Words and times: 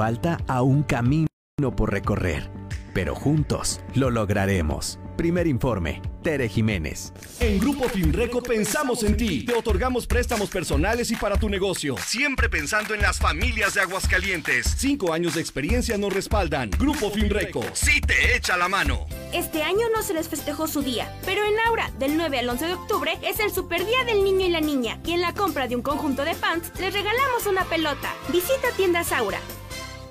falta 0.00 0.38
aún 0.48 0.82
camino 0.82 1.28
por 1.76 1.92
recorrer, 1.92 2.50
pero 2.94 3.14
juntos 3.14 3.82
lo 3.94 4.08
lograremos. 4.08 4.98
Primer 5.18 5.46
informe, 5.46 6.00
Tere 6.22 6.48
Jiménez. 6.48 7.12
En 7.38 7.60
Grupo 7.60 7.86
Finreco 7.86 8.42
pensamos 8.42 9.02
en 9.02 9.18
ti. 9.18 9.44
Te 9.44 9.52
otorgamos 9.52 10.06
préstamos 10.06 10.48
personales 10.48 11.10
y 11.10 11.16
para 11.16 11.36
tu 11.36 11.50
negocio. 11.50 11.96
Siempre 11.98 12.48
pensando 12.48 12.94
en 12.94 13.02
las 13.02 13.18
familias 13.18 13.74
de 13.74 13.82
Aguascalientes. 13.82 14.74
Cinco 14.78 15.12
años 15.12 15.34
de 15.34 15.42
experiencia 15.42 15.98
nos 15.98 16.14
respaldan. 16.14 16.70
Grupo 16.70 17.10
Finreco, 17.10 17.62
sí 17.74 18.00
te 18.00 18.34
echa 18.34 18.56
la 18.56 18.70
mano. 18.70 19.04
Este 19.34 19.62
año 19.62 19.86
no 19.94 20.02
se 20.02 20.14
les 20.14 20.30
festejó 20.30 20.66
su 20.66 20.80
día, 20.80 21.14
pero 21.26 21.44
en 21.44 21.60
Aura, 21.68 21.90
del 21.98 22.16
9 22.16 22.38
al 22.38 22.48
11 22.48 22.66
de 22.68 22.72
octubre, 22.72 23.18
es 23.22 23.38
el 23.38 23.50
super 23.50 23.84
día 23.84 24.02
del 24.06 24.24
niño 24.24 24.46
y 24.46 24.48
la 24.48 24.62
niña. 24.62 24.98
Y 25.04 25.12
en 25.12 25.20
la 25.20 25.34
compra 25.34 25.68
de 25.68 25.76
un 25.76 25.82
conjunto 25.82 26.24
de 26.24 26.34
pants, 26.36 26.72
les 26.80 26.94
regalamos 26.94 27.46
una 27.46 27.66
pelota. 27.66 28.14
Visita 28.32 28.68
tiendas 28.78 29.12
Aura. 29.12 29.40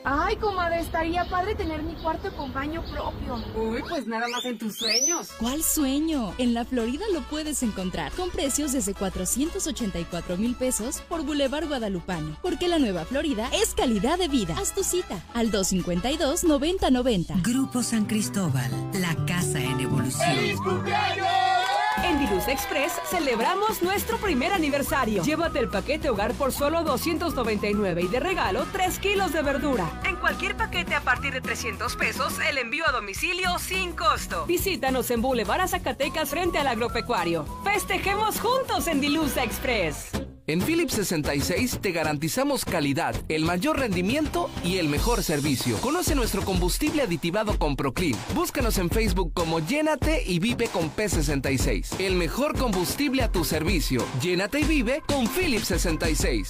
Ay, 0.03 0.35
comadre, 0.37 0.79
estaría 0.79 1.25
padre 1.29 1.55
tener 1.55 1.83
mi 1.83 1.95
cuarto 1.95 2.31
con 2.35 2.53
baño 2.53 2.83
propio. 2.91 3.43
Uy, 3.55 3.83
pues 3.87 4.07
nada 4.07 4.27
más 4.27 4.45
en 4.45 4.57
tus 4.57 4.77
sueños. 4.77 5.29
¿Cuál 5.39 5.63
sueño? 5.63 6.33
En 6.37 6.53
la 6.53 6.65
Florida 6.65 7.05
lo 7.13 7.21
puedes 7.21 7.63
encontrar 7.63 8.11
con 8.13 8.29
precios 8.29 8.71
desde 8.71 8.93
484 8.93 10.37
mil 10.37 10.55
pesos 10.55 11.01
por 11.09 11.23
Boulevard 11.23 11.67
Guadalupano. 11.67 12.37
Porque 12.41 12.67
la 12.67 12.79
nueva 12.79 13.05
Florida 13.05 13.49
es 13.53 13.75
calidad 13.75 14.17
de 14.17 14.27
vida. 14.27 14.55
Haz 14.57 14.73
tu 14.73 14.83
cita 14.83 15.23
al 15.33 15.51
252-9090. 15.51 17.41
Grupo 17.43 17.83
San 17.83 18.05
Cristóbal, 18.05 18.71
la 18.93 19.15
casa 19.25 19.59
en 19.59 19.79
evolución. 19.79 20.35
¡Feliz 20.35 20.57
cumpleaños! 20.61 21.68
En 22.03 22.19
Diluz 22.19 22.47
Express 22.47 22.93
celebramos 23.05 23.81
nuestro 23.81 24.17
primer 24.17 24.53
aniversario. 24.53 25.23
Llévate 25.23 25.59
el 25.59 25.69
paquete 25.69 26.09
hogar 26.09 26.33
por 26.33 26.51
solo 26.51 26.83
299 26.83 28.03
y 28.03 28.07
de 28.07 28.19
regalo 28.19 28.65
3 28.71 28.99
kilos 28.99 29.33
de 29.33 29.41
verdura. 29.41 29.89
En 30.05 30.15
cualquier 30.15 30.55
paquete 30.55 30.95
a 30.95 31.01
partir 31.01 31.33
de 31.33 31.41
300 31.41 31.95
pesos, 31.95 32.39
el 32.47 32.57
envío 32.57 32.87
a 32.87 32.91
domicilio 32.91 33.57
sin 33.59 33.93
costo. 33.93 34.45
Visítanos 34.45 35.11
en 35.11 35.21
Boulevard 35.21 35.67
Zacatecas 35.67 36.29
frente 36.29 36.57
al 36.57 36.67
agropecuario. 36.67 37.45
Festejemos 37.63 38.39
juntos 38.39 38.87
en 38.87 39.01
Diluz 39.01 39.35
Express. 39.37 40.11
En 40.49 40.61
Philips 40.61 40.93
66 40.93 41.77
te 41.79 41.91
garantizamos 41.91 42.65
calidad, 42.65 43.13
el 43.29 43.45
mayor 43.45 43.77
rendimiento 43.77 44.49
y 44.63 44.77
el 44.77 44.89
mejor 44.89 45.21
servicio. 45.21 45.77
Conoce 45.77 46.15
nuestro 46.15 46.41
combustible 46.41 47.03
aditivado 47.03 47.59
con 47.59 47.75
Proclean. 47.75 48.19
Búscanos 48.33 48.79
en 48.79 48.89
Facebook 48.89 49.31
como 49.35 49.59
Llénate 49.59 50.23
y 50.25 50.39
Vive 50.39 50.67
con 50.69 50.89
P66. 50.89 51.99
El 51.99 52.15
mejor 52.15 52.57
combustible 52.57 53.21
a 53.21 53.31
tu 53.31 53.45
servicio. 53.45 54.03
Llénate 54.23 54.61
y 54.61 54.63
vive 54.63 55.03
con 55.05 55.27
Philips 55.27 55.67
66. 55.67 56.49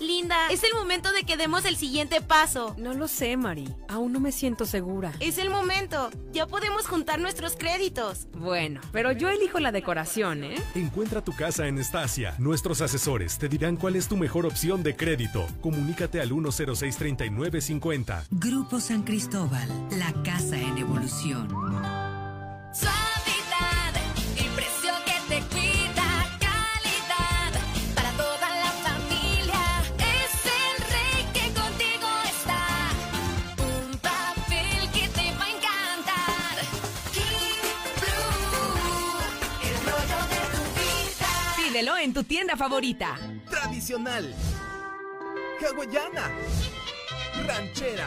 Linda, 0.00 0.48
es 0.50 0.64
el 0.64 0.72
momento 0.74 1.12
de 1.12 1.24
que 1.24 1.36
demos 1.36 1.64
el 1.64 1.76
siguiente 1.76 2.20
paso. 2.20 2.74
No 2.78 2.94
lo 2.94 3.06
sé, 3.08 3.36
Mari. 3.36 3.68
Aún 3.88 4.12
no 4.12 4.20
me 4.20 4.32
siento 4.32 4.64
segura. 4.66 5.12
Es 5.20 5.38
el 5.38 5.50
momento. 5.50 6.10
Ya 6.32 6.46
podemos 6.46 6.86
juntar 6.86 7.20
nuestros 7.20 7.56
créditos. 7.56 8.26
Bueno, 8.32 8.80
pero 8.92 9.12
yo 9.12 9.28
elijo 9.28 9.60
la 9.60 9.72
decoración, 9.72 10.44
¿eh? 10.44 10.54
Encuentra 10.74 11.22
tu 11.22 11.32
casa 11.32 11.66
en 11.66 11.78
Estacia. 11.78 12.34
Nuestros 12.38 12.80
asesores 12.80 13.38
te 13.38 13.48
dirán 13.48 13.76
cuál 13.76 13.96
es 13.96 14.08
tu 14.08 14.16
mejor 14.16 14.46
opción 14.46 14.82
de 14.82 14.96
crédito. 14.96 15.46
Comunícate 15.60 16.20
al 16.20 16.30
106-3950. 16.30 18.24
Grupo 18.30 18.80
San 18.80 19.02
Cristóbal, 19.02 19.68
la 19.98 20.12
casa 20.22 20.58
en 20.58 20.78
evolución. 20.78 21.48
En 41.80 42.12
tu 42.12 42.24
tienda 42.24 42.56
favorita. 42.56 43.16
Tradicional. 43.48 44.34
Hawaiana. 45.60 46.30
Ranchera. 47.46 48.06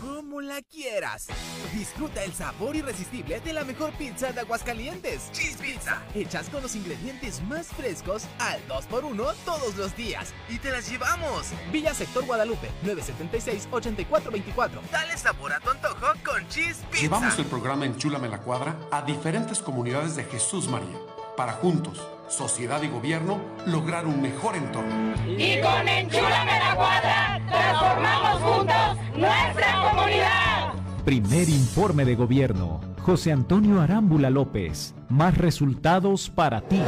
Como 0.00 0.40
la 0.40 0.60
quieras. 0.62 1.28
Disfruta 1.72 2.24
el 2.24 2.32
sabor 2.32 2.74
irresistible 2.74 3.38
de 3.38 3.52
la 3.52 3.62
mejor 3.62 3.92
pizza 3.92 4.32
de 4.32 4.40
Aguascalientes. 4.40 5.30
Cheese 5.30 5.56
Pizza. 5.56 6.02
Hechas 6.16 6.48
con 6.48 6.62
los 6.62 6.74
ingredientes 6.74 7.40
más 7.44 7.68
frescos 7.68 8.24
al 8.40 8.60
2x1 8.66 9.34
todos 9.44 9.76
los 9.76 9.96
días. 9.96 10.34
Y 10.48 10.58
te 10.58 10.72
las 10.72 10.90
llevamos. 10.90 11.46
Villa 11.70 11.94
Sector 11.94 12.26
Guadalupe, 12.26 12.70
976-8424. 12.84 14.80
Dale 14.90 15.16
sabor 15.16 15.52
a 15.52 15.60
tu 15.60 15.70
antojo 15.70 16.12
con 16.24 16.48
Cheese 16.48 16.82
Pizza. 16.90 17.02
Llevamos 17.02 17.38
el 17.38 17.44
programa 17.44 17.86
Enchúlame 17.86 18.28
la 18.28 18.38
Cuadra 18.38 18.76
a 18.90 19.02
diferentes 19.02 19.60
comunidades 19.60 20.16
de 20.16 20.24
Jesús 20.24 20.66
María. 20.66 20.98
Para 21.36 21.52
juntos 21.52 22.00
sociedad 22.32 22.82
y 22.82 22.88
gobierno 22.88 23.40
lograr 23.66 24.06
un 24.06 24.20
mejor 24.20 24.56
entorno. 24.56 25.14
Y 25.26 25.60
con 25.60 25.86
Enchúlame 25.86 26.58
la 26.58 26.74
Cuadra, 26.74 27.40
transformamos 27.48 28.42
juntos 28.42 28.96
nuestra 29.16 29.90
comunidad. 29.90 30.72
Primer 31.04 31.48
informe 31.48 32.04
de 32.04 32.14
gobierno. 32.14 32.80
José 33.02 33.32
Antonio 33.32 33.80
Arámbula 33.80 34.30
López. 34.30 34.94
Más 35.08 35.36
resultados 35.36 36.30
para 36.30 36.62
ti. 36.62 36.80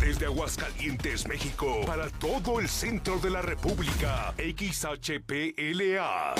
Desde 0.00 0.26
Aguascalientes, 0.26 1.28
México, 1.28 1.80
para 1.86 2.10
todo 2.10 2.60
el 2.60 2.68
centro 2.68 3.18
de 3.18 3.30
la 3.30 3.42
República, 3.42 4.34
XHPLA, 4.36 6.34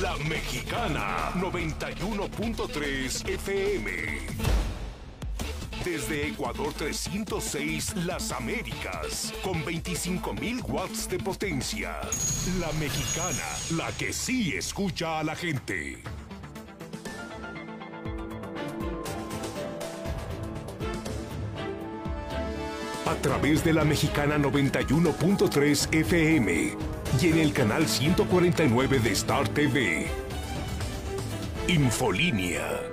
La 0.00 0.16
Mexicana, 0.28 1.32
91.3 1.34 3.28
FM. 3.28 4.69
Desde 5.84 6.26
Ecuador 6.28 6.74
306, 6.74 7.96
Las 8.04 8.32
Américas, 8.32 9.32
con 9.42 9.64
25.000 9.64 10.62
watts 10.68 11.08
de 11.08 11.18
potencia. 11.18 11.96
La 12.58 12.70
mexicana, 12.72 13.42
la 13.76 13.90
que 13.96 14.12
sí 14.12 14.52
escucha 14.54 15.20
a 15.20 15.24
la 15.24 15.34
gente. 15.34 16.02
A 23.06 23.14
través 23.22 23.64
de 23.64 23.72
la 23.72 23.84
mexicana 23.84 24.36
91.3 24.36 25.94
FM 25.94 26.76
y 27.22 27.26
en 27.26 27.38
el 27.38 27.54
canal 27.54 27.88
149 27.88 28.98
de 28.98 29.12
Star 29.12 29.48
TV. 29.48 30.08
Infolínea 31.68 32.89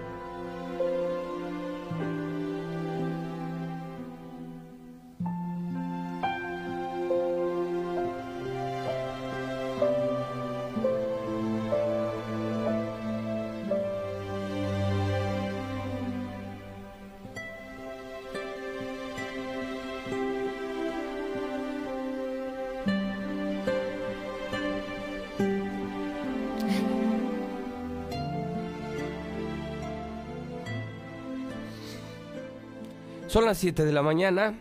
Son 33.38 33.46
las 33.46 33.59
7 33.59 33.86
de 33.86 33.92
la 33.94 34.02
mañana. 34.02 34.56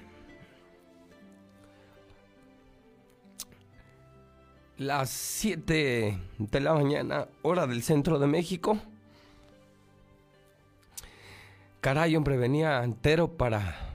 Las 4.77 5.09
7 5.09 6.19
de 6.37 6.61
la 6.61 6.75
mañana, 6.75 7.27
hora 7.41 7.67
del 7.67 7.83
centro 7.83 8.19
de 8.19 8.27
México. 8.27 8.79
Caray, 11.81 12.17
hombre, 12.17 12.37
venía 12.37 12.85
entero 12.85 13.39
para. 13.39 13.95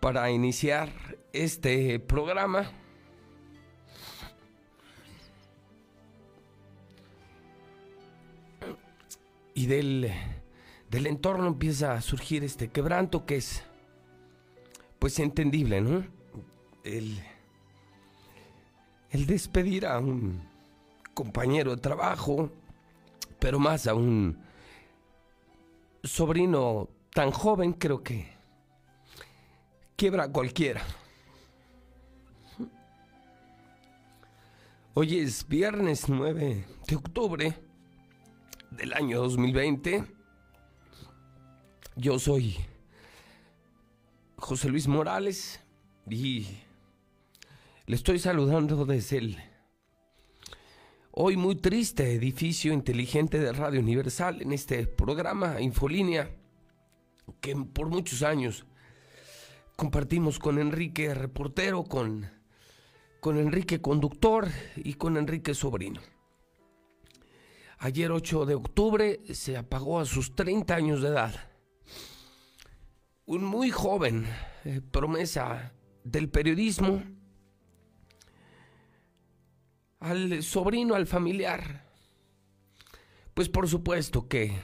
para 0.00 0.30
iniciar 0.30 0.90
este 1.32 1.98
programa. 2.00 2.70
Y 9.54 9.64
del 9.64 10.12
del 10.90 11.06
entorno 11.06 11.46
empieza 11.46 11.92
a 11.92 12.00
surgir 12.00 12.44
este 12.44 12.68
quebranto 12.68 13.26
que 13.26 13.36
es, 13.36 13.62
pues, 14.98 15.18
entendible, 15.18 15.80
¿no? 15.80 16.04
El, 16.84 17.22
el 19.10 19.26
despedir 19.26 19.86
a 19.86 19.98
un 19.98 20.42
compañero 21.14 21.74
de 21.74 21.82
trabajo, 21.82 22.50
pero 23.38 23.58
más 23.58 23.86
a 23.86 23.94
un 23.94 24.38
sobrino 26.02 26.88
tan 27.12 27.30
joven, 27.30 27.72
creo 27.72 28.02
que 28.02 28.28
quiebra 29.96 30.24
a 30.24 30.32
cualquiera. 30.32 30.82
Hoy 34.94 35.18
es 35.18 35.46
viernes 35.46 36.08
9 36.08 36.64
de 36.88 36.96
octubre 36.96 37.54
del 38.70 38.94
año 38.94 39.20
2020. 39.20 40.17
Yo 42.00 42.16
soy 42.20 42.54
José 44.36 44.68
Luis 44.68 44.86
Morales 44.86 45.60
y 46.08 46.46
le 47.86 47.96
estoy 47.96 48.20
saludando 48.20 48.86
desde 48.86 49.18
el 49.18 49.36
hoy 51.10 51.36
muy 51.36 51.56
triste 51.56 52.14
edificio 52.14 52.72
inteligente 52.72 53.40
de 53.40 53.52
Radio 53.52 53.80
Universal 53.80 54.42
en 54.42 54.52
este 54.52 54.86
programa 54.86 55.60
Infolínea 55.60 56.30
que 57.40 57.56
por 57.56 57.88
muchos 57.88 58.22
años 58.22 58.64
compartimos 59.74 60.38
con 60.38 60.60
Enrique 60.60 61.12
reportero, 61.14 61.82
con, 61.82 62.30
con 63.18 63.38
Enrique 63.38 63.80
conductor 63.80 64.46
y 64.76 64.94
con 64.94 65.16
Enrique 65.16 65.52
sobrino. 65.52 66.00
Ayer 67.78 68.12
8 68.12 68.46
de 68.46 68.54
octubre 68.54 69.20
se 69.34 69.56
apagó 69.56 69.98
a 69.98 70.04
sus 70.04 70.36
30 70.36 70.76
años 70.76 71.02
de 71.02 71.08
edad. 71.08 71.47
Un 73.28 73.44
muy 73.44 73.70
joven, 73.70 74.26
eh, 74.64 74.80
promesa 74.80 75.74
del 76.02 76.30
periodismo, 76.30 77.02
al 80.00 80.42
sobrino, 80.42 80.94
al 80.94 81.06
familiar. 81.06 81.84
Pues 83.34 83.50
por 83.50 83.68
supuesto 83.68 84.28
que, 84.28 84.58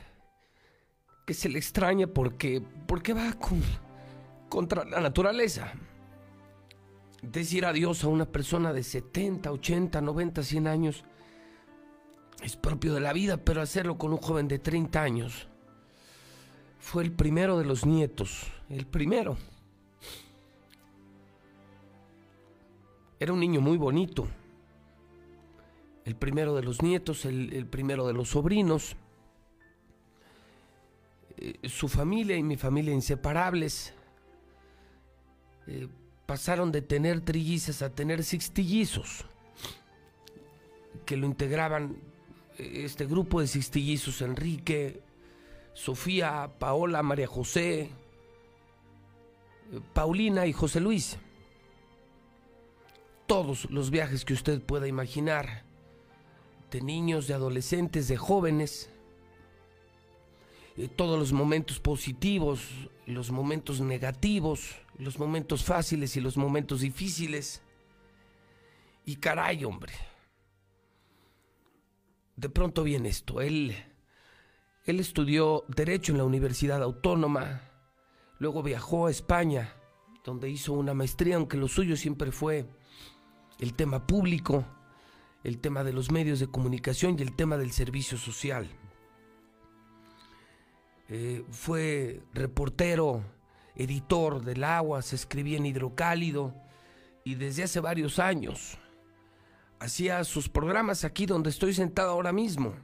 que 1.27 1.35
se 1.35 1.51
le 1.51 1.59
extraña 1.59 2.07
porque, 2.07 2.63
porque 2.87 3.13
va 3.13 3.35
con, 3.35 3.63
contra 4.49 4.87
la 4.87 5.01
naturaleza. 5.03 5.75
Decir 7.21 7.67
adiós 7.67 8.03
a 8.03 8.09
una 8.09 8.25
persona 8.25 8.73
de 8.73 8.83
70, 8.83 9.53
80, 9.53 10.01
90, 10.01 10.43
100 10.43 10.67
años 10.69 11.05
es 12.43 12.57
propio 12.57 12.95
de 12.95 13.01
la 13.01 13.13
vida, 13.13 13.37
pero 13.37 13.61
hacerlo 13.61 13.99
con 13.99 14.13
un 14.13 14.19
joven 14.23 14.49
de 14.49 14.59
30 14.59 15.03
años 15.03 15.49
fue 16.85 17.03
el 17.03 17.13
primero 17.13 17.59
de 17.59 17.65
los 17.65 17.87
nietos, 17.87 18.54
el 18.71 18.87
primero. 18.87 19.37
Era 23.19 23.33
un 23.33 23.41
niño 23.41 23.61
muy 23.61 23.79
bonito, 23.79 24.27
el 26.05 26.17
primero 26.17 26.55
de 26.55 26.63
los 26.63 26.83
nietos, 26.83 27.25
el, 27.25 27.67
primero 27.67 28.07
de 28.07 28.13
los 28.13 28.31
sobrinos, 28.31 28.97
eh, 31.37 31.69
su 31.69 31.89
familia 31.89 32.37
y 32.37 32.43
mi 32.43 32.57
familia 32.57 32.93
inseparables. 32.93 33.95
Eh, 35.67 35.89
pasaron 36.27 36.73
de 36.73 36.83
tener 36.83 37.21
trillizas 37.21 37.83
a 37.83 37.91
tener 37.91 38.25
sextillizos, 38.25 39.25
que 41.07 41.17
lo 41.17 41.27
integraban 41.27 41.97
eh, 42.59 42.83
este 42.85 43.07
grupo 43.07 43.41
de 43.41 43.47
sextillizos, 43.47 44.21
Enrique, 44.23 45.03
Sofía, 45.73 46.51
Paola, 46.59 47.03
María 47.03 47.27
José, 47.27 47.91
Paulina 49.93 50.47
y 50.47 50.53
José 50.53 50.81
Luis. 50.81 51.19
Todos 53.27 53.71
los 53.71 53.91
viajes 53.91 54.25
que 54.25 54.35
usted 54.35 54.63
pueda 54.63 54.87
imaginar, 54.87 55.65
de 56.71 56.81
niños, 56.81 57.27
de 57.27 57.35
adolescentes, 57.35 58.09
de 58.09 58.17
jóvenes, 58.17 58.91
todos 60.97 61.19
los 61.19 61.33
momentos 61.33 61.79
positivos, 61.79 62.69
los 63.07 63.31
momentos 63.31 63.81
negativos, 63.81 64.77
los 64.99 65.19
momentos 65.19 65.65
fáciles 65.65 66.17
y 66.17 66.21
los 66.21 66.37
momentos 66.37 66.81
difíciles. 66.81 67.63
Y 69.05 69.17
caray, 69.17 69.65
hombre. 69.65 69.93
De 72.37 72.49
pronto 72.49 72.83
viene 72.83 73.09
esto. 73.09 73.41
Él, 73.41 73.77
él 74.85 75.01
estudió 75.01 75.65
Derecho 75.69 76.13
en 76.13 76.19
la 76.19 76.25
Universidad 76.25 76.83
Autónoma. 76.83 77.63
Luego 78.45 78.63
viajó 78.63 79.07
a 79.07 79.11
España, 79.11 79.75
donde 80.23 80.51
hizo 80.51 80.75
una 80.75 80.93
maestría, 80.93 81.37
aunque 81.37 81.57
lo 81.57 81.67
suyo 81.67 81.97
siempre 81.97 82.31
fue 82.31 82.67
el 83.59 83.73
tema 83.73 84.07
público, 84.07 84.67
el 85.45 85.61
tema 85.61 85.83
de 85.83 85.95
los 85.95 86.11
medios 86.11 86.41
de 86.41 86.49
comunicación 86.49 87.19
y 87.19 87.23
el 87.23 87.35
tema 87.35 87.57
del 87.57 87.73
servicio 87.73 88.19
social. 88.19 88.69
Eh, 91.09 91.43
fue 91.53 92.21
reportero, 92.35 93.25
editor 93.77 94.45
del 94.45 94.63
agua, 94.63 95.01
se 95.01 95.17
escribía 95.17 95.57
en 95.57 95.65
hidrocálido 95.65 96.55
y 97.25 97.37
desde 97.37 97.63
hace 97.63 97.81
varios 97.81 98.19
años 98.19 98.77
hacía 99.81 100.23
sus 100.23 100.51
programas 100.51 101.05
aquí 101.05 101.25
donde 101.25 101.49
estoy 101.49 101.73
sentado 101.73 102.11
ahora 102.11 102.31
mismo. 102.31 102.75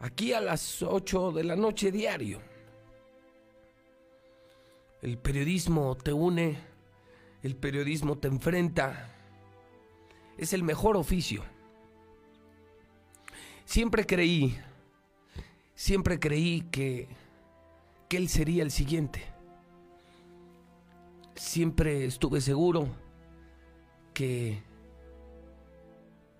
Aquí 0.00 0.34
a 0.34 0.42
las 0.42 0.82
8 0.82 1.32
de 1.32 1.44
la 1.44 1.56
noche 1.56 1.90
diario. 1.90 2.55
El 5.06 5.16
periodismo 5.16 5.96
te 5.96 6.12
une, 6.12 6.58
el 7.42 7.56
periodismo 7.56 8.18
te 8.18 8.28
enfrenta. 8.28 9.10
Es 10.36 10.52
el 10.52 10.62
mejor 10.62 10.98
oficio. 10.98 11.42
Siempre 13.64 14.04
creí 14.04 14.54
siempre 15.76 16.18
creí 16.18 16.62
que, 16.72 17.06
que 18.08 18.16
él 18.16 18.28
sería 18.28 18.64
el 18.64 18.72
siguiente. 18.72 19.22
Siempre 21.36 22.06
estuve 22.06 22.40
seguro 22.40 22.88
que 24.14 24.62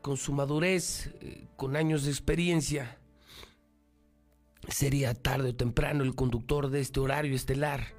con 0.00 0.16
su 0.16 0.32
madurez, 0.32 1.14
con 1.56 1.76
años 1.76 2.04
de 2.04 2.10
experiencia, 2.10 2.98
sería 4.68 5.14
tarde 5.14 5.50
o 5.50 5.54
temprano 5.54 6.02
el 6.02 6.14
conductor 6.14 6.70
de 6.70 6.80
este 6.80 6.98
horario 6.98 7.34
estelar. 7.34 7.95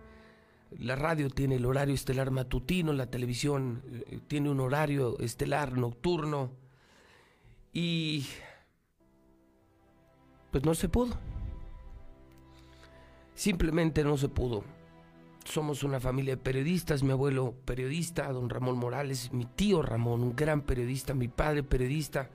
La 0.71 0.95
radio 0.95 1.29
tiene 1.29 1.55
el 1.55 1.65
horario 1.65 1.95
estelar 1.95 2.29
matutino, 2.31 2.93
la 2.93 3.09
televisión 3.09 3.81
eh, 3.85 4.19
tiene 4.27 4.49
un 4.49 4.59
horario 4.59 5.17
estelar 5.19 5.77
nocturno 5.77 6.51
y 7.71 8.25
pues 10.51 10.63
no 10.65 10.75
se 10.75 10.89
pudo. 10.89 11.15
Simplemente 13.33 14.03
no 14.03 14.17
se 14.17 14.29
pudo. 14.29 14.63
Somos 15.45 15.83
una 15.83 15.99
familia 15.99 16.35
de 16.35 16.41
periodistas, 16.41 17.03
mi 17.03 17.11
abuelo 17.11 17.53
periodista, 17.63 18.31
don 18.33 18.49
Ramón 18.49 18.77
Morales, 18.77 19.31
mi 19.31 19.45
tío 19.45 19.81
Ramón, 19.81 20.21
un 20.21 20.35
gran 20.35 20.63
periodista, 20.63 21.13
mi 21.13 21.29
padre 21.29 21.63
periodista, 21.63 22.29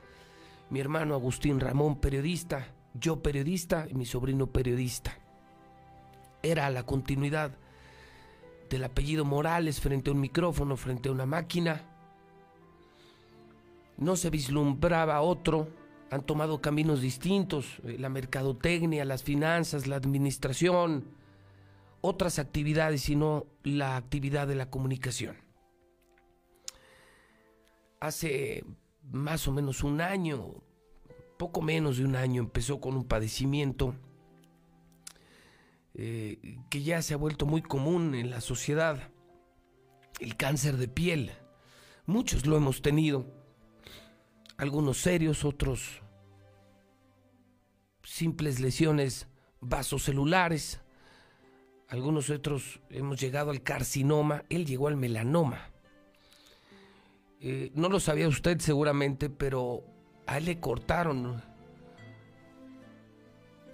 mi 0.71 0.80
hermano 0.80 1.14
Agustín 1.14 1.61
Ramón 1.61 2.00
periodista, 2.00 2.73
yo 2.95 3.23
periodista 3.23 3.87
y 3.90 3.95
mi 3.95 4.07
sobrino 4.07 4.47
periodista. 4.47 5.18
Era 6.42 6.71
la 6.71 6.85
continuidad 6.85 7.52
del 8.73 8.85
apellido 8.85 9.25
Morales 9.25 9.81
frente 9.81 10.11
a 10.11 10.14
un 10.14 10.21
micrófono, 10.21 10.76
frente 10.76 11.09
a 11.09 11.12
una 11.12 11.26
máquina. 11.26 11.83
No 13.99 14.17
se 14.17 14.31
vislumbraba 14.31 15.21
otro 15.21 15.69
han 16.12 16.23
tomado 16.26 16.61
caminos 16.61 17.00
distintos, 17.00 17.79
eh, 17.85 17.97
la 17.99 18.11
mercadotecnia, 18.11 19.07
las 19.07 19.23
finanzas, 19.23 19.87
la 19.87 19.97
administración, 19.97 21.05
otras 22.02 22.38
actividades, 22.38 23.00
sino 23.00 23.47
la 23.62 23.97
actividad 23.97 24.47
de 24.47 24.55
la 24.55 24.69
comunicación. 24.69 25.37
Hace 27.99 28.62
más 29.11 29.49
o 29.49 29.52
menos 29.52 29.83
un 29.85 30.02
año, 30.02 30.52
poco 31.38 31.62
menos 31.62 31.97
de 31.97 32.05
un 32.05 32.14
año, 32.14 32.43
empezó 32.43 32.79
con 32.79 32.95
un 32.95 33.05
padecimiento 33.05 33.95
eh, 35.94 36.58
que 36.70 36.82
ya 36.82 37.02
se 37.02 37.12
ha 37.12 37.18
vuelto 37.18 37.44
muy 37.44 37.61
común 37.61 38.14
en 38.14 38.30
la 38.30 38.40
sociedad, 38.40 39.11
el 40.20 40.37
cáncer 40.37 40.78
de 40.78 40.88
piel. 40.88 41.32
Muchos 42.06 42.46
lo 42.46 42.56
hemos 42.56 42.80
tenido, 42.80 43.26
algunos 44.56 44.99
serios, 44.99 45.44
otros 45.44 46.00
simples 48.02 48.58
lesiones 48.58 49.28
vasocelulares. 49.61 50.80
Algunos 51.88 52.30
otros 52.30 52.80
hemos 52.88 53.20
llegado 53.20 53.50
al 53.50 53.62
carcinoma, 53.62 54.44
él 54.49 54.64
llegó 54.64 54.88
al 54.88 54.96
melanoma. 54.96 55.70
Eh, 57.40 57.70
no 57.75 57.90
lo 57.90 58.00
sabía 58.00 58.28
usted 58.28 58.61
seguramente, 58.61 59.28
pero 59.28 59.84
a 60.26 60.38
él 60.38 60.46
le 60.46 60.58
cortaron 60.58 61.42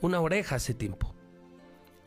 una 0.00 0.20
oreja 0.20 0.56
hace 0.56 0.74
tiempo 0.74 1.14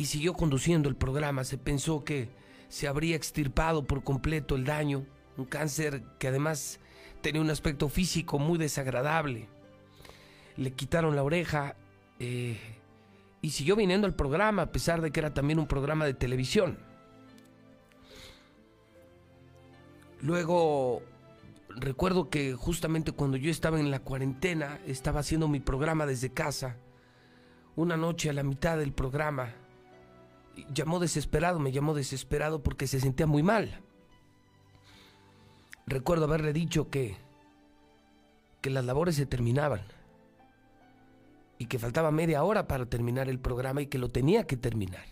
y 0.01 0.05
siguió 0.05 0.33
conduciendo 0.33 0.89
el 0.89 0.95
programa. 0.95 1.43
Se 1.43 1.59
pensó 1.59 2.03
que 2.03 2.27
se 2.69 2.87
habría 2.87 3.15
extirpado 3.15 3.85
por 3.85 4.03
completo 4.03 4.55
el 4.55 4.65
daño, 4.65 5.05
un 5.37 5.45
cáncer 5.45 6.01
que 6.17 6.27
además 6.27 6.79
tenía 7.21 7.39
un 7.39 7.51
aspecto 7.51 7.87
físico 7.87 8.39
muy 8.39 8.57
desagradable. 8.57 9.47
Le 10.57 10.71
quitaron 10.71 11.15
la 11.15 11.21
oreja 11.21 11.75
eh, 12.17 12.57
y 13.43 13.51
siguió 13.51 13.75
viniendo 13.75 14.07
al 14.07 14.15
programa, 14.15 14.63
a 14.63 14.71
pesar 14.71 15.01
de 15.01 15.11
que 15.11 15.19
era 15.19 15.35
también 15.35 15.59
un 15.59 15.67
programa 15.67 16.03
de 16.05 16.15
televisión. 16.15 16.79
Luego 20.19 21.03
recuerdo 21.69 22.31
que 22.31 22.55
justamente 22.55 23.11
cuando 23.11 23.37
yo 23.37 23.51
estaba 23.51 23.79
en 23.79 23.91
la 23.91 23.99
cuarentena, 23.99 24.79
estaba 24.87 25.19
haciendo 25.19 25.47
mi 25.47 25.59
programa 25.59 26.07
desde 26.07 26.33
casa. 26.33 26.77
Una 27.75 27.97
noche 27.97 28.31
a 28.31 28.33
la 28.33 28.41
mitad 28.41 28.79
del 28.79 28.93
programa, 28.93 29.53
llamó 30.73 30.99
desesperado, 30.99 31.59
me 31.59 31.71
llamó 31.71 31.93
desesperado 31.93 32.63
porque 32.63 32.87
se 32.87 32.99
sentía 32.99 33.27
muy 33.27 33.43
mal. 33.43 33.81
Recuerdo 35.85 36.25
haberle 36.25 36.53
dicho 36.53 36.89
que 36.89 37.17
que 38.61 38.69
las 38.69 38.85
labores 38.85 39.15
se 39.15 39.25
terminaban 39.25 39.81
y 41.57 41.65
que 41.65 41.79
faltaba 41.79 42.11
media 42.11 42.43
hora 42.43 42.67
para 42.67 42.85
terminar 42.85 43.27
el 43.27 43.39
programa 43.39 43.81
y 43.81 43.87
que 43.87 43.97
lo 43.97 44.09
tenía 44.09 44.45
que 44.45 44.57
terminar. 44.57 45.05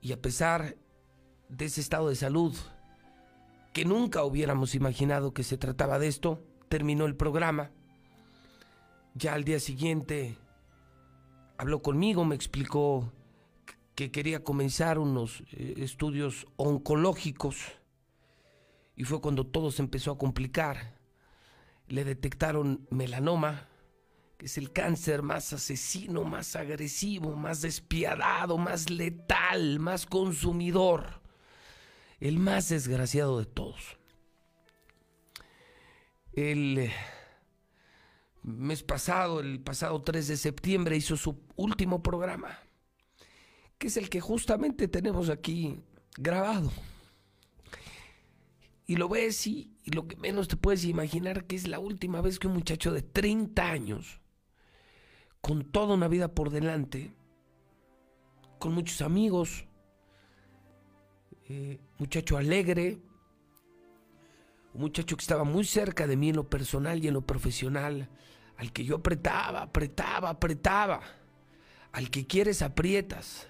Y 0.00 0.12
a 0.12 0.20
pesar 0.20 0.76
de 1.48 1.64
ese 1.66 1.80
estado 1.80 2.08
de 2.08 2.16
salud 2.16 2.56
que 3.72 3.84
nunca 3.84 4.24
hubiéramos 4.24 4.74
imaginado 4.74 5.32
que 5.32 5.44
se 5.44 5.56
trataba 5.56 5.98
de 5.98 6.08
esto, 6.08 6.42
terminó 6.68 7.06
el 7.06 7.16
programa. 7.16 7.70
Ya 9.14 9.34
al 9.34 9.44
día 9.44 9.60
siguiente 9.60 10.36
habló 11.56 11.80
conmigo, 11.82 12.24
me 12.24 12.34
explicó 12.34 13.12
que 13.94 14.10
quería 14.10 14.42
comenzar 14.42 14.98
unos 14.98 15.42
eh, 15.52 15.74
estudios 15.78 16.46
oncológicos 16.56 17.56
y 18.96 19.04
fue 19.04 19.20
cuando 19.20 19.46
todo 19.46 19.70
se 19.70 19.82
empezó 19.82 20.12
a 20.12 20.18
complicar. 20.18 20.98
Le 21.88 22.04
detectaron 22.04 22.86
melanoma, 22.90 23.68
que 24.38 24.46
es 24.46 24.56
el 24.58 24.72
cáncer 24.72 25.22
más 25.22 25.52
asesino, 25.52 26.24
más 26.24 26.56
agresivo, 26.56 27.36
más 27.36 27.60
despiadado, 27.60 28.56
más 28.58 28.90
letal, 28.90 29.78
más 29.78 30.06
consumidor, 30.06 31.20
el 32.20 32.38
más 32.38 32.68
desgraciado 32.68 33.38
de 33.38 33.46
todos. 33.46 33.98
El 36.32 36.78
eh, 36.78 36.92
mes 38.42 38.82
pasado, 38.82 39.40
el 39.40 39.60
pasado 39.60 40.02
3 40.02 40.28
de 40.28 40.36
septiembre, 40.38 40.96
hizo 40.96 41.16
su 41.18 41.42
último 41.56 42.02
programa 42.02 42.58
que 43.82 43.88
es 43.88 43.96
el 43.96 44.08
que 44.08 44.20
justamente 44.20 44.86
tenemos 44.86 45.28
aquí 45.28 45.82
grabado. 46.16 46.70
Y 48.86 48.94
lo 48.94 49.08
ves 49.08 49.44
y, 49.48 49.76
lo 49.86 50.06
que 50.06 50.14
menos 50.14 50.46
te 50.46 50.56
puedes 50.56 50.84
imaginar 50.84 51.46
que 51.46 51.56
es 51.56 51.66
la 51.66 51.80
última 51.80 52.20
vez 52.20 52.38
que 52.38 52.46
un 52.46 52.54
muchacho 52.54 52.92
de 52.92 53.02
30 53.02 53.68
años, 53.68 54.20
con 55.40 55.64
toda 55.64 55.94
una 55.94 56.06
vida 56.06 56.28
por 56.28 56.50
delante, 56.50 57.12
con 58.60 58.72
muchos 58.72 59.02
amigos, 59.02 59.66
eh, 61.48 61.80
muchacho 61.98 62.36
alegre, 62.36 63.00
un 64.74 64.82
muchacho 64.82 65.16
que 65.16 65.22
estaba 65.22 65.42
muy 65.42 65.64
cerca 65.64 66.06
de 66.06 66.16
mí 66.16 66.28
en 66.28 66.36
lo 66.36 66.48
personal 66.48 67.02
y 67.02 67.08
en 67.08 67.14
lo 67.14 67.26
profesional, 67.26 68.08
al 68.58 68.72
que 68.72 68.84
yo 68.84 68.98
apretaba, 68.98 69.62
apretaba, 69.62 70.30
apretaba, 70.30 71.00
al 71.90 72.10
que 72.10 72.28
quieres 72.28 72.62
aprietas 72.62 73.48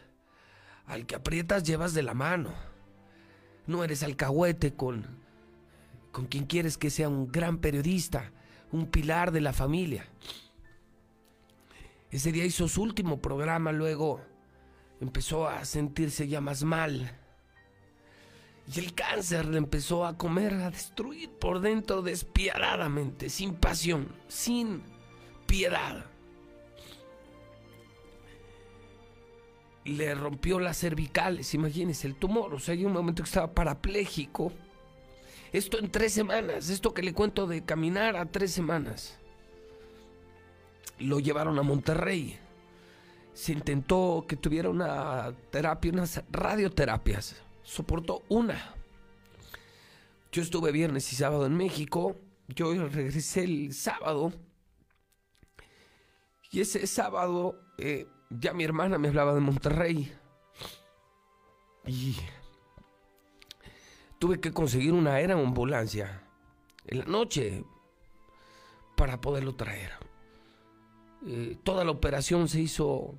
al 0.87 1.07
que 1.07 1.15
aprietas 1.15 1.63
llevas 1.63 1.95
de 1.95 2.03
la 2.03 2.15
mano. 2.15 2.53
No 3.67 3.85
eres 3.85 4.03
alcahuete 4.03 4.75
con, 4.75 5.07
con 6.11 6.27
quien 6.27 6.47
quieres 6.47 6.77
que 6.77 6.91
sea 6.91 7.09
un 7.09 7.31
gran 7.31 7.59
periodista, 7.59 8.33
un 8.73 8.87
pilar 8.87 9.33
de 9.33 9.41
la 9.41 9.53
familia. 9.53 10.07
Ese 12.11 12.33
día 12.33 12.45
hizo 12.45 12.69
su 12.69 12.83
último 12.83 13.21
programa, 13.21 13.73
luego 13.73 14.21
empezó 15.01 15.49
a 15.49 15.65
sentirse 15.65 16.29
ya 16.29 16.41
más 16.41 16.63
mal. 16.63 17.19
Y 18.73 18.79
el 18.79 18.95
cáncer 18.95 19.47
le 19.47 19.59
empezó 19.59 20.07
a 20.07 20.17
comer, 20.17 20.55
a 20.55 20.71
destruir 20.71 21.31
por 21.31 21.61
dentro 21.61 22.03
despiadadamente, 22.03 23.29
sin 23.29 23.55
pasión, 23.55 24.09
sin 24.29 24.83
piedad. 25.47 26.12
Le 29.85 30.15
rompió 30.15 30.61
las 30.61 30.79
cervicales, 30.79 31.55
imagínense, 31.55 32.07
el 32.07 32.15
tumor, 32.15 32.55
o 32.55 32.59
sea, 32.59 32.75
hay 32.75 32.85
un 32.85 32.93
momento 32.93 33.23
que 33.23 33.29
estaba 33.29 33.53
parapléjico. 33.53 34.53
Esto 35.53 35.79
en 35.79 35.91
tres 35.91 36.13
semanas, 36.13 36.71
esto 36.71 36.95
que 36.95 37.03
le 37.03 37.13
cuento 37.13 37.47
de 37.47 37.65
caminar 37.65 38.17
a 38.17 38.27
tres 38.27 38.53
semanas. 38.53 39.19
Lo 40.99 41.19
llevaron 41.19 41.59
a 41.59 41.63
Monterrey. 41.63 42.39
Se 43.35 43.53
intentó 43.53 44.25
que 44.29 44.37
tuviera 44.37 44.71
una 44.71 45.35
terapia, 45.51 45.93
unas 45.93 46.23
radioterapias. 46.31 47.37
Soportó 47.63 48.23
una. 48.29 48.75
Yo 50.31 50.43
estuve 50.43 50.73
viernes 50.73 51.13
y 51.13 51.17
sábado 51.17 51.45
en 51.45 51.57
México. 51.57 52.17
Yo 52.49 52.73
regresé 52.89 53.45
el 53.45 53.75
sábado. 53.75 54.33
Y 56.51 56.61
ese 56.61 56.87
sábado 56.87 57.59
eh, 57.79 58.07
ya 58.41 58.53
mi 58.53 58.65
hermana 58.65 58.99
me 58.99 59.09
hablaba 59.09 59.35
de 59.35 59.41
Monterrey. 59.41 60.13
Y 61.87 62.17
tuve 64.19 64.41
que 64.41 64.53
conseguir 64.53 64.93
una 64.93 65.21
era 65.21 65.35
ambulancia 65.35 66.23
en 66.87 66.99
la 67.01 67.05
noche 67.05 67.65
para 68.97 69.21
poderlo 69.21 69.55
traer. 69.55 69.93
Eh, 71.27 71.59
toda 71.63 71.85
la 71.85 71.91
operación 71.91 72.49
se 72.49 72.61
hizo 72.61 73.15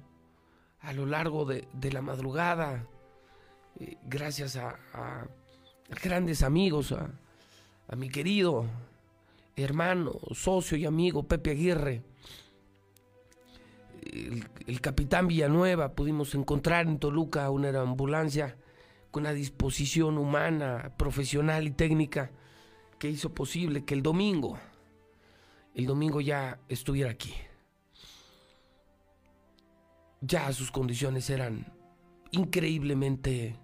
a 0.80 0.94
lo 0.94 1.06
largo 1.06 1.46
de, 1.46 1.92
la 1.92 2.02
madrugada, 2.02 2.88
eh, 3.80 3.98
gracias 4.06 4.56
a, 4.58 5.28
grandes 6.02 6.44
amigos, 6.44 6.94
a 6.94 7.96
mi 7.96 8.10
querido 8.10 8.66
hermano, 9.56 10.14
socio 10.32 10.78
y 10.78 10.86
amigo 10.86 11.24
Pepe 11.24 11.52
Aguirre 11.52 12.04
el, 14.68 14.82
capitán 14.82 15.28
Villanueva, 15.28 15.94
pudimos 15.94 16.36
encontrar 16.36 16.88
en 16.88 17.00
Toluca 17.00 17.50
una 17.50 17.70
ambulancia 17.80 18.58
con 19.12 19.24
una 19.24 19.34
disposición 19.34 20.18
humana, 20.18 20.94
profesional 20.98 21.68
y 21.68 21.72
técnica 21.72 22.32
que 23.00 23.10
hizo 23.10 23.34
posible 23.34 23.86
que 23.86 23.94
el 23.94 24.02
domingo, 24.02 24.58
el 25.76 25.86
domingo 25.86 26.22
ya 26.22 26.60
estuviera 26.68 27.12
aquí. 27.12 27.34
Ya 30.22 30.52
sus 30.54 30.72
condiciones 30.72 31.30
eran 31.30 31.74
increíblemente 32.32 33.58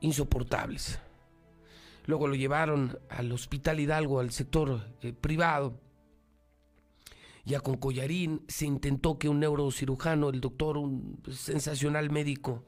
insoportables. 0.00 0.98
Luego 2.06 2.26
lo 2.26 2.34
llevaron 2.34 2.98
al 3.10 3.30
Hospital 3.30 3.80
Hidalgo, 3.80 4.20
al 4.20 4.30
sector 4.30 4.88
eh, 5.02 5.12
privado 5.12 5.78
ya 7.50 7.60
con 7.60 7.76
Collarín, 7.76 8.42
se 8.46 8.64
intentó 8.64 9.18
que 9.18 9.28
un 9.28 9.40
neurocirujano, 9.40 10.28
el 10.30 10.40
doctor, 10.40 10.78
un 10.78 11.20
sensacional 11.32 12.08
médico, 12.08 12.64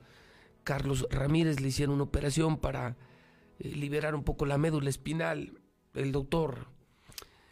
Carlos 0.65 1.07
Ramírez, 1.09 1.61
le 1.61 1.69
hiciera 1.69 1.93
una 1.93 2.03
operación 2.03 2.59
para 2.59 2.97
eh, 3.61 3.69
liberar 3.69 4.17
un 4.17 4.25
poco 4.25 4.45
la 4.45 4.59
médula 4.59 4.91
espinal. 4.91 5.61
El 5.95 6.11
doctor, 6.11 6.67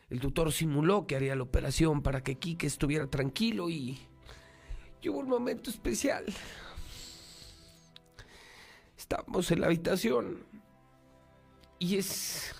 el 0.09 0.19
doctor 0.19 0.51
simuló 0.53 1.07
que 1.07 1.15
haría 1.15 1.37
la 1.37 1.45
operación 1.45 2.03
para 2.03 2.25
que 2.25 2.35
Quique 2.35 2.67
estuviera 2.67 3.07
tranquilo 3.07 3.71
y, 3.71 4.01
y 5.01 5.09
hubo 5.09 5.21
un 5.21 5.29
momento 5.29 5.71
especial. 5.71 6.25
Estábamos 8.99 9.49
en 9.53 9.61
la 9.61 9.67
habitación 9.67 10.45
y 11.79 11.97
es 11.97 12.55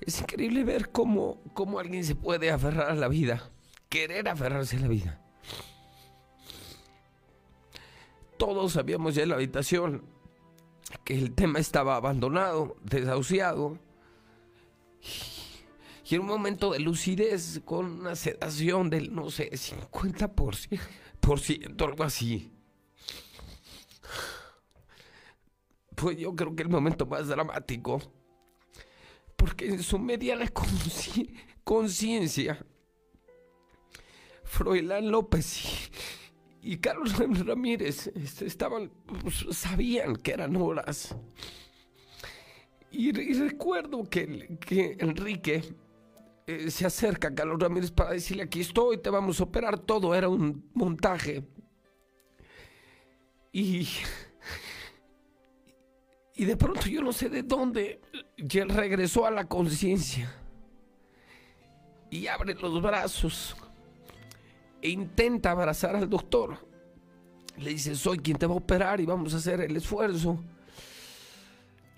es 0.00 0.20
increíble 0.20 0.64
ver 0.64 0.90
cómo, 0.90 1.42
cómo 1.54 1.78
alguien 1.78 2.04
se 2.04 2.14
puede 2.14 2.50
aferrar 2.50 2.90
a 2.90 2.94
la 2.94 3.08
vida, 3.08 3.50
querer 3.88 4.28
aferrarse 4.28 4.76
a 4.76 4.80
la 4.80 4.88
vida. 4.88 5.20
Todos 8.36 8.72
sabíamos 8.72 9.14
ya 9.14 9.22
en 9.22 9.30
la 9.30 9.36
habitación 9.36 10.04
que 11.04 11.16
el 11.16 11.34
tema 11.34 11.58
estaba 11.58 11.96
abandonado, 11.96 12.76
desahuciado. 12.82 13.78
Y 16.08 16.14
en 16.14 16.20
un 16.20 16.26
momento 16.26 16.72
de 16.72 16.78
lucidez, 16.78 17.60
con 17.64 17.86
una 18.00 18.14
sedación 18.14 18.90
del, 18.90 19.14
no 19.14 19.30
sé, 19.30 19.50
50%, 19.50 20.78
por 21.20 21.40
ciento, 21.40 21.84
algo 21.86 22.04
así. 22.04 22.52
Fue 25.96 26.14
yo 26.14 26.36
creo 26.36 26.54
que 26.54 26.62
el 26.62 26.68
momento 26.68 27.06
más 27.06 27.26
dramático 27.26 28.02
porque 29.36 29.68
en 29.68 29.82
su 29.82 29.98
mediana 29.98 30.50
conciencia, 31.64 32.64
Froilán 34.44 35.10
López 35.10 35.90
y, 36.62 36.76
Carlos 36.78 37.16
Ramírez 37.46 38.08
este, 38.14 38.46
estaban, 38.46 38.90
pues, 39.22 39.46
sabían 39.50 40.16
que 40.16 40.32
eran 40.32 40.56
horas. 40.56 41.14
Y, 42.90 43.12
recuerdo 43.12 44.08
que, 44.08 44.58
que 44.60 44.96
Enrique 45.00 45.62
eh, 46.46 46.70
se 46.70 46.86
acerca 46.86 47.28
a 47.28 47.34
Carlos 47.34 47.58
Ramírez 47.58 47.90
para 47.90 48.12
decirle, 48.12 48.44
aquí 48.44 48.60
estoy, 48.60 48.98
te 48.98 49.10
vamos 49.10 49.40
a 49.40 49.44
operar 49.44 49.78
todo, 49.78 50.14
era 50.14 50.28
un 50.28 50.70
montaje. 50.74 51.44
Y 53.52 53.88
Y 56.36 56.44
de 56.44 56.56
pronto 56.56 56.86
yo 56.86 57.02
no 57.02 57.12
sé 57.12 57.30
de 57.30 57.42
dónde, 57.42 58.00
él 58.36 58.68
regresó 58.68 59.24
a 59.24 59.30
la 59.30 59.46
conciencia. 59.46 60.32
Y 62.10 62.26
abre 62.26 62.54
los 62.54 62.80
brazos 62.82 63.56
e 64.82 64.90
intenta 64.90 65.52
abrazar 65.52 65.96
al 65.96 66.10
doctor. 66.10 66.58
Le 67.56 67.70
dice, 67.70 67.96
soy 67.96 68.18
quien 68.18 68.36
te 68.36 68.46
va 68.46 68.52
a 68.52 68.58
operar 68.58 69.00
y 69.00 69.06
vamos 69.06 69.32
a 69.32 69.38
hacer 69.38 69.62
el 69.62 69.74
esfuerzo. 69.76 70.38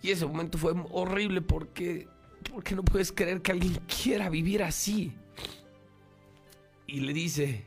Y 0.02 0.12
ese 0.12 0.24
momento 0.24 0.56
fue 0.56 0.72
horrible 0.92 1.42
porque, 1.42 2.06
porque 2.52 2.76
no 2.76 2.84
puedes 2.84 3.10
creer 3.10 3.42
que 3.42 3.50
alguien 3.50 3.74
quiera 3.86 4.30
vivir 4.30 4.62
así. 4.62 5.12
Y 6.86 7.00
le 7.00 7.12
dice, 7.12 7.64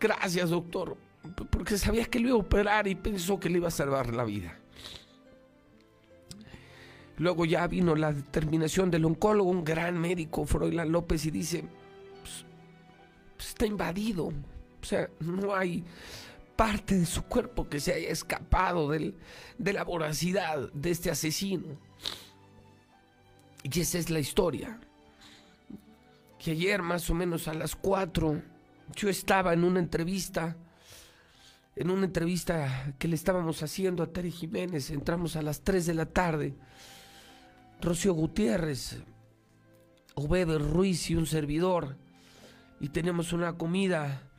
gracias 0.00 0.48
doctor, 0.48 0.96
porque 1.50 1.76
sabía 1.76 2.06
que 2.06 2.18
le 2.18 2.28
iba 2.28 2.36
a 2.36 2.40
operar 2.40 2.88
y 2.88 2.94
pensó 2.94 3.38
que 3.38 3.50
le 3.50 3.58
iba 3.58 3.68
a 3.68 3.70
salvar 3.70 4.14
la 4.14 4.24
vida. 4.24 4.61
Luego 7.18 7.44
ya 7.44 7.66
vino 7.66 7.94
la 7.94 8.12
determinación 8.12 8.90
del 8.90 9.04
oncólogo, 9.04 9.50
un 9.50 9.64
gran 9.64 9.98
médico, 9.98 10.46
Froilán 10.46 10.92
López, 10.92 11.26
y 11.26 11.30
dice, 11.30 11.64
pues, 12.20 12.44
pues, 13.36 13.48
está 13.50 13.66
invadido. 13.66 14.26
O 14.26 14.84
sea, 14.84 15.08
no 15.20 15.54
hay 15.54 15.84
parte 16.56 16.98
de 16.98 17.06
su 17.06 17.22
cuerpo 17.24 17.68
que 17.68 17.80
se 17.80 17.92
haya 17.92 18.08
escapado 18.08 18.88
de 18.90 19.72
la 19.72 19.84
voracidad 19.84 20.72
de 20.72 20.90
este 20.90 21.10
asesino. 21.10 21.78
Y 23.62 23.80
esa 23.80 23.98
es 23.98 24.10
la 24.10 24.20
historia. 24.20 24.78
Que 26.38 26.52
ayer 26.52 26.82
más 26.82 27.08
o 27.10 27.14
menos 27.14 27.46
a 27.46 27.54
las 27.54 27.76
4 27.76 28.42
yo 28.96 29.08
estaba 29.08 29.52
en 29.52 29.64
una 29.64 29.78
entrevista, 29.78 30.56
en 31.76 31.90
una 31.90 32.06
entrevista 32.06 32.94
que 32.98 33.08
le 33.08 33.14
estábamos 33.14 33.62
haciendo 33.62 34.02
a 34.02 34.08
Terry 34.08 34.32
Jiménez, 34.32 34.90
entramos 34.90 35.36
a 35.36 35.42
las 35.42 35.62
3 35.62 35.86
de 35.86 35.94
la 35.94 36.06
tarde 36.06 36.54
Rocío 37.82 38.14
Gutiérrez, 38.14 39.02
Obed 40.14 40.56
Ruiz 40.58 41.10
y 41.10 41.16
un 41.16 41.26
servidor. 41.26 41.96
Y 42.80 42.90
tenemos 42.90 43.32
una 43.32 43.58
comida 43.58 44.30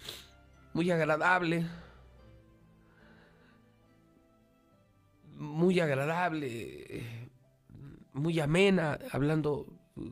muy 0.73 0.89
agradable. 0.91 1.67
Muy 5.35 5.81
agradable, 5.81 7.03
muy 8.13 8.39
amena, 8.39 8.97
hablando 9.11 9.67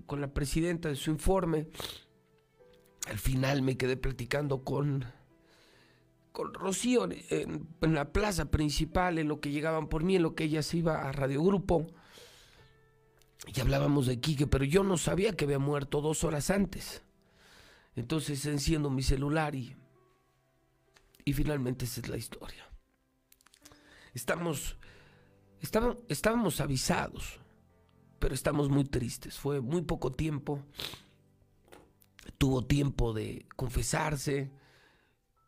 con 0.05 0.19
la 0.19 0.33
presidenta 0.33 0.89
de 0.89 0.95
su 0.95 1.09
informe. 1.09 1.67
Al 3.07 3.17
final 3.17 3.61
me 3.61 3.77
quedé 3.77 3.95
platicando 3.95 4.63
con, 4.63 5.05
con 6.33 6.53
Rocío 6.53 7.05
en, 7.29 7.67
en, 7.79 7.93
la 7.93 8.11
plaza 8.11 8.51
principal, 8.51 9.19
en 9.19 9.29
lo 9.29 9.39
que 9.39 9.51
llegaban 9.51 9.87
por 9.87 10.03
mí, 10.03 10.17
en 10.17 10.23
lo 10.23 10.35
que 10.35 10.43
ella 10.45 10.63
se 10.63 10.77
iba 10.77 11.07
a 11.07 11.13
Radio 11.13 11.41
Grupo. 11.43 11.87
Y 13.47 13.59
hablábamos 13.59 14.05
de 14.05 14.19
Quique, 14.19 14.47
pero 14.47 14.65
yo 14.65 14.83
no 14.83 14.97
sabía 14.97 15.35
que 15.35 15.45
había 15.45 15.59
muerto 15.59 16.01
dos 16.01 16.23
horas 16.23 16.49
antes. 16.49 17.01
Entonces 17.95 18.45
enciendo 18.45 18.89
mi 18.89 19.03
celular 19.03 19.55
y, 19.55 19.75
y 21.25 21.33
finalmente 21.33 21.85
esa 21.85 22.01
es 22.01 22.07
la 22.07 22.17
historia. 22.17 22.69
Estamos, 24.13 24.77
estábamos, 25.59 25.97
estábamos 26.07 26.61
avisados, 26.61 27.39
pero 28.19 28.35
estamos 28.35 28.69
muy 28.69 28.85
tristes. 28.85 29.37
Fue 29.37 29.59
muy 29.61 29.81
poco 29.81 30.11
tiempo. 30.11 30.63
Tuvo 32.37 32.65
tiempo 32.65 33.13
de 33.13 33.45
confesarse, 33.55 34.51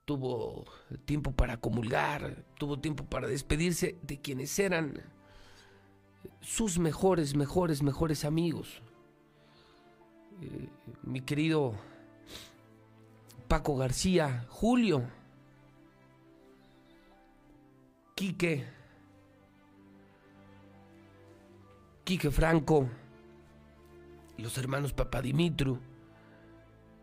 tuvo 0.05 0.65
tiempo 1.05 1.31
para 1.31 1.57
comulgar, 1.57 2.45
tuvo 2.57 2.79
tiempo 2.79 3.05
para 3.05 3.27
despedirse 3.27 3.99
de 4.01 4.19
quienes 4.19 4.57
eran 4.59 5.01
sus 6.41 6.79
mejores, 6.79 7.35
mejores, 7.35 7.81
mejores 7.81 8.25
amigos. 8.25 8.81
Eh, 10.41 10.69
mi 11.03 11.21
querido 11.21 11.73
Paco 13.47 13.77
García, 13.77 14.45
Julio, 14.49 15.03
Quique, 18.15 18.65
Quique 22.03 22.31
Franco, 22.31 22.89
los 24.37 24.57
hermanos 24.57 24.93
Papadimitru, 24.93 25.79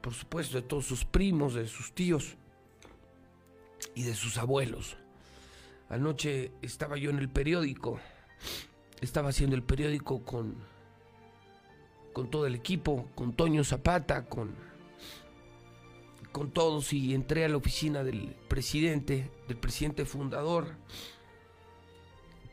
por 0.01 0.13
supuesto 0.13 0.57
de 0.57 0.63
todos 0.63 0.87
sus 0.87 1.05
primos, 1.05 1.55
de 1.55 1.67
sus 1.67 1.95
tíos 1.95 2.37
y 3.95 4.03
de 4.03 4.15
sus 4.15 4.39
abuelos. 4.39 4.97
Anoche 5.89 6.53
estaba 6.63 6.97
yo 6.97 7.11
en 7.11 7.19
el 7.19 7.29
periódico 7.29 7.99
estaba 9.01 9.31
haciendo 9.31 9.57
el 9.57 9.63
periódico 9.63 10.23
con, 10.23 10.55
con 12.13 12.31
todo 12.31 12.47
el 12.47 12.55
equipo, 12.55 13.09
con 13.15 13.33
Toño 13.33 13.65
Zapata, 13.65 14.27
con, 14.27 14.55
con 16.33 16.51
todos 16.51 16.93
y 16.93 17.15
entré 17.15 17.45
a 17.45 17.49
la 17.49 17.57
oficina 17.57 18.05
del 18.05 18.37
presidente, 18.49 19.31
del 19.49 19.57
presidente 19.57 20.05
fundador, 20.05 20.77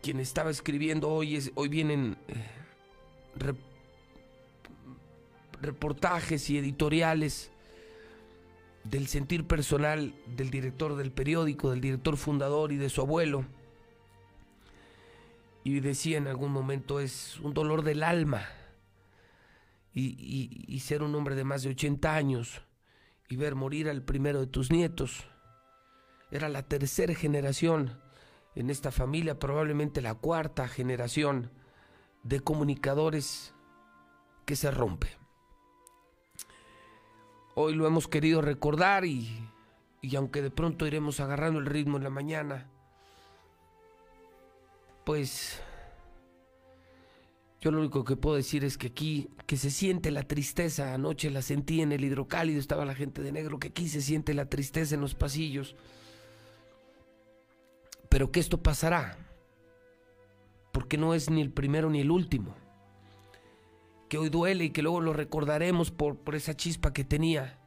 quien 0.01 0.19
estaba 0.19 0.49
escribiendo 0.49 1.09
hoy, 1.09 1.35
es, 1.35 1.51
hoy 1.55 1.67
vienen 1.67 2.17
eh, 2.27 3.53
reportajes 5.61 6.49
y 6.49 6.57
editoriales 6.57 7.51
del 8.83 9.07
sentir 9.07 9.45
personal 9.45 10.13
del 10.37 10.49
director 10.49 10.95
del 10.95 11.11
periódico, 11.11 11.71
del 11.71 11.81
director 11.81 12.15
fundador 12.15 12.71
y 12.71 12.77
de 12.77 12.89
su 12.89 13.01
abuelo 13.01 13.45
y 15.67 15.81
decía 15.81 16.17
en 16.17 16.27
algún 16.27 16.53
momento, 16.53 17.01
es 17.01 17.41
un 17.41 17.53
dolor 17.53 17.83
del 17.83 18.01
alma. 18.01 18.47
Y, 19.93 20.79
ser 20.79 21.03
un 21.03 21.13
hombre 21.13 21.35
de 21.35 21.43
más 21.43 21.63
de 21.63 21.71
80 21.71 22.15
años 22.15 22.61
y 23.27 23.35
ver 23.35 23.55
morir 23.55 23.89
al 23.89 24.01
primero 24.01 24.39
de 24.39 24.47
tus 24.47 24.71
nietos. 24.71 25.25
Era 26.31 26.47
la 26.47 26.63
tercera 26.63 27.13
generación 27.13 27.99
en 28.55 28.69
esta 28.69 28.91
familia, 28.91 29.39
probablemente 29.39 30.01
la 30.01 30.13
cuarta 30.13 30.69
generación 30.69 31.51
de 32.23 32.39
comunicadores 32.39 33.53
que 34.45 34.55
se 34.55 34.71
rompe. 34.71 35.09
Hoy 37.55 37.73
lo 37.73 37.87
hemos 37.87 38.07
querido 38.07 38.41
recordar 38.41 39.03
y, 39.03 39.49
y 40.01 40.15
aunque 40.15 40.41
de 40.41 40.51
pronto 40.51 40.87
iremos 40.87 41.19
agarrando 41.19 41.59
el 41.59 41.65
ritmo 41.65 41.97
en 41.97 42.03
la 42.03 42.09
mañana, 42.09 42.69
pues 45.07 45.61
yo 47.61 47.71
lo 47.71 47.79
único 47.79 48.03
que 48.03 48.17
puedo 48.17 48.35
decir 48.35 48.65
es 48.65 48.77
que 48.77 48.87
aquí, 48.87 49.29
que 49.45 49.55
se 49.55 49.71
siente 49.71 50.11
la 50.11 50.23
tristeza, 50.23 50.93
anoche 50.93 51.29
la 51.29 51.41
sentí 51.41 51.79
en 51.79 51.93
el 51.93 52.03
hidrocálido, 52.03 52.59
estaba 52.59 52.83
la 52.83 52.93
gente 52.93 53.21
de 53.21 53.31
negro, 53.31 53.57
que 53.57 53.69
aquí 53.69 53.87
se 53.87 54.01
siente 54.01 54.33
la 54.33 54.49
tristeza 54.49 54.95
en 54.95 54.99
los 54.99 55.15
pasillos, 55.15 55.77
pero 58.09 58.33
que 58.33 58.41
esto 58.41 58.61
pasará, 58.61 59.17
porque 60.73 60.97
no 60.97 61.13
es 61.13 61.29
ni 61.29 61.41
el 61.41 61.53
primero 61.53 61.89
ni 61.89 62.01
el 62.01 62.11
último, 62.11 62.53
que 64.09 64.17
hoy 64.17 64.27
duele 64.27 64.65
y 64.65 64.69
que 64.71 64.81
luego 64.81 64.99
lo 64.99 65.13
recordaremos 65.13 65.89
por, 65.89 66.17
por 66.17 66.35
esa 66.35 66.53
chispa 66.57 66.91
que 66.91 67.05
tenía. 67.05 67.61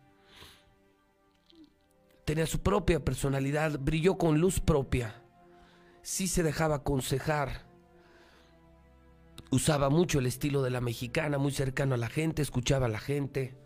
Tenía 2.27 2.45
su 2.45 2.61
propia 2.61 3.03
personalidad, 3.03 3.81
brilló 3.81 4.19
con 4.19 4.39
luz 4.39 4.61
propia 4.61 5.21
sí 6.03 6.29
se 6.29 6.43
dejaba 6.43 6.77
aconsejar. 6.77 7.67
Usaba 9.51 9.91
mucho 9.91 10.19
el 10.19 10.27
estilo 10.27 10.63
de 10.63 10.71
la 10.71 10.81
mexicana, 10.81 11.39
muy 11.39 11.53
cercano 11.53 11.95
a 11.95 11.99
la 11.99 12.09
gente, 12.09 12.43
escuchaba 12.43 12.87
a 12.87 12.91
la 12.91 13.01
gente. 13.01 13.57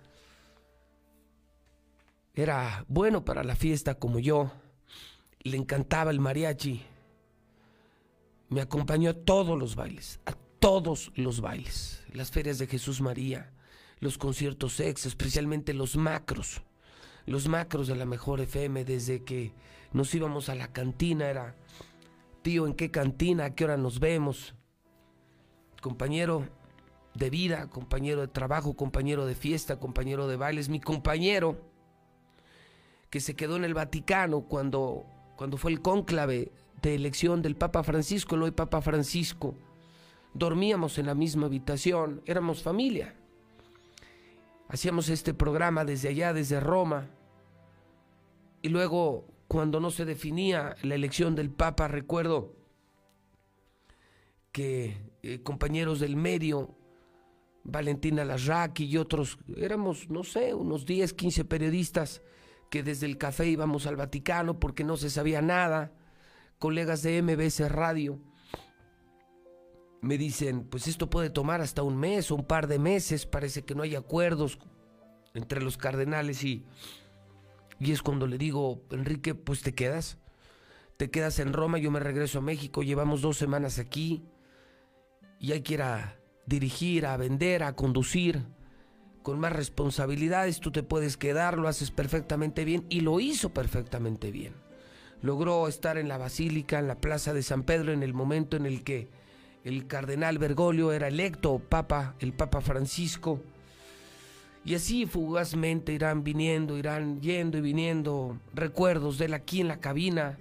Era 2.34 2.84
bueno 2.88 3.24
para 3.24 3.44
la 3.44 3.54
fiesta 3.54 3.94
como 3.94 4.18
yo. 4.18 4.50
Le 5.40 5.56
encantaba 5.56 6.10
el 6.10 6.20
mariachi. 6.20 6.82
Me 8.48 8.60
acompañó 8.60 9.10
a 9.10 9.14
todos 9.14 9.58
los 9.58 9.76
bailes, 9.76 10.20
a 10.26 10.34
todos 10.58 11.12
los 11.14 11.40
bailes. 11.40 12.02
Las 12.12 12.30
ferias 12.30 12.58
de 12.58 12.66
Jesús 12.66 13.00
María, 13.00 13.52
los 14.00 14.16
conciertos 14.16 14.80
ex, 14.80 15.06
especialmente 15.06 15.74
los 15.74 15.96
macros. 15.96 16.62
Los 17.26 17.48
macros 17.48 17.88
de 17.88 17.96
la 17.96 18.04
mejor 18.04 18.40
FM, 18.40 18.84
desde 18.84 19.22
que 19.22 19.52
nos 19.92 20.14
íbamos 20.14 20.48
a 20.48 20.54
la 20.54 20.72
cantina, 20.72 21.28
era 21.28 21.54
tío, 22.44 22.66
¿en 22.66 22.74
qué 22.74 22.90
cantina? 22.90 23.46
¿A 23.46 23.54
qué 23.54 23.64
hora 23.64 23.78
nos 23.78 23.98
vemos? 23.98 24.54
Compañero 25.80 26.46
de 27.14 27.30
vida, 27.30 27.70
compañero 27.70 28.20
de 28.20 28.28
trabajo, 28.28 28.76
compañero 28.76 29.24
de 29.24 29.34
fiesta, 29.34 29.80
compañero 29.80 30.28
de 30.28 30.36
bailes, 30.36 30.68
mi 30.68 30.78
compañero 30.78 31.56
que 33.08 33.20
se 33.20 33.34
quedó 33.34 33.56
en 33.56 33.64
el 33.64 33.72
Vaticano 33.72 34.42
cuando, 34.42 35.06
cuando 35.36 35.56
fue 35.56 35.72
el 35.72 35.80
cónclave 35.80 36.52
de 36.82 36.94
elección 36.94 37.40
del 37.40 37.56
Papa 37.56 37.82
Francisco, 37.82 38.34
el 38.34 38.42
hoy 38.42 38.50
Papa 38.50 38.82
Francisco. 38.82 39.54
Dormíamos 40.34 40.98
en 40.98 41.06
la 41.06 41.14
misma 41.14 41.46
habitación, 41.46 42.20
éramos 42.26 42.62
familia. 42.62 43.14
Hacíamos 44.68 45.08
este 45.08 45.32
programa 45.32 45.86
desde 45.86 46.10
allá, 46.10 46.34
desde 46.34 46.60
Roma. 46.60 47.08
Y 48.60 48.68
luego 48.68 49.24
cuando 49.54 49.78
no 49.78 49.92
se 49.92 50.04
definía 50.04 50.74
la 50.82 50.96
elección 50.96 51.36
del 51.36 51.48
Papa, 51.48 51.86
recuerdo 51.86 52.56
que 54.50 54.96
eh, 55.22 55.44
compañeros 55.44 56.00
del 56.00 56.16
medio, 56.16 56.76
Valentina 57.62 58.24
Larraqui 58.24 58.86
y 58.86 58.96
otros, 58.96 59.38
éramos, 59.56 60.10
no 60.10 60.24
sé, 60.24 60.54
unos 60.54 60.86
10, 60.86 61.12
15 61.12 61.44
periodistas 61.44 62.20
que 62.68 62.82
desde 62.82 63.06
el 63.06 63.16
café 63.16 63.46
íbamos 63.46 63.86
al 63.86 63.94
Vaticano 63.94 64.58
porque 64.58 64.82
no 64.82 64.96
se 64.96 65.08
sabía 65.08 65.40
nada, 65.40 65.92
colegas 66.58 67.02
de 67.02 67.22
MBS 67.22 67.70
Radio, 67.70 68.18
me 70.00 70.18
dicen, 70.18 70.64
pues 70.64 70.88
esto 70.88 71.08
puede 71.08 71.30
tomar 71.30 71.60
hasta 71.60 71.84
un 71.84 71.96
mes 71.96 72.32
o 72.32 72.34
un 72.34 72.44
par 72.44 72.66
de 72.66 72.80
meses, 72.80 73.24
parece 73.24 73.64
que 73.64 73.76
no 73.76 73.84
hay 73.84 73.94
acuerdos 73.94 74.58
entre 75.32 75.62
los 75.62 75.76
cardenales 75.76 76.42
y, 76.42 76.64
y 77.80 77.92
es 77.92 78.02
cuando 78.02 78.26
le 78.26 78.38
digo, 78.38 78.82
Enrique, 78.90 79.34
pues 79.34 79.62
te 79.62 79.74
quedas, 79.74 80.18
te 80.96 81.10
quedas 81.10 81.38
en 81.38 81.52
Roma, 81.52 81.78
yo 81.78 81.90
me 81.90 82.00
regreso 82.00 82.38
a 82.38 82.42
México, 82.42 82.82
llevamos 82.82 83.20
dos 83.20 83.36
semanas 83.36 83.78
aquí 83.78 84.22
y 85.38 85.52
hay 85.52 85.62
que 85.62 85.74
ir 85.74 85.82
a 85.82 86.16
dirigir, 86.46 87.06
a 87.06 87.16
vender, 87.16 87.62
a 87.62 87.74
conducir 87.74 88.44
con 89.22 89.40
más 89.40 89.52
responsabilidades, 89.52 90.60
tú 90.60 90.70
te 90.70 90.82
puedes 90.82 91.16
quedar, 91.16 91.56
lo 91.56 91.66
haces 91.66 91.90
perfectamente 91.90 92.64
bien 92.66 92.84
y 92.90 93.00
lo 93.00 93.20
hizo 93.20 93.54
perfectamente 93.54 94.30
bien. 94.30 94.52
Logró 95.22 95.66
estar 95.66 95.96
en 95.96 96.08
la 96.08 96.18
basílica, 96.18 96.78
en 96.78 96.86
la 96.86 97.00
plaza 97.00 97.32
de 97.32 97.42
San 97.42 97.62
Pedro, 97.62 97.92
en 97.92 98.02
el 98.02 98.12
momento 98.12 98.58
en 98.58 98.66
el 98.66 98.84
que 98.84 99.08
el 99.64 99.86
cardenal 99.86 100.36
Bergoglio 100.36 100.92
era 100.92 101.08
electo 101.08 101.58
papa, 101.58 102.16
el 102.18 102.34
papa 102.34 102.60
Francisco. 102.60 103.40
Y 104.64 104.74
así 104.74 105.06
fugazmente 105.06 105.92
irán 105.92 106.24
viniendo, 106.24 106.78
irán 106.78 107.20
yendo 107.20 107.58
y 107.58 107.60
viniendo 107.60 108.38
recuerdos 108.54 109.18
de 109.18 109.26
él 109.26 109.34
aquí 109.34 109.60
en 109.60 109.68
la 109.68 109.78
cabina, 109.78 110.38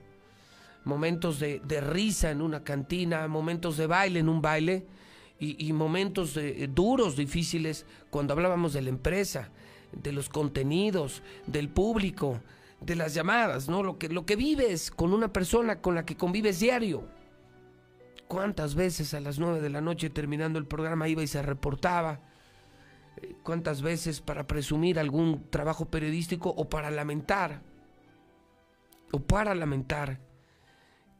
momentos 0.85 1.39
de, 1.39 1.59
de 1.59 1.81
risa 1.81 2.31
en 2.31 2.41
una 2.41 2.63
cantina, 2.63 3.27
momentos 3.27 3.75
de 3.77 3.87
baile 3.87 4.19
en 4.19 4.29
un 4.29 4.41
baile 4.41 4.85
y, 5.39 5.73
momentos 5.73 6.37
eh, 6.37 6.69
duros, 6.73 7.17
difíciles, 7.17 7.85
cuando 8.09 8.33
hablábamos 8.33 8.73
de 8.73 8.81
la 8.81 8.89
empresa, 8.89 9.49
de 9.91 10.11
los 10.13 10.29
contenidos, 10.29 11.21
del 11.47 11.69
público, 11.69 12.39
de 12.79 12.95
las 12.95 13.13
llamadas, 13.13 13.67
¿no? 13.67 13.83
Lo 13.83 13.97
que, 13.97 14.09
lo 14.09 14.25
que 14.25 14.35
vives 14.35 14.89
con 14.89 15.13
una 15.13 15.33
persona 15.33 15.81
con 15.81 15.95
la 15.95 16.05
que 16.05 16.15
convives 16.15 16.59
diario. 16.59 17.03
¿Cuántas 18.27 18.75
veces 18.75 19.13
a 19.13 19.19
las 19.19 19.37
nueve 19.37 19.61
de 19.61 19.69
la 19.69 19.81
noche 19.81 20.09
terminando 20.09 20.59
el 20.59 20.65
programa 20.65 21.07
iba 21.07 21.21
y 21.21 21.27
se 21.27 21.41
reportaba? 21.41 22.21
¿Cuántas 23.43 23.81
veces 23.81 24.21
para 24.21 24.47
presumir 24.47 24.99
algún 24.99 25.49
trabajo 25.49 25.85
periodístico 25.85 26.49
o 26.49 26.69
para 26.69 26.91
lamentar? 26.91 27.61
O 29.11 29.19
para 29.19 29.53
lamentar 29.55 30.19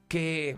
que 0.07 0.57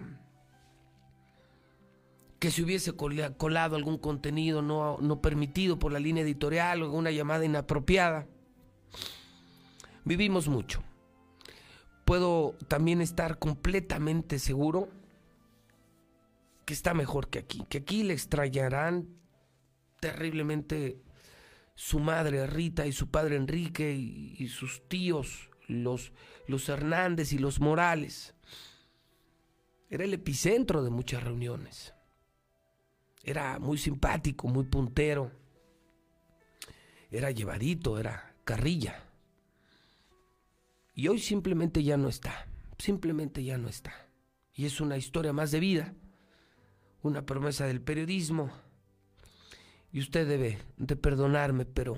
que 2.39 2.51
se 2.51 2.61
hubiese 2.61 2.93
colado 2.93 3.75
algún 3.75 3.97
contenido 3.97 4.61
no, 4.61 4.97
no 4.99 5.19
permitido 5.19 5.79
por 5.79 5.91
la 5.91 5.99
línea 5.99 6.23
editorial 6.23 6.81
o 6.81 6.85
alguna 6.85 7.09
llamada 7.09 7.43
inapropiada. 7.43 8.27
Vivimos 10.03 10.47
mucho. 10.47 10.83
Puedo 12.05 12.55
también 12.67 13.01
estar 13.01 13.39
completamente 13.39 14.37
seguro 14.37 14.89
que 16.65 16.73
está 16.73 16.93
mejor 16.93 17.29
que 17.29 17.39
aquí, 17.39 17.65
que 17.67 17.79
aquí 17.79 18.03
le 18.03 18.13
extrañarán 18.13 19.07
terriblemente 19.99 21.01
su 21.75 21.99
madre 21.99 22.47
Rita 22.47 22.87
y 22.87 22.93
su 22.93 23.11
padre 23.11 23.35
Enrique 23.35 23.93
y, 23.93 24.47
sus 24.47 24.87
tíos, 24.87 25.49
los, 25.67 26.13
los 26.47 26.67
Hernández 26.69 27.33
y 27.33 27.37
los 27.37 27.59
Morales. 27.59 28.33
Era 29.89 30.05
el 30.05 30.13
epicentro 30.13 30.83
de 30.83 30.89
muchas 30.89 31.23
reuniones. 31.23 31.93
Era 33.23 33.59
muy 33.59 33.77
simpático, 33.77 34.47
muy 34.47 34.63
puntero. 34.65 35.31
Era 37.11 37.31
llevadito, 37.31 37.99
era 37.99 38.35
carrilla. 38.43 39.03
Y 40.93 41.09
hoy 41.09 41.19
simplemente 41.19 41.83
ya 41.83 41.97
no 41.97 42.07
está. 42.07 42.47
Simplemente 42.77 43.43
ya 43.43 43.57
no 43.57 43.67
está. 43.67 43.93
Y 44.53 44.65
es 44.65 44.79
una 44.79 44.97
historia 44.97 45.33
más 45.33 45.51
de 45.51 45.59
vida. 45.59 45.93
Una 47.01 47.25
promesa 47.25 47.65
del 47.65 47.81
periodismo. 47.81 48.51
Y 49.95 49.99
usted 50.01 50.27
debe 50.27 50.57
de 50.75 50.97
perdonarme, 50.97 51.63
pero 51.63 51.95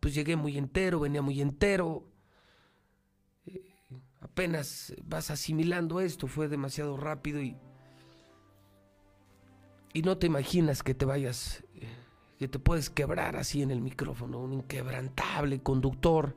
pues 0.00 0.14
llegué 0.14 0.36
muy 0.36 0.58
entero, 0.58 1.00
venía 1.00 1.22
muy 1.22 1.40
entero. 1.40 2.04
Eh, 3.46 3.72
apenas 4.20 4.94
vas 5.02 5.30
asimilando 5.30 6.02
esto, 6.02 6.26
fue 6.26 6.46
demasiado 6.46 6.98
rápido 6.98 7.40
y 7.40 7.56
y 9.94 10.02
no 10.02 10.18
te 10.18 10.26
imaginas 10.26 10.82
que 10.82 10.92
te 10.92 11.06
vayas, 11.06 11.64
eh, 11.76 11.88
que 12.38 12.48
te 12.48 12.58
puedes 12.58 12.90
quebrar 12.90 13.36
así 13.36 13.62
en 13.62 13.70
el 13.70 13.80
micrófono, 13.80 14.38
un 14.38 14.52
inquebrantable 14.52 15.62
conductor 15.62 16.36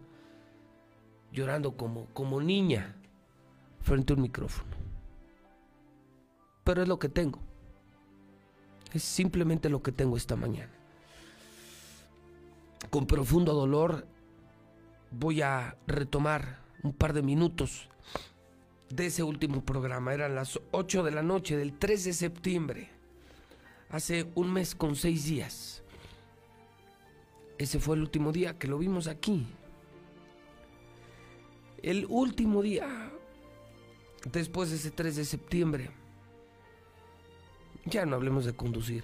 llorando 1.34 1.76
como, 1.76 2.06
como 2.13 2.39
niña 2.39 2.96
frente 3.82 4.13
a 4.13 4.15
un 4.15 4.22
micrófono. 4.22 4.72
Pero 6.63 6.84
es 6.84 6.88
lo 6.88 7.00
que 7.00 7.10
tengo. 7.10 7.49
Es 8.93 9.04
simplemente 9.04 9.69
lo 9.69 9.82
que 9.82 9.91
tengo 9.91 10.17
esta 10.17 10.36
mañana. 10.36 10.71
Con 12.89 13.06
profundo 13.06 13.54
dolor 13.54 14.08
voy 15.12 15.41
a 15.41 15.78
retomar 15.86 16.60
un 16.84 16.93
par 16.93 17.13
de 17.13 17.21
minutos 17.21 17.89
de 18.89 19.08
ese 19.08 19.23
último 19.23 19.63
programa. 19.63 20.13
Eran 20.13 20.36
las 20.36 20.60
8 20.71 21.04
de 21.04 21.12
la 21.12 21.21
noche 21.21 21.58
del 21.58 21.78
3 21.78 22.04
de 22.06 22.13
septiembre 22.13 22.99
hace 23.89 24.28
un 24.36 24.54
mes 24.54 24.75
con 24.75 24.95
seis 24.95 25.25
días. 25.25 25.84
Ese 27.58 27.80
fue 27.80 27.95
el 27.95 28.04
último 28.04 28.32
día 28.32 28.58
que 28.58 28.67
lo 28.67 28.78
vimos 28.78 29.08
aquí. 29.08 29.45
El 31.82 32.06
último 32.08 32.62
día, 32.62 33.12
después 34.32 34.69
de 34.69 34.78
ese 34.78 34.91
3 34.91 35.15
de 35.17 35.25
septiembre. 35.25 35.91
Ya 37.89 38.06
no 38.06 38.15
hablemos 38.15 38.45
de 38.45 38.54
conducir. 38.54 39.04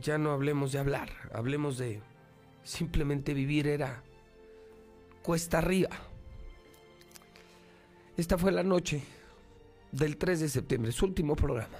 Ya, 0.00 0.18
no 0.18 0.32
hablemos 0.32 0.72
de 0.72 0.78
hablar. 0.78 1.10
Hablemos 1.32 1.78
de 1.78 2.00
simplemente 2.62 3.34
vivir. 3.34 3.66
Era 3.66 4.02
cuesta 5.22 5.58
arriba. 5.58 5.90
Esta 8.16 8.38
fue 8.38 8.52
la 8.52 8.62
noche 8.62 9.02
del 9.92 10.16
3 10.16 10.40
de 10.40 10.48
septiembre, 10.48 10.92
su 10.92 11.04
último 11.04 11.36
programa. 11.36 11.78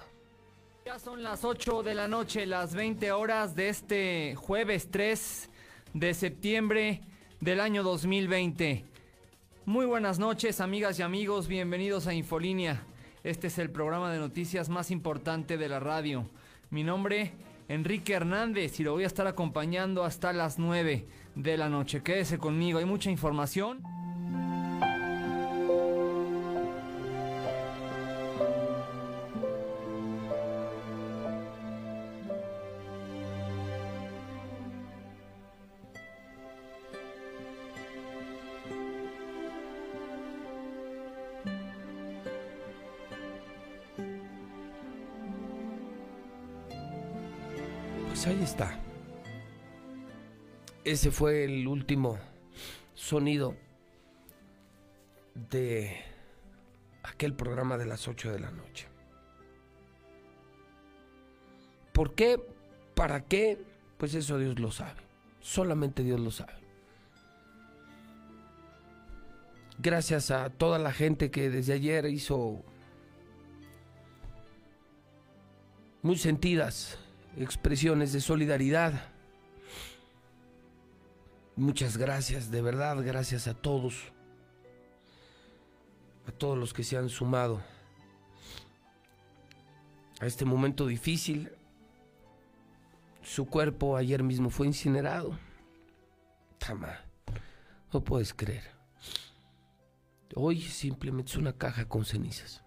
Ya 0.85 0.99
son 0.99 1.22
las 1.22 1.44
8 1.44 1.83
de 1.83 1.94
la 1.94 2.09
noche, 2.09 2.46
las 2.46 2.75
20 2.75 3.11
horas 3.12 3.57
de 3.57 3.68
este 3.68 4.35
jueves 4.37 4.88
3 4.90 5.51
de 5.94 6.14
septiembre 6.14 7.01
del 7.40 7.61
año 7.61 7.83
2020. 7.83 8.85
Muy 9.64 9.87
buenas 9.87 10.18
noches, 10.18 10.61
amigas 10.61 10.99
y 10.99 11.03
amigos, 11.03 11.49
bienvenidos 11.49 12.07
a 12.07 12.14
Infolínea. 12.14 12.85
Este 13.27 13.49
es 13.49 13.59
el 13.59 13.71
programa 13.71 14.12
de 14.12 14.21
noticias 14.21 14.69
más 14.69 14.93
importante 14.93 15.57
de 15.57 15.69
la 15.69 15.81
radio. 15.81 16.31
Mi 16.71 16.85
nombre, 16.85 17.33
Enrique 17.67 18.12
Hernández, 18.12 18.79
y 18.79 18.85
lo 18.85 18.93
voy 18.93 19.03
a 19.03 19.09
estar 19.09 19.27
acompañando 19.27 20.05
hasta 20.05 20.33
las 20.33 20.61
9 20.61 21.09
de 21.35 21.57
la 21.57 21.69
noche. 21.69 22.05
Quédese 22.05 22.39
conmigo, 22.39 22.79
hay 22.79 22.85
mucha 22.85 23.11
información. 23.11 23.83
Ese 50.87 51.11
fue 51.11 51.42
el 51.42 51.66
último 51.66 52.16
sonido 52.94 53.57
de 55.51 56.01
aquel 57.03 57.35
programa 57.35 57.77
de 57.77 57.87
las 57.87 58.07
8 58.07 58.31
de 58.31 58.38
la 58.38 58.53
noche. 58.53 58.87
¿Por 61.92 62.14
qué? 62.14 62.40
¿Para 62.94 63.25
qué? 63.25 63.59
Pues 63.99 64.14
eso 64.14 64.38
Dios 64.38 64.61
lo 64.61 64.70
sabe. 64.70 65.01
Solamente 65.40 66.05
Dios 66.05 66.20
lo 66.20 66.31
sabe. 66.31 66.55
Gracias 69.79 70.31
a 70.31 70.51
toda 70.51 70.79
la 70.79 70.92
gente 70.92 71.33
que 71.33 71.51
desde 71.51 71.72
ayer 71.72 72.07
hizo 72.07 72.62
muy 76.03 76.16
sentidas 76.16 76.96
expresiones 77.37 78.12
de 78.12 78.20
solidaridad. 78.20 79.16
Muchas 81.59 81.97
gracias, 81.97 82.51
de 82.51 82.61
verdad, 82.61 83.03
gracias 83.03 83.49
a 83.49 83.55
todos, 83.55 84.12
a 86.29 86.33
todos 86.33 86.59
los 86.59 86.75
que 86.75 86.85
se 86.85 86.99
han 86.99 87.09
sumado 87.09 87.62
a 90.21 90.27
este 90.27 90.45
momento 90.45 90.87
difícil. 90.87 91.51
Su 93.23 93.47
cuerpo 93.47 93.97
ayer 93.97 94.23
mismo 94.23 94.51
fue 94.51 94.66
incinerado. 94.66 95.38
Tama, 96.59 97.01
no 97.90 98.05
puedes 98.05 98.35
creer. 98.35 98.71
Hoy 100.35 100.61
simplemente 100.61 101.31
es 101.31 101.37
una 101.38 101.55
caja 101.55 101.88
con 101.88 102.05
cenizas. 102.05 102.62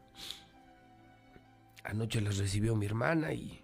Anoche 1.84 2.22
las 2.22 2.38
recibió 2.38 2.76
mi 2.76 2.88
hermana 2.88 3.34
y. 3.34 3.64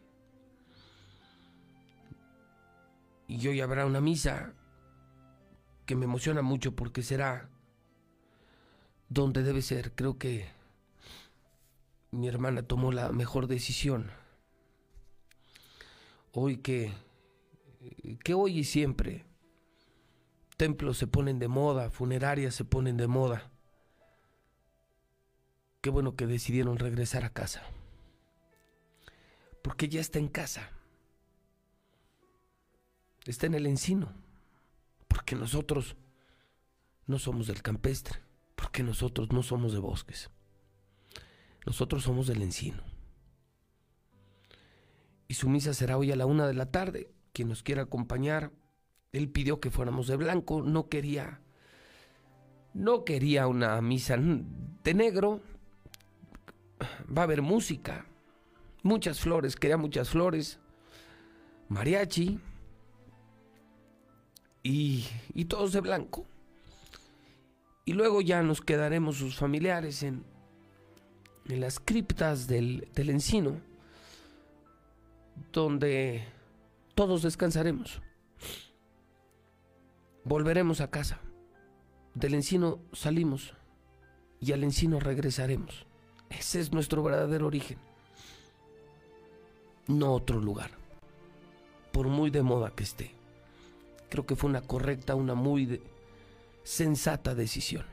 Y 3.27 3.47
hoy 3.47 3.59
habrá 3.59 3.87
una 3.87 4.01
misa 4.01 4.53
que 5.85 5.95
me 5.95 6.05
emociona 6.05 6.41
mucho 6.41 6.75
porque 6.75 7.03
será 7.03 7.49
donde 9.09 9.43
debe 9.43 9.61
ser. 9.61 9.93
Creo 9.93 10.17
que 10.17 10.47
mi 12.11 12.27
hermana 12.27 12.63
tomó 12.63 12.91
la 12.91 13.11
mejor 13.11 13.47
decisión. 13.47 14.11
Hoy 16.31 16.57
que, 16.57 16.91
que 18.23 18.33
hoy 18.33 18.59
y 18.59 18.63
siempre, 18.63 19.25
templos 20.57 20.97
se 20.97 21.07
ponen 21.07 21.39
de 21.39 21.47
moda, 21.47 21.89
funerarias 21.89 22.55
se 22.55 22.65
ponen 22.65 22.97
de 22.97 23.07
moda. 23.07 23.51
Qué 25.81 25.89
bueno 25.89 26.15
que 26.15 26.25
decidieron 26.25 26.79
regresar 26.79 27.23
a 27.23 27.29
casa. 27.29 27.61
Porque 29.61 29.87
ya 29.87 30.01
está 30.01 30.19
en 30.19 30.27
casa. 30.27 30.71
Está 33.25 33.45
en 33.45 33.53
el 33.53 33.65
encino. 33.65 34.24
Porque 35.15 35.37
nosotros 35.37 35.95
no 37.07 37.19
somos 37.19 37.47
del 37.47 37.61
campestre. 37.61 38.19
Porque 38.55 38.83
nosotros 38.83 39.31
no 39.31 39.43
somos 39.43 39.71
de 39.71 39.79
bosques. 39.79 40.29
Nosotros 41.65 42.03
somos 42.03 42.27
del 42.27 42.41
encino. 42.41 42.83
Y 45.29 45.35
su 45.35 45.47
misa 45.47 45.73
será 45.73 45.97
hoy 45.97 46.11
a 46.11 46.17
la 46.17 46.25
una 46.25 46.45
de 46.47 46.53
la 46.53 46.69
tarde. 46.69 47.13
Quien 47.31 47.47
nos 47.47 47.63
quiera 47.63 47.83
acompañar, 47.83 48.51
él 49.13 49.29
pidió 49.29 49.61
que 49.61 49.71
fuéramos 49.71 50.07
de 50.07 50.17
blanco, 50.17 50.61
no 50.61 50.89
quería, 50.89 51.39
no 52.73 53.05
quería 53.05 53.47
una 53.47 53.81
misa 53.81 54.17
de 54.17 54.93
negro. 54.93 55.39
Va 57.07 57.21
a 57.21 57.23
haber 57.23 57.41
música, 57.41 58.05
muchas 58.83 59.21
flores, 59.21 59.55
quería 59.55 59.77
muchas 59.77 60.09
flores, 60.09 60.59
mariachi 61.69 62.41
y, 64.65 65.05
y 65.35 65.45
todos 65.45 65.73
de 65.73 65.79
blanco. 65.79 66.25
Y 67.85 67.93
luego 67.93 68.19
ya 68.21 68.41
nos 68.41 68.61
quedaremos 68.61 69.17
sus 69.17 69.37
familiares 69.37 70.01
en, 70.01 70.25
en 71.47 71.61
las 71.61 71.79
criptas 71.79 72.47
del, 72.47 72.89
del 72.95 73.11
encino, 73.11 73.61
donde 75.53 76.25
todos 76.95 77.21
descansaremos. 77.21 78.01
Volveremos 80.23 80.81
a 80.81 80.89
casa. 80.89 81.19
Del 82.15 82.33
encino 82.33 82.79
salimos 82.91 83.53
y 84.39 84.51
al 84.51 84.63
encino 84.63 84.99
regresaremos. 84.99 85.85
Ese 86.31 86.59
es 86.59 86.71
nuestro 86.71 87.03
verdadero 87.03 87.45
origen. 87.45 87.77
No 89.85 90.13
otro 90.13 90.39
lugar. 90.39 90.71
Por 91.91 92.07
muy 92.07 92.31
de 92.31 92.41
moda 92.41 92.71
que 92.71 92.83
esté. 92.83 93.14
Creo 94.09 94.25
que 94.25 94.35
fue 94.35 94.49
una 94.49 94.61
correcta, 94.61 95.15
una 95.15 95.35
muy 95.35 95.81
sensata 96.63 97.35
decisión. 97.35 97.85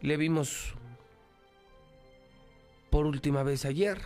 Le 0.00 0.16
vimos 0.16 0.74
por 2.90 3.06
última 3.06 3.42
vez 3.42 3.64
ayer 3.64 4.00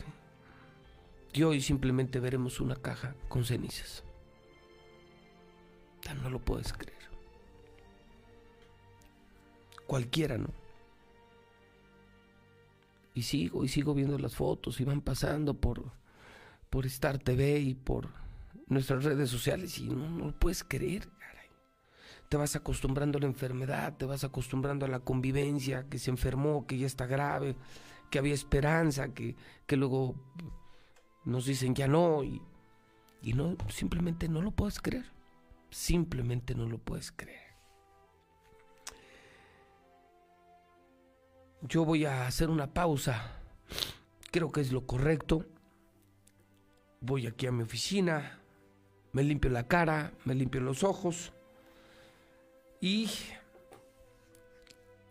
y 1.33 1.43
hoy 1.43 1.61
simplemente 1.61 2.21
veremos 2.21 2.61
una 2.61 2.77
caja 2.77 3.15
con 3.29 3.45
cenizas. 3.45 4.05
Ya 6.03 6.15
No 6.15 6.31
lo 6.31 6.39
puedes 6.39 6.73
creer. 6.73 6.99
Cualquiera, 9.87 10.39
¿no? 10.39 10.49
Y 13.15 13.23
sigo, 13.23 13.65
y 13.65 13.69
sigo 13.69 13.95
viendo 13.95 14.19
las 14.19 14.37
fotos 14.37 14.81
y 14.81 14.85
van 14.85 15.01
pasando 15.01 15.55
por, 15.55 15.91
por 16.71 16.87
Star 16.87 17.19
TV 17.19 17.59
y 17.59 17.75
por 17.75 18.09
nuestras 18.69 19.05
redes 19.05 19.31
sociales 19.31 19.79
y 19.79 19.89
no, 19.89 20.27
lo 20.27 20.39
puedes 20.39 20.65
creer, 20.65 21.09
caray. 21.19 21.49
Te 22.29 22.37
vas 22.37 22.57
acostumbrando 22.57 23.19
a 23.19 23.21
la 23.21 23.27
enfermedad, 23.27 23.97
te 23.97 24.05
vas 24.05 24.25
acostumbrando 24.25 24.87
a 24.87 24.89
la 24.89 25.01
convivencia, 25.01 25.89
que 25.89 25.99
se 25.99 26.11
enfermó, 26.11 26.67
que 26.67 26.79
ya 26.79 26.87
está 26.87 27.07
grave, 27.07 27.57
que 28.11 28.19
había 28.19 28.35
esperanza, 28.35 29.15
que, 29.15 29.37
que 29.67 29.77
luego 29.77 30.15
nos 31.25 31.47
dicen 31.47 31.75
ya 31.75 31.89
no 31.89 32.25
y, 32.25 32.43
y 33.23 33.33
no, 33.33 33.57
simplemente 33.69 34.29
no 34.29 34.43
lo 34.43 34.51
puedes 34.51 34.81
creer. 34.81 35.07
Simplemente 35.71 36.55
no 36.55 36.67
lo 36.67 36.79
puedes 36.79 37.13
creer. 37.13 37.49
Yo 41.63 41.85
voy 41.85 42.05
a 42.05 42.27
hacer 42.27 42.51
una 42.51 42.73
pausa. 42.73 43.33
Creo 44.31 44.51
que 44.53 44.61
es 44.61 44.73
lo 44.73 44.87
correcto. 44.87 45.45
Voy 47.01 47.27
aquí 47.27 47.47
a 47.47 47.53
mi 47.53 47.63
oficina, 47.63 48.41
me 49.19 49.25
limpio 49.25 49.51
la 49.51 49.67
cara, 49.67 50.13
me 50.25 50.33
limpio 50.33 50.61
los 50.61 50.85
ojos 50.85 51.33
y 52.81 53.11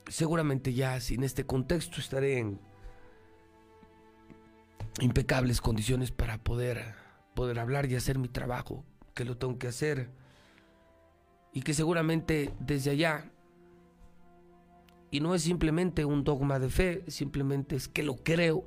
seguramente 0.08 0.74
ya 0.74 1.02
sin 1.02 1.26
este 1.26 1.46
contexto 1.46 2.00
estaré 2.00 2.38
en 2.38 2.58
impecables 5.02 5.60
condiciones 5.60 6.12
para 6.12 6.42
poder 6.42 6.96
poder 7.36 7.60
hablar 7.60 7.92
y 7.92 7.96
hacer 7.98 8.18
mi 8.18 8.30
trabajo, 8.30 8.86
que 9.14 9.26
lo 9.26 9.38
tengo 9.38 9.60
que 9.60 9.68
hacer 9.68 10.10
y 11.52 11.62
que 11.62 11.74
seguramente 11.74 12.54
desde 12.62 12.92
allá 12.92 13.30
y 15.12 15.20
no 15.20 15.36
es 15.36 15.42
simplemente 15.42 16.06
un 16.06 16.24
dogma 16.24 16.60
de 16.60 16.70
fe, 16.70 17.04
simplemente 17.08 17.76
es 17.76 17.90
que 17.90 18.04
lo 18.04 18.16
creo. 18.16 18.64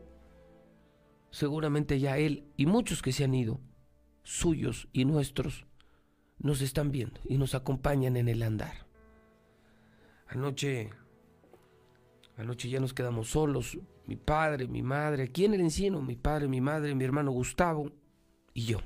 Seguramente 1.30 1.98
ya 1.98 2.18
él 2.18 2.44
y 2.58 2.66
muchos 2.66 3.00
que 3.00 3.12
se 3.12 3.24
han 3.24 3.32
ido, 3.32 3.58
suyos 4.30 4.86
y 4.92 5.04
nuestros, 5.04 5.66
nos 6.38 6.60
están 6.60 6.92
viendo 6.92 7.20
y 7.24 7.36
nos 7.36 7.56
acompañan 7.56 8.16
en 8.16 8.28
el 8.28 8.44
andar. 8.44 8.86
Anoche, 10.28 10.90
anoche 12.36 12.68
ya 12.70 12.78
nos 12.78 12.94
quedamos 12.94 13.30
solos, 13.30 13.76
mi 14.06 14.14
padre, 14.14 14.68
mi 14.68 14.82
madre, 14.82 15.24
aquí 15.24 15.46
en 15.46 15.54
el 15.54 15.60
encino, 15.62 16.00
mi 16.00 16.14
padre, 16.14 16.46
mi 16.46 16.60
madre, 16.60 16.94
mi 16.94 17.04
hermano 17.04 17.32
Gustavo 17.32 17.90
y 18.54 18.66
yo. 18.66 18.78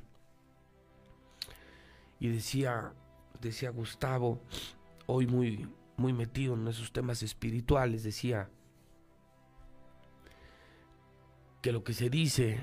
Y 2.18 2.28
decía, 2.28 2.94
decía 3.42 3.68
Gustavo, 3.68 4.40
hoy 5.04 5.26
muy, 5.26 5.68
muy 5.98 6.14
metido 6.14 6.54
en 6.54 6.66
esos 6.68 6.90
temas 6.90 7.22
espirituales, 7.22 8.02
decía 8.02 8.48
que 11.61 11.70
lo 11.70 11.85
que 11.85 11.92
se 11.92 12.09
dice 12.09 12.61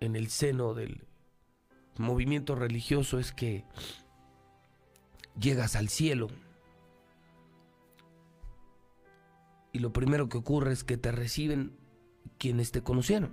en 0.00 0.16
el 0.16 0.28
seno 0.28 0.74
del 0.74 1.04
movimiento 1.98 2.54
religioso 2.54 3.18
es 3.18 3.32
que 3.32 3.64
llegas 5.38 5.76
al 5.76 5.88
cielo 5.88 6.28
y 9.72 9.78
lo 9.78 9.92
primero 9.92 10.28
que 10.28 10.38
ocurre 10.38 10.72
es 10.72 10.82
que 10.82 10.96
te 10.96 11.12
reciben 11.12 11.76
quienes 12.38 12.72
te 12.72 12.82
conocieron. 12.82 13.32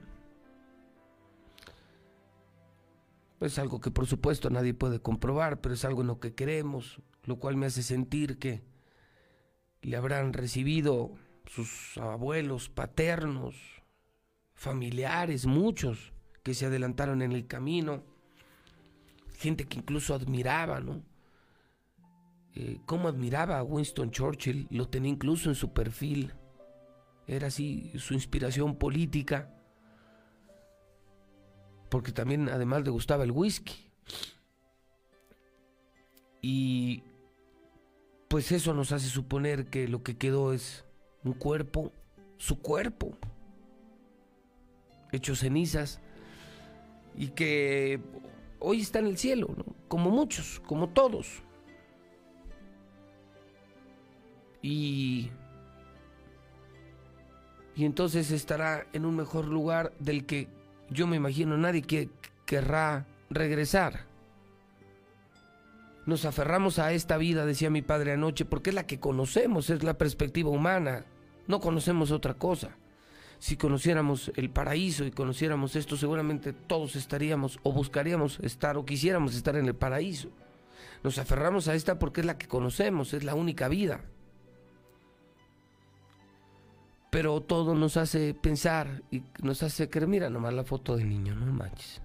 Es 3.40 3.58
algo 3.60 3.80
que 3.80 3.92
por 3.92 4.06
supuesto 4.08 4.50
nadie 4.50 4.74
puede 4.74 5.00
comprobar, 5.00 5.62
pero 5.62 5.74
es 5.74 5.86
algo 5.86 6.02
en 6.02 6.08
lo 6.08 6.20
que 6.20 6.36
creemos, 6.36 7.02
lo 7.24 7.38
cual 7.38 7.56
me 7.56 7.68
hace 7.68 7.84
sentir 7.84 8.40
que 8.40 8.64
le 9.82 9.96
habrán 9.96 10.34
recibido 10.34 11.12
sus 11.46 11.98
abuelos 11.98 12.70
paternos, 12.70 13.56
familiares, 14.54 15.46
muchos 15.46 16.14
que 16.48 16.54
se 16.54 16.66
adelantaron 16.66 17.22
en 17.22 17.34
el 17.34 17.46
camino, 17.46 18.06
gente 19.36 19.66
que 19.66 19.80
incluso 19.80 20.14
admiraba, 20.14 20.80
¿no? 20.80 21.04
Eh, 22.56 22.80
cómo 22.86 23.10
admiraba 23.10 23.58
a 23.58 23.64
Winston 23.64 24.12
Churchill, 24.12 24.66
lo 24.70 24.88
tenía 24.88 25.12
incluso 25.12 25.50
en 25.50 25.56
su 25.56 25.74
perfil, 25.74 26.32
era 27.28 27.48
así 27.48 27.92
su 27.98 28.14
inspiración 28.14 28.78
política, 28.78 29.54
porque 31.90 32.14
también 32.14 32.48
además 32.48 32.86
le 32.86 32.92
gustaba 32.92 33.26
el 33.26 33.32
whisky. 33.32 33.92
Y 36.42 37.04
pues 38.30 38.54
eso 38.54 38.74
nos 38.74 38.94
hace 38.94 39.10
suponer 39.10 39.70
que 39.70 39.90
lo 39.90 40.02
que 40.02 40.16
quedó 40.18 40.54
es 40.54 40.86
un 41.26 41.34
cuerpo, 41.34 41.92
su 42.38 42.62
cuerpo, 42.62 43.18
hecho 45.12 45.36
cenizas, 45.36 46.00
y 47.18 47.30
que 47.30 48.00
hoy 48.60 48.82
está 48.82 49.00
en 49.00 49.08
el 49.08 49.18
cielo, 49.18 49.48
como 49.88 50.10
muchos, 50.12 50.62
como 50.66 50.90
todos. 50.90 51.42
Y, 54.62 55.32
y 57.76 57.86
entonces 57.86 58.32
estará 58.32 58.88
en 58.94 59.06
un 59.06 59.16
mejor 59.16 59.46
lugar 59.46 59.94
del 60.00 60.26
que 60.26 60.48
yo 60.90 61.08
me 61.08 61.18
imagino 61.18 61.58
nadie 61.58 61.82
que 61.82 62.10
querrá 62.46 63.08
regresar. 63.30 64.06
Nos 66.06 66.24
aferramos 66.24 66.80
a 66.80 66.94
esta 66.94 67.18
vida, 67.18 67.46
decía 67.46 67.70
mi 67.70 67.82
padre 67.82 68.14
anoche, 68.14 68.46
porque 68.46 68.70
es 68.70 68.76
la 68.76 68.88
que 68.88 69.00
conocemos, 69.00 69.70
es 69.70 69.84
la 69.84 69.98
perspectiva 69.98 70.50
humana. 70.50 71.06
No 71.48 71.60
conocemos 71.60 72.12
otra 72.12 72.36
cosa. 72.36 72.78
Si 73.40 73.56
conociéramos 73.56 74.32
el 74.36 74.50
paraíso 74.50 75.06
y 75.06 75.12
conociéramos 75.12 75.76
esto, 75.76 75.96
seguramente 75.96 76.54
todos 76.54 76.96
estaríamos 76.96 77.60
o 77.64 77.72
buscaríamos 77.72 78.40
estar 78.42 78.78
o 78.78 78.86
quisiéramos 78.86 79.36
estar 79.36 79.56
en 79.56 79.68
el 79.68 79.76
paraíso. 79.76 80.30
Nos 81.04 81.18
aferramos 81.20 81.68
a 81.68 81.76
esta 81.76 82.00
porque 82.00 82.22
es 82.22 82.28
la 82.28 82.38
que 82.38 82.48
conocemos, 82.48 83.14
es 83.14 83.24
la 83.24 83.36
única 83.36 83.68
vida 83.68 84.02
pero 87.10 87.42
todo 87.42 87.74
nos 87.74 87.98
hace 87.98 88.34
pensar 88.34 89.02
y 89.12 89.24
nos 89.42 89.64
hace 89.64 89.90
creer, 89.90 90.08
mira 90.08 90.30
nomás 90.30 90.54
la 90.54 90.64
foto 90.64 90.96
del 90.96 91.10
niño, 91.10 91.36
no 91.36 91.52
manches. 91.52 92.02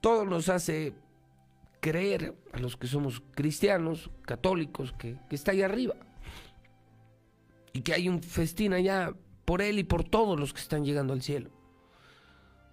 Todo 0.00 0.24
nos 0.24 0.48
hace 0.48 0.92
creer 1.80 2.34
a 2.52 2.58
los 2.58 2.76
que 2.76 2.88
somos 2.88 3.22
cristianos, 3.34 4.10
católicos, 4.22 4.92
que, 4.98 5.16
está 5.30 5.52
ahí 5.52 5.62
arriba. 5.62 5.94
Y 7.72 7.82
que 7.82 7.94
hay 7.94 8.08
un 8.08 8.22
festín 8.22 8.72
allá 8.72 9.14
por 9.44 9.62
él 9.62 9.78
y 9.78 9.84
por 9.84 10.04
todos 10.04 10.38
los 10.38 10.52
que 10.52 10.60
están 10.60 10.84
llegando 10.84 11.12
al 11.12 11.22
cielo. 11.22 11.50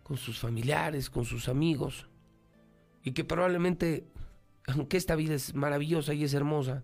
Con 0.04 0.18
sus 0.18 0.40
familiares, 0.40 1.10
con 1.10 1.26
sus 1.26 1.48
amigos. 1.50 2.08
Y 3.04 3.12
que 3.12 3.24
probablemente, 3.24 4.08
aunque 4.68 4.98
esta 4.98 5.16
vida 5.16 5.36
es 5.36 5.54
maravillosa 5.54 6.14
y 6.14 6.24
es 6.24 6.34
hermosa, 6.34 6.84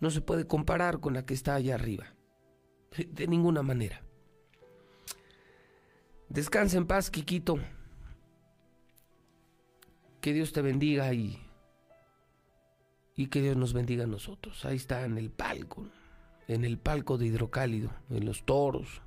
no 0.00 0.10
se 0.10 0.20
puede 0.20 0.46
comparar 0.46 1.00
con 1.00 1.14
la 1.14 1.24
que 1.24 1.34
está 1.34 1.54
allá 1.54 1.74
arriba. 1.74 2.14
De 2.96 3.26
ninguna 3.26 3.62
manera. 3.62 4.02
Descansa 6.28 6.76
en 6.76 6.86
paz, 6.86 7.10
Quiquito. 7.10 7.58
Que 10.20 10.32
Dios 10.32 10.52
te 10.52 10.62
bendiga 10.62 11.12
y, 11.14 11.38
y 13.14 13.28
que 13.28 13.40
Dios 13.42 13.56
nos 13.56 13.72
bendiga 13.72 14.04
a 14.04 14.08
nosotros. 14.08 14.64
Ahí 14.64 14.76
está 14.76 15.04
en 15.04 15.18
el 15.18 15.30
palco, 15.30 15.86
en 16.48 16.64
el 16.64 16.78
palco 16.78 17.18
de 17.18 17.26
hidrocálido, 17.26 17.90
en 18.10 18.24
los 18.24 18.44
toros. 18.44 19.02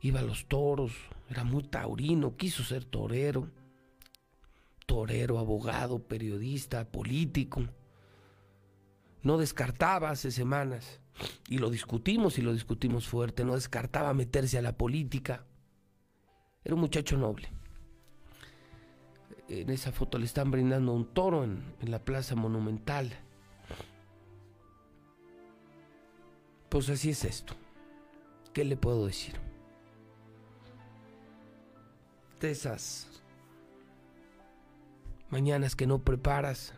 Iba 0.00 0.20
a 0.20 0.24
los 0.24 0.46
toros, 0.46 0.92
era 1.30 1.44
muy 1.44 1.64
taurino, 1.64 2.36
quiso 2.36 2.62
ser 2.62 2.84
torero. 2.84 3.50
Torero, 4.86 5.38
abogado, 5.38 5.98
periodista, 5.98 6.84
político 6.90 7.64
no 9.24 9.38
descartaba 9.38 10.10
hace 10.10 10.30
semanas, 10.30 11.00
y 11.48 11.58
lo 11.58 11.70
discutimos 11.70 12.38
y 12.38 12.42
lo 12.42 12.52
discutimos 12.52 13.08
fuerte, 13.08 13.44
no 13.44 13.54
descartaba 13.54 14.12
meterse 14.14 14.58
a 14.58 14.62
la 14.62 14.76
política. 14.76 15.46
Era 16.62 16.74
un 16.74 16.82
muchacho 16.82 17.16
noble. 17.16 17.48
En 19.48 19.70
esa 19.70 19.92
foto 19.92 20.18
le 20.18 20.26
están 20.26 20.50
brindando 20.50 20.92
un 20.92 21.06
toro 21.06 21.42
en, 21.42 21.62
en 21.80 21.90
la 21.90 22.04
plaza 22.04 22.34
monumental. 22.34 23.12
Pues 26.68 26.88
así 26.88 27.10
es 27.10 27.24
esto. 27.24 27.54
¿Qué 28.52 28.64
le 28.64 28.76
puedo 28.76 29.06
decir? 29.06 29.34
De 32.40 32.50
esas 32.50 33.08
mañanas 35.30 35.74
que 35.74 35.86
no 35.86 35.98
preparas, 35.98 36.74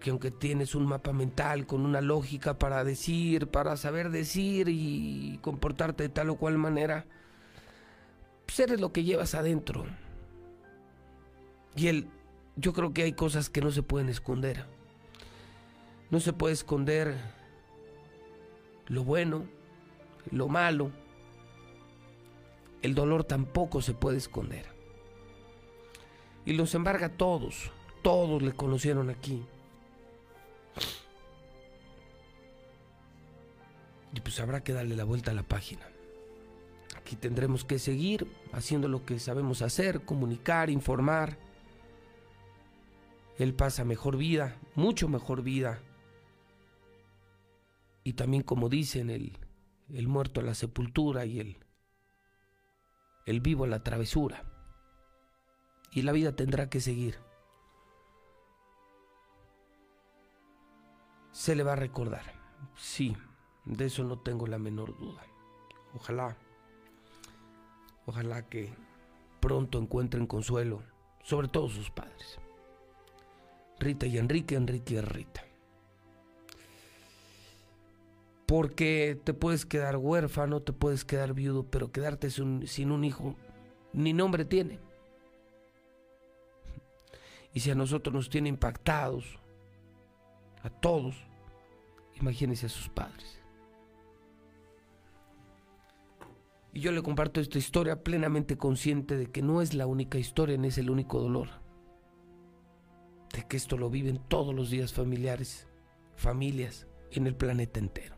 que 0.00 0.10
aunque 0.10 0.30
tienes 0.30 0.74
un 0.74 0.86
mapa 0.86 1.12
mental 1.12 1.66
con 1.66 1.86
una 1.86 2.00
lógica 2.00 2.58
para 2.58 2.84
decir, 2.84 3.48
para 3.48 3.76
saber 3.76 4.10
decir 4.10 4.68
y 4.68 5.38
comportarte 5.42 6.04
de 6.04 6.08
tal 6.10 6.30
o 6.30 6.36
cual 6.36 6.58
manera, 6.58 7.06
pues 8.44 8.60
eres 8.60 8.80
lo 8.80 8.92
que 8.92 9.04
llevas 9.04 9.34
adentro. 9.34 9.86
Y 11.74 11.88
él, 11.88 12.08
yo 12.56 12.72
creo 12.72 12.92
que 12.92 13.02
hay 13.02 13.12
cosas 13.12 13.50
que 13.50 13.60
no 13.60 13.70
se 13.70 13.82
pueden 13.82 14.08
esconder. 14.08 14.64
No 16.10 16.20
se 16.20 16.32
puede 16.32 16.54
esconder 16.54 17.16
lo 18.88 19.04
bueno, 19.04 19.46
lo 20.30 20.48
malo. 20.48 20.90
El 22.82 22.94
dolor 22.94 23.24
tampoco 23.24 23.82
se 23.82 23.94
puede 23.94 24.18
esconder. 24.18 24.66
Y 26.44 26.52
los 26.52 26.74
embarga 26.74 27.08
todos, 27.08 27.72
todos 28.02 28.42
le 28.42 28.52
conocieron 28.52 29.10
aquí. 29.10 29.44
Y 34.14 34.20
pues 34.20 34.40
habrá 34.40 34.62
que 34.62 34.72
darle 34.72 34.96
la 34.96 35.04
vuelta 35.04 35.32
a 35.32 35.34
la 35.34 35.42
página. 35.42 35.86
Aquí 36.96 37.16
tendremos 37.16 37.64
que 37.64 37.78
seguir 37.78 38.26
haciendo 38.52 38.88
lo 38.88 39.04
que 39.04 39.18
sabemos 39.18 39.62
hacer, 39.62 40.04
comunicar, 40.04 40.70
informar. 40.70 41.36
Él 43.38 43.52
pasa 43.52 43.84
mejor 43.84 44.16
vida, 44.16 44.56
mucho 44.74 45.08
mejor 45.08 45.42
vida. 45.42 45.80
Y 48.06 48.12
también 48.12 48.44
como 48.44 48.68
dicen, 48.68 49.10
el, 49.10 49.36
el 49.88 50.06
muerto 50.06 50.38
a 50.38 50.44
la 50.44 50.54
sepultura 50.54 51.26
y 51.26 51.40
el, 51.40 51.56
el 53.26 53.40
vivo 53.40 53.64
a 53.64 53.66
la 53.66 53.82
travesura. 53.82 54.44
Y 55.90 56.02
la 56.02 56.12
vida 56.12 56.36
tendrá 56.36 56.70
que 56.70 56.78
seguir. 56.80 57.18
Se 61.32 61.56
le 61.56 61.64
va 61.64 61.72
a 61.72 61.76
recordar, 61.76 62.22
sí, 62.76 63.16
de 63.64 63.86
eso 63.86 64.04
no 64.04 64.20
tengo 64.20 64.46
la 64.46 64.60
menor 64.60 64.96
duda. 64.96 65.24
Ojalá, 65.92 66.36
ojalá 68.06 68.48
que 68.48 68.72
pronto 69.40 69.80
encuentren 69.80 70.28
consuelo, 70.28 70.84
sobre 71.24 71.48
todo 71.48 71.68
sus 71.68 71.90
padres. 71.90 72.38
Rita 73.80 74.06
y 74.06 74.16
Enrique, 74.18 74.54
Enrique 74.54 74.94
y 74.94 75.00
Rita. 75.00 75.45
Porque 78.46 79.20
te 79.24 79.34
puedes 79.34 79.66
quedar 79.66 79.96
huérfano, 79.96 80.62
te 80.62 80.72
puedes 80.72 81.04
quedar 81.04 81.34
viudo, 81.34 81.64
pero 81.64 81.90
quedarte 81.90 82.30
sin 82.30 82.90
un 82.92 83.04
hijo 83.04 83.34
ni 83.92 84.12
nombre 84.12 84.44
tiene. 84.44 84.78
Y 87.52 87.60
si 87.60 87.70
a 87.70 87.74
nosotros 87.74 88.14
nos 88.14 88.28
tiene 88.28 88.50
impactados, 88.50 89.38
a 90.62 90.68
todos, 90.68 91.16
imagínense 92.20 92.66
a 92.66 92.68
sus 92.68 92.88
padres. 92.88 93.40
Y 96.74 96.80
yo 96.80 96.92
le 96.92 97.02
comparto 97.02 97.40
esta 97.40 97.56
historia 97.56 98.02
plenamente 98.02 98.58
consciente 98.58 99.16
de 99.16 99.30
que 99.30 99.40
no 99.40 99.62
es 99.62 99.72
la 99.72 99.86
única 99.86 100.18
historia 100.18 100.58
ni 100.58 100.68
es 100.68 100.76
el 100.76 100.90
único 100.90 101.18
dolor. 101.18 101.48
De 103.32 103.46
que 103.48 103.56
esto 103.56 103.78
lo 103.78 103.88
viven 103.88 104.20
todos 104.28 104.54
los 104.54 104.68
días 104.68 104.92
familiares, 104.92 105.66
familias 106.16 106.86
en 107.12 107.26
el 107.26 107.34
planeta 107.34 107.80
entero. 107.80 108.15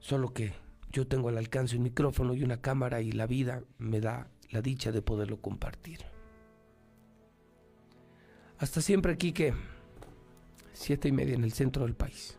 Solo 0.00 0.32
que 0.32 0.52
yo 0.90 1.06
tengo 1.06 1.28
al 1.28 1.38
alcance 1.38 1.76
un 1.76 1.84
micrófono 1.84 2.34
y 2.34 2.42
una 2.42 2.60
cámara 2.60 3.00
y 3.00 3.12
la 3.12 3.26
vida 3.26 3.62
me 3.78 4.00
da 4.00 4.28
la 4.50 4.60
dicha 4.60 4.90
de 4.90 5.02
poderlo 5.02 5.40
compartir. 5.40 6.00
Hasta 8.58 8.80
siempre, 8.80 9.16
Quique. 9.16 9.54
Siete 10.72 11.08
y 11.08 11.12
media 11.12 11.34
en 11.34 11.44
el 11.44 11.52
centro 11.52 11.84
del 11.84 11.94
país. 11.94 12.38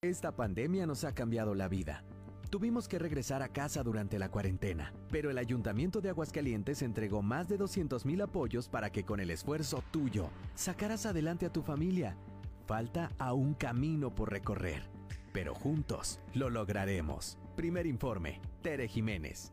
Esta 0.00 0.30
pandemia 0.30 0.86
nos 0.86 1.02
ha 1.02 1.12
cambiado 1.12 1.56
la 1.56 1.66
vida. 1.66 2.04
Tuvimos 2.50 2.86
que 2.86 3.00
regresar 3.00 3.42
a 3.42 3.48
casa 3.48 3.82
durante 3.82 4.20
la 4.20 4.30
cuarentena, 4.30 4.94
pero 5.10 5.28
el 5.28 5.38
Ayuntamiento 5.38 6.00
de 6.00 6.10
Aguascalientes 6.10 6.82
entregó 6.82 7.20
más 7.20 7.48
de 7.48 7.56
200 7.56 8.06
mil 8.06 8.20
apoyos 8.22 8.68
para 8.68 8.90
que 8.90 9.02
con 9.02 9.18
el 9.18 9.28
esfuerzo 9.32 9.82
tuyo 9.90 10.30
sacaras 10.54 11.04
adelante 11.04 11.46
a 11.46 11.52
tu 11.52 11.62
familia. 11.62 12.16
Falta 12.64 13.10
aún 13.18 13.54
camino 13.54 14.14
por 14.14 14.30
recorrer, 14.30 14.84
pero 15.32 15.52
juntos 15.52 16.20
lo 16.32 16.48
lograremos. 16.48 17.36
Primer 17.56 17.84
informe, 17.84 18.40
Tere 18.62 18.86
Jiménez. 18.86 19.52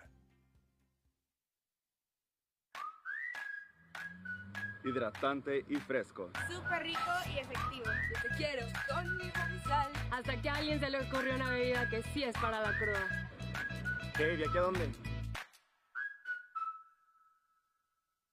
Hidratante 4.83 5.65
y 5.67 5.75
fresco. 5.75 6.29
Súper 6.49 6.83
rico 6.83 7.11
y 7.33 7.39
efectivo. 7.39 7.85
Yo 7.85 8.21
te 8.21 8.35
quiero 8.35 8.67
con 8.89 9.17
mi 9.17 9.29
sal. 9.61 9.91
Hasta 10.11 10.41
que 10.41 10.49
a 10.49 10.55
alguien 10.55 10.79
se 10.79 10.89
le 10.89 10.99
ocurrió 10.99 11.35
una 11.35 11.49
bebida 11.51 11.89
que 11.89 12.03
sí 12.13 12.23
es 12.23 12.35
para 12.35 12.61
la 12.61 12.77
cruda. 12.77 13.29
¿Qué? 14.15 14.35
¿Y 14.35 14.43
aquí 14.43 14.57
a 14.57 14.61
dónde? 14.61 14.91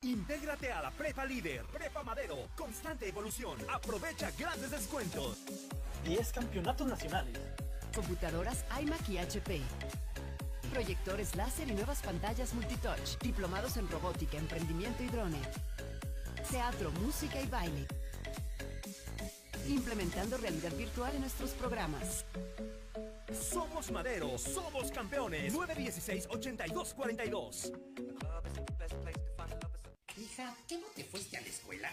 Intégrate 0.03 0.73
a 0.73 0.83
la 0.83 0.91
Prepa 0.93 1.25
Líder, 1.25 1.65
Prepa 1.67 2.03
Madero, 2.03 2.37
constante 2.57 3.09
evolución. 3.09 3.59
Aprovecha 3.73 4.31
grandes 4.39 4.71
descuentos. 4.71 5.39
10 6.05 6.33
campeonatos 6.33 6.87
nacionales. 6.87 7.39
Computadoras 7.95 8.65
iMac 8.81 9.09
y 9.09 9.19
HP. 9.19 9.61
Proyectores 10.73 11.35
láser 11.35 11.69
y 11.69 11.73
nuevas 11.73 12.01
pantallas 12.03 12.55
multitouch. 12.55 13.19
Diplomados 13.21 13.77
en 13.77 13.89
robótica, 13.89 14.39
emprendimiento 14.39 15.03
y 15.03 15.07
drone 15.09 15.41
teatro, 16.51 16.91
música 17.03 17.41
y 17.41 17.47
baile. 17.47 17.87
Implementando 19.69 20.37
realidad 20.39 20.73
virtual 20.73 21.15
en 21.15 21.21
nuestros 21.21 21.51
programas. 21.51 22.25
Somos 23.33 23.91
Madero, 23.91 24.39
somos 24.39 24.91
campeones. 24.91 25.55
916-8242. 25.55 27.73
Hija, 30.17 30.57
¿qué 30.67 30.79
no 30.79 30.87
te 30.97 31.05
fuiste 31.05 31.37
a 31.37 31.43
la 31.43 31.49
escuela? 31.49 31.93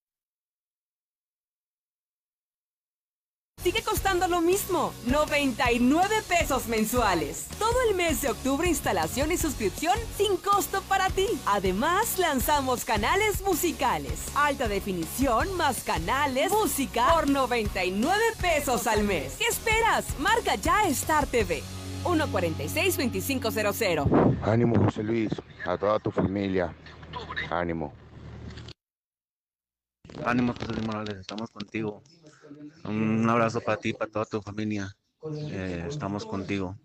Sigue 3.63 3.81
costando 3.83 4.27
lo 4.27 4.41
mismo, 4.41 4.91
99 5.05 6.23
pesos 6.27 6.67
mensuales. 6.67 7.45
Todo 7.59 7.75
el 7.87 7.93
mes 7.95 8.23
de 8.23 8.31
octubre 8.31 8.67
instalación 8.67 9.31
y 9.31 9.37
suscripción 9.37 9.95
sin 10.17 10.35
costo 10.37 10.81
para 10.89 11.11
ti. 11.11 11.27
Además, 11.45 12.17
lanzamos 12.17 12.83
canales 12.85 13.43
musicales. 13.43 14.31
Alta 14.33 14.67
definición 14.67 15.55
más 15.57 15.83
canales, 15.83 16.49
música 16.49 17.13
por 17.13 17.29
99 17.29 18.19
pesos 18.41 18.87
al 18.87 19.03
mes. 19.03 19.35
¿Qué 19.37 19.45
esperas? 19.45 20.17
Marca 20.17 20.55
ya 20.55 20.87
Star 20.87 21.27
TV. 21.27 21.61
146-2500. 22.03 24.39
Ánimo 24.41 24.83
José 24.83 25.03
Luis, 25.03 25.29
a 25.67 25.77
toda 25.77 25.99
tu 25.99 26.09
familia. 26.09 26.73
Ánimo. 27.51 27.93
Ánimo 30.25 30.53
José 30.53 30.73
Luis 30.73 30.87
Morales, 30.87 31.17
estamos 31.17 31.51
contigo. 31.51 32.01
Un 32.85 33.29
abrazo 33.29 33.61
para 33.61 33.77
ti 33.77 33.93
para 33.93 34.11
toda 34.11 34.25
tu 34.25 34.41
familia. 34.41 34.87
Eh, 35.23 35.85
estamos 35.87 36.25
contigo. 36.25 36.75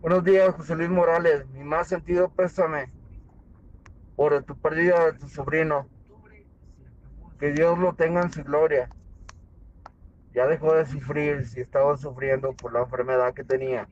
Buenos 0.00 0.24
días, 0.24 0.54
José 0.54 0.74
Luis 0.76 0.90
Morales. 0.90 1.46
Mi 1.48 1.64
más 1.64 1.88
sentido 1.88 2.28
pésame 2.30 2.92
por 4.16 4.42
tu 4.44 4.56
pérdida 4.56 5.06
de 5.06 5.18
tu 5.18 5.28
sobrino. 5.28 5.88
Que 7.38 7.52
Dios 7.52 7.78
lo 7.78 7.94
tenga 7.94 8.22
en 8.22 8.32
su 8.32 8.42
gloria. 8.44 8.88
Ya 10.34 10.46
dejó 10.46 10.74
de 10.74 10.86
sufrir 10.86 11.46
si 11.46 11.60
estaba 11.60 11.96
sufriendo 11.96 12.52
por 12.54 12.72
la 12.72 12.80
enfermedad 12.80 13.34
que 13.34 13.44
tenía. 13.44 13.88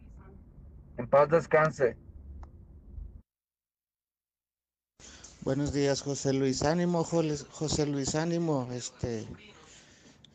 En 0.97 1.09
paz 1.09 1.29
descanse. 1.29 1.97
Buenos 5.43 5.73
días, 5.73 6.03
José 6.03 6.35
Luis. 6.35 6.63
Ánimo, 6.65 7.03
José 7.03 7.87
Luis, 7.87 8.15
ánimo. 8.15 8.69
Este, 8.73 9.27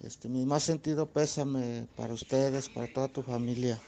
este, 0.01 0.27
mi 0.27 0.47
más 0.47 0.63
sentido 0.63 1.05
pésame 1.05 1.85
para 1.95 2.11
ustedes, 2.11 2.69
para 2.69 2.91
toda 2.91 3.07
tu 3.09 3.21
familia. 3.21 3.79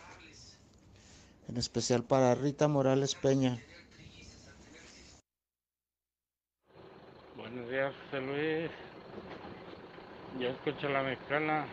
En 1.49 1.57
especial 1.57 2.03
para 2.03 2.35
Rita 2.35 2.67
Morales 2.67 3.15
Peña. 3.15 3.57
Buenos 7.35 7.67
días, 7.67 7.95
José 8.05 8.21
Luis. 8.21 8.71
Yo 10.39 10.49
escucho 10.49 10.87
la 10.87 11.01
mexicana. 11.01 11.65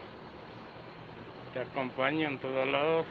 Te 1.53 1.61
acompaño 1.61 2.29
en 2.29 2.41
todos 2.41 2.67
lados. 2.67 3.05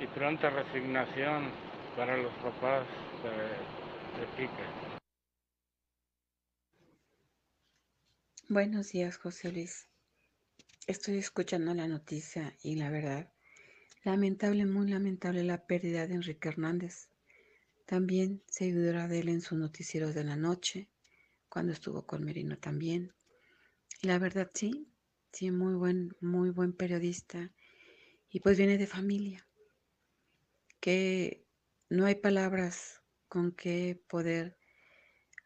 Y 0.00 0.06
pronta 0.08 0.50
resignación 0.50 1.48
para 1.96 2.16
los 2.16 2.32
papás 2.42 2.86
Buenos 8.48 8.90
días, 8.90 9.16
José 9.16 9.52
Luis. 9.52 9.86
Estoy 10.88 11.18
escuchando 11.18 11.72
la 11.72 11.86
noticia 11.86 12.56
y 12.64 12.74
la 12.74 12.90
verdad, 12.90 13.32
lamentable, 14.02 14.66
muy 14.66 14.90
lamentable 14.90 15.44
la 15.44 15.66
pérdida 15.66 16.08
de 16.08 16.14
Enrique 16.14 16.48
Hernández. 16.48 17.10
También 17.86 18.42
se 18.46 18.64
ayudará 18.64 19.06
de 19.06 19.20
él 19.20 19.28
en 19.28 19.40
sus 19.40 19.56
noticieros 19.56 20.16
de 20.16 20.24
la 20.24 20.34
noche, 20.34 20.88
cuando 21.48 21.72
estuvo 21.72 22.06
con 22.06 22.24
Merino 22.24 22.58
también. 22.58 23.12
Y 24.02 24.08
la 24.08 24.18
verdad, 24.18 24.50
sí, 24.52 24.88
sí, 25.32 25.52
muy 25.52 25.74
buen, 25.74 26.16
muy 26.20 26.50
buen 26.50 26.72
periodista. 26.72 27.52
Y 28.30 28.40
pues 28.40 28.58
viene 28.58 28.78
de 28.78 28.86
familia, 28.88 29.46
que 30.80 31.46
no 31.88 32.06
hay 32.06 32.16
palabras 32.16 32.99
con 33.30 33.52
que 33.52 34.02
poder 34.08 34.58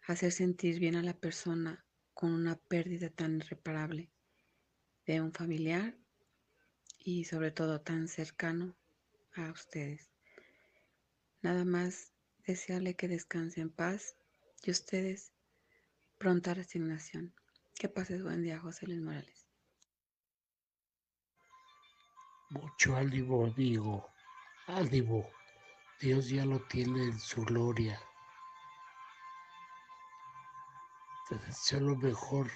hacer 0.08 0.32
sentir 0.32 0.80
bien 0.80 0.96
a 0.96 1.02
la 1.02 1.12
persona 1.12 1.84
con 2.14 2.32
una 2.32 2.56
pérdida 2.56 3.10
tan 3.10 3.36
irreparable 3.36 4.10
de 5.04 5.20
un 5.20 5.34
familiar 5.34 5.94
y 6.98 7.24
sobre 7.24 7.50
todo 7.50 7.82
tan 7.82 8.08
cercano 8.08 8.74
a 9.34 9.50
ustedes. 9.50 10.10
Nada 11.42 11.66
más 11.66 12.14
desearle 12.46 12.96
que 12.96 13.06
descanse 13.06 13.60
en 13.60 13.68
paz 13.68 14.16
y 14.62 14.70
ustedes 14.70 15.34
pronta 16.16 16.54
resignación. 16.54 17.34
Que 17.74 17.90
pases 17.90 18.22
buen 18.22 18.42
día, 18.42 18.60
José 18.60 18.86
Luis 18.86 19.02
Morales. 19.02 19.46
Mucho 22.48 22.96
ánimo, 22.96 23.44
amigo. 23.44 24.08
Ánimo. 24.68 25.28
Dios 26.04 26.28
ya 26.28 26.44
lo 26.44 26.60
tiene 26.66 27.02
en 27.02 27.18
su 27.18 27.42
gloria. 27.46 27.98
Te 31.30 31.38
deseo 31.38 31.80
lo 31.80 31.96
mejor 31.96 32.46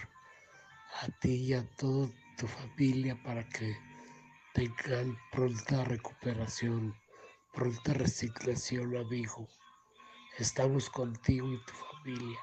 a 1.01 1.09
ti 1.21 1.47
y 1.47 1.55
a 1.55 1.67
toda 1.77 2.11
tu 2.37 2.47
familia 2.47 3.19
para 3.25 3.49
que 3.49 3.75
tengan 4.53 5.17
pronta 5.33 5.83
recuperación, 5.85 6.95
pronta 7.55 7.95
resignación, 7.95 8.95
amigo. 8.95 9.49
Estamos 10.37 10.91
contigo 10.91 11.51
y 11.51 11.65
tu 11.65 11.73
familia. 11.73 12.39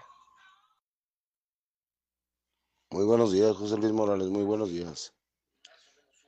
Muy 2.90 3.06
buenos 3.06 3.32
días, 3.32 3.56
José 3.56 3.78
Luis 3.78 3.92
Morales, 3.92 4.30
muy 4.30 4.44
buenos 4.44 4.72
días. 4.72 5.14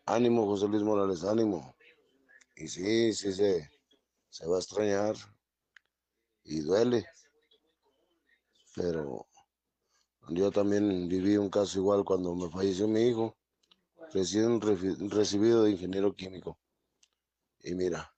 Ánimo, 0.05 0.45
José 0.45 0.67
Luis 0.67 0.83
Morales, 0.83 1.23
ánimo. 1.23 1.75
Y 2.55 2.67
sí, 2.67 3.11
sí, 3.13 3.33
se, 3.33 3.76
se 4.37 4.45
va 4.45 4.57
a 4.57 4.59
extrañar 4.59 5.15
y 6.43 6.59
duele, 6.59 7.07
pero 8.75 9.25
yo 10.29 10.51
también 10.51 11.09
viví 11.09 11.37
un 11.37 11.49
caso 11.49 11.79
igual 11.79 12.03
cuando 12.03 12.35
me 12.35 12.47
falleció 12.51 12.87
mi 12.87 13.01
hijo, 13.07 13.35
recién 14.13 14.61
recibido 14.61 15.63
de 15.63 15.71
ingeniero 15.71 16.13
químico. 16.13 16.59
Y 17.61 17.73
mira, 17.73 18.13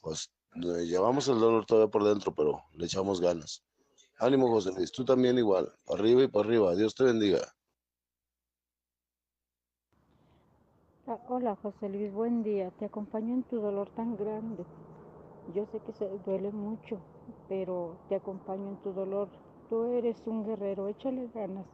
pues 0.00 0.32
llevamos 0.54 1.28
el 1.28 1.38
dolor 1.38 1.66
todavía 1.66 1.90
por 1.90 2.04
dentro, 2.04 2.34
pero 2.34 2.62
le 2.72 2.86
echamos 2.86 3.20
ganas. 3.20 3.62
Ánimo, 4.20 4.48
José 4.48 4.72
Luis, 4.72 4.90
tú 4.90 5.04
también 5.04 5.36
igual, 5.36 5.70
para 5.84 6.00
arriba 6.00 6.22
y 6.22 6.28
para 6.28 6.46
arriba. 6.46 6.74
Dios 6.74 6.94
te 6.94 7.04
bendiga. 7.04 7.54
Ah, 11.06 11.18
hola 11.28 11.56
José 11.56 11.90
Luis, 11.90 12.10
buen 12.10 12.42
día. 12.42 12.70
Te 12.78 12.86
acompaño 12.86 13.34
en 13.34 13.42
tu 13.42 13.60
dolor 13.60 13.90
tan 13.94 14.16
grande. 14.16 14.64
Yo 15.52 15.66
sé 15.72 15.80
que 15.80 15.92
se 15.92 16.08
duele 16.24 16.50
mucho, 16.52 16.98
pero 17.48 17.98
te 18.08 18.16
acompaño 18.16 18.70
en 18.70 18.76
tu 18.82 18.92
dolor. 18.92 19.28
Tú 19.68 19.84
eres 19.92 20.16
un 20.26 20.46
guerrero, 20.46 20.88
échale 20.88 21.28
ganas. 21.34 21.66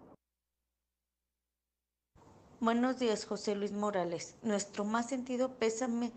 Buenos 2.61 2.99
días, 2.99 3.25
José 3.25 3.55
Luis 3.55 3.73
Morales. 3.73 4.37
Nuestro 4.43 4.85
más 4.85 5.09
sentido 5.09 5.55
pésame 5.59 6.13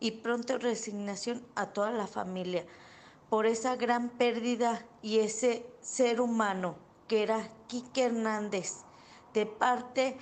y 0.00 0.10
pronto 0.10 0.58
resignación 0.58 1.42
a 1.54 1.66
toda 1.66 1.90
la 1.92 2.06
familia 2.06 2.66
por 3.30 3.46
esa 3.46 3.76
gran 3.76 4.08
pérdida 4.10 4.84
y 5.00 5.20
ese 5.20 5.64
ser 5.80 6.20
humano 6.20 6.74
que 7.06 7.22
era 7.22 7.48
Quique 7.68 8.04
Hernández, 8.04 8.84
de 9.32 9.46
parte 9.46 10.16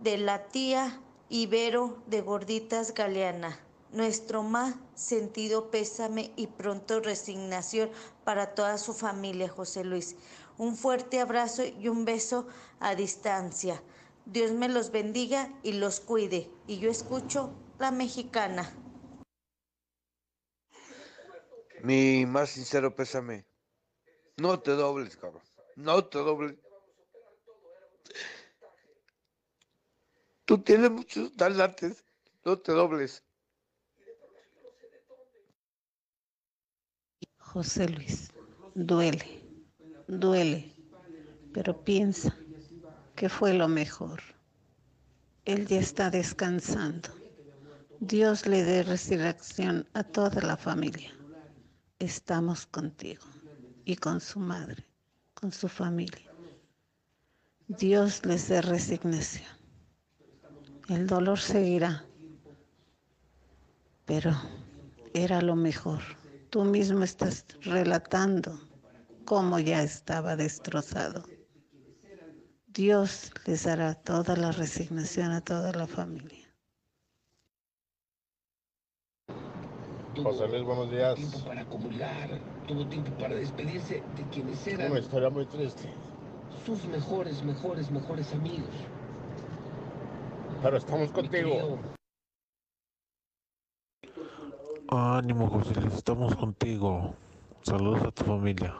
de 0.00 0.18
la 0.18 0.48
tía 0.48 1.00
Ibero 1.28 2.02
de 2.06 2.22
Gorditas 2.22 2.94
Galeana. 2.94 3.63
Nuestro 3.94 4.42
más 4.42 4.74
sentido 4.96 5.70
pésame 5.70 6.32
y 6.34 6.48
pronto 6.48 6.98
resignación 6.98 7.90
para 8.24 8.52
toda 8.52 8.76
su 8.76 8.92
familia, 8.92 9.48
José 9.48 9.84
Luis. 9.84 10.16
Un 10.58 10.76
fuerte 10.76 11.20
abrazo 11.20 11.62
y 11.64 11.86
un 11.86 12.04
beso 12.04 12.48
a 12.80 12.96
distancia. 12.96 13.80
Dios 14.26 14.50
me 14.50 14.68
los 14.68 14.90
bendiga 14.90 15.48
y 15.62 15.74
los 15.74 16.00
cuide. 16.00 16.50
Y 16.66 16.80
yo 16.80 16.90
escucho 16.90 17.54
la 17.78 17.92
mexicana. 17.92 18.68
Mi 21.84 22.26
más 22.26 22.50
sincero 22.50 22.96
pésame. 22.96 23.46
No 24.38 24.58
te 24.58 24.72
dobles, 24.72 25.16
cabrón. 25.16 25.44
No 25.76 26.04
te 26.04 26.18
dobles. 26.18 26.56
Tú 30.44 30.60
tienes 30.64 30.90
muchos 30.90 31.32
talantes. 31.36 32.04
No 32.44 32.58
te 32.58 32.72
dobles. 32.72 33.23
José 37.54 37.88
Luis, 37.88 38.32
duele, 38.74 39.40
duele, 40.08 40.74
pero 41.52 41.84
piensa 41.84 42.36
que 43.14 43.28
fue 43.28 43.54
lo 43.54 43.68
mejor. 43.68 44.20
Él 45.44 45.64
ya 45.68 45.78
está 45.78 46.10
descansando. 46.10 47.10
Dios 48.00 48.48
le 48.48 48.64
dé 48.64 48.82
resurrección 48.82 49.86
a 49.94 50.02
toda 50.02 50.42
la 50.42 50.56
familia. 50.56 51.12
Estamos 52.00 52.66
contigo 52.66 53.22
y 53.84 53.94
con 53.94 54.20
su 54.20 54.40
madre, 54.40 54.84
con 55.34 55.52
su 55.52 55.68
familia. 55.68 56.32
Dios 57.68 58.26
les 58.26 58.48
dé 58.48 58.62
resignación. 58.62 59.56
El 60.88 61.06
dolor 61.06 61.38
seguirá, 61.38 62.04
pero 64.06 64.32
era 65.12 65.40
lo 65.40 65.54
mejor. 65.54 66.02
Tú 66.54 66.62
mismo 66.62 67.02
estás 67.02 67.44
relatando 67.62 68.56
cómo 69.24 69.58
ya 69.58 69.82
estaba 69.82 70.36
destrozado. 70.36 71.24
Dios 72.68 73.32
les 73.44 73.64
dará 73.64 73.94
toda 73.94 74.36
la 74.36 74.52
resignación 74.52 75.32
a 75.32 75.40
toda 75.40 75.72
la 75.72 75.88
familia. 75.88 76.46
José 80.22 80.46
Luis, 80.46 80.62
buenos 80.62 80.92
días. 80.92 81.16
Tiempo 81.16 81.44
para 81.44 81.64
comulgar, 81.64 82.40
tuvo 82.68 82.86
tiempo 82.86 83.10
para 83.18 83.34
despedirse 83.34 84.04
de 84.16 84.28
quienes 84.30 84.64
eran. 84.68 84.92
Una 84.92 85.00
historia 85.00 85.30
muy 85.30 85.46
triste. 85.46 85.92
Sus 86.64 86.84
mejores, 86.84 87.42
mejores, 87.42 87.90
mejores 87.90 88.32
amigos. 88.32 88.76
Pero 90.62 90.76
estamos 90.76 91.10
contigo. 91.10 91.80
Ánimo, 94.88 95.48
José 95.48 95.80
Luis, 95.80 95.94
estamos 95.94 96.36
contigo. 96.36 97.14
Saludos 97.62 98.02
a 98.02 98.10
tu 98.10 98.24
familia. 98.24 98.74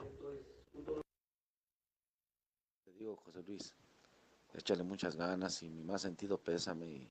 Te 2.85 2.93
digo, 2.93 3.17
José 3.17 3.43
Luis, 3.43 3.75
échale 4.53 4.83
muchas 4.83 5.17
ganas 5.17 5.63
y 5.63 5.71
mi 5.71 5.83
más 5.83 6.03
sentido 6.03 6.39
pésame. 6.39 6.87
Y 6.87 7.11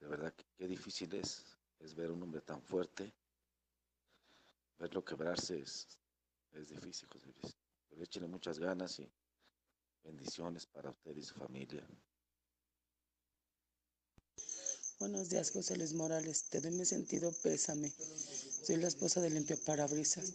de 0.00 0.06
verdad 0.08 0.32
que 0.34 0.44
qué 0.56 0.66
difícil 0.66 1.14
es 1.14 1.56
es 1.78 1.94
ver 1.94 2.10
un 2.10 2.22
hombre 2.22 2.40
tan 2.40 2.62
fuerte. 2.62 3.12
Verlo 4.78 5.04
quebrarse 5.04 5.60
es, 5.60 5.86
es 6.52 6.68
difícil, 6.68 7.08
José 7.08 7.32
Luis. 7.40 7.56
Pero 7.88 8.02
échenle 8.02 8.28
muchas 8.28 8.58
ganas 8.58 8.98
y 8.98 9.10
bendiciones 10.02 10.66
para 10.66 10.90
usted 10.90 11.16
y 11.16 11.22
su 11.22 11.34
familia. 11.34 11.86
Buenos 15.02 15.30
días, 15.30 15.50
José 15.50 15.74
Luis 15.76 15.94
Morales. 15.94 16.44
Te 16.48 16.60
doy 16.60 16.70
mi 16.70 16.84
sentido 16.84 17.32
pésame. 17.42 17.92
Soy 18.64 18.76
la 18.76 18.86
esposa 18.86 19.20
de 19.20 19.30
Limpia 19.30 19.56
Parabrisas. 19.56 20.26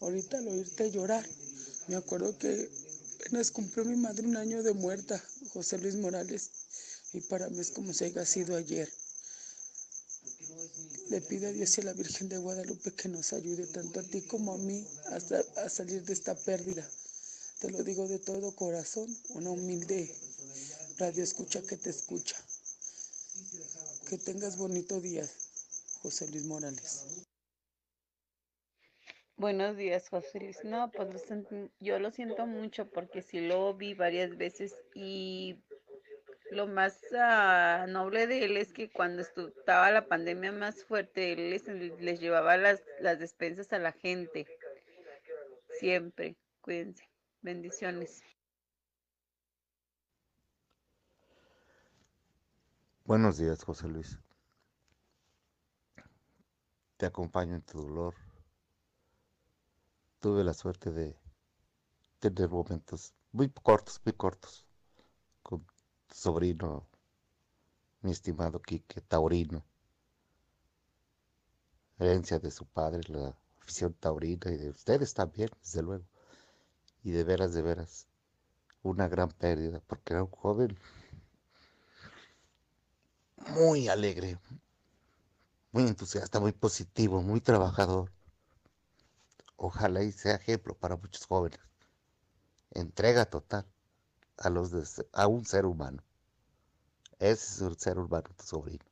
Ahorita 0.00 0.38
al 0.38 0.48
oírte 0.48 0.90
llorar, 0.90 1.28
me 1.88 1.96
acuerdo 1.96 2.38
que 2.38 2.70
apenas 3.20 3.50
cumplió 3.50 3.84
mi 3.84 3.94
madre 3.94 4.26
un 4.26 4.38
año 4.38 4.62
de 4.62 4.72
muerta, 4.72 5.22
José 5.52 5.76
Luis 5.76 5.96
Morales. 5.96 6.48
Y 7.12 7.20
para 7.20 7.50
mí 7.50 7.60
es 7.60 7.70
como 7.72 7.92
si 7.92 8.04
haya 8.04 8.24
sido 8.24 8.56
ayer. 8.56 8.90
Le 11.10 11.20
pido 11.20 11.48
a 11.48 11.52
Dios 11.52 11.76
y 11.76 11.82
a 11.82 11.84
la 11.84 11.92
Virgen 11.92 12.30
de 12.30 12.38
Guadalupe 12.38 12.94
que 12.94 13.10
nos 13.10 13.34
ayude 13.34 13.66
tanto 13.66 14.00
a 14.00 14.02
ti 14.02 14.22
como 14.22 14.54
a 14.54 14.56
mí 14.56 14.82
a 15.56 15.68
salir 15.68 16.02
de 16.06 16.14
esta 16.14 16.34
pérdida. 16.34 16.88
Te 17.60 17.70
lo 17.70 17.84
digo 17.84 18.08
de 18.08 18.18
todo 18.18 18.56
corazón, 18.56 19.14
una 19.34 19.50
humilde 19.50 20.10
radio 20.96 21.22
escucha 21.22 21.60
que 21.60 21.76
te 21.76 21.90
escucha. 21.90 22.45
Que 24.08 24.18
tengas 24.18 24.56
bonito 24.56 25.00
día, 25.00 25.24
José 26.00 26.30
Luis 26.30 26.44
Morales. 26.44 27.26
Buenos 29.36 29.76
días, 29.76 30.08
José 30.08 30.38
Luis. 30.38 30.62
No, 30.62 30.92
pues 30.92 31.24
yo 31.80 31.98
lo 31.98 32.12
siento 32.12 32.46
mucho 32.46 32.88
porque 32.88 33.20
sí 33.20 33.40
lo 33.40 33.74
vi 33.74 33.94
varias 33.94 34.36
veces 34.36 34.76
y 34.94 35.56
lo 36.52 36.68
más 36.68 37.00
uh, 37.10 37.90
noble 37.90 38.28
de 38.28 38.44
él 38.44 38.56
es 38.56 38.72
que 38.72 38.88
cuando 38.90 39.22
estaba 39.22 39.90
la 39.90 40.06
pandemia 40.06 40.52
más 40.52 40.84
fuerte, 40.84 41.32
él 41.32 41.50
les, 41.98 42.20
llevaba 42.20 42.56
las 42.56 43.18
despensas 43.18 43.72
a 43.72 43.80
la 43.80 43.90
gente. 43.90 44.46
Siempre. 45.80 46.36
Cuídense. 46.60 47.04
Bendiciones. 47.42 48.22
Buenos 53.06 53.38
días, 53.38 53.62
José 53.62 53.86
Luis. 53.86 54.18
Te 56.96 57.06
acompaño 57.06 57.54
en 57.54 57.62
tu 57.62 57.80
dolor. 57.80 58.14
Tuve 60.18 60.42
la 60.42 60.52
suerte 60.52 60.90
de 60.90 61.16
tener 62.18 62.48
momentos 62.48 63.14
muy 63.30 63.48
cortos, 63.48 64.00
muy 64.04 64.12
cortos, 64.12 64.66
con 65.44 65.64
sobrino, 66.12 66.88
mi 68.00 68.10
estimado 68.10 68.60
Quique 68.60 69.00
Taurino. 69.02 69.64
Herencia 72.00 72.40
de 72.40 72.50
su 72.50 72.66
padre, 72.66 73.02
la 73.06 73.36
afición 73.60 73.94
taurina 73.94 74.50
y 74.50 74.56
de 74.56 74.70
ustedes 74.70 75.14
también, 75.14 75.50
desde 75.62 75.82
luego. 75.82 76.04
Y 77.04 77.12
de 77.12 77.22
veras, 77.22 77.54
de 77.54 77.62
veras, 77.62 78.08
una 78.82 79.06
gran 79.06 79.28
pérdida, 79.28 79.80
porque 79.86 80.12
era 80.12 80.24
un 80.24 80.30
joven 80.32 80.76
muy 83.48 83.88
alegre, 83.88 84.38
muy 85.72 85.84
entusiasta, 85.84 86.40
muy 86.40 86.52
positivo, 86.52 87.22
muy 87.22 87.40
trabajador. 87.40 88.12
Ojalá 89.56 90.02
y 90.02 90.12
sea 90.12 90.34
ejemplo 90.36 90.74
para 90.74 90.96
muchos 90.96 91.26
jóvenes. 91.26 91.60
Entrega 92.72 93.24
total 93.24 93.66
a, 94.38 94.50
los 94.50 94.72
a 95.12 95.26
un 95.26 95.44
ser 95.44 95.66
humano. 95.66 96.02
Ese 97.18 97.32
es 97.32 97.60
el 97.62 97.78
ser 97.78 97.98
humano, 97.98 98.28
tu 98.36 98.44
sobrino. 98.44 98.84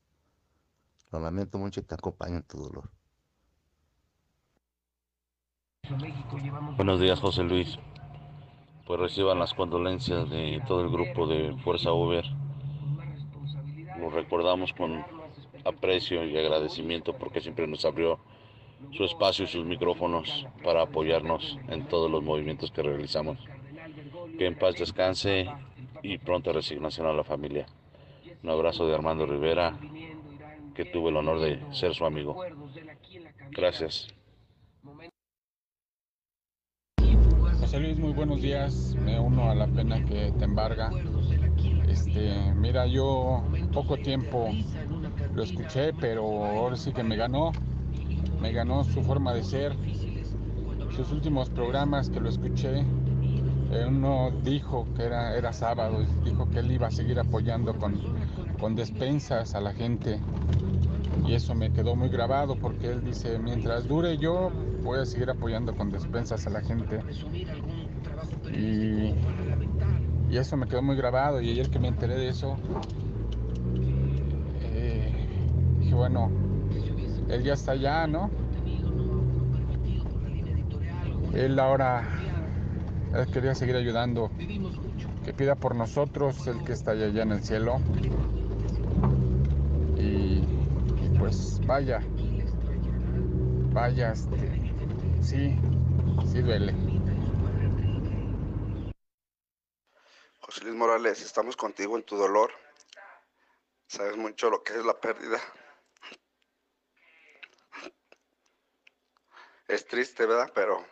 Lo 1.10 1.20
lamento 1.20 1.58
mucho 1.58 1.80
y 1.80 1.82
te 1.84 1.94
acompaño 1.94 2.36
en 2.36 2.42
tu 2.42 2.58
dolor. 2.58 2.90
Buenos 6.76 7.00
días, 7.00 7.20
José 7.20 7.42
Luis. 7.42 7.78
Pues 8.86 9.00
reciban 9.00 9.38
las 9.38 9.52
condolencias 9.52 10.28
de 10.30 10.62
todo 10.66 10.80
el 10.80 10.90
grupo 10.90 11.26
de 11.26 11.54
Fuerza 11.62 11.92
Uber. 11.92 12.24
Recordamos 14.12 14.72
con 14.72 15.04
aprecio 15.64 16.24
y 16.24 16.36
agradecimiento 16.36 17.14
porque 17.14 17.40
siempre 17.40 17.66
nos 17.66 17.84
abrió 17.84 18.18
su 18.92 19.04
espacio 19.04 19.44
y 19.44 19.48
sus 19.48 19.64
micrófonos 19.64 20.46
para 20.62 20.82
apoyarnos 20.82 21.58
en 21.68 21.86
todos 21.88 22.10
los 22.10 22.22
movimientos 22.22 22.70
que 22.70 22.82
realizamos. 22.82 23.38
Que 24.38 24.46
en 24.46 24.58
paz 24.58 24.74
descanse 24.76 25.48
y 26.02 26.18
pronta 26.18 26.52
resignación 26.52 27.06
a 27.06 27.12
la 27.12 27.24
familia. 27.24 27.66
Un 28.42 28.50
abrazo 28.50 28.86
de 28.86 28.94
Armando 28.94 29.26
Rivera, 29.26 29.78
que 30.74 30.84
tuve 30.84 31.10
el 31.10 31.16
honor 31.16 31.40
de 31.40 31.60
ser 31.72 31.94
su 31.94 32.04
amigo. 32.04 32.44
Gracias. 33.50 34.08
José 37.60 37.80
Luis, 37.80 37.96
muy 37.96 38.12
buenos 38.12 38.42
días. 38.42 38.94
Me 39.00 39.18
uno 39.18 39.50
a 39.50 39.54
la 39.54 39.66
pena 39.66 40.04
que 40.04 40.32
te 40.38 40.44
embarga. 40.44 40.90
Este, 41.94 42.52
mira, 42.56 42.88
yo 42.88 43.44
poco 43.72 43.96
tiempo 43.96 44.48
lo 45.32 45.44
escuché, 45.44 45.92
pero 45.92 46.44
ahora 46.44 46.76
sí 46.76 46.92
que 46.92 47.04
me 47.04 47.14
ganó. 47.14 47.52
Me 48.42 48.50
ganó 48.50 48.82
su 48.82 49.00
forma 49.04 49.32
de 49.32 49.44
ser. 49.44 49.76
Sus 50.96 51.12
últimos 51.12 51.50
programas 51.50 52.10
que 52.10 52.18
lo 52.18 52.28
escuché, 52.28 52.80
eh, 52.80 53.84
uno 53.86 54.32
dijo 54.42 54.88
que 54.96 55.04
era, 55.04 55.36
era 55.36 55.52
sábado, 55.52 56.04
dijo 56.24 56.50
que 56.50 56.58
él 56.58 56.72
iba 56.72 56.88
a 56.88 56.90
seguir 56.90 57.20
apoyando 57.20 57.78
con, 57.78 58.00
con 58.58 58.74
despensas 58.74 59.54
a 59.54 59.60
la 59.60 59.72
gente. 59.72 60.18
Y 61.24 61.34
eso 61.34 61.54
me 61.54 61.72
quedó 61.72 61.94
muy 61.94 62.08
grabado 62.08 62.56
porque 62.56 62.88
él 62.88 63.04
dice, 63.04 63.38
mientras 63.38 63.86
dure 63.86 64.18
yo, 64.18 64.50
voy 64.82 64.98
a 64.98 65.06
seguir 65.06 65.30
apoyando 65.30 65.76
con 65.76 65.92
despensas 65.92 66.44
a 66.48 66.50
la 66.50 66.60
gente. 66.60 67.04
Y, 68.52 69.14
y 70.30 70.36
eso 70.36 70.56
me 70.56 70.66
quedó 70.66 70.82
muy 70.82 70.96
grabado. 70.96 71.40
Y 71.40 71.50
ayer 71.50 71.70
que 71.70 71.78
me 71.78 71.88
enteré 71.88 72.16
de 72.16 72.28
eso, 72.28 72.56
eh, 74.62 75.12
dije, 75.80 75.94
bueno, 75.94 76.30
él 77.28 77.42
ya 77.42 77.54
está 77.54 77.72
allá, 77.72 78.06
¿no? 78.06 78.30
Él 81.34 81.58
ahora 81.58 82.04
quería 83.32 83.54
seguir 83.54 83.76
ayudando. 83.76 84.30
Que 85.24 85.32
pida 85.32 85.54
por 85.54 85.74
nosotros, 85.74 86.46
el 86.46 86.62
que 86.64 86.72
está 86.72 86.92
allá 86.92 87.22
en 87.22 87.32
el 87.32 87.42
cielo. 87.42 87.78
Y 89.96 90.44
pues 91.18 91.60
vaya, 91.66 92.00
vaya, 93.72 94.12
este, 94.12 94.72
sí, 95.22 95.56
sí 96.26 96.42
duele. 96.42 96.93
José 100.54 100.66
Luis 100.66 100.76
Morales, 100.76 101.20
estamos 101.20 101.56
contigo 101.56 101.96
en 101.96 102.04
tu 102.04 102.16
dolor. 102.16 102.52
Sabes 103.88 104.16
mucho 104.16 104.50
lo 104.50 104.62
que 104.62 104.74
es 104.74 104.84
la 104.84 105.00
pérdida. 105.00 105.40
Es 109.66 109.84
triste, 109.84 110.26
¿verdad? 110.26 110.52
Pero 110.54 110.86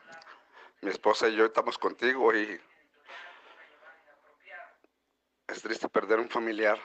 mi 0.81 0.91
esposa 0.91 1.29
y 1.29 1.37
yo 1.37 1.45
estamos 1.45 1.79
contigo 1.79 2.35
y 2.35 2.61
es 5.47 5.63
triste 5.63 5.89
perder 5.89 6.19
un 6.19 6.29
familiar. 6.29 6.81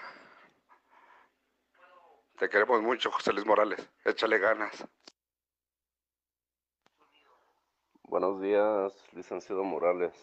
Te 2.37 2.47
queremos 2.47 2.83
mucho, 2.83 3.11
José 3.11 3.33
Luis 3.33 3.47
Morales. 3.47 3.89
Échale 4.05 4.37
ganas. 4.37 4.85
Buenos 8.03 8.39
días, 8.39 8.93
licenciado 9.13 9.63
Morales. 9.63 10.13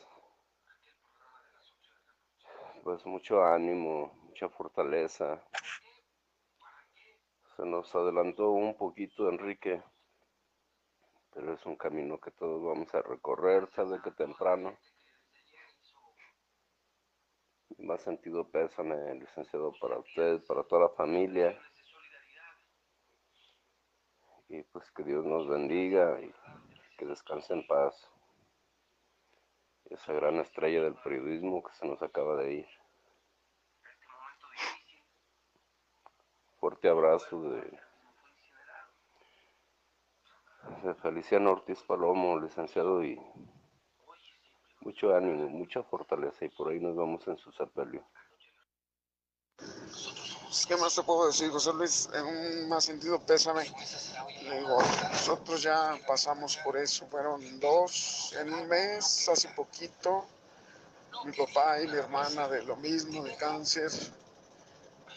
Pues 2.84 3.06
mucho 3.06 3.42
ánimo, 3.42 4.12
mucha 4.24 4.46
fortaleza. 4.50 5.42
Se 7.56 7.64
nos 7.64 7.94
adelantó 7.94 8.50
un 8.50 8.76
poquito 8.76 9.30
Enrique, 9.30 9.82
pero 11.32 11.54
es 11.54 11.64
un 11.64 11.76
camino 11.76 12.20
que 12.20 12.30
todos 12.32 12.62
vamos 12.62 12.94
a 12.94 13.00
recorrer, 13.00 13.70
sabe 13.74 14.02
que 14.02 14.10
temprano. 14.10 14.76
Más 17.78 18.02
sentido 18.02 18.50
pésame, 18.50 19.14
licenciado, 19.14 19.72
para 19.80 19.98
usted, 19.98 20.44
para 20.44 20.62
toda 20.64 20.82
la 20.82 20.90
familia. 20.90 21.58
Y 24.50 24.62
pues 24.62 24.90
que 24.90 25.04
Dios 25.04 25.24
nos 25.24 25.48
bendiga 25.48 26.20
y 26.20 26.30
que 26.98 27.06
descanse 27.06 27.54
en 27.54 27.66
paz. 27.66 28.13
Esa 29.94 30.12
gran 30.12 30.40
estrella 30.40 30.82
del 30.82 30.96
periodismo 30.96 31.62
que 31.62 31.72
se 31.74 31.86
nos 31.86 32.02
acaba 32.02 32.34
de 32.36 32.52
ir. 32.54 32.68
Fuerte 36.58 36.88
abrazo 36.88 37.40
de, 37.42 37.78
de 40.82 40.94
Feliciano 40.96 41.52
Ortiz 41.52 41.80
Palomo, 41.84 42.40
licenciado, 42.40 43.04
y 43.04 43.20
mucho 44.80 45.14
ánimo, 45.14 45.48
mucha 45.48 45.84
fortaleza, 45.84 46.44
y 46.44 46.48
por 46.48 46.72
ahí 46.72 46.80
nos 46.80 46.96
vamos 46.96 47.28
en 47.28 47.36
su 47.36 47.52
sepelio. 47.52 48.04
¿Qué 50.62 50.76
más 50.76 50.94
te 50.94 51.02
puedo 51.02 51.26
decir, 51.26 51.50
José 51.50 51.72
Luis? 51.72 52.08
En 52.14 52.24
un 52.24 52.68
más 52.68 52.84
sentido, 52.84 53.18
pésame. 53.18 53.70
Nosotros 55.10 55.62
ya 55.62 55.98
pasamos 56.06 56.56
por 56.58 56.76
eso, 56.76 57.06
fueron 57.08 57.58
dos 57.58 58.32
en 58.38 58.54
un 58.54 58.68
mes, 58.68 59.28
hace 59.28 59.48
poquito. 59.48 60.24
Mi 61.24 61.32
papá 61.32 61.80
y 61.80 61.88
mi 61.88 61.98
hermana 61.98 62.48
de 62.48 62.62
lo 62.62 62.76
mismo, 62.76 63.24
de 63.24 63.36
cáncer. 63.36 63.90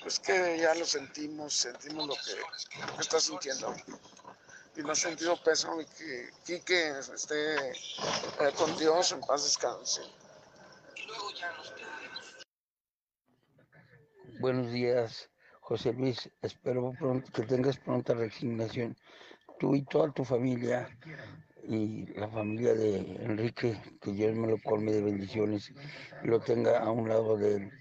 Pues 0.01 0.19
que 0.19 0.57
ya 0.59 0.73
lo 0.73 0.85
sentimos, 0.85 1.53
sentimos 1.53 2.07
lo 2.07 2.15
que, 2.15 2.85
lo 2.95 2.99
está 2.99 3.19
sintiendo. 3.19 3.75
Y 4.75 4.81
más 4.81 4.99
sentido 4.99 5.41
pésame 5.43 5.85
que 5.85 6.31
Quique 6.45 6.99
esté 6.99 7.71
eh, 7.71 8.53
con 8.57 8.75
Dios, 8.77 9.11
en 9.11 9.21
paz 9.21 9.43
descanse. 9.43 10.01
Buenos 14.39 14.71
días, 14.71 15.31
José 15.61 15.93
Luis. 15.93 16.29
Espero 16.43 16.93
pronto, 16.99 17.31
que 17.31 17.41
tengas 17.41 17.79
pronta 17.79 18.13
resignación. 18.13 18.95
Tú 19.57 19.73
y 19.73 19.81
toda 19.81 20.11
tu 20.11 20.23
familia 20.23 20.87
y 21.63 22.05
la 22.13 22.27
familia 22.27 22.75
de 22.75 22.97
Enrique, 23.23 23.81
que 23.99 24.11
Dios 24.11 24.35
me 24.35 24.47
lo 24.47 24.59
colme 24.59 24.91
de 24.91 25.01
bendiciones 25.01 25.73
y 26.23 26.27
lo 26.27 26.39
tenga 26.39 26.77
a 26.77 26.91
un 26.91 27.09
lado 27.09 27.35
de 27.35 27.55
él, 27.55 27.71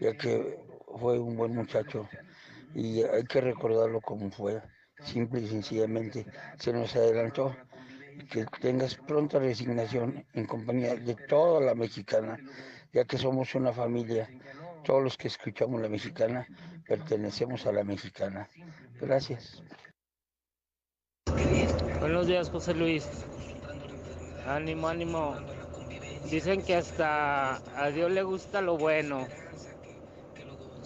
ya 0.00 0.16
que 0.16 0.56
fue 1.00 1.18
un 1.18 1.36
buen 1.36 1.52
muchacho 1.52 2.08
y 2.74 3.02
hay 3.02 3.24
que 3.24 3.40
recordarlo 3.40 4.00
como 4.00 4.30
fue, 4.30 4.62
simple 5.00 5.40
y 5.40 5.48
sencillamente. 5.48 6.26
Se 6.58 6.72
nos 6.72 6.94
adelantó. 6.94 7.56
Que 8.30 8.46
tengas 8.60 8.94
pronta 8.94 9.40
resignación 9.40 10.24
en 10.34 10.46
compañía 10.46 10.94
de 10.94 11.16
toda 11.16 11.60
la 11.60 11.74
mexicana, 11.74 12.38
ya 12.92 13.04
que 13.04 13.18
somos 13.18 13.56
una 13.56 13.72
familia 13.72 14.30
todos 14.84 15.02
los 15.02 15.16
que 15.16 15.28
escuchamos 15.28 15.80
la 15.80 15.88
mexicana 15.88 16.46
pertenecemos 16.86 17.66
a 17.66 17.72
la 17.72 17.82
mexicana. 17.82 18.48
Gracias. 19.00 19.62
Buenos 22.00 22.26
días, 22.26 22.50
José 22.50 22.74
Luis. 22.74 23.08
Ánimo, 24.46 24.88
ánimo. 24.88 25.36
Dicen 26.30 26.62
que 26.62 26.76
hasta 26.76 27.56
a 27.82 27.90
Dios 27.90 28.10
le 28.10 28.22
gusta 28.22 28.60
lo 28.60 28.76
bueno. 28.76 29.26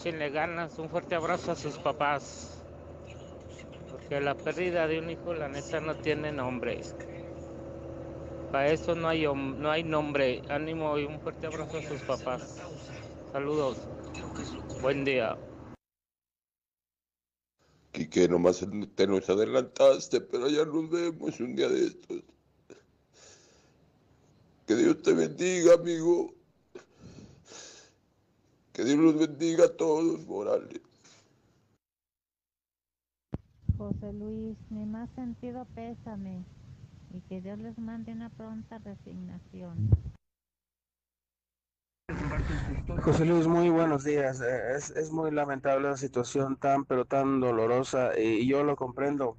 le 0.05 0.31
ganas. 0.31 0.79
Un 0.79 0.89
fuerte 0.89 1.17
abrazo 1.17 1.53
a 1.53 1.57
sus 1.57 1.77
papás. 1.79 2.63
Porque 3.91 4.21
la 4.21 4.35
pérdida 4.35 4.87
de 4.87 5.01
un 5.01 5.11
hijo, 5.11 5.35
la 5.35 5.49
neta, 5.49 5.81
no 5.81 5.97
tiene 5.97 6.33
nombre. 6.33 6.81
Para 8.53 8.69
eso 8.69 8.95
no 8.95 9.09
hay, 9.09 9.27
no 9.27 9.71
hay 9.71 9.83
nombre. 9.83 10.43
Ánimo 10.49 10.97
y 10.99 11.05
un 11.05 11.21
fuerte 11.21 11.49
abrazo 11.49 11.79
a 11.79 11.83
sus 11.83 12.01
papás. 12.03 12.63
Saludos. 13.33 13.79
Buen 14.81 15.05
día. 15.05 15.37
Quique, 17.93 18.29
nomás 18.29 18.65
te 18.95 19.07
nos 19.07 19.29
adelantaste, 19.29 20.21
pero 20.21 20.49
ya 20.49 20.65
nos 20.65 20.89
vemos 20.89 21.39
un 21.41 21.55
día 21.55 21.69
de 21.69 21.87
estos. 21.89 22.23
Que 24.67 24.77
Dios 24.77 25.03
te 25.03 25.13
bendiga, 25.13 25.75
amigo. 25.75 26.33
Que 28.73 28.85
Dios 28.85 28.99
los 28.99 29.19
bendiga 29.19 29.65
a 29.65 29.77
todos, 29.77 30.27
Morales. 30.27 30.81
José 33.77 34.13
Luis, 34.13 34.57
mi 34.71 34.87
más 34.87 35.11
sentido 35.15 35.67
pésame 35.75 36.45
y 37.15 37.21
que 37.29 37.41
Dios 37.41 37.59
les 37.59 37.79
mande 37.79 38.13
una 38.13 38.31
pronta 38.31 38.79
resignación. 38.79 39.91
José 43.03 43.25
Luis, 43.25 43.47
muy 43.47 43.69
buenos 43.69 44.05
días. 44.05 44.41
Es, 44.41 45.11
muy 45.13 45.31
lamentable 45.31 45.89
la 45.89 45.97
situación 45.97 46.57
tan, 46.57 46.85
pero 46.85 47.05
tan 47.05 47.41
dolorosa 47.41 48.19
y 48.19 48.47
yo 48.47 48.65
lo 48.65 48.77
comprendo. 48.77 49.37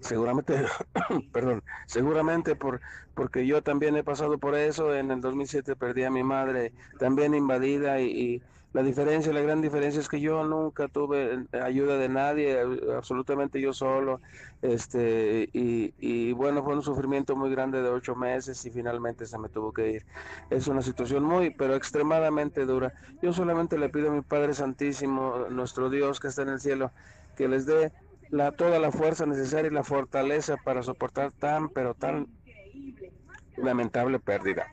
Seguramente, 0.00 0.64
perdón, 1.32 1.62
seguramente 1.86 2.56
por, 2.56 2.80
porque 3.14 3.46
yo 3.46 3.62
también 3.62 3.96
he 3.96 4.04
pasado 4.04 4.38
por 4.38 4.54
eso. 4.54 4.94
En 4.94 5.10
el 5.10 5.20
2007 5.20 5.76
perdí 5.76 6.04
a 6.04 6.10
mi 6.10 6.22
madre 6.22 6.72
también 6.98 7.34
invadida 7.34 8.00
y 8.00 8.42
la 8.72 8.82
diferencia, 8.82 9.32
la 9.32 9.40
gran 9.42 9.60
diferencia 9.60 10.00
es 10.00 10.08
que 10.08 10.20
yo 10.20 10.44
nunca 10.44 10.88
tuve 10.88 11.44
ayuda 11.52 11.98
de 11.98 12.08
nadie, 12.08 12.58
absolutamente 12.96 13.60
yo 13.60 13.72
solo. 13.74 14.20
Este, 14.62 15.48
y, 15.52 15.92
y 15.98 16.32
bueno, 16.32 16.62
fue 16.62 16.74
un 16.74 16.82
sufrimiento 16.82 17.36
muy 17.36 17.50
grande 17.50 17.82
de 17.82 17.90
ocho 17.90 18.14
meses 18.14 18.64
y 18.64 18.70
finalmente 18.70 19.26
se 19.26 19.38
me 19.38 19.50
tuvo 19.50 19.72
que 19.72 19.90
ir. 19.90 20.06
Es 20.48 20.68
una 20.68 20.80
situación 20.80 21.24
muy, 21.24 21.50
pero 21.50 21.74
extremadamente 21.74 22.64
dura. 22.64 22.94
Yo 23.20 23.32
solamente 23.32 23.76
le 23.76 23.90
pido 23.90 24.10
a 24.10 24.14
mi 24.14 24.22
Padre 24.22 24.54
Santísimo, 24.54 25.46
nuestro 25.50 25.90
Dios 25.90 26.18
que 26.18 26.28
está 26.28 26.42
en 26.42 26.48
el 26.50 26.60
cielo, 26.60 26.92
que 27.36 27.48
les 27.48 27.66
dé 27.66 27.92
la, 28.30 28.52
toda 28.52 28.78
la 28.78 28.90
fuerza 28.90 29.26
necesaria 29.26 29.70
y 29.70 29.74
la 29.74 29.84
fortaleza 29.84 30.56
para 30.56 30.82
soportar 30.82 31.32
tan, 31.32 31.68
pero 31.68 31.94
tan 31.94 32.28
lamentable 33.56 34.18
pérdida. 34.18 34.66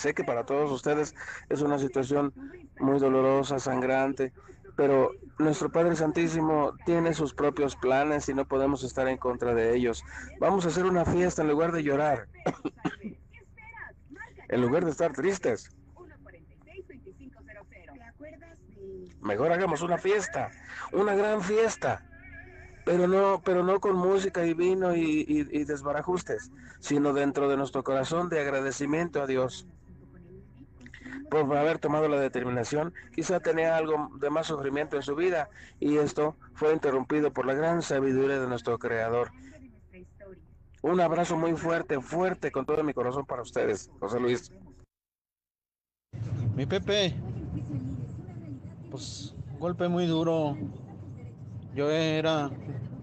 Sé 0.00 0.14
que 0.14 0.24
para 0.24 0.44
todos 0.44 0.70
ustedes 0.70 1.14
es 1.48 1.60
una 1.60 1.78
situación 1.78 2.32
muy 2.78 2.98
dolorosa, 2.98 3.58
sangrante, 3.58 4.32
pero 4.76 5.10
nuestro 5.38 5.70
Padre 5.70 5.94
Santísimo 5.94 6.72
tiene 6.86 7.12
sus 7.14 7.34
propios 7.34 7.76
planes 7.76 8.28
y 8.28 8.34
no 8.34 8.46
podemos 8.46 8.82
estar 8.82 9.06
en 9.08 9.18
contra 9.18 9.54
de 9.54 9.76
ellos. 9.76 10.02
Vamos 10.40 10.64
a 10.64 10.68
hacer 10.68 10.86
una 10.86 11.04
fiesta 11.04 11.42
en 11.42 11.48
lugar 11.48 11.72
de 11.72 11.82
llorar, 11.82 12.28
en 14.48 14.60
lugar 14.60 14.84
de 14.84 14.90
estar 14.90 15.12
tristes. 15.12 15.68
Mejor 19.20 19.52
hagamos 19.52 19.82
una 19.82 19.98
fiesta, 19.98 20.50
una 20.92 21.14
gran 21.14 21.42
fiesta, 21.42 22.02
pero 22.86 23.06
no, 23.06 23.42
pero 23.44 23.62
no 23.62 23.80
con 23.80 23.96
música 23.96 24.44
y 24.46 24.54
vino 24.54 24.94
y, 24.96 25.24
y- 25.28 25.64
desbarajustes, 25.64 26.50
sino 26.80 27.12
dentro 27.12 27.48
de 27.48 27.56
nuestro 27.56 27.82
corazón 27.84 28.28
de 28.30 28.40
agradecimiento 28.40 29.22
a 29.22 29.26
Dios 29.26 29.68
por 31.30 31.56
haber 31.56 31.78
tomado 31.78 32.08
la 32.08 32.20
determinación. 32.20 32.92
Quizá 33.14 33.40
tenía 33.40 33.76
algo 33.76 34.10
de 34.20 34.28
más 34.28 34.48
sufrimiento 34.48 34.96
en 34.96 35.02
su 35.02 35.14
vida 35.14 35.48
y 35.78 35.96
esto 35.96 36.36
fue 36.54 36.72
interrumpido 36.72 37.32
por 37.32 37.46
la 37.46 37.54
gran 37.54 37.80
sabiduría 37.80 38.40
de 38.40 38.48
nuestro 38.48 38.78
Creador. 38.78 39.30
Un 40.82 41.00
abrazo 41.00 41.36
muy 41.36 41.54
fuerte, 41.54 42.00
fuerte 42.00 42.50
con 42.50 42.66
todo 42.66 42.82
mi 42.82 42.92
corazón 42.92 43.24
para 43.26 43.42
ustedes, 43.42 43.90
José 44.00 44.18
Luis. 44.18 44.50
Mi 46.56 46.66
Pepe, 46.66 47.14
pues 48.90 49.34
golpe 49.58 49.88
muy 49.88 50.06
duro. 50.06 50.56
Yo 51.74 51.90
era 51.90 52.50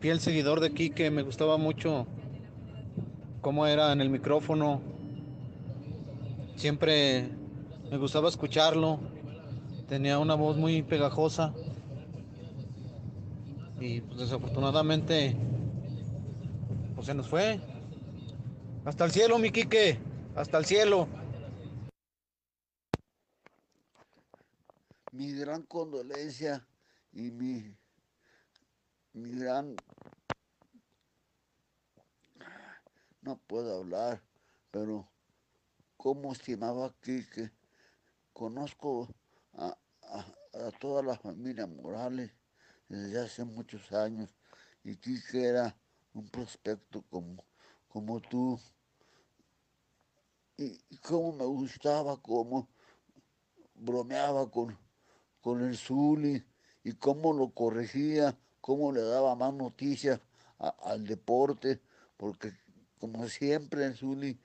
fiel 0.02 0.20
seguidor 0.20 0.60
de 0.60 0.74
Quique, 0.74 1.10
me 1.10 1.22
gustaba 1.22 1.58
mucho 1.58 2.08
cómo 3.42 3.66
era 3.66 3.94
en 3.94 4.02
el 4.02 4.10
micrófono. 4.10 4.82
Siempre 6.56 7.30
me 7.92 7.98
gustaba 7.98 8.30
escucharlo. 8.30 9.00
Tenía 9.88 10.20
una 10.20 10.36
voz 10.36 10.58
muy 10.58 10.84
pegajosa. 10.84 11.54
Y 13.80 14.02
pues 14.02 14.20
desafortunadamente 14.20 15.36
pues 16.96 17.08
se 17.08 17.14
nos 17.14 17.28
fue. 17.28 17.60
Hasta 18.86 19.06
el 19.06 19.12
cielo, 19.12 19.38
mi 19.38 19.52
Quique. 19.52 20.00
Hasta 20.36 20.58
el 20.58 20.66
cielo. 20.66 21.08
mi 25.18 25.34
gran 25.34 25.64
condolencia 25.64 26.68
y 27.12 27.32
mi, 27.32 27.76
mi 29.14 29.32
gran... 29.32 29.76
No 33.22 33.38
puedo 33.48 33.80
hablar, 33.80 34.22
pero 34.70 35.10
cómo 35.98 36.32
estimaba 36.32 36.94
Quique. 37.02 37.52
Conozco 38.38 39.08
a, 39.54 39.76
a- 40.04 40.68
a 40.68 40.72
toda 40.80 41.02
la 41.02 41.18
familia 41.18 41.66
Morales 41.66 42.30
desde 42.88 43.20
hace 43.20 43.44
muchos 43.44 43.92
años 43.92 44.30
y 44.84 44.96
Quique 44.96 45.44
era 45.44 45.76
un 46.14 46.30
prospecto 46.30 47.02
como, 47.10 47.44
como 47.88 48.20
tú. 48.20 48.60
Y, 50.56 50.78
cómo 50.98 51.32
me 51.34 51.46
gustaba, 51.46 52.22
cómo 52.22 52.70
bromeaba 53.74 54.52
con, 54.52 54.78
con 55.42 55.64
el 55.64 55.76
Zuli 55.76 56.46
y 56.84 56.94
cómo 56.94 57.34
lo 57.34 57.50
corregía, 57.56 58.38
cómo 58.62 58.92
le 58.92 59.02
daba 59.02 59.36
más 59.36 59.52
noticias 59.56 60.22
al 60.60 61.08
deporte, 61.08 61.82
porque 62.18 62.54
como 63.00 63.28
siempre 63.30 63.86
el 63.86 63.96
Zuli, 63.96 64.40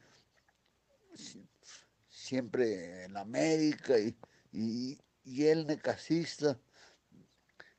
siempre 2.33 3.05
en 3.05 3.17
América 3.19 3.99
y, 3.99 4.17
y, 4.53 4.99
y 5.23 5.47
él 5.49 5.67
necasista, 5.67 6.59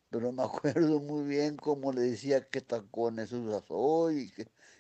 pero 0.10 0.32
me 0.32 0.44
acuerdo 0.44 1.00
muy 1.00 1.26
bien 1.28 1.58
cómo 1.58 1.92
le 1.92 2.02
decía 2.02 2.50
qué 2.50 2.62
tacones 2.62 3.32
usas 3.32 3.66
hoy 3.70 4.32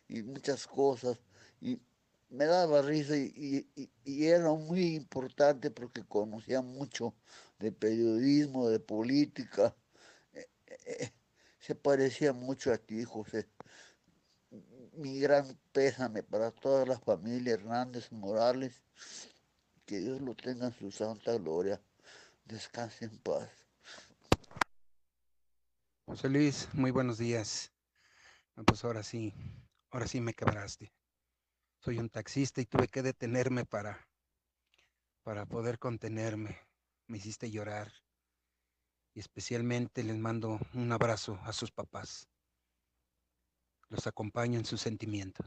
y, 0.08 0.20
y 0.20 0.24
muchas 0.24 0.68
cosas. 0.68 1.20
Y 1.62 1.82
me 2.30 2.46
daba 2.46 2.82
risa 2.82 3.16
y, 3.18 3.32
y- 3.36 3.72
y- 3.84 3.92
y 4.04 4.28
era 4.28 4.52
muy 4.54 4.96
importante 4.96 5.72
porque 5.72 6.04
conocía 6.06 6.62
mucho 6.62 7.16
de 7.60 7.72
periodismo, 7.72 8.70
de 8.70 8.80
política. 8.80 9.76
Eh, 10.34 10.50
eh, 10.68 11.14
se 11.60 11.76
parecía 11.76 12.34
mucho 12.34 12.74
a 12.74 12.78
ti, 12.78 13.04
José. 13.06 13.50
Mi 14.94 15.20
gran 15.20 15.60
pésame 15.74 16.24
para 16.24 16.52
toda 16.52 16.86
la 16.86 17.00
familia 17.00 17.54
Hernández 17.56 18.12
Morales. 18.12 18.84
Que 19.86 20.00
Dios 20.00 20.22
lo 20.22 20.34
tenga 20.34 20.68
en 20.68 20.74
su 20.74 20.92
santa 20.92 21.38
gloria. 21.38 21.82
Descanse 22.46 23.06
en 23.06 23.18
paz. 23.18 23.50
José 26.06 26.30
Luis, 26.30 26.70
muy 26.74 26.92
buenos 26.92 27.18
días. 27.18 27.72
Pues 28.66 28.84
ahora 28.86 29.04
sí, 29.04 29.34
ahora 29.90 30.08
sí 30.08 30.22
me 30.22 30.34
quebraste. 30.34 30.94
Soy 31.80 32.00
un 32.00 32.10
taxista 32.10 32.62
y 32.62 32.66
tuve 32.66 32.88
que 32.88 33.02
detenerme 33.02 33.66
para, 33.66 34.08
para 35.24 35.46
poder 35.46 35.80
contenerme. 35.80 36.58
Me 37.08 37.18
hiciste 37.18 37.52
llorar. 37.52 37.92
Y 39.14 39.20
especialmente 39.20 40.02
les 40.04 40.18
mando 40.18 40.60
un 40.74 40.92
abrazo 40.94 41.40
a 41.44 41.52
sus 41.52 41.72
papás. 41.72 42.30
Los 43.90 44.08
acompaño 44.08 44.60
en 44.60 44.66
su 44.66 44.78
sentimiento. 44.78 45.44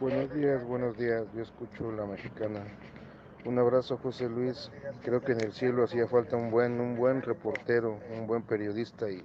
Buenos 0.00 0.34
días, 0.34 0.64
buenos 0.64 0.96
días. 0.98 1.24
Yo 1.34 1.42
escucho 1.42 1.90
la 1.90 2.04
mexicana. 2.04 2.60
Un 3.44 3.58
abrazo, 3.58 3.96
José 3.96 4.28
Luis. 4.28 4.70
Creo 5.02 5.22
que 5.22 5.32
en 5.32 5.40
el 5.40 5.52
cielo 5.52 5.84
hacía 5.84 6.06
falta 6.06 6.36
un 6.36 6.50
buen, 6.50 6.80
un 6.80 6.96
buen 6.96 7.22
reportero, 7.22 7.98
un 8.16 8.26
buen 8.26 8.42
periodista 8.42 9.08
y 9.08 9.24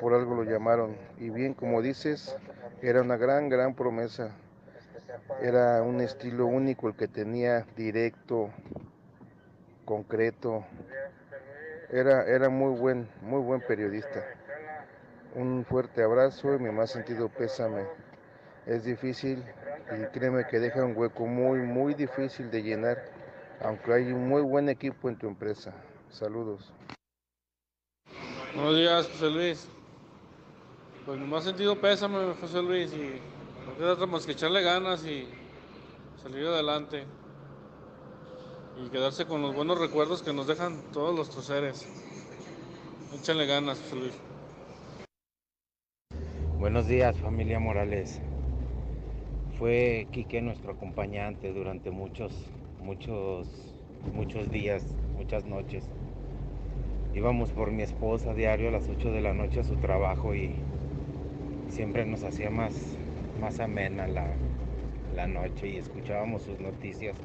por 0.00 0.14
algo 0.14 0.34
lo 0.34 0.44
llamaron. 0.44 0.96
Y 1.18 1.30
bien, 1.30 1.54
como 1.54 1.82
dices, 1.82 2.36
era 2.82 3.02
una 3.02 3.16
gran, 3.16 3.48
gran 3.48 3.74
promesa. 3.74 4.34
Era 5.40 5.82
un 5.82 6.00
estilo 6.00 6.46
único 6.46 6.88
el 6.88 6.96
que 6.96 7.06
tenía, 7.06 7.66
directo, 7.76 8.50
concreto. 9.84 10.64
Era, 11.90 12.24
era 12.24 12.48
muy 12.48 12.78
buen, 12.78 13.08
muy 13.22 13.40
buen 13.40 13.60
periodista. 13.60 14.24
Un 15.34 15.64
fuerte 15.64 16.02
abrazo 16.02 16.54
y 16.54 16.58
mi 16.58 16.70
más 16.70 16.90
sentido 16.90 17.28
pésame. 17.28 17.84
Es 18.66 18.84
difícil 18.84 19.44
y 19.92 20.06
créeme 20.06 20.46
que 20.46 20.58
deja 20.58 20.82
un 20.84 20.96
hueco 20.96 21.26
muy, 21.26 21.58
muy 21.58 21.92
difícil 21.92 22.50
de 22.50 22.62
llenar, 22.62 23.04
aunque 23.60 23.92
hay 23.92 24.04
un 24.10 24.26
muy 24.26 24.40
buen 24.40 24.70
equipo 24.70 25.10
en 25.10 25.18
tu 25.18 25.28
empresa. 25.28 25.74
Saludos. 26.10 26.72
Buenos 28.54 28.76
días, 28.76 29.06
José 29.08 29.30
Luis. 29.30 29.68
Pues 31.04 31.18
mi 31.18 31.26
más 31.26 31.44
sentido 31.44 31.78
pésame, 31.78 32.34
José 32.40 32.62
Luis, 32.62 32.90
y 32.94 33.20
no 33.66 33.76
queda 33.76 33.92
otra 33.92 34.06
más 34.06 34.24
que 34.24 34.32
echarle 34.32 34.62
ganas 34.62 35.04
y 35.04 35.28
salir 36.22 36.46
adelante. 36.46 37.04
Y 38.82 38.88
quedarse 38.88 39.26
con 39.26 39.42
los 39.42 39.54
buenos 39.54 39.78
recuerdos 39.78 40.22
que 40.22 40.32
nos 40.32 40.46
dejan 40.46 40.80
todos 40.92 41.14
nuestros 41.14 41.44
seres. 41.44 41.86
Échale 43.14 43.46
ganas, 43.46 43.78
José 43.82 43.96
Luis. 43.96 44.14
Buenos 46.58 46.86
días, 46.86 47.14
familia 47.18 47.60
Morales. 47.60 48.20
Fue 49.58 50.08
Quique 50.10 50.42
nuestro 50.42 50.72
acompañante 50.72 51.52
durante 51.52 51.92
muchos, 51.92 52.50
muchos, 52.82 53.72
muchos 54.12 54.50
días, 54.50 54.84
muchas 55.16 55.44
noches. 55.44 55.88
Íbamos 57.14 57.52
por 57.52 57.70
mi 57.70 57.84
esposa 57.84 58.32
a 58.32 58.34
diario 58.34 58.68
a 58.68 58.72
las 58.72 58.88
8 58.88 59.12
de 59.12 59.20
la 59.20 59.32
noche 59.32 59.60
a 59.60 59.64
su 59.64 59.76
trabajo 59.76 60.34
y 60.34 60.56
siempre 61.68 62.04
nos 62.04 62.24
hacía 62.24 62.50
más, 62.50 62.74
más 63.40 63.60
amena 63.60 64.08
la, 64.08 64.26
la 65.14 65.28
noche 65.28 65.68
y 65.68 65.76
escuchábamos 65.76 66.42
sus 66.42 66.58
noticias. 66.58 67.16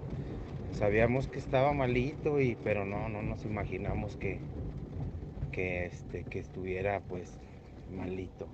Sabíamos 0.72 1.28
que 1.28 1.40
estaba 1.40 1.74
malito, 1.74 2.40
y, 2.40 2.56
pero 2.64 2.86
no, 2.86 3.10
no 3.10 3.24
nos 3.24 3.44
imaginamos 3.44 4.18
que, 4.18 4.38
que, 5.52 5.88
este, 5.88 6.26
que 6.26 6.38
estuviera 6.38 7.02
pues 7.10 7.40
malito 7.92 8.48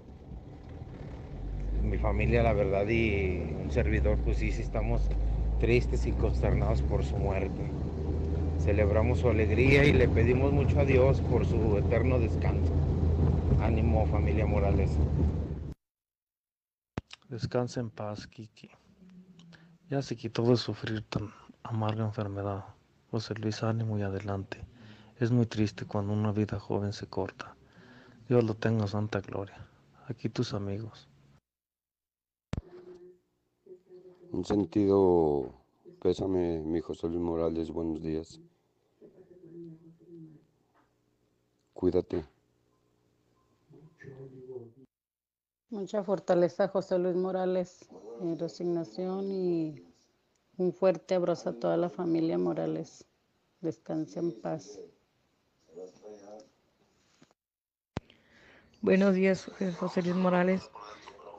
mi 1.84 1.98
familia, 1.98 2.44
la 2.44 2.54
verdad, 2.54 2.88
y 2.88 3.42
un 3.64 3.72
servidor, 3.72 4.18
pues 4.20 4.38
sí, 4.38 4.52
sí 4.52 4.62
estamos 4.62 5.02
tristes 5.60 6.06
y 6.08 6.12
consternados 6.12 6.82
por 6.82 7.04
su 7.04 7.16
muerte. 7.18 7.62
Celebramos 8.60 9.20
su 9.20 9.30
alegría 9.30 9.86
y 9.86 9.94
le 9.94 10.08
pedimos 10.08 10.52
mucho 10.52 10.80
a 10.80 10.86
Dios 10.86 11.22
por 11.22 11.46
su 11.46 11.78
eterno 11.78 12.20
descanso. 12.20 12.72
Ánimo, 13.62 14.06
familia 14.08 14.46
Morales. 14.46 14.90
Descansa 17.30 17.80
en 17.80 17.90
paz, 17.90 18.28
Kiki. 18.28 18.70
Ya 19.90 20.02
se 20.02 20.16
quitó 20.16 20.44
de 20.44 20.58
sufrir 20.58 21.04
tan 21.04 21.30
amarga 21.64 22.06
enfermedad. 22.06 22.66
José 23.12 23.36
Luis, 23.36 23.64
ánimo 23.64 23.98
y 23.98 24.02
adelante. 24.02 24.60
Es 25.20 25.32
muy 25.32 25.46
triste 25.46 25.86
cuando 25.86 26.14
una 26.14 26.32
vida 26.32 26.60
joven 26.60 26.92
se 26.92 27.08
corta. 27.08 27.56
Dios 28.28 28.44
lo 28.44 28.56
tenga 28.56 28.84
en 28.84 28.88
santa 28.88 29.22
gloria. 29.22 29.58
Aquí 30.08 30.30
tus 30.30 30.54
amigos. 30.54 31.08
Un 34.32 34.44
sentido 34.46 35.54
pésame, 36.06 36.60
mi 36.60 36.82
José 36.82 37.08
Luis 37.08 37.20
Morales, 37.20 37.72
buenos 37.72 38.02
días. 38.02 38.40
Cuídate. 41.74 42.26
Mucha 45.70 46.04
fortaleza, 46.04 46.68
José 46.68 47.00
Luis 47.00 47.16
Morales, 47.16 47.90
resignación 48.38 49.32
y 49.32 49.84
un 50.58 50.74
fuerte 50.74 51.16
abrazo 51.16 51.50
a 51.50 51.54
toda 51.54 51.76
la 51.76 51.90
familia 51.90 52.38
Morales. 52.38 53.06
Descanse 53.62 54.20
en 54.20 54.32
paz. 54.42 54.80
Buenos 58.82 59.16
días, 59.16 59.50
José 59.80 60.04
Luis 60.04 60.16
Morales. 60.16 60.70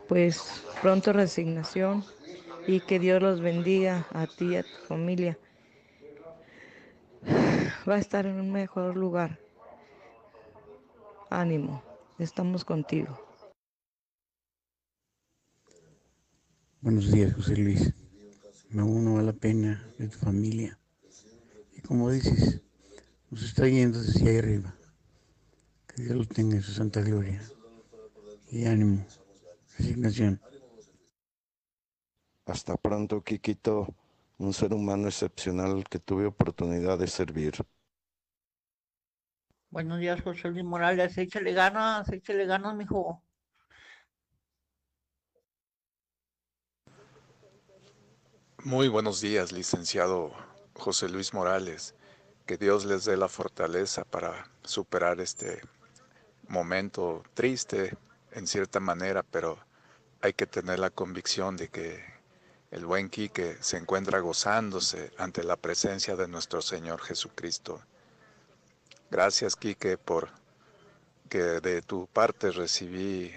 Pues 0.09 0.64
pronto 0.82 1.12
resignación 1.12 2.05
y 2.66 2.80
que 2.80 2.98
Dios 2.98 3.22
los 3.22 3.40
bendiga 3.40 4.06
a 4.12 4.26
ti 4.26 4.52
y 4.52 4.56
a 4.56 4.62
tu 4.62 4.86
familia. 4.88 5.38
Va 7.88 7.94
a 7.94 7.98
estar 7.98 8.26
en 8.26 8.40
un 8.40 8.50
mejor 8.50 8.96
lugar. 8.96 9.38
Ánimo, 11.30 11.82
estamos 12.18 12.64
contigo. 12.64 13.20
Buenos 16.80 17.10
días, 17.12 17.34
José 17.34 17.56
Luis. 17.56 17.92
Me 18.70 18.82
uno 18.82 19.18
a 19.18 19.22
la 19.22 19.32
pena 19.32 19.88
de 19.98 20.08
tu 20.08 20.18
familia. 20.18 20.78
Y 21.72 21.80
como 21.80 22.10
dices, 22.10 22.62
nos 23.30 23.42
está 23.42 23.68
yendo 23.68 24.00
desde 24.00 24.28
ahí 24.28 24.38
arriba. 24.38 24.74
Que 25.86 26.02
Dios 26.02 26.16
lo 26.16 26.24
tenga 26.24 26.56
en 26.56 26.62
su 26.62 26.72
santa 26.72 27.00
gloria. 27.00 27.40
Y 28.50 28.66
ánimo, 28.66 29.04
resignación. 29.78 30.40
Hasta 32.47 32.76
pronto, 32.76 33.22
Kikito, 33.22 33.92
un 34.38 34.53
ser 34.53 34.72
humano 34.72 35.09
excepcional 35.09 35.82
que 35.88 35.99
tuve 35.99 36.26
oportunidad 36.26 36.97
de 36.97 37.09
servir. 37.09 37.55
Buenos 39.68 39.99
días, 39.99 40.22
José 40.22 40.51
Luis 40.51 40.64
Morales. 40.64 41.18
Échale 41.18 41.53
ganas, 41.53 42.09
échale 42.09 42.47
ganas, 42.47 42.76
mijo. 42.76 43.20
Muy 48.62 48.86
buenos 48.86 49.20
días, 49.20 49.51
licenciado 49.51 50.32
José 50.74 51.09
Luis 51.09 51.34
Morales. 51.34 51.97
Que 52.47 52.57
Dios 52.57 52.84
les 52.84 53.05
dé 53.05 53.16
la 53.16 53.28
fortaleza 53.28 54.05
para 54.05 54.49
superar 54.62 55.20
este 55.20 55.62
momento 56.47 57.24
triste 57.34 57.99
en 58.30 58.47
cierta 58.47 58.78
manera, 58.78 59.24
pero 59.24 59.59
hay 60.20 60.32
que 60.32 60.47
tener 60.47 60.78
la 60.78 60.90
convicción 60.90 61.57
de 61.57 61.68
que 61.68 62.15
el 62.70 62.84
buen 62.84 63.08
Quique 63.08 63.56
se 63.60 63.76
encuentra 63.76 64.20
gozándose 64.20 65.12
ante 65.18 65.44
la 65.44 65.56
presencia 65.56 66.16
de 66.16 66.28
nuestro 66.28 66.62
Señor 66.62 67.00
Jesucristo. 67.00 67.80
Gracias, 69.10 69.56
Quique, 69.56 69.98
por 69.98 70.30
que 71.28 71.38
de 71.38 71.82
tu 71.82 72.06
parte 72.06 72.50
recibí 72.50 73.32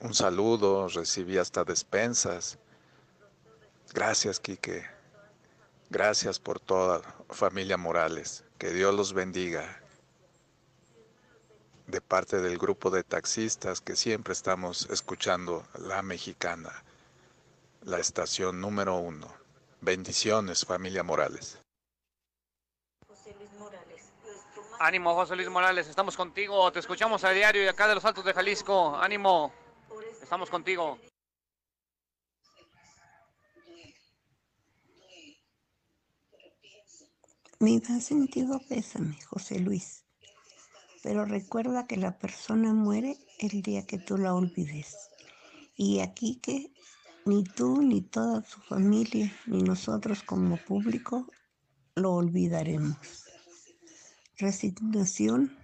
un 0.00 0.14
saludo, 0.14 0.88
recibí 0.88 1.38
hasta 1.38 1.64
despensas. 1.64 2.58
Gracias, 3.92 4.40
Quique. 4.40 4.84
Gracias 5.88 6.38
por 6.38 6.60
toda 6.60 7.02
familia 7.30 7.76
Morales. 7.76 8.44
Que 8.58 8.70
Dios 8.72 8.94
los 8.94 9.12
bendiga. 9.12 9.80
De 11.86 12.00
parte 12.00 12.40
del 12.40 12.58
grupo 12.58 12.90
de 12.90 13.02
taxistas 13.02 13.80
que 13.80 13.96
siempre 13.96 14.32
estamos 14.32 14.88
escuchando 14.90 15.66
La 15.78 16.02
Mexicana, 16.02 16.84
la 17.82 17.98
estación 17.98 18.60
número 18.60 18.96
uno. 18.96 19.32
Bendiciones, 19.80 20.64
familia 20.64 21.02
Morales. 21.02 21.58
Ánimo, 24.78 25.14
José 25.14 25.36
Luis 25.36 25.48
Morales, 25.48 25.88
estamos 25.88 26.16
contigo. 26.16 26.70
Te 26.72 26.78
escuchamos 26.78 27.24
a 27.24 27.30
diario 27.30 27.62
y 27.62 27.68
acá 27.68 27.86
de 27.86 27.94
los 27.94 28.04
Altos 28.04 28.24
de 28.24 28.32
Jalisco. 28.32 28.96
Ánimo, 28.96 29.52
estamos 30.22 30.48
contigo. 30.50 30.98
Me 37.58 37.78
da 37.78 38.00
sentido 38.00 38.58
pésame, 38.70 39.20
José 39.26 39.58
Luis, 39.58 40.06
pero 41.02 41.26
recuerda 41.26 41.86
que 41.86 41.98
la 41.98 42.18
persona 42.18 42.72
muere 42.72 43.18
el 43.38 43.60
día 43.60 43.86
que 43.86 43.98
tú 43.98 44.16
la 44.16 44.34
olvides. 44.34 45.10
Y 45.76 46.00
aquí 46.00 46.40
que 46.40 46.72
ni 47.26 47.44
tú, 47.44 47.82
ni 47.82 48.00
toda 48.02 48.42
tu 48.42 48.60
familia, 48.68 49.32
ni 49.46 49.62
nosotros 49.62 50.22
como 50.22 50.56
público 50.56 51.26
lo 51.96 52.14
olvidaremos. 52.14 52.96
Resignación 54.38 55.56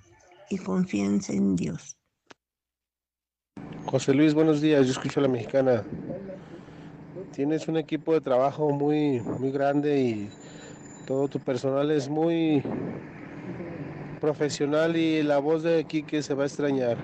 y 0.51 0.59
confianza 0.59 1.33
en 1.33 1.57
Dios. 1.57 1.97
José 3.87 4.13
Luis, 4.15 4.35
buenos 4.35 4.61
días. 4.61 4.87
Yo 4.87 4.93
escucho 4.93 5.21
a 5.21 5.23
la 5.23 5.29
mexicana. 5.29 5.85
Tienes 7.33 7.69
un 7.69 7.77
equipo 7.77 8.13
de 8.13 8.21
trabajo 8.21 8.71
muy, 8.71 9.21
muy 9.21 9.51
grande 9.51 10.01
y 10.01 10.31
todo 11.07 11.29
tu 11.29 11.39
personal 11.39 11.91
es 11.91 12.09
muy 12.09 12.63
profesional 14.21 14.97
y 14.97 15.23
la 15.23 15.39
voz 15.39 15.63
de 15.63 15.85
Quique 15.85 16.23
se 16.23 16.35
va 16.35 16.43
a 16.43 16.47
extrañar. 16.47 16.99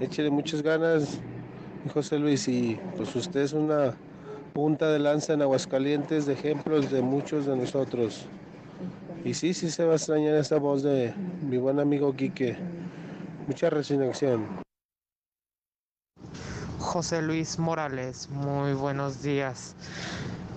Échele 0.00 0.30
muchas 0.30 0.62
ganas, 0.62 1.20
José 1.88 2.18
Luis, 2.18 2.48
y 2.48 2.78
pues 2.96 3.14
usted 3.16 3.40
es 3.40 3.52
una 3.52 3.94
punta 4.52 4.88
de 4.90 4.98
lanza 4.98 5.34
en 5.34 5.42
Aguascalientes 5.42 6.26
de 6.26 6.32
ejemplos 6.32 6.90
de 6.90 7.02
muchos 7.02 7.46
de 7.46 7.56
nosotros. 7.56 8.26
Y 9.24 9.34
sí, 9.34 9.54
sí 9.54 9.70
se 9.70 9.84
va 9.84 9.92
a 9.92 9.96
extrañar 9.96 10.34
esta 10.34 10.58
voz 10.58 10.82
de 10.82 11.12
mi 11.48 11.58
buen 11.58 11.80
amigo 11.80 12.14
Quique. 12.14 12.56
Mucha 13.46 13.70
resignación. 13.70 14.46
José 16.78 17.20
Luis 17.22 17.58
Morales, 17.58 18.28
muy 18.30 18.72
buenos 18.72 19.22
días. 19.22 19.74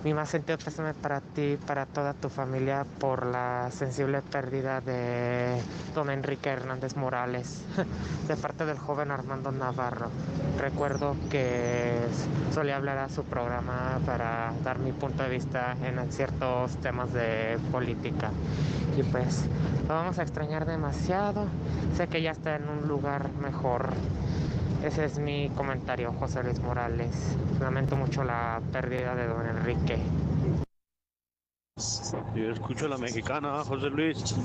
Mi 0.02 0.14
más 0.14 0.30
sentido 0.30 0.56
pésame 0.56 0.94
para 0.94 1.20
ti, 1.20 1.58
para 1.66 1.84
toda 1.84 2.14
tu 2.14 2.30
familia 2.30 2.86
por 2.98 3.26
la 3.26 3.68
sensible 3.70 4.22
pérdida 4.22 4.80
de 4.80 5.60
don 5.94 6.08
Enrique 6.08 6.48
Hernández 6.48 6.96
Morales, 6.96 7.62
de 8.28 8.34
parte 8.36 8.64
del 8.64 8.78
joven 8.78 9.10
Armando 9.10 9.52
Navarro. 9.52 10.08
Recuerdo 10.58 11.16
que 11.28 11.98
solía 12.54 12.76
hablar 12.76 12.96
a 12.96 13.10
su 13.10 13.24
programa 13.24 14.00
para 14.06 14.54
dar 14.64 14.78
mi 14.78 14.92
punto 14.92 15.22
de 15.22 15.28
vista 15.28 15.76
en 15.84 16.10
ciertos 16.10 16.76
temas 16.76 17.12
de 17.12 17.58
política. 17.70 18.30
Y 18.96 19.02
pues 19.02 19.44
lo 19.86 19.94
vamos 19.94 20.18
a 20.18 20.22
extrañar 20.22 20.64
demasiado. 20.64 21.44
Sé 21.98 22.08
que 22.08 22.22
ya 22.22 22.30
está 22.30 22.56
en 22.56 22.66
un 22.70 22.88
lugar 22.88 23.28
mejor. 23.42 23.90
Ese 24.84 25.04
es 25.04 25.18
mi 25.18 25.50
comentario, 25.50 26.10
José 26.14 26.42
Luis 26.42 26.58
Morales. 26.60 27.36
Lamento 27.60 27.96
mucho 27.96 28.24
la 28.24 28.62
pérdida 28.72 29.14
de 29.14 29.26
don 29.26 29.46
Enrique. 29.46 29.98
Yo 32.34 32.50
escucho 32.50 32.86
a 32.86 32.88
la 32.88 32.96
mexicana, 32.96 33.62
José 33.62 33.90
Luis. 33.90 34.36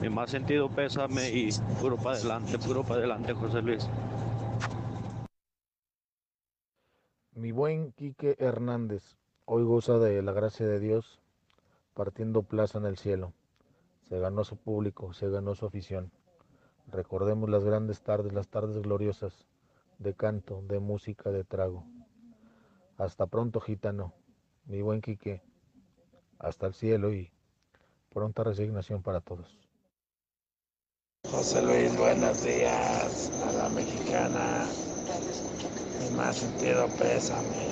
Mi 0.00 0.08
más 0.08 0.30
sentido 0.30 0.68
pésame 0.68 1.30
y 1.30 1.50
puro 1.80 1.96
para 1.96 2.16
adelante, 2.16 2.58
puro 2.58 2.84
para 2.84 3.00
adelante, 3.00 3.32
José 3.32 3.60
Luis. 3.62 3.88
Mi 7.34 7.50
buen 7.50 7.90
Quique 7.92 8.36
Hernández, 8.38 9.16
hoy 9.44 9.64
goza 9.64 9.98
de 9.98 10.22
la 10.22 10.32
gracia 10.32 10.66
de 10.66 10.78
Dios, 10.78 11.18
partiendo 11.94 12.42
plaza 12.42 12.78
en 12.78 12.86
el 12.86 12.96
cielo. 12.96 13.32
Se 14.08 14.20
ganó 14.20 14.44
su 14.44 14.56
público, 14.56 15.12
se 15.14 15.28
ganó 15.28 15.56
su 15.56 15.66
afición. 15.66 16.12
Recordemos 16.90 17.50
las 17.50 17.64
grandes 17.64 18.00
tardes, 18.00 18.32
las 18.32 18.48
tardes 18.48 18.80
gloriosas 18.80 19.46
de 19.98 20.14
canto, 20.14 20.62
de 20.62 20.80
música, 20.80 21.30
de 21.30 21.44
trago. 21.44 21.84
Hasta 22.96 23.26
pronto, 23.26 23.60
gitano, 23.60 24.14
mi 24.64 24.80
buen 24.80 25.02
Quique. 25.02 25.42
Hasta 26.38 26.66
el 26.66 26.74
cielo 26.74 27.12
y 27.12 27.30
pronta 28.08 28.42
resignación 28.42 29.02
para 29.02 29.20
todos. 29.20 29.68
José 31.30 31.62
Luis, 31.62 31.96
buenos 31.98 32.42
días 32.42 33.30
a 33.42 33.52
la 33.52 33.68
mexicana. 33.68 34.66
Mi 36.00 36.16
más 36.16 36.36
sentido 36.36 36.88
pésame. 36.98 37.68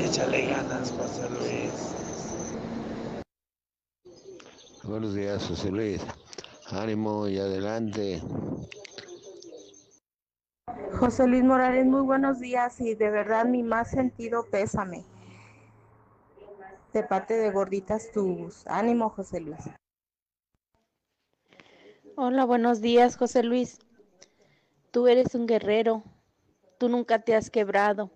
Échale 0.00 0.46
ganas, 0.46 0.90
José 0.92 1.30
Luis. 1.30 1.70
Buenos 4.82 5.14
días, 5.14 5.46
José 5.46 5.70
Luis. 5.70 6.00
Ánimo 6.72 7.26
y 7.26 7.38
adelante. 7.38 8.22
José 10.98 11.26
Luis 11.26 11.42
Morales, 11.42 11.86
muy 11.86 12.02
buenos 12.02 12.38
días 12.38 12.80
y 12.80 12.94
de 12.94 13.10
verdad 13.10 13.44
mi 13.44 13.62
más 13.62 13.90
sentido 13.90 14.46
pésame. 14.50 15.04
De 16.92 17.02
parte 17.02 17.34
de 17.34 17.50
Gorditas 17.50 18.10
Tubos. 18.12 18.66
Ánimo, 18.66 19.08
José 19.10 19.40
Luis. 19.40 19.58
Hola, 22.16 22.44
buenos 22.44 22.80
días, 22.80 23.16
José 23.16 23.42
Luis. 23.42 23.78
Tú 24.90 25.08
eres 25.08 25.34
un 25.34 25.46
guerrero. 25.46 26.02
Tú 26.78 26.88
nunca 26.88 27.20
te 27.20 27.34
has 27.34 27.50
quebrado. 27.50 28.10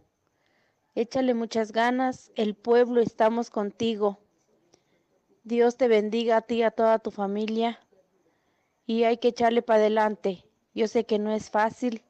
Échale 0.94 1.34
muchas 1.34 1.72
ganas. 1.72 2.30
El 2.34 2.54
pueblo 2.54 3.00
estamos 3.00 3.50
contigo. 3.50 4.20
Dios 5.42 5.76
te 5.76 5.88
bendiga 5.88 6.38
a 6.38 6.42
ti 6.42 6.56
y 6.56 6.62
a 6.62 6.70
toda 6.70 6.98
tu 6.98 7.10
familia. 7.10 7.83
Y 8.86 9.04
hay 9.04 9.18
que 9.18 9.28
echarle 9.28 9.62
para 9.62 9.80
adelante. 9.80 10.44
Yo 10.74 10.88
sé 10.88 11.04
que 11.04 11.18
no 11.18 11.32
es 11.32 11.50
fácil, 11.50 12.02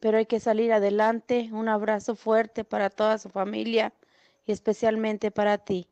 pero 0.00 0.18
hay 0.18 0.26
que 0.26 0.40
salir 0.40 0.72
adelante. 0.72 1.48
Un 1.52 1.68
abrazo 1.68 2.14
fuerte 2.14 2.64
para 2.64 2.90
toda 2.90 3.18
su 3.18 3.30
familia 3.30 3.92
y 4.46 4.52
especialmente 4.52 5.30
para 5.30 5.58
ti. 5.58 5.88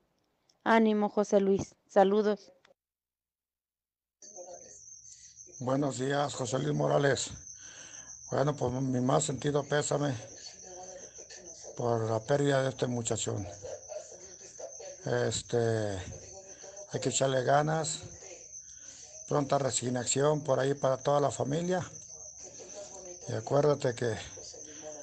Ánimo, 0.65 1.09
José 1.09 1.41
Luis. 1.41 1.75
Saludos. 1.89 2.53
Buenos 5.61 5.99
días, 5.99 6.35
José 6.35 6.59
Luis 6.59 6.75
Morales. 6.75 7.31
Bueno, 8.31 8.57
pues 8.57 8.73
mi 8.73 9.01
más 9.01 9.25
sentido 9.25 9.63
pésame 9.63 10.15
por 11.77 12.11
la 12.11 12.21
pérdida 12.21 12.63
de 12.63 12.71
este 12.71 12.87
muchachón. 12.87 13.47
Este, 15.27 15.59
hay 16.93 17.01
que 17.01 17.09
echarle 17.09 17.43
ganas, 17.45 18.03
pronta 19.29 19.59
resignación 19.59 20.43
por 20.43 20.61
ahí 20.61 20.75
para 20.75 20.97
toda 20.97 21.21
la 21.21 21.31
familia. 21.31 21.87
Y 23.29 23.33
acuérdate 23.35 23.95
que 23.95 24.15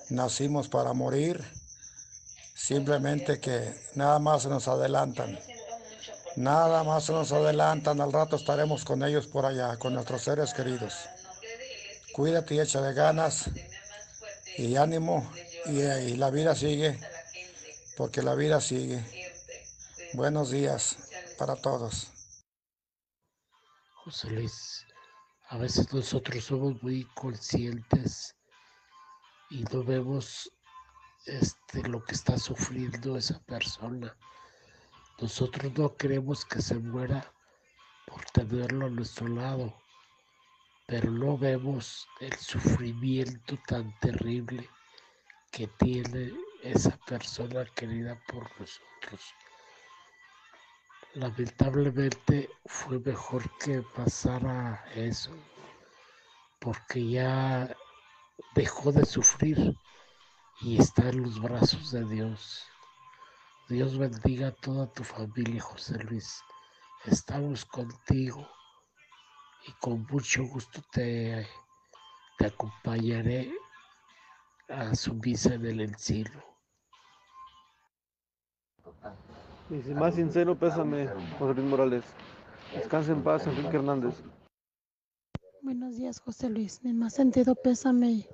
nacimos 0.09 0.67
para 0.67 0.93
morir, 0.93 1.43
simplemente 2.55 3.39
que 3.39 3.73
nada 3.95 4.19
más 4.19 4.45
nos 4.45 4.67
adelantan. 4.67 5.39
Nada 6.35 6.83
más 6.83 7.09
nos 7.09 7.31
adelantan, 7.31 7.99
al 8.01 8.13
rato 8.13 8.35
estaremos 8.35 8.85
con 8.85 9.03
ellos 9.03 9.27
por 9.27 9.45
allá, 9.45 9.77
con 9.77 9.93
nuestros 9.93 10.23
seres 10.23 10.53
queridos. 10.53 10.93
Cuídate 12.13 12.55
y 12.55 12.59
échale 12.59 12.93
ganas 12.93 13.49
y 14.57 14.75
ánimo 14.75 15.29
y 15.65 16.15
la 16.15 16.29
vida 16.29 16.55
sigue, 16.55 16.99
porque 17.97 18.21
la 18.21 18.35
vida 18.35 18.61
sigue. 18.61 19.03
Buenos 20.13 20.51
días 20.51 20.97
para 21.37 21.55
todos. 21.55 22.18
Luis, 24.09 24.87
a 25.49 25.57
veces 25.57 25.93
nosotros 25.93 26.43
somos 26.43 26.81
muy 26.81 27.03
conscientes 27.13 28.35
y 29.51 29.63
no 29.65 29.83
vemos 29.83 30.51
este, 31.27 31.87
lo 31.87 32.03
que 32.03 32.13
está 32.13 32.35
sufriendo 32.39 33.17
esa 33.17 33.39
persona. 33.41 34.17
Nosotros 35.21 35.71
no 35.77 35.95
queremos 35.95 36.43
que 36.43 36.59
se 36.59 36.75
muera 36.79 37.31
por 38.07 38.25
tenerlo 38.31 38.87
a 38.87 38.89
nuestro 38.89 39.27
lado, 39.27 39.75
pero 40.87 41.11
no 41.11 41.37
vemos 41.37 42.07
el 42.19 42.33
sufrimiento 42.35 43.59
tan 43.67 43.95
terrible 43.99 44.67
que 45.51 45.67
tiene 45.67 46.33
esa 46.63 46.97
persona 47.05 47.63
querida 47.75 48.19
por 48.27 48.49
nosotros. 48.59 49.35
Lamentablemente 51.15 52.49
fue 52.65 52.99
mejor 52.99 53.43
que 53.57 53.81
pasara 53.81 54.85
eso, 54.93 55.31
porque 56.59 57.09
ya 57.09 57.75
dejó 58.53 58.91
de 58.91 59.05
sufrir 59.05 59.75
y 60.61 60.79
está 60.79 61.09
en 61.09 61.23
los 61.23 61.41
brazos 61.41 61.91
de 61.91 62.05
Dios. 62.05 62.63
Dios 63.69 63.97
bendiga 63.97 64.49
a 64.49 64.55
toda 64.55 64.93
tu 64.93 65.03
familia, 65.03 65.61
José 65.61 65.97
Luis. 66.03 66.43
Estamos 67.05 67.65
contigo 67.65 68.47
y 69.65 69.71
con 69.79 70.05
mucho 70.11 70.43
gusto 70.43 70.79
te, 70.91 71.47
te 72.37 72.45
acompañaré 72.45 73.51
a 74.67 74.93
su 74.93 75.15
misa 75.15 75.55
en 75.55 75.65
el 75.65 75.81
encino. 75.81 76.48
Mi 79.69 79.93
más 79.93 80.15
sincero 80.15 80.57
pésame, 80.57 81.07
José 81.37 81.53
Luis 81.53 81.69
Morales. 81.69 82.03
Descansa 82.73 83.11
en 83.11 83.21
paz, 83.21 83.45
Enrique 83.45 83.75
Hernández. 83.77 84.15
Buenos 85.61 85.95
días, 85.95 86.19
José 86.19 86.49
Luis. 86.49 86.83
Mi 86.83 86.91
más 86.91 87.13
sentido 87.13 87.53
pésame. 87.53 88.27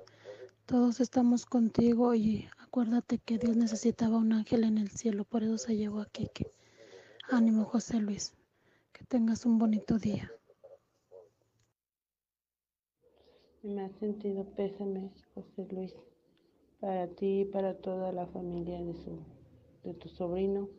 Todos 0.64 0.98
estamos 0.98 1.44
contigo 1.44 2.14
y 2.14 2.48
acuérdate 2.58 3.18
que 3.18 3.36
Dios 3.36 3.54
necesitaba 3.54 4.16
un 4.16 4.32
ángel 4.32 4.64
en 4.64 4.78
el 4.78 4.88
cielo, 4.88 5.24
por 5.24 5.42
eso 5.42 5.58
se 5.58 5.76
llevó 5.76 6.00
a 6.00 6.06
Kike. 6.06 6.50
Ánimo, 7.30 7.64
José 7.64 8.00
Luis. 8.00 8.32
Que 8.94 9.04
tengas 9.04 9.44
un 9.44 9.58
bonito 9.58 9.98
día. 9.98 10.32
Mi 13.62 13.74
más 13.74 13.92
sentido 14.00 14.46
pésame, 14.54 15.10
José 15.34 15.68
Luis, 15.70 15.94
para 16.80 17.08
ti 17.08 17.40
y 17.40 17.44
para 17.44 17.74
toda 17.74 18.10
la 18.10 18.26
familia 18.26 18.80
de, 18.80 18.94
su, 18.94 19.18
de 19.84 19.92
tu 19.92 20.08
sobrino. 20.08 20.70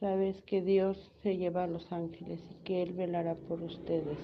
Sabes 0.00 0.40
que 0.44 0.62
Dios 0.62 1.10
se 1.22 1.36
lleva 1.36 1.64
a 1.64 1.66
los 1.66 1.92
ángeles 1.92 2.40
y 2.50 2.54
que 2.64 2.82
Él 2.82 2.94
velará 2.94 3.34
por 3.34 3.60
ustedes. 3.60 4.16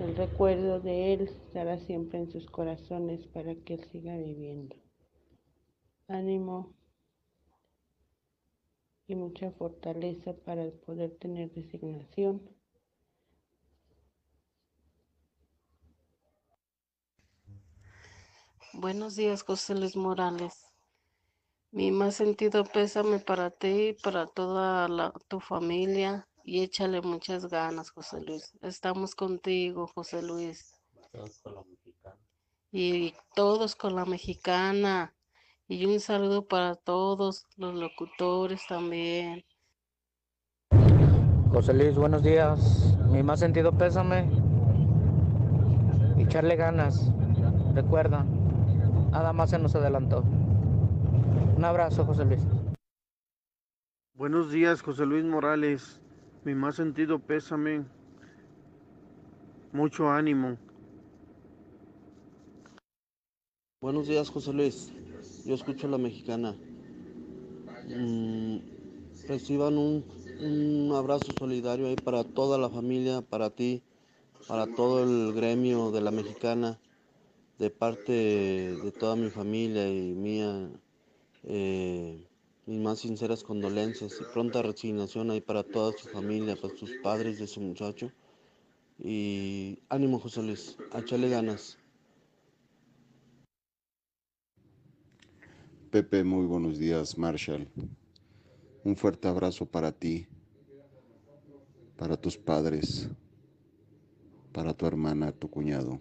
El 0.00 0.16
recuerdo 0.16 0.80
de 0.80 1.12
Él 1.12 1.20
estará 1.28 1.78
siempre 1.80 2.18
en 2.18 2.32
sus 2.32 2.46
corazones 2.46 3.26
para 3.26 3.54
que 3.54 3.74
Él 3.74 3.84
siga 3.92 4.16
viviendo. 4.16 4.74
Ánimo 6.08 6.72
y 9.06 9.16
mucha 9.16 9.50
fortaleza 9.50 10.32
para 10.32 10.70
poder 10.86 11.14
tener 11.18 11.52
resignación. 11.54 12.40
Buenos 18.72 19.14
días, 19.14 19.42
José 19.42 19.74
Luis 19.74 19.94
Morales. 19.94 20.69
Mi 21.72 21.92
más 21.92 22.16
sentido 22.16 22.64
pésame 22.64 23.20
para 23.20 23.50
ti 23.50 23.90
y 23.90 23.92
para 23.92 24.26
toda 24.26 24.88
la, 24.88 25.12
tu 25.28 25.38
familia 25.38 26.26
y 26.44 26.62
échale 26.62 27.00
muchas 27.00 27.46
ganas, 27.46 27.90
José 27.90 28.20
Luis. 28.22 28.52
Estamos 28.60 29.14
contigo, 29.14 29.86
José 29.94 30.20
Luis. 30.20 30.74
Y 32.72 33.14
todos 33.36 33.76
con 33.76 33.94
la 33.94 34.04
mexicana. 34.04 35.14
Y 35.68 35.86
un 35.86 36.00
saludo 36.00 36.48
para 36.48 36.74
todos 36.74 37.46
los 37.56 37.76
locutores 37.76 38.62
también. 38.68 39.44
José 41.52 41.72
Luis, 41.72 41.94
buenos 41.94 42.24
días. 42.24 42.96
Mi 43.12 43.22
más 43.22 43.38
sentido 43.38 43.70
pésame. 43.78 44.28
Y 46.16 46.22
echarle 46.22 46.56
ganas. 46.56 47.12
Recuerda, 47.74 48.24
nada 49.12 49.32
más 49.32 49.50
se 49.50 49.58
nos 49.60 49.76
adelantó. 49.76 50.24
Un 51.60 51.66
abrazo, 51.66 52.06
José 52.06 52.24
Luis. 52.24 52.40
Buenos 54.14 54.50
días, 54.50 54.80
José 54.80 55.04
Luis 55.04 55.26
Morales. 55.26 56.00
Mi 56.42 56.54
más 56.54 56.76
sentido 56.76 57.18
pésame. 57.18 57.84
Mucho 59.70 60.08
ánimo. 60.08 60.56
Buenos 63.82 64.08
días, 64.08 64.30
José 64.30 64.54
Luis. 64.54 64.90
Yo 65.44 65.54
escucho 65.54 65.86
a 65.86 65.90
la 65.90 65.98
mexicana. 65.98 66.54
Mm, 67.90 68.56
reciban 69.28 69.76
un, 69.76 70.02
un 70.40 70.94
abrazo 70.96 71.30
solidario 71.32 71.88
ahí 71.88 71.96
para 71.96 72.24
toda 72.24 72.56
la 72.56 72.70
familia, 72.70 73.20
para 73.20 73.50
ti, 73.50 73.82
para 74.48 74.64
todo 74.66 75.04
el 75.04 75.34
gremio 75.34 75.90
de 75.90 76.00
la 76.00 76.10
mexicana, 76.10 76.78
de 77.58 77.68
parte 77.68 78.12
de 78.12 78.92
toda 78.98 79.14
mi 79.14 79.28
familia 79.28 79.86
y 79.92 80.14
mía. 80.14 80.70
Eh, 81.44 82.26
mis 82.66 82.80
más 82.80 83.00
sinceras 83.00 83.42
condolencias 83.42 84.20
y 84.20 84.24
pronta 84.24 84.62
resignación 84.62 85.30
ahí 85.30 85.40
para 85.40 85.62
toda 85.62 85.92
su 85.92 86.08
familia, 86.08 86.56
para 86.56 86.76
sus 86.76 86.90
padres 86.92 87.38
de 87.38 87.46
ese 87.46 87.60
muchacho. 87.60 88.12
Y 89.02 89.78
ánimo, 89.88 90.18
José 90.18 90.42
Luis, 90.42 90.76
a 90.92 91.00
ganas. 91.00 91.78
Pepe, 95.90 96.22
muy 96.22 96.46
buenos 96.46 96.78
días, 96.78 97.18
Marshall. 97.18 97.66
Un 98.84 98.96
fuerte 98.96 99.26
abrazo 99.26 99.66
para 99.66 99.90
ti, 99.90 100.26
para 101.96 102.16
tus 102.16 102.36
padres, 102.36 103.08
para 104.52 104.72
tu 104.72 104.86
hermana, 104.86 105.32
tu 105.32 105.50
cuñado. 105.50 106.00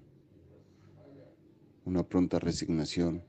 Una 1.85 2.03
pronta 2.03 2.37
resignación. 2.37 3.28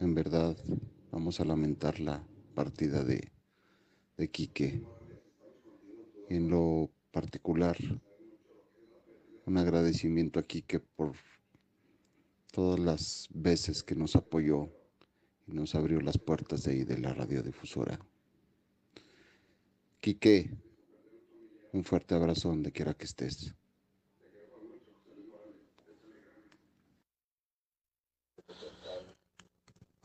En 0.00 0.12
verdad, 0.12 0.56
vamos 1.12 1.40
a 1.40 1.44
lamentar 1.44 2.00
la 2.00 2.26
partida 2.54 3.04
de, 3.04 3.30
de 4.16 4.28
Quique. 4.28 4.82
En 6.28 6.50
lo 6.50 6.90
particular, 7.12 7.76
un 9.46 9.56
agradecimiento 9.56 10.40
a 10.40 10.42
Quique 10.42 10.80
por 10.80 11.12
todas 12.50 12.80
las 12.80 13.28
veces 13.32 13.84
que 13.84 13.94
nos 13.94 14.16
apoyó 14.16 14.68
y 15.46 15.52
nos 15.52 15.74
abrió 15.76 16.00
las 16.00 16.18
puertas 16.18 16.64
de 16.64 16.72
ahí 16.72 16.84
de 16.84 16.98
la 16.98 17.14
radiodifusora. 17.14 17.98
Quique, 20.00 20.50
un 21.72 21.84
fuerte 21.84 22.14
abrazo 22.14 22.48
donde 22.48 22.72
quiera 22.72 22.94
que 22.94 23.04
estés. 23.04 23.54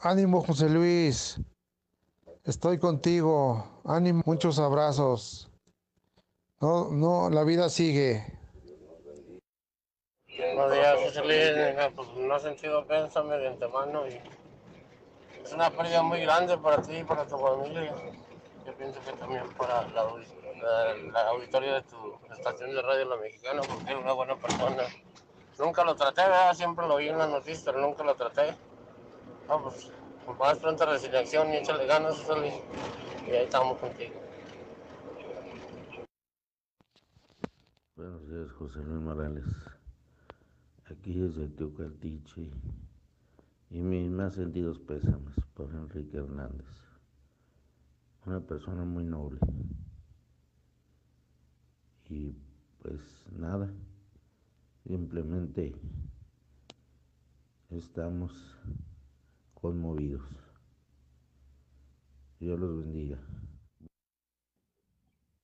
Ánimo, 0.01 0.41
José 0.41 0.69
Luis. 0.69 1.41
Estoy 2.45 2.77
contigo. 2.79 3.81
Ánimo, 3.83 4.23
muchos 4.25 4.57
abrazos. 4.57 5.51
No, 6.61 6.89
no, 6.89 7.29
la 7.29 7.43
vida 7.43 7.67
sigue. 7.69 8.25
Buenos 10.55 10.71
días, 10.71 10.95
José 11.03 11.21
Luis. 11.25 11.91
Pues 11.95 12.07
no 12.15 12.39
sentido 12.39 12.85
pésame 12.85 13.37
de 13.39 13.49
antemano 13.49 14.07
y 14.07 14.21
es 15.43 15.51
una 15.51 15.69
pérdida 15.69 16.01
muy 16.01 16.21
grande 16.21 16.57
para 16.57 16.81
ti 16.81 16.95
y 16.95 17.03
para 17.03 17.27
tu 17.27 17.37
familia. 17.37 17.93
Yo 18.65 18.73
pienso 18.75 19.01
que 19.01 19.11
también 19.13 19.43
para 19.57 19.85
la, 19.89 20.05
la, 21.11 21.29
auditoría 21.29 21.73
de 21.73 21.81
tu 21.81 22.13
estación 22.33 22.73
de 22.73 22.81
radio 22.81 23.03
La 23.03 23.17
Mexicana, 23.17 23.61
porque 23.67 23.91
eres 23.91 24.01
una 24.01 24.13
buena 24.13 24.37
persona. 24.37 24.83
Nunca 25.57 25.83
lo 25.83 25.93
traté. 25.95 26.21
Siempre 26.55 26.87
lo 26.87 26.95
vi 26.95 27.09
en 27.09 27.17
las 27.17 27.29
noticias, 27.29 27.63
pero 27.65 27.81
nunca 27.81 28.03
lo 28.03 28.15
traté. 28.15 28.55
No, 29.49 29.63
pues, 29.63 29.91
más 30.37 30.59
pronta 30.59 30.85
resignación 30.85 31.51
y 31.51 31.57
échale 31.57 31.87
ganas, 31.87 32.23
Luis. 32.37 32.53
Y 33.25 33.31
ahí 33.31 33.45
estamos 33.45 33.79
contigo. 33.79 34.13
Buenos 37.95 38.29
días, 38.29 38.51
José 38.51 38.77
Luis 38.83 39.01
Morales. 39.01 39.45
Aquí 40.85 41.23
es 41.23 41.35
el 41.37 41.55
tío 41.55 41.73
Cartiche 41.73 42.51
y 43.71 43.81
mis 43.81 44.11
más 44.11 44.35
sentidos 44.35 44.77
pésames 44.77 45.33
por 45.55 45.71
Enrique 45.71 46.17
Hernández. 46.17 46.67
Una 48.27 48.41
persona 48.41 48.83
muy 48.83 49.03
noble. 49.03 49.39
Y 52.07 52.35
pues 52.83 53.01
nada, 53.31 53.73
simplemente 54.85 55.73
estamos 57.71 58.31
conmovidos. 59.61 60.21
Dios 62.39 62.59
los 62.59 62.77
bendiga. 62.79 63.19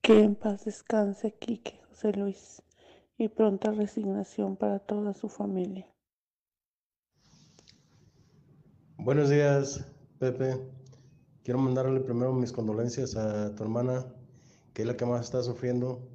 Que 0.00 0.22
en 0.22 0.34
paz 0.34 0.64
descanse 0.64 1.34
Quique 1.38 1.80
José 1.88 2.12
Luis 2.12 2.62
y 3.18 3.28
pronta 3.28 3.72
resignación 3.72 4.56
para 4.56 4.78
toda 4.78 5.14
su 5.14 5.28
familia. 5.28 5.86
Buenos 8.98 9.28
días, 9.28 9.84
Pepe. 10.18 10.58
Quiero 11.42 11.60
mandarle 11.60 12.00
primero 12.00 12.32
mis 12.32 12.52
condolencias 12.52 13.14
a 13.16 13.54
tu 13.54 13.62
hermana, 13.62 14.06
que 14.72 14.82
es 14.82 14.88
la 14.88 14.96
que 14.96 15.06
más 15.06 15.26
está 15.26 15.42
sufriendo. 15.42 16.08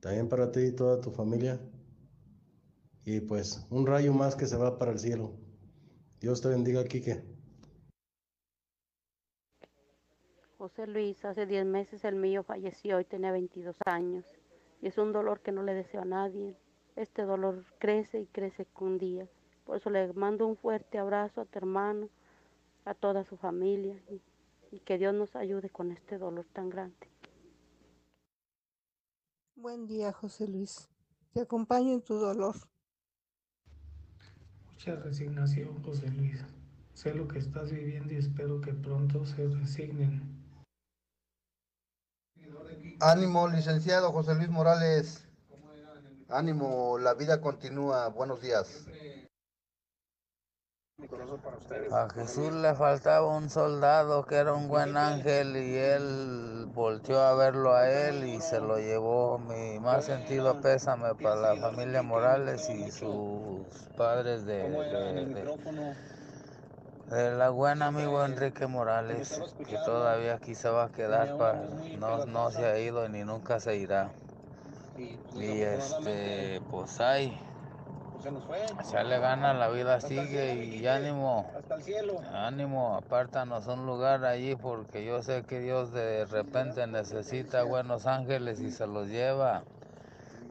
También 0.00 0.28
para 0.28 0.52
ti 0.52 0.60
y 0.60 0.72
toda 0.72 1.00
tu 1.00 1.10
familia. 1.10 1.60
Y 3.04 3.20
pues 3.20 3.66
un 3.70 3.86
rayo 3.86 4.12
más 4.12 4.36
que 4.36 4.46
se 4.46 4.56
va 4.56 4.78
para 4.78 4.92
el 4.92 4.98
cielo. 4.98 5.41
Dios 6.22 6.40
te 6.40 6.48
bendiga, 6.48 6.84
Quique. 6.84 7.20
José 10.56 10.86
Luis, 10.86 11.24
hace 11.24 11.46
10 11.46 11.66
meses 11.66 12.04
el 12.04 12.14
mío 12.14 12.44
falleció 12.44 13.00
y 13.00 13.04
tenía 13.04 13.32
22 13.32 13.76
años. 13.86 14.24
Y 14.80 14.86
es 14.86 14.98
un 14.98 15.12
dolor 15.12 15.40
que 15.40 15.50
no 15.50 15.64
le 15.64 15.74
deseo 15.74 16.02
a 16.02 16.04
nadie. 16.04 16.56
Este 16.94 17.22
dolor 17.22 17.64
crece 17.80 18.20
y 18.20 18.26
crece 18.28 18.66
con 18.66 18.98
día. 18.98 19.28
Por 19.64 19.78
eso 19.78 19.90
le 19.90 20.12
mando 20.12 20.46
un 20.46 20.56
fuerte 20.56 20.98
abrazo 20.98 21.40
a 21.40 21.44
tu 21.44 21.58
hermano, 21.58 22.08
a 22.84 22.94
toda 22.94 23.24
su 23.24 23.36
familia 23.36 24.00
y, 24.08 24.22
y 24.70 24.78
que 24.78 24.98
Dios 24.98 25.12
nos 25.12 25.34
ayude 25.34 25.70
con 25.70 25.90
este 25.90 26.18
dolor 26.18 26.46
tan 26.52 26.70
grande. 26.70 27.10
Buen 29.56 29.88
día, 29.88 30.12
José 30.12 30.46
Luis. 30.46 30.88
Te 31.32 31.40
acompaño 31.40 31.92
en 31.92 32.02
tu 32.02 32.14
dolor. 32.14 32.54
Mucha 34.84 35.00
resignación, 35.00 35.80
José 35.84 36.10
Luis. 36.10 36.40
Sé 36.92 37.14
lo 37.14 37.28
que 37.28 37.38
estás 37.38 37.70
viviendo 37.70 38.12
y 38.14 38.16
espero 38.16 38.60
que 38.60 38.72
pronto 38.72 39.24
se 39.24 39.46
resignen. 39.46 40.42
Ánimo, 42.98 43.46
licenciado 43.46 44.10
José 44.10 44.34
Luis 44.34 44.48
Morales. 44.48 45.24
Ánimo, 46.28 46.98
la 46.98 47.14
vida 47.14 47.40
continúa. 47.40 48.08
Buenos 48.08 48.42
días. 48.42 48.84
A 51.90 52.08
Jesús 52.10 52.52
le 52.52 52.74
faltaba 52.74 53.36
un 53.36 53.50
soldado 53.50 54.24
que 54.24 54.36
era 54.36 54.52
un 54.54 54.68
buen 54.68 54.96
ángel 54.96 55.56
y 55.56 55.76
él 55.76 56.66
volteó 56.72 57.20
a 57.20 57.34
verlo 57.34 57.74
a 57.74 57.88
él 57.90 58.24
y 58.24 58.40
se 58.40 58.60
lo 58.60 58.78
llevó. 58.78 59.38
Mi 59.38 59.78
más 59.80 60.04
sentido 60.06 60.60
pésame 60.60 61.14
para 61.14 61.54
la 61.54 61.56
familia 61.56 62.02
Morales 62.02 62.68
y 62.70 62.90
sus 62.90 63.66
padres 63.96 64.44
de, 64.46 64.68
de, 64.68 65.24
de, 65.26 65.96
de 67.06 67.36
la 67.36 67.50
buena 67.50 67.86
amigo 67.88 68.24
Enrique 68.24 68.66
Morales, 68.66 69.40
que 69.68 69.76
todavía 69.78 70.34
aquí 70.34 70.54
se 70.54 70.68
va 70.70 70.84
a 70.84 70.92
quedar, 70.92 71.36
para, 71.36 71.62
no, 71.98 72.26
no 72.26 72.50
se 72.50 72.64
ha 72.64 72.78
ido 72.78 73.08
ni 73.08 73.24
nunca 73.24 73.60
se 73.60 73.76
irá. 73.76 74.14
Y 74.96 75.62
este, 75.62 76.60
pues 76.70 77.00
hay, 77.00 77.38
ya 78.92 79.02
le 79.02 79.18
gana, 79.18 79.52
la 79.52 79.68
vida 79.68 80.00
sigue 80.00 80.54
y 80.64 80.86
ánimo, 80.86 81.50
ánimo, 82.32 82.96
apártanos 82.96 83.66
un 83.66 83.86
lugar 83.86 84.24
allí 84.24 84.54
porque 84.54 85.04
yo 85.04 85.22
sé 85.22 85.42
que 85.42 85.60
Dios 85.60 85.92
de 85.92 86.24
repente 86.26 86.86
necesita 86.86 87.64
buenos 87.64 88.06
ángeles 88.06 88.60
y 88.60 88.70
se 88.70 88.86
los 88.86 89.08
lleva. 89.08 89.64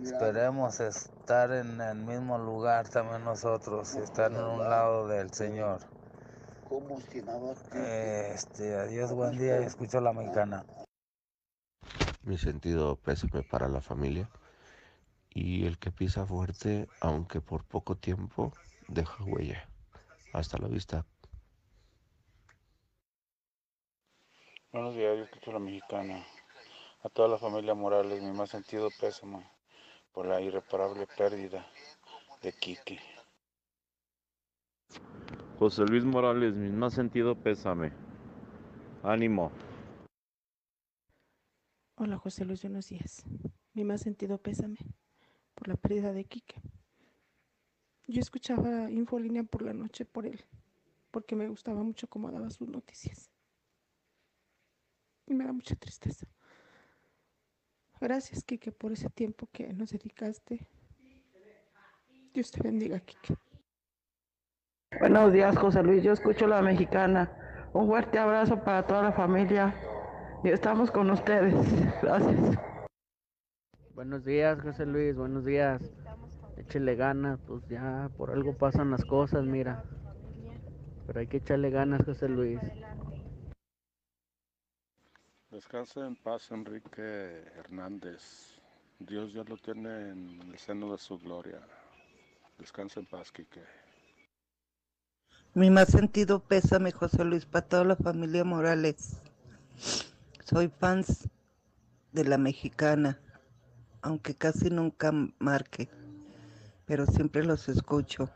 Esperemos 0.04 0.80
estar 0.80 1.52
en 1.52 1.80
el 1.80 1.98
mismo 1.98 2.38
lugar 2.38 2.90
también 2.90 3.24
nosotros, 3.24 3.96
estar 3.96 4.32
en 4.32 4.44
un 4.44 4.60
lado 4.60 5.08
del 5.08 5.32
Señor. 5.32 5.80
Este, 7.74 8.76
adiós, 8.76 9.14
buen 9.14 9.38
día 9.38 9.62
y 9.62 9.66
escucho 9.66 10.02
la 10.02 10.12
mexicana. 10.14 10.66
Mi 12.24 12.38
sentido 12.38 12.96
pésame 12.96 13.44
para 13.44 13.68
la 13.68 13.82
familia 13.82 14.30
y 15.34 15.66
el 15.66 15.78
que 15.78 15.92
pisa 15.92 16.26
fuerte, 16.26 16.88
aunque 17.00 17.42
por 17.42 17.64
poco 17.64 17.96
tiempo, 17.96 18.54
deja 18.88 19.24
huella. 19.24 19.68
Hasta 20.34 20.58
la 20.58 20.68
vista. 20.68 21.06
Buenos 24.72 24.96
días, 24.96 25.18
yo 25.18 25.24
escucho 25.24 25.52
la 25.52 25.60
mexicana. 25.60 26.26
A 27.04 27.10
toda 27.10 27.28
la 27.28 27.38
familia 27.38 27.74
Morales, 27.74 28.22
mi 28.22 28.32
más 28.32 28.50
sentido 28.50 28.90
pésame 29.00 29.46
por 30.14 30.26
la 30.26 30.40
irreparable 30.40 31.08
pérdida 31.18 31.66
de 32.42 32.54
Quique. 32.54 33.00
José 35.60 35.84
Luis 35.84 36.04
Morales, 36.06 36.56
mi 36.56 36.70
más 36.70 36.94
sentido 36.94 37.36
pésame. 37.36 37.92
Ánimo. 39.04 39.52
Hola 41.96 42.18
José 42.18 42.46
Luis, 42.46 42.62
buenos 42.62 42.88
días. 42.88 43.26
Mi 43.74 43.84
más 43.84 44.02
sentido 44.02 44.38
pésame 44.38 44.78
por 45.62 45.68
la 45.68 45.76
pérdida 45.76 46.12
de 46.12 46.26
Quique. 46.26 46.60
Yo 48.08 48.20
escuchaba 48.20 48.90
Infolínea 48.90 49.44
por 49.44 49.62
la 49.62 49.74
noche 49.74 50.06
por 50.06 50.26
él, 50.26 50.44
porque 51.12 51.36
me 51.36 51.48
gustaba 51.48 51.84
mucho 51.84 52.08
cómo 52.08 52.32
daba 52.32 52.50
sus 52.50 52.68
noticias. 52.68 53.30
Y 55.28 55.36
me 55.36 55.46
da 55.46 55.54
mucha 55.54 55.76
tristeza. 55.76 56.26
Gracias, 58.00 58.44
Quique, 58.44 58.72
por 58.72 58.92
ese 58.92 59.08
tiempo 59.12 59.48
que 59.52 59.72
nos 59.72 59.92
dedicaste. 59.92 60.68
Dios 62.34 62.50
te 62.50 62.64
bendiga, 62.64 63.00
Quique. 63.00 63.36
Buenos 65.00 65.32
días, 65.32 65.56
José 65.56 65.84
Luis. 65.84 66.02
Yo 66.02 66.14
escucho 66.14 66.48
la 66.48 66.64
mexicana. 66.64 67.70
Un 67.74 67.86
fuerte 67.86 68.18
abrazo 68.18 68.64
para 68.64 68.88
toda 68.88 69.04
la 69.04 69.12
familia. 69.12 69.76
Y 70.44 70.50
estamos 70.50 70.90
con 70.90 71.12
ustedes. 71.12 71.54
Gracias. 72.02 72.58
Buenos 73.96 74.24
días, 74.24 74.62
José 74.62 74.86
Luis. 74.86 75.16
Buenos 75.16 75.44
días. 75.44 75.82
Échele 76.56 76.96
ganas, 76.96 77.40
pues 77.46 77.62
ya 77.68 78.10
por 78.18 78.32
algo 78.32 78.58
pasan 78.58 78.92
las 78.92 79.04
cosas, 79.04 79.44
mira. 79.44 79.84
Pero 81.06 81.20
hay 81.20 81.28
que 81.28 81.38
echarle 81.38 81.70
ganas, 81.70 82.06
José 82.06 82.30
Luis. 82.30 82.60
Descansa 85.50 86.08
en 86.08 86.16
paz, 86.16 86.50
Enrique 86.52 87.44
Hernández. 87.58 88.62
Dios 89.00 89.34
ya 89.34 89.44
lo 89.44 89.58
tiene 89.58 90.12
en 90.12 90.42
el 90.42 90.58
seno 90.58 90.94
de 90.94 90.98
su 90.98 91.18
gloria. 91.18 91.60
Descansa 92.58 93.02
en 93.02 93.08
paz, 93.08 93.32
Quique. 93.32 93.62
Mi 95.54 95.70
más 95.70 95.90
sentido 95.90 96.40
pésame, 96.40 96.94
José 96.94 97.26
Luis, 97.26 97.46
para 97.46 97.68
toda 97.68 97.84
la 97.84 97.96
familia 97.98 98.46
Morales. 98.46 99.22
Soy 100.46 100.70
fans 100.70 101.30
de 102.14 102.24
la 102.24 102.38
mexicana, 102.38 103.20
aunque 104.02 104.36
casi 104.36 104.70
nunca 104.70 105.12
marque, 105.40 105.90
pero 106.86 107.06
siempre 107.06 107.44
los 107.44 107.70
escucho. 107.70 108.30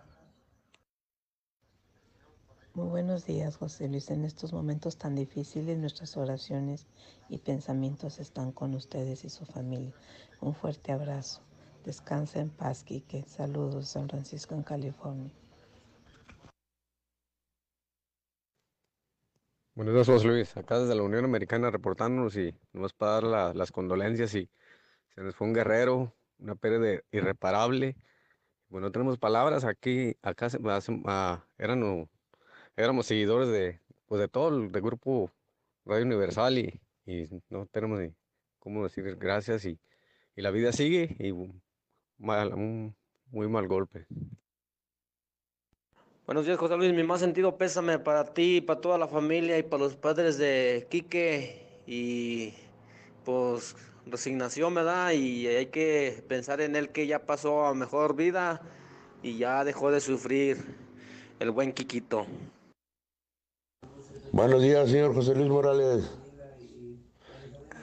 Muy 2.74 2.88
buenos 2.88 3.26
días, 3.26 3.56
José 3.56 3.88
Luis. 3.88 4.10
En 4.12 4.26
estos 4.26 4.52
momentos 4.52 4.98
tan 4.98 5.16
difíciles, 5.16 5.78
nuestras 5.78 6.18
oraciones 6.18 6.88
y 7.30 7.38
pensamientos 7.38 8.20
están 8.20 8.52
con 8.52 8.76
ustedes 8.76 9.24
y 9.24 9.30
su 9.30 9.46
familia. 9.46 9.94
Un 10.42 10.54
fuerte 10.54 10.92
abrazo. 10.92 11.42
Descansa 11.86 12.40
en 12.42 12.50
paz, 12.50 12.84
Quique. 12.84 13.24
Saludos, 13.28 13.88
San 13.88 14.10
Francisco, 14.10 14.56
en 14.56 14.64
California. 14.64 15.32
Buenos 19.76 19.94
días, 19.94 20.08
José 20.08 20.28
Luis. 20.28 20.58
Acá 20.58 20.80
desde 20.80 20.96
la 20.96 21.04
Unión 21.04 21.26
Americana 21.26 21.70
reportándonos 21.70 22.36
y 22.38 22.54
nos 22.74 22.94
para 22.94 23.12
dar 23.14 23.24
la- 23.24 23.54
las 23.54 23.72
condolencias 23.72 24.34
y 24.36 24.50
se 25.16 25.22
nos 25.22 25.36
fue 25.36 25.48
un 25.48 25.54
guerrero, 25.54 26.14
una 26.40 26.56
pérdida 26.56 27.02
irreparable. 27.12 27.96
Bueno, 28.68 28.88
no 28.88 28.92
tenemos 28.92 29.18
palabras 29.18 29.64
aquí, 29.64 30.16
acá 30.22 30.50
ah, 31.06 31.46
eran, 31.58 31.84
oh, 31.84 32.10
éramos 32.76 33.06
seguidores 33.06 33.48
de, 33.50 33.80
pues 34.06 34.20
de 34.20 34.28
todo 34.28 34.50
el 34.50 34.72
del 34.72 34.82
grupo 34.82 35.32
Radio 35.86 36.06
Universal 36.06 36.58
y, 36.58 36.82
y 37.06 37.30
no 37.50 37.66
tenemos 37.68 38.00
ni 38.00 38.14
cómo 38.60 38.84
decir 38.84 39.16
gracias 39.16 39.66
y, 39.66 39.80
y 40.36 40.42
la 40.42 40.52
vida 40.52 40.74
sigue 40.74 41.16
y 41.20 41.32
un 41.32 41.62
muy 43.32 43.48
mal 43.48 43.68
golpe. 43.68 44.08
Buenos 46.26 46.46
días, 46.46 46.58
José 46.58 46.76
Luis. 46.76 46.92
Mi 46.92 47.04
más 47.04 47.20
sentido 47.20 47.56
pésame 47.56 48.00
para 48.00 48.34
ti, 48.34 48.60
para 48.60 48.82
toda 48.82 48.98
la 48.98 49.08
familia 49.08 49.60
y 49.60 49.64
para 49.64 49.84
los 49.84 49.96
padres 49.96 50.38
de 50.40 50.88
Quique. 50.90 51.84
Y 51.86 52.54
pues 53.24 53.76
resignación, 54.06 54.74
¿verdad? 54.74 55.12
Y 55.12 55.48
hay 55.48 55.68
que 55.68 56.24
pensar 56.28 56.62
en 56.62 56.76
él 56.76 56.90
que 56.90 57.08
ya 57.08 57.26
pasó 57.26 57.66
a 57.66 57.74
mejor 57.74 58.16
vida 58.16 58.62
y 59.24 59.38
ya 59.38 59.64
dejó 59.64 59.92
de 59.92 60.00
sufrir 60.00 60.64
el 61.40 61.52
buen 61.52 61.74
Quiquito. 61.74 62.26
Buenos 64.32 64.62
días, 64.62 64.90
señor 64.90 65.14
José 65.14 65.36
Luis 65.36 65.50
Morales. 65.50 66.12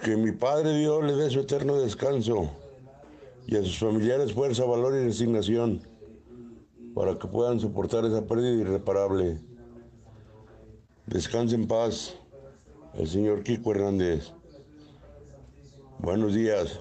Que 0.04 0.16
mi 0.16 0.32
Padre 0.32 0.76
Dios 0.78 1.04
le 1.04 1.14
dé 1.14 1.30
su 1.30 1.40
eterno 1.40 1.80
descanso 1.80 2.50
y 3.46 3.56
a 3.56 3.62
sus 3.62 3.78
familiares 3.78 4.32
fuerza, 4.32 4.64
valor 4.64 4.94
y 4.94 5.04
resignación 5.04 5.82
para 6.94 7.18
que 7.18 7.26
puedan 7.26 7.58
soportar 7.60 8.04
esa 8.04 8.26
pérdida 8.26 8.50
irreparable. 8.50 9.38
Descanse 11.06 11.54
en 11.54 11.66
paz 11.66 12.14
el 12.94 13.08
señor 13.08 13.42
Kiko 13.42 13.72
Hernández. 13.72 14.32
Buenos 16.02 16.34
días. 16.34 16.80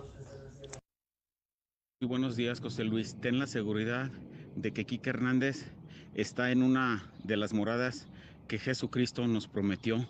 Muy 1.99 2.10
buenos 2.10 2.35
días, 2.35 2.60
José 2.60 2.84
Luis. 2.84 3.15
Ten 3.22 3.38
la 3.38 3.45
seguridad 3.45 4.10
de 4.56 4.73
que 4.73 4.85
Quique 4.85 5.11
Hernández 5.11 5.72
está 6.15 6.49
en 6.49 6.64
una 6.64 7.07
de 7.23 7.38
las 7.38 7.53
moradas 7.53 8.07
que 8.48 8.57
Jesucristo 8.57 9.27
nos 9.27 9.48
prometió 9.48 10.07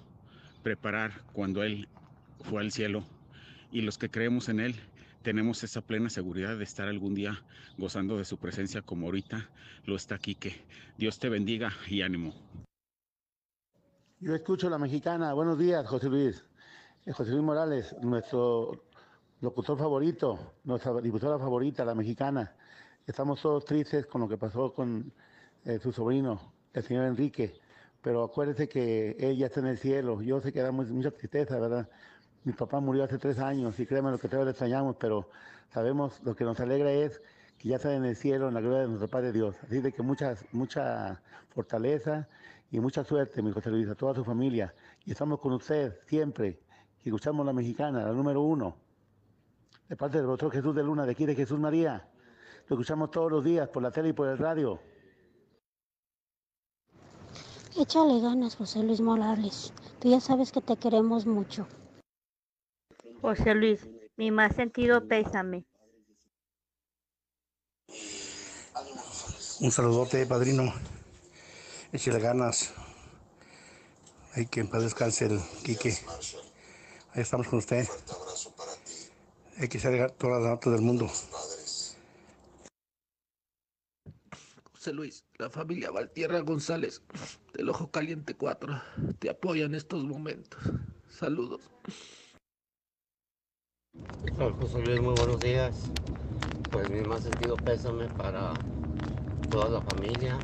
preparar 0.63 1.23
cuando 1.33 1.61
Él 1.61 1.89
fue 2.39 2.61
al 2.61 2.71
cielo. 2.71 3.03
Y 3.69 3.81
los 3.81 3.97
que 3.97 4.09
creemos 4.09 4.47
en 4.47 4.61
Él 4.61 4.75
tenemos 5.23 5.61
esa 5.65 5.81
plena 5.81 6.09
seguridad 6.09 6.57
de 6.57 6.63
estar 6.63 6.87
algún 6.87 7.13
día 7.13 7.43
gozando 7.77 8.17
de 8.17 8.23
su 8.23 8.37
presencia 8.37 8.81
como 8.81 9.07
ahorita 9.07 9.49
lo 9.83 9.97
está 9.97 10.19
Quique. 10.19 10.63
Dios 10.97 11.19
te 11.19 11.27
bendiga 11.27 11.73
y 11.89 12.01
ánimo. 12.01 12.33
Yo 14.21 14.33
escucho 14.33 14.69
la 14.69 14.77
mexicana. 14.77 15.33
Buenos 15.33 15.59
días, 15.59 15.85
José 15.85 16.07
Luis. 16.07 16.45
Eh, 17.05 17.11
José 17.11 17.31
Luis 17.31 17.43
Morales, 17.43 17.93
nuestro 18.01 18.85
locutor 19.41 19.77
favorito, 19.77 20.53
nuestra 20.63 20.93
diputada 21.01 21.37
favorita, 21.39 21.83
la 21.83 21.95
mexicana. 21.95 22.55
Estamos 23.07 23.41
todos 23.41 23.65
tristes 23.65 24.05
con 24.05 24.21
lo 24.21 24.29
que 24.29 24.37
pasó 24.37 24.73
con 24.73 25.11
eh, 25.65 25.79
su 25.79 25.91
sobrino, 25.91 26.53
el 26.73 26.83
señor 26.83 27.05
Enrique. 27.05 27.59
Pero 28.01 28.23
acuérdese 28.23 28.69
que 28.69 29.15
él 29.19 29.37
ya 29.37 29.47
está 29.47 29.59
en 29.59 29.67
el 29.67 29.77
cielo. 29.77 30.21
Yo 30.21 30.41
sé 30.41 30.53
que 30.53 30.61
da 30.61 30.71
mu- 30.71 30.83
mucha 30.85 31.11
tristeza, 31.11 31.59
¿verdad? 31.59 31.89
Mi 32.43 32.53
papá 32.53 32.79
murió 32.79 33.03
hace 33.03 33.17
tres 33.17 33.39
años 33.39 33.79
y 33.79 33.85
créeme 33.85 34.11
lo 34.11 34.17
que 34.19 34.27
todavía 34.27 34.45
le 34.45 34.51
extrañamos, 34.51 34.95
pero 34.99 35.29
sabemos 35.71 36.21
lo 36.23 36.35
que 36.35 36.43
nos 36.43 36.59
alegra 36.59 36.91
es 36.91 37.21
que 37.57 37.69
ya 37.69 37.75
está 37.77 37.93
en 37.95 38.05
el 38.05 38.15
cielo, 38.15 38.47
en 38.47 38.53
la 38.55 38.61
gloria 38.61 38.81
de 38.81 38.87
nuestro 38.87 39.07
Padre 39.07 39.31
Dios. 39.31 39.55
Así 39.63 39.79
de 39.81 39.91
que 39.91 40.01
mucha, 40.03 40.35
mucha 40.51 41.21
fortaleza 41.49 42.27
y 42.71 42.79
mucha 42.79 43.03
suerte, 43.03 43.41
mi 43.41 43.51
José 43.51 43.69
Luis, 43.71 43.87
a 43.89 43.95
toda 43.95 44.13
su 44.15 44.23
familia. 44.23 44.73
Y 45.05 45.11
estamos 45.11 45.39
con 45.39 45.53
usted 45.53 45.99
siempre. 46.05 46.59
Y 47.03 47.09
escuchamos 47.09 47.43
la 47.45 47.53
mexicana, 47.53 48.03
la 48.03 48.13
número 48.13 48.41
uno. 48.41 48.77
De 49.91 49.97
parte 49.97 50.19
del 50.19 50.27
doctor 50.27 50.49
Jesús 50.53 50.73
de 50.73 50.83
Luna, 50.83 51.05
de 51.05 51.11
aquí 51.11 51.25
de 51.25 51.35
Jesús 51.35 51.59
María. 51.59 52.07
Lo 52.69 52.77
escuchamos 52.77 53.11
todos 53.11 53.29
los 53.29 53.43
días 53.43 53.67
por 53.67 53.83
la 53.83 53.91
tele 53.91 54.07
y 54.07 54.13
por 54.13 54.29
el 54.29 54.37
radio. 54.37 54.79
Échale 57.77 58.21
ganas, 58.21 58.55
José 58.55 58.83
Luis 58.83 59.01
Morales. 59.01 59.73
Tú 59.99 60.09
ya 60.09 60.21
sabes 60.21 60.53
que 60.53 60.61
te 60.61 60.77
queremos 60.77 61.25
mucho. 61.25 61.67
José 63.19 63.53
Luis, 63.53 63.85
mi 64.15 64.31
más 64.31 64.55
sentido 64.55 65.05
pésame. 65.09 65.65
Un 69.59 69.71
saludote, 69.71 70.25
padrino. 70.25 70.73
Échale 71.91 72.19
ganas. 72.19 72.73
Hay 74.35 74.45
que 74.45 74.61
en 74.61 74.69
paz 74.69 74.83
descanse 74.83 75.25
el 75.25 75.41
Quique. 75.65 75.97
Ahí 77.13 77.23
estamos 77.23 77.49
con 77.49 77.59
usted. 77.59 77.85
Hay 79.61 79.69
que 79.69 79.77
hacer 79.77 80.09
todas 80.13 80.41
las 80.41 80.53
notas 80.53 80.73
del 80.73 80.81
mundo. 80.81 81.07
José 84.73 84.91
Luis, 84.91 85.23
la 85.37 85.51
familia 85.51 85.91
Valtierra 85.91 86.39
González 86.39 87.03
del 87.53 87.69
Ojo 87.69 87.91
Caliente 87.91 88.33
4 88.33 88.81
te 89.19 89.29
apoya 89.29 89.65
en 89.65 89.75
estos 89.75 90.03
momentos. 90.03 90.59
Saludos. 91.09 91.61
Hola, 94.39 94.55
José 94.59 94.81
Luis, 94.81 94.99
muy 94.99 95.13
buenos 95.13 95.39
días. 95.39 95.91
Pues 96.71 96.89
mi 96.89 97.01
más 97.01 97.21
sentido 97.21 97.55
pésame 97.57 98.07
para 98.17 98.53
toda 99.51 99.69
la 99.69 99.81
familia. 99.81 100.39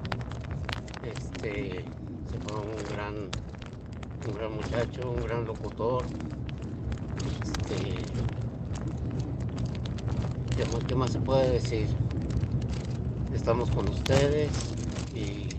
Este 1.02 1.84
se 2.30 2.40
fue 2.42 2.56
un 2.56 2.76
gran, 2.94 3.16
un 4.28 4.34
gran 4.36 4.54
muchacho, 4.54 5.10
un 5.10 5.24
gran 5.24 5.44
locutor. 5.44 6.06
Este, 7.42 8.37
¿qué 10.88 10.96
más, 10.96 11.12
se 11.12 11.20
puede 11.20 11.52
decir? 11.52 11.88
Estamos 13.32 13.70
con 13.70 13.88
ustedes 13.90 14.50
y 15.14 15.50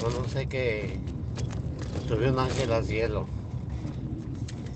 solo 0.00 0.28
sé 0.28 0.48
que 0.48 0.98
subió 2.08 2.32
un 2.32 2.40
ángel 2.40 2.72
al 2.72 2.84
cielo. 2.84 3.26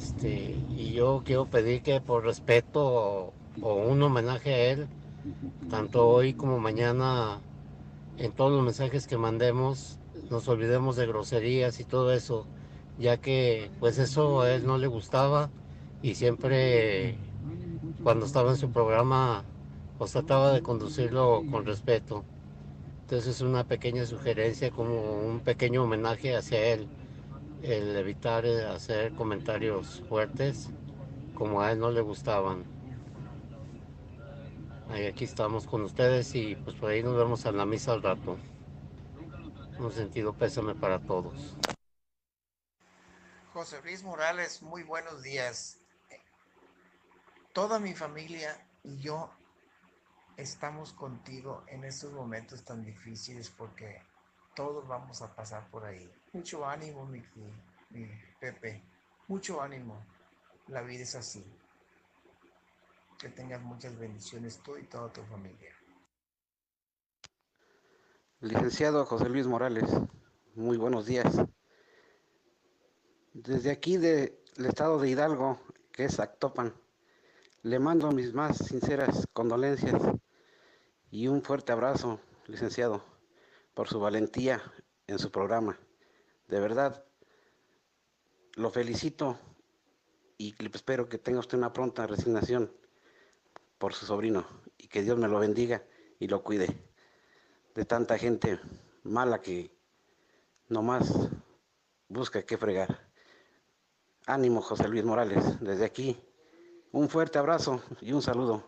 Este, 0.00 0.56
y 0.70 0.92
yo 0.92 1.22
quiero 1.24 1.46
pedir 1.46 1.82
que 1.82 2.00
por 2.00 2.24
respeto 2.24 3.32
o 3.60 3.74
un 3.74 4.00
homenaje 4.02 4.54
a 4.54 4.70
él, 4.70 4.86
tanto 5.68 6.08
hoy 6.08 6.34
como 6.34 6.60
mañana, 6.60 7.40
en 8.18 8.30
todos 8.30 8.52
los 8.52 8.62
mensajes 8.62 9.08
que 9.08 9.18
mandemos, 9.18 9.98
nos 10.30 10.46
olvidemos 10.46 10.94
de 10.94 11.08
groserías 11.08 11.80
y 11.80 11.84
todo 11.84 12.12
eso, 12.12 12.46
ya 12.96 13.16
que 13.16 13.72
pues 13.80 13.98
eso 13.98 14.42
a 14.42 14.52
él 14.52 14.66
no 14.66 14.78
le 14.78 14.86
gustaba 14.86 15.50
y 16.00 16.14
siempre 16.14 17.16
cuando 18.02 18.26
estaba 18.26 18.50
en 18.50 18.56
su 18.56 18.70
programa 18.70 19.44
pues 19.98 20.12
trataba 20.12 20.52
de 20.52 20.62
conducirlo 20.62 21.42
con 21.50 21.64
respeto. 21.64 22.24
Entonces 23.02 23.36
es 23.36 23.40
una 23.40 23.64
pequeña 23.64 24.06
sugerencia 24.06 24.70
como 24.70 25.12
un 25.12 25.40
pequeño 25.40 25.84
homenaje 25.84 26.36
hacia 26.36 26.64
él 26.66 26.88
el 27.62 27.94
evitar 27.96 28.44
eh, 28.44 28.66
hacer 28.66 29.14
comentarios 29.14 30.02
fuertes 30.08 30.70
como 31.34 31.60
a 31.60 31.72
él 31.72 31.78
no 31.78 31.90
le 31.90 32.00
gustaban. 32.00 32.64
Ahí 34.90 35.06
aquí 35.06 35.24
estamos 35.24 35.66
con 35.66 35.82
ustedes 35.82 36.34
y 36.34 36.56
pues 36.56 36.76
por 36.76 36.90
ahí 36.90 37.02
nos 37.02 37.16
vemos 37.16 37.44
en 37.46 37.56
la 37.56 37.64
misa 37.64 37.92
al 37.92 38.02
rato. 38.02 38.36
Un 39.78 39.92
sentido 39.92 40.32
pésame 40.32 40.74
para 40.74 40.98
todos. 40.98 41.56
José 43.52 43.80
Luis 43.82 44.02
Morales, 44.02 44.62
muy 44.62 44.82
buenos 44.82 45.22
días. 45.22 45.81
Toda 47.52 47.78
mi 47.78 47.92
familia 47.92 48.56
y 48.82 48.98
yo 48.98 49.30
estamos 50.38 50.94
contigo 50.94 51.64
en 51.66 51.84
estos 51.84 52.10
momentos 52.12 52.64
tan 52.64 52.82
difíciles 52.82 53.50
porque 53.50 54.00
todos 54.54 54.88
vamos 54.88 55.20
a 55.20 55.34
pasar 55.34 55.68
por 55.70 55.84
ahí. 55.84 56.10
Mucho 56.32 56.66
ánimo, 56.66 57.04
mi, 57.04 57.22
Pepe. 58.40 58.82
Mucho 59.28 59.60
ánimo. 59.60 60.02
La 60.68 60.80
vida 60.80 61.02
es 61.02 61.14
así. 61.14 61.44
Que 63.18 63.28
tengas 63.28 63.60
muchas 63.60 63.98
bendiciones 63.98 64.62
tú 64.62 64.78
y 64.78 64.84
toda 64.84 65.12
tu 65.12 65.22
familia. 65.24 65.74
Licenciado 68.40 69.04
José 69.04 69.28
Luis 69.28 69.46
Morales, 69.46 69.88
muy 70.54 70.78
buenos 70.78 71.04
días. 71.04 71.36
Desde 73.34 73.70
aquí 73.70 73.98
del 73.98 74.36
estado 74.56 74.98
de 74.98 75.10
Hidalgo, 75.10 75.60
que 75.92 76.04
es 76.04 76.18
Actopan, 76.18 76.74
le 77.62 77.78
mando 77.78 78.10
mis 78.10 78.34
más 78.34 78.58
sinceras 78.58 79.28
condolencias 79.32 80.02
y 81.12 81.28
un 81.28 81.42
fuerte 81.42 81.70
abrazo, 81.70 82.18
licenciado, 82.46 83.04
por 83.72 83.88
su 83.88 84.00
valentía 84.00 84.60
en 85.06 85.20
su 85.20 85.30
programa. 85.30 85.78
De 86.48 86.58
verdad, 86.58 87.04
lo 88.56 88.70
felicito 88.70 89.38
y 90.38 90.54
espero 90.74 91.08
que 91.08 91.18
tenga 91.18 91.38
usted 91.38 91.56
una 91.56 91.72
pronta 91.72 92.06
resignación 92.06 92.72
por 93.78 93.94
su 93.94 94.06
sobrino 94.06 94.44
y 94.76 94.88
que 94.88 95.02
Dios 95.02 95.16
me 95.16 95.28
lo 95.28 95.38
bendiga 95.38 95.84
y 96.18 96.26
lo 96.26 96.42
cuide 96.42 96.66
de 97.76 97.84
tanta 97.84 98.18
gente 98.18 98.58
mala 99.04 99.40
que 99.40 99.70
nomás 100.68 101.30
busca 102.08 102.42
qué 102.42 102.58
fregar. 102.58 103.08
Ánimo, 104.26 104.62
José 104.62 104.88
Luis 104.88 105.04
Morales, 105.04 105.60
desde 105.60 105.84
aquí. 105.84 106.31
Un 106.92 107.08
fuerte 107.08 107.38
abrazo 107.38 107.80
y 108.02 108.12
un 108.12 108.20
saludo 108.20 108.62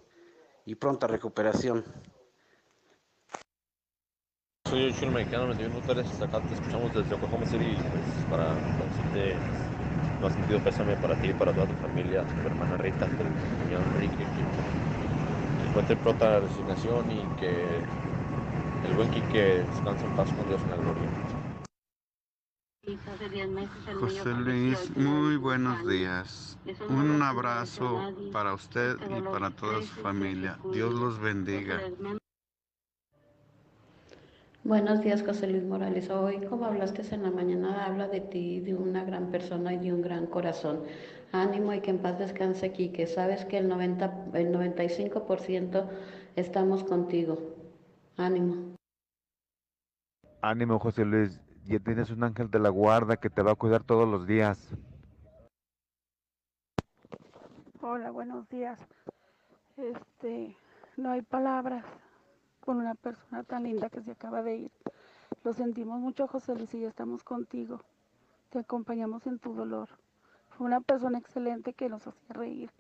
y 0.65 0.75
pronta 0.77 1.07
recuperación. 1.07 1.85
Soy 4.65 4.85
el 4.85 4.95
chino 4.95 5.13
mexicano, 5.13 5.49
21 5.49 5.79
Pérez, 5.87 6.23
acá 6.23 6.41
te 6.41 6.55
escuchamos 6.55 6.95
desde 6.95 7.15
Oklahoma 7.15 7.45
City, 7.45 7.77
pues 7.77 8.25
para 8.31 8.55
decirte 8.55 9.37
no 10.23 10.31
sentido 10.31 10.59
pésame 10.61 10.97
para 10.97 11.21
ti 11.21 11.29
y 11.29 11.33
para 11.35 11.53
toda 11.53 11.67
tu 11.67 11.75
familia, 11.75 12.25
tu 12.25 12.47
hermana 12.49 12.79
Rita, 12.79 13.05
tu 13.05 13.65
señor 13.67 13.83
Enrique, 13.95 14.25
que 14.25 15.69
encuentre 15.69 15.95
pronta 15.97 16.41
resignación 16.41 17.05
y 17.13 17.21
que 17.39 17.67
el 18.89 18.95
buen 18.97 19.11
Quique 19.11 19.67
descanse 19.69 20.07
en 20.07 20.17
paz 20.17 20.33
con 20.33 20.49
Dios 20.49 20.63
en 20.63 20.71
la 20.71 20.77
gloria. 20.77 21.34
José 24.01 24.31
Luis, 24.33 24.97
muy 24.97 25.37
buenos 25.37 25.87
días. 25.87 26.59
Un 26.89 27.23
abrazo 27.23 28.01
para 28.33 28.55
usted 28.55 28.97
y 29.17 29.21
para 29.21 29.51
toda 29.51 29.83
su 29.83 29.95
familia. 30.01 30.59
Dios 30.73 30.95
los 30.95 31.21
bendiga. 31.21 31.81
Buenos 34.63 35.03
días, 35.03 35.23
José 35.23 35.47
Luis 35.47 35.65
Morales. 35.65 36.09
Hoy, 36.09 36.41
como 36.47 36.65
hablaste 36.65 37.03
en 37.15 37.23
la 37.23 37.31
mañana, 37.31 37.85
habla 37.85 38.09
de 38.09 38.23
ti, 38.23 38.61
de 38.61 38.75
una 38.75 39.05
gran 39.05 39.31
persona 39.31 39.75
y 39.75 39.79
de 39.79 39.93
un 39.93 40.01
gran 40.01 40.27
corazón. 40.27 40.85
Ánimo 41.33 41.75
y 41.75 41.81
que 41.81 41.91
en 41.91 41.99
paz 41.99 42.19
descanse 42.19 42.67
aquí, 42.67 42.89
que 42.89 43.07
sabes 43.07 43.45
que 43.45 43.59
el, 43.59 43.69
90, 43.69 44.29
el 44.33 44.53
95% 44.53 45.87
estamos 46.37 46.83
contigo. 46.85 47.39
Ánimo. 48.17 48.77
Ánimo, 50.41 50.79
José 50.79 51.05
Luis. 51.05 51.44
Ya 51.67 51.79
tienes 51.79 52.11
un 52.11 52.23
ángel 52.23 52.51
de 52.51 52.59
la 52.59 52.69
guarda 52.69 53.17
que 53.17 53.31
te 53.31 53.41
va 53.41 53.53
a 53.53 53.55
cuidar 53.55 53.83
todos 53.83 54.07
los 54.07 54.27
días. 54.27 54.69
Hola, 57.81 58.11
buenos 58.11 58.47
días. 58.51 58.79
Este, 59.79 60.57
no 60.99 61.11
hay 61.11 61.23
palabras 61.23 61.85
con 62.61 62.77
una 62.77 62.95
persona 62.95 63.45
tan 63.45 63.63
linda 63.63 63.89
que 63.89 64.03
se 64.03 64.11
acaba 64.11 64.43
de 64.43 64.57
ir. 64.57 64.73
Lo 65.43 65.55
sentimos 65.55 66.01
mucho, 66.01 66.29
José 66.29 66.55
Luis, 66.55 66.75
y 66.75 66.81
ya 66.81 66.89
estamos 66.89 67.25
contigo. 67.25 67.81
Te 68.51 68.59
acompañamos 68.59 69.27
en 69.27 69.39
tu 69.39 69.55
dolor. 69.55 69.89
Fue 70.51 70.67
una 70.67 70.83
persona 70.83 71.19
excelente 71.19 71.73
que 71.73 71.89
nos 71.89 72.07
hacía 72.07 72.35
reír, 72.35 72.71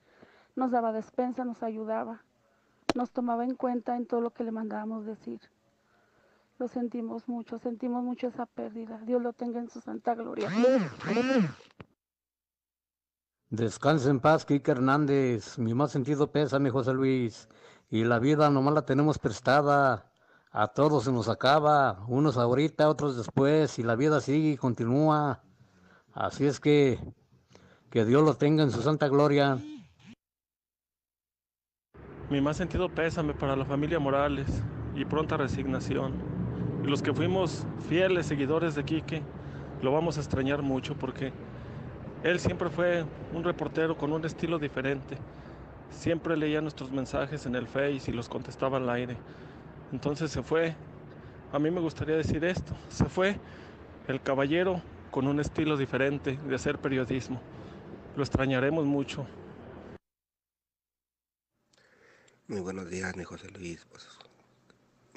nos 0.56 0.70
daba 0.70 0.92
despensa, 0.92 1.44
nos 1.44 1.62
ayudaba, 1.62 2.22
nos 2.94 3.10
tomaba 3.10 3.44
en 3.44 3.54
cuenta 3.56 3.96
en 3.96 4.06
todo 4.06 4.20
lo 4.20 4.30
que 4.30 4.44
le 4.44 4.52
mandábamos 4.52 5.06
decir. 5.06 5.40
Lo 6.58 6.68
sentimos 6.68 7.28
mucho, 7.28 7.58
sentimos 7.58 8.02
mucho 8.02 8.28
esa 8.28 8.46
pérdida. 8.46 9.00
Dios 9.04 9.20
lo 9.20 9.32
tenga 9.32 9.60
en 9.60 9.68
su 9.68 9.80
santa 9.80 10.14
gloria. 10.14 10.48
Descansa 13.50 14.10
en 14.10 14.20
paz, 14.20 14.44
Kike 14.44 14.70
Hernández. 14.70 15.58
Mi 15.58 15.74
más 15.74 15.92
sentido 15.92 16.30
pésame, 16.30 16.70
José 16.70 16.92
Luis. 16.92 17.48
Y 17.90 18.04
la 18.04 18.18
vida 18.18 18.50
nomás 18.50 18.74
la 18.74 18.84
tenemos 18.84 19.18
prestada. 19.18 20.10
A 20.50 20.68
todos 20.68 21.04
se 21.04 21.12
nos 21.12 21.28
acaba. 21.28 22.04
Unos 22.08 22.36
ahorita, 22.36 22.88
otros 22.88 23.16
después. 23.16 23.78
Y 23.78 23.82
la 23.82 23.96
vida 23.96 24.20
sigue 24.20 24.50
y 24.50 24.56
continúa. 24.56 25.42
Así 26.12 26.46
es 26.46 26.60
que 26.60 26.98
que 27.94 28.04
Dios 28.04 28.24
lo 28.24 28.34
tenga 28.34 28.64
en 28.64 28.72
su 28.72 28.82
santa 28.82 29.06
gloria. 29.06 29.56
Mi 32.28 32.40
más 32.40 32.56
sentido 32.56 32.88
pésame 32.88 33.34
para 33.34 33.54
la 33.54 33.64
familia 33.64 34.00
Morales 34.00 34.48
y 34.96 35.04
pronta 35.04 35.36
resignación. 35.36 36.33
Y 36.84 36.86
los 36.86 37.00
que 37.00 37.14
fuimos 37.14 37.64
fieles 37.88 38.26
seguidores 38.26 38.74
de 38.74 38.84
Quique, 38.84 39.22
lo 39.80 39.90
vamos 39.90 40.18
a 40.18 40.20
extrañar 40.20 40.60
mucho 40.60 40.94
porque 40.94 41.32
él 42.22 42.38
siempre 42.38 42.68
fue 42.68 43.06
un 43.32 43.42
reportero 43.42 43.96
con 43.96 44.12
un 44.12 44.22
estilo 44.26 44.58
diferente. 44.58 45.16
Siempre 45.90 46.36
leía 46.36 46.60
nuestros 46.60 46.92
mensajes 46.92 47.46
en 47.46 47.54
el 47.54 47.66
Face 47.66 48.10
y 48.10 48.12
los 48.12 48.28
contestaba 48.28 48.76
al 48.76 48.90
aire. 48.90 49.16
Entonces 49.92 50.30
se 50.30 50.42
fue. 50.42 50.76
A 51.52 51.58
mí 51.58 51.70
me 51.70 51.80
gustaría 51.80 52.16
decir 52.16 52.44
esto. 52.44 52.74
Se 52.90 53.06
fue 53.06 53.40
el 54.06 54.20
caballero 54.20 54.82
con 55.10 55.26
un 55.26 55.40
estilo 55.40 55.78
diferente 55.78 56.36
de 56.36 56.54
hacer 56.54 56.78
periodismo. 56.78 57.40
Lo 58.14 58.22
extrañaremos 58.22 58.84
mucho. 58.84 59.26
Muy 62.46 62.60
buenos 62.60 62.90
días, 62.90 63.16
mi 63.16 63.24
José 63.24 63.48
Luis. 63.52 63.86
Pues, 63.90 64.06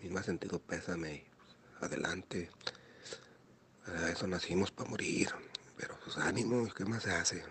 mi 0.01 0.09
más 0.09 0.25
sentido 0.25 0.59
pésame 0.59 1.36
adelante. 1.81 2.49
Eso 4.11 4.27
nacimos 4.27 4.71
para 4.71 4.89
morir, 4.89 5.29
pero 5.77 5.95
pues 6.03 6.17
ánimo, 6.17 6.67
¿qué 6.75 6.85
más 6.85 7.03
se 7.03 7.11
hace? 7.11 7.43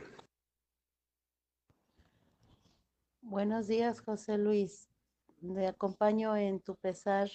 Buenos 3.23 3.66
días, 3.66 4.01
José 4.01 4.39
Luis. 4.39 4.89
Te 5.40 5.66
acompaño 5.66 6.36
en 6.36 6.61
tu 6.61 6.77
pesar 6.77 7.31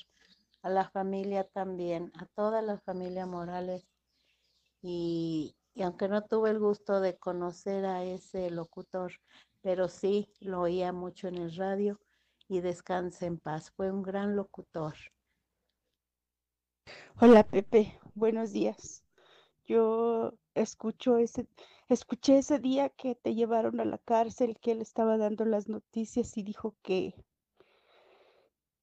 a 0.61 0.69
la 0.69 0.89
familia 0.89 1.43
también, 1.43 2.11
a 2.15 2.25
toda 2.27 2.61
la 2.61 2.77
familia 2.77 3.25
Morales. 3.25 3.87
Y, 4.81 5.55
y 5.73 5.83
aunque 5.83 6.07
no 6.07 6.23
tuve 6.23 6.51
el 6.51 6.59
gusto 6.59 6.99
de 6.99 7.17
conocer 7.17 7.85
a 7.85 8.03
ese 8.03 8.49
locutor, 8.51 9.13
pero 9.61 9.87
sí 9.87 10.31
lo 10.39 10.61
oía 10.61 10.93
mucho 10.93 11.27
en 11.27 11.37
el 11.37 11.55
radio 11.55 11.99
y 12.47 12.61
descanse 12.61 13.25
en 13.25 13.37
paz. 13.39 13.71
Fue 13.71 13.91
un 13.91 14.01
gran 14.03 14.35
locutor. 14.35 14.95
Hola 17.19 17.43
Pepe, 17.43 17.99
buenos 18.15 18.51
días. 18.51 19.03
Yo 19.65 20.33
escucho 20.55 21.17
ese, 21.17 21.47
escuché 21.89 22.39
ese 22.39 22.59
día 22.59 22.89
que 22.89 23.15
te 23.15 23.35
llevaron 23.35 23.79
a 23.79 23.85
la 23.85 23.97
cárcel, 23.99 24.57
que 24.59 24.71
él 24.71 24.81
estaba 24.81 25.17
dando 25.17 25.45
las 25.45 25.67
noticias 25.69 26.37
y 26.37 26.43
dijo 26.43 26.75
que, 26.81 27.13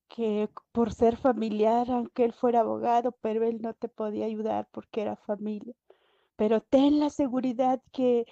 que 0.09 0.49
por 0.73 0.93
ser 0.93 1.17
familiar, 1.17 1.91
aunque 1.91 2.25
él 2.25 2.33
fuera 2.33 2.61
abogado, 2.61 3.13
pero 3.13 3.45
él 3.45 3.61
no 3.61 3.75
te 3.75 3.89
podía 3.89 4.27
ayudar 4.27 4.69
porque 4.73 5.03
era 5.03 5.17
familia. 5.17 5.75
Pero 6.37 6.61
ten 6.61 7.01
la 7.01 7.11
seguridad 7.11 7.83
que 7.93 8.27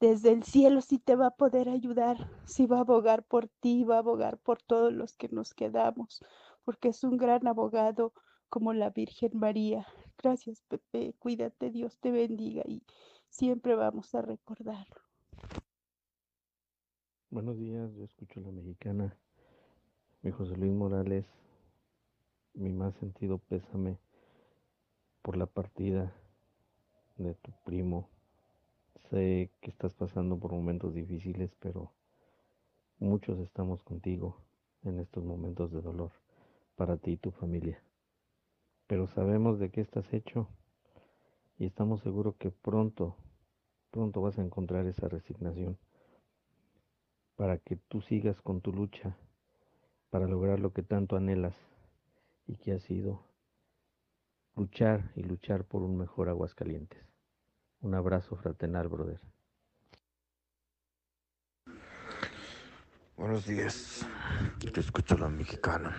desde 0.00 0.32
el 0.32 0.42
cielo 0.42 0.80
sí 0.80 0.98
te 0.98 1.14
va 1.16 1.28
a 1.28 1.36
poder 1.36 1.68
ayudar, 1.68 2.28
sí 2.44 2.66
va 2.66 2.78
a 2.78 2.80
abogar 2.80 3.22
por 3.22 3.48
ti, 3.48 3.84
va 3.84 3.96
a 3.96 3.98
abogar 4.00 4.38
por 4.38 4.60
todos 4.60 4.92
los 4.92 5.14
que 5.14 5.28
nos 5.28 5.54
quedamos, 5.54 6.24
porque 6.64 6.88
es 6.88 7.04
un 7.04 7.16
gran 7.16 7.46
abogado 7.46 8.12
como 8.52 8.74
la 8.74 8.90
Virgen 8.90 9.30
María. 9.32 9.86
Gracias, 10.22 10.60
Pepe. 10.68 11.14
Cuídate, 11.18 11.70
Dios 11.70 11.98
te 12.00 12.10
bendiga 12.10 12.62
y 12.66 12.82
siempre 13.30 13.74
vamos 13.74 14.14
a 14.14 14.20
recordarlo. 14.20 15.00
Buenos 17.30 17.58
días, 17.58 17.90
yo 17.94 18.04
escucho 18.04 18.40
a 18.40 18.42
la 18.42 18.50
mexicana. 18.50 19.16
Mi 20.20 20.32
José 20.32 20.54
Luis 20.58 20.70
Morales, 20.70 21.24
mi 22.52 22.68
más 22.68 22.94
sentido 22.96 23.38
pésame 23.38 23.96
por 25.22 25.38
la 25.38 25.46
partida 25.46 26.12
de 27.16 27.34
tu 27.36 27.52
primo. 27.64 28.10
Sé 29.08 29.50
que 29.62 29.70
estás 29.70 29.94
pasando 29.94 30.38
por 30.38 30.52
momentos 30.52 30.92
difíciles, 30.92 31.54
pero 31.58 31.90
muchos 32.98 33.38
estamos 33.38 33.82
contigo 33.82 34.36
en 34.84 35.00
estos 35.00 35.24
momentos 35.24 35.72
de 35.72 35.80
dolor 35.80 36.12
para 36.76 36.98
ti 36.98 37.12
y 37.12 37.16
tu 37.16 37.30
familia 37.30 37.82
pero 38.92 39.06
sabemos 39.06 39.58
de 39.58 39.70
qué 39.70 39.80
estás 39.80 40.04
hecho 40.12 40.50
y 41.56 41.64
estamos 41.64 42.02
seguros 42.02 42.36
que 42.36 42.50
pronto, 42.50 43.16
pronto 43.90 44.20
vas 44.20 44.38
a 44.38 44.42
encontrar 44.42 44.86
esa 44.86 45.08
resignación 45.08 45.78
para 47.34 47.56
que 47.56 47.76
tú 47.76 48.02
sigas 48.02 48.42
con 48.42 48.60
tu 48.60 48.70
lucha 48.70 49.16
para 50.10 50.26
lograr 50.26 50.60
lo 50.60 50.74
que 50.74 50.82
tanto 50.82 51.16
anhelas 51.16 51.56
y 52.46 52.56
que 52.56 52.72
ha 52.72 52.80
sido 52.80 53.24
luchar 54.56 55.10
y 55.16 55.22
luchar 55.22 55.64
por 55.64 55.80
un 55.80 55.96
mejor 55.96 56.28
Aguascalientes. 56.28 57.02
Un 57.80 57.94
abrazo 57.94 58.36
fraternal, 58.36 58.88
brother. 58.88 59.20
Buenos 63.16 63.46
días, 63.46 64.06
te 64.70 64.80
escucho 64.80 65.16
la 65.16 65.30
mexicana. 65.30 65.96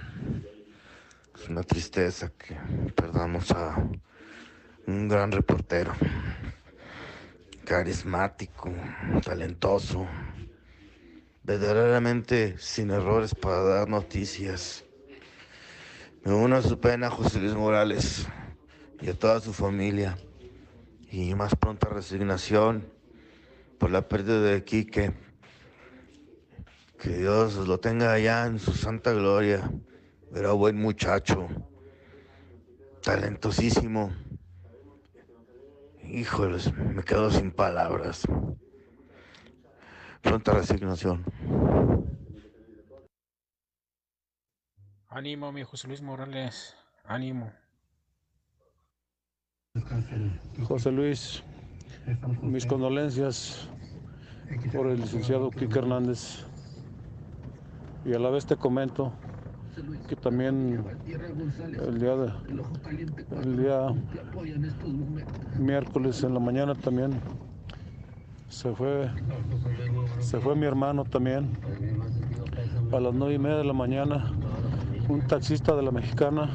Es 1.36 1.50
una 1.50 1.64
tristeza 1.64 2.32
que 2.38 2.56
perdamos 2.96 3.52
a 3.52 3.76
un 4.88 5.08
gran 5.08 5.32
reportero, 5.32 5.94
carismático, 7.66 8.72
talentoso, 9.24 10.08
verdaderamente 11.44 12.58
sin 12.58 12.92
errores 12.92 13.36
para 13.36 13.64
dar 13.64 13.90
noticias. 13.90 14.86
Me 16.24 16.34
uno 16.34 16.56
a 16.56 16.62
su 16.62 16.80
pena 16.80 17.10
José 17.10 17.40
Luis 17.40 17.56
Morales 17.56 18.28
y 19.02 19.10
a 19.10 19.14
toda 19.14 19.42
su 19.42 19.54
familia 19.54 20.18
y 21.12 21.36
más 21.36 21.56
pronta 21.56 21.90
resignación 21.90 22.90
por 23.78 23.92
la 23.92 24.08
pérdida 24.08 24.40
de 24.42 24.64
Quique. 24.64 25.12
Que 27.00 27.18
Dios 27.18 27.56
lo 27.68 27.80
tenga 27.80 28.14
allá 28.14 28.46
en 28.46 28.60
su 28.60 28.72
santa 28.74 29.12
gloria. 29.12 29.70
Era 30.36 30.52
buen 30.54 30.82
muchacho, 30.82 31.48
talentosísimo. 33.04 34.12
Híjoles, 36.02 36.74
me 36.74 37.04
quedo 37.04 37.30
sin 37.30 37.52
palabras. 37.52 38.24
pronta 40.24 40.54
resignación. 40.54 41.24
Ánimo, 45.08 45.52
mi 45.52 45.62
José 45.64 45.88
Luis 45.88 46.02
Morales, 46.02 46.76
ánimo. 47.04 47.52
José 50.64 50.92
Luis, 50.92 51.44
mis 52.42 52.66
condolencias 52.66 53.70
por 54.74 54.88
el 54.88 55.00
licenciado 55.00 55.52
Quique 55.52 55.78
Hernández. 55.78 56.44
Y 58.04 58.16
a 58.16 58.20
la 58.20 58.32
vez 58.32 58.48
te 58.48 58.56
comento 58.56 59.14
que 60.08 60.16
también 60.16 60.84
el 61.06 62.00
día, 62.00 62.16
de, 62.16 62.32
el 63.42 63.58
día 63.58 63.88
miércoles 65.58 66.24
en 66.24 66.34
la 66.34 66.40
mañana 66.40 66.76
también 66.76 67.14
se 68.50 68.72
fue, 68.74 69.10
se 70.20 70.40
fue 70.40 70.56
mi 70.56 70.66
hermano 70.66 71.06
también 71.06 71.50
a 72.92 73.00
las 73.00 73.14
nueve 73.14 73.34
y 73.34 73.40
media 73.40 73.58
de 73.58 73.64
la 73.64 73.74
mañana. 73.74 74.32
Un 75.10 75.22
taxista 75.28 75.76
de 75.76 75.82
la 75.82 75.92
mexicana 75.92 76.50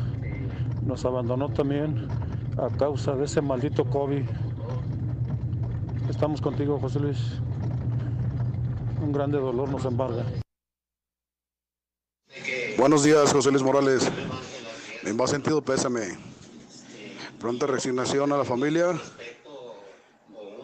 nos 0.86 1.04
abandonó 1.04 1.48
también 1.48 2.06
a 2.56 2.68
causa 2.76 3.14
de 3.14 3.24
ese 3.24 3.40
maldito 3.42 3.84
COVID. 3.84 4.22
Estamos 6.08 6.40
contigo, 6.40 6.78
José 6.78 7.00
Luis. 7.00 7.40
Un 9.02 9.12
grande 9.12 9.38
dolor 9.38 9.68
nos 9.68 9.84
embarga. 9.84 10.24
Buenos 12.78 13.02
días, 13.02 13.32
José 13.32 13.50
Luis 13.50 13.64
Morales. 13.64 14.08
Mi 15.02 15.12
más 15.12 15.30
sentido 15.30 15.60
pésame. 15.60 16.16
Pronta 17.40 17.66
resignación 17.66 18.32
a 18.32 18.36
la 18.36 18.44
familia. 18.44 18.96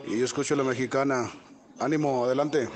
Y 0.07 0.21
yo 0.21 0.25
escucho 0.25 0.55
a 0.55 0.59
la 0.59 0.63
mexicana. 0.63 1.29
Ánimo, 1.81 2.25
adelante. 2.25 2.69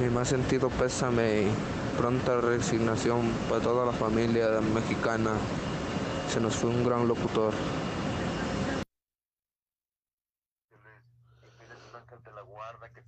Mi 0.00 0.10
más 0.10 0.30
sentido 0.30 0.68
pésame 0.68 1.46
pronta 1.96 2.40
resignación 2.40 3.30
para 3.48 3.62
toda 3.62 3.86
la 3.86 3.92
familia 3.92 4.48
mexicana. 4.74 5.30
Se 6.28 6.40
nos 6.40 6.56
fue 6.56 6.70
un 6.70 6.84
gran 6.84 7.06
locutor. 7.06 7.54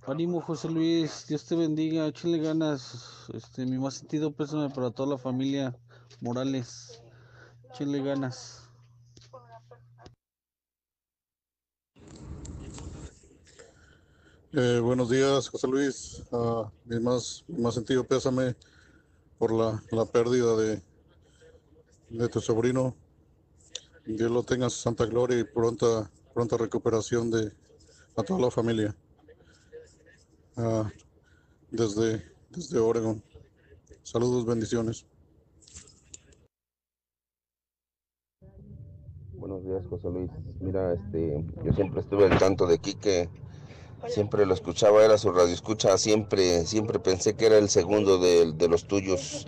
Ánimo 0.07 0.39
José 0.39 0.69
Luis, 0.69 1.25
Dios 1.27 1.43
te 1.43 1.53
bendiga, 1.53 2.07
échale 2.07 2.37
ganas. 2.37 3.25
Este, 3.33 3.65
mi 3.65 3.77
más 3.77 3.95
sentido 3.95 4.31
pésame 4.31 4.69
para 4.69 4.89
toda 4.89 5.09
la 5.09 5.17
familia 5.17 5.77
Morales. 6.21 7.01
Échale 7.69 8.01
ganas. 8.01 8.69
Eh, 14.53 14.79
buenos 14.81 15.09
días, 15.09 15.49
José 15.49 15.67
Luis. 15.67 16.23
Ah, 16.31 16.71
mi, 16.85 17.01
más, 17.01 17.43
mi 17.49 17.61
más 17.61 17.73
sentido 17.73 18.05
pésame 18.05 18.55
por 19.37 19.51
la, 19.51 19.83
la 19.91 20.05
pérdida 20.05 20.55
de, 20.55 20.81
de 22.11 22.29
tu 22.29 22.39
sobrino. 22.39 22.95
Dios 24.05 24.31
lo 24.31 24.41
tenga 24.43 24.67
en 24.67 24.71
su 24.71 24.79
santa 24.79 25.05
gloria 25.05 25.37
y 25.37 25.43
pronta, 25.43 26.09
pronta 26.33 26.55
recuperación 26.55 27.29
de 27.29 27.51
a 28.15 28.23
toda 28.23 28.39
la 28.39 28.49
familia. 28.49 28.95
Ah, 30.59 30.89
desde, 31.69 32.23
desde 32.49 32.79
Oregon. 32.79 33.21
Saludos, 34.01 34.43
bendiciones. 34.43 35.05
Buenos 39.33 39.63
días, 39.63 39.83
José 39.87 40.09
Luis. 40.09 40.31
Mira, 40.59 40.93
este, 40.93 41.45
yo 41.63 41.73
siempre 41.73 42.01
estuve 42.01 42.25
al 42.25 42.39
tanto 42.39 42.65
de 42.65 42.79
Quique, 42.79 43.29
siempre 44.07 44.47
lo 44.47 44.55
escuchaba, 44.55 45.05
era 45.05 45.19
su 45.19 45.31
radio 45.31 45.53
escucha, 45.53 45.95
siempre, 45.99 46.65
siempre 46.65 46.97
pensé 46.97 47.35
que 47.35 47.45
era 47.45 47.59
el 47.59 47.69
segundo 47.69 48.17
de, 48.17 48.51
de 48.51 48.67
los 48.67 48.85
tuyos. 48.87 49.45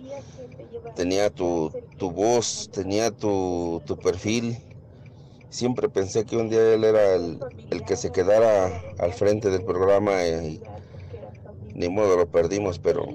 Tenía 0.96 1.32
tu, 1.32 1.72
tu 1.98 2.12
voz, 2.12 2.70
tenía 2.72 3.10
tu, 3.10 3.82
tu, 3.88 3.98
perfil. 3.98 4.60
Siempre 5.50 5.90
pensé 5.90 6.26
que 6.26 6.38
un 6.38 6.52
día 6.52 6.76
él 6.76 6.84
era 6.84 7.16
el, 7.16 7.40
el 7.72 7.84
que 7.84 7.96
se 7.96 8.12
quedara 8.12 8.80
al 9.00 9.14
frente 9.14 9.50
del 9.50 9.64
programa 9.64 10.24
y 10.24 10.62
ni 11.80 11.88
modo 11.88 12.18
lo 12.18 12.28
perdimos, 12.28 12.78
pero 12.78 13.06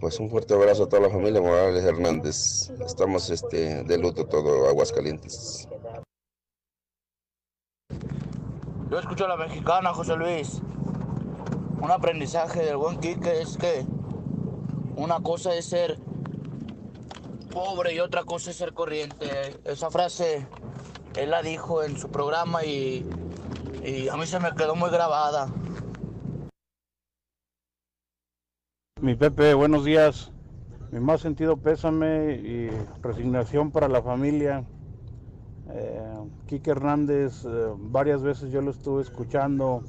pues 0.00 0.18
un 0.18 0.30
fuerte 0.30 0.54
abrazo 0.54 0.84
a 0.84 0.88
toda 0.88 1.02
la 1.02 1.10
familia 1.10 1.42
Morales 1.42 1.84
Hernández. 1.84 2.70
Estamos 2.80 3.28
este, 3.28 3.84
de 3.84 3.98
luto 3.98 4.24
todo 4.24 4.66
Aguascalientes. 4.66 5.68
Yo 8.90 8.98
escucho 8.98 9.26
a 9.26 9.28
la 9.28 9.36
mexicana, 9.36 9.92
José 9.92 10.16
Luis. 10.16 10.62
Un 11.82 11.90
aprendizaje 11.90 12.64
del 12.64 12.78
buen 12.78 12.98
Quique 12.98 13.42
es 13.42 13.58
que 13.58 13.84
una 14.96 15.20
cosa 15.20 15.54
es 15.54 15.66
ser 15.66 15.98
pobre 17.52 17.92
y 17.92 18.00
otra 18.00 18.24
cosa 18.24 18.52
es 18.52 18.56
ser 18.56 18.72
corriente. 18.72 19.54
Esa 19.64 19.90
frase 19.90 20.46
él 21.14 21.30
la 21.30 21.42
dijo 21.42 21.82
en 21.82 21.98
su 21.98 22.08
programa 22.08 22.64
y, 22.64 23.06
y 23.84 24.08
a 24.08 24.16
mí 24.16 24.26
se 24.26 24.40
me 24.40 24.54
quedó 24.54 24.74
muy 24.74 24.88
grabada. 24.88 25.50
Mi 29.02 29.14
Pepe, 29.14 29.52
buenos 29.52 29.84
días. 29.84 30.32
Mi 30.90 31.00
más 31.00 31.20
sentido 31.20 31.58
pésame 31.58 32.32
y 32.36 32.70
resignación 33.02 33.70
para 33.70 33.88
la 33.88 34.00
familia. 34.00 34.64
Eh, 35.68 36.14
Quique 36.46 36.70
Hernández, 36.70 37.44
eh, 37.44 37.74
varias 37.76 38.22
veces 38.22 38.50
yo 38.50 38.62
lo 38.62 38.70
estuve 38.70 39.02
escuchando 39.02 39.82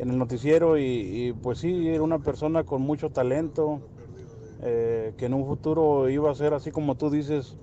en 0.00 0.10
el 0.10 0.18
noticiero 0.18 0.76
y, 0.78 1.32
pues 1.44 1.60
sí, 1.60 1.86
era 1.86 2.02
una 2.02 2.18
persona 2.18 2.64
con 2.64 2.82
mucho 2.82 3.08
talento, 3.10 3.82
eh, 4.62 5.14
que 5.16 5.26
en 5.26 5.34
un 5.34 5.46
futuro 5.46 6.08
iba 6.08 6.28
a 6.28 6.34
ser, 6.34 6.54
así 6.54 6.72
como 6.72 6.96
tú 6.96 7.10
dices, 7.10 7.56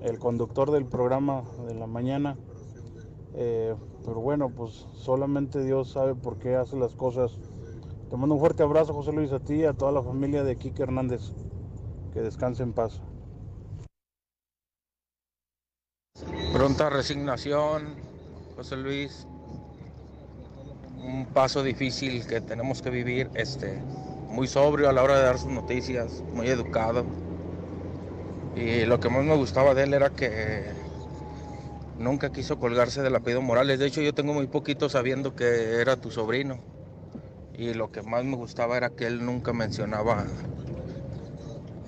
el 0.00 0.20
conductor 0.20 0.70
del 0.70 0.86
programa 0.86 1.42
de 1.66 1.74
la 1.74 1.88
mañana. 1.88 2.36
Eh, 3.34 3.74
pero 4.04 4.20
bueno, 4.20 4.48
pues 4.48 4.86
solamente 4.92 5.64
Dios 5.64 5.90
sabe 5.90 6.14
por 6.14 6.38
qué 6.38 6.54
hace 6.54 6.76
las 6.76 6.94
cosas. 6.94 7.36
Te 8.10 8.16
mando 8.16 8.34
un 8.34 8.40
fuerte 8.40 8.62
abrazo, 8.62 8.92
José 8.92 9.12
Luis, 9.12 9.32
a 9.32 9.40
ti 9.40 9.54
y 9.54 9.64
a 9.64 9.72
toda 9.72 9.90
la 9.90 10.02
familia 10.02 10.44
de 10.44 10.56
Quique 10.56 10.82
Hernández. 10.82 11.32
Que 12.12 12.20
descanse 12.20 12.62
en 12.62 12.72
paz. 12.72 13.00
Pronta 16.52 16.90
resignación, 16.90 17.96
José 18.56 18.76
Luis. 18.76 19.26
Un 21.02 21.26
paso 21.26 21.62
difícil 21.62 22.26
que 22.26 22.40
tenemos 22.40 22.80
que 22.82 22.90
vivir, 22.90 23.30
este, 23.34 23.82
muy 24.28 24.46
sobrio 24.46 24.88
a 24.88 24.92
la 24.92 25.02
hora 25.02 25.16
de 25.16 25.24
dar 25.24 25.38
sus 25.38 25.50
noticias, 25.50 26.22
muy 26.32 26.48
educado. 26.48 27.04
Y 28.54 28.84
lo 28.84 29.00
que 29.00 29.08
más 29.08 29.24
me 29.24 29.34
gustaba 29.34 29.74
de 29.74 29.82
él 29.82 29.94
era 29.94 30.10
que 30.10 30.72
nunca 31.98 32.30
quiso 32.30 32.58
colgarse 32.60 33.02
del 33.02 33.16
apellido 33.16 33.42
Morales. 33.42 33.78
De 33.78 33.86
hecho, 33.86 34.00
yo 34.00 34.14
tengo 34.14 34.32
muy 34.32 34.46
poquito 34.46 34.88
sabiendo 34.88 35.34
que 35.34 35.80
era 35.80 35.96
tu 35.96 36.10
sobrino. 36.10 36.73
Y 37.56 37.74
lo 37.74 37.90
que 37.92 38.02
más 38.02 38.24
me 38.24 38.36
gustaba 38.36 38.76
era 38.76 38.90
que 38.90 39.06
él 39.06 39.24
nunca 39.24 39.52
mencionaba 39.52 40.26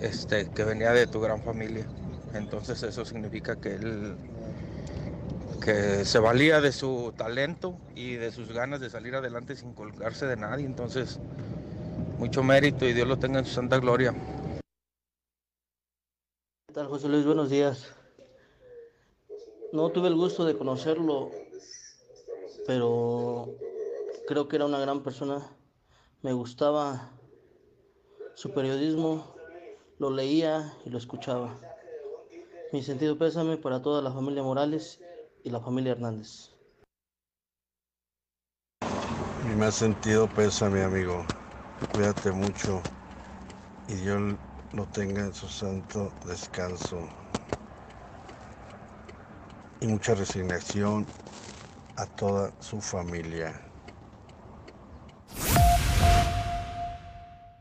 este, 0.00 0.48
que 0.50 0.64
venía 0.64 0.92
de 0.92 1.06
tu 1.06 1.20
gran 1.20 1.42
familia. 1.42 1.86
Entonces 2.34 2.82
eso 2.82 3.04
significa 3.04 3.56
que 3.56 3.74
él 3.74 4.16
que 5.66 6.04
se 6.04 6.20
valía 6.20 6.60
de 6.60 6.70
su 6.70 7.12
talento 7.16 7.76
y 7.96 8.14
de 8.14 8.30
sus 8.30 8.52
ganas 8.52 8.80
de 8.80 8.88
salir 8.88 9.16
adelante 9.16 9.56
sin 9.56 9.72
colgarse 9.72 10.26
de 10.26 10.36
nadie. 10.36 10.64
Entonces, 10.64 11.18
mucho 12.18 12.44
mérito 12.44 12.86
y 12.86 12.92
Dios 12.92 13.08
lo 13.08 13.18
tenga 13.18 13.40
en 13.40 13.46
su 13.46 13.54
santa 13.54 13.78
gloria. 13.78 14.14
¿Qué 16.68 16.74
tal, 16.74 16.86
José 16.86 17.08
Luis? 17.08 17.26
Buenos 17.26 17.50
días. 17.50 17.92
No 19.72 19.90
tuve 19.90 20.06
el 20.06 20.14
gusto 20.14 20.44
de 20.44 20.56
conocerlo, 20.56 21.30
pero 22.66 23.48
creo 24.28 24.46
que 24.46 24.56
era 24.56 24.66
una 24.66 24.78
gran 24.78 25.02
persona. 25.02 25.55
Me 26.22 26.32
gustaba 26.32 27.10
su 28.34 28.52
periodismo, 28.52 29.34
lo 29.98 30.10
leía 30.10 30.74
y 30.84 30.90
lo 30.90 30.98
escuchaba. 30.98 31.58
Mi 32.72 32.82
sentido 32.82 33.16
pésame 33.16 33.56
para 33.56 33.80
toda 33.80 34.02
la 34.02 34.10
familia 34.10 34.42
Morales 34.42 35.00
y 35.44 35.50
la 35.50 35.60
familia 35.60 35.92
Hernández. 35.92 36.50
Mi 39.46 39.54
más 39.54 39.76
sentido 39.76 40.28
pésame, 40.28 40.82
amigo. 40.82 41.24
Cuídate 41.92 42.32
mucho 42.32 42.82
y 43.88 43.94
Dios 43.94 44.34
lo 44.72 44.86
tenga 44.86 45.20
en 45.20 45.34
su 45.34 45.46
santo 45.48 46.12
descanso. 46.26 46.98
Y 49.80 49.86
mucha 49.86 50.14
resignación 50.14 51.06
a 51.96 52.06
toda 52.06 52.52
su 52.60 52.80
familia. 52.80 53.65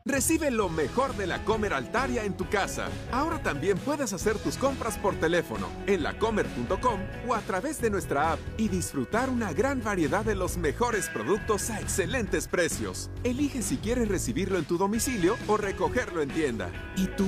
Recibe 0.07 0.51
lo 0.51 0.69
mejor 0.69 1.17
de 1.17 1.25
la 1.25 1.43
Comer 1.43 1.73
Altaria 1.73 2.25
en 2.25 2.37
tu 2.37 2.47
casa. 2.47 2.89
Ahora 3.11 3.41
también 3.41 3.75
puedes 3.79 4.13
hacer 4.13 4.37
tus 4.37 4.55
compras 4.55 4.99
por 4.99 5.15
teléfono, 5.15 5.67
en 5.87 6.03
lacomer.com 6.03 6.99
o 7.27 7.33
a 7.33 7.41
través 7.41 7.81
de 7.81 7.89
nuestra 7.89 8.33
app 8.33 8.39
y 8.55 8.67
disfrutar 8.67 9.31
una 9.31 9.51
gran 9.51 9.81
variedad 9.81 10.23
de 10.23 10.35
los 10.35 10.57
mejores 10.57 11.09
productos 11.09 11.71
a 11.71 11.81
excelentes 11.81 12.47
precios. 12.47 13.09
Elige 13.23 13.63
si 13.63 13.77
quieres 13.77 14.07
recibirlo 14.07 14.59
en 14.59 14.65
tu 14.65 14.77
domicilio 14.77 15.37
o 15.47 15.57
recogerlo 15.57 16.21
en 16.21 16.29
tienda. 16.29 16.69
¿Y 16.97 17.07
tú 17.07 17.25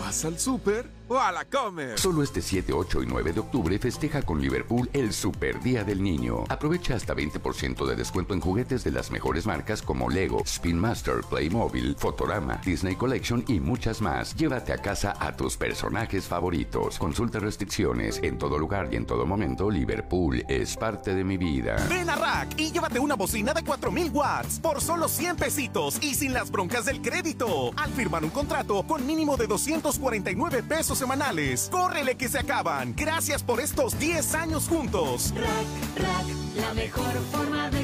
vas 0.00 0.24
al 0.24 0.38
súper 0.38 0.88
o 1.08 1.18
a 1.18 1.32
la 1.32 1.44
Comer? 1.44 1.98
Solo 1.98 2.22
este 2.22 2.40
7, 2.40 2.72
8 2.72 3.02
y 3.02 3.06
9 3.06 3.32
de 3.32 3.40
octubre 3.40 3.78
festeja 3.78 4.22
con 4.22 4.40
Liverpool 4.40 4.88
el 4.92 5.12
Super 5.12 5.60
Día 5.60 5.84
del 5.84 6.02
Niño. 6.02 6.44
Aprovecha 6.48 6.94
hasta 6.94 7.14
20% 7.14 7.86
de 7.86 7.96
descuento 7.96 8.34
en 8.34 8.40
juguetes 8.40 8.84
de 8.84 8.90
las 8.90 9.10
mejores 9.10 9.46
marcas 9.46 9.82
como 9.82 10.08
Lego, 10.08 10.42
Spin 10.44 10.78
Master, 10.78 11.16
Playmobil, 11.28 11.96
Fotorama, 11.98 12.60
Disney 12.64 12.96
Collection 12.96 13.44
y 13.48 13.60
muchas 13.60 14.00
más. 14.00 14.34
Llévate 14.36 14.72
a 14.72 14.78
casa 14.78 15.14
a 15.18 15.36
tus 15.36 15.56
personajes 15.56 16.26
favoritos. 16.26 16.98
Consulta 16.98 17.38
restricciones. 17.38 18.20
En 18.22 18.38
todo 18.38 18.58
lugar 18.58 18.88
y 18.92 18.96
en 18.96 19.06
todo 19.06 19.26
momento, 19.26 19.70
Liverpool 19.70 20.44
es 20.48 20.76
parte 20.76 21.14
de 21.14 21.24
mi 21.24 21.36
vida. 21.36 21.76
Ven 21.88 22.08
a 22.08 22.16
Rack 22.16 22.58
y 22.58 22.72
llévate 22.72 22.98
una 22.98 23.14
bocina 23.14 23.52
de 23.52 23.62
4000 23.62 24.10
watts 24.12 24.60
por 24.60 24.80
solo 24.80 25.08
100 25.08 25.36
pesitos 25.36 25.98
y 26.02 26.14
sin 26.14 26.32
las 26.32 26.50
broncas 26.50 26.86
del 26.86 27.02
crédito. 27.02 27.72
Al 27.76 27.90
firmar 27.92 28.24
un 28.24 28.30
contrato 28.30 28.82
con 28.86 29.06
mínimo 29.06 29.36
de 29.36 29.46
249 29.46 30.62
pesos 30.62 30.93
semanales. 30.98 31.68
¡Córrele 31.70 32.16
que 32.16 32.28
se 32.28 32.38
acaban! 32.38 32.94
Gracias 32.96 33.42
por 33.42 33.60
estos 33.60 33.98
10 33.98 34.34
años 34.34 34.68
juntos. 34.68 35.32
Rack, 35.36 36.06
rack, 36.06 36.26
la 36.56 36.74
mejor 36.74 37.12
forma 37.32 37.70
de. 37.70 37.83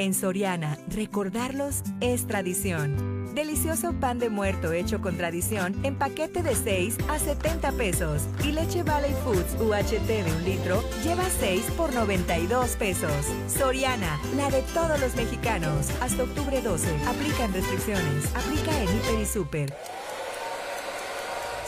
En 0.00 0.14
Soriana, 0.14 0.78
recordarlos 0.88 1.82
es 2.00 2.26
tradición. 2.26 3.34
Delicioso 3.34 3.92
pan 3.92 4.18
de 4.18 4.30
muerto 4.30 4.72
hecho 4.72 5.02
con 5.02 5.18
tradición 5.18 5.78
en 5.84 5.94
paquete 5.94 6.42
de 6.42 6.54
6 6.54 6.96
a 7.10 7.18
70 7.18 7.72
pesos. 7.72 8.22
Y 8.42 8.52
leche 8.52 8.82
Valley 8.82 9.12
Foods 9.22 9.60
UHT 9.60 10.06
de 10.06 10.32
un 10.32 10.42
litro 10.42 10.82
lleva 11.04 11.24
6 11.38 11.64
por 11.76 11.92
92 11.92 12.76
pesos. 12.76 13.12
Soriana, 13.46 14.18
la 14.36 14.48
de 14.48 14.62
todos 14.72 14.98
los 14.98 15.14
mexicanos. 15.16 15.90
Hasta 16.00 16.22
octubre 16.22 16.62
12. 16.62 16.88
Aplican 17.06 17.52
restricciones. 17.52 18.34
Aplica 18.34 18.82
en 18.82 18.88
Hiper 18.88 19.20
y 19.20 19.26
Super. 19.26 19.74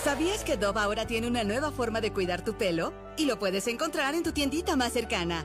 ¿Sabías 0.03 0.43
que 0.43 0.57
Dove 0.57 0.81
ahora 0.81 1.07
tiene 1.07 1.27
una 1.27 1.45
nueva 1.45 1.71
forma 1.71 2.01
de 2.01 2.15
cuidar 2.15 2.43
tu 2.43 2.55
pelo? 2.55 2.95
Y 3.19 3.27
lo 3.27 3.39
puedes 3.39 3.67
encontrar 3.67 4.15
en 4.15 4.23
tu 4.23 4.33
tiendita 4.33 4.75
más 4.75 4.95
cercana. 4.95 5.45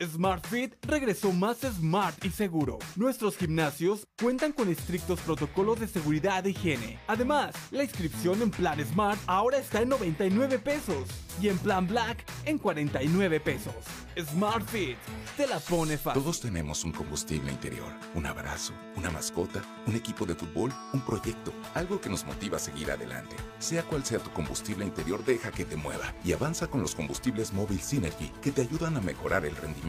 SmartFit 0.00 0.74
regresó 0.86 1.32
más 1.32 1.58
smart 1.58 2.24
y 2.24 2.30
seguro. 2.30 2.78
Nuestros 2.94 3.36
gimnasios 3.36 4.06
cuentan 4.20 4.52
con 4.52 4.68
estrictos 4.68 5.18
protocolos 5.20 5.80
de 5.80 5.88
seguridad 5.88 6.46
e 6.46 6.50
higiene. 6.50 7.00
Además, 7.08 7.52
la 7.72 7.82
inscripción 7.82 8.40
en 8.40 8.52
Plan 8.52 8.78
Smart 8.84 9.18
ahora 9.26 9.58
está 9.58 9.82
en 9.82 9.88
99 9.88 10.60
pesos 10.60 11.08
y 11.42 11.48
en 11.48 11.58
Plan 11.58 11.88
Black 11.88 12.24
en 12.44 12.58
49 12.58 13.40
pesos. 13.40 13.74
SmartFit 14.16 14.98
te 15.36 15.46
la 15.46 15.58
pone 15.58 15.96
fácil. 15.96 16.22
Todos 16.22 16.40
tenemos 16.40 16.84
un 16.84 16.92
combustible 16.92 17.50
interior, 17.50 17.92
un 18.14 18.26
abrazo, 18.26 18.72
una 18.96 19.10
mascota, 19.10 19.62
un 19.86 19.96
equipo 19.96 20.26
de 20.26 20.34
fútbol, 20.34 20.72
un 20.92 21.00
proyecto, 21.00 21.52
algo 21.74 22.00
que 22.00 22.08
nos 22.08 22.24
motiva 22.24 22.56
a 22.56 22.60
seguir 22.60 22.90
adelante. 22.90 23.36
Sea 23.58 23.82
cual 23.82 24.04
sea 24.04 24.18
tu 24.18 24.30
combustible 24.30 24.84
interior, 24.84 25.24
deja 25.24 25.50
que 25.50 25.64
te 25.64 25.76
mueva 25.76 26.14
y 26.24 26.32
avanza 26.32 26.68
con 26.68 26.82
los 26.82 26.94
combustibles 26.94 27.52
móvil 27.52 27.80
Synergy 27.80 28.30
que 28.42 28.52
te 28.52 28.62
ayudan 28.62 28.96
a 28.96 29.00
mejorar 29.00 29.44
el 29.44 29.54
rendimiento, 29.56 29.87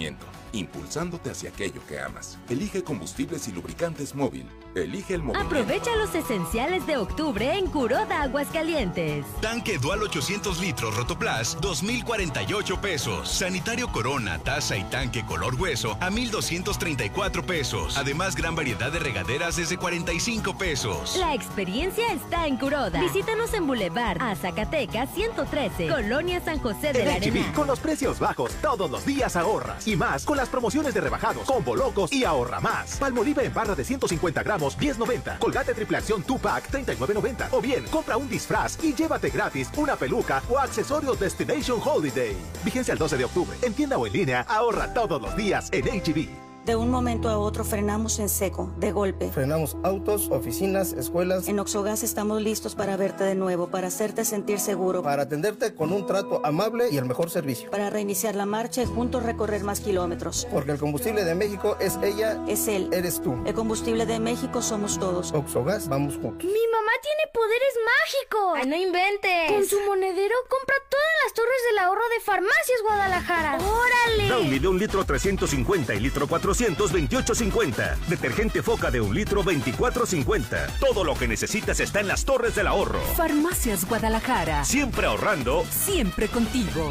impulsándote 0.53 1.31
hacia 1.31 1.49
aquello 1.49 1.81
que 1.87 1.99
amas. 1.99 2.37
Elige 2.49 2.83
combustibles 2.83 3.47
y 3.47 3.51
lubricantes 3.51 4.15
móvil. 4.15 4.45
Elige 4.83 5.13
el 5.15 5.23
movimiento. 5.23 5.47
Aprovecha 5.57 5.95
los 5.97 6.13
esenciales 6.15 6.85
de 6.87 6.97
octubre 6.97 7.57
en 7.57 7.67
Curoda 7.67 8.21
Aguascalientes. 8.23 9.25
Tanque 9.41 9.77
Dual 9.77 10.01
800 10.03 10.59
litros 10.59 10.95
Rotoplas, 10.95 11.57
2,048 11.61 12.81
pesos. 12.81 13.29
Sanitario 13.29 13.91
Corona, 13.91 14.39
taza 14.39 14.77
y 14.77 14.83
tanque 14.85 15.25
color 15.25 15.55
hueso 15.55 15.97
a 16.01 16.09
1,234 16.09 17.43
pesos. 17.45 17.97
Además, 17.97 18.35
gran 18.35 18.55
variedad 18.55 18.91
de 18.91 18.99
regaderas 18.99 19.55
desde 19.55 19.77
45 19.77 20.57
pesos. 20.57 21.15
La 21.17 21.33
experiencia 21.33 22.11
está 22.13 22.47
en 22.47 22.57
Curoda. 22.57 23.01
Visítanos 23.01 23.53
en 23.53 23.67
Boulevard 23.67 24.21
a 24.21 24.35
Zacatecas 24.35 25.09
113, 25.13 25.87
Colonia 25.87 26.41
San 26.43 26.59
José 26.59 26.93
de 26.93 27.05
la 27.05 27.17
En 27.17 27.23
HB, 27.23 27.27
Arena. 27.31 27.53
con 27.53 27.67
los 27.67 27.79
precios 27.79 28.19
bajos, 28.19 28.51
todos 28.61 28.89
los 28.89 29.05
días 29.05 29.35
ahorras. 29.35 29.87
Y 29.87 29.95
más 29.95 30.25
con 30.25 30.37
las 30.37 30.49
promociones 30.49 30.93
de 30.93 31.01
rebajados, 31.01 31.43
combo 31.45 31.75
locos 31.75 32.11
y 32.13 32.23
ahorra 32.23 32.59
más. 32.59 32.97
Palmolive 32.97 33.45
en 33.45 33.53
barra 33.53 33.75
de 33.75 33.83
150 33.83 34.43
gramos, 34.43 34.68
10.90. 34.77 35.39
Colgate 35.39 35.73
triple 35.73 35.97
acción 35.97 36.23
2-pack, 36.25 36.71
39.90. 36.71 37.47
O 37.51 37.61
bien, 37.61 37.85
compra 37.85 38.17
un 38.17 38.29
disfraz 38.29 38.77
y 38.83 38.93
llévate 38.93 39.29
gratis 39.29 39.69
una 39.77 39.95
peluca 39.95 40.41
o 40.49 40.59
accesorios 40.59 41.19
Destination 41.19 41.79
Holiday. 41.83 42.35
Vigencia 42.63 42.91
el 42.91 42.97
12 42.97 43.17
de 43.17 43.25
octubre. 43.25 43.57
En 43.61 43.73
tienda 43.73 43.97
o 43.97 44.05
en 44.05 44.13
línea, 44.13 44.41
ahorra 44.47 44.93
todos 44.93 45.21
los 45.21 45.35
días 45.35 45.69
en 45.71 45.85
HB. 45.85 46.48
De 46.65 46.75
un 46.75 46.91
momento 46.91 47.29
a 47.29 47.37
otro 47.39 47.63
frenamos 47.63 48.19
en 48.19 48.29
seco, 48.29 48.71
de 48.77 48.91
golpe. 48.91 49.29
Frenamos 49.31 49.77
autos, 49.83 50.29
oficinas, 50.29 50.93
escuelas. 50.93 51.47
En 51.47 51.57
Oxogas 51.57 52.03
estamos 52.03 52.41
listos 52.41 52.75
para 52.75 52.95
verte 52.97 53.23
de 53.23 53.33
nuevo, 53.33 53.69
para 53.69 53.87
hacerte 53.87 54.25
sentir 54.25 54.59
seguro. 54.59 55.01
Para 55.01 55.23
atenderte 55.23 55.73
con 55.73 55.91
un 55.91 56.05
trato 56.05 56.41
amable 56.45 56.89
y 56.91 56.97
el 56.97 57.05
mejor 57.05 57.31
servicio. 57.31 57.71
Para 57.71 57.89
reiniciar 57.89 58.35
la 58.35 58.45
marcha 58.45 58.83
y 58.83 58.85
juntos 58.85 59.23
recorrer 59.23 59.63
más 59.63 59.79
kilómetros. 59.79 60.47
Porque 60.51 60.71
el 60.71 60.77
combustible 60.77 61.23
de 61.23 61.33
México 61.33 61.77
es 61.79 61.97
ella. 62.03 62.39
Es 62.47 62.67
él. 62.67 62.89
Eres 62.91 63.21
tú. 63.21 63.41
El 63.45 63.53
combustible 63.53 64.05
de 64.05 64.19
México 64.19 64.61
somos 64.61 64.99
todos. 64.99 65.31
Oxogas, 65.31 65.87
vamos 65.87 66.15
juntos. 66.15 66.43
Mi 66.43 66.67
mamá 66.71 66.91
tiene 67.01 67.31
poderes 67.33 67.73
mágicos. 67.85 68.59
Ay, 68.61 68.69
no 68.69 68.75
inventes. 68.75 69.51
Con 69.53 69.65
su 69.65 69.79
monedero 69.87 70.35
compra 70.49 70.75
todas 70.89 71.05
las 71.23 71.33
torres 71.33 71.61
del 71.69 71.79
ahorro 71.79 72.07
de 72.13 72.19
Farmacias 72.19 72.81
Guadalajara. 72.83 73.55
¡Órale! 73.55 74.27
Downy 74.27 74.59
de 74.59 74.67
un 74.67 74.77
litro 74.77 75.03
350 75.03 75.95
y 75.95 75.99
litro 75.99 76.27
400 76.27 76.48
428.50. 76.49 77.97
Detergente 78.07 78.63
Foca 78.63 78.89
de 78.89 79.01
un 79.01 79.13
litro 79.13 79.43
24.50. 79.43 80.79
Todo 80.79 81.03
lo 81.03 81.13
que 81.15 81.27
necesitas 81.27 81.79
está 81.79 81.99
en 81.99 82.07
las 82.07 82.25
Torres 82.25 82.55
del 82.55 82.65
Ahorro. 82.67 83.01
Farmacias 83.15 83.87
Guadalajara. 83.87 84.65
Siempre 84.65 85.05
ahorrando. 85.05 85.63
Siempre 85.69 86.27
contigo. 86.27 86.89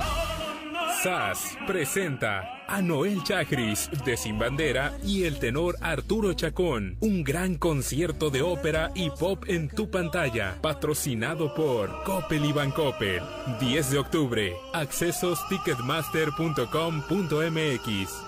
SAS 1.03 1.57
presenta 1.67 2.65
a 2.67 2.81
Noel 2.83 3.23
Chagris 3.23 3.89
de 4.05 4.17
Sin 4.17 4.39
Bandera 4.39 4.93
y 5.05 5.25
el 5.25 5.39
tenor 5.39 5.77
Arturo 5.81 6.33
Chacón. 6.33 6.97
Un 7.01 7.23
gran 7.23 7.55
concierto 7.55 8.31
de 8.31 8.43
ópera 8.43 8.91
y 8.95 9.11
pop 9.11 9.45
en 9.47 9.69
tu 9.69 9.91
pantalla. 9.91 10.57
Patrocinado 10.61 11.55
por 11.55 12.03
Coppel 12.03 12.45
y 12.45 12.53
Bancoppel. 12.53 13.23
10 13.61 13.91
de 13.93 13.99
octubre. 13.99 14.57
Accesos 14.73 15.39
ticketmaster.com.mx. 15.49 18.28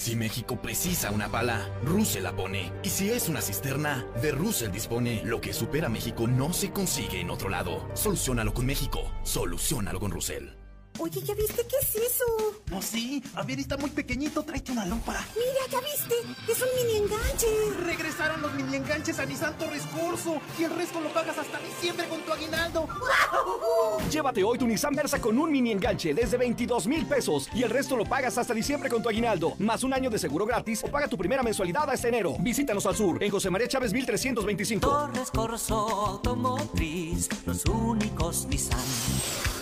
Si 0.00 0.16
México 0.16 0.56
precisa 0.62 1.10
una 1.10 1.28
bala, 1.28 1.68
Russell 1.84 2.22
la 2.22 2.34
pone. 2.34 2.72
Y 2.82 2.88
si 2.88 3.10
es 3.10 3.28
una 3.28 3.42
cisterna, 3.42 4.06
de 4.22 4.32
Russell 4.32 4.70
dispone. 4.70 5.20
Lo 5.26 5.42
que 5.42 5.52
supera 5.52 5.90
México 5.90 6.26
no 6.26 6.54
se 6.54 6.70
consigue 6.70 7.20
en 7.20 7.28
otro 7.28 7.50
lado. 7.50 7.86
Solucionalo 7.92 8.54
con 8.54 8.64
México. 8.64 9.12
Solucionalo 9.24 10.00
con 10.00 10.10
Russell. 10.10 10.59
Oye, 11.02 11.22
¿ya 11.22 11.34
viste 11.34 11.66
qué 11.66 11.76
es 11.80 11.94
eso? 11.94 12.24
No, 12.70 12.82
sí. 12.82 13.22
A 13.34 13.42
ver, 13.42 13.58
está 13.58 13.78
muy 13.78 13.88
pequeñito. 13.88 14.42
Tráete 14.42 14.72
una 14.72 14.84
lupa. 14.84 15.24
Mira, 15.34 15.66
¿ya 15.70 15.80
viste? 15.80 16.14
Es 16.46 16.60
un 16.60 16.68
mini 16.76 16.98
enganche. 16.98 17.46
Regresaron 17.86 18.42
los 18.42 18.52
mini 18.52 18.76
enganches 18.76 19.18
a 19.18 19.24
Nissan 19.24 19.56
Torres 19.56 19.84
Corso. 19.84 20.42
Y 20.58 20.64
el 20.64 20.76
resto 20.76 21.00
lo 21.00 21.10
pagas 21.10 21.38
hasta 21.38 21.58
diciembre 21.58 22.06
con 22.06 22.20
tu 22.20 22.30
aguinaldo. 22.30 22.86
Llévate 24.10 24.44
hoy 24.44 24.58
tu 24.58 24.66
Nissan 24.66 24.94
Versa 24.94 25.18
con 25.22 25.38
un 25.38 25.50
mini 25.50 25.72
enganche 25.72 26.12
desde 26.12 26.36
22 26.36 26.86
mil 26.86 27.06
pesos. 27.06 27.48
Y 27.54 27.62
el 27.62 27.70
resto 27.70 27.96
lo 27.96 28.04
pagas 28.04 28.36
hasta 28.36 28.52
diciembre 28.52 28.90
con 28.90 29.02
tu 29.02 29.08
aguinaldo. 29.08 29.54
Más 29.58 29.82
un 29.84 29.94
año 29.94 30.10
de 30.10 30.18
seguro 30.18 30.44
gratis 30.44 30.84
o 30.84 30.88
paga 30.88 31.08
tu 31.08 31.16
primera 31.16 31.42
mensualidad 31.42 31.88
hasta 31.88 32.08
enero. 32.08 32.36
Visítanos 32.40 32.84
al 32.84 32.94
sur, 32.94 33.22
en 33.22 33.30
José 33.30 33.48
María 33.48 33.68
Chávez 33.68 33.94
1325. 33.94 34.86
Torres 34.86 35.30
Corso 35.30 35.76
Automotriz, 35.78 37.30
los 37.46 37.64
únicos 37.64 38.46
Nissan 38.50 38.78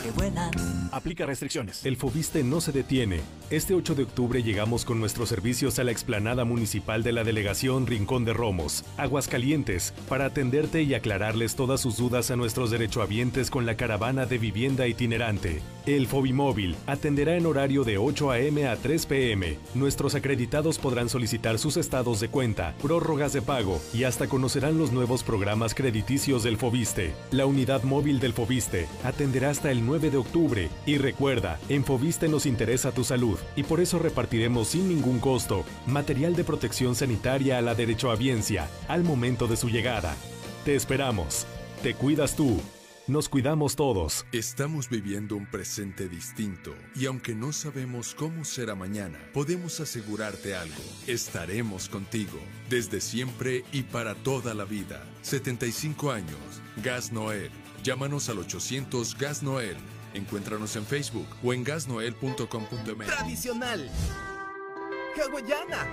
que 0.02 0.10
vuelan. 0.12 0.50
Aplica 0.92 1.26
restricciones. 1.28 1.86
El 1.86 1.96
Fobiste 1.96 2.42
no 2.42 2.60
se 2.60 2.72
detiene. 2.72 3.20
Este 3.50 3.74
8 3.74 3.94
de 3.94 4.02
octubre 4.02 4.42
llegamos 4.42 4.84
con 4.84 4.98
nuestros 4.98 5.28
servicios 5.28 5.78
a 5.78 5.84
la 5.84 5.92
explanada 5.92 6.44
municipal 6.44 7.02
de 7.02 7.12
la 7.12 7.22
delegación 7.22 7.86
Rincón 7.86 8.24
de 8.24 8.32
Romos, 8.32 8.84
Aguascalientes, 8.96 9.94
para 10.08 10.26
atenderte 10.26 10.82
y 10.82 10.94
aclararles 10.94 11.54
todas 11.54 11.80
sus 11.80 11.96
dudas 11.96 12.30
a 12.30 12.36
nuestros 12.36 12.70
derechohabientes 12.70 13.50
con 13.50 13.64
la 13.66 13.76
caravana 13.76 14.26
de 14.26 14.38
vivienda 14.38 14.86
itinerante. 14.86 15.62
El 15.86 16.06
Fobimóvil 16.06 16.76
atenderá 16.86 17.36
en 17.36 17.46
horario 17.46 17.84
de 17.84 17.96
8 17.96 18.30
a.m. 18.32 18.66
a 18.66 18.76
3 18.76 19.06
p.m. 19.06 19.58
Nuestros 19.74 20.14
acreditados 20.14 20.78
podrán 20.78 21.08
solicitar 21.08 21.58
sus 21.58 21.76
estados 21.76 22.20
de 22.20 22.28
cuenta, 22.28 22.74
prórrogas 22.82 23.32
de 23.32 23.42
pago 23.42 23.80
y 23.94 24.04
hasta 24.04 24.28
conocerán 24.28 24.76
los 24.78 24.92
nuevos 24.92 25.22
programas 25.22 25.74
crediticios 25.74 26.42
del 26.42 26.56
Fobiste. 26.58 27.12
La 27.30 27.46
unidad 27.46 27.82
móvil 27.84 28.20
del 28.20 28.32
Fobiste 28.32 28.86
atenderá 29.04 29.50
hasta 29.50 29.70
el 29.70 29.84
9 29.86 30.10
de 30.10 30.16
octubre 30.16 30.68
y 30.86 30.98
recuerda, 30.98 31.17
en 31.68 31.84
Fobiste 31.84 32.28
nos 32.28 32.46
interesa 32.46 32.92
tu 32.92 33.02
salud 33.02 33.38
y 33.56 33.64
por 33.64 33.80
eso 33.80 33.98
repartiremos 33.98 34.68
sin 34.68 34.88
ningún 34.88 35.18
costo 35.18 35.64
material 35.86 36.36
de 36.36 36.44
protección 36.44 36.94
sanitaria 36.94 37.58
a 37.58 37.62
la 37.62 37.74
derechohabiencia 37.74 38.68
al 38.86 39.02
momento 39.02 39.48
de 39.48 39.56
su 39.56 39.68
llegada. 39.68 40.14
Te 40.64 40.76
esperamos. 40.76 41.44
Te 41.82 41.94
cuidas 41.94 42.36
tú. 42.36 42.60
Nos 43.08 43.28
cuidamos 43.28 43.74
todos. 43.74 44.26
Estamos 44.32 44.88
viviendo 44.90 45.34
un 45.34 45.46
presente 45.46 46.08
distinto 46.08 46.74
y 46.94 47.06
aunque 47.06 47.34
no 47.34 47.52
sabemos 47.52 48.14
cómo 48.14 48.44
será 48.44 48.76
mañana, 48.76 49.18
podemos 49.32 49.80
asegurarte 49.80 50.54
algo. 50.54 50.82
Estaremos 51.08 51.88
contigo 51.88 52.38
desde 52.70 53.00
siempre 53.00 53.64
y 53.72 53.82
para 53.82 54.14
toda 54.14 54.54
la 54.54 54.64
vida. 54.64 55.02
75 55.22 56.12
años. 56.12 56.38
Gas 56.84 57.10
Noel. 57.10 57.50
Llámanos 57.82 58.28
al 58.28 58.38
800 58.38 59.16
Gas 59.18 59.42
Noel. 59.42 59.76
Encuéntranos 60.14 60.74
en 60.76 60.86
Facebook 60.86 61.28
o 61.42 61.52
en 61.52 61.64
gasnoel.com.mx. 61.64 63.06
Tradicional. 63.06 63.90
Hawaiana. 65.16 65.86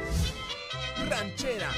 Ranchera. 1.10 1.70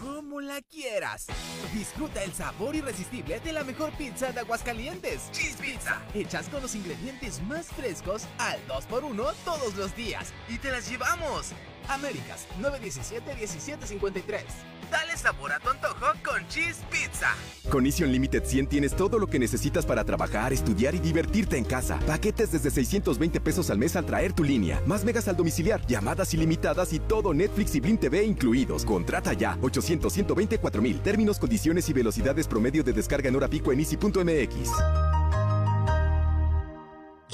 Como 0.00 0.40
la 0.40 0.60
quieras. 0.62 1.26
Disfruta 1.72 2.22
el 2.24 2.32
sabor 2.32 2.74
irresistible 2.74 3.40
de 3.40 3.52
la 3.52 3.62
mejor 3.64 3.92
pizza 3.92 4.32
de 4.32 4.40
Aguascalientes. 4.40 5.30
Cheese 5.32 5.56
Pizza. 5.56 6.02
Hechas 6.12 6.48
con 6.48 6.62
los 6.62 6.74
ingredientes 6.74 7.42
más 7.42 7.66
frescos 7.68 8.26
al 8.38 8.58
2x1 8.66 9.34
todos 9.44 9.74
los 9.76 9.94
días. 9.94 10.32
Y 10.48 10.58
te 10.58 10.70
las 10.70 10.88
llevamos. 10.90 11.52
Américas 11.88 12.46
917-1753. 12.60 14.42
Dale 14.90 15.16
sabor 15.16 15.52
a 15.52 15.58
tu 15.58 15.70
antojo 15.70 16.06
con 16.24 16.46
Cheese 16.48 16.82
Pizza. 16.90 17.28
Con 17.70 17.86
Easy 17.86 18.04
Unlimited 18.04 18.44
100 18.44 18.68
tienes 18.68 18.94
todo 18.94 19.18
lo 19.18 19.26
que 19.26 19.38
necesitas 19.38 19.86
para 19.86 20.04
trabajar, 20.04 20.52
estudiar 20.52 20.94
y 20.94 20.98
divertirte 20.98 21.56
en 21.56 21.64
casa. 21.64 21.98
Paquetes 22.06 22.52
desde 22.52 22.70
620 22.70 23.40
pesos 23.40 23.70
al 23.70 23.78
mes 23.78 23.96
al 23.96 24.06
traer 24.06 24.32
tu 24.32 24.44
línea. 24.44 24.80
Más 24.86 25.04
megas 25.04 25.26
al 25.28 25.36
domiciliar, 25.36 25.84
llamadas 25.86 26.34
ilimitadas 26.34 26.92
y 26.92 27.00
todo 27.00 27.34
Netflix 27.34 27.74
y 27.74 27.80
Blim 27.80 27.98
TV 27.98 28.24
incluidos. 28.24 28.84
Contrata 28.84 29.32
ya 29.32 29.58
800 29.62 30.12
124 30.12 30.82
mil. 30.82 31.00
Términos, 31.00 31.38
condiciones 31.38 31.88
y 31.88 31.92
velocidades 31.92 32.46
promedio 32.46 32.84
de 32.84 32.92
descarga 32.92 33.28
en 33.28 33.36
hora 33.36 33.48
pico 33.48 33.72
en 33.72 33.80
easy.mx. 33.80 34.70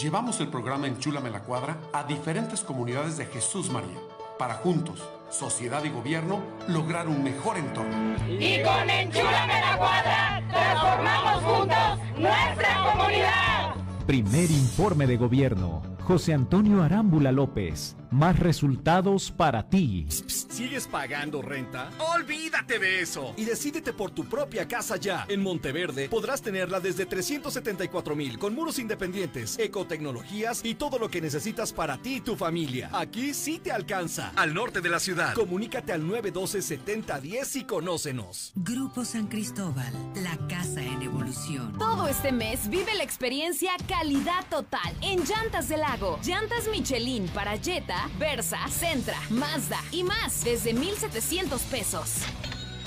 Llevamos 0.00 0.40
el 0.40 0.48
programa 0.48 0.86
Enchúlame 0.86 1.30
la 1.30 1.42
Cuadra 1.42 1.76
a 1.92 2.04
diferentes 2.04 2.60
comunidades 2.60 3.18
de 3.18 3.26
Jesús 3.26 3.68
María 3.70 3.98
para 4.40 4.54
juntos, 4.54 5.06
sociedad 5.28 5.84
y 5.84 5.90
gobierno, 5.90 6.40
lograr 6.66 7.08
un 7.08 7.22
mejor 7.22 7.58
entorno. 7.58 8.16
Y 8.26 8.62
con 8.62 8.88
Enchúlame 8.88 9.60
la 9.60 9.76
Cuadra, 9.76 10.42
transformamos 10.50 11.42
juntos 11.44 11.98
nuestra 12.18 12.90
comunidad. 12.90 13.74
Primer 14.06 14.50
informe 14.50 15.06
de 15.06 15.18
gobierno. 15.18 15.82
José 16.04 16.32
Antonio 16.32 16.82
Arámbula 16.82 17.32
López. 17.32 17.96
Más 18.10 18.38
resultados 18.38 19.30
para 19.30 19.68
ti. 19.68 20.06
¿Sigues 20.08 20.88
pagando 20.88 21.42
renta? 21.42 21.90
Olvídate 22.16 22.78
de 22.78 23.00
eso 23.00 23.34
y 23.36 23.44
decídete 23.44 23.92
por 23.92 24.10
tu 24.10 24.24
propia 24.24 24.66
casa 24.66 24.96
ya. 24.96 25.26
En 25.28 25.42
Monteverde 25.42 26.08
podrás 26.08 26.42
tenerla 26.42 26.80
desde 26.80 27.06
374 27.06 28.16
mil 28.16 28.38
con 28.38 28.54
muros 28.54 28.80
independientes, 28.80 29.58
ecotecnologías 29.58 30.64
y 30.64 30.74
todo 30.74 30.98
lo 30.98 31.08
que 31.08 31.20
necesitas 31.20 31.72
para 31.72 31.98
ti 31.98 32.16
y 32.16 32.20
tu 32.20 32.34
familia. 32.34 32.90
Aquí 32.92 33.32
sí 33.32 33.60
te 33.60 33.70
alcanza. 33.70 34.32
Al 34.34 34.54
norte 34.54 34.80
de 34.80 34.88
la 34.88 34.98
ciudad. 34.98 35.34
Comunícate 35.34 35.92
al 35.92 36.02
912-7010 36.02 37.56
y 37.60 37.64
conócenos. 37.64 38.52
Grupo 38.56 39.04
San 39.04 39.28
Cristóbal, 39.28 39.92
la 40.16 40.36
casa 40.48 40.82
en 40.82 41.02
evolución. 41.02 41.78
Todo 41.78 42.08
este 42.08 42.32
mes 42.32 42.68
vive 42.68 42.92
la 42.94 43.04
experiencia 43.04 43.70
calidad 43.86 44.44
total 44.50 44.94
en 45.00 45.20
Llantas 45.24 45.68
del 45.68 45.80
Lago. 45.80 46.18
Llantas 46.24 46.68
Michelin 46.70 47.28
para 47.28 47.56
Jetta, 47.56 47.99
Versa, 48.18 48.58
Centra, 48.68 49.18
Mazda 49.30 49.80
y 49.90 50.04
más 50.04 50.44
desde 50.44 50.72
1,700 50.72 51.62
pesos. 51.62 52.16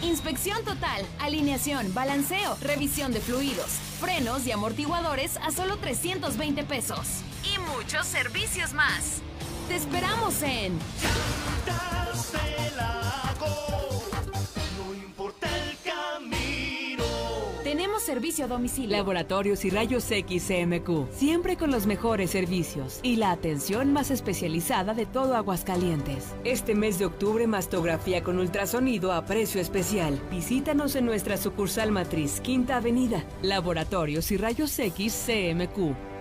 Inspección 0.02 0.64
total, 0.66 1.06
alineación, 1.20 1.94
balanceo, 1.94 2.58
revisión 2.62 3.14
de 3.14 3.22
fluidos, 3.22 3.70
frenos 4.00 4.46
y 4.46 4.52
amortiguadores 4.52 5.38
a 5.38 5.52
solo 5.52 5.78
320 5.78 6.64
pesos. 6.66 7.08
Y 7.44 7.58
muchos 7.60 8.06
servicios 8.06 8.74
más. 8.74 9.22
Te 9.70 9.76
esperamos 9.76 10.42
en 10.42 10.78
Servicio 18.00 18.46
a 18.46 18.48
domicilio. 18.48 18.90
Laboratorios 18.90 19.64
y 19.66 19.70
Rayos 19.70 20.10
X 20.12 20.48
CMQ, 20.48 21.12
siempre 21.12 21.58
con 21.58 21.72
los 21.72 21.86
mejores 21.86 22.32
servicios 22.32 23.00
y 23.02 23.16
la 23.16 23.32
atención 23.32 23.94
más 23.94 24.12
especializada 24.12 24.94
de 24.94 25.06
todo 25.06 25.36
Aguascalientes. 25.36 26.34
Este 26.44 26.76
mes 26.76 27.00
de 27.00 27.06
octubre, 27.06 27.48
mastografía 27.48 28.24
con 28.24 28.40
ultrasonido 28.40 29.14
a 29.14 29.26
precio 29.26 29.62
especial. 29.62 30.20
Visítanos 30.30 30.96
en 30.96 31.06
nuestra 31.06 31.38
sucursal 31.38 31.92
matriz, 31.92 32.42
Quinta 32.42 32.78
Avenida. 32.78 33.24
Laboratorios 33.42 34.32
y 34.32 34.38
Rayos 34.38 34.78
X 34.78 35.26
CMQ. 35.26 36.13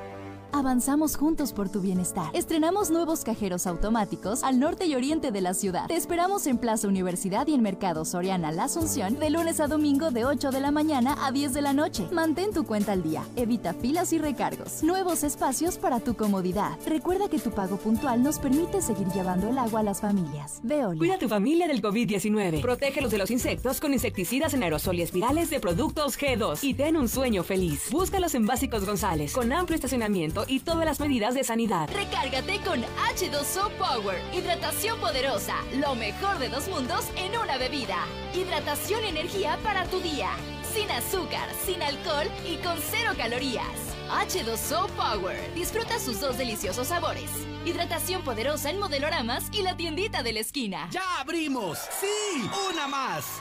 Avanzamos 0.53 1.17
juntos 1.17 1.53
por 1.53 1.69
tu 1.69 1.81
bienestar. 1.81 2.31
Estrenamos 2.35 2.91
nuevos 2.91 3.25
cajeros 3.25 3.67
automáticos 3.67 4.45
al 4.45 4.61
norte 4.61 4.87
y 4.87 4.95
oriente 4.95 5.33
de 5.33 5.41
la 5.41 5.55
ciudad. 5.55 5.87
Te 5.87 5.97
esperamos 5.97 6.47
en 6.47 6.59
Plaza 6.59 6.89
Universidad 6.89 7.47
y 7.47 7.55
en 7.55 7.63
Mercado 7.63 8.05
Soriana 8.05 8.53
La 8.53 8.65
Asunción 8.65 9.19
de 9.19 9.31
lunes 9.31 9.61
a 9.61 9.67
domingo 9.67 10.11
de 10.11 10.25
8 10.25 10.51
de 10.51 10.61
la 10.61 10.71
mañana 10.71 11.17
a 11.27 11.33
10 11.33 11.55
de 11.55 11.63
la 11.63 11.73
noche. 11.73 12.07
Mantén 12.13 12.53
tu 12.53 12.65
cuenta 12.65 12.93
al 12.93 13.03
día, 13.03 13.25
evita 13.37 13.75
filas 13.75 14.13
y 14.13 14.19
recargos. 14.19 14.83
Nuevos 14.83 15.25
espacios 15.25 15.79
para 15.79 16.01
tu 16.01 16.15
comodidad. 16.15 16.79
Recuerda 16.87 17.29
que 17.29 17.39
tu 17.39 17.51
pago 17.51 17.77
puntual 17.77 18.23
nos 18.23 18.39
permite 18.39 18.83
seguir 18.83 19.09
llevando 19.09 19.49
el 19.49 19.59
agua 19.59 19.81
a 19.81 19.83
las 19.83 20.01
familias. 20.01 20.61
Veolia. 20.63 20.99
Cuida 20.99 21.15
a 21.15 21.19
tu 21.19 21.29
familia 21.29 21.67
del 21.67 21.83
COVID-19. 21.83 22.61
Protégelos 22.61 23.11
de 23.11 23.19
los 23.19 23.31
insectos 23.31 23.81
con 23.81 23.93
insecticidas 23.93 24.55
en 24.55 24.63
aerosol 24.63 24.97
y 24.97 25.03
espirales 25.03 25.51
de 25.51 25.61
productos 25.61 26.19
G2 26.19 26.59
y 26.63 26.75
ten 26.75 26.97
un 26.97 27.09
sueño 27.09 27.43
feliz. 27.43 27.91
Búscalos 27.91 28.35
en 28.35 28.47
Básicos 28.47 28.85
González, 28.85 29.33
con 29.33 29.53
amplio 29.53 29.77
estacionamiento 29.77 30.42
y 30.47 30.61
todas 30.61 30.85
las 30.85 31.01
medidas 31.01 31.35
de 31.35 31.45
sanidad. 31.45 31.89
Recárgate 31.93 32.61
con 32.61 32.83
H2O 32.83 33.71
Power. 33.79 34.21
Hidratación 34.33 34.99
poderosa. 35.01 35.57
Lo 35.75 35.95
mejor 35.95 36.39
de 36.39 36.49
dos 36.49 36.69
mundos 36.69 37.07
en 37.17 37.37
una 37.39 37.59
bebida. 37.59 37.99
Hidratación 38.35 39.05
y 39.05 39.09
energía 39.09 39.59
para 39.63 39.85
tu 39.87 40.01
día. 40.01 40.31
Sin 40.73 40.91
azúcar, 40.91 41.49
sin 41.65 41.83
alcohol 41.83 42.27
y 42.47 42.57
con 42.57 42.79
cero 42.91 43.13
calorías. 43.17 43.67
H2O 44.11 44.89
Power. 44.91 45.55
Disfruta 45.55 45.99
sus 45.99 46.21
dos 46.21 46.37
deliciosos 46.39 46.89
sabores. 46.89 47.31
Hidratación 47.65 48.23
poderosa 48.23 48.71
en 48.71 48.79
modeloramas 48.79 49.45
y 49.53 49.63
la 49.63 49.77
tiendita 49.77 50.23
de 50.23 50.33
la 50.33 50.41
esquina. 50.41 50.89
¡Ya 50.91 51.21
abrimos! 51.21 51.79
¡Sí! 52.01 52.51
¡Una 52.71 52.89
más! 52.89 53.41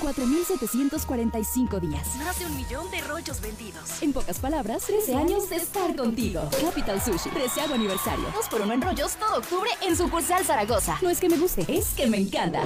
4.745 0.00 1.80
días. 1.80 2.16
Más 2.16 2.38
de 2.38 2.46
un 2.46 2.56
millón 2.56 2.90
de 2.90 3.00
rollos 3.02 3.40
vendidos. 3.40 4.02
En 4.02 4.12
pocas 4.12 4.38
palabras, 4.38 4.84
13 4.84 5.14
años 5.14 5.48
de 5.50 5.56
estar 5.56 5.94
contigo. 5.94 6.48
Capital 6.60 7.00
Sushi, 7.00 7.30
13 7.30 7.60
aniversario. 7.72 8.24
Dos 8.34 8.48
por 8.48 8.60
uno 8.62 8.72
en 8.72 8.82
rollos 8.82 9.16
todo 9.16 9.38
octubre 9.38 9.70
en 9.82 9.96
sucursal 9.96 10.44
Zaragoza. 10.44 10.98
No 11.02 11.10
es 11.10 11.20
que 11.20 11.28
me 11.28 11.36
guste, 11.36 11.64
es 11.68 11.88
que 11.88 12.06
me 12.06 12.18
encanta. 12.18 12.62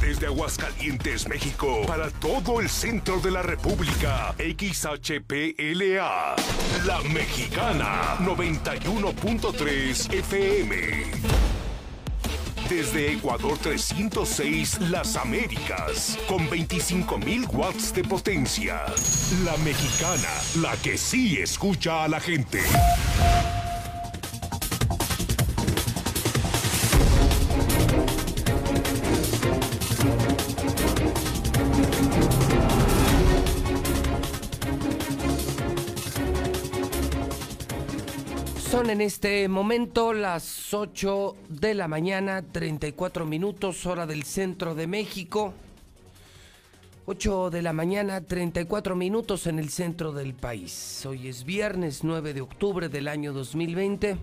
Desde 0.00 0.26
Aguascalientes, 0.26 1.28
México, 1.28 1.82
para 1.86 2.10
todo 2.10 2.60
el 2.60 2.68
centro 2.68 3.18
de 3.20 3.30
la 3.32 3.42
República, 3.42 4.34
XHPLA, 4.38 6.36
La 6.86 7.00
Mexicana, 7.02 8.16
91.3 8.20 10.12
FM. 10.12 11.57
Desde 12.68 13.14
Ecuador 13.14 13.56
306, 13.56 14.90
Las 14.90 15.16
Américas, 15.16 16.18
con 16.28 16.46
25.000 16.50 17.48
watts 17.54 17.94
de 17.94 18.04
potencia. 18.04 18.84
La 19.42 19.56
Mexicana, 19.64 20.28
la 20.60 20.76
que 20.82 20.98
sí 20.98 21.38
escucha 21.38 22.04
a 22.04 22.08
la 22.08 22.20
gente. 22.20 22.60
Son 38.78 38.90
en 38.90 39.00
este 39.00 39.48
momento 39.48 40.12
las 40.12 40.72
8 40.72 41.34
de 41.48 41.74
la 41.74 41.88
mañana, 41.88 42.42
34 42.42 43.26
minutos, 43.26 43.84
hora 43.86 44.06
del 44.06 44.22
centro 44.22 44.76
de 44.76 44.86
México. 44.86 45.52
8 47.06 47.50
de 47.50 47.60
la 47.60 47.72
mañana, 47.72 48.20
34 48.20 48.94
minutos 48.94 49.48
en 49.48 49.58
el 49.58 49.70
centro 49.70 50.12
del 50.12 50.32
país. 50.32 51.04
Hoy 51.04 51.26
es 51.26 51.42
viernes 51.42 52.04
9 52.04 52.32
de 52.32 52.40
octubre 52.40 52.88
del 52.88 53.08
año 53.08 53.32
2020. 53.32 54.16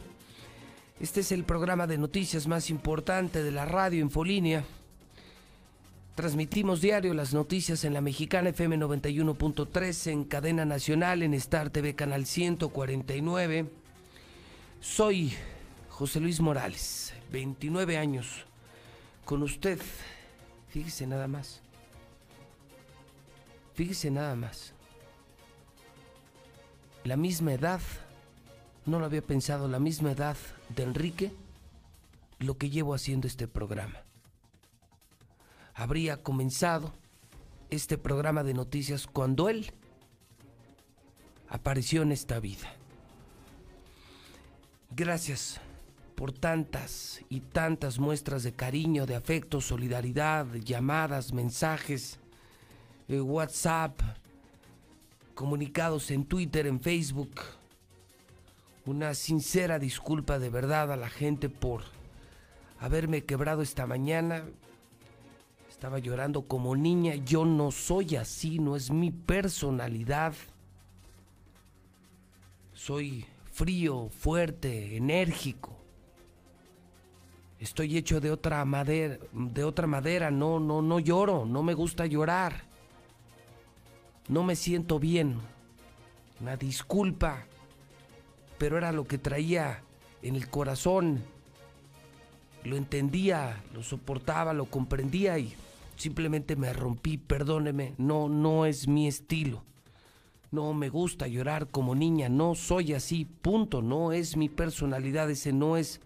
Este 1.02 1.20
es 1.20 1.34
el 1.34 1.44
programa 1.44 1.86
de 1.86 1.98
noticias 1.98 2.48
más 2.48 2.70
importante 2.70 3.44
de 3.44 3.52
la 3.52 3.66
radio 3.66 4.00
Infolínea. 4.00 4.64
Transmitimos 6.16 6.80
diario 6.80 7.14
las 7.14 7.34
noticias 7.34 7.84
en 7.84 7.94
la 7.94 8.00
mexicana 8.00 8.52
FM 8.52 8.78
91.3, 8.78 10.12
en 10.12 10.24
cadena 10.24 10.64
nacional, 10.64 11.24
en 11.24 11.34
Star 11.34 11.72
TV 11.72 11.94
Canal 11.94 12.26
149 12.26 13.84
soy 14.86 15.34
José 15.90 16.20
Luis 16.20 16.40
Morales, 16.40 17.14
29 17.32 17.98
años, 17.98 18.46
con 19.26 19.42
usted. 19.42 19.82
Fíjese 20.70 21.08
nada 21.08 21.28
más. 21.28 21.62
Fíjese 23.74 24.12
nada 24.12 24.36
más. 24.36 24.74
La 27.04 27.18
misma 27.18 27.54
edad, 27.54 27.82
no 28.86 29.00
lo 29.00 29.06
había 29.06 29.24
pensado, 29.24 29.68
la 29.68 29.80
misma 29.80 30.12
edad 30.12 30.38
de 30.70 30.84
Enrique, 30.84 31.34
lo 32.40 32.58
que 32.58 32.70
llevo 32.70 32.94
haciendo 32.94 33.28
este 33.28 33.48
programa. 33.48 34.04
Habría 35.74 36.22
comenzado 36.22 36.94
este 37.70 37.98
programa 37.98 38.44
de 38.44 38.54
noticias 38.54 39.08
cuando 39.08 39.50
él 39.50 39.74
apareció 41.50 42.04
en 42.04 42.12
esta 42.12 42.40
vida. 42.40 42.72
Gracias 44.98 45.60
por 46.16 46.32
tantas 46.32 47.22
y 47.28 47.42
tantas 47.42 48.00
muestras 48.00 48.44
de 48.44 48.54
cariño, 48.54 49.06
de 49.06 49.16
afecto, 49.16 49.60
solidaridad, 49.60 50.46
llamadas, 50.56 51.34
mensajes, 51.34 52.18
eh, 53.10 53.20
WhatsApp, 53.20 54.00
comunicados 55.34 56.12
en 56.12 56.24
Twitter, 56.24 56.66
en 56.66 56.80
Facebook. 56.80 57.42
Una 58.86 59.16
sincera 59.16 59.80
disculpa 59.80 60.40
de 60.40 60.50
verdad 60.50 60.90
a 60.94 60.96
la 60.96 61.10
gente 61.10 61.50
por 61.50 61.84
haberme 62.80 63.26
quebrado 63.26 63.64
esta 63.64 63.86
mañana. 63.86 64.46
Estaba 65.70 66.00
llorando 66.00 66.48
como 66.48 66.74
niña. 66.74 67.16
Yo 67.16 67.44
no 67.44 67.72
soy 67.72 68.16
así, 68.16 68.60
no 68.60 68.78
es 68.78 68.92
mi 68.92 69.12
personalidad. 69.12 70.34
Soy 72.74 73.26
frío, 73.56 74.10
fuerte, 74.10 74.98
enérgico. 74.98 75.80
Estoy 77.58 77.96
hecho 77.96 78.20
de 78.20 78.30
otra 78.30 78.66
madera, 78.66 79.18
de 79.32 79.64
otra 79.64 79.88
madera, 79.88 80.30
no, 80.30 80.60
no, 80.60 80.82
no 80.82 81.00
lloro, 81.00 81.46
no 81.46 81.64
me 81.64 81.74
gusta 81.74 82.06
llorar. 82.06 82.66
No 84.28 84.44
me 84.44 84.58
siento 84.58 85.00
bien. 85.00 85.38
Una 86.42 86.58
disculpa, 86.58 87.46
pero 88.58 88.78
era 88.78 88.92
lo 88.92 89.06
que 89.06 89.18
traía 89.18 89.84
en 90.22 90.36
el 90.36 90.50
corazón. 90.50 91.24
Lo 92.66 92.76
entendía, 92.76 93.64
lo 93.74 93.84
soportaba, 93.84 94.52
lo 94.52 94.66
comprendía 94.66 95.40
y 95.40 95.56
simplemente 95.96 96.58
me 96.58 96.74
rompí, 96.74 97.18
perdóneme, 97.18 97.94
no, 97.98 98.28
no 98.28 98.66
es 98.66 98.90
mi 98.90 99.08
estilo. 99.08 99.64
No 100.56 100.74
me 100.74 100.88
gusta 100.88 101.28
llorar 101.28 101.68
como 101.68 101.96
niña, 101.96 102.30
no 102.30 102.56
soy 102.56 102.94
así, 102.94 103.26
punto, 103.26 103.82
no 103.82 104.14
es 104.14 104.38
mi 104.38 104.48
personalidad, 104.48 105.30
ese 105.30 105.52
no 105.52 105.76
es 105.76 106.00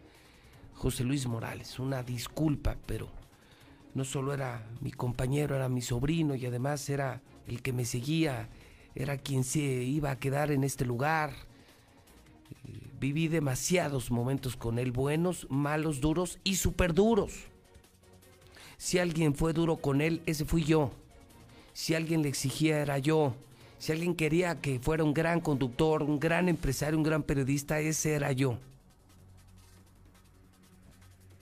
José 0.74 1.04
Luis 1.04 1.28
Morales, 1.28 1.78
una 1.78 2.02
disculpa, 2.02 2.76
pero 2.88 3.10
no 3.94 4.04
solo 4.04 4.34
era 4.34 4.68
mi 4.82 4.90
compañero, 4.90 5.56
era 5.56 5.70
mi 5.70 5.84
sobrino 5.84 6.34
y 6.34 6.48
además 6.48 6.90
era 6.90 7.22
el 7.46 7.62
que 7.62 7.74
me 7.74 7.86
seguía, 7.86 8.50
era 8.96 9.20
quien 9.20 9.44
se 9.44 9.60
iba 9.60 10.10
a 10.10 10.18
quedar 10.18 10.50
en 10.50 10.64
este 10.64 10.84
lugar. 10.84 11.32
Viví 13.00 13.28
demasiados 13.28 14.10
momentos 14.10 14.56
con 14.56 14.80
él, 14.80 14.92
buenos, 14.92 15.46
malos, 15.52 16.02
duros 16.02 16.40
y 16.44 16.56
súper 16.56 16.96
duros. 16.96 17.50
Si 18.78 18.98
alguien 18.98 19.36
fue 19.36 19.54
duro 19.54 19.78
con 19.78 20.02
él, 20.02 20.24
ese 20.26 20.44
fui 20.44 20.64
yo. 20.64 20.90
Si 21.74 21.94
alguien 21.94 22.24
le 22.24 22.30
exigía, 22.30 22.80
era 22.80 22.98
yo. 22.98 23.36
Si 23.80 23.94
alguien 23.94 24.14
quería 24.14 24.60
que 24.60 24.80
fuera 24.80 25.06
un 25.06 25.14
gran 25.14 25.40
conductor, 25.40 26.04
un 26.04 26.20
gran 26.20 26.50
empresario, 26.50 26.98
un 26.98 27.04
gran 27.04 27.24
periodista, 27.24 27.80
ese 27.80 28.14
era 28.14 28.32
yo. 28.34 28.60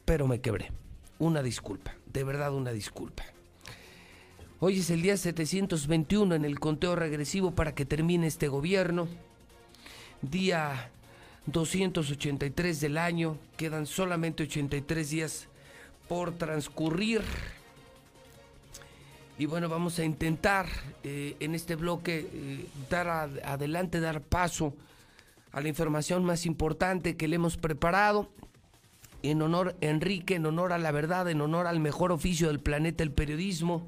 Pero 0.05 0.27
me 0.27 0.39
quebré. 0.39 0.71
Una 1.19 1.41
disculpa, 1.41 1.95
de 2.13 2.23
verdad 2.23 2.53
una 2.53 2.71
disculpa. 2.71 3.23
Hoy 4.59 4.79
es 4.79 4.89
el 4.91 5.01
día 5.01 5.17
721 5.17 6.35
en 6.35 6.45
el 6.45 6.59
conteo 6.59 6.95
regresivo 6.95 7.51
para 7.51 7.73
que 7.73 7.85
termine 7.85 8.27
este 8.27 8.47
gobierno. 8.47 9.07
Día 10.21 10.91
283 11.47 12.81
del 12.81 12.99
año. 12.99 13.37
Quedan 13.55 13.87
solamente 13.87 14.43
83 14.43 15.09
días 15.09 15.47
por 16.07 16.33
transcurrir. 16.33 17.21
Y 19.39 19.45
bueno, 19.45 19.69
vamos 19.69 19.99
a 19.99 20.03
intentar 20.03 20.65
eh, 21.03 21.35
en 21.39 21.53
este 21.53 21.75
bloque 21.75 22.27
eh, 22.33 22.67
dar 22.89 23.07
adelante, 23.07 23.99
dar 23.99 24.21
paso 24.21 24.73
a 25.51 25.61
la 25.61 25.67
información 25.67 26.25
más 26.25 26.47
importante 26.47 27.15
que 27.17 27.27
le 27.27 27.35
hemos 27.35 27.55
preparado. 27.55 28.31
En 29.21 29.43
honor 29.43 29.75
a 29.79 29.85
Enrique, 29.85 30.35
en 30.35 30.45
honor 30.47 30.73
a 30.73 30.79
la 30.79 30.91
verdad, 30.91 31.29
en 31.29 31.41
honor 31.41 31.67
al 31.67 31.79
mejor 31.79 32.11
oficio 32.11 32.47
del 32.47 32.59
planeta, 32.59 33.03
el 33.03 33.11
periodismo. 33.11 33.85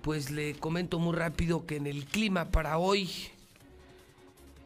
Pues 0.00 0.30
le 0.30 0.54
comento 0.54 1.00
muy 1.00 1.16
rápido 1.16 1.66
que 1.66 1.76
en 1.76 1.88
el 1.88 2.04
clima 2.04 2.50
para 2.50 2.78
hoy 2.78 3.10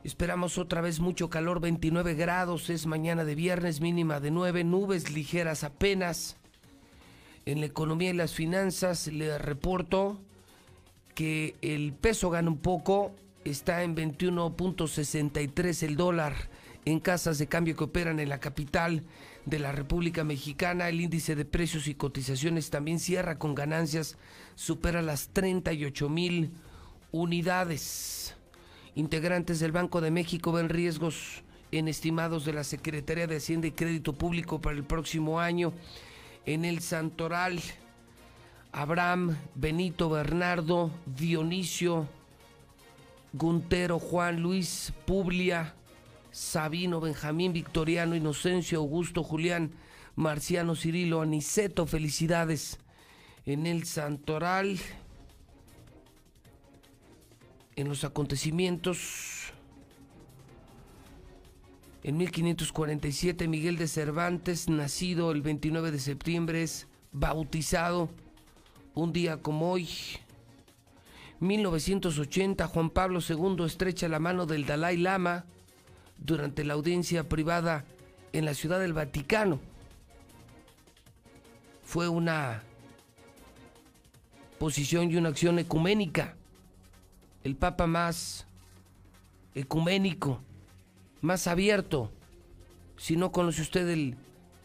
esperamos 0.04 0.58
otra 0.58 0.82
vez 0.82 1.00
mucho 1.00 1.30
calor, 1.30 1.60
29 1.60 2.14
grados, 2.14 2.68
es 2.68 2.86
mañana 2.86 3.24
de 3.24 3.34
viernes, 3.34 3.80
mínima 3.80 4.20
de 4.20 4.30
9, 4.30 4.62
nubes 4.64 5.10
ligeras 5.10 5.64
apenas 5.64 6.36
en 7.46 7.60
la 7.60 7.66
economía 7.66 8.10
y 8.10 8.14
las 8.14 8.34
finanzas 8.34 9.06
le 9.06 9.38
reporto 9.38 10.20
que 11.14 11.54
el 11.62 11.92
peso 11.94 12.28
gana 12.28 12.50
un 12.50 12.58
poco, 12.58 13.14
está 13.44 13.84
en 13.84 13.96
21.63 13.96 15.82
el 15.84 15.96
dólar 15.96 16.34
en 16.84 17.00
casas 17.00 17.38
de 17.38 17.46
cambio 17.46 17.76
que 17.76 17.84
operan 17.84 18.20
en 18.20 18.28
la 18.28 18.40
capital 18.40 19.04
de 19.44 19.58
la 19.60 19.72
República 19.72 20.24
Mexicana. 20.24 20.88
El 20.88 21.00
índice 21.00 21.36
de 21.36 21.44
precios 21.44 21.86
y 21.86 21.94
cotizaciones 21.94 22.70
también 22.70 22.98
cierra 22.98 23.38
con 23.38 23.54
ganancias, 23.54 24.18
supera 24.56 25.00
las 25.00 25.28
38 25.28 26.08
mil 26.08 26.50
unidades. 27.12 28.34
Integrantes 28.96 29.60
del 29.60 29.72
Banco 29.72 30.00
de 30.00 30.10
México 30.10 30.52
ven 30.52 30.68
riesgos 30.68 31.42
en 31.70 31.88
estimados 31.88 32.44
de 32.44 32.52
la 32.52 32.64
Secretaría 32.64 33.26
de 33.26 33.36
Hacienda 33.36 33.68
y 33.68 33.72
Crédito 33.72 34.14
Público 34.14 34.60
para 34.60 34.76
el 34.76 34.84
próximo 34.84 35.40
año 35.40 35.72
en 36.46 36.64
el 36.64 36.80
Santoral. 36.80 37.60
Abraham, 38.72 39.36
Benito, 39.54 40.08
Bernardo, 40.08 40.90
Dionisio, 41.06 42.08
Guntero, 43.32 43.98
Juan, 43.98 44.40
Luis, 44.40 44.92
Publia, 45.06 45.74
Sabino, 46.30 47.00
Benjamín, 47.00 47.52
Victoriano, 47.52 48.14
Inocencio, 48.14 48.78
Augusto, 48.78 49.22
Julián, 49.22 49.72
Marciano, 50.14 50.74
Cirilo, 50.74 51.22
Aniceto, 51.22 51.86
felicidades 51.86 52.78
en 53.44 53.66
el 53.66 53.84
Santoral. 53.84 54.78
En 57.76 57.88
los 57.88 58.04
acontecimientos 58.04 59.35
en 62.06 62.18
1547 62.18 63.48
Miguel 63.48 63.78
de 63.78 63.88
Cervantes, 63.88 64.68
nacido 64.68 65.32
el 65.32 65.42
29 65.42 65.90
de 65.90 65.98
septiembre, 65.98 66.62
es 66.62 66.86
bautizado 67.10 68.08
un 68.94 69.12
día 69.12 69.42
como 69.42 69.72
hoy. 69.72 69.88
1980 71.40 72.64
Juan 72.68 72.90
Pablo 72.90 73.18
II 73.28 73.64
estrecha 73.64 74.06
la 74.06 74.20
mano 74.20 74.46
del 74.46 74.66
Dalai 74.66 74.98
Lama 74.98 75.46
durante 76.16 76.62
la 76.62 76.74
audiencia 76.74 77.28
privada 77.28 77.84
en 78.32 78.44
la 78.44 78.54
Ciudad 78.54 78.78
del 78.78 78.92
Vaticano. 78.92 79.58
Fue 81.82 82.06
una 82.08 82.62
posición 84.60 85.10
y 85.10 85.16
una 85.16 85.30
acción 85.30 85.58
ecuménica. 85.58 86.36
El 87.42 87.56
Papa 87.56 87.88
más 87.88 88.46
ecuménico 89.56 90.40
más 91.20 91.46
abierto. 91.46 92.10
Si 92.96 93.16
no 93.16 93.32
conoce 93.32 93.62
usted 93.62 93.88
el 93.88 94.16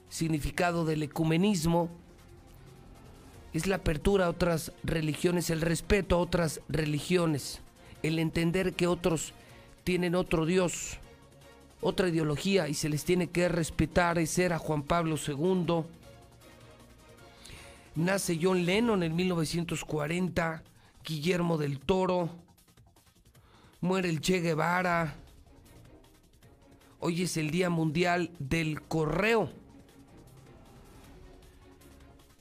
significado 0.09 0.85
del 0.85 1.03
ecumenismo, 1.03 1.89
es 3.53 3.67
la 3.67 3.77
apertura 3.77 4.25
a 4.25 4.29
otras 4.29 4.71
religiones, 4.83 5.49
el 5.49 5.61
respeto 5.61 6.15
a 6.15 6.19
otras 6.19 6.61
religiones, 6.69 7.61
el 8.01 8.19
entender 8.19 8.73
que 8.73 8.87
otros 8.87 9.33
tienen 9.83 10.15
otro 10.15 10.45
Dios, 10.45 10.97
otra 11.81 12.07
ideología 12.07 12.67
y 12.69 12.73
se 12.73 12.89
les 12.89 13.03
tiene 13.03 13.29
que 13.29 13.49
respetar. 13.49 14.19
Ese 14.19 14.45
era 14.45 14.57
Juan 14.57 14.83
Pablo 14.83 15.15
II. 15.17 15.83
Nace 17.95 18.39
John 18.41 18.65
Lennon 18.65 19.03
en 19.03 19.15
1940, 19.15 20.63
Guillermo 21.03 21.57
del 21.57 21.79
Toro, 21.79 22.29
muere 23.81 24.07
el 24.07 24.21
Che 24.21 24.39
Guevara, 24.39 25.15
Hoy 27.03 27.23
es 27.23 27.35
el 27.35 27.49
Día 27.49 27.71
Mundial 27.71 28.29
del 28.37 28.79
Correo. 28.83 29.49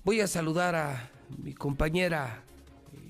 Voy 0.05 0.21
a 0.21 0.27
saludar 0.27 0.75
a 0.75 1.11
mi 1.43 1.55
compañera 1.55 2.45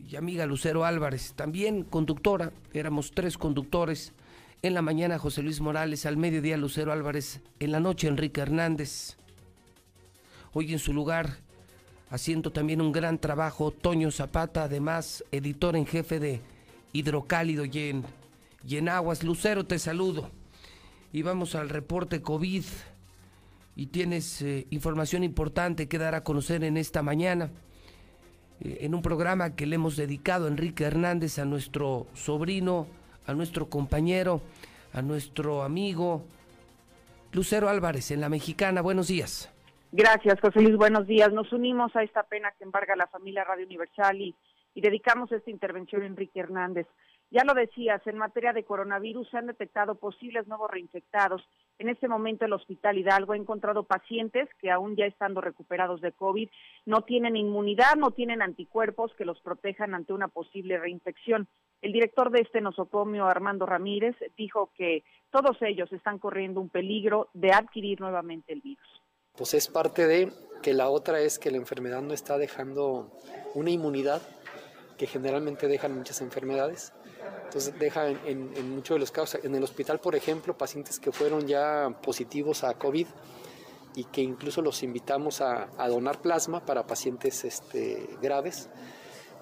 y 0.08 0.14
amiga 0.14 0.46
Lucero 0.46 0.84
Álvarez, 0.84 1.32
también 1.34 1.82
conductora. 1.82 2.52
Éramos 2.72 3.10
tres 3.10 3.36
conductores. 3.36 4.12
En 4.62 4.74
la 4.74 4.82
mañana 4.82 5.18
José 5.18 5.42
Luis 5.42 5.60
Morales, 5.60 6.06
al 6.06 6.16
mediodía 6.16 6.56
Lucero 6.56 6.92
Álvarez, 6.92 7.40
en 7.58 7.72
la 7.72 7.80
noche 7.80 8.06
Enrique 8.06 8.42
Hernández. 8.42 9.16
Hoy 10.52 10.72
en 10.72 10.78
su 10.78 10.92
lugar, 10.92 11.38
haciendo 12.10 12.52
también 12.52 12.80
un 12.80 12.92
gran 12.92 13.18
trabajo, 13.18 13.72
Toño 13.72 14.12
Zapata, 14.12 14.62
además 14.62 15.24
editor 15.32 15.74
en 15.74 15.86
jefe 15.86 16.20
de 16.20 16.42
Hidrocálido 16.92 17.64
y 17.64 17.76
en, 17.76 18.04
y 18.64 18.76
en 18.76 18.88
Aguas. 18.88 19.24
Lucero, 19.24 19.66
te 19.66 19.80
saludo 19.80 20.30
y 21.12 21.22
vamos 21.22 21.54
al 21.54 21.68
reporte 21.68 22.22
COVID. 22.22 22.64
Y 23.76 23.86
tienes 23.86 24.42
eh, 24.42 24.66
información 24.70 25.24
importante 25.24 25.88
que 25.88 25.98
dar 25.98 26.14
a 26.14 26.22
conocer 26.22 26.64
en 26.64 26.76
esta 26.76 27.02
mañana, 27.02 27.50
eh, 28.60 28.78
en 28.82 28.94
un 28.94 29.02
programa 29.02 29.54
que 29.56 29.66
le 29.66 29.76
hemos 29.76 29.96
dedicado 29.96 30.46
a 30.46 30.48
Enrique 30.48 30.84
Hernández, 30.84 31.38
a 31.38 31.44
nuestro 31.44 32.06
sobrino, 32.14 32.86
a 33.26 33.32
nuestro 33.32 33.68
compañero, 33.68 34.42
a 34.92 35.02
nuestro 35.02 35.62
amigo 35.62 36.24
Lucero 37.32 37.68
Álvarez 37.68 38.10
en 38.10 38.20
La 38.20 38.28
Mexicana. 38.28 38.82
Buenos 38.82 39.08
días. 39.08 39.50
Gracias, 39.92 40.40
José 40.40 40.60
Luis. 40.60 40.76
Buenos 40.76 41.06
días. 41.06 41.32
Nos 41.32 41.52
unimos 41.52 41.94
a 41.96 42.02
esta 42.02 42.22
pena 42.24 42.52
que 42.58 42.64
embarga 42.64 42.96
la 42.96 43.06
familia 43.06 43.44
Radio 43.44 43.66
Universal 43.66 44.20
y, 44.20 44.34
y 44.74 44.80
dedicamos 44.80 45.32
esta 45.32 45.50
intervención 45.50 46.02
a 46.02 46.06
Enrique 46.06 46.40
Hernández. 46.40 46.86
Ya 47.32 47.44
lo 47.44 47.54
decías, 47.54 48.04
en 48.06 48.18
materia 48.18 48.52
de 48.52 48.64
coronavirus 48.64 49.28
se 49.30 49.38
han 49.38 49.46
detectado 49.46 49.94
posibles 49.94 50.48
nuevos 50.48 50.68
reinfectados. 50.68 51.40
En 51.78 51.88
este 51.88 52.08
momento 52.08 52.44
el 52.44 52.52
Hospital 52.52 52.98
Hidalgo 52.98 53.34
ha 53.34 53.36
encontrado 53.36 53.84
pacientes 53.84 54.48
que 54.60 54.72
aún 54.72 54.96
ya 54.96 55.06
estando 55.06 55.40
recuperados 55.40 56.00
de 56.00 56.10
COVID 56.10 56.48
no 56.86 57.02
tienen 57.02 57.36
inmunidad, 57.36 57.94
no 57.94 58.10
tienen 58.10 58.42
anticuerpos 58.42 59.14
que 59.14 59.24
los 59.24 59.40
protejan 59.42 59.94
ante 59.94 60.12
una 60.12 60.26
posible 60.26 60.76
reinfección. 60.76 61.46
El 61.82 61.92
director 61.92 62.32
de 62.32 62.40
este 62.40 62.60
nosocomio, 62.60 63.26
Armando 63.26 63.64
Ramírez, 63.64 64.16
dijo 64.36 64.72
que 64.76 65.04
todos 65.30 65.56
ellos 65.62 65.92
están 65.92 66.18
corriendo 66.18 66.60
un 66.60 66.68
peligro 66.68 67.28
de 67.32 67.52
adquirir 67.52 68.00
nuevamente 68.00 68.52
el 68.52 68.60
virus. 68.60 69.02
Pues 69.36 69.54
es 69.54 69.68
parte 69.68 70.08
de 70.08 70.32
que 70.62 70.74
la 70.74 70.90
otra 70.90 71.20
es 71.20 71.38
que 71.38 71.52
la 71.52 71.58
enfermedad 71.58 72.02
no 72.02 72.12
está 72.12 72.38
dejando 72.38 73.12
una 73.54 73.70
inmunidad 73.70 74.20
que 74.98 75.06
generalmente 75.06 75.68
dejan 75.68 75.96
muchas 75.96 76.20
enfermedades 76.20 76.92
entonces 77.44 77.76
deja 77.78 78.08
en, 78.08 78.74
muchos 78.74 78.94
de 78.94 79.00
los 79.00 79.10
casos, 79.10 79.40
en 79.42 79.54
el 79.54 79.62
hospital 79.64 79.98
por 79.98 80.14
ejemplo, 80.14 80.56
pacientes 80.56 81.00
que 81.00 81.10
fueron 81.10 81.46
ya 81.48 81.88
positivos 82.02 82.62
a 82.62 82.74
COVID 82.74 83.06
y 83.96 84.04
que 84.04 84.20
incluso 84.20 84.62
los 84.62 84.82
invitamos 84.82 85.40
a, 85.40 85.68
donar 85.88 86.20
plasma 86.20 86.64
para 86.64 86.86
pacientes 86.86 87.44
este, 87.44 88.08
graves. 88.22 88.68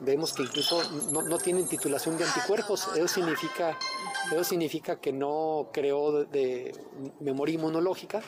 Vemos 0.01 0.33
que 0.33 0.43
incluso 0.43 0.81
no, 1.13 1.39
tienen 1.39 1.69
titulación 1.69 2.17
de 2.17 2.25
anticuerpos. 2.25 2.89
Eso 2.97 3.09
significa, 3.09 3.77
eso 4.33 4.45
significa 4.45 5.01
que 5.01 5.13
no 5.13 5.69
creó 5.73 6.27
memoria 7.21 7.57
inmunológica 7.57 8.23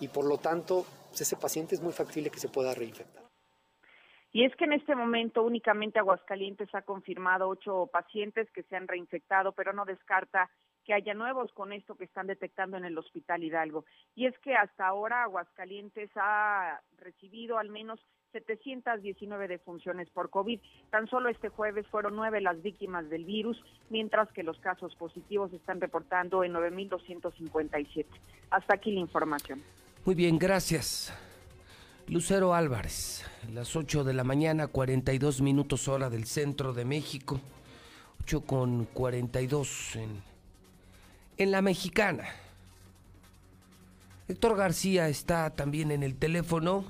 y 0.00 0.08
por 0.08 0.24
lo 0.26 0.38
tanto 0.38 0.84
pues, 1.08 1.22
ese 1.22 1.36
paciente 1.36 1.74
es 1.74 1.80
muy 1.80 1.92
factible 1.92 2.30
que 2.30 2.40
se 2.40 2.48
pueda 2.48 2.74
reinfectar. 2.74 3.25
Y 4.36 4.44
es 4.44 4.54
que 4.56 4.66
en 4.66 4.74
este 4.74 4.94
momento 4.94 5.42
únicamente 5.42 5.98
Aguascalientes 5.98 6.68
ha 6.74 6.82
confirmado 6.82 7.48
ocho 7.48 7.88
pacientes 7.90 8.46
que 8.50 8.64
se 8.64 8.76
han 8.76 8.86
reinfectado, 8.86 9.52
pero 9.52 9.72
no 9.72 9.86
descarta 9.86 10.50
que 10.84 10.92
haya 10.92 11.14
nuevos 11.14 11.50
con 11.54 11.72
esto 11.72 11.94
que 11.94 12.04
están 12.04 12.26
detectando 12.26 12.76
en 12.76 12.84
el 12.84 12.98
Hospital 12.98 13.42
Hidalgo. 13.42 13.86
Y 14.14 14.26
es 14.26 14.38
que 14.40 14.54
hasta 14.54 14.86
ahora 14.86 15.22
Aguascalientes 15.22 16.10
ha 16.16 16.82
recibido 16.98 17.56
al 17.56 17.70
menos 17.70 17.98
719 18.32 19.48
defunciones 19.48 20.10
por 20.10 20.28
COVID. 20.28 20.60
Tan 20.90 21.08
solo 21.08 21.30
este 21.30 21.48
jueves 21.48 21.86
fueron 21.86 22.14
nueve 22.14 22.42
las 22.42 22.60
víctimas 22.60 23.08
del 23.08 23.24
virus, 23.24 23.58
mientras 23.88 24.30
que 24.32 24.42
los 24.42 24.58
casos 24.58 24.94
positivos 24.96 25.50
están 25.54 25.80
reportando 25.80 26.44
en 26.44 26.52
9.257. 26.52 28.04
Hasta 28.50 28.74
aquí 28.74 28.92
la 28.92 29.00
información. 29.00 29.62
Muy 30.04 30.14
bien, 30.14 30.36
gracias. 30.38 31.10
Lucero 32.08 32.54
Álvarez, 32.54 33.24
las 33.52 33.74
8 33.74 34.04
de 34.04 34.14
la 34.14 34.24
mañana, 34.24 34.68
42 34.68 35.40
minutos 35.40 35.88
hora 35.88 36.08
del 36.08 36.26
centro 36.26 36.72
de 36.72 36.84
México, 36.84 37.40
8 38.22 38.42
con 38.42 38.84
42 38.86 39.96
en 39.96 40.36
en 41.38 41.50
la 41.50 41.62
mexicana. 41.62 42.24
Héctor 44.28 44.56
García 44.56 45.08
está 45.08 45.50
también 45.50 45.90
en 45.90 46.02
el 46.02 46.16
teléfono. 46.16 46.84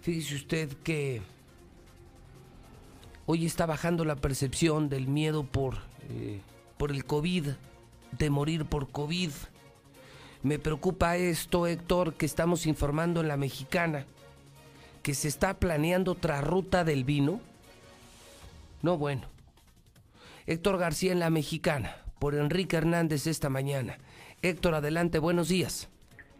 Fíjese 0.00 0.36
usted 0.36 0.72
que 0.82 1.20
hoy 3.26 3.44
está 3.44 3.66
bajando 3.66 4.04
la 4.04 4.16
percepción 4.16 4.88
del 4.88 5.08
miedo 5.08 5.44
por, 5.44 5.78
eh, 6.08 6.40
por 6.78 6.90
el 6.90 7.04
COVID, 7.04 7.48
de 8.18 8.30
morir 8.30 8.64
por 8.64 8.90
COVID. 8.90 9.30
Me 10.42 10.58
preocupa 10.58 11.16
esto, 11.16 11.66
Héctor, 11.66 12.14
que 12.14 12.24
estamos 12.24 12.66
informando 12.66 13.20
en 13.20 13.28
la 13.28 13.36
mexicana, 13.36 14.06
que 15.02 15.14
se 15.14 15.28
está 15.28 15.58
planeando 15.58 16.12
otra 16.12 16.40
ruta 16.40 16.82
del 16.82 17.04
vino. 17.04 17.40
No, 18.82 18.96
bueno. 18.96 19.22
Héctor 20.46 20.78
García 20.78 21.12
en 21.12 21.20
la 21.20 21.30
mexicana 21.30 21.96
por 22.18 22.34
Enrique 22.34 22.76
Hernández 22.76 23.26
esta 23.26 23.50
mañana. 23.50 23.98
Héctor, 24.42 24.74
adelante, 24.74 25.18
buenos 25.18 25.48
días. 25.48 25.88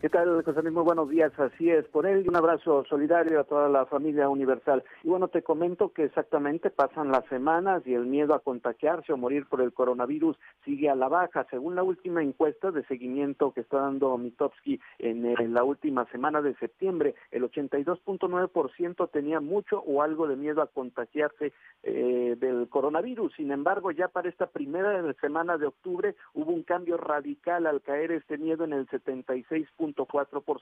¿Qué 0.00 0.08
tal, 0.08 0.42
José 0.42 0.62
Luis? 0.62 0.72
Muy 0.72 0.82
buenos 0.82 1.10
días. 1.10 1.30
Así 1.38 1.68
es, 1.68 1.84
por 1.88 2.06
él 2.06 2.24
un 2.26 2.34
abrazo 2.34 2.86
solidario 2.88 3.38
a 3.38 3.44
toda 3.44 3.68
la 3.68 3.84
familia 3.84 4.30
universal. 4.30 4.82
Y 5.02 5.08
bueno, 5.08 5.28
te 5.28 5.42
comento 5.42 5.92
que 5.92 6.04
exactamente 6.04 6.70
pasan 6.70 7.12
las 7.12 7.26
semanas 7.26 7.82
y 7.84 7.92
el 7.92 8.06
miedo 8.06 8.32
a 8.32 8.40
contagiarse 8.40 9.12
o 9.12 9.18
morir 9.18 9.44
por 9.44 9.60
el 9.60 9.74
coronavirus 9.74 10.38
sigue 10.64 10.88
a 10.88 10.94
la 10.94 11.08
baja. 11.08 11.46
Según 11.50 11.74
la 11.74 11.82
última 11.82 12.22
encuesta 12.22 12.70
de 12.70 12.82
seguimiento 12.86 13.52
que 13.52 13.60
está 13.60 13.80
dando 13.80 14.16
Mitowski 14.16 14.80
en, 15.00 15.52
la 15.52 15.64
última 15.64 16.06
semana 16.06 16.40
de 16.40 16.54
septiembre, 16.54 17.14
el 17.30 17.42
82.9% 17.42 19.10
tenía 19.10 19.40
mucho 19.40 19.80
o 19.80 20.00
algo 20.00 20.26
de 20.28 20.36
miedo 20.36 20.62
a 20.62 20.68
contagiarse 20.68 21.52
eh, 21.82 22.36
del 22.38 22.70
coronavirus. 22.70 23.34
Sin 23.34 23.52
embargo, 23.52 23.90
ya 23.90 24.08
para 24.08 24.30
esta 24.30 24.46
primera 24.46 25.12
semana 25.20 25.58
de 25.58 25.66
octubre 25.66 26.14
hubo 26.32 26.52
un 26.52 26.62
cambio 26.62 26.96
radical 26.96 27.66
al 27.66 27.82
caer 27.82 28.12
este 28.12 28.38
miedo 28.38 28.64
en 28.64 28.72
el 28.72 28.88
76 28.88 29.68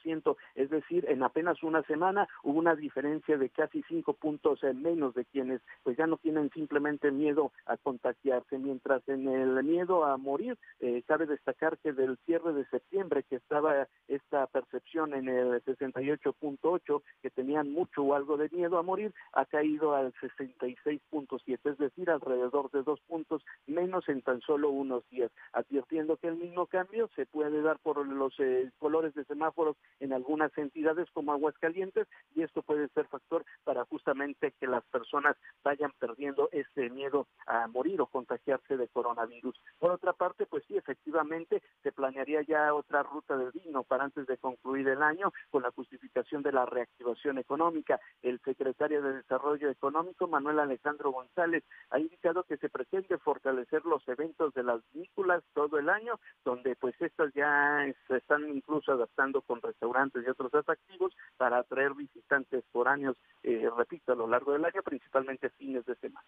ciento, 0.03 0.37
es 0.55 0.71
decir, 0.71 1.07
en 1.09 1.23
apenas 1.23 1.63
una 1.63 1.83
semana 1.83 2.29
hubo 2.43 2.59
una 2.59 2.75
diferencia 2.75 3.37
de 3.37 3.49
casi 3.51 3.83
cinco 3.89 4.15
puntos 4.15 4.61
menos 4.75 5.15
de 5.15 5.25
quienes 5.25 5.61
pues 5.83 5.97
ya 5.97 6.07
no 6.07 6.17
tienen 6.17 6.51
simplemente 6.51 7.11
miedo 7.11 7.53
a 7.67 7.77
contagiarse, 7.77 8.59
mientras 8.59 9.07
en 9.09 9.29
el 9.29 9.63
miedo 9.65 10.05
a 10.05 10.17
morir, 10.17 10.57
eh, 10.81 11.03
cabe 11.07 11.27
destacar 11.27 11.79
que 11.79 11.93
del 11.93 12.19
cierre 12.27 12.53
de 12.53 12.65
septiembre 12.67 13.23
que 13.23 13.37
estaba 13.37 13.87
esta 14.09 14.47
percepción 14.47 15.15
en 15.15 15.29
el 15.29 15.63
68.8, 15.65 17.03
que 17.23 17.31
tenían 17.31 17.73
mucho 17.73 18.03
o 18.03 18.15
algo 18.15 18.37
de 18.37 18.49
miedo 18.51 18.79
a 18.79 18.83
morir, 18.83 19.13
ha 19.33 19.45
caído 19.45 19.95
al 19.95 20.13
66.7, 20.15 21.59
es 21.65 21.79
decir, 21.79 22.11
alrededor 22.11 22.71
de 22.71 22.83
dos 22.83 23.01
puntos 23.01 23.43
menos 23.67 24.09
en 24.09 24.23
tan 24.23 24.41
solo 24.41 24.71
unos 24.71 25.09
días, 25.11 25.31
advirtiendo 25.53 26.17
que 26.17 26.29
el 26.29 26.37
mismo 26.37 26.67
cambio 26.67 27.11
se 27.17 27.27
puede 27.27 27.63
dar 27.63 27.79
por 27.79 28.07
los 28.07 28.35
eh, 28.39 28.71
colores 28.79 29.15
de 29.19 29.25
semáforos 29.25 29.77
en 30.01 30.13
algunas 30.13 30.57
entidades 30.57 31.11
como 31.13 31.33
Aguascalientes 31.33 32.07
y 32.35 32.43
esto 32.43 32.63
puede 32.63 32.89
ser 32.89 33.07
factor 33.09 33.45
para 33.65 33.85
justamente 33.85 34.55
que 34.61 34.67
las 34.67 34.85
personas 34.87 35.37
vayan 35.65 35.93
perdiendo 35.99 36.49
ese 36.53 36.89
miedo 36.91 37.27
a 37.47 37.67
morir 37.67 38.01
o 38.01 38.07
contagiarse 38.07 38.77
de 38.77 38.89
coronavirus. 38.89 39.61
Por 39.79 39.91
otra 39.91 40.13
parte, 40.13 40.47
pues 40.47 40.65
sí, 40.67 40.77
efectivamente 40.77 41.63
se 41.83 41.93
planearía 41.93 42.43
ya 42.43 42.73
otra 42.75 43.03
ruta 43.03 43.37
del 43.37 43.51
vino 43.51 43.83
para 43.83 44.05
antes 44.05 44.27
de 44.27 44.39
concluir 44.39 44.89
el 44.89 45.03
año 45.03 45.33
con 45.51 45.63
la 45.63 45.73
justificación 45.73 46.43
de 46.43 46.53
la 46.53 46.67
reactivación 46.67 47.39
económica. 47.39 48.01
El 48.23 48.41
secretario 48.41 49.03
de 49.03 49.15
Desarrollo 49.15 49.71
Económico, 49.71 50.29
Manuel 50.29 50.61
Alejandro 50.61 51.11
González, 51.11 51.65
ha 51.91 51.99
indicado 51.99 52.45
que 52.45 52.57
se 52.59 52.69
pretende 52.69 53.19
fortalecer 53.19 53.85
los 53.85 54.07
eventos 54.09 54.55
de 54.55 54.63
las 54.63 54.81
vículas 54.93 55.43
todo 55.55 55.79
el 55.79 55.89
año, 55.89 56.21
donde 56.45 56.77
pues 56.77 56.95
estas 57.01 57.33
ya 57.35 57.85
están 58.09 58.49
incluso 58.49 59.08
adaptando 59.09 59.41
con 59.43 59.61
restaurantes 59.63 60.25
y 60.27 60.31
otros 60.31 60.53
atractivos 60.55 61.13
para 61.37 61.59
atraer 61.59 61.95
visitantes 61.95 62.65
foráneos, 62.73 63.17
eh, 63.43 63.69
repito, 63.77 64.13
a 64.13 64.17
lo 64.17 64.27
largo 64.27 64.53
del 64.53 64.65
año, 64.65 64.83
principalmente 64.83 65.51
fines 65.51 65.85
de 65.87 65.95
semana 65.97 66.27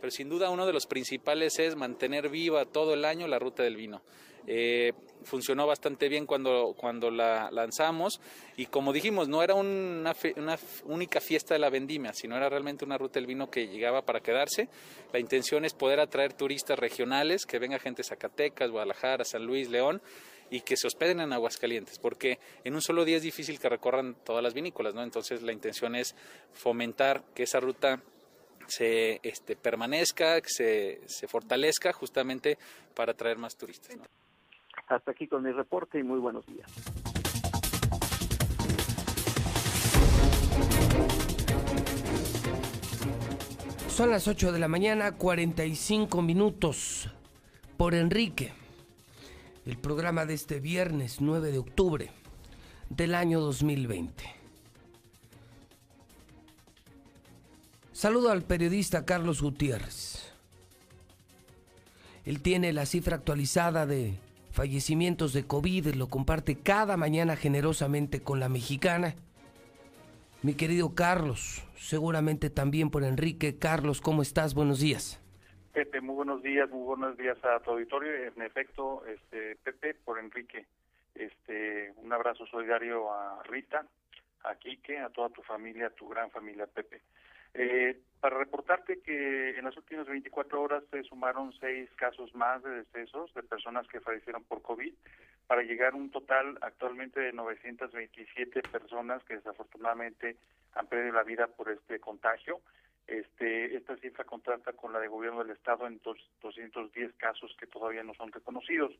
pero 0.00 0.10
sin 0.10 0.28
duda 0.30 0.48
uno 0.48 0.66
de 0.66 0.72
los 0.72 0.86
principales 0.86 1.58
es 1.58 1.76
mantener 1.76 2.30
viva 2.30 2.64
todo 2.64 2.94
el 2.94 3.04
año 3.04 3.28
la 3.28 3.38
ruta 3.38 3.62
del 3.62 3.76
vino. 3.76 4.00
Eh, 4.46 4.94
funcionó 5.24 5.66
bastante 5.66 6.08
bien 6.08 6.24
cuando, 6.24 6.74
cuando 6.74 7.10
la 7.10 7.50
lanzamos 7.50 8.22
y 8.56 8.64
como 8.66 8.94
dijimos, 8.94 9.28
no 9.28 9.42
era 9.42 9.54
una, 9.54 10.14
una, 10.36 10.58
única 10.84 11.20
fiesta 11.20 11.52
de 11.52 11.60
la 11.60 11.68
vendimia, 11.68 12.14
sino 12.14 12.34
era 12.34 12.48
realmente 12.48 12.86
una 12.86 12.96
ruta 12.96 13.20
del 13.20 13.26
vino 13.26 13.50
que 13.50 13.68
llegaba 13.68 14.00
para 14.00 14.20
quedarse. 14.20 14.70
La 15.12 15.18
intención 15.18 15.66
es 15.66 15.74
poder 15.74 16.00
atraer 16.00 16.32
turistas 16.32 16.78
regionales, 16.78 17.44
que 17.44 17.58
venga 17.58 17.78
gente 17.78 17.98
de 18.00 18.08
Zacatecas, 18.08 18.70
Guadalajara, 18.70 19.24
San 19.26 19.44
Luis, 19.44 19.68
León 19.68 20.00
y 20.50 20.60
que 20.62 20.76
se 20.76 20.86
hospeden 20.86 21.20
en 21.20 21.32
Aguascalientes, 21.32 21.98
porque 21.98 22.38
en 22.64 22.74
un 22.74 22.82
solo 22.82 23.04
día 23.04 23.16
es 23.16 23.22
difícil 23.22 23.58
que 23.58 23.68
recorran 23.68 24.16
todas 24.24 24.42
las 24.42 24.52
vinícolas, 24.52 24.94
¿no? 24.94 25.02
Entonces 25.02 25.42
la 25.42 25.52
intención 25.52 25.94
es 25.94 26.14
fomentar 26.52 27.22
que 27.34 27.44
esa 27.44 27.60
ruta 27.60 28.00
se 28.66 29.20
este, 29.22 29.56
permanezca, 29.56 30.40
que 30.40 30.48
se, 30.48 31.00
se 31.06 31.28
fortalezca 31.28 31.92
justamente 31.92 32.58
para 32.94 33.12
atraer 33.12 33.38
más 33.38 33.56
turistas. 33.56 33.96
Hasta 34.86 35.12
aquí 35.12 35.26
con 35.28 35.42
mi 35.42 35.52
reporte 35.52 35.98
y 35.98 36.02
muy 36.02 36.18
buenos 36.18 36.44
días. 36.46 36.70
Son 43.88 44.10
las 44.10 44.28
8 44.28 44.52
de 44.52 44.58
la 44.58 44.68
mañana, 44.68 45.12
45 45.12 46.22
minutos 46.22 47.10
por 47.76 47.94
Enrique. 47.94 48.52
El 49.66 49.76
programa 49.76 50.24
de 50.24 50.32
este 50.32 50.58
viernes 50.58 51.20
9 51.20 51.52
de 51.52 51.58
octubre 51.58 52.10
del 52.88 53.14
año 53.14 53.40
2020. 53.40 54.24
Saludo 57.92 58.30
al 58.30 58.42
periodista 58.42 59.04
Carlos 59.04 59.42
Gutiérrez. 59.42 60.32
Él 62.24 62.40
tiene 62.40 62.72
la 62.72 62.86
cifra 62.86 63.16
actualizada 63.16 63.84
de 63.84 64.18
fallecimientos 64.50 65.34
de 65.34 65.44
COVID, 65.44 65.88
lo 65.88 66.08
comparte 66.08 66.56
cada 66.56 66.96
mañana 66.96 67.36
generosamente 67.36 68.22
con 68.22 68.40
la 68.40 68.48
mexicana. 68.48 69.14
Mi 70.42 70.54
querido 70.54 70.94
Carlos, 70.94 71.62
seguramente 71.78 72.48
también 72.48 72.88
por 72.88 73.04
Enrique. 73.04 73.58
Carlos, 73.58 74.00
¿cómo 74.00 74.22
estás? 74.22 74.54
Buenos 74.54 74.80
días. 74.80 75.19
Pepe, 75.72 76.00
muy 76.00 76.16
buenos 76.16 76.42
días, 76.42 76.68
muy 76.68 76.82
buenos 76.82 77.16
días 77.16 77.38
a 77.44 77.60
tu 77.60 77.70
auditorio. 77.70 78.12
En 78.12 78.42
efecto, 78.42 79.04
este, 79.06 79.54
Pepe, 79.56 79.94
por 79.94 80.18
Enrique, 80.18 80.66
este, 81.14 81.92
un 81.96 82.12
abrazo 82.12 82.44
solidario 82.46 83.12
a 83.12 83.40
Rita, 83.44 83.86
a 84.42 84.56
Quique, 84.56 84.98
a 84.98 85.10
toda 85.10 85.28
tu 85.28 85.42
familia, 85.42 85.86
a 85.86 85.90
tu 85.90 86.08
gran 86.08 86.28
familia, 86.32 86.66
Pepe. 86.66 87.02
Eh, 87.54 87.96
para 88.20 88.38
reportarte 88.38 89.00
que 89.00 89.58
en 89.58 89.64
las 89.64 89.76
últimas 89.76 90.06
24 90.08 90.60
horas 90.60 90.82
se 90.90 91.04
sumaron 91.04 91.52
seis 91.60 91.88
casos 91.94 92.34
más 92.34 92.62
de 92.64 92.70
decesos 92.70 93.32
de 93.34 93.42
personas 93.44 93.86
que 93.86 94.00
fallecieron 94.00 94.42
por 94.42 94.62
COVID, 94.62 94.92
para 95.46 95.62
llegar 95.62 95.92
a 95.92 95.96
un 95.96 96.10
total 96.10 96.58
actualmente 96.62 97.20
de 97.20 97.32
927 97.32 98.62
personas 98.62 99.22
que 99.24 99.36
desafortunadamente 99.36 100.36
han 100.74 100.86
perdido 100.88 101.14
la 101.14 101.22
vida 101.22 101.46
por 101.46 101.70
este 101.70 102.00
contagio. 102.00 102.60
Este, 103.10 103.76
esta 103.76 103.96
cifra 103.96 104.22
contrasta 104.24 104.72
con 104.72 104.92
la 104.92 105.00
de 105.00 105.08
gobierno 105.08 105.42
del 105.42 105.50
estado 105.56 105.86
en 105.88 106.00
dos, 106.04 106.16
210 106.42 107.12
casos 107.14 107.54
que 107.58 107.66
todavía 107.66 108.04
no 108.04 108.14
son 108.14 108.30
reconocidos. 108.30 108.92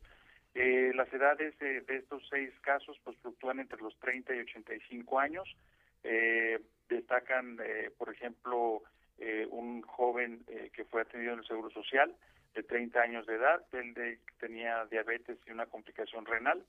Eh, 0.55 0.91
las 0.97 1.13
edades 1.13 1.57
de, 1.61 1.85
estos 1.89 2.27
seis 2.29 2.51
casos 2.61 2.99
pues 3.05 3.17
fluctúan 3.19 3.61
entre 3.61 3.81
los 3.81 3.97
30 4.01 4.35
y 4.35 4.41
85 4.41 5.21
años. 5.21 5.49
Eh, 6.03 6.59
destacan, 6.89 7.59
eh, 7.63 7.93
por 7.97 8.11
ejemplo, 8.13 8.83
eh, 9.19 9.47
un 9.49 9.83
joven 9.83 10.43
eh, 10.49 10.71
que 10.75 10.85
fue 10.85 11.03
atendido 11.03 11.35
en 11.35 11.39
el 11.41 11.47
Seguro 11.47 11.71
Social 11.71 12.13
de 12.55 12.65
30 12.65 13.01
años 13.01 13.27
de 13.27 13.37
edad, 13.37 13.65
él 13.73 13.95
de- 13.95 14.19
tenía 14.41 14.87
diabetes 14.87 15.39
y 15.47 15.53
una 15.53 15.67
complicación 15.67 16.27
renal, 16.27 16.65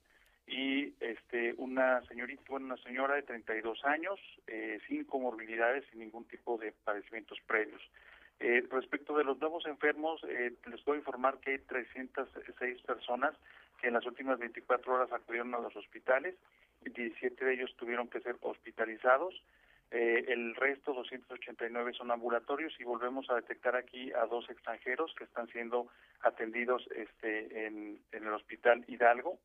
y 0.47 0.93
este 0.99 1.53
una 1.57 2.01
señorita, 2.07 2.43
bueno, 2.49 2.67
una 2.67 2.77
señora 2.77 3.15
de 3.15 3.23
32 3.23 3.85
años, 3.85 4.19
eh, 4.47 4.79
sin 4.87 5.05
comorbilidades, 5.05 5.85
sin 5.89 5.99
ningún 5.99 6.25
tipo 6.25 6.57
de 6.57 6.73
padecimientos 6.83 7.39
previos. 7.47 7.81
Eh, 8.39 8.65
respecto 8.71 9.15
de 9.15 9.23
los 9.23 9.39
nuevos 9.39 9.65
enfermos, 9.67 10.19
eh, 10.27 10.53
les 10.65 10.81
puedo 10.81 10.97
informar 10.97 11.37
que 11.39 11.51
hay 11.51 11.59
306 11.59 12.81
personas 12.81 13.35
que 13.79 13.87
en 13.87 13.93
las 13.93 14.05
últimas 14.05 14.39
24 14.39 14.93
horas 14.93 15.11
acudieron 15.11 15.53
a 15.53 15.59
los 15.59 15.75
hospitales, 15.75 16.35
17 16.81 17.45
de 17.45 17.53
ellos 17.53 17.75
tuvieron 17.77 18.07
que 18.07 18.19
ser 18.21 18.35
hospitalizados, 18.41 19.41
eh, 19.91 20.23
el 20.29 20.55
resto, 20.55 20.93
289, 20.93 21.93
son 21.93 22.11
ambulatorios 22.11 22.73
y 22.79 22.83
volvemos 22.85 23.29
a 23.29 23.35
detectar 23.35 23.75
aquí 23.75 24.11
a 24.13 24.25
dos 24.25 24.49
extranjeros 24.49 25.13
que 25.15 25.25
están 25.25 25.47
siendo 25.49 25.87
atendidos 26.21 26.87
este, 26.95 27.67
en, 27.67 27.99
en 28.13 28.23
el 28.25 28.33
Hospital 28.33 28.85
Hidalgo. 28.87 29.37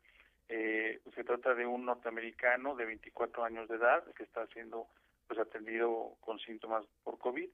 Eh, 0.48 1.00
se 1.14 1.24
trata 1.24 1.54
de 1.54 1.66
un 1.66 1.84
norteamericano 1.84 2.76
de 2.76 2.84
24 2.84 3.44
años 3.44 3.68
de 3.68 3.76
edad 3.76 4.04
que 4.14 4.22
está 4.22 4.46
siendo 4.48 4.86
pues 5.26 5.40
atendido 5.40 6.14
con 6.20 6.38
síntomas 6.38 6.84
por 7.02 7.18
COVID. 7.18 7.48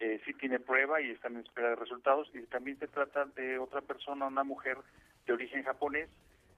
Eh, 0.00 0.20
sí 0.24 0.34
tiene 0.34 0.58
prueba 0.58 1.00
y 1.00 1.10
están 1.10 1.34
en 1.34 1.46
espera 1.46 1.70
de 1.70 1.76
resultados. 1.76 2.28
Y 2.34 2.42
también 2.46 2.78
se 2.78 2.88
trata 2.88 3.24
de 3.26 3.58
otra 3.58 3.80
persona, 3.80 4.26
una 4.26 4.44
mujer 4.44 4.78
de 5.26 5.32
origen 5.32 5.62
japonés, 5.62 6.08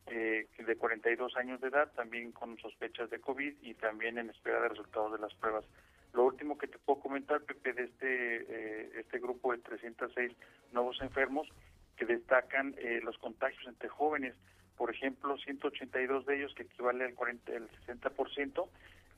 eh, 0.07 0.47
de 0.59 0.77
42 0.77 1.37
años 1.37 1.61
de 1.61 1.69
edad, 1.69 1.91
también 1.93 2.33
con 2.33 2.59
sospechas 2.59 3.11
de 3.11 3.21
COVID 3.21 3.55
y 3.63 3.75
también 3.75 4.19
en 4.19 4.31
espera 4.31 4.61
de 4.61 4.69
resultados 4.69 5.13
de 5.13 5.19
las 5.19 5.35
pruebas. 5.35 5.65
Lo 6.13 6.25
último 6.25 6.57
que 6.57 6.69
te 6.69 6.79
puedo 6.79 7.01
comentar, 7.01 7.41
Pepe, 7.43 7.73
de 7.73 7.85
este, 7.85 8.37
eh, 8.49 8.93
este 9.01 9.19
grupo 9.19 9.53
de 9.53 9.59
306 9.59 10.33
nuevos 10.73 11.01
enfermos, 11.01 11.49
que 11.97 12.05
destacan 12.05 12.75
eh, 12.79 13.01
los 13.03 13.19
contagios 13.19 13.67
entre 13.67 13.89
jóvenes. 13.89 14.35
Por 14.77 14.91
ejemplo, 14.91 15.37
182 15.39 16.27
de 16.27 16.37
ellos, 16.37 16.55
que 16.55 16.65
equivale 16.65 17.05
al 17.05 17.15
40, 17.15 17.53
el 17.53 17.69
60%, 17.87 18.69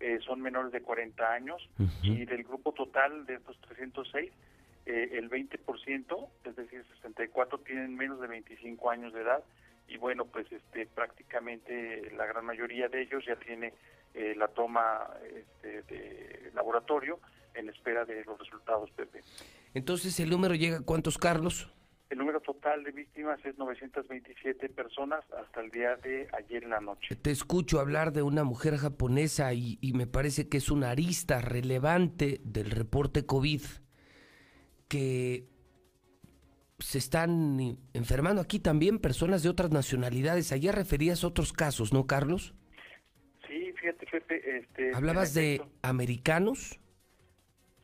eh, 0.01 0.19
son 0.25 0.41
menores 0.43 0.73
de 0.73 0.83
40 0.83 1.33
años. 1.33 1.69
Y 2.03 2.25
del 2.27 2.45
grupo 2.45 2.73
total 2.73 3.27
de 3.27 3.35
estos 3.35 3.59
306, 3.63 4.31
eh, 4.87 5.11
el 5.15 5.31
20%, 5.31 6.29
es 6.45 6.57
decir, 6.57 6.85
64, 6.95 7.59
tienen 7.59 7.97
menos 7.97 8.21
de 8.21 8.29
25 8.29 8.91
años 8.91 9.13
de 9.13 9.23
edad. 9.23 9.43
Y 9.89 9.97
bueno, 9.97 10.25
pues 10.27 10.51
este 10.51 10.87
prácticamente 10.87 12.11
la 12.17 12.27
gran 12.27 12.45
mayoría 12.45 12.89
de 12.89 13.03
ellos 13.03 13.25
ya 13.25 13.37
tiene 13.37 13.73
eh, 14.15 14.35
la 14.37 14.49
toma 14.49 15.09
este, 15.25 15.83
de 15.83 16.51
laboratorio 16.55 17.21
en 17.55 17.69
espera 17.69 18.05
de 18.05 18.25
los 18.25 18.39
resultados, 18.39 18.91
Pepe. 18.91 19.23
Entonces, 19.75 20.19
¿el 20.21 20.31
número 20.31 20.55
llega 20.55 20.79
a 20.79 20.83
cuántos, 20.83 21.19
Carlos? 21.19 21.71
El 22.09 22.19
número 22.19 22.41
total 22.41 22.85
de 22.85 22.93
víctimas 22.93 23.45
es 23.45 23.59
927 23.59 24.69
personas 24.69 25.25
hasta 25.33 25.61
el 25.61 25.71
día 25.71 25.97
de 25.97 26.29
ayer 26.33 26.63
en 26.63 26.71
la 26.71 26.81
noche. 26.81 27.17
Te 27.17 27.33
escucho 27.33 27.81
hablar 27.81 28.13
de 28.13 28.23
una 28.23 28.45
mujer 28.45 28.77
japonesa 28.77 29.53
y, 29.55 29.79
y 29.81 29.93
me 29.93 30.07
parece 30.07 30.49
que 30.49 30.59
es 30.59 30.71
una 30.71 30.91
arista 30.91 31.41
relevante 31.41 32.41
del 32.45 32.71
reporte 32.71 33.27
COVID 33.27 33.63
que 34.89 35.49
se 36.79 36.99
están 36.99 37.79
enfermando 37.95 38.41
aquí 38.41 38.59
también 38.59 38.99
personas 38.99 39.43
de 39.43 39.49
otras 39.49 39.71
nacionalidades. 39.71 40.53
Ayer 40.53 40.75
referías 40.75 41.25
otros 41.25 41.53
casos, 41.53 41.93
¿no, 41.93 42.07
Carlos? 42.07 42.55
Sí, 43.49 43.73
fíjate, 43.81 44.07
Pepe. 44.07 44.59
Este, 44.59 44.95
Hablabas 44.95 45.35
de 45.35 45.63
americanos. 45.83 46.79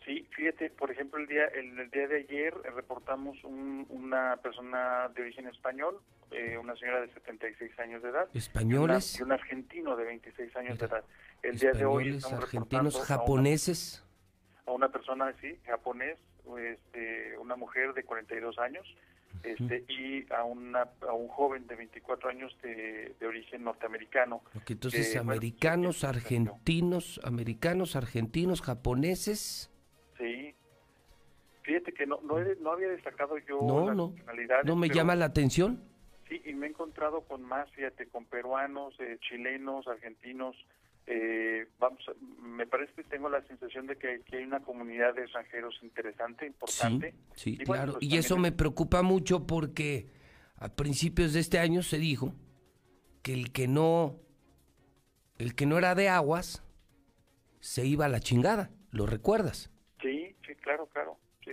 Sí, 0.04 0.26
fíjate, 0.34 0.70
por 0.70 0.90
ejemplo, 0.90 1.20
el 1.20 1.26
día 1.28 1.44
el, 1.46 1.78
el 1.78 1.90
día 1.90 2.08
de 2.08 2.16
ayer 2.28 2.54
eh, 2.64 2.70
reportamos 2.70 3.42
un- 3.44 3.86
una 3.88 4.36
persona 4.42 5.08
de 5.14 5.22
origen 5.22 5.46
español, 5.48 6.00
eh, 6.32 6.58
una 6.58 6.74
señora 6.76 7.00
de 7.02 7.08
76 7.12 7.78
años 7.78 8.02
de 8.02 8.08
edad. 8.08 8.28
Españoles. 8.34 9.18
Y, 9.18 9.22
una- 9.22 9.34
y 9.34 9.36
un 9.36 9.40
argentino 9.40 9.96
de 9.96 10.04
26 10.04 10.56
años 10.56 10.78
de 10.78 10.86
edad. 10.86 11.04
El 11.42 11.58
día 11.58 11.72
de 11.72 11.84
hoy 11.84 12.08
estamos 12.16 12.38
argentinos, 12.44 12.84
reportando 12.84 12.96
a 12.98 12.98
una- 12.98 13.06
japoneses. 13.06 14.04
a 14.66 14.70
una 14.72 14.88
persona 14.90 15.26
así, 15.28 15.56
japonés, 15.66 16.18
este, 16.58 17.36
una 17.38 17.56
mujer 17.56 17.92
de 17.94 18.02
42 18.04 18.58
años, 18.58 18.86
este, 19.44 19.84
y 19.88 20.26
a, 20.32 20.44
una, 20.44 20.88
a 21.08 21.12
un 21.12 21.26
joven 21.28 21.66
de 21.66 21.74
24 21.74 22.28
años 22.28 22.56
de, 22.62 23.14
de 23.18 23.26
origen 23.26 23.64
norteamericano. 23.64 24.42
Entonces, 24.68 25.14
bueno, 25.14 25.30
americanos, 25.32 26.04
argentinos, 26.04 27.20
americanos, 27.24 27.96
argentinos, 27.96 28.60
japoneses. 28.62 29.68
Sí. 30.22 30.54
Fíjate 31.62 31.92
que 31.92 32.06
no, 32.06 32.20
no, 32.22 32.38
he- 32.40 32.56
no 32.56 32.72
había 32.72 32.88
destacado 32.88 33.38
yo 33.38 33.60
No, 33.62 33.86
las 33.86 33.96
no. 33.96 34.14
¿No 34.64 34.74
me 34.76 34.88
pero 34.88 34.94
llama 34.98 35.14
la 35.14 35.26
atención? 35.26 35.82
Sí, 36.28 36.40
y 36.44 36.54
me 36.54 36.66
he 36.66 36.70
encontrado 36.70 37.20
con 37.22 37.42
más, 37.42 37.70
fíjate, 37.72 38.06
con 38.08 38.24
peruanos, 38.24 38.94
eh, 39.00 39.18
chilenos, 39.20 39.86
argentinos. 39.86 40.56
eh, 41.06 41.66
vamos, 41.80 42.00
me 42.40 42.64
parece 42.66 42.92
que 42.94 43.02
tengo 43.04 43.28
la 43.28 43.42
sensación 43.46 43.86
de 43.88 43.96
que, 43.96 44.22
que 44.22 44.36
hay 44.38 44.44
una 44.44 44.60
comunidad 44.60 45.14
de 45.14 45.22
extranjeros 45.22 45.74
interesante, 45.82 46.46
importante. 46.46 47.14
Sí, 47.34 47.58
Y 47.60 47.64
bueno, 47.64 47.82
claro. 47.84 47.92
pues 47.94 48.04
y 48.04 48.16
eso 48.16 48.36
me 48.38 48.52
preocupa 48.52 49.02
mucho 49.02 49.44
porque 49.46 50.06
a 50.56 50.68
principios 50.76 51.32
de 51.32 51.40
este 51.40 51.58
año 51.58 51.82
se 51.82 51.98
dijo 51.98 52.34
que 53.22 53.32
el 53.34 53.50
que 53.52 53.66
no, 53.66 54.20
el 55.38 55.56
que 55.56 55.66
no 55.66 55.76
era 55.76 55.94
de 55.96 56.08
aguas, 56.08 56.62
se 57.58 57.84
iba 57.84 58.04
a 58.06 58.08
la 58.08 58.20
chingada. 58.20 58.70
¿Lo 58.92 59.06
recuerdas? 59.06 59.71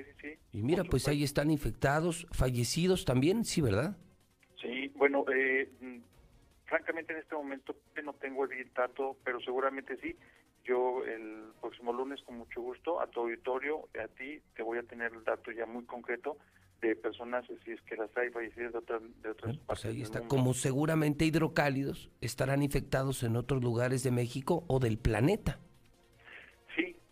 Sí, 0.04 0.12
sí, 0.22 0.30
sí. 0.52 0.58
Y 0.58 0.62
mira, 0.64 0.84
pues 0.84 1.08
ahí 1.08 1.24
están 1.24 1.52
infectados, 1.52 2.28
fallecidos 2.32 3.06
también, 3.06 3.46
sí, 3.46 3.62
¿verdad? 3.62 3.98
Sí, 4.62 4.92
bueno, 4.96 5.26
eh, 5.34 5.70
mm, 5.82 5.98
francamente 6.66 7.14
en 7.14 7.20
este 7.20 7.36
momento 7.36 7.76
no 8.04 8.14
tengo 8.14 8.46
el 8.46 8.74
dato, 8.74 9.18
pero 9.24 9.40
seguramente 9.42 9.98
sí. 9.98 10.16
Yo 10.66 11.04
el 11.04 11.52
próximo 11.62 11.92
lunes 11.94 12.22
con 12.24 12.38
mucho 12.38 12.62
gusto 12.62 13.02
a 13.02 13.08
tu 13.08 13.22
auditorio, 13.22 13.88
a 14.02 14.08
ti, 14.08 14.42
te 14.56 14.62
voy 14.62 14.78
a 14.78 14.84
tener 14.84 15.14
el 15.14 15.24
dato 15.24 15.52
ya 15.52 15.66
muy 15.66 15.84
concreto 15.86 16.38
de 16.82 16.96
personas, 16.96 17.46
si 17.66 17.72
es 17.72 17.82
que 17.82 17.96
las 17.96 18.16
hay 18.16 18.30
fallecidas 18.30 18.72
de 18.74 18.78
otras, 18.78 19.02
de 19.22 19.30
otras 19.30 19.58
Pues 19.58 19.66
partes 19.66 19.86
ahí 19.86 19.94
del 19.96 20.04
está. 20.04 20.20
mundo. 20.20 20.36
Como 20.36 20.54
seguramente 20.54 21.26
hidrocálidos 21.26 22.10
estarán 22.22 22.62
infectados 22.62 23.24
en 23.24 23.36
otros 23.36 23.64
lugares 23.64 24.04
de 24.04 24.12
México 24.12 24.64
o 24.68 24.80
del 24.80 24.98
planeta. 24.98 25.60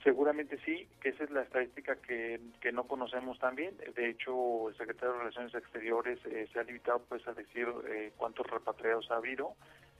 Seguramente 0.07 0.57
sí, 0.63 0.87
que 1.01 1.09
esa 1.09 1.25
es 1.25 1.31
la 1.31 1.41
estadística 1.41 1.97
que, 1.97 2.39
que 2.61 2.71
no 2.71 2.85
conocemos 2.85 3.37
también. 3.39 3.75
De 3.93 4.09
hecho, 4.09 4.69
el 4.69 4.77
secretario 4.77 5.11
de 5.11 5.19
Relaciones 5.19 5.53
Exteriores 5.53 6.17
eh, 6.27 6.47
se 6.53 6.61
ha 6.61 6.63
limitado 6.63 6.99
pues 7.09 7.27
a 7.27 7.33
decir 7.33 7.67
eh, 7.89 8.13
cuántos 8.15 8.47
repatriados 8.47 9.11
ha 9.11 9.17
habido 9.17 9.55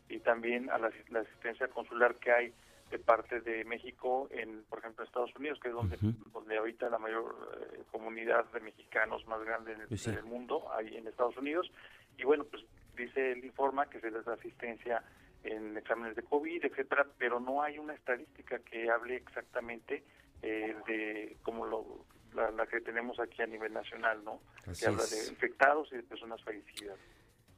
y 0.07 0.19
también 0.19 0.69
a 0.69 0.77
la, 0.77 0.91
la 1.09 1.19
asistencia 1.19 1.67
consular 1.67 2.15
que 2.15 2.31
hay 2.31 2.53
de 2.89 2.99
parte 2.99 3.41
de 3.41 3.65
México 3.65 4.29
en, 4.31 4.63
por 4.69 4.79
ejemplo, 4.79 5.03
Estados 5.03 5.35
Unidos, 5.35 5.59
que 5.61 5.67
es 5.67 5.73
donde, 5.73 5.97
donde 6.31 6.57
habita 6.57 6.89
la 6.89 6.99
mayor 6.99 7.35
eh, 7.73 7.83
comunidad 7.91 8.45
de 8.53 8.61
mexicanos 8.61 9.27
más 9.27 9.43
grande 9.43 9.73
en 9.73 9.81
el, 9.81 10.23
mundo, 10.23 10.71
ahí 10.71 10.95
en 10.95 11.05
Estados 11.07 11.35
Unidos. 11.35 11.69
Y 12.17 12.23
bueno, 12.23 12.45
pues 12.45 12.63
dice 12.95 13.33
el 13.33 13.43
informa 13.43 13.89
que 13.89 13.99
se 13.99 14.09
les 14.09 14.23
da 14.23 14.35
asistencia 14.35 15.03
en 15.47 15.77
exámenes 15.77 16.15
de 16.15 16.23
COVID, 16.23 16.65
etcétera, 16.65 17.07
pero 17.17 17.39
no 17.39 17.61
hay 17.61 17.79
una 17.79 17.93
estadística 17.93 18.59
que 18.59 18.89
hable 18.89 19.15
exactamente 19.15 20.03
eh, 20.41 20.75
de 20.87 21.37
como 21.43 21.65
lo, 21.65 22.05
la, 22.33 22.51
la 22.51 22.67
que 22.67 22.81
tenemos 22.81 23.19
aquí 23.19 23.41
a 23.41 23.47
nivel 23.47 23.73
nacional, 23.73 24.23
¿no? 24.23 24.41
Así 24.65 24.81
que 24.81 24.87
habla 24.87 25.03
es. 25.03 25.25
de 25.25 25.31
infectados 25.31 25.89
y 25.91 25.97
de 25.97 26.03
personas 26.03 26.43
fallecidas. 26.43 26.97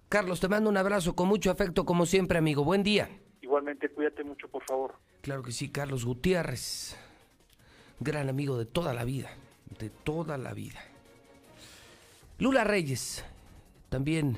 Carlos, 0.07 0.40
te 0.40 0.48
mando 0.48 0.70
un 0.70 0.78
abrazo 0.78 1.16
con 1.16 1.28
mucho 1.28 1.52
afecto, 1.52 1.86
como 1.86 2.06
siempre, 2.06 2.38
amigo. 2.38 2.64
Buen 2.64 2.84
día. 2.84 3.10
Igualmente, 3.41 3.90
cuídate 3.90 4.24
mucho, 4.24 4.48
por 4.48 4.64
favor. 4.64 4.95
Claro 5.22 5.44
que 5.44 5.52
sí, 5.52 5.70
Carlos 5.70 6.06
Gutiérrez, 6.06 6.98
gran 7.99 8.30
amigo 8.30 8.57
de 8.57 8.66
toda 8.66 8.94
la 8.94 9.03
vida, 9.03 9.30
de 9.80 9.90
toda 9.90 10.38
la 10.38 10.53
vida. 10.53 10.80
Lula 12.40 12.64
Reyes, 12.64 13.26
también 13.90 14.38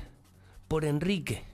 por 0.68 0.84
Enrique. 0.84 1.44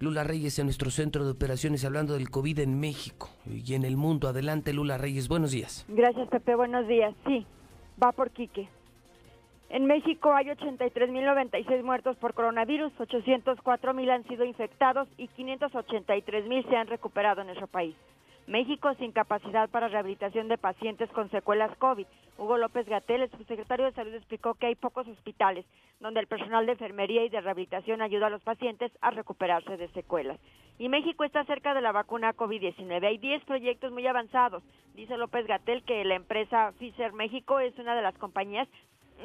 Lula 0.00 0.22
Reyes 0.22 0.58
en 0.58 0.66
nuestro 0.66 0.90
centro 0.90 1.24
de 1.24 1.32
operaciones 1.32 1.84
hablando 1.84 2.14
del 2.14 2.30
COVID 2.30 2.60
en 2.60 2.78
México 2.78 3.30
y 3.46 3.74
en 3.74 3.84
el 3.84 3.96
mundo. 3.96 4.28
Adelante, 4.28 4.72
Lula 4.72 4.96
Reyes, 4.96 5.28
buenos 5.28 5.50
días. 5.50 5.84
Gracias, 5.88 6.28
Pepe. 6.28 6.54
Buenos 6.54 6.86
días. 6.86 7.14
Sí, 7.26 7.44
va 8.02 8.12
por 8.12 8.30
Quique. 8.30 8.68
En 9.70 9.86
México 9.86 10.32
hay 10.32 10.46
83.096 10.46 11.82
muertos 11.82 12.16
por 12.16 12.32
coronavirus, 12.32 12.92
804.000 12.98 14.10
han 14.10 14.24
sido 14.26 14.44
infectados 14.44 15.08
y 15.18 15.28
583.000 15.28 16.68
se 16.68 16.76
han 16.76 16.86
recuperado 16.86 17.42
en 17.42 17.48
nuestro 17.48 17.66
país. 17.66 17.94
México 18.48 18.94
sin 18.94 19.12
capacidad 19.12 19.68
para 19.68 19.88
rehabilitación 19.88 20.48
de 20.48 20.56
pacientes 20.56 21.10
con 21.10 21.30
secuelas 21.30 21.76
COVID. 21.76 22.06
Hugo 22.38 22.56
López 22.56 22.86
Gatel, 22.86 23.20
el 23.20 23.30
subsecretario 23.30 23.84
de 23.84 23.92
Salud, 23.92 24.14
explicó 24.14 24.54
que 24.54 24.68
hay 24.68 24.74
pocos 24.74 25.06
hospitales 25.06 25.66
donde 26.00 26.20
el 26.20 26.28
personal 26.28 26.64
de 26.64 26.72
enfermería 26.72 27.22
y 27.24 27.28
de 27.28 27.42
rehabilitación 27.42 28.00
ayuda 28.00 28.28
a 28.28 28.30
los 28.30 28.42
pacientes 28.42 28.90
a 29.02 29.10
recuperarse 29.10 29.76
de 29.76 29.88
secuelas. 29.88 30.40
Y 30.78 30.88
México 30.88 31.24
está 31.24 31.44
cerca 31.44 31.74
de 31.74 31.82
la 31.82 31.92
vacuna 31.92 32.34
COVID-19. 32.34 33.06
Hay 33.06 33.18
10 33.18 33.44
proyectos 33.44 33.92
muy 33.92 34.06
avanzados. 34.06 34.62
Dice 34.94 35.18
López 35.18 35.46
Gatel 35.46 35.82
que 35.82 36.02
la 36.06 36.14
empresa 36.14 36.72
Pfizer 36.78 37.12
México 37.12 37.60
es 37.60 37.78
una 37.78 37.94
de 37.94 38.02
las 38.02 38.16
compañías 38.16 38.66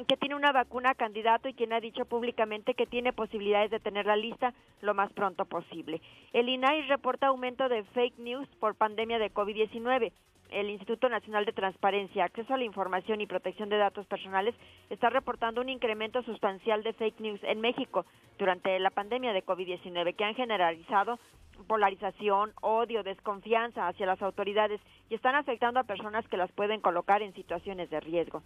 que 0.06 0.16
tiene 0.16 0.34
una 0.34 0.52
vacuna 0.52 0.94
candidato 0.94 1.48
y 1.48 1.54
quien 1.54 1.72
ha 1.72 1.80
dicho 1.80 2.04
públicamente 2.04 2.74
que 2.74 2.86
tiene 2.86 3.12
posibilidades 3.12 3.70
de 3.70 3.80
tener 3.80 4.06
la 4.06 4.16
lista 4.16 4.52
lo 4.80 4.94
más 4.94 5.12
pronto 5.12 5.44
posible. 5.44 6.00
El 6.32 6.48
INAI 6.48 6.82
reporta 6.82 7.28
aumento 7.28 7.68
de 7.68 7.84
fake 7.84 8.18
news 8.18 8.48
por 8.58 8.74
pandemia 8.74 9.18
de 9.18 9.32
COVID-19. 9.32 10.12
El 10.50 10.70
Instituto 10.70 11.08
Nacional 11.08 11.44
de 11.46 11.52
Transparencia, 11.52 12.24
Acceso 12.24 12.54
a 12.54 12.58
la 12.58 12.64
Información 12.64 13.20
y 13.20 13.26
Protección 13.26 13.68
de 13.70 13.78
Datos 13.78 14.06
Personales 14.06 14.54
está 14.90 15.10
reportando 15.10 15.60
un 15.60 15.68
incremento 15.68 16.22
sustancial 16.22 16.82
de 16.82 16.92
fake 16.92 17.20
news 17.20 17.40
en 17.42 17.60
México 17.60 18.04
durante 18.38 18.78
la 18.78 18.90
pandemia 18.90 19.32
de 19.32 19.44
COVID-19 19.44 20.14
que 20.14 20.24
han 20.24 20.34
generalizado 20.34 21.18
polarización, 21.66 22.52
odio, 22.60 23.02
desconfianza 23.02 23.88
hacia 23.88 24.06
las 24.06 24.20
autoridades 24.22 24.80
y 25.08 25.14
están 25.14 25.34
afectando 25.34 25.80
a 25.80 25.84
personas 25.84 26.26
que 26.28 26.36
las 26.36 26.52
pueden 26.52 26.80
colocar 26.80 27.22
en 27.22 27.32
situaciones 27.34 27.90
de 27.90 28.00
riesgo. 28.00 28.42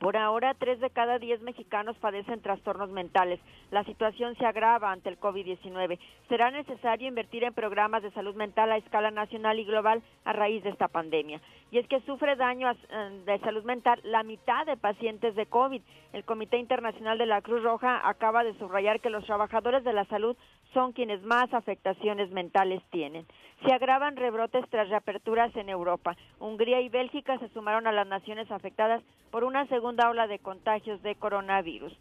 Por 0.00 0.16
ahora, 0.16 0.54
tres 0.54 0.80
de 0.80 0.88
cada 0.88 1.18
diez 1.18 1.42
mexicanos 1.42 1.94
padecen 1.98 2.40
trastornos 2.40 2.88
mentales. 2.88 3.38
La 3.70 3.84
situación 3.84 4.34
se 4.36 4.46
agrava 4.46 4.90
ante 4.90 5.10
el 5.10 5.20
COVID-19. 5.20 5.98
Será 6.26 6.50
necesario 6.50 7.06
invertir 7.06 7.44
en 7.44 7.52
programas 7.52 8.02
de 8.02 8.10
salud 8.12 8.34
mental 8.34 8.72
a 8.72 8.78
escala 8.78 9.10
nacional 9.10 9.58
y 9.58 9.64
global 9.66 10.02
a 10.24 10.32
raíz 10.32 10.64
de 10.64 10.70
esta 10.70 10.88
pandemia. 10.88 11.42
Y 11.70 11.76
es 11.76 11.86
que 11.86 12.00
sufre 12.00 12.34
daño 12.36 12.70
eh, 12.70 13.22
de 13.26 13.38
salud 13.40 13.62
mental 13.64 14.00
la 14.02 14.22
mitad 14.22 14.64
de 14.64 14.78
pacientes 14.78 15.34
de 15.34 15.44
COVID. 15.44 15.82
El 16.14 16.24
Comité 16.24 16.56
Internacional 16.56 17.18
de 17.18 17.26
la 17.26 17.42
Cruz 17.42 17.62
Roja 17.62 18.00
acaba 18.08 18.42
de 18.42 18.54
subrayar 18.54 19.00
que 19.00 19.10
los 19.10 19.26
trabajadores 19.26 19.84
de 19.84 19.92
la 19.92 20.06
salud 20.06 20.34
son 20.72 20.92
quienes 20.92 21.22
más 21.22 21.52
afectaciones 21.52 22.30
mentales 22.30 22.82
tienen. 22.90 23.26
Se 23.66 23.72
agravan 23.72 24.16
rebrotes 24.16 24.64
tras 24.70 24.88
reaperturas 24.88 25.54
en 25.56 25.68
Europa. 25.68 26.16
Hungría 26.38 26.80
y 26.80 26.88
Bélgica 26.88 27.38
se 27.38 27.48
sumaron 27.50 27.86
a 27.86 27.92
las 27.92 28.06
naciones 28.06 28.50
afectadas 28.50 29.02
por 29.30 29.44
una 29.44 29.66
segunda 29.66 29.89
ola 29.98 30.26
de 30.26 30.38
contagios 30.38 31.02
de 31.02 31.14
coronavirus. 31.14 31.92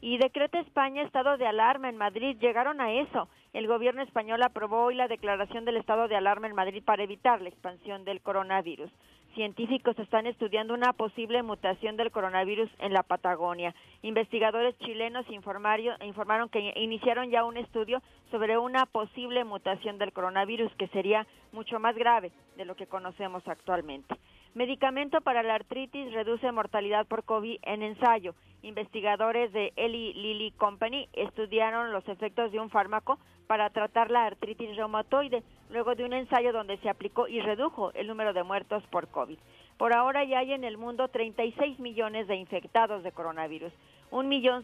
Y 0.00 0.18
decreta 0.18 0.60
España 0.60 1.02
estado 1.02 1.36
de 1.36 1.46
alarma 1.46 1.88
en 1.88 1.96
Madrid. 1.96 2.36
Llegaron 2.40 2.80
a 2.80 2.92
eso. 2.92 3.28
El 3.52 3.66
gobierno 3.66 4.02
español 4.02 4.42
aprobó 4.42 4.84
hoy 4.84 4.94
la 4.94 5.08
declaración 5.08 5.64
del 5.64 5.76
estado 5.76 6.08
de 6.08 6.16
alarma 6.16 6.46
en 6.46 6.54
Madrid 6.54 6.82
para 6.84 7.04
evitar 7.04 7.40
la 7.40 7.48
expansión 7.48 8.04
del 8.04 8.20
coronavirus 8.20 8.90
científicos 9.34 9.98
están 9.98 10.26
estudiando 10.26 10.74
una 10.74 10.92
posible 10.92 11.42
mutación 11.42 11.96
del 11.96 12.10
coronavirus 12.10 12.70
en 12.78 12.92
la 12.92 13.02
Patagonia. 13.02 13.74
Investigadores 14.02 14.76
chilenos 14.78 15.26
informaron 15.30 16.48
que 16.48 16.72
iniciaron 16.76 17.30
ya 17.30 17.44
un 17.44 17.56
estudio 17.56 18.00
sobre 18.30 18.56
una 18.58 18.86
posible 18.86 19.44
mutación 19.44 19.98
del 19.98 20.12
coronavirus 20.12 20.72
que 20.76 20.88
sería 20.88 21.26
mucho 21.52 21.78
más 21.78 21.94
grave 21.96 22.32
de 22.56 22.64
lo 22.64 22.74
que 22.76 22.86
conocemos 22.86 23.46
actualmente. 23.46 24.14
Medicamento 24.54 25.20
para 25.20 25.42
la 25.42 25.56
artritis 25.56 26.12
reduce 26.12 26.52
mortalidad 26.52 27.08
por 27.08 27.24
COVID 27.24 27.58
en 27.62 27.82
ensayo. 27.82 28.36
Investigadores 28.62 29.52
de 29.52 29.72
Eli 29.74 30.14
Lilly 30.14 30.52
Company 30.52 31.08
estudiaron 31.12 31.92
los 31.92 32.06
efectos 32.08 32.52
de 32.52 32.60
un 32.60 32.70
fármaco 32.70 33.18
para 33.48 33.70
tratar 33.70 34.12
la 34.12 34.26
artritis 34.26 34.76
reumatoide, 34.76 35.42
luego 35.70 35.96
de 35.96 36.04
un 36.04 36.12
ensayo 36.12 36.52
donde 36.52 36.76
se 36.78 36.88
aplicó 36.88 37.26
y 37.26 37.40
redujo 37.40 37.90
el 37.94 38.06
número 38.06 38.32
de 38.32 38.44
muertos 38.44 38.84
por 38.92 39.08
COVID. 39.08 39.38
Por 39.76 39.92
ahora 39.92 40.22
ya 40.22 40.38
hay 40.38 40.52
en 40.52 40.62
el 40.62 40.78
mundo 40.78 41.08
36 41.08 41.80
millones 41.80 42.28
de 42.28 42.36
infectados 42.36 43.02
de 43.02 43.10
coronavirus. 43.10 43.72
Un 44.12 44.28
millón 44.28 44.62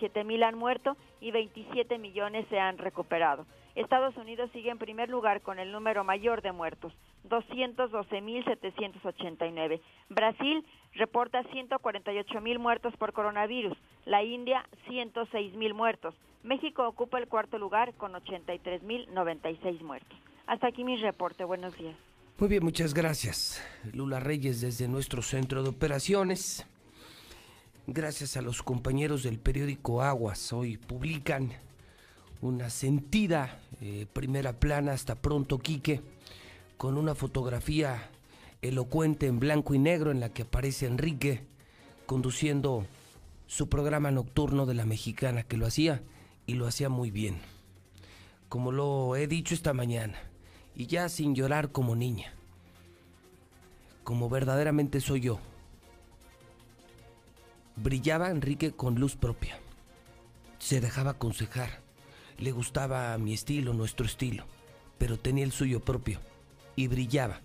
siete 0.00 0.24
mil 0.24 0.42
han 0.42 0.58
muerto 0.58 0.96
y 1.20 1.30
27 1.30 1.96
millones 1.98 2.44
se 2.50 2.58
han 2.58 2.76
recuperado. 2.76 3.46
Estados 3.76 4.16
Unidos 4.16 4.50
sigue 4.52 4.70
en 4.70 4.78
primer 4.78 5.08
lugar 5.08 5.42
con 5.42 5.60
el 5.60 5.70
número 5.70 6.02
mayor 6.02 6.42
de 6.42 6.50
muertos, 6.50 6.92
212.789. 7.28 9.80
Brasil 10.08 10.64
reporta 10.94 11.42
148.000 11.44 12.58
muertos 12.58 12.96
por 12.96 13.12
coronavirus. 13.12 13.76
La 14.04 14.22
India, 14.22 14.64
106.000 14.88 15.74
muertos. 15.74 16.14
México 16.42 16.86
ocupa 16.86 17.18
el 17.18 17.28
cuarto 17.28 17.58
lugar 17.58 17.94
con 17.94 18.12
83.096 18.12 19.80
muertos. 19.82 20.18
Hasta 20.46 20.68
aquí 20.68 20.84
mi 20.84 20.96
reporte. 20.96 21.44
Buenos 21.44 21.76
días. 21.76 21.96
Muy 22.38 22.48
bien, 22.48 22.64
muchas 22.64 22.94
gracias. 22.94 23.60
Lula 23.92 24.20
Reyes 24.20 24.60
desde 24.60 24.88
nuestro 24.88 25.22
centro 25.22 25.62
de 25.62 25.70
operaciones. 25.70 26.64
Gracias 27.86 28.36
a 28.36 28.42
los 28.42 28.62
compañeros 28.62 29.24
del 29.24 29.38
periódico 29.38 30.02
Aguas. 30.02 30.52
Hoy 30.52 30.76
publican 30.76 31.52
una 32.40 32.70
sentida 32.70 33.60
eh, 33.80 34.06
primera 34.12 34.52
plana 34.52 34.92
hasta 34.92 35.16
pronto, 35.16 35.58
Quique, 35.58 36.00
con 36.78 36.96
una 36.96 37.16
fotografía 37.16 38.08
elocuente 38.62 39.26
en 39.26 39.40
blanco 39.40 39.74
y 39.74 39.78
negro 39.78 40.12
en 40.12 40.20
la 40.20 40.30
que 40.30 40.42
aparece 40.42 40.86
Enrique 40.86 41.44
conduciendo 42.06 42.86
su 43.48 43.68
programa 43.68 44.12
nocturno 44.12 44.64
de 44.64 44.74
la 44.74 44.86
mexicana, 44.86 45.42
que 45.42 45.56
lo 45.56 45.66
hacía 45.66 46.02
y 46.46 46.54
lo 46.54 46.66
hacía 46.66 46.88
muy 46.88 47.10
bien. 47.10 47.38
Como 48.48 48.72
lo 48.72 49.16
he 49.16 49.26
dicho 49.26 49.54
esta 49.54 49.74
mañana, 49.74 50.18
y 50.74 50.86
ya 50.86 51.08
sin 51.08 51.34
llorar 51.34 51.72
como 51.72 51.96
niña, 51.96 52.32
como 54.04 54.30
verdaderamente 54.30 55.00
soy 55.00 55.20
yo. 55.20 55.40
Brillaba 57.76 58.30
Enrique 58.30 58.72
con 58.72 58.94
luz 58.94 59.16
propia. 59.16 59.58
Se 60.58 60.80
dejaba 60.80 61.12
aconsejar 61.12 61.80
le 62.38 62.52
gustaba 62.52 63.18
mi 63.18 63.34
estilo, 63.34 63.74
nuestro 63.74 64.06
estilo, 64.06 64.44
pero 64.96 65.18
tenía 65.18 65.42
el 65.42 65.50
suyo 65.50 65.80
propio 65.80 66.20
y 66.78 66.86
brillaba 66.86 67.40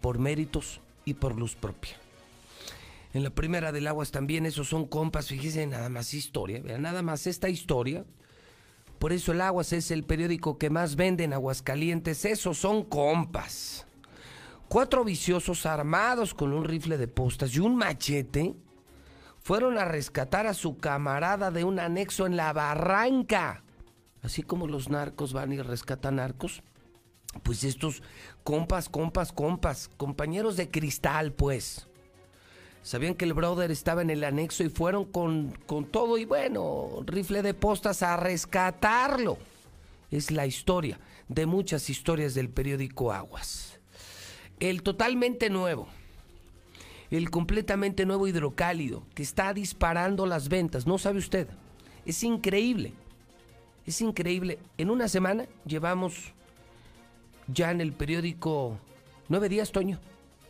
por 0.00 0.18
méritos 0.18 0.80
y 1.04 1.14
por 1.14 1.36
luz 1.36 1.54
propia. 1.54 1.94
En 3.14 3.22
la 3.22 3.30
primera 3.30 3.70
del 3.70 3.86
Aguas 3.86 4.10
también 4.10 4.44
esos 4.44 4.68
son 4.68 4.86
compas, 4.88 5.28
fíjense 5.28 5.64
nada 5.68 5.88
más 5.88 6.12
historia, 6.12 6.60
vean 6.60 6.82
nada 6.82 7.00
más 7.00 7.28
esta 7.28 7.48
historia. 7.48 8.04
Por 8.98 9.12
eso 9.12 9.30
el 9.30 9.40
Aguas 9.40 9.72
es 9.72 9.92
el 9.92 10.02
periódico 10.02 10.58
que 10.58 10.68
más 10.68 10.96
vende 10.96 11.22
en 11.22 11.32
Aguascalientes, 11.32 12.24
esos 12.24 12.58
son 12.58 12.82
compas. 12.82 13.86
Cuatro 14.66 15.04
viciosos 15.04 15.64
armados 15.64 16.34
con 16.34 16.52
un 16.52 16.64
rifle 16.64 16.98
de 16.98 17.06
postas 17.06 17.54
y 17.54 17.60
un 17.60 17.76
machete 17.76 18.56
fueron 19.38 19.78
a 19.78 19.84
rescatar 19.84 20.48
a 20.48 20.54
su 20.54 20.76
camarada 20.78 21.52
de 21.52 21.62
un 21.62 21.78
anexo 21.78 22.26
en 22.26 22.36
la 22.36 22.52
barranca 22.52 23.62
así 24.26 24.42
como 24.42 24.66
los 24.66 24.90
narcos 24.90 25.32
van 25.32 25.52
y 25.52 25.62
rescatan 25.62 26.16
narcos, 26.16 26.62
pues 27.42 27.64
estos 27.64 28.02
compas, 28.44 28.88
compas, 28.88 29.32
compas, 29.32 29.90
compañeros 29.96 30.56
de 30.56 30.70
cristal, 30.70 31.32
pues. 31.32 31.86
Sabían 32.82 33.14
que 33.14 33.24
el 33.24 33.34
brother 33.34 33.70
estaba 33.70 34.02
en 34.02 34.10
el 34.10 34.22
anexo 34.22 34.62
y 34.62 34.68
fueron 34.68 35.04
con, 35.04 35.58
con 35.66 35.84
todo 35.86 36.18
y 36.18 36.24
bueno, 36.24 37.02
rifle 37.04 37.42
de 37.42 37.52
postas 37.52 38.02
a 38.02 38.16
rescatarlo. 38.16 39.38
Es 40.10 40.30
la 40.30 40.46
historia 40.46 41.00
de 41.28 41.46
muchas 41.46 41.90
historias 41.90 42.34
del 42.34 42.48
periódico 42.48 43.12
Aguas. 43.12 43.80
El 44.60 44.82
totalmente 44.82 45.50
nuevo, 45.50 45.88
el 47.10 47.30
completamente 47.30 48.06
nuevo 48.06 48.28
hidrocálido 48.28 49.02
que 49.14 49.22
está 49.22 49.52
disparando 49.52 50.24
las 50.24 50.48
ventas, 50.48 50.86
¿no 50.86 50.98
sabe 50.98 51.18
usted? 51.18 51.48
Es 52.04 52.22
increíble. 52.22 52.92
Es 53.84 54.00
increíble. 54.00 54.58
En 54.78 54.90
una 54.90 55.08
semana 55.08 55.46
llevamos 55.64 56.32
ya 57.48 57.70
en 57.70 57.80
el 57.80 57.92
periódico 57.92 58.78
nueve 59.28 59.48
días, 59.48 59.72
Toño. 59.72 60.00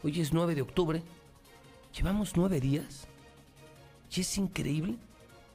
Hoy 0.02 0.20
es 0.20 0.32
9 0.32 0.54
de 0.54 0.62
octubre. 0.62 1.02
Llevamos 1.96 2.36
nueve 2.36 2.60
días. 2.60 3.06
Y 4.14 4.20
es 4.20 4.38
increíble 4.38 4.96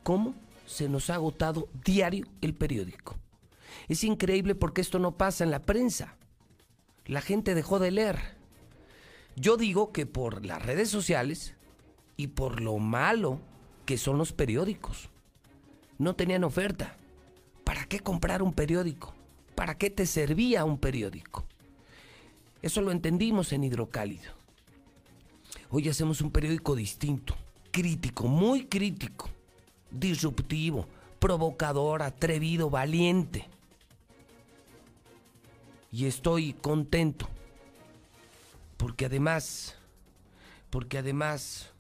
cómo 0.03 0.35
se 0.65 0.89
nos 0.89 1.09
ha 1.09 1.15
agotado 1.15 1.68
diario 1.85 2.26
el 2.41 2.53
periódico. 2.53 3.15
Es 3.88 4.03
increíble 4.03 4.55
porque 4.55 4.81
esto 4.81 4.99
no 4.99 5.18
pasa 5.18 5.43
en 5.43 5.51
la 5.51 5.63
prensa. 5.63 6.18
La 7.05 7.22
gente 7.22 7.55
dejó 7.55 7.80
de 7.80 7.91
leer. 7.91 8.19
Yo 9.35 9.57
digo 9.57 9.91
que 9.91 10.05
por 10.05 10.45
las 10.45 10.63
redes 10.63 10.89
sociales 10.89 11.55
y 12.18 12.27
por 12.27 12.61
lo 12.61 12.77
malo 12.77 13.39
que 13.85 13.97
son 13.97 14.18
los 14.18 14.34
periódicos. 14.34 15.09
No 15.97 16.15
tenían 16.15 16.43
oferta. 16.43 16.97
¿Para 17.63 17.85
qué 17.85 17.99
comprar 17.99 18.43
un 18.43 18.53
periódico? 18.53 19.13
¿Para 19.56 19.78
qué 19.78 19.90
te 19.90 20.06
servía 20.06 20.65
un 20.65 20.78
periódico? 20.78 21.45
Eso 22.61 22.82
lo 22.82 22.91
entendimos 22.91 23.53
en 23.53 23.64
Hidrocálido. 23.64 24.34
Hoy 25.69 25.90
hacemos 25.90 26.22
un 26.22 26.32
periódico 26.32 26.76
distinto, 26.76 27.36
crítico, 27.72 28.28
muy 28.28 28.65
crítico, 28.65 29.30
disruptivo, 29.90 30.88
provocador, 31.19 32.03
atrevido, 32.03 32.69
valiente. 32.69 33.48
Y 35.91 36.06
estoy 36.06 36.53
contento 36.53 37.28
porque 38.82 39.06
además, 39.06 39.76
porque 40.72 40.98
además 40.98 41.72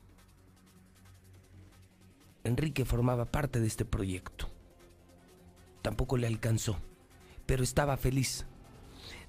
Enrique 2.43 2.85
formaba 2.85 3.25
parte 3.25 3.59
de 3.59 3.67
este 3.67 3.85
proyecto. 3.85 4.47
Tampoco 5.81 6.17
le 6.17 6.27
alcanzó, 6.27 6.77
pero 7.51 7.65
estaba 7.65 7.97
feliz 7.97 8.45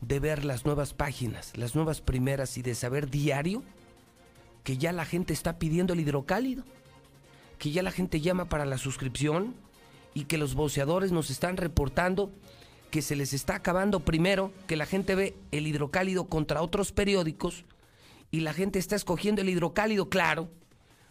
de 0.01 0.20
ver 0.20 0.44
las 0.44 0.65
nuevas 0.65 0.94
páginas, 0.94 1.57
las 1.57 1.74
nuevas 1.74 2.01
primeras 2.01 2.57
y 2.57 2.62
de 2.62 2.77
saber 2.77 3.11
diario 3.11 3.65
que 4.62 4.78
ya 4.78 4.93
la 4.93 5.05
gente 5.05 5.32
está 5.32 5.59
pidiendo 5.59 5.93
el 5.93 5.99
hidrocálido, 5.99 6.62
que 7.59 7.73
ya 7.73 7.82
la 7.82 7.90
gente 7.90 8.20
llama 8.20 8.44
para 8.44 8.65
la 8.65 8.78
suscripción 8.78 9.57
y 10.15 10.27
que 10.27 10.39
los 10.39 10.55
voceadores 10.55 11.11
nos 11.11 11.31
están 11.31 11.57
reportando 11.57 12.31
que 12.93 13.03
se 13.03 13.16
les 13.16 13.32
está 13.32 13.57
acabando 13.57 13.99
primero, 13.99 14.53
que 14.69 14.77
la 14.77 14.86
gente 14.86 15.16
ve 15.16 15.35
el 15.51 15.66
hidrocálido 15.66 16.27
contra 16.28 16.62
otros 16.62 16.93
periódicos 16.93 17.65
y 18.31 18.43
la 18.43 18.53
gente 18.53 18.78
está 18.78 18.94
escogiendo 18.94 19.43
el 19.43 19.49
hidrocálido, 19.49 20.09
claro, 20.09 20.49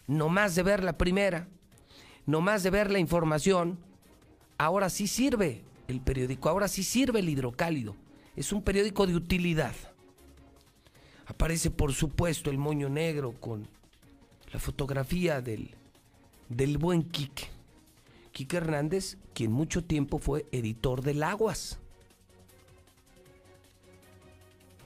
no 0.08 0.30
más 0.30 0.56
de 0.56 0.64
ver 0.64 0.82
la 0.82 0.98
primera, 0.98 1.50
no 2.26 2.40
más 2.40 2.64
de 2.64 2.70
ver 2.70 2.90
la 2.90 3.00
información, 3.00 3.80
ahora 4.58 4.90
sí 4.90 5.08
sirve 5.08 5.66
el 5.92 6.02
periódico, 6.02 6.50
ahora 6.50 6.68
sí 6.68 6.84
sirve 6.84 7.20
el 7.20 7.30
hidrocálido. 7.30 7.96
Es 8.36 8.52
un 8.52 8.64
periódico 8.64 9.06
de 9.06 9.16
utilidad. 9.16 9.76
Aparece, 11.28 11.70
por 11.70 11.94
supuesto, 11.94 12.50
el 12.50 12.58
moño 12.58 12.90
negro 12.90 13.34
con 13.40 13.68
la 14.52 14.60
fotografía 14.60 15.42
del, 15.42 15.76
del 16.50 16.78
buen 16.78 17.04
Quique. 17.04 17.48
Quique 18.32 18.58
Hernández, 18.58 19.18
quien 19.34 19.52
mucho 19.52 19.84
tiempo 19.84 20.18
fue 20.18 20.46
editor 20.52 21.02
del 21.02 21.24
Aguas. 21.24 21.80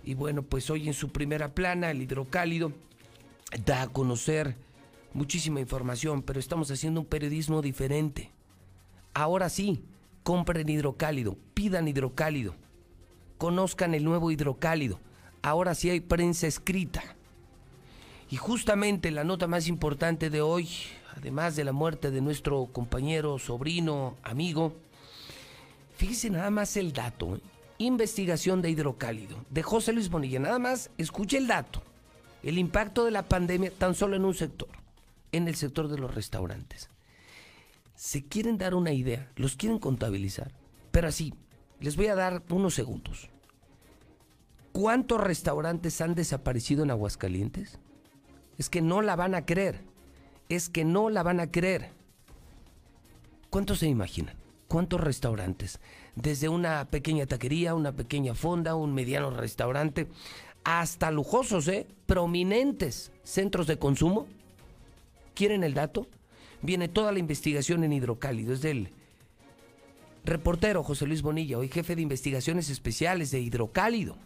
Y 0.03 0.14
bueno, 0.14 0.44
pues 0.44 0.69
hoy 0.69 0.88
en 0.88 0.94
su 0.94 1.10
primera 1.10 1.53
plana, 1.56 1.90
el 1.90 2.02
hidrocálido 2.02 2.72
da 3.65 3.84
a 3.84 3.88
conocer 3.88 4.56
muchísima 5.14 5.60
información, 5.60 6.22
pero 6.22 6.40
estamos 6.40 6.69
haciendo 6.69 6.99
un 6.99 7.06
periodismo 7.07 7.61
diferente. 7.61 8.32
Ahora 9.14 9.49
sí, 9.49 9.84
compren 10.26 10.68
hidrocálido, 10.68 11.38
pidan 11.54 11.88
hidrocálido, 11.88 12.56
conozcan 13.38 13.94
el 13.94 14.04
nuevo 14.04 14.32
hidrocálido. 14.32 15.00
Ahora 15.44 15.76
sí 15.76 15.92
hay 15.92 16.00
prensa 16.00 16.48
escrita. 16.48 17.04
Y 18.32 18.38
justamente 18.38 19.12
la 19.12 19.24
nota 19.24 19.46
más 19.46 19.68
importante 19.68 20.32
de 20.32 20.42
hoy, 20.42 20.68
además 21.16 21.56
de 21.56 21.64
la 21.64 21.74
muerte 21.74 22.10
de 22.10 22.22
nuestro 22.22 22.66
compañero, 22.66 23.38
sobrino, 23.38 24.18
amigo, 24.24 24.74
fíjese 25.96 26.32
nada 26.32 26.50
más 26.50 26.76
el 26.76 26.92
dato. 26.92 27.36
¿eh? 27.36 27.42
Investigación 27.78 28.64
de 28.64 28.72
hidrocálido 28.72 29.38
de 29.52 29.62
José 29.62 29.94
Luis 29.94 30.10
Bonilla. 30.10 30.40
Nada 30.40 30.58
más 30.58 30.90
escuche 30.98 31.38
el 31.38 31.46
dato. 31.46 31.84
El 32.42 32.58
impacto 32.58 33.06
de 33.06 33.12
la 33.12 33.22
pandemia 33.22 33.72
tan 33.78 33.94
solo 33.94 34.16
en 34.16 34.26
un 34.26 34.34
sector 34.34 34.70
en 35.32 35.48
el 35.48 35.56
sector 35.56 35.88
de 35.88 36.00
los 36.00 36.16
restaurantes. 36.16 36.90
Se 37.96 38.26
quieren 38.26 38.58
dar 38.58 38.76
una 38.76 38.92
idea, 38.92 39.32
los 39.36 39.56
quieren 39.56 39.80
contabilizar, 39.80 40.52
pero 40.92 41.08
así, 41.08 41.34
les 41.80 41.96
voy 41.96 42.08
a 42.08 42.16
dar 42.16 42.44
unos 42.50 42.74
segundos. 42.74 43.30
¿Cuántos 44.72 45.22
restaurantes 45.22 46.02
han 46.02 46.16
desaparecido 46.16 46.84
en 46.84 46.92
Aguascalientes? 46.92 47.80
Es 48.58 48.70
que 48.70 48.82
no 48.82 49.02
la 49.02 49.16
van 49.16 49.36
a 49.36 49.46
creer. 49.46 49.82
Es 50.50 50.70
que 50.70 50.84
no 50.84 51.10
la 51.10 51.24
van 51.24 51.40
a 51.40 51.50
creer. 51.50 51.92
¿Cuántos 53.50 53.80
se 53.80 53.88
imaginan? 53.88 54.36
¿Cuántos 54.68 55.00
restaurantes? 55.00 55.80
Desde 56.16 56.50
una 56.50 56.90
pequeña 56.90 57.26
taquería, 57.26 57.74
una 57.74 57.94
pequeña 57.94 58.36
fonda, 58.36 58.76
un 58.76 58.94
mediano 58.94 59.30
restaurante, 59.30 60.08
hasta 60.66 61.12
lujosos, 61.12 61.68
¿eh? 61.70 61.88
Prominentes 62.06 63.12
centros 63.24 63.68
de 63.68 63.80
consumo 63.80 64.28
¿Quieren 65.36 65.66
el 65.66 65.74
dato? 65.74 66.08
Viene 66.66 66.88
toda 66.88 67.12
la 67.12 67.20
investigación 67.20 67.84
en 67.84 67.94
hidrocálido. 67.94 68.52
Es 68.52 68.62
del 68.62 68.90
reportero 70.24 70.84
José 70.84 71.06
Luis 71.06 71.22
Bonilla, 71.22 71.60
hoy 71.60 71.68
jefe 71.68 71.96
de 71.96 72.02
investigaciones 72.02 72.72
especiales 72.72 73.30
de 73.30 73.40
hidrocálido. 73.40 74.18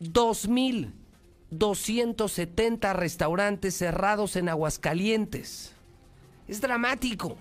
2.270 0.00 2.92
restaurantes 2.94 3.76
cerrados 3.76 4.34
en 4.34 4.48
Aguascalientes. 4.48 5.72
Es 6.48 6.60
dramático. 6.60 7.36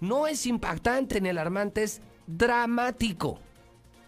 No 0.00 0.28
es 0.28 0.46
impactante 0.46 1.20
ni 1.20 1.30
alarmante, 1.30 1.82
es 1.82 2.00
dramático. 2.28 3.40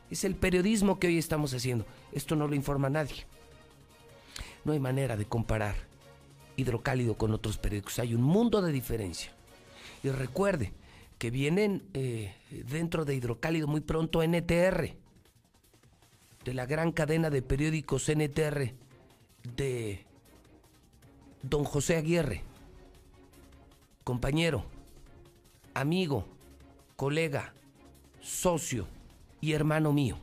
Es 0.09 0.23
el 0.23 0.37
periodismo 0.37 1.01
que 1.01 1.09
hoy 1.09 1.19
estamos 1.19 1.53
haciendo. 1.53 1.85
Esto 2.13 2.37
no 2.37 2.47
lo 2.47 2.55
informa 2.55 2.89
nadie. 2.89 3.27
No 4.65 4.73
hay 4.73 4.79
manera 4.79 5.17
de 5.17 5.25
comparar 5.25 5.96
hidrocálido 6.57 7.17
con 7.17 7.33
otros 7.33 7.59
periódicos. 7.59 7.99
Hay 7.99 8.15
un 8.15 8.23
mundo 8.23 8.63
de 8.63 8.73
diferencia. 8.73 9.33
Y 10.03 10.11
recuerde 10.11 10.73
que 11.19 11.31
vienen 11.31 11.83
eh, 11.95 12.35
dentro 12.69 13.05
de 13.05 13.15
hidrocálido 13.15 13.67
muy 13.67 13.81
pronto 13.81 14.23
NTR, 14.23 14.95
de 16.45 16.55
la 16.55 16.67
gran 16.67 16.93
cadena 16.93 17.31
de 17.31 17.43
periódicos 17.43 18.09
NTR 18.09 18.73
de 19.57 20.05
don 21.43 21.65
José 21.65 21.97
Aguirre, 21.97 22.43
compañero, 24.05 24.65
amigo, 25.75 26.27
colega, 26.97 27.53
socio 28.21 28.87
y 29.41 29.53
hermano 29.53 29.93
mío. 29.93 30.19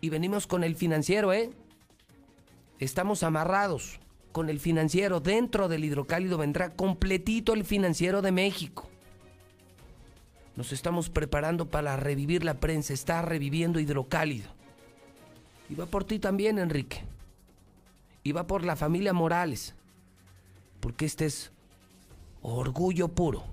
Y 0.00 0.08
venimos 0.08 0.46
con 0.46 0.64
el 0.64 0.74
financiero, 0.74 1.32
¿eh? 1.32 1.50
Estamos 2.80 3.22
amarrados 3.22 4.00
con 4.32 4.48
el 4.50 4.58
financiero. 4.58 5.20
Dentro 5.20 5.68
del 5.68 5.84
hidrocálido 5.84 6.38
vendrá 6.38 6.70
completito 6.70 7.52
el 7.52 7.64
financiero 7.64 8.22
de 8.22 8.32
México. 8.32 8.88
Nos 10.56 10.72
estamos 10.72 11.08
preparando 11.08 11.66
para 11.66 11.96
revivir 11.96 12.44
la 12.44 12.54
prensa. 12.54 12.92
Está 12.92 13.22
reviviendo 13.22 13.78
hidrocálido. 13.80 14.50
Y 15.68 15.74
va 15.74 15.86
por 15.86 16.04
ti 16.04 16.18
también, 16.18 16.58
Enrique. 16.58 17.02
Y 18.22 18.32
va 18.32 18.46
por 18.46 18.64
la 18.64 18.76
familia 18.76 19.12
Morales. 19.12 19.74
Porque 20.80 21.06
este 21.06 21.26
es 21.26 21.52
orgullo 22.42 23.08
puro. 23.08 23.44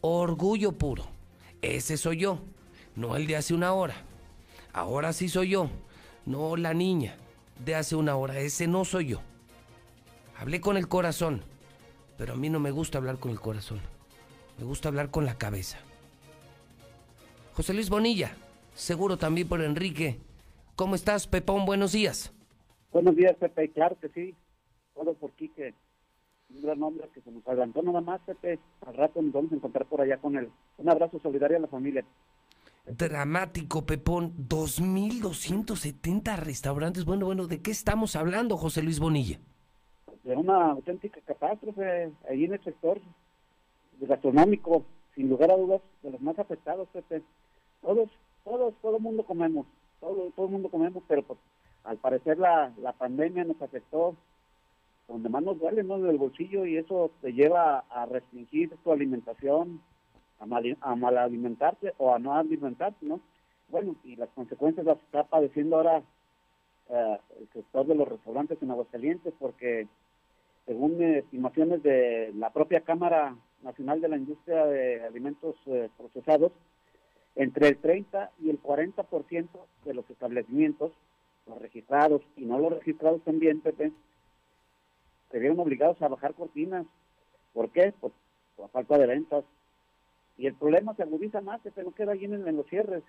Orgullo 0.00 0.72
puro. 0.72 1.06
Ese 1.62 1.96
soy 1.96 2.18
yo. 2.18 2.40
No 2.94 3.16
el 3.16 3.26
de 3.26 3.36
hace 3.36 3.54
una 3.54 3.72
hora. 3.72 3.96
Ahora 4.72 5.12
sí 5.12 5.28
soy 5.28 5.50
yo. 5.50 5.70
No 6.24 6.56
la 6.56 6.74
niña 6.74 7.16
de 7.64 7.74
hace 7.74 7.96
una 7.96 8.16
hora. 8.16 8.38
Ese 8.38 8.68
no 8.68 8.84
soy 8.84 9.06
yo. 9.06 9.20
Hablé 10.38 10.60
con 10.60 10.76
el 10.76 10.86
corazón, 10.86 11.42
pero 12.16 12.34
a 12.34 12.36
mí 12.36 12.48
no 12.48 12.60
me 12.60 12.70
gusta 12.70 12.98
hablar 12.98 13.18
con 13.18 13.32
el 13.32 13.40
corazón. 13.40 13.80
Me 14.56 14.64
gusta 14.64 14.88
hablar 14.88 15.10
con 15.10 15.26
la 15.26 15.36
cabeza. 15.36 15.78
José 17.54 17.74
Luis 17.74 17.90
Bonilla, 17.90 18.36
seguro 18.72 19.16
también 19.16 19.48
por 19.48 19.60
Enrique. 19.60 20.20
¿Cómo 20.76 20.94
estás, 20.94 21.26
Pepón? 21.26 21.66
Buenos 21.66 21.90
días. 21.90 22.32
Buenos 22.92 23.16
días, 23.16 23.34
Pepe. 23.36 23.72
Claro 23.72 23.98
que 24.00 24.10
sí. 24.10 24.36
Todo 24.94 25.14
por 25.14 25.32
Quique. 25.32 25.74
Un 26.50 26.62
gran 26.62 26.80
hombre 26.84 27.08
que 27.12 27.20
se 27.20 27.32
nos 27.32 27.44
adelantó 27.44 27.82
nada 27.82 28.00
más, 28.00 28.20
Pepe. 28.20 28.60
Al 28.86 28.94
rato 28.94 29.20
nos 29.20 29.32
vamos 29.32 29.50
a 29.50 29.56
encontrar 29.56 29.86
por 29.86 30.00
allá 30.00 30.18
con 30.18 30.36
él. 30.36 30.48
Un 30.76 30.88
abrazo 30.88 31.18
solidario 31.20 31.56
a 31.56 31.60
la 31.60 31.66
familia. 31.66 32.04
Dramático, 32.86 33.84
Pepón. 33.84 34.34
2.270 34.48 36.36
restaurantes. 36.36 37.04
Bueno, 37.04 37.26
bueno, 37.26 37.48
¿de 37.48 37.60
qué 37.60 37.72
estamos 37.72 38.14
hablando, 38.14 38.56
José 38.56 38.82
Luis 38.82 39.00
Bonilla? 39.00 39.40
De 40.28 40.36
una 40.36 40.72
auténtica 40.72 41.20
catástrofe 41.22 42.12
ahí 42.28 42.44
en 42.44 42.52
el 42.52 42.62
sector 42.62 43.00
gastronómico, 43.98 44.84
sin 45.14 45.30
lugar 45.30 45.50
a 45.50 45.56
dudas, 45.56 45.80
de 46.02 46.10
los 46.10 46.20
más 46.20 46.38
afectados. 46.38 46.86
Todos, 47.80 48.10
todos, 48.44 48.74
todo 48.82 48.96
el 48.98 49.02
mundo 49.02 49.24
comemos, 49.24 49.66
todo, 50.00 50.30
todo 50.36 50.46
el 50.46 50.52
mundo 50.52 50.68
comemos, 50.68 51.02
pero 51.08 51.22
pues, 51.22 51.38
al 51.84 51.96
parecer 51.96 52.36
la, 52.36 52.74
la 52.82 52.92
pandemia 52.92 53.44
nos 53.44 53.60
afectó 53.62 54.16
donde 55.08 55.30
más 55.30 55.42
nos 55.42 55.58
duele, 55.58 55.82
¿no? 55.82 55.96
En 55.96 56.06
el 56.06 56.18
bolsillo 56.18 56.66
y 56.66 56.76
eso 56.76 57.10
te 57.22 57.32
lleva 57.32 57.84
a 57.88 58.04
restringir 58.04 58.76
tu 58.84 58.92
alimentación, 58.92 59.80
a 60.40 60.44
mal, 60.44 60.76
a 60.82 60.94
mal 60.94 61.16
alimentarte 61.16 61.94
o 61.96 62.14
a 62.14 62.18
no 62.18 62.34
alimentarte, 62.34 63.06
¿no? 63.06 63.18
Bueno, 63.70 63.96
y 64.04 64.16
las 64.16 64.28
consecuencias 64.34 64.84
las 64.84 64.98
está 64.98 65.24
padeciendo 65.24 65.76
ahora 65.76 66.02
eh, 66.90 67.18
el 67.40 67.48
sector 67.54 67.86
de 67.86 67.94
los 67.94 68.06
restaurantes 68.06 68.62
en 68.62 68.70
Aguascalientes 68.70 69.32
porque 69.38 69.88
según 70.68 71.02
estimaciones 71.02 71.82
de 71.82 72.30
la 72.36 72.50
propia 72.50 72.82
Cámara 72.82 73.34
Nacional 73.62 74.02
de 74.02 74.08
la 74.08 74.18
Industria 74.18 74.66
de 74.66 75.02
Alimentos 75.02 75.56
eh, 75.64 75.88
Procesados, 75.96 76.52
entre 77.36 77.68
el 77.68 77.78
30 77.78 78.32
y 78.40 78.50
el 78.50 78.62
40% 78.62 79.48
de 79.86 79.94
los 79.94 80.08
establecimientos, 80.10 80.92
los 81.46 81.58
registrados 81.58 82.20
y 82.36 82.44
no 82.44 82.58
los 82.58 82.74
registrados 82.74 83.22
también, 83.22 83.62
Pepe, 83.62 83.92
se 85.30 85.38
vieron 85.38 85.58
obligados 85.58 86.02
a 86.02 86.08
bajar 86.08 86.34
cortinas. 86.34 86.84
¿Por 87.54 87.70
qué? 87.70 87.94
Pues 87.98 88.12
por 88.54 88.68
falta 88.68 88.98
de 88.98 89.06
ventas. 89.06 89.44
Y 90.36 90.46
el 90.46 90.54
problema 90.54 90.94
se 90.96 91.02
agudiza 91.02 91.40
más, 91.40 91.62
Pepe, 91.62 91.82
no 91.82 91.92
queda 91.92 92.12
ahí 92.12 92.26
en, 92.26 92.46
en 92.46 92.56
los 92.56 92.66
cierres. 92.66 93.04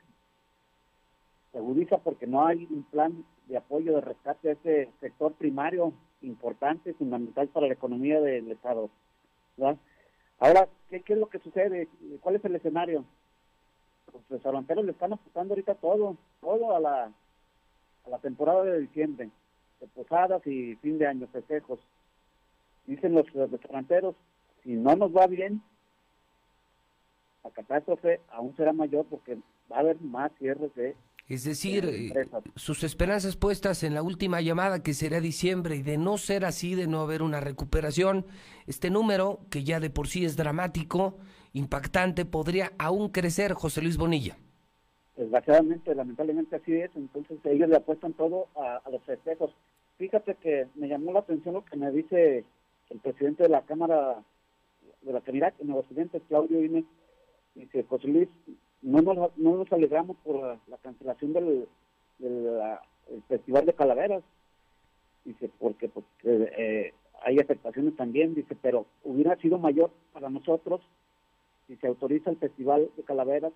se 1.52 1.58
agudiza 1.58 1.98
porque 1.98 2.26
no 2.26 2.48
hay 2.48 2.70
un 2.72 2.84
plan 2.84 3.26
de 3.48 3.58
apoyo 3.58 3.96
de 3.96 4.02
rescate 4.02 4.50
a 4.50 4.54
ese 4.54 4.90
sector 5.02 5.34
primario 5.34 5.92
importante, 6.22 6.94
fundamental 6.94 7.48
para 7.50 7.68
la 7.68 7.74
economía 7.74 8.20
del 8.22 8.52
Estado. 8.52 8.90
Ahora, 10.40 10.68
¿qué, 10.90 11.02
¿qué, 11.02 11.14
es 11.14 11.20
lo 11.20 11.28
que 11.28 11.40
sucede? 11.40 11.88
¿Cuál 12.22 12.36
es 12.36 12.46
el 12.46 12.56
escenario? 12.56 13.06
Los 14.14 14.28
restauranteros 14.30 14.86
le 14.86 14.92
están 14.92 15.14
apostando 15.14 15.54
ahorita 15.54 15.76
todo, 15.76 16.18
todo 16.42 16.76
a 16.76 16.80
la, 16.80 17.12
a 18.06 18.10
la 18.10 18.18
temporada 18.20 18.64
de 18.64 18.80
diciembre, 18.80 19.30
de 19.80 19.88
posadas 19.88 20.46
y 20.48 20.76
fin 20.78 20.98
de 20.98 21.08
año, 21.08 21.28
festejos. 21.28 21.80
Dicen 22.86 23.14
los 23.14 23.32
restauranteros, 23.34 24.16
si 24.64 24.74
no 24.74 24.96
nos 24.96 25.16
va 25.16 25.28
bien, 25.28 25.62
la 27.44 27.52
catástrofe 27.52 28.20
aún 28.30 28.56
será 28.56 28.74
mayor 28.74 29.06
porque 29.06 29.38
va 29.72 29.78
a 29.78 29.80
haber 29.80 30.02
más 30.02 30.32
cierres 30.40 30.74
de 30.76 30.96
es 31.30 31.44
decir, 31.44 31.86
eh, 31.86 32.28
sus 32.56 32.84
esperanzas 32.84 33.36
puestas 33.36 33.84
en 33.84 33.94
la 33.94 34.02
última 34.02 34.42
llamada 34.42 34.82
que 34.82 34.96
será 34.96 35.22
diciembre 35.22 35.76
y 35.76 35.84
de 35.84 36.00
no 36.00 36.18
ser 36.18 36.44
así, 36.44 36.74
de 36.74 36.88
no 36.88 37.02
haber 37.02 37.22
una 37.22 37.40
recuperación, 37.40 38.26
este 38.66 38.90
número, 38.90 39.40
que 39.52 39.64
ya 39.64 39.80
de 39.80 39.92
por 39.92 40.08
sí 40.08 40.26
es 40.26 40.36
dramático, 40.36 41.18
impactante, 41.54 42.26
podría 42.26 42.72
aún 42.80 43.10
crecer, 43.10 43.54
José 43.54 43.84
Luis 43.84 43.98
Bonilla. 43.98 44.38
Desgraciadamente, 45.16 45.94
lamentablemente 45.94 46.56
así 46.56 46.74
es, 46.74 46.90
entonces 46.96 47.38
ellos 47.44 47.70
le 47.70 47.76
apuestan 47.76 48.14
todo 48.14 48.48
a, 48.56 48.82
los 48.90 49.04
festejos. 49.04 49.52
Fíjate 49.98 50.34
que 50.36 50.68
me 50.76 50.88
llamó 50.88 51.14
la 51.14 51.20
atención 51.20 51.54
lo 51.54 51.64
que 51.64 51.78
me 51.78 51.92
dice 51.92 52.44
el 52.90 53.00
presidente 53.02 53.44
de 53.44 53.50
la 53.50 53.62
Cámara 53.62 54.24
de 55.04 55.14
la 55.14 55.22
Caridad 55.22 55.54
en 55.60 55.70
Aguascalientes, 55.70 56.24
Claudio 56.28 56.64
Inés, 56.64 56.86
dice, 57.54 57.84
José 57.84 58.08
Luis, 58.08 58.30
no 58.82 59.02
nos, 59.02 59.38
no 59.38 59.58
nos 59.58 59.72
alegramos 59.72 60.18
por 60.24 60.58
la, 60.68 60.78
cancelación 60.78 61.34
del, 61.34 61.68
Festival 63.28 63.66
de 63.66 63.74
Calaveras, 63.74 64.24
dice, 65.26 65.50
porque, 65.60 65.90
porque 65.90 66.08
eh, 66.24 66.94
hay 67.24 67.40
afectaciones 67.40 67.96
también, 67.96 68.36
dice, 68.36 68.56
pero 68.62 68.86
hubiera 69.04 69.36
sido 69.38 69.58
mayor 69.58 69.90
para 70.14 70.30
nosotros 70.30 70.82
si 71.68 71.76
se 71.78 71.88
autoriza 71.88 72.30
el 72.30 72.38
Festival 72.38 72.90
de 72.96 73.04
Calaveras 73.04 73.54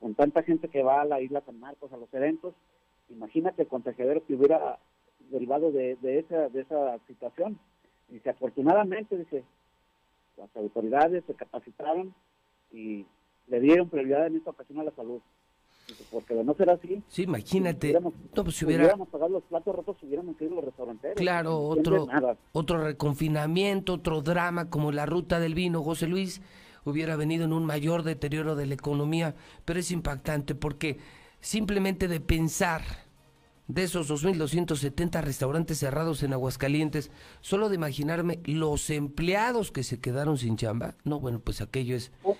con 0.00 0.14
tanta 0.14 0.42
gente 0.42 0.68
que 0.68 0.82
va 0.82 1.02
a 1.02 1.04
la 1.04 1.20
isla 1.20 1.42
San 1.44 1.58
Marcos, 1.60 1.92
a 1.92 1.96
los 1.96 2.12
eventos, 2.14 2.54
imagínate 3.08 3.62
el 3.62 3.68
contagiadero 3.68 4.24
que 4.24 4.34
hubiera 4.34 4.78
derivado 5.30 5.72
de, 5.72 5.96
de, 5.96 6.20
esa, 6.20 6.48
de 6.48 6.62
esa 6.62 6.98
situación. 7.06 7.58
Dice, 8.08 8.30
afortunadamente, 8.30 9.16
dice, 9.16 9.44
las 10.36 10.54
autoridades 10.56 11.22
se 11.26 11.34
capacitaron 11.34 12.14
y 12.72 13.04
le 13.50 13.60
dieron 13.60 13.88
prioridad 13.88 14.26
en 14.26 14.36
esta 14.36 14.50
ocasión 14.50 14.80
a 14.80 14.84
la 14.84 14.92
salud. 14.92 15.20
Porque 16.12 16.34
de 16.34 16.44
no 16.44 16.54
ser 16.54 16.70
así, 16.70 17.02
sí, 17.08 17.22
imagínate, 17.22 17.88
si 17.88 17.90
hubiéramos, 17.90 18.14
no, 18.36 18.44
pues 18.44 18.56
si 18.56 18.64
hubiéramos 18.64 19.08
pagado 19.08 19.32
los 19.32 19.42
platos 19.42 19.74
rotos, 19.74 19.96
hubiéramos 20.04 20.36
querido 20.36 20.56
los 20.56 20.64
restauranteros. 20.66 21.16
Claro, 21.16 21.58
otro, 21.58 22.06
otro 22.52 22.84
reconfinamiento, 22.84 23.94
otro 23.94 24.22
drama 24.22 24.70
como 24.70 24.92
la 24.92 25.04
ruta 25.04 25.40
del 25.40 25.54
vino, 25.54 25.82
José 25.82 26.06
Luis, 26.06 26.42
hubiera 26.84 27.16
venido 27.16 27.44
en 27.44 27.52
un 27.52 27.66
mayor 27.66 28.04
deterioro 28.04 28.54
de 28.54 28.66
la 28.66 28.74
economía, 28.74 29.34
pero 29.64 29.80
es 29.80 29.90
impactante 29.90 30.54
porque 30.54 30.98
simplemente 31.40 32.06
de 32.06 32.20
pensar 32.20 32.82
de 33.66 33.84
esos 33.84 34.10
2.270 34.10 35.22
restaurantes 35.22 35.78
cerrados 35.78 36.22
en 36.22 36.32
Aguascalientes, 36.32 37.10
solo 37.40 37.68
de 37.68 37.76
imaginarme 37.76 38.40
los 38.44 38.90
empleados 38.90 39.70
que 39.70 39.84
se 39.84 40.00
quedaron 40.00 40.38
sin 40.38 40.56
chamba, 40.56 40.94
no, 41.04 41.20
bueno, 41.20 41.40
pues 41.40 41.60
aquello 41.60 41.96
es... 41.96 42.12
Oh, 42.22 42.36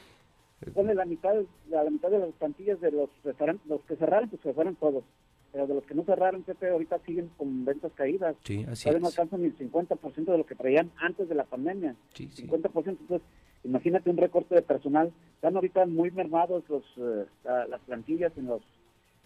pone 0.75 0.95
la 0.95 1.05
mitad, 1.05 1.35
la, 1.69 1.85
mitad 1.85 2.11
de 2.11 2.19
las 2.19 2.33
plantillas 2.33 2.81
de 2.81 2.91
los 2.93 3.09
restaurantes, 3.25 3.67
los 3.67 3.81
que 3.83 3.97
cerraron, 3.97 4.29
pues 4.29 4.43
se 4.43 4.53
fueron 4.53 4.77
todos. 4.77 5.05
Pero 5.53 5.67
de 5.67 5.75
los 5.75 5.85
que 5.85 5.95
no 5.95 6.05
cerraron, 6.05 6.43
Pepe, 6.43 6.71
ahorita 6.71 6.99
siguen 7.05 7.31
con 7.37 7.65
ventas 7.65 7.93
caídas. 7.95 8.37
Sí, 8.45 8.65
así 8.69 8.85
Todavía 8.85 9.01
no 9.01 9.09
alcanzan 9.09 9.41
ni 9.41 9.49
el 9.49 9.59
50% 9.59 10.25
de 10.25 10.39
lo 10.39 10.47
que 10.47 10.55
traían 10.55 10.91
antes 10.97 11.29
de 11.29 11.35
la 11.35 11.45
pandemia. 11.45 11.97
Sí, 12.15 12.29
50%. 12.29 12.87
Entonces, 12.87 13.23
imagínate 13.65 14.11
un 14.11 14.17
recorte 14.17 14.55
de 14.55 14.63
personal. 14.63 15.13
Están 15.35 15.57
ahorita 15.57 15.87
muy 15.87 16.13
mermados 16.13 16.63
los, 16.69 16.85
eh, 16.99 17.27
las 17.45 17.81
plantillas 17.81 18.33
en 18.37 18.47
los 18.47 18.63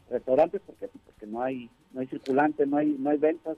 restaurantes 0.09 0.63
porque, 0.65 0.89
porque 1.05 1.27
no 1.27 1.43
hay 1.43 1.69
no 1.95 2.01
hay 2.01 2.07
circulante, 2.09 2.67
no 2.67 2.77
hay, 2.77 2.97
no 2.99 3.11
hay 3.11 3.19
ventas. 3.19 3.57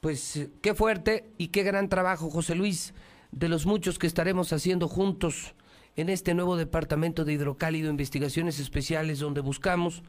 Pues 0.00 0.36
eh, 0.36 0.50
qué 0.60 0.74
fuerte 0.74 1.24
y 1.38 1.48
qué 1.48 1.62
gran 1.62 1.88
trabajo, 1.88 2.30
José 2.30 2.54
Luis, 2.54 2.94
de 3.32 3.48
los 3.48 3.66
muchos 3.66 3.98
que 3.98 4.06
estaremos 4.06 4.52
haciendo 4.52 4.88
juntos 4.88 5.54
en 5.96 6.08
este 6.08 6.34
nuevo 6.34 6.56
departamento 6.56 7.24
de 7.24 7.34
hidrocálido, 7.34 7.90
investigaciones 7.90 8.58
especiales, 8.58 9.18
donde 9.18 9.40
buscamos, 9.40 10.02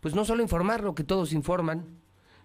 pues 0.00 0.14
no 0.14 0.24
solo 0.24 0.42
informar 0.42 0.82
lo 0.82 0.94
que 0.94 1.04
todos 1.04 1.32
informan, 1.32 1.86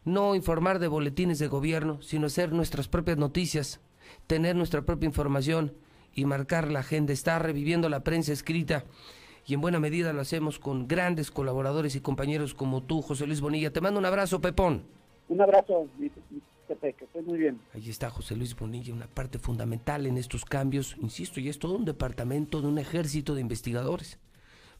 no 0.06 0.36
informar 0.36 0.80
de 0.80 0.88
boletines 0.88 1.40
de 1.40 1.48
gobierno, 1.48 2.02
sino 2.02 2.28
hacer 2.28 2.52
nuestras 2.52 2.88
propias 2.88 3.18
noticias, 3.18 3.80
tener 4.28 4.56
nuestra 4.56 4.84
propia 4.84 5.07
información 5.07 5.74
y 6.14 6.26
marcar 6.26 6.70
la 6.70 6.80
agenda, 6.80 7.14
estar 7.14 7.41
reviviendo 7.41 7.90
la 7.90 8.03
prensa 8.03 8.34
escrita. 8.34 8.86
Y 9.45 9.56
en 9.56 9.61
buena 9.61 9.80
medida 9.80 10.14
lo 10.14 10.22
hacemos 10.22 10.60
con 10.60 10.88
grandes 10.88 11.32
colaboradores 11.32 11.95
y 11.95 12.02
compañeros 12.02 12.53
como 12.53 12.84
tú, 12.84 13.02
José 13.02 13.28
Luis 13.28 13.41
Bonilla. 13.41 13.74
Te 13.74 13.82
mando 13.82 13.99
un 13.99 14.06
abrazo, 14.06 14.40
Pepón. 14.40 14.84
Un 15.30 15.41
abrazo, 15.41 15.88
Bien. 17.26 17.60
Ahí 17.73 17.90
está 17.90 18.10
José 18.10 18.35
Luis 18.35 18.56
Bonilla, 18.56 18.94
una 18.94 19.07
parte 19.07 19.40
fundamental 19.40 20.06
en 20.06 20.18
estos 20.18 20.45
cambios. 20.45 20.95
Insisto, 21.02 21.40
y 21.40 21.49
es 21.49 21.60
todo 21.60 21.76
un 21.76 21.85
departamento 21.85 22.61
de 22.61 22.68
un 22.68 22.77
ejército 22.77 23.35
de 23.35 23.41
investigadores. 23.41 24.19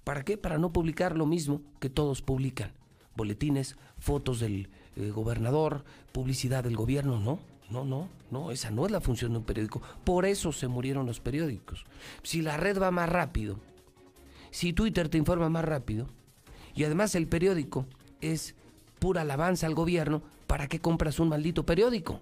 ¿Para 0.04 0.24
qué? 0.24 0.38
Para 0.38 0.58
no 0.58 0.74
publicar 0.74 1.18
lo 1.18 1.26
mismo 1.26 1.62
que 1.80 1.90
todos 1.90 2.22
publican. 2.22 2.74
Boletines, 3.16 3.78
fotos 4.00 4.40
del 4.40 4.70
eh, 4.96 5.10
gobernador, 5.10 5.84
publicidad 6.12 6.64
del 6.64 6.76
gobierno, 6.76 7.20
no. 7.20 7.40
No, 7.70 7.86
no, 7.86 8.10
no, 8.30 8.52
esa 8.52 8.70
no 8.70 8.86
es 8.86 8.92
la 8.92 9.02
función 9.02 9.32
de 9.32 9.40
un 9.40 9.46
periódico. 9.46 9.82
Por 10.04 10.26
eso 10.26 10.52
se 10.52 10.68
murieron 10.68 11.08
los 11.08 11.20
periódicos. 11.20 11.86
Si 12.22 12.42
la 12.42 12.58
red 12.58 12.80
va 12.80 12.92
más 12.92 13.10
rápido, 13.10 13.58
si 14.52 14.74
Twitter 14.74 15.10
te 15.10 15.18
informa 15.18 15.50
más 15.50 15.66
rápido, 15.66 16.08
y 16.76 16.84
además 16.84 17.16
el 17.16 17.28
periódico 17.28 17.88
es 18.22 18.56
pura 19.00 19.22
alabanza 19.22 19.66
al 19.66 19.74
gobierno, 19.74 20.22
¿para 20.48 20.68
qué 20.68 20.80
compras 20.80 21.20
un 21.20 21.30
maldito 21.30 21.66
periódico? 21.66 22.20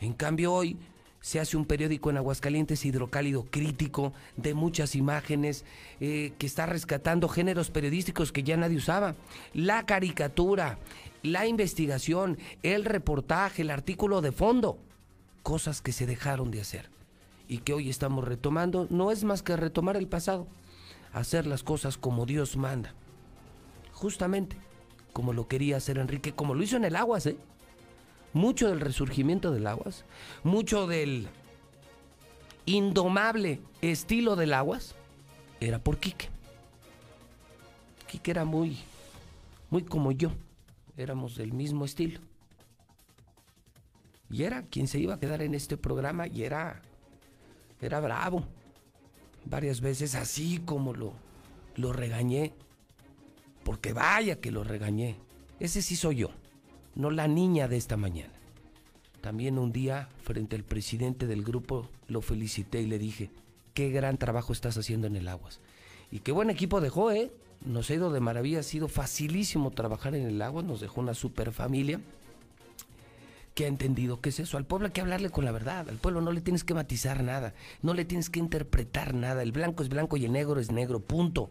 En 0.00 0.12
cambio 0.12 0.52
hoy 0.52 0.78
se 1.24 1.40
hace 1.40 1.56
un 1.56 1.64
periódico 1.64 2.10
en 2.10 2.18
Aguascalientes 2.18 2.84
hidrocálido 2.84 3.46
crítico, 3.50 4.12
de 4.36 4.52
muchas 4.52 4.94
imágenes, 4.94 5.64
eh, 6.00 6.34
que 6.36 6.44
está 6.46 6.66
rescatando 6.66 7.30
géneros 7.30 7.70
periodísticos 7.70 8.30
que 8.30 8.42
ya 8.42 8.58
nadie 8.58 8.76
usaba. 8.76 9.14
La 9.54 9.86
caricatura, 9.86 10.78
la 11.22 11.46
investigación, 11.46 12.36
el 12.62 12.84
reportaje, 12.84 13.62
el 13.62 13.70
artículo 13.70 14.20
de 14.20 14.32
fondo. 14.32 14.78
Cosas 15.42 15.80
que 15.80 15.92
se 15.92 16.04
dejaron 16.04 16.50
de 16.50 16.60
hacer 16.60 16.90
y 17.48 17.58
que 17.58 17.72
hoy 17.72 17.88
estamos 17.88 18.28
retomando. 18.28 18.86
No 18.90 19.10
es 19.10 19.24
más 19.24 19.42
que 19.42 19.56
retomar 19.56 19.96
el 19.96 20.08
pasado, 20.08 20.46
hacer 21.14 21.46
las 21.46 21.62
cosas 21.62 21.96
como 21.96 22.26
Dios 22.26 22.58
manda. 22.58 22.92
Justamente 23.92 24.58
como 25.14 25.32
lo 25.32 25.48
quería 25.48 25.78
hacer 25.78 25.96
Enrique, 25.96 26.32
como 26.32 26.54
lo 26.54 26.62
hizo 26.62 26.76
en 26.76 26.84
el 26.84 26.96
Aguas, 26.96 27.24
¿eh? 27.26 27.38
Mucho 28.34 28.68
del 28.68 28.80
resurgimiento 28.80 29.52
del 29.52 29.66
Aguas, 29.68 30.04
mucho 30.42 30.88
del 30.88 31.28
indomable 32.66 33.60
estilo 33.80 34.34
del 34.34 34.52
Aguas, 34.52 34.96
era 35.60 35.78
por 35.78 35.98
Quique. 35.98 36.28
Quique 38.08 38.32
era 38.32 38.44
muy, 38.44 38.76
muy 39.70 39.84
como 39.84 40.10
yo, 40.10 40.32
éramos 40.96 41.36
del 41.36 41.52
mismo 41.52 41.84
estilo. 41.84 42.20
Y 44.30 44.42
era 44.42 44.62
quien 44.62 44.88
se 44.88 44.98
iba 44.98 45.14
a 45.14 45.20
quedar 45.20 45.42
en 45.42 45.54
este 45.54 45.76
programa 45.76 46.26
y 46.26 46.42
era, 46.42 46.82
era 47.80 48.00
bravo. 48.00 48.44
Varias 49.44 49.80
veces 49.80 50.16
así 50.16 50.58
como 50.58 50.92
lo, 50.92 51.12
lo 51.76 51.92
regañé 51.92 52.52
porque 53.64 53.92
vaya 53.92 54.40
que 54.40 54.50
lo 54.50 54.62
regañé. 54.62 55.16
Ese 55.58 55.82
sí 55.82 55.96
soy 55.96 56.16
yo, 56.16 56.30
no 56.94 57.10
la 57.10 57.26
niña 57.26 57.68
de 57.68 57.76
esta 57.76 57.96
mañana. 57.96 58.32
También 59.20 59.58
un 59.58 59.72
día, 59.72 60.08
frente 60.22 60.54
al 60.54 60.64
presidente 60.64 61.26
del 61.26 61.42
grupo, 61.42 61.88
lo 62.08 62.20
felicité 62.20 62.82
y 62.82 62.86
le 62.86 62.98
dije, 62.98 63.30
qué 63.72 63.90
gran 63.90 64.18
trabajo 64.18 64.52
estás 64.52 64.76
haciendo 64.76 65.06
en 65.06 65.16
el 65.16 65.28
Aguas. 65.28 65.60
Y 66.10 66.20
qué 66.20 66.30
buen 66.30 66.50
equipo 66.50 66.80
dejó, 66.80 67.10
¿eh? 67.10 67.32
Nos 67.64 67.88
ha 67.88 67.94
ido 67.94 68.12
de 68.12 68.20
maravilla, 68.20 68.60
ha 68.60 68.62
sido 68.62 68.88
facilísimo 68.88 69.70
trabajar 69.70 70.14
en 70.14 70.26
el 70.26 70.42
Aguas, 70.42 70.66
nos 70.66 70.80
dejó 70.80 71.00
una 71.00 71.14
super 71.14 71.52
familia 71.52 72.00
que 73.54 73.64
ha 73.64 73.68
entendido 73.68 74.20
qué 74.20 74.28
es 74.28 74.40
eso. 74.40 74.56
Al 74.56 74.66
pueblo 74.66 74.86
hay 74.88 74.92
que 74.92 75.00
hablarle 75.00 75.30
con 75.30 75.44
la 75.44 75.52
verdad. 75.52 75.88
Al 75.88 75.96
pueblo 75.96 76.20
no 76.20 76.32
le 76.32 76.40
tienes 76.40 76.64
que 76.64 76.74
matizar 76.74 77.22
nada, 77.22 77.54
no 77.82 77.94
le 77.94 78.04
tienes 78.04 78.28
que 78.28 78.40
interpretar 78.40 79.14
nada. 79.14 79.42
El 79.42 79.52
blanco 79.52 79.82
es 79.82 79.88
blanco 79.88 80.16
y 80.16 80.24
el 80.24 80.32
negro 80.32 80.60
es 80.60 80.70
negro, 80.70 81.00
punto. 81.00 81.50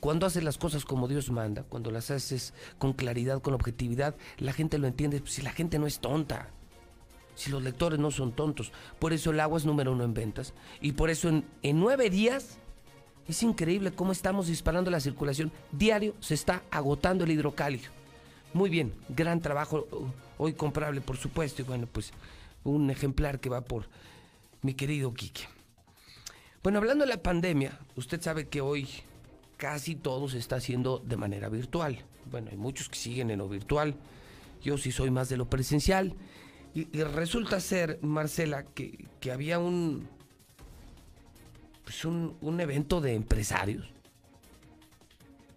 Cuando 0.00 0.26
haces 0.26 0.42
las 0.42 0.56
cosas 0.56 0.84
como 0.84 1.08
Dios 1.08 1.30
manda, 1.30 1.62
cuando 1.62 1.90
las 1.90 2.10
haces 2.10 2.54
con 2.78 2.94
claridad, 2.94 3.42
con 3.42 3.52
objetividad, 3.54 4.16
la 4.38 4.54
gente 4.54 4.78
lo 4.78 4.86
entiende. 4.86 5.22
Si 5.26 5.42
la 5.42 5.52
gente 5.52 5.78
no 5.78 5.86
es 5.86 6.00
tonta, 6.00 6.48
si 7.34 7.50
los 7.50 7.62
lectores 7.62 7.98
no 7.98 8.10
son 8.10 8.32
tontos. 8.32 8.72
Por 8.98 9.12
eso 9.12 9.30
el 9.30 9.40
agua 9.40 9.58
es 9.58 9.64
número 9.64 9.92
uno 9.92 10.04
en 10.04 10.14
ventas. 10.14 10.54
Y 10.80 10.92
por 10.92 11.10
eso 11.10 11.28
en, 11.28 11.44
nueve 11.62 12.10
días, 12.10 12.58
Es 13.28 13.44
increíble 13.44 13.92
cómo 13.92 14.10
estamos 14.10 14.48
disparando 14.48 14.90
la 14.90 14.98
circulación. 14.98 15.52
Diario 15.70 16.16
se 16.18 16.34
está 16.34 16.62
agotando 16.70 17.22
el 17.22 17.30
hidrocálido. 17.30 17.90
Muy 18.52 18.68
bien, 18.70 18.92
gran 19.08 19.40
trabajo 19.40 19.86
uh, 19.92 20.42
hoy 20.42 20.54
comprable, 20.54 21.00
por 21.00 21.16
supuesto. 21.16 21.62
Y 21.62 21.64
bueno, 21.64 21.86
pues 21.86 22.12
un 22.64 22.90
ejemplar 22.90 23.38
que 23.38 23.48
va 23.48 23.60
por 23.60 23.86
mi 24.62 24.74
querido 24.74 25.14
Quique. 25.14 25.42
Bueno, 26.62 26.78
hablando 26.78 27.04
de 27.04 27.10
la 27.10 27.22
pandemia, 27.22 27.78
usted 27.94 28.20
sabe 28.20 28.48
que 28.48 28.60
hoy 28.60 28.88
casi 29.60 29.94
todo 29.94 30.26
se 30.26 30.38
está 30.38 30.56
haciendo 30.56 31.00
de 31.00 31.18
manera 31.18 31.50
virtual. 31.50 31.98
Bueno, 32.30 32.48
hay 32.50 32.56
muchos 32.56 32.88
que 32.88 32.96
siguen 32.96 33.30
en 33.30 33.38
lo 33.38 33.48
virtual. 33.48 33.94
Yo 34.62 34.78
sí 34.78 34.90
soy 34.90 35.10
más 35.10 35.28
de 35.28 35.36
lo 35.36 35.50
presencial. 35.50 36.14
Y, 36.74 36.84
resulta 37.02 37.60
ser, 37.60 37.98
Marcela, 38.00 38.64
que, 38.64 39.06
había 39.30 39.58
un, 39.58 40.08
pues 41.84 42.06
un, 42.06 42.38
un 42.40 42.60
evento 42.60 43.02
de 43.02 43.14
empresarios. 43.14 43.86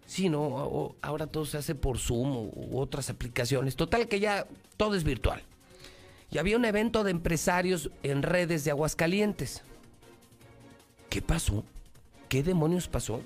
Sí, 0.04 0.28
no, 0.28 0.94
ahora 1.00 1.26
todo 1.26 1.46
se 1.46 1.56
hace 1.56 1.74
por 1.74 1.98
Zoom 1.98 2.50
u 2.54 2.78
otras 2.78 3.08
aplicaciones. 3.08 3.74
Total 3.74 4.06
que 4.06 4.20
ya 4.20 4.46
todo 4.76 4.96
es 4.96 5.04
virtual. 5.04 5.42
Y 6.30 6.36
había 6.36 6.58
un 6.58 6.66
evento 6.66 7.04
de 7.04 7.10
empresarios 7.10 7.90
en 8.02 8.22
redes 8.22 8.64
de 8.64 8.70
Aguascalientes. 8.70 9.62
¿Qué 11.08 11.22
pasó? 11.22 11.64
¿Qué 12.28 12.42
demonios 12.42 12.86
pasó? 12.86 13.22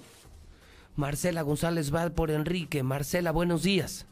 Marcela 0.99 1.43
González 1.43 1.95
va 1.95 2.11
por 2.11 2.33
Enrique. 2.33 2.83
Marcela, 2.83 3.31
buenos 3.31 3.63
días. 3.63 4.05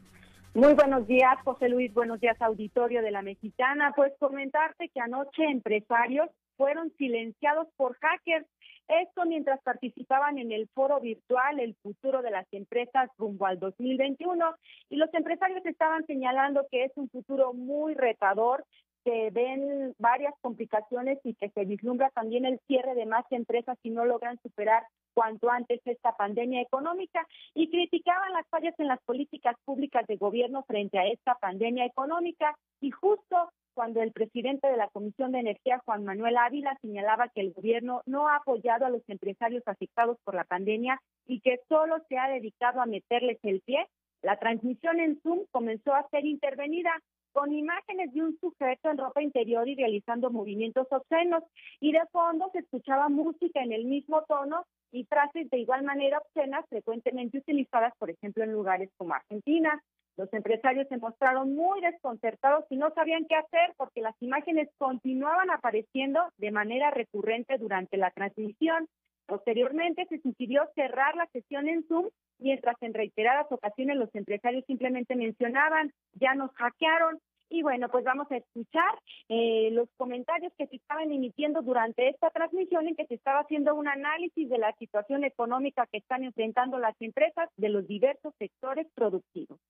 Muy 0.54 0.72
buenos 0.74 1.04
días, 1.08 1.36
José 1.44 1.68
Luis. 1.68 1.92
Buenos 1.92 2.20
días, 2.20 2.40
auditorio 2.40 3.02
de 3.02 3.10
la 3.10 3.22
Mexicana. 3.22 3.92
Pues 3.96 4.12
comentarte 4.20 4.88
que 4.90 5.00
anoche 5.00 5.42
empresarios 5.50 6.30
fueron 6.56 6.92
silenciados 6.96 7.66
por 7.76 7.96
hackers. 7.98 8.46
Esto 8.86 9.26
mientras 9.26 9.60
participaban 9.62 10.38
en 10.38 10.52
el 10.52 10.68
foro 10.68 11.00
virtual 11.00 11.58
El 11.58 11.74
futuro 11.82 12.22
de 12.22 12.30
las 12.30 12.46
empresas 12.52 13.10
rumbo 13.18 13.46
al 13.46 13.58
2021 13.58 14.54
y 14.88 14.96
los 14.96 15.12
empresarios 15.12 15.66
estaban 15.66 16.06
señalando 16.06 16.68
que 16.70 16.84
es 16.84 16.92
un 16.94 17.10
futuro 17.10 17.52
muy 17.52 17.94
retador 17.94 18.64
que 19.06 19.30
ven 19.30 19.94
varias 20.00 20.34
complicaciones 20.40 21.20
y 21.22 21.34
que 21.34 21.48
se 21.50 21.64
vislumbra 21.64 22.10
también 22.10 22.44
el 22.44 22.58
cierre 22.66 22.96
de 22.96 23.06
más 23.06 23.24
empresas 23.30 23.78
si 23.84 23.90
no 23.90 24.04
logran 24.04 24.36
superar 24.42 24.82
cuanto 25.14 25.48
antes 25.48 25.80
esta 25.84 26.16
pandemia 26.16 26.60
económica. 26.60 27.24
Y 27.54 27.70
criticaban 27.70 28.32
las 28.32 28.44
fallas 28.48 28.74
en 28.80 28.88
las 28.88 29.00
políticas 29.04 29.54
públicas 29.64 30.04
de 30.08 30.16
gobierno 30.16 30.64
frente 30.64 30.98
a 30.98 31.06
esta 31.06 31.36
pandemia 31.36 31.84
económica. 31.84 32.56
Y 32.80 32.90
justo 32.90 33.52
cuando 33.74 34.02
el 34.02 34.10
presidente 34.10 34.66
de 34.66 34.76
la 34.76 34.88
Comisión 34.88 35.30
de 35.30 35.38
Energía, 35.38 35.80
Juan 35.84 36.04
Manuel 36.04 36.36
Ávila, 36.36 36.76
señalaba 36.82 37.28
que 37.28 37.42
el 37.42 37.52
gobierno 37.52 38.02
no 38.06 38.28
ha 38.28 38.38
apoyado 38.38 38.86
a 38.86 38.90
los 38.90 39.08
empresarios 39.08 39.62
afectados 39.66 40.18
por 40.24 40.34
la 40.34 40.42
pandemia 40.42 41.00
y 41.26 41.38
que 41.42 41.60
solo 41.68 41.98
se 42.08 42.18
ha 42.18 42.26
dedicado 42.26 42.80
a 42.80 42.86
meterles 42.86 43.38
el 43.44 43.60
pie, 43.60 43.86
la 44.22 44.36
transmisión 44.38 44.98
en 44.98 45.20
Zoom 45.20 45.44
comenzó 45.52 45.94
a 45.94 46.08
ser 46.08 46.24
intervenida 46.24 46.90
con 47.36 47.52
imágenes 47.52 48.14
de 48.14 48.22
un 48.22 48.38
sujeto 48.40 48.90
en 48.90 48.96
ropa 48.96 49.20
interior 49.20 49.68
y 49.68 49.74
realizando 49.74 50.30
movimientos 50.30 50.86
obscenos. 50.90 51.44
Y 51.80 51.92
de 51.92 52.00
fondo 52.10 52.48
se 52.52 52.60
escuchaba 52.60 53.10
música 53.10 53.62
en 53.62 53.72
el 53.72 53.84
mismo 53.84 54.22
tono 54.22 54.64
y 54.90 55.04
frases 55.04 55.50
de 55.50 55.58
igual 55.58 55.84
manera 55.84 56.16
obscenas 56.16 56.64
frecuentemente 56.70 57.36
utilizadas, 57.36 57.92
por 57.98 58.08
ejemplo, 58.08 58.42
en 58.42 58.52
lugares 58.52 58.88
como 58.96 59.12
Argentina. 59.12 59.82
Los 60.16 60.32
empresarios 60.32 60.88
se 60.88 60.96
mostraron 60.96 61.54
muy 61.54 61.82
desconcertados 61.82 62.64
y 62.70 62.76
no 62.78 62.90
sabían 62.94 63.26
qué 63.28 63.34
hacer 63.34 63.74
porque 63.76 64.00
las 64.00 64.14
imágenes 64.22 64.70
continuaban 64.78 65.50
apareciendo 65.50 66.22
de 66.38 66.50
manera 66.50 66.90
recurrente 66.90 67.58
durante 67.58 67.98
la 67.98 68.12
transmisión. 68.12 68.88
Posteriormente 69.26 70.06
se 70.08 70.20
sugirió 70.20 70.62
cerrar 70.74 71.16
la 71.16 71.26
sesión 71.32 71.68
en 71.68 71.86
Zoom, 71.88 72.08
mientras 72.38 72.76
en 72.80 72.94
reiteradas 72.94 73.46
ocasiones 73.50 73.96
los 73.96 74.14
empresarios 74.14 74.64
simplemente 74.66 75.16
mencionaban, 75.16 75.92
ya 76.14 76.34
nos 76.34 76.52
hackearon, 76.54 77.20
y 77.48 77.62
bueno, 77.62 77.88
pues 77.88 78.04
vamos 78.04 78.26
a 78.30 78.36
escuchar 78.36 79.00
eh, 79.28 79.70
los 79.72 79.88
comentarios 79.96 80.52
que 80.58 80.66
se 80.66 80.76
estaban 80.76 81.12
emitiendo 81.12 81.62
durante 81.62 82.08
esta 82.08 82.30
transmisión 82.30 82.88
en 82.88 82.96
que 82.96 83.06
se 83.06 83.14
estaba 83.14 83.40
haciendo 83.40 83.74
un 83.74 83.86
análisis 83.86 84.48
de 84.48 84.58
la 84.58 84.74
situación 84.78 85.24
económica 85.24 85.86
que 85.90 85.98
están 85.98 86.24
enfrentando 86.24 86.78
las 86.78 86.94
empresas 87.00 87.48
de 87.56 87.68
los 87.68 87.86
diversos 87.86 88.34
sectores 88.38 88.86
productivos. 88.94 89.60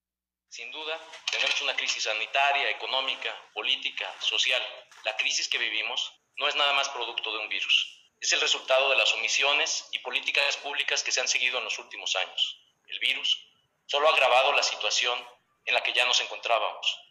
Sin 0.48 0.70
duda, 0.70 0.94
tenemos 1.30 1.60
una 1.62 1.74
crisis 1.74 2.04
sanitaria, 2.04 2.70
económica, 2.70 3.30
política, 3.52 4.06
social. 4.20 4.62
La 5.04 5.14
crisis 5.16 5.48
que 5.48 5.58
vivimos 5.58 6.12
no 6.38 6.48
es 6.48 6.56
nada 6.56 6.72
más 6.74 6.88
producto 6.90 7.30
de 7.32 7.42
un 7.42 7.48
virus. 7.48 7.95
Es 8.20 8.32
el 8.32 8.40
resultado 8.40 8.90
de 8.90 8.96
las 8.96 9.12
omisiones 9.14 9.88
y 9.92 9.98
políticas 10.00 10.56
públicas 10.58 11.02
que 11.02 11.12
se 11.12 11.20
han 11.20 11.28
seguido 11.28 11.58
en 11.58 11.64
los 11.64 11.78
últimos 11.78 12.16
años. 12.16 12.58
El 12.88 12.98
virus 12.98 13.46
solo 13.86 14.08
ha 14.08 14.12
agravado 14.12 14.52
la 14.52 14.62
situación 14.62 15.18
en 15.64 15.74
la 15.74 15.82
que 15.82 15.92
ya 15.92 16.04
nos 16.04 16.20
encontrábamos 16.20 17.06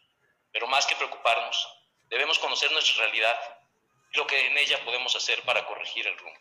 pero 0.56 0.68
más 0.68 0.86
que 0.86 0.96
preocuparnos, 0.96 1.68
debemos 2.08 2.38
conocer 2.38 2.72
nuestra 2.72 3.04
realidad 3.04 3.38
y 4.10 4.16
lo 4.16 4.26
que 4.26 4.46
en 4.46 4.56
ella 4.56 4.82
podemos 4.86 5.14
hacer 5.14 5.42
para 5.42 5.66
corregir 5.66 6.06
el 6.06 6.16
rumbo. 6.16 6.40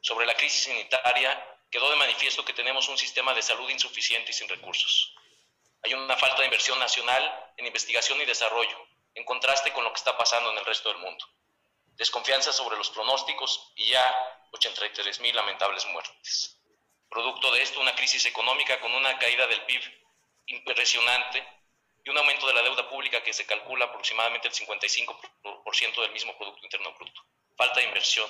Sobre 0.00 0.24
la 0.24 0.34
crisis 0.34 0.62
sanitaria, 0.62 1.58
quedó 1.70 1.90
de 1.90 1.96
manifiesto 1.96 2.42
que 2.42 2.54
tenemos 2.54 2.88
un 2.88 2.96
sistema 2.96 3.34
de 3.34 3.42
salud 3.42 3.68
insuficiente 3.68 4.30
y 4.30 4.32
sin 4.32 4.48
recursos. 4.48 5.14
Hay 5.82 5.92
una 5.92 6.16
falta 6.16 6.38
de 6.38 6.46
inversión 6.46 6.78
nacional 6.78 7.52
en 7.58 7.66
investigación 7.66 8.18
y 8.22 8.24
desarrollo, 8.24 8.78
en 9.14 9.26
contraste 9.26 9.74
con 9.74 9.84
lo 9.84 9.92
que 9.92 9.98
está 9.98 10.16
pasando 10.16 10.50
en 10.50 10.56
el 10.56 10.64
resto 10.64 10.88
del 10.88 11.02
mundo. 11.02 11.26
Desconfianza 11.96 12.52
sobre 12.52 12.76
los 12.76 12.90
pronósticos 12.90 13.72
y 13.76 13.88
ya 13.88 14.04
83 14.52 15.20
mil 15.20 15.34
lamentables 15.34 15.86
muertes. 15.86 16.58
Producto 17.08 17.52
de 17.52 17.62
esto, 17.62 17.80
una 17.80 17.94
crisis 17.94 18.26
económica 18.26 18.80
con 18.80 18.92
una 18.92 19.18
caída 19.18 19.46
del 19.46 19.62
PIB 19.62 19.82
impresionante 20.46 21.46
y 22.04 22.10
un 22.10 22.18
aumento 22.18 22.46
de 22.46 22.54
la 22.54 22.62
deuda 22.62 22.88
pública 22.88 23.22
que 23.22 23.32
se 23.32 23.46
calcula 23.46 23.86
aproximadamente 23.86 24.48
el 24.48 24.54
55% 24.54 26.00
del 26.02 26.12
mismo 26.12 26.36
Producto 26.36 26.64
Interno 26.64 26.92
Bruto. 26.94 27.24
Falta 27.56 27.80
de 27.80 27.86
inversión, 27.86 28.28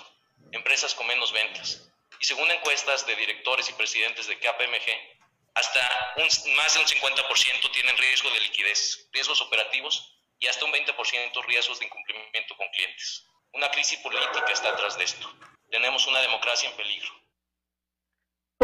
empresas 0.52 0.94
con 0.94 1.06
menos 1.06 1.32
ventas. 1.32 1.90
Y 2.20 2.24
según 2.26 2.50
encuestas 2.50 3.06
de 3.06 3.16
directores 3.16 3.68
y 3.68 3.72
presidentes 3.72 4.26
de 4.26 4.38
KPMG, 4.38 5.14
hasta 5.54 6.14
un, 6.16 6.54
más 6.54 6.74
de 6.74 6.80
un 6.80 6.86
50% 6.86 7.72
tienen 7.72 7.96
riesgo 7.96 8.30
de 8.30 8.40
liquidez, 8.40 9.08
riesgos 9.12 9.40
operativos 9.40 10.18
y 10.38 10.46
hasta 10.46 10.64
un 10.64 10.72
20% 10.72 11.44
riesgos 11.46 11.78
de 11.78 11.86
incumplimiento 11.86 12.56
con 12.56 12.68
clientes. 12.68 13.26
Una 13.55 13.68
crisis 13.70 13.98
política 14.01 14.52
está 14.52 14.70
atrás 14.70 14.98
de 14.98 15.05
esto. 15.05 15.28
Tenemos 15.70 16.06
una 16.06 16.20
democracia 16.20 16.70
en 16.70 16.76
peligro 16.76 17.09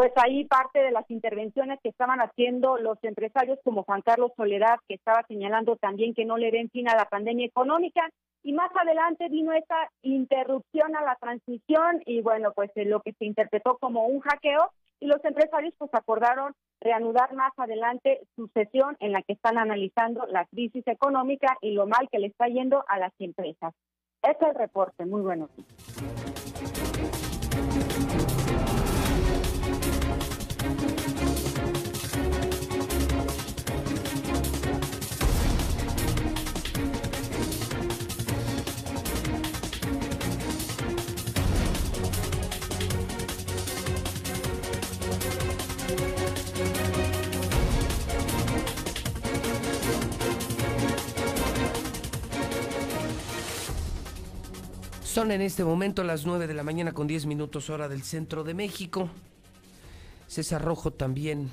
pues 0.00 0.12
ahí 0.16 0.46
parte 0.46 0.78
de 0.78 0.92
las 0.92 1.04
intervenciones 1.10 1.78
que 1.82 1.90
estaban 1.90 2.20
haciendo 2.20 2.78
los 2.78 2.96
empresarios 3.02 3.58
como 3.62 3.82
Juan 3.82 4.00
Carlos 4.00 4.32
Soledad, 4.34 4.78
que 4.88 4.94
estaba 4.94 5.22
señalando 5.28 5.76
también 5.76 6.14
que 6.14 6.24
no 6.24 6.38
le 6.38 6.50
ven 6.50 6.70
fin 6.70 6.88
a 6.88 6.96
la 6.96 7.04
pandemia 7.04 7.44
económica. 7.44 8.08
Y 8.42 8.54
más 8.54 8.70
adelante 8.74 9.28
vino 9.28 9.52
esa 9.52 9.90
interrupción 10.00 10.96
a 10.96 11.02
la 11.02 11.16
transmisión 11.16 12.02
y 12.06 12.22
bueno, 12.22 12.52
pues 12.54 12.70
eh, 12.76 12.86
lo 12.86 13.02
que 13.02 13.12
se 13.12 13.26
interpretó 13.26 13.76
como 13.76 14.06
un 14.06 14.20
hackeo 14.20 14.72
y 15.00 15.06
los 15.06 15.22
empresarios 15.22 15.74
pues 15.76 15.90
acordaron 15.92 16.54
reanudar 16.80 17.34
más 17.34 17.52
adelante 17.58 18.22
su 18.36 18.48
sesión 18.54 18.96
en 19.00 19.12
la 19.12 19.20
que 19.20 19.34
están 19.34 19.58
analizando 19.58 20.26
la 20.28 20.46
crisis 20.46 20.86
económica 20.86 21.58
y 21.60 21.72
lo 21.72 21.86
mal 21.86 22.08
que 22.10 22.20
le 22.20 22.28
está 22.28 22.46
yendo 22.46 22.82
a 22.88 22.98
las 22.98 23.12
empresas. 23.18 23.74
Este 24.22 24.44
es 24.44 24.50
el 24.50 24.54
reporte. 24.54 25.06
Muy 25.06 25.22
bueno. 25.22 25.48
Son 55.10 55.32
en 55.32 55.40
este 55.40 55.64
momento 55.64 56.04
las 56.04 56.24
9 56.24 56.46
de 56.46 56.54
la 56.54 56.62
mañana 56.62 56.92
con 56.92 57.08
10 57.08 57.26
minutos 57.26 57.68
hora 57.68 57.88
del 57.88 58.04
centro 58.04 58.44
de 58.44 58.54
México. 58.54 59.10
César 60.28 60.64
Rojo 60.64 60.92
también 60.92 61.50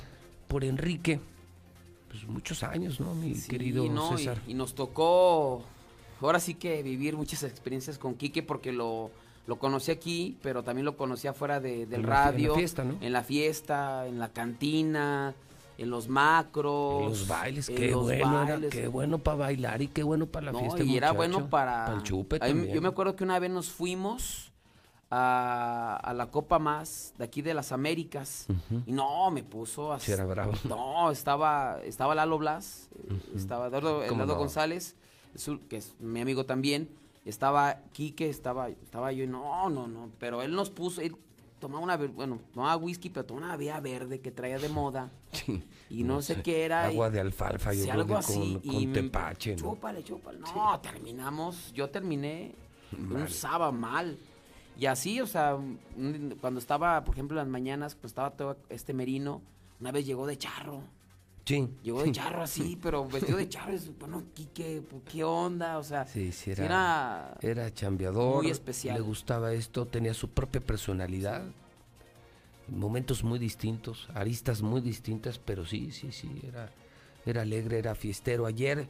por 0.48 0.64
Enrique. 0.64 1.20
Pues 2.08 2.28
muchos 2.28 2.62
años, 2.62 3.00
¿no, 3.00 3.16
mi 3.16 3.34
querido 3.34 3.84
César? 4.16 4.40
Y, 4.46 4.54
nos 4.54 4.76
tocó 4.76 5.66
ahora 6.22 6.40
sí 6.40 6.54
que 6.54 6.84
vivir 6.84 7.18
muchas 7.18 7.42
experiencias 7.42 7.98
con 7.98 8.14
Quique 8.14 8.44
porque 8.44 8.72
lo, 8.72 9.10
lo 9.48 9.58
conocí 9.58 9.90
aquí, 9.90 10.38
pero 10.44 10.62
también 10.62 10.86
lo 10.86 10.96
conocí 10.96 11.28
afuera 11.28 11.60
de, 11.60 11.88
del 11.88 12.04
radio. 12.04 12.50
En 12.50 12.50
la 12.50 12.56
fiesta, 12.60 12.84
¿no? 12.84 12.98
En 13.02 13.12
la 13.12 13.24
fiesta, 13.24 14.06
en 14.06 14.20
la 14.20 14.30
cantina 14.34 15.34
en 15.78 15.90
los 15.90 16.08
macros. 16.08 17.04
En 17.04 17.10
los 17.10 17.28
bailes, 17.28 17.70
qué 17.70 17.94
bueno, 17.94 18.70
qué 18.70 18.88
bueno 18.88 19.20
para 19.20 19.38
bailar 19.38 19.82
y 19.82 19.88
qué 19.88 20.04
bueno 20.04 20.26
para 20.26 20.52
la 20.52 20.60
fiesta. 20.60 20.84
Y 20.84 20.98
era 20.98 21.12
bueno 21.12 21.50
para. 21.50 21.94
el 21.94 22.04
chupe 22.04 22.40
también. 22.40 22.74
Yo 22.74 22.82
me 22.82 22.88
acuerdo 22.88 23.16
que 23.16 23.24
una 23.24 23.40
vez 23.40 23.52
nos 23.52 23.70
fuimos 23.70 24.52
a, 25.10 26.00
a 26.04 26.14
la 26.14 26.32
Copa 26.32 26.60
Más 26.60 27.14
de 27.18 27.24
aquí 27.24 27.42
de 27.42 27.54
las 27.54 27.72
Américas. 27.72 28.48
Y 28.86 28.92
no, 28.92 29.30
me 29.32 29.44
puso 29.44 29.94
así. 29.94 30.08
Sí, 30.08 30.12
era 30.12 30.26
bravo. 30.26 30.54
No, 30.68 31.12
estaba, 31.12 31.80
estaba 31.84 32.16
Lalo 32.16 32.38
Blas, 32.38 32.90
estaba 33.36 33.68
Eduardo, 33.68 34.00
¿Cómo 34.08 34.24
Eduardo 34.24 34.34
no? 34.34 34.40
González, 34.40 34.96
que 35.70 35.78
es 35.78 35.96
mi 36.00 36.22
amigo 36.22 36.46
también. 36.46 36.90
Estaba 37.26 37.82
Quique, 37.92 38.30
estaba, 38.30 38.70
estaba 38.70 39.12
yo 39.12 39.26
y 39.26 39.28
no, 39.28 39.70
no, 39.70 39.88
no. 39.88 40.10
Pero 40.18 40.42
él 40.42 40.54
nos 40.54 40.70
puso, 40.70 41.02
él 41.02 41.18
tomaba 41.60 41.84
una, 41.84 41.98
bueno, 41.98 42.40
tomaba 42.54 42.76
whisky, 42.78 43.10
pero 43.10 43.26
tomaba 43.26 43.48
una 43.48 43.58
vía 43.58 43.80
verde 43.80 44.20
que 44.22 44.32
traía 44.32 44.60
de 44.60 44.70
moda. 44.70 45.12
Y 45.90 46.04
no, 46.04 46.22
sé, 46.22 46.42
qué 46.42 46.66
era. 46.66 46.92
y- 46.92 46.94
Agua 46.96 47.10
de 47.10 47.22
alfalfa, 47.22 47.72
yo 47.74 47.84
Sí, 47.84 47.90
creo 47.90 48.02
algo 48.02 48.14
que 48.16 48.20
así. 48.20 48.60
con, 48.62 48.76
y 48.76 48.84
con 48.86 48.94
tepache, 48.94 49.56
¿no? 49.56 49.62
Chúpale, 49.62 50.04
chúpale. 50.04 50.40
No, 50.40 50.80
terminamos. 50.82 51.72
Yo 51.74 51.90
terminé 51.90 52.54
un 52.98 53.14
Mal. 53.14 53.30
sábado 53.30 53.72
mal. 53.72 54.18
Y 54.78 54.86
así, 54.86 55.22
o 55.22 55.26
sea, 55.26 55.58
cuando 56.42 56.60
estaba, 56.60 57.04
por 57.06 57.16
ejemplo, 57.16 57.36
en 57.40 57.46
las 57.46 57.52
mañanas, 57.52 57.96
pues 57.96 58.12
estaba 58.12 58.32
todo 58.32 58.58
este 58.70 58.94
merino. 58.94 59.42
Una 59.80 59.92
vez 59.94 60.06
llegó 60.06 60.28
de 60.28 60.38
charro. 60.38 60.82
Sí. 61.48 61.70
Llegó 61.82 62.04
de 62.04 62.12
charro 62.12 62.44
así, 62.44 62.78
pero 62.84 63.08
vestido 63.08 63.38
de 63.38 63.48
charro. 63.48 63.72
es, 63.72 63.98
Bueno, 63.98 64.22
pues, 64.36 64.48
¿qué 65.10 65.24
onda? 65.24 65.78
O 65.78 65.84
sea, 65.84 66.06
Sí, 66.06 66.34
sí, 66.34 66.52
era 66.52 67.38
era 67.42 67.74
chambeador. 67.74 68.44
muy 68.44 68.52
especial. 68.52 68.96
Le 68.96 69.02
gustaba 69.02 69.54
esto, 69.54 69.86
tenía 69.86 70.14
su 70.14 70.30
propia 70.30 70.60
personalidad. 70.60 71.44
Momentos 72.68 73.24
muy 73.24 73.40
distintos, 73.40 74.10
aristas 74.14 74.62
muy 74.62 74.82
distintas, 74.82 75.40
pero 75.40 75.66
sí, 75.66 75.92
sí, 75.94 76.12
sí, 76.12 76.30
era, 76.46 76.70
era 77.26 77.44
alegre, 77.44 77.80
era 77.80 77.96
fiestero. 77.96 78.46
Ayer 78.46 78.90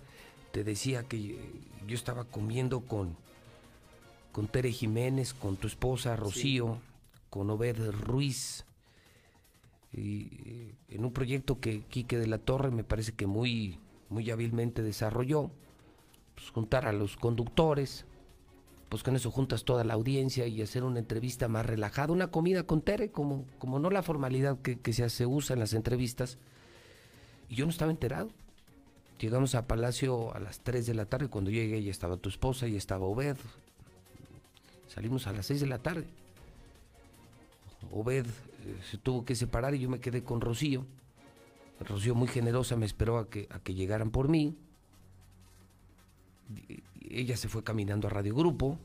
te 0.51 0.63
decía 0.63 1.03
que 1.03 1.37
yo 1.85 1.93
estaba 1.93 2.23
comiendo 2.23 2.81
con, 2.81 3.15
con 4.31 4.47
Tere 4.47 4.71
Jiménez, 4.71 5.35
con 5.35 5.57
tu 5.57 5.67
esposa 5.67 6.15
Rocío, 6.15 6.79
con 7.29 7.51
Obed 7.51 7.91
Ruiz, 7.91 8.65
y 9.93 10.27
eh, 10.45 10.75
en 10.89 11.05
un 11.05 11.11
proyecto 11.13 11.59
que 11.59 11.81
Quique 11.81 12.17
de 12.17 12.27
la 12.27 12.37
Torre 12.37 12.71
me 12.71 12.83
parece 12.83 13.13
que 13.13 13.25
muy, 13.27 13.79
muy 14.09 14.29
hábilmente 14.31 14.83
desarrolló, 14.83 15.49
pues, 16.35 16.49
juntar 16.49 16.85
a 16.85 16.93
los 16.93 17.15
conductores, 17.17 18.05
pues 18.89 19.03
con 19.03 19.15
eso 19.15 19.31
juntas 19.31 19.65
toda 19.65 19.83
la 19.83 19.95
audiencia 19.95 20.47
y 20.47 20.61
hacer 20.61 20.83
una 20.83 20.99
entrevista 20.99 21.47
más 21.47 21.65
relajada, 21.65 22.13
una 22.13 22.27
comida 22.31 22.63
con 22.63 22.81
Tere, 22.81 23.11
como, 23.11 23.45
como 23.59 23.79
no 23.79 23.89
la 23.89 24.03
formalidad 24.03 24.59
que, 24.61 24.93
se, 24.93 25.03
hace- 25.03 25.25
usa 25.25 25.53
en 25.55 25.59
las 25.59 25.73
entrevistas. 25.73 26.37
Y 27.49 27.55
yo 27.55 27.65
no 27.65 27.71
estaba 27.71 27.91
enterado. 27.91 28.29
Llegamos 29.19 29.55
a 29.55 29.67
Palacio 29.67 30.33
a 30.35 30.39
las 30.39 30.59
3 30.61 30.85
de 30.85 30.93
la 30.93 31.05
tarde, 31.05 31.27
cuando 31.27 31.49
llegué 31.49 31.81
ya 31.83 31.91
estaba 31.91 32.17
tu 32.17 32.29
esposa 32.29 32.67
y 32.67 32.75
estaba 32.75 33.05
Obed. 33.07 33.35
Salimos 34.87 35.27
a 35.27 35.33
las 35.33 35.47
6 35.47 35.61
de 35.61 35.67
la 35.67 35.79
tarde. 35.79 36.05
Obed 37.91 38.25
se 38.89 38.97
tuvo 38.97 39.25
que 39.25 39.35
separar 39.35 39.75
y 39.75 39.79
yo 39.79 39.89
me 39.89 39.99
quedé 39.99 40.23
con 40.23 40.41
Rocío. 40.41 40.85
Rocío 41.79 42.15
muy 42.15 42.27
generosa 42.27 42.75
me 42.75 42.85
esperó 42.85 43.17
a 43.17 43.29
que, 43.29 43.47
a 43.51 43.59
que 43.59 43.73
llegaran 43.73 44.11
por 44.11 44.29
mí. 44.29 44.57
Ella 47.09 47.37
se 47.37 47.49
fue 47.49 47.63
caminando 47.63 48.07
a 48.07 48.11
Radio 48.11 48.35
Grupo. 48.35 48.79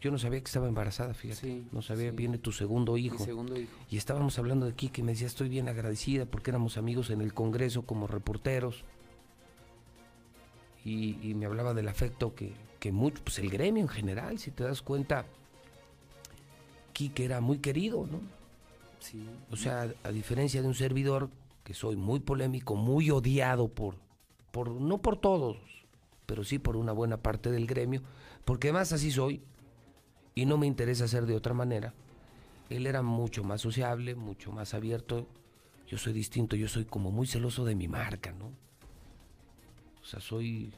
Yo 0.00 0.10
no 0.10 0.18
sabía 0.18 0.40
que 0.40 0.46
estaba 0.46 0.66
embarazada, 0.66 1.12
fíjate. 1.12 1.40
Sí, 1.40 1.66
no 1.72 1.82
sabía, 1.82 2.10
sí. 2.10 2.16
viene 2.16 2.38
tu 2.38 2.52
segundo 2.52 2.96
hijo. 2.96 3.18
Mi 3.18 3.24
segundo 3.24 3.58
hijo. 3.58 3.70
Y 3.90 3.98
estábamos 3.98 4.38
hablando 4.38 4.64
de 4.64 4.72
Kike, 4.72 5.02
me 5.02 5.12
decía, 5.12 5.26
estoy 5.26 5.50
bien 5.50 5.68
agradecida 5.68 6.24
porque 6.24 6.50
éramos 6.50 6.78
amigos 6.78 7.10
en 7.10 7.20
el 7.20 7.34
Congreso 7.34 7.82
como 7.82 8.06
reporteros. 8.06 8.84
Y, 10.84 11.18
y 11.22 11.34
me 11.34 11.44
hablaba 11.44 11.74
del 11.74 11.88
afecto 11.88 12.34
que, 12.34 12.54
que 12.78 12.92
mucho, 12.92 13.22
pues 13.22 13.38
el 13.38 13.50
gremio 13.50 13.82
en 13.82 13.88
general, 13.88 14.38
si 14.38 14.50
te 14.50 14.64
das 14.64 14.80
cuenta, 14.80 15.26
Kike 16.94 17.24
era 17.26 17.42
muy 17.42 17.58
querido, 17.58 18.06
¿no? 18.06 18.20
Sí. 19.00 19.26
O 19.50 19.56
sea, 19.56 19.92
a 20.02 20.10
diferencia 20.10 20.62
de 20.62 20.68
un 20.68 20.74
servidor, 20.74 21.30
que 21.64 21.74
soy 21.74 21.96
muy 21.96 22.20
polémico, 22.20 22.76
muy 22.76 23.10
odiado 23.10 23.68
por, 23.68 23.96
por, 24.50 24.70
no 24.70 24.98
por 24.98 25.16
todos, 25.18 25.56
pero 26.26 26.44
sí 26.44 26.58
por 26.58 26.76
una 26.76 26.92
buena 26.92 27.16
parte 27.16 27.50
del 27.50 27.66
gremio, 27.66 28.02
porque 28.44 28.68
además 28.68 28.92
así 28.92 29.10
soy, 29.10 29.42
y 30.34 30.46
no 30.46 30.58
me 30.58 30.66
interesa 30.66 31.08
ser 31.08 31.26
de 31.26 31.34
otra 31.34 31.54
manera. 31.54 31.94
Él 32.68 32.86
era 32.86 33.02
mucho 33.02 33.42
más 33.42 33.60
sociable, 33.60 34.14
mucho 34.14 34.52
más 34.52 34.74
abierto. 34.74 35.26
Yo 35.88 35.98
soy 35.98 36.12
distinto, 36.12 36.54
yo 36.54 36.68
soy 36.68 36.84
como 36.84 37.10
muy 37.10 37.26
celoso 37.26 37.64
de 37.64 37.74
mi 37.74 37.88
marca, 37.88 38.32
¿no? 38.32 38.52
O 40.00 40.04
sea, 40.04 40.20
soy 40.20 40.72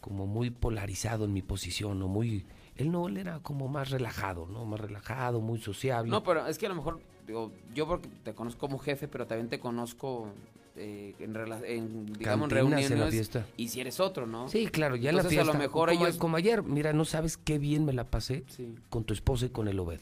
como 0.00 0.26
muy 0.26 0.50
polarizado 0.50 1.24
en 1.24 1.32
mi 1.32 1.42
posición, 1.42 2.00
¿no? 2.00 2.08
Muy... 2.08 2.44
Él 2.82 2.90
no, 2.92 3.08
él 3.08 3.16
era 3.16 3.38
como 3.40 3.68
más 3.68 3.90
relajado, 3.90 4.46
¿no? 4.46 4.64
Más 4.64 4.80
relajado, 4.80 5.40
muy 5.40 5.58
sociable. 5.58 6.10
No, 6.10 6.22
pero 6.22 6.46
es 6.46 6.58
que 6.58 6.66
a 6.66 6.68
lo 6.68 6.74
mejor, 6.74 7.00
digo, 7.26 7.52
yo 7.74 7.86
porque 7.86 8.08
te 8.24 8.34
conozco 8.34 8.60
como 8.60 8.78
jefe, 8.78 9.08
pero 9.08 9.26
también 9.26 9.48
te 9.48 9.58
conozco 9.60 10.28
eh, 10.76 11.14
en, 11.18 11.36
en, 11.64 12.06
digamos, 12.14 12.48
Cantinas 12.48 12.64
en 12.64 12.70
la 12.70 12.76
reuniones. 12.78 13.10
fiesta. 13.10 13.46
Y 13.56 13.68
si 13.68 13.80
eres 13.80 14.00
otro, 14.00 14.26
¿no? 14.26 14.48
Sí, 14.48 14.66
claro, 14.68 14.96
ya 14.96 15.10
en 15.10 15.16
la 15.16 15.22
Entonces, 15.22 15.38
fiesta. 15.38 15.50
a 15.50 15.54
lo 15.54 15.58
mejor 15.58 15.88
como, 15.90 16.04
ellos... 16.06 16.16
como 16.18 16.36
ayer, 16.36 16.62
mira, 16.62 16.92
no 16.92 17.04
sabes 17.04 17.36
qué 17.36 17.58
bien 17.58 17.84
me 17.84 17.92
la 17.92 18.10
pasé 18.10 18.44
Sí. 18.48 18.74
con 18.90 19.04
tu 19.04 19.12
esposa 19.14 19.46
y 19.46 19.50
con 19.50 19.68
el 19.68 19.78
Obed. 19.78 20.00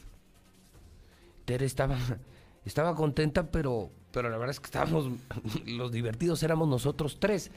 Tere 1.44 1.66
estaba, 1.66 1.98
estaba 2.64 2.94
contenta, 2.94 3.50
pero, 3.50 3.90
pero 4.12 4.28
la 4.30 4.36
verdad 4.38 4.50
es 4.50 4.60
que 4.60 4.66
estábamos, 4.66 5.06
los 5.66 5.92
divertidos 5.92 6.42
éramos 6.42 6.68
nosotros 6.68 7.18
tres. 7.20 7.50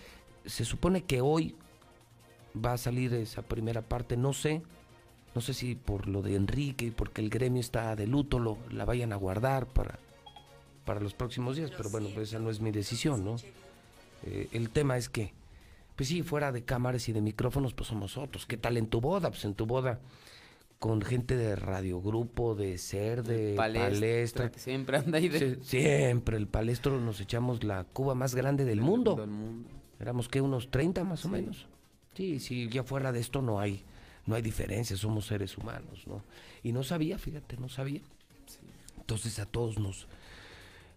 Se 0.46 0.66
supone 0.66 1.04
que 1.04 1.22
hoy 1.22 1.56
va 2.54 2.74
a 2.74 2.78
salir 2.78 3.14
esa 3.14 3.42
primera 3.42 3.82
parte, 3.82 4.18
no 4.18 4.34
sé, 4.34 4.62
no 5.36 5.42
sé 5.42 5.54
si 5.54 5.76
por 5.76 6.08
lo 6.08 6.22
de 6.22 6.36
Enrique 6.36 6.86
y 6.86 6.92
porque 6.92 7.22
el 7.22 7.30
gremio 7.30 7.60
está 7.60 7.96
de 7.96 8.08
luto, 8.08 8.40
lo, 8.40 8.58
la 8.72 8.86
vayan 8.86 9.12
a 9.14 9.16
guardar 9.16 9.66
para, 9.68 9.98
para 10.86 11.00
los 11.00 11.14
próximos 11.14 11.56
días, 11.58 11.72
pero 11.76 11.90
bueno, 11.90 12.10
pues 12.14 12.30
esa 12.30 12.40
no 12.40 12.50
es 12.50 12.60
mi 12.62 12.72
decisión, 12.72 13.24
¿no? 13.26 13.36
Eh, 14.26 14.48
el 14.52 14.70
tema 14.70 14.98
es 14.98 15.10
que, 15.10 15.34
pues 15.96 16.10
sí, 16.10 16.22
fuera 16.24 16.52
de 16.52 16.64
cámaras 16.64 17.08
y 17.10 17.14
de 17.14 17.22
micrófonos, 17.22 17.74
pues 17.74 17.88
somos 17.90 18.18
otros. 18.18 18.46
¿Qué 18.46 18.58
tal 18.58 18.78
en 18.78 18.88
tu 18.88 19.02
boda? 19.02 19.30
Pues 19.30 19.44
en 19.46 19.54
tu 19.54 19.66
boda, 19.66 20.00
con 20.80 21.02
gente 21.02 21.36
de 21.36 21.56
radiogrupo, 21.56 22.56
de 22.56 22.78
ser, 22.78 23.24
de 23.24 23.54
Palestra, 23.56 23.90
palestra. 23.90 24.52
que 24.52 24.60
siempre 24.60 24.98
anda 24.98 25.18
ahí 25.18 25.30
de- 25.30 25.64
siempre, 25.64 26.38
el 26.38 26.48
palestro 26.48 27.00
nos 27.00 27.20
echamos 27.22 27.64
la 27.64 27.84
cuba 27.86 28.16
más 28.16 28.36
grande 28.36 28.66
del 28.66 28.82
mundo. 28.82 29.16
del 29.16 29.30
mundo. 29.30 29.70
Éramos 30.00 30.28
que 30.28 30.42
unos 30.42 30.70
30 30.70 31.04
más 31.04 31.24
o 31.26 31.30
menos. 31.30 31.68
Sí, 32.16 32.40
sí, 32.40 32.68
ya 32.70 32.84
fuera 32.84 33.12
de 33.12 33.20
esto 33.20 33.42
no 33.42 33.60
hay, 33.60 33.84
no 34.26 34.36
hay 34.36 34.42
diferencia, 34.42 34.96
somos 34.98 35.26
seres 35.28 35.58
humanos, 35.58 36.06
¿no? 36.08 36.24
Y 36.64 36.72
no 36.72 36.84
sabía, 36.84 37.18
fíjate, 37.18 37.58
no 37.58 37.70
sabía. 37.70 38.02
Entonces 38.98 39.38
a 39.40 39.46
todos 39.46 39.78
nos, 39.80 40.08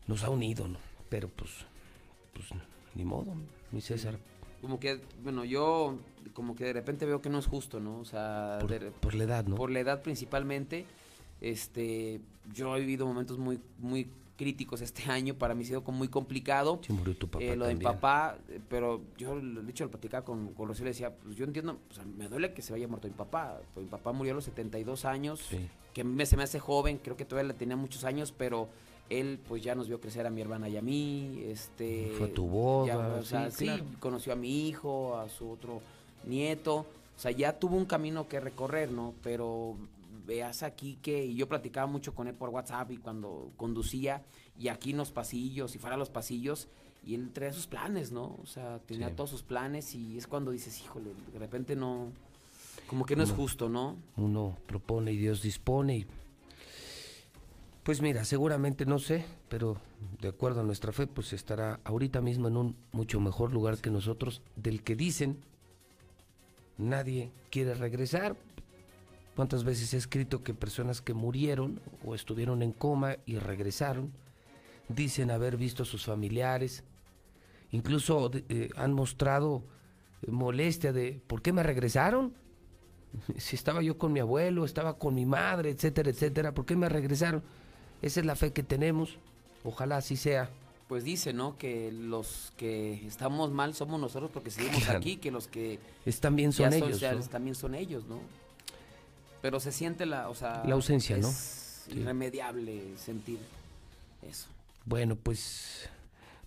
nos 0.06 0.22
ha 0.24 0.30
unido, 0.30 0.68
¿no? 0.68 0.78
Pero 1.08 1.28
pues, 1.28 1.50
pues 2.32 2.46
ni 2.94 3.04
modo, 3.04 3.34
mi 3.72 3.80
César. 3.80 4.18
Como 4.60 4.80
que, 4.80 5.00
bueno, 5.22 5.44
yo 5.44 5.98
como 6.32 6.56
que 6.56 6.64
de 6.64 6.72
repente 6.72 7.04
veo 7.06 7.20
que 7.20 7.28
no 7.28 7.38
es 7.38 7.46
justo, 7.46 7.78
¿no? 7.80 7.98
O 8.00 8.04
sea, 8.04 8.58
Por, 8.60 8.70
de- 8.70 8.90
por 8.90 9.14
la 9.14 9.24
edad, 9.24 9.44
¿no? 9.46 9.56
por 9.56 9.70
la 9.70 9.80
edad 9.80 10.02
principalmente. 10.02 10.86
Este, 11.40 12.20
yo 12.54 12.76
he 12.76 12.80
vivido 12.80 13.06
momentos 13.06 13.38
muy, 13.38 13.60
muy 13.78 14.08
críticos 14.36 14.80
este 14.80 15.02
año. 15.10 15.34
Para 15.34 15.54
mí 15.54 15.64
ha 15.64 15.66
sido 15.66 15.84
como 15.84 15.98
muy 15.98 16.08
complicado. 16.08 16.80
Sí, 16.86 16.92
murió 16.92 17.16
tu 17.16 17.28
papá 17.28 17.44
Eh, 17.44 17.56
lo 17.56 17.66
de 17.66 17.74
mi 17.74 17.84
papá, 17.84 18.38
eh, 18.48 18.60
pero 18.68 19.00
yo, 19.16 19.34
lo 19.34 19.62
dicho, 19.62 19.84
lo 19.84 19.90
platicaba 19.90 20.24
con, 20.24 20.52
con 20.54 20.68
Rocío, 20.68 20.84
le 20.84 20.90
decía, 20.90 21.14
pues 21.14 21.36
yo 21.36 21.44
entiendo, 21.44 21.78
o 21.90 21.94
sea, 21.94 22.04
me 22.04 22.28
duele 22.28 22.52
que 22.54 22.62
se 22.62 22.72
vaya 22.72 22.86
muerto 22.88 23.08
mi 23.08 23.14
papá. 23.14 23.58
Pues 23.74 23.84
mi 23.84 23.90
papá 23.90 24.12
murió 24.12 24.32
a 24.32 24.36
los 24.36 24.44
72 24.44 25.04
años, 25.04 25.40
Sí. 25.48 25.66
que 25.94 26.04
me- 26.04 26.26
se 26.26 26.36
me 26.36 26.42
hace 26.42 26.58
joven, 26.60 26.98
creo 27.02 27.16
que 27.16 27.24
todavía 27.24 27.48
le 27.52 27.58
tenía 27.58 27.76
muchos 27.76 28.04
años, 28.04 28.32
pero 28.36 28.68
él 29.08 29.38
pues 29.48 29.62
ya 29.62 29.74
nos 29.76 29.86
vio 29.88 30.00
crecer 30.00 30.26
a 30.26 30.30
mi 30.30 30.40
hermana 30.40 30.68
y 30.68 30.76
a 30.76 30.82
mí, 30.82 31.40
este... 31.46 32.12
Fue 32.18 32.26
tu 32.28 32.46
boda, 32.46 32.86
ya, 32.88 32.98
o 33.20 33.22
sea, 33.22 33.50
sí, 33.52 33.70
conoció 34.00 34.32
a 34.32 34.36
mi 34.36 34.66
hijo, 34.68 35.16
a 35.16 35.28
su 35.28 35.48
otro 35.50 35.80
nieto, 36.24 36.78
o 37.16 37.18
sea, 37.18 37.30
ya 37.30 37.58
tuvo 37.58 37.76
un 37.76 37.84
camino 37.86 38.28
que 38.28 38.40
recorrer, 38.40 38.90
¿no? 38.90 39.14
Pero 39.22 39.76
veas 40.26 40.62
aquí 40.62 40.98
que, 41.00 41.24
y 41.24 41.34
yo 41.36 41.48
platicaba 41.48 41.86
mucho 41.86 42.14
con 42.14 42.26
él 42.28 42.34
por 42.34 42.50
WhatsApp 42.50 42.90
y 42.90 42.96
cuando 42.98 43.52
conducía, 43.56 44.24
y 44.58 44.68
aquí 44.68 44.90
en 44.90 44.96
los 44.96 45.12
pasillos, 45.12 45.74
y 45.74 45.78
fuera 45.78 45.94
a 45.96 45.98
los 45.98 46.10
pasillos, 46.10 46.68
y 47.04 47.14
él 47.14 47.30
traía 47.32 47.52
sus 47.52 47.66
planes, 47.68 48.10
¿no? 48.10 48.36
O 48.42 48.46
sea, 48.46 48.80
tenía 48.80 49.08
Sí. 49.10 49.14
todos 49.14 49.30
sus 49.30 49.42
planes 49.44 49.94
y 49.94 50.18
es 50.18 50.26
cuando 50.26 50.50
dices, 50.50 50.80
híjole, 50.82 51.10
de 51.32 51.38
repente 51.38 51.76
no, 51.76 52.10
como 52.88 53.04
que 53.06 53.14
no 53.16 53.22
es 53.22 53.30
justo, 53.30 53.68
¿no? 53.68 53.96
Uno 54.16 54.56
propone 54.66 55.12
y 55.12 55.16
Dios 55.16 55.40
dispone. 55.42 55.98
Y... 55.98 56.06
Pues 57.84 58.02
mira, 58.02 58.24
seguramente 58.24 58.84
no 58.86 58.98
sé, 58.98 59.24
pero 59.48 59.76
de 60.20 60.28
acuerdo 60.28 60.62
a 60.62 60.64
nuestra 60.64 60.90
fe, 60.92 61.06
pues 61.06 61.32
estará 61.32 61.78
ahorita 61.84 62.20
mismo 62.20 62.48
en 62.48 62.56
un 62.56 62.76
mucho 62.90 63.20
mejor 63.20 63.52
lugar 63.52 63.78
que 63.78 63.90
nosotros, 63.90 64.42
del 64.56 64.82
que 64.82 64.96
dicen 64.96 65.38
nadie 66.78 67.30
quiere 67.50 67.74
regresar. 67.74 68.36
¿Cuántas 69.36 69.64
veces 69.64 69.92
he 69.92 69.98
escrito 69.98 70.42
que 70.42 70.54
personas 70.54 71.02
que 71.02 71.12
murieron 71.12 71.78
o 72.06 72.14
estuvieron 72.14 72.62
en 72.62 72.72
coma 72.72 73.16
y 73.26 73.36
regresaron 73.38 74.10
dicen 74.88 75.30
haber 75.30 75.58
visto 75.58 75.82
a 75.82 75.86
sus 75.86 76.06
familiares? 76.06 76.84
Incluso 77.70 78.30
eh, 78.48 78.70
han 78.76 78.94
mostrado 78.94 79.62
eh, 80.22 80.30
molestia 80.30 80.94
de 80.94 81.20
¿por 81.26 81.42
qué 81.42 81.52
me 81.52 81.62
regresaron? 81.62 82.32
Si 83.36 83.56
estaba 83.56 83.82
yo 83.82 83.98
con 83.98 84.12
mi 84.12 84.20
abuelo, 84.20 84.64
estaba 84.64 84.98
con 84.98 85.14
mi 85.14 85.26
madre, 85.26 85.70
etcétera, 85.70 86.10
etcétera, 86.10 86.52
¿por 86.52 86.64
qué 86.64 86.74
me 86.76 86.88
regresaron? 86.88 87.42
Esa 88.02 88.20
es 88.20 88.26
la 88.26 88.36
fe 88.36 88.52
que 88.52 88.62
tenemos. 88.62 89.18
Ojalá 89.64 89.98
así 89.98 90.16
sea. 90.16 90.48
Pues 90.88 91.02
dice, 91.04 91.32
¿no? 91.32 91.58
Que 91.58 91.90
los 91.92 92.52
que 92.56 93.06
estamos 93.06 93.50
mal 93.52 93.74
somos 93.74 94.00
nosotros 94.00 94.30
porque 94.32 94.50
seguimos 94.50 94.84
Claro. 94.84 94.98
aquí, 94.98 95.16
que 95.16 95.30
los 95.30 95.48
que 95.48 95.78
Están 96.06 96.36
bien 96.36 96.52
son 96.52 96.72
ellos, 96.72 97.28
también 97.28 97.54
son 97.54 97.74
ellos, 97.74 98.06
¿no? 98.06 98.20
Pero 99.46 99.60
se 99.60 99.70
siente 99.70 100.06
la, 100.06 100.28
o 100.28 100.34
sea, 100.34 100.64
La 100.66 100.74
ausencia, 100.74 101.16
¿no? 101.18 101.28
es 101.28 101.84
Sí. 101.88 102.00
irremediable 102.00 102.82
sentir 102.96 103.38
eso. 104.28 104.48
Bueno, 104.84 105.14
pues, 105.14 105.88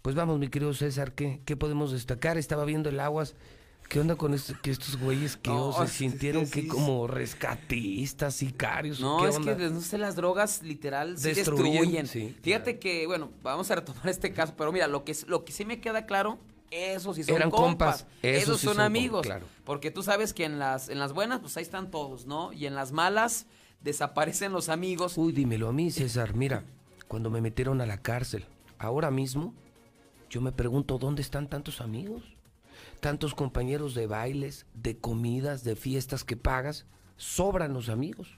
pues 0.01 0.15
vamos, 0.15 0.37
mi 0.37 0.49
querido 0.49 0.73
César, 0.73 1.13
¿qué, 1.13 1.39
qué 1.45 1.55
podemos 1.55 1.93
destacar? 1.93 2.37
Estaba 2.37 2.65
viendo 2.65 2.89
el 2.89 2.99
aguas. 2.99 3.35
¿Qué 3.87 4.01
onda 4.01 4.17
con 4.17 4.33
esto- 4.33 4.53
que 4.61 4.69
estos 4.69 4.97
güeyes 4.99 5.37
que 5.37 5.49
No, 5.49 5.71
se 5.71 5.83
es 5.85 5.91
que 5.91 5.97
sintieron 5.97 6.43
que, 6.45 6.63
sí, 6.63 6.67
como 6.67 7.07
rescatistas, 7.07 8.35
sicarios? 8.35 8.99
No, 8.99 9.19
¿qué 9.23 9.29
es 9.29 9.35
onda? 9.37 9.55
que 9.55 9.69
no 9.69 9.79
sé, 9.79 9.97
las 9.97 10.17
drogas 10.17 10.61
literal 10.61 11.17
sí 11.17 11.29
Destruyen, 11.29 11.73
destruyen. 11.93 12.07
sí, 12.07 12.35
Fíjate 12.41 12.79
que, 12.79 13.07
bueno, 13.07 13.29
vamos 13.41 13.71
a 13.71 13.75
retomar 13.75 14.09
este 14.09 14.33
caso, 14.33 14.55
pero 14.57 14.73
mira, 14.73 14.87
lo 14.87 15.05
que, 15.05 15.15
lo 15.27 15.45
que 15.45 15.53
sí 15.53 15.63
me 15.63 15.79
queda 15.79 16.05
claro, 16.05 16.37
esos 16.71 17.15
sí 17.15 17.23
son 17.23 17.35
Eran 17.35 17.49
compas, 17.49 18.03
compas, 18.03 18.17
esos 18.21 18.43
esos 18.43 18.59
sí 18.59 18.65
son, 18.67 18.75
son 18.75 18.85
amigos, 18.85 19.21
compas, 19.21 19.39
claro. 19.39 19.45
porque 19.63 19.91
tú 19.91 20.03
sabes 20.03 20.33
que 20.33 20.45
en 20.45 20.59
las, 20.59 20.89
en 20.89 20.99
las 20.99 21.13
buenas, 21.13 21.39
pues 21.39 21.57
ahí 21.57 21.63
están 21.63 21.91
todos, 21.91 22.25
¿no? 22.25 22.53
Y 22.53 22.65
en 22.65 22.75
las 22.75 22.91
malas 22.91 23.45
desaparecen 23.81 24.51
los 24.51 24.69
amigos. 24.69 25.17
Uy, 25.17 25.31
dímelo 25.31 25.69
a 25.69 25.73
mí, 25.73 25.91
César. 25.91 26.35
Mira, 26.35 26.63
cuando 27.07 27.29
me 27.29 27.41
metieron 27.41 27.81
a 27.81 27.85
la 27.85 28.01
cárcel, 28.01 28.45
ahora 28.77 29.11
mismo, 29.11 29.53
yo 30.29 30.41
me 30.41 30.51
pregunto, 30.51 30.97
¿dónde 30.97 31.21
están 31.21 31.49
tantos 31.49 31.81
amigos? 31.81 32.23
Tantos 32.99 33.33
compañeros 33.33 33.95
de 33.95 34.07
bailes, 34.07 34.65
de 34.73 34.97
comidas, 34.97 35.63
de 35.63 35.75
fiestas 35.75 36.23
que 36.23 36.37
pagas. 36.37 36.85
Sobran 37.17 37.73
los 37.73 37.89
amigos. 37.89 38.37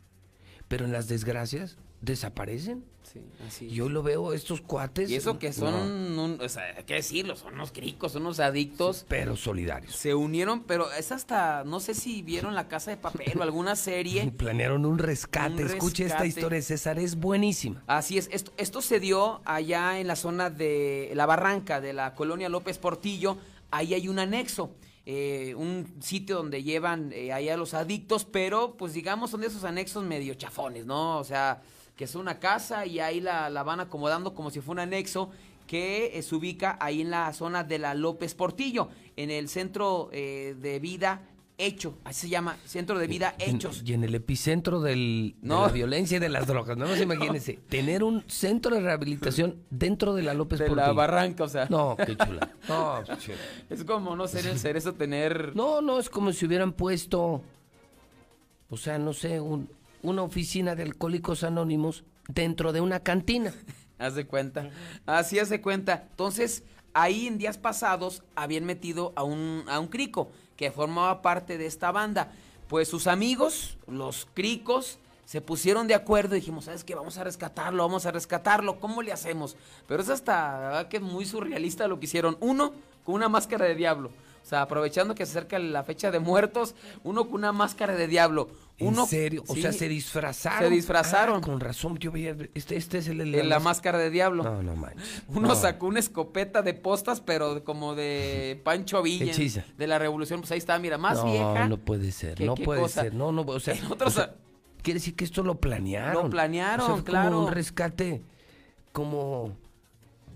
Pero 0.68 0.86
en 0.86 0.92
las 0.92 1.08
desgracias, 1.08 1.78
desaparecen. 2.02 2.86
Sí, 3.12 3.20
así 3.48 3.70
Yo 3.70 3.90
lo 3.90 4.04
veo, 4.04 4.32
estos 4.34 4.62
cuates. 4.62 5.10
Y 5.10 5.16
eso 5.16 5.38
que 5.38 5.52
son, 5.52 6.16
no, 6.16 6.24
un- 6.26 6.40
o 6.42 6.48
sea, 6.48 6.64
hay 6.78 6.84
que 6.86 6.94
decirlo, 6.94 7.36
son 7.36 7.56
unos 7.56 7.72
cricos, 7.72 8.14
son 8.14 8.22
unos 8.22 8.40
adictos. 8.40 9.06
pero 9.08 9.36
solidarios. 9.36 9.96
Se 9.96 10.14
unieron, 10.16 10.64
pero 10.64 10.92
es 10.94 11.12
hasta, 11.12 11.64
no 11.66 11.80
sé 11.80 11.94
si 11.94 12.22
vieron 12.22 12.56
La 12.56 12.68
Casa 12.68 12.92
de 12.92 12.98
Papel 12.98 13.38
o 13.38 13.44
alguna 13.44 13.76
serie. 13.76 14.32
Planearon 14.38 14.86
un 14.86 14.98
rescate. 14.98 15.64
Un 15.64 15.70
Escuche 15.72 16.06
esta 16.06 16.26
historia, 16.26 16.62
César, 16.62 17.00
es 17.00 17.16
buenísima. 17.16 17.84
Así 17.88 18.18
es, 18.18 18.30
esto, 18.32 18.54
esto 18.58 18.82
se 18.82 19.00
dio 19.00 19.42
allá 19.46 20.00
en 20.00 20.08
la 20.08 20.16
zona 20.16 20.50
de 20.50 21.12
la 21.14 21.26
barranca 21.26 21.82
de 21.82 21.94
la 21.94 22.14
colonia 22.16 22.48
López 22.50 22.78
Portillo, 22.78 23.38
ahí 23.72 23.94
hay 23.94 24.08
un 24.08 24.20
anexo, 24.20 24.72
eh, 25.06 25.54
un 25.58 25.96
sitio 26.02 26.38
donde 26.38 26.64
llevan 26.64 27.12
eh, 27.14 27.34
ahí 27.34 27.50
a 27.50 27.58
los 27.58 27.74
adictos, 27.74 28.24
pero 28.26 28.76
pues 28.78 28.94
digamos 28.94 29.32
son 29.32 29.42
de 29.42 29.48
esos 29.48 29.64
anexos 29.64 30.04
medio 30.06 30.34
chafones, 30.36 30.86
¿no? 30.86 31.18
O 31.18 31.24
sea, 31.24 31.62
que 31.96 32.06
es 32.06 32.16
una 32.16 32.40
casa 32.40 32.86
y 32.86 33.00
ahí 33.00 33.20
la, 33.22 33.50
la 33.50 33.64
van 33.64 33.80
acomodando 33.80 34.34
como 34.34 34.50
si 34.52 34.60
fuera 34.62 34.84
un 34.84 34.88
anexo 34.88 35.30
que 35.68 36.18
eh, 36.18 36.22
se 36.24 36.36
ubica 36.36 36.78
ahí 36.82 37.02
en 37.02 37.12
la 37.12 37.32
zona 37.34 37.64
de 37.64 37.80
la 37.80 37.94
López 37.94 38.34
Portillo, 38.36 38.90
en 39.16 39.30
el 39.32 39.48
centro 39.50 40.10
eh, 40.12 40.56
de 40.60 40.80
vida 40.80 41.22
hecho, 41.58 42.00
así 42.06 42.22
se 42.22 42.30
llama, 42.30 42.58
centro 42.66 42.98
de 42.98 43.06
vida 43.06 43.36
Y 43.38 43.52
hechos. 43.52 43.84
Y 43.86 43.94
en 43.94 44.04
el 44.04 44.16
epicentro 44.16 44.82
del, 44.82 45.36
No. 45.44 45.62
de 45.62 45.68
la 45.68 45.74
violencia 45.74 46.18
y 46.18 46.20
de 46.20 46.28
las 46.30 46.48
drogas. 46.48 46.76
No, 46.76 46.86
no 46.88 46.96
se 46.96 47.04
imagínense. 47.04 47.60
Tener 47.70 48.04
un 48.04 48.24
centro 48.28 48.76
de 48.76 48.82
rehabilitación 48.82 49.58
dentro 49.70 50.16
de 50.16 50.24
la 50.24 50.34
López 50.34 50.58
De 50.58 50.66
la 50.70 50.74
Portillo. 50.74 50.96
barranca, 50.96 51.44
o 51.44 51.48
sea. 51.50 51.68
No, 51.70 51.96
qué 51.98 52.18
chula. 52.18 52.50
No, 52.68 53.04
qué 53.06 53.18
chula. 53.18 53.38
Es 53.70 53.84
como, 53.84 54.16
no 54.16 54.28
sé, 54.28 54.40
el 54.40 54.58
cerezo 54.58 54.94
tener... 54.96 55.56
No, 55.56 55.82
no, 55.82 56.00
es 56.00 56.10
como 56.10 56.32
si 56.34 56.48
hubieran 56.48 56.74
puesto, 56.74 57.44
o 58.70 58.78
sea, 58.78 58.98
no 58.98 59.14
sé, 59.14 59.40
un- 59.40 59.70
una 60.02 60.24
oficina 60.24 60.76
de 60.76 60.84
alcohólicos 60.84 61.44
anónimos 61.44 62.04
dentro 62.28 62.74
de 62.74 62.82
una 62.82 63.02
cantina. 63.02 63.54
Haz 64.00 64.16
de 64.16 64.26
cuenta. 64.26 64.70
Así 65.06 65.38
haz 65.38 65.50
de 65.50 65.62
cuenta. 65.62 66.08
Entonces, 66.10 66.64
ahí 66.94 67.28
en 67.28 67.38
días 67.38 67.60
pasados 67.60 68.24
habían 68.36 68.66
metido 68.66 69.14
a 69.16 69.22
un, 69.22 69.64
a 69.68 69.80
un 69.80 69.90
crico 69.90 70.32
que 70.58 70.72
formaba 70.72 71.22
parte 71.22 71.60
de 71.60 71.68
esta 71.68 71.92
banda. 71.92 72.32
Pues 72.68 72.88
sus 72.88 73.06
amigos, 73.06 73.78
los 73.86 74.28
cricos, 74.34 74.98
se 75.32 75.40
pusieron 75.40 75.88
de 75.88 75.96
acuerdo 75.96 76.36
y 76.36 76.42
dijimos, 76.42 76.66
¿sabes 76.66 76.84
qué? 76.84 76.94
Vamos 76.94 77.18
a 77.18 77.24
rescatarlo, 77.24 77.84
vamos 77.84 78.06
a 78.06 78.12
rescatarlo. 78.12 78.82
¿Cómo 78.82 79.02
le 79.02 79.14
hacemos? 79.14 79.56
Pero 79.88 80.04
es 80.04 80.10
hasta, 80.10 80.88
que 80.90 81.00
muy 81.00 81.26
surrealista 81.26 81.88
lo 81.88 82.02
que 82.02 82.06
hicieron. 82.06 82.36
Uno, 82.42 82.74
con 83.06 83.16
una 83.16 83.30
máscara 83.30 83.66
de 83.66 83.76
diablo. 83.76 84.12
O 84.42 84.46
sea, 84.52 84.64
aprovechando 84.64 85.16
que 85.16 85.26
se 85.26 85.32
acerca 85.38 85.60
la 85.60 85.84
fecha 85.84 86.12
de 86.12 86.20
muertos, 86.20 86.76
uno 87.04 87.26
con 87.26 87.36
una 87.36 87.52
máscara 87.52 87.96
de 87.96 88.08
diablo. 88.08 88.50
Uno, 88.80 89.04
¿En 89.04 89.08
serio? 89.08 89.44
O 89.48 89.54
Sí, 89.54 89.62
sea, 89.62 89.72
se 89.72 89.88
disfrazaron. 89.88 90.60
Se 90.68 90.70
disfrazaron. 90.76 91.38
Ah, 91.38 91.42
con 91.46 91.60
razón, 91.60 91.98
yo 92.00 92.12
veía, 92.12 92.36
este, 92.56 92.76
este 92.76 92.98
es 92.98 93.08
el, 93.08 93.22
el- 93.22 93.48
la 93.48 93.60
máscara 93.60 94.00
de 94.00 94.10
diablo. 94.10 94.44
No, 94.44 94.64
no 94.64 94.76
manches. 94.76 95.22
Uno 95.28 95.50
No. 95.50 95.56
sacó 95.56 95.86
una 95.86 96.00
escopeta 96.00 96.64
de 96.64 96.74
postas, 96.74 97.22
pero 97.22 97.64
como 97.64 97.94
de 97.96 98.60
Pancho 98.66 99.02
Villa. 99.04 99.32
Hechiza. 99.32 99.64
De 99.78 99.86
la 99.88 100.00
Revolución. 100.00 100.42
Pues 100.42 100.52
ahí 100.52 100.58
está, 100.58 100.80
mira, 100.80 100.98
más 100.98 101.18
no, 101.20 101.26
vieja. 101.26 101.68
no 101.68 101.78
puede 101.78 102.12
ser, 102.12 102.36
¿Qué- 102.36 102.46
no 102.46 102.56
puede 102.56 102.82
cosa? 102.82 103.04
ser. 103.04 103.14
No, 103.14 103.32
no, 103.32 103.44
o 103.44 103.60
sea, 103.60 103.76
o 104.04 104.10
sea, 104.10 104.34
quiere 104.82 105.00
decir 105.00 105.16
que 105.16 105.24
esto 105.26 105.44
lo 105.44 105.60
planearon. 105.60 106.24
Lo 106.24 106.30
planearon, 106.32 106.82
O 106.82 106.86
sea, 106.88 106.96
fue 106.96 107.04
claro. 107.04 107.30
Como 107.32 107.46
un 107.46 107.52
rescate, 107.54 108.24
como 108.92 109.56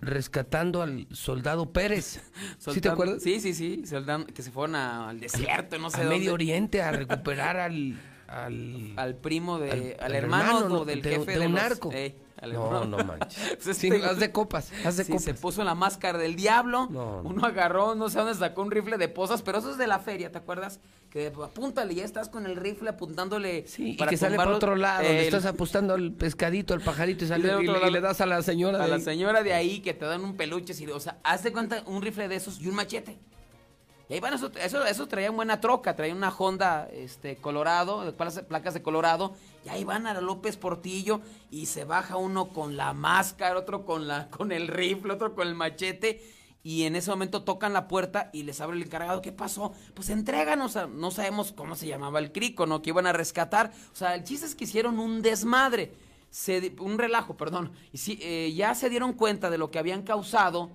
rescatando 0.01 0.82
al 0.82 1.07
soldado 1.11 1.72
Pérez. 1.72 2.22
¿Sí 2.57 2.82
te 2.82 2.90
acuerdas? 2.90 3.22
Sí, 3.24 3.40
sí, 3.40 3.53
sí. 3.53 3.83
soldan- 3.85 4.25
que 4.25 4.41
se 4.43 4.51
fueron 4.51 4.75
a- 4.75 5.09
al 5.09 5.19
desierto, 5.19 5.77
no 5.80 5.90
sé 5.90 5.98
a 5.98 6.03
dónde. 6.03 6.17
Medio 6.17 6.33
Oriente 6.33 6.82
a 6.82 6.91
recuperar 6.91 7.57
al 7.57 7.95
al, 8.27 8.93
Al 8.97 9.15
primo 9.15 9.59
de. 9.59 9.71
Al, 9.71 9.95
al 10.05 10.15
hermano, 10.15 10.57
hermano, 10.59 10.69
¿no? 10.69 10.85
del 10.85 11.01
de- 11.01 11.09
jefe 11.11 11.31
de 11.33 11.39
de, 11.39 11.45
un 11.47 11.53
los- 11.53 11.61
narco. 11.61 11.91
Ey, 11.91 12.15
al 12.41 12.53
No, 12.53 12.65
hermano. 12.65 12.97
no 12.97 13.03
manches. 13.05 13.57
Pues 13.63 13.77
Sí, 13.77 13.89
haz 13.91 14.19
de 14.19 14.31
copas, 14.31 14.71
haz 14.85 14.97
de 14.97 15.03
Sí, 15.05 15.11
copas. 15.11 15.23
se 15.25 15.33
puso 15.35 15.63
la 15.63 15.75
máscara 15.75 16.17
del 16.17 16.35
diablo. 16.35 16.87
No, 16.91 17.21
no. 17.23 17.29
Uno 17.29 17.45
agarró, 17.45 17.95
no 17.95 18.09
sé 18.09 18.19
dónde 18.19 18.33
sacó 18.35 18.61
un 18.61 18.71
rifle 18.71 18.97
de 18.97 19.07
posas, 19.07 19.41
pero 19.41 19.59
eso 19.59 19.71
es 19.71 19.77
de 19.77 19.87
la 19.87 19.99
feria, 19.99 20.31
¿te 20.31 20.37
acuerdas? 20.37 20.79
Que 21.09 21.27
apúntale, 21.27 21.95
ya 21.95 22.03
estás 22.03 22.27
con 22.27 22.45
el 22.45 22.57
rifle 22.57 22.89
apuntándole. 22.89 23.65
Y 23.77 23.95
que 23.95 24.17
sale 24.17 24.35
para 24.35 24.51
otro 24.55 24.75
lado, 24.75 25.03
le 25.03 25.23
estás 25.25 25.45
apostando 25.45 25.93
al 25.93 26.11
pescadito, 26.11 26.73
al 26.73 26.81
pajarito 26.81 27.23
y, 27.23 27.27
sale, 27.29 27.47
y, 27.61 27.63
y 27.63 27.67
lado. 27.67 27.89
le 27.89 28.01
das 28.01 28.19
a 28.19 28.25
la 28.25 28.41
señora. 28.41 28.79
a 28.79 28.83
de 28.83 28.89
la 28.89 28.95
ahí. 28.95 29.01
señora 29.01 29.41
de 29.41 29.53
ahí 29.53 29.79
que 29.79 29.93
te 29.93 30.03
dan 30.03 30.23
un 30.25 30.35
peluche. 30.35 30.73
de- 30.73 30.91
O 30.91 30.99
sea, 30.99 31.17
haz 31.23 31.43
de 31.43 31.53
cuenta 31.53 31.83
un 31.85 32.01
rifle 32.01 32.27
de 32.27 32.35
esos 32.35 32.59
y 32.59 32.67
un 32.67 32.75
machete. 32.75 33.17
Y 34.08 34.14
ahí 34.14 34.19
van, 34.19 34.34
eso, 34.35 34.51
eso, 34.61 34.85
eso 34.85 35.08
traían 35.08 35.35
buena 35.35 35.59
troca, 35.59 35.95
traían 35.95 36.17
una 36.17 36.30
Honda 36.30 36.88
este, 36.92 37.38
Colorado, 37.38 38.14
placas, 38.48 38.74
de 38.75 38.84
Colorado, 38.84 39.34
y 39.66 39.69
ahí 39.69 39.84
van 39.84 40.06
a 40.06 40.19
López 40.22 40.58
Portillo 40.58 41.22
y 41.50 41.66
se 41.66 41.85
baja 41.85 42.16
uno 42.17 42.50
con 42.50 42.77
la 42.77 42.93
máscara, 42.93 43.58
otro 43.58 43.84
con, 43.84 44.08
la, 44.08 44.27
con 44.30 44.51
el 44.51 44.67
rifle, 44.67 45.14
otro 45.14 45.34
con 45.34 45.48
el 45.48 45.56
machete, 45.56 46.22
y 46.61 46.84
en 46.84 46.95
ese 46.95 47.09
momento 47.11 47.43
tocan 47.43 47.74
la 47.74 47.88
puerta 47.88 48.30
y 48.34 48.43
les 48.43 48.59
abre 48.61 48.77
el 48.77 48.84
encargado, 48.84 49.22
¿qué 49.22 49.32
pasó? 49.32 49.74
Pues 49.93 50.09
entréganos, 50.09 50.75
a- 50.75 50.88
no 50.88 51.09
sabemos 51.11 51.51
cómo 51.51 51.75
se 51.75 51.88
llamaba 51.88 52.19
el 52.19 52.32
crico, 52.32 52.66
¿no? 52.66 52.82
Que 52.82 52.90
iban 52.90 53.06
a 53.06 53.14
rescatar. 53.14 53.72
O 53.93 53.95
sea, 53.95 54.16
el 54.16 54.24
chiste 54.24 54.48
es 54.48 54.56
que 54.56 54.64
hicieron 54.64 54.98
un 54.98 55.22
desmadre, 55.22 55.93
un 56.80 56.98
relajo, 56.98 57.38
perdón, 57.38 57.72
y 57.93 57.98
sí, 58.00 58.19
eh, 58.22 58.51
ya 58.56 58.74
se 58.75 58.90
dieron 58.90 59.14
cuenta 59.14 59.50
de 59.50 59.58
lo 59.59 59.69
que 59.72 59.77
habían 59.80 60.01
causado 60.01 60.72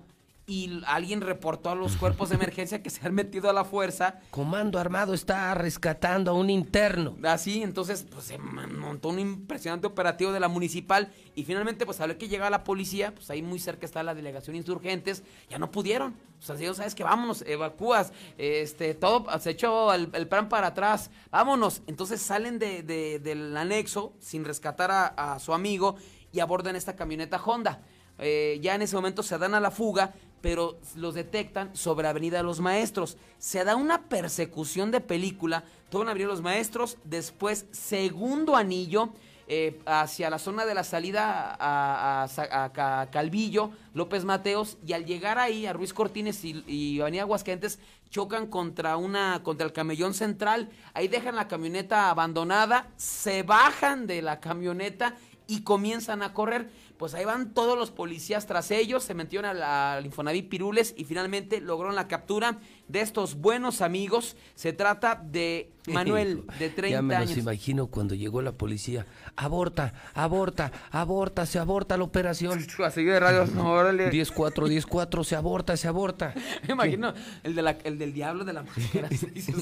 y 0.51 0.81
alguien 0.85 1.21
reportó 1.21 1.69
a 1.69 1.75
los 1.75 1.95
cuerpos 1.95 2.27
de 2.27 2.35
emergencia 2.35 2.83
que 2.83 2.89
se 2.89 3.07
han 3.07 3.13
metido 3.13 3.49
a 3.49 3.53
la 3.53 3.63
fuerza. 3.63 4.19
Comando 4.31 4.79
Armado 4.79 5.13
está 5.13 5.53
rescatando 5.53 6.31
a 6.31 6.33
un 6.33 6.49
interno. 6.49 7.15
Así, 7.23 7.63
entonces, 7.63 8.05
pues 8.11 8.25
se 8.25 8.37
montó 8.37 9.07
un 9.07 9.19
impresionante 9.19 9.87
operativo 9.87 10.33
de 10.33 10.41
la 10.41 10.49
municipal 10.49 11.13
y 11.35 11.45
finalmente, 11.45 11.85
pues 11.85 11.99
ver 11.99 12.17
que 12.17 12.27
llega 12.27 12.49
la 12.49 12.65
policía, 12.65 13.15
pues 13.15 13.29
ahí 13.29 13.41
muy 13.41 13.59
cerca 13.59 13.85
está 13.85 14.03
la 14.03 14.13
delegación 14.13 14.57
insurgentes, 14.57 15.23
ya 15.49 15.57
no 15.57 15.71
pudieron. 15.71 16.15
O 16.39 16.43
sea, 16.43 16.55
dijeron, 16.55 16.75
sabes 16.75 16.95
que 16.95 17.03
vámonos, 17.05 17.43
evacúas, 17.47 18.11
este, 18.37 18.93
todo, 18.93 19.25
se 19.39 19.51
echó 19.51 19.93
el, 19.93 20.09
el 20.11 20.27
plan 20.27 20.49
para 20.49 20.67
atrás, 20.67 21.11
vámonos. 21.29 21.81
Entonces 21.87 22.21
salen 22.21 22.59
de, 22.59 22.83
de- 22.83 23.19
del 23.19 23.55
anexo 23.55 24.11
sin 24.19 24.43
rescatar 24.43 24.91
a, 24.91 25.05
a 25.35 25.39
su 25.39 25.53
amigo 25.53 25.95
y 26.33 26.41
abordan 26.41 26.75
esta 26.75 26.97
camioneta 26.97 27.41
Honda. 27.41 27.83
Eh, 28.23 28.59
ya 28.61 28.75
en 28.75 28.81
ese 28.83 28.95
momento 28.95 29.23
se 29.23 29.37
dan 29.39 29.55
a 29.55 29.59
la 29.59 29.71
fuga, 29.71 30.13
pero 30.41 30.77
los 30.95 31.13
detectan 31.13 31.75
sobre 31.75 32.07
Avenida 32.07 32.43
Los 32.43 32.59
Maestros. 32.59 33.17
Se 33.37 33.63
da 33.63 33.75
una 33.75 34.09
persecución 34.09 34.91
de 34.91 35.01
película, 35.01 35.63
toda 35.89 36.03
una 36.03 36.11
Avenida 36.11 36.29
Los 36.29 36.41
Maestros, 36.41 36.97
después 37.03 37.65
segundo 37.71 38.55
anillo 38.55 39.09
eh, 39.53 39.81
hacia 39.85 40.29
la 40.29 40.39
zona 40.39 40.65
de 40.65 40.73
la 40.73 40.83
salida 40.83 41.57
a, 41.59 43.09
Calvillo, 43.11 43.71
López 43.93 44.23
Mateos, 44.23 44.77
y 44.87 44.93
al 44.93 45.05
llegar 45.05 45.39
ahí 45.39 45.65
a 45.65 45.73
Ruiz 45.73 45.93
Cortines 45.93 46.45
y, 46.45 46.63
y 46.67 47.01
Avenida 47.01 47.23
Aguascalientes, 47.23 47.79
chocan 48.09 48.47
contra 48.47 48.97
una 48.97 49.41
contra 49.43 49.65
el 49.65 49.73
camellón 49.73 50.13
central, 50.13 50.69
ahí 50.93 51.07
dejan 51.07 51.35
la 51.35 51.47
camioneta 51.47 52.09
abandonada, 52.09 52.89
se 52.97 53.43
bajan 53.43 54.07
de 54.07 54.21
la 54.21 54.39
camioneta 54.39 55.15
y 55.47 55.63
comienzan 55.63 56.21
a 56.21 56.33
correr. 56.33 56.69
Pues 57.01 57.15
ahí 57.15 57.25
van 57.25 57.55
todos 57.55 57.75
los 57.75 57.89
policías 57.89 58.45
tras 58.45 58.69
ellos, 58.69 59.03
se 59.03 59.15
metieron 59.15 59.49
al, 59.49 59.63
al 59.63 60.05
Infonavit 60.05 60.47
Pirules 60.47 60.93
y 60.95 61.03
finalmente 61.03 61.59
lograron 61.59 61.95
la 61.95 62.07
captura 62.07 62.59
de 62.89 63.01
estos 63.01 63.41
buenos 63.41 63.81
amigos. 63.81 64.37
Se 64.53 64.71
trata 64.71 65.15
de 65.15 65.71
Manuel, 65.93 66.43
de 66.59 66.69
30 66.69 66.89
Ya 66.89 67.01
me 67.01 67.15
años. 67.15 67.29
los 67.31 67.37
imagino 67.39 67.87
cuando 67.87 68.15
llegó 68.15 68.41
la 68.41 68.51
policía. 68.51 69.05
Aborta, 69.35 69.93
aborta, 70.13 70.71
aborta, 70.91 71.45
se 71.45 71.59
aborta 71.59 71.97
la 71.97 72.03
operación. 72.03 72.59
Así 72.85 73.03
de 73.03 73.19
radio, 73.19 73.45
no, 73.53 73.71
órale. 73.71 74.11
10-4, 74.11 74.53
10-4, 74.85 75.23
se 75.23 75.35
aborta, 75.35 75.77
se 75.77 75.87
aborta. 75.87 76.33
Me 76.67 76.73
imagino 76.73 77.13
el, 77.43 77.55
de 77.55 77.61
la- 77.61 77.77
el 77.83 77.97
del 77.97 78.13
diablo 78.13 78.45
de 78.45 78.53
la 78.53 78.63
máscara. 78.63 79.09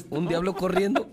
Un 0.10 0.28
diablo 0.28 0.54
corriendo. 0.56 1.10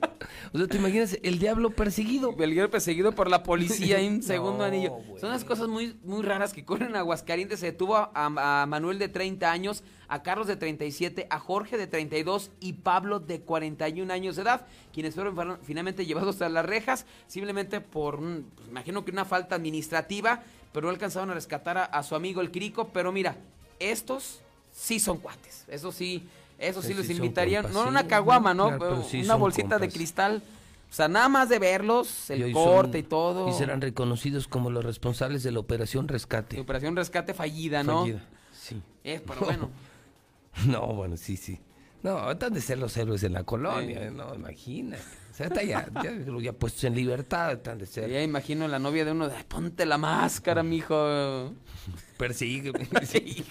O 0.52 0.58
sea, 0.58 0.66
¿te 0.66 0.76
imaginas 0.78 1.18
el 1.22 1.38
diablo 1.38 1.70
perseguido? 1.70 2.34
El 2.38 2.50
diablo 2.52 2.70
perseguido 2.70 3.12
por 3.12 3.30
la 3.30 3.42
policía 3.42 4.00
y 4.02 4.08
un 4.08 4.16
No, 4.18 4.22
segundo 4.22 4.64
anillo. 4.64 4.96
Son 5.20 5.28
unas 5.30 5.44
cosas 5.44 5.68
muy, 5.68 5.96
muy 6.04 6.22
raras 6.22 6.52
que 6.52 6.62
ocurren 6.62 6.88
en 6.90 6.96
Aguascalientes. 6.96 7.60
Se 7.60 7.66
detuvo 7.66 7.96
a, 7.96 8.10
a- 8.14 8.62
a 8.62 8.66
Manuel 8.66 8.98
de 8.98 9.08
30 9.08 9.50
años, 9.50 9.84
a 10.08 10.22
Carlos 10.22 10.46
de 10.46 10.56
37, 10.56 11.26
a 11.30 11.38
Jorge 11.38 11.76
de 11.76 11.86
32 11.86 12.50
y 12.60 12.74
Pablo 12.74 13.20
de 13.20 13.40
41 13.40 14.12
años 14.12 14.36
de 14.36 14.42
edad, 14.42 14.66
quienes 14.96 15.14
fueron 15.14 15.58
finalmente 15.62 16.06
llevados 16.06 16.40
a 16.40 16.48
las 16.48 16.64
rejas, 16.64 17.04
simplemente 17.28 17.82
por, 17.82 18.18
pues, 18.18 18.66
imagino 18.70 19.04
que 19.04 19.10
una 19.10 19.26
falta 19.26 19.54
administrativa, 19.54 20.42
pero 20.72 20.86
no 20.86 20.90
alcanzaron 20.90 21.28
a 21.30 21.34
rescatar 21.34 21.76
a, 21.76 21.84
a 21.84 22.02
su 22.02 22.14
amigo 22.14 22.40
el 22.40 22.50
Crico. 22.50 22.88
Pero 22.94 23.12
mira, 23.12 23.36
estos 23.78 24.40
sí 24.72 24.98
son 24.98 25.18
cuates. 25.18 25.66
Eso 25.68 25.92
sí, 25.92 26.26
eso 26.58 26.80
sí 26.80 26.88
Sí, 26.88 26.94
les 26.94 27.06
sí 27.08 27.18
compas, 27.18 27.72
no 27.74 27.86
una 27.88 28.06
caguama, 28.08 28.54
¿no? 28.54 28.68
claro, 28.68 28.78
pero 28.78 29.02
sí 29.04 29.20
una 29.20 29.34
bolsita 29.34 29.78
de 29.78 29.90
cristal. 29.90 30.42
O 30.90 30.94
sea, 30.94 31.08
nada 31.08 31.28
más 31.28 31.50
de 31.50 31.58
verlos, 31.58 32.30
el 32.30 32.48
Y 32.48 32.52
corte 32.54 32.92
son- 32.92 33.00
y 33.00 33.02
todo. 33.02 33.48
Y 33.50 33.52
serán 33.52 33.82
reconocidos 33.82 34.48
como 34.48 34.70
los 34.70 34.82
responsables 34.82 35.42
de 35.42 35.50
la 35.52 35.58
operación 35.60 36.08
rescate. 36.08 36.58
Operación 36.58 36.96
rescate 36.96 37.34
fallida, 37.34 37.82
¿no? 37.82 38.00
Fallida, 38.00 38.24
sí. 38.52 38.80
Eh, 39.04 39.20
pero 39.26 39.40
bueno. 39.42 39.70
No, 40.66 40.86
bueno, 40.86 41.18
sí, 41.18 41.36
sí. 41.36 41.58
No, 42.06 42.30
están 42.30 42.52
de 42.54 42.60
ser 42.60 42.78
los 42.78 42.96
héroes 42.96 43.22
en 43.24 43.32
la 43.32 43.44
colonia, 43.44 44.10
no, 44.10 44.34
imagínate. 44.34 45.02
O 45.30 45.34
sea, 45.36 45.48
está 45.48 45.62
ya, 45.62 45.86
ya, 46.02 46.12
ya 46.40 46.52
puestos 46.54 46.84
en 46.84 46.94
libertad, 46.94 47.52
están 47.52 47.76
de 47.78 47.84
ser. 47.86 48.08
Ya 48.08 48.22
imagino 48.22 48.66
la 48.68 48.78
novia 48.78 49.04
de 49.04 49.12
uno 49.12 49.28
de 49.28 49.36
"Ay, 49.36 49.44
ponte 49.46 49.84
la 49.84 49.98
máscara, 49.98 50.62
mijo. 50.62 50.94
Persígueme. 52.16 52.88
Sí. 53.04 53.44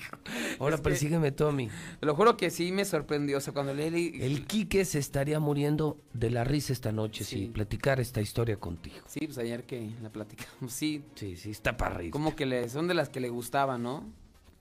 Ahora 0.60 0.76
Es 0.76 0.82
que- 0.82 0.84
persígueme, 0.90 1.32
Tommy. 1.32 1.70
Te 2.00 2.06
lo 2.06 2.16
juro 2.16 2.38
que 2.38 2.50
sí 2.50 2.72
me 2.72 2.86
sorprendió. 2.86 3.38
O 3.38 3.42
sea, 3.42 3.54
cuando 3.54 3.74
leí. 3.74 4.18
El 4.20 4.48
Quique 4.48 4.84
se 4.86 4.98
estaría 5.00 5.40
muriendo 5.40 6.00
de 6.14 6.32
la 6.32 6.44
risa 6.44 6.74
esta 6.74 6.92
noche 6.92 7.24
si 7.24 7.48
platicara 7.48 8.02
esta 8.02 8.22
historia 8.22 8.58
contigo. 8.58 8.96
Sí, 9.06 9.20
pues 9.28 9.38
ayer 9.38 9.64
que 9.66 9.92
la 10.02 10.10
platicamos. 10.10 10.74
Sí. 10.74 11.04
Sí, 11.16 11.36
sí, 11.36 11.52
está 11.52 11.78
para 11.78 11.96
reír. 11.98 12.12
Como 12.12 12.36
que 12.36 12.46
le, 12.48 12.68
son 12.70 12.88
de 12.88 12.96
las 12.96 13.10
que 13.10 13.20
le 13.20 13.30
gustaban, 13.30 13.84
¿no? 13.84 14.04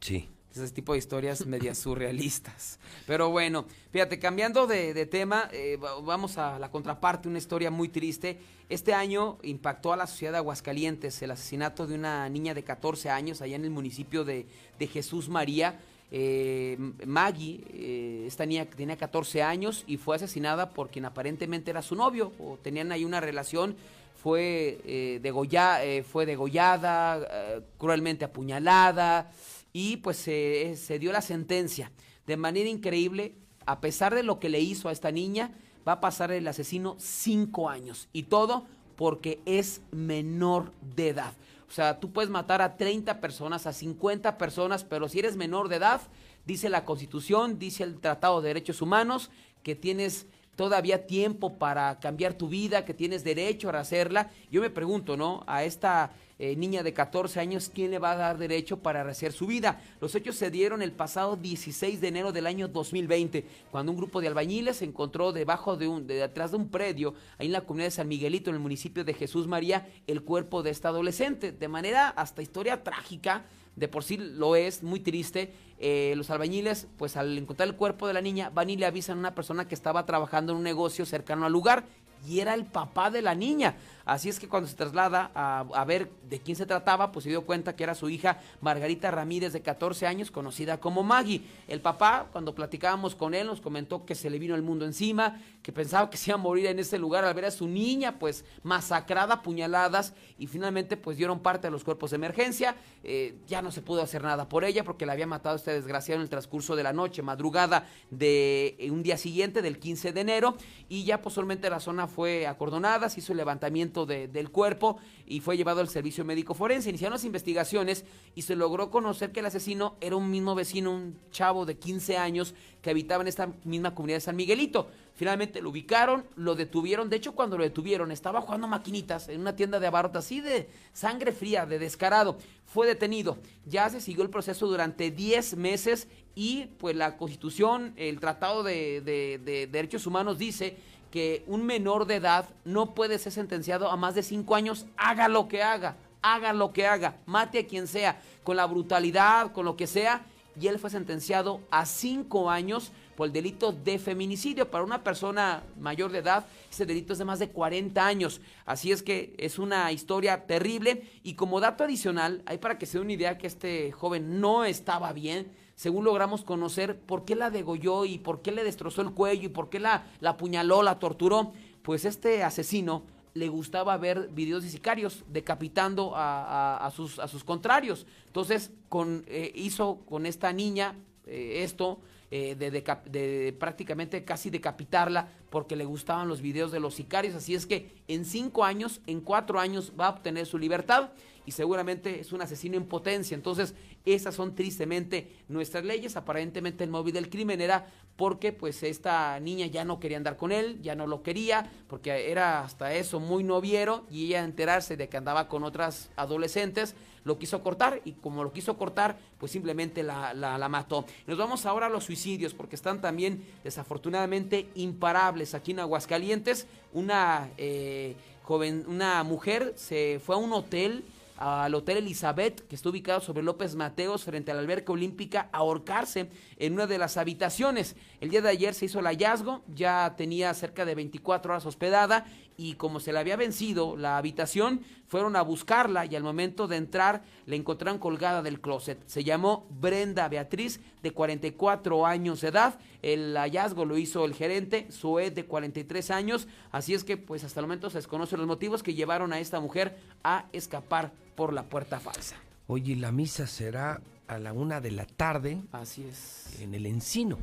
Sí. 0.00 0.28
Ese 0.54 0.70
tipo 0.72 0.92
de 0.92 0.98
historias 1.00 1.44
medias 1.46 1.78
surrealistas. 1.78 2.78
Pero 3.06 3.30
bueno, 3.30 3.64
fíjate, 3.90 4.18
cambiando 4.20 4.66
de, 4.66 4.94
de 4.94 5.06
tema, 5.06 5.48
eh, 5.52 5.76
va- 5.76 6.00
vamos 6.00 6.38
a 6.38 6.58
la 6.60 6.70
contraparte, 6.70 7.28
una 7.28 7.38
historia 7.38 7.70
muy 7.70 7.88
triste. 7.88 8.38
Este 8.68 8.94
año 8.94 9.38
impactó 9.42 9.92
a 9.92 9.96
la 9.96 10.06
sociedad 10.06 10.32
de 10.32 10.38
Aguascalientes 10.38 11.20
el 11.22 11.32
asesinato 11.32 11.86
de 11.86 11.96
una 11.96 12.28
niña 12.28 12.54
de 12.54 12.62
14 12.62 13.10
años 13.10 13.42
allá 13.42 13.56
en 13.56 13.64
el 13.64 13.70
municipio 13.70 14.24
de, 14.24 14.46
de 14.78 14.86
Jesús 14.86 15.28
María. 15.28 15.80
Eh, 16.12 16.76
Maggie, 17.04 17.60
eh, 17.72 18.24
esta 18.26 18.46
niña 18.46 18.66
tenía 18.66 18.96
14 18.96 19.42
años 19.42 19.82
y 19.88 19.96
fue 19.96 20.14
asesinada 20.16 20.70
por 20.70 20.88
quien 20.88 21.04
aparentemente 21.06 21.72
era 21.72 21.82
su 21.82 21.96
novio 21.96 22.32
o 22.38 22.58
tenían 22.62 22.92
ahí 22.92 23.04
una 23.04 23.20
relación. 23.20 23.74
Fue, 24.22 24.78
eh, 24.86 25.18
degolla- 25.22 25.84
eh, 25.84 26.02
fue 26.04 26.24
degollada, 26.24 27.18
eh, 27.28 27.60
cruelmente 27.78 28.24
apuñalada 28.24 29.30
y 29.74 29.98
pues 29.98 30.16
se- 30.16 30.98
dio 30.98 31.12
la 31.12 31.20
sentencia. 31.20 31.92
De 32.26 32.38
manera 32.38 32.70
increíble, 32.70 33.34
a 33.66 33.80
pesar 33.82 34.14
de 34.14 34.22
lo 34.22 34.40
que 34.40 34.48
le 34.48 34.60
hizo 34.60 34.88
a 34.88 34.92
esta 34.92 35.10
niña, 35.10 35.52
va 35.86 35.92
a 35.92 36.00
pasar 36.00 36.30
el 36.32 36.48
asesino 36.48 36.96
cinco 36.98 37.68
años. 37.68 38.08
Y 38.14 38.22
todo 38.24 38.66
porque 38.96 39.40
es 39.44 39.82
menor 39.90 40.72
de 40.96 41.08
edad. 41.10 41.34
O 41.68 41.72
sea, 41.72 41.98
tú 41.98 42.12
puedes 42.12 42.30
matar 42.30 42.62
a 42.62 42.76
30 42.76 43.20
personas, 43.20 43.66
a 43.66 43.72
50 43.72 44.38
personas, 44.38 44.84
pero 44.84 45.08
si 45.08 45.18
eres 45.18 45.36
menor 45.36 45.68
de 45.68 45.76
edad, 45.76 46.00
dice 46.46 46.68
la 46.68 46.84
Constitución, 46.84 47.58
dice 47.58 47.82
el 47.82 47.98
Tratado 48.00 48.40
de 48.40 48.48
Derechos 48.48 48.80
Humanos, 48.80 49.30
que 49.64 49.74
tienes 49.74 50.26
todavía 50.54 51.06
tiempo 51.08 51.58
para 51.58 51.98
cambiar 51.98 52.34
tu 52.34 52.48
vida, 52.48 52.84
que 52.84 52.94
tienes 52.94 53.24
derecho 53.24 53.70
a 53.70 53.80
hacerla. 53.80 54.30
Yo 54.52 54.60
me 54.60 54.70
pregunto, 54.70 55.16
¿no? 55.16 55.42
A 55.48 55.64
esta 55.64 56.12
eh, 56.38 56.56
niña 56.56 56.82
de 56.82 56.92
14 56.92 57.38
años, 57.38 57.70
¿quién 57.72 57.92
le 57.92 57.98
va 57.98 58.12
a 58.12 58.16
dar 58.16 58.38
derecho 58.38 58.78
para 58.78 59.04
rehacer 59.04 59.32
su 59.32 59.46
vida? 59.46 59.80
Los 60.00 60.14
hechos 60.14 60.34
se 60.34 60.50
dieron 60.50 60.82
el 60.82 60.90
pasado 60.90 61.36
16 61.36 62.00
de 62.00 62.08
enero 62.08 62.32
del 62.32 62.46
año 62.46 62.66
2020, 62.66 63.46
cuando 63.70 63.92
un 63.92 63.98
grupo 63.98 64.20
de 64.20 64.26
albañiles 64.26 64.78
se 64.78 64.84
encontró 64.84 65.32
debajo 65.32 65.76
de 65.76 65.86
un, 65.86 66.06
de 66.06 66.14
detrás 66.14 66.50
de 66.50 66.56
un 66.56 66.68
predio, 66.68 67.14
ahí 67.38 67.46
en 67.46 67.52
la 67.52 67.60
comunidad 67.60 67.86
de 67.86 67.92
San 67.92 68.08
Miguelito, 68.08 68.50
en 68.50 68.56
el 68.56 68.62
municipio 68.62 69.04
de 69.04 69.14
Jesús 69.14 69.46
María, 69.46 69.88
el 70.06 70.22
cuerpo 70.22 70.62
de 70.62 70.70
esta 70.70 70.88
adolescente. 70.88 71.52
De 71.52 71.68
manera 71.68 72.08
hasta 72.08 72.42
historia 72.42 72.82
trágica, 72.82 73.44
de 73.76 73.88
por 73.88 74.02
sí 74.04 74.16
lo 74.16 74.56
es, 74.56 74.82
muy 74.82 75.00
triste. 75.00 75.52
Eh, 75.78 76.14
los 76.16 76.30
albañiles, 76.30 76.88
pues 76.96 77.16
al 77.16 77.36
encontrar 77.36 77.68
el 77.68 77.76
cuerpo 77.76 78.06
de 78.06 78.14
la 78.14 78.20
niña, 78.20 78.50
van 78.50 78.70
y 78.70 78.76
le 78.76 78.86
avisan 78.86 79.18
a 79.18 79.20
una 79.20 79.34
persona 79.34 79.68
que 79.68 79.74
estaba 79.74 80.06
trabajando 80.06 80.52
en 80.52 80.58
un 80.58 80.64
negocio 80.64 81.06
cercano 81.06 81.46
al 81.46 81.52
lugar 81.52 81.84
y 82.28 82.40
era 82.40 82.54
el 82.54 82.64
papá 82.64 83.10
de 83.10 83.22
la 83.22 83.34
niña. 83.34 83.76
Así 84.04 84.28
es 84.28 84.38
que 84.38 84.48
cuando 84.48 84.68
se 84.68 84.76
traslada 84.76 85.30
a, 85.34 85.60
a 85.60 85.84
ver 85.84 86.10
de 86.28 86.38
quién 86.40 86.56
se 86.56 86.66
trataba, 86.66 87.12
pues 87.12 87.24
se 87.24 87.30
dio 87.30 87.42
cuenta 87.46 87.74
que 87.74 87.84
era 87.84 87.94
su 87.94 88.10
hija 88.10 88.40
Margarita 88.60 89.10
Ramírez 89.10 89.52
de 89.52 89.62
14 89.62 90.06
años, 90.06 90.30
conocida 90.30 90.78
como 90.78 91.02
Maggie. 91.02 91.42
El 91.68 91.80
papá, 91.80 92.28
cuando 92.32 92.54
platicábamos 92.54 93.14
con 93.14 93.34
él, 93.34 93.46
nos 93.46 93.60
comentó 93.60 94.04
que 94.04 94.14
se 94.14 94.30
le 94.30 94.38
vino 94.38 94.54
el 94.54 94.62
mundo 94.62 94.84
encima, 94.84 95.40
que 95.62 95.72
pensaba 95.72 96.10
que 96.10 96.16
se 96.16 96.30
iba 96.30 96.34
a 96.34 96.42
morir 96.42 96.66
en 96.66 96.78
ese 96.78 96.98
lugar 96.98 97.24
al 97.24 97.34
ver 97.34 97.46
a 97.46 97.50
su 97.50 97.68
niña, 97.68 98.18
pues 98.18 98.44
masacrada, 98.62 99.34
a 99.34 99.42
puñaladas, 99.42 100.14
y 100.38 100.46
finalmente 100.46 100.96
pues 100.96 101.16
dieron 101.16 101.40
parte 101.40 101.66
de 101.68 101.70
los 101.70 101.84
cuerpos 101.84 102.10
de 102.10 102.16
emergencia. 102.16 102.76
Eh, 103.02 103.36
ya 103.46 103.62
no 103.62 103.70
se 103.70 103.82
pudo 103.82 104.02
hacer 104.02 104.22
nada 104.22 104.48
por 104.48 104.64
ella 104.64 104.84
porque 104.84 105.06
la 105.06 105.12
había 105.12 105.26
matado 105.26 105.56
este 105.56 105.72
desgraciado 105.72 106.16
en 106.20 106.22
el 106.22 106.28
transcurso 106.28 106.76
de 106.76 106.82
la 106.82 106.92
noche, 106.92 107.22
madrugada 107.22 107.86
de 108.10 108.76
eh, 108.78 108.90
un 108.90 109.02
día 109.02 109.16
siguiente, 109.16 109.62
del 109.62 109.78
15 109.78 110.12
de 110.12 110.20
enero, 110.20 110.56
y 110.88 111.04
ya 111.04 111.22
posteriormente 111.22 111.70
la 111.70 111.80
zona 111.80 112.06
fue 112.06 112.46
acordonada, 112.46 113.08
se 113.08 113.20
hizo 113.20 113.32
el 113.32 113.38
levantamiento 113.38 113.93
de- 114.04 114.26
del 114.26 114.50
cuerpo 114.50 114.98
y 115.26 115.38
fue 115.40 115.56
llevado 115.56 115.80
al 115.80 115.88
servicio 115.88 116.24
médico 116.24 116.54
forense. 116.54 116.88
Iniciaron 116.90 117.14
las 117.14 117.24
investigaciones 117.24 118.04
y 118.34 118.42
se 118.42 118.56
logró 118.56 118.90
conocer 118.90 119.30
que 119.30 119.40
el 119.40 119.46
asesino 119.46 119.94
era 120.00 120.16
un 120.16 120.28
mismo 120.30 120.54
vecino, 120.56 120.90
un 120.90 121.16
chavo 121.30 121.64
de 121.64 121.78
15 121.78 122.18
años 122.18 122.54
que 122.82 122.90
habitaba 122.90 123.22
en 123.22 123.28
esta 123.28 123.52
misma 123.64 123.94
comunidad 123.94 124.16
de 124.16 124.20
San 124.22 124.36
Miguelito. 124.36 124.88
Finalmente 125.14 125.62
lo 125.62 125.70
ubicaron, 125.70 126.24
lo 126.34 126.56
detuvieron. 126.56 127.08
De 127.08 127.16
hecho, 127.16 127.32
cuando 127.36 127.56
lo 127.56 127.62
detuvieron, 127.62 128.10
estaba 128.10 128.40
jugando 128.40 128.66
maquinitas 128.66 129.28
en 129.28 129.40
una 129.40 129.54
tienda 129.54 129.78
de 129.78 129.86
abarrotes, 129.86 130.18
así 130.18 130.40
de 130.40 130.68
sangre 130.92 131.30
fría, 131.32 131.64
de 131.66 131.78
descarado. 131.78 132.36
Fue 132.66 132.86
detenido. 132.86 133.38
Ya 133.64 133.88
se 133.88 134.00
siguió 134.00 134.24
el 134.24 134.30
proceso 134.30 134.66
durante 134.66 135.12
10 135.12 135.56
meses 135.56 136.08
y 136.34 136.66
pues 136.78 136.96
la 136.96 137.16
Constitución, 137.16 137.92
el 137.96 138.18
Tratado 138.18 138.64
de 138.64 139.68
Derechos 139.70 140.06
Humanos 140.08 140.36
dice 140.38 140.76
que 141.14 141.44
un 141.46 141.64
menor 141.64 142.06
de 142.06 142.16
edad 142.16 142.48
no 142.64 142.92
puede 142.92 143.20
ser 143.20 143.30
sentenciado 143.30 143.88
a 143.88 143.96
más 143.96 144.16
de 144.16 144.24
5 144.24 144.52
años, 144.56 144.86
haga 144.96 145.28
lo 145.28 145.46
que 145.46 145.62
haga, 145.62 145.94
haga 146.22 146.52
lo 146.52 146.72
que 146.72 146.88
haga, 146.88 147.18
mate 147.24 147.60
a 147.60 147.66
quien 147.68 147.86
sea, 147.86 148.20
con 148.42 148.56
la 148.56 148.66
brutalidad, 148.66 149.52
con 149.52 149.64
lo 149.64 149.76
que 149.76 149.86
sea. 149.86 150.26
Y 150.60 150.66
él 150.66 150.80
fue 150.80 150.90
sentenciado 150.90 151.60
a 151.70 151.86
5 151.86 152.50
años 152.50 152.90
por 153.14 153.28
el 153.28 153.32
delito 153.32 153.70
de 153.70 154.00
feminicidio. 154.00 154.68
Para 154.68 154.82
una 154.82 155.04
persona 155.04 155.62
mayor 155.78 156.10
de 156.10 156.18
edad, 156.18 156.46
ese 156.68 156.84
delito 156.84 157.12
es 157.12 157.20
de 157.20 157.24
más 157.24 157.38
de 157.38 157.48
40 157.48 158.04
años. 158.04 158.40
Así 158.66 158.90
es 158.90 159.04
que 159.04 159.36
es 159.38 159.60
una 159.60 159.92
historia 159.92 160.46
terrible. 160.46 161.04
Y 161.22 161.34
como 161.34 161.60
dato 161.60 161.84
adicional, 161.84 162.42
hay 162.44 162.58
para 162.58 162.76
que 162.76 162.86
se 162.86 162.98
dé 162.98 163.04
una 163.04 163.12
idea 163.12 163.38
que 163.38 163.46
este 163.46 163.92
joven 163.92 164.40
no 164.40 164.64
estaba 164.64 165.12
bien. 165.12 165.52
Según 165.74 166.04
logramos 166.04 166.44
conocer 166.44 166.98
por 166.98 167.24
qué 167.24 167.34
la 167.34 167.50
degolló 167.50 168.04
y 168.04 168.18
por 168.18 168.42
qué 168.42 168.52
le 168.52 168.62
destrozó 168.64 169.02
el 169.02 169.10
cuello 169.12 169.46
y 169.46 169.48
por 169.48 169.70
qué 169.70 169.80
la, 169.80 170.06
la 170.20 170.30
apuñaló, 170.30 170.82
la 170.82 170.98
torturó, 170.98 171.52
pues 171.82 172.04
este 172.04 172.42
asesino 172.44 173.02
le 173.34 173.48
gustaba 173.48 173.96
ver 173.96 174.28
videos 174.32 174.62
de 174.62 174.70
sicarios 174.70 175.24
decapitando 175.28 176.14
a, 176.14 176.76
a- 176.76 176.90
sus, 176.92 177.18
a 177.18 177.26
sus 177.26 177.42
contrarios. 177.42 178.06
Entonces 178.26 178.70
con, 178.88 179.24
eh, 179.26 179.50
hizo 179.56 179.98
con 180.06 180.24
esta 180.26 180.52
niña 180.52 180.94
eh, 181.26 181.62
esto 181.64 181.98
eh, 182.30 182.54
de, 182.54 182.70
de 182.70 183.52
prácticamente 183.58 184.24
casi 184.24 184.50
decapitarla 184.50 185.28
porque 185.50 185.74
le 185.74 185.84
gustaban 185.84 186.28
los 186.28 186.40
videos 186.40 186.70
de 186.70 186.78
los 186.78 186.94
sicarios. 186.94 187.34
Así 187.34 187.54
es 187.56 187.66
que 187.66 187.90
en 188.06 188.24
cinco 188.24 188.64
años, 188.64 189.00
en 189.08 189.20
cuatro 189.20 189.58
años 189.58 189.92
va 189.98 190.06
a 190.06 190.10
obtener 190.10 190.46
su 190.46 190.56
libertad 190.58 191.10
y 191.46 191.52
seguramente 191.52 192.20
es 192.20 192.32
un 192.32 192.42
asesino 192.42 192.76
en 192.76 192.86
potencia. 192.86 193.34
Entonces, 193.34 193.74
esas 194.04 194.34
son 194.34 194.54
tristemente 194.54 195.30
nuestras 195.48 195.84
leyes. 195.84 196.16
Aparentemente 196.16 196.84
el 196.84 196.90
móvil 196.90 197.14
del 197.14 197.30
crimen 197.30 197.60
era 197.60 197.86
porque 198.16 198.52
pues 198.52 198.82
esta 198.84 199.38
niña 199.40 199.66
ya 199.66 199.84
no 199.84 199.98
quería 199.98 200.16
andar 200.16 200.36
con 200.36 200.52
él, 200.52 200.80
ya 200.82 200.94
no 200.94 201.06
lo 201.06 201.22
quería, 201.22 201.70
porque 201.88 202.30
era 202.30 202.60
hasta 202.62 202.94
eso 202.94 203.18
muy 203.18 203.42
noviero 203.42 204.06
y 204.10 204.26
ella 204.26 204.44
enterarse 204.44 204.96
de 204.96 205.08
que 205.08 205.16
andaba 205.16 205.48
con 205.48 205.64
otras 205.64 206.10
adolescentes, 206.14 206.94
lo 207.24 207.38
quiso 207.38 207.62
cortar 207.62 208.02
y 208.04 208.12
como 208.12 208.44
lo 208.44 208.52
quiso 208.52 208.76
cortar, 208.76 209.18
pues 209.38 209.50
simplemente 209.50 210.02
la, 210.02 210.32
la- 210.34 210.68
mató. 210.68 211.06
Nos 211.26 211.38
vamos 211.38 211.66
ahora 211.66 211.86
a 211.86 211.90
los 211.90 212.04
suicidios. 212.04 212.54
porque 212.54 212.76
están 212.76 213.00
también 213.00 213.42
desafortunadamente 213.64 214.68
imparables 214.74 215.54
aquí 215.54 215.72
en 215.72 215.80
Aguascalientes. 215.80 216.66
Una 216.92 217.50
eh, 217.56 218.14
joven, 218.44 218.84
una 218.86 219.22
mujer 219.24 219.72
se 219.76 220.20
fue 220.24 220.34
a 220.36 220.38
un 220.38 220.52
hotel 220.52 221.04
al 221.44 221.74
Hotel 221.74 221.98
Elizabeth, 221.98 222.66
que 222.66 222.74
está 222.74 222.88
ubicado 222.88 223.20
sobre 223.20 223.42
López 223.42 223.74
Mateos, 223.74 224.24
frente 224.24 224.50
a 224.50 224.54
la 224.54 224.60
alberca 224.60 224.92
olímpica, 224.92 225.50
ahorcarse 225.52 226.30
en 226.56 226.72
una 226.72 226.86
de 226.86 226.96
las 226.96 227.18
habitaciones. 227.18 227.96
El 228.22 228.30
día 228.30 228.40
de 228.40 228.48
ayer 228.48 228.72
se 228.72 228.86
hizo 228.86 229.00
el 229.00 229.04
hallazgo, 229.04 229.62
ya 229.68 230.14
tenía 230.16 230.54
cerca 230.54 230.86
de 230.86 230.94
24 230.94 231.52
horas 231.52 231.66
hospedada 231.66 232.24
y 232.56 232.74
como 232.74 233.00
se 233.00 233.12
le 233.12 233.18
había 233.18 233.36
vencido 233.36 233.96
la 233.96 234.16
habitación, 234.16 234.82
fueron 235.06 235.36
a 235.36 235.42
buscarla 235.42 236.06
y 236.06 236.16
al 236.16 236.22
momento 236.22 236.66
de 236.66 236.76
entrar 236.76 237.22
la 237.46 237.56
encontraron 237.56 237.98
colgada 237.98 238.42
del 238.42 238.60
closet. 238.60 239.02
Se 239.06 239.24
llamó 239.24 239.66
Brenda 239.70 240.28
Beatriz, 240.28 240.80
de 241.02 241.12
44 241.12 242.06
años 242.06 242.40
de 242.40 242.48
edad. 242.48 242.78
El 243.02 243.36
hallazgo 243.36 243.84
lo 243.84 243.98
hizo 243.98 244.24
el 244.24 244.34
gerente, 244.34 244.88
Zoe, 244.90 245.30
de 245.30 245.44
43 245.44 246.10
años. 246.10 246.48
Así 246.70 246.94
es 246.94 247.04
que, 247.04 247.16
pues 247.16 247.44
hasta 247.44 247.60
el 247.60 247.66
momento 247.66 247.90
se 247.90 247.98
desconocen 247.98 248.38
los 248.38 248.48
motivos 248.48 248.82
que 248.82 248.94
llevaron 248.94 249.32
a 249.32 249.40
esta 249.40 249.60
mujer 249.60 249.98
a 250.22 250.46
escapar 250.52 251.12
por 251.34 251.52
la 251.52 251.64
puerta 251.64 252.00
falsa. 252.00 252.36
Oye, 252.66 252.96
la 252.96 253.12
misa 253.12 253.46
será 253.46 254.00
a 254.26 254.38
la 254.38 254.52
una 254.52 254.80
de 254.80 254.90
la 254.90 255.04
tarde. 255.04 255.62
Así 255.72 256.04
es. 256.04 256.60
En 256.60 256.74
el 256.74 256.86
Encino. 256.86 257.38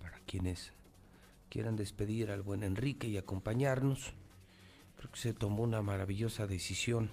Para 0.00 0.18
quienes 0.20 0.72
quieran 1.56 1.76
despedir 1.76 2.30
al 2.30 2.42
buen 2.42 2.62
Enrique 2.62 3.08
y 3.08 3.16
acompañarnos. 3.16 4.12
Creo 4.98 5.10
que 5.10 5.18
se 5.18 5.32
tomó 5.32 5.62
una 5.62 5.80
maravillosa 5.80 6.46
decisión. 6.46 7.08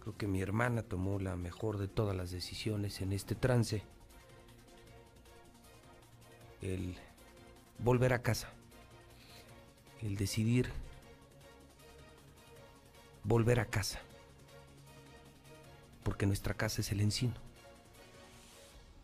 Creo 0.00 0.16
que 0.16 0.26
mi 0.26 0.40
hermana 0.40 0.82
tomó 0.82 1.18
la 1.18 1.36
mejor 1.36 1.76
de 1.76 1.88
todas 1.88 2.16
las 2.16 2.30
decisiones 2.30 3.02
en 3.02 3.12
este 3.12 3.34
trance. 3.34 3.82
El 6.62 6.96
volver 7.78 8.14
a 8.14 8.22
casa. 8.22 8.50
El 10.00 10.16
decidir 10.16 10.70
volver 13.24 13.60
a 13.60 13.66
casa. 13.66 14.00
Porque 16.02 16.24
nuestra 16.24 16.54
casa 16.54 16.80
es 16.80 16.90
el 16.92 17.02
encino. 17.02 17.34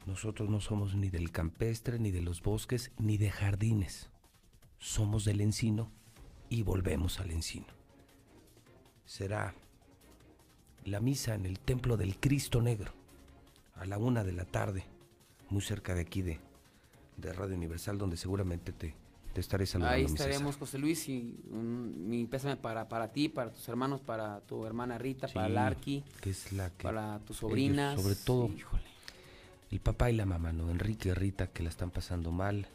Nosotros 0.06 0.48
no 0.48 0.62
somos 0.62 0.94
ni 0.94 1.10
del 1.10 1.30
campestre, 1.30 1.98
ni 1.98 2.10
de 2.10 2.22
los 2.22 2.42
bosques, 2.42 2.90
ni 2.96 3.18
de 3.18 3.30
jardines. 3.30 4.08
Somos 4.88 5.24
del 5.24 5.40
encino 5.40 5.90
y 6.50 6.62
volvemos 6.62 7.18
al 7.18 7.30
encino. 7.30 7.64
Será 9.06 9.54
la 10.84 11.00
misa 11.00 11.34
en 11.34 11.46
el 11.46 11.58
templo 11.58 11.96
del 11.96 12.20
Cristo 12.20 12.60
Negro 12.60 12.92
a 13.76 13.86
la 13.86 13.96
una 13.96 14.22
de 14.24 14.32
la 14.32 14.44
tarde, 14.44 14.84
muy 15.48 15.62
cerca 15.62 15.94
de 15.94 16.02
aquí 16.02 16.20
de, 16.20 16.38
de 17.16 17.32
Radio 17.32 17.56
Universal, 17.56 17.96
donde 17.96 18.18
seguramente 18.18 18.72
te, 18.72 18.94
te 19.32 19.40
estaré 19.40 19.64
saludando. 19.64 19.96
Ahí 19.96 20.04
estaremos, 20.04 20.58
José 20.58 20.76
Luis, 20.78 21.08
y 21.08 21.34
un- 21.50 22.06
mi 22.10 22.26
pésame 22.26 22.56
para, 22.58 22.86
para 22.86 23.10
ti, 23.10 23.30
para 23.30 23.52
tus 23.54 23.66
hermanos, 23.70 24.02
para 24.02 24.42
tu 24.42 24.66
hermana 24.66 24.98
Rita, 24.98 25.28
para 25.28 25.48
Larky, 25.48 26.04
que 26.20 26.28
es 26.28 26.52
la 26.52 26.68
que 26.68 26.82
para 26.82 27.20
tus 27.20 27.38
ellos, 27.38 27.50
sobrinas. 27.50 28.00
sobre 28.02 28.16
todo 28.16 28.50
el 29.70 29.80
papá 29.80 30.10
y 30.10 30.14
la 30.14 30.26
mamá, 30.26 30.52
¿no? 30.52 30.70
Enrique 30.70 31.08
y 31.08 31.12
Rita 31.14 31.46
que 31.46 31.62
la 31.62 31.70
están 31.70 31.90
pasando 31.90 32.30
mal. 32.32 32.68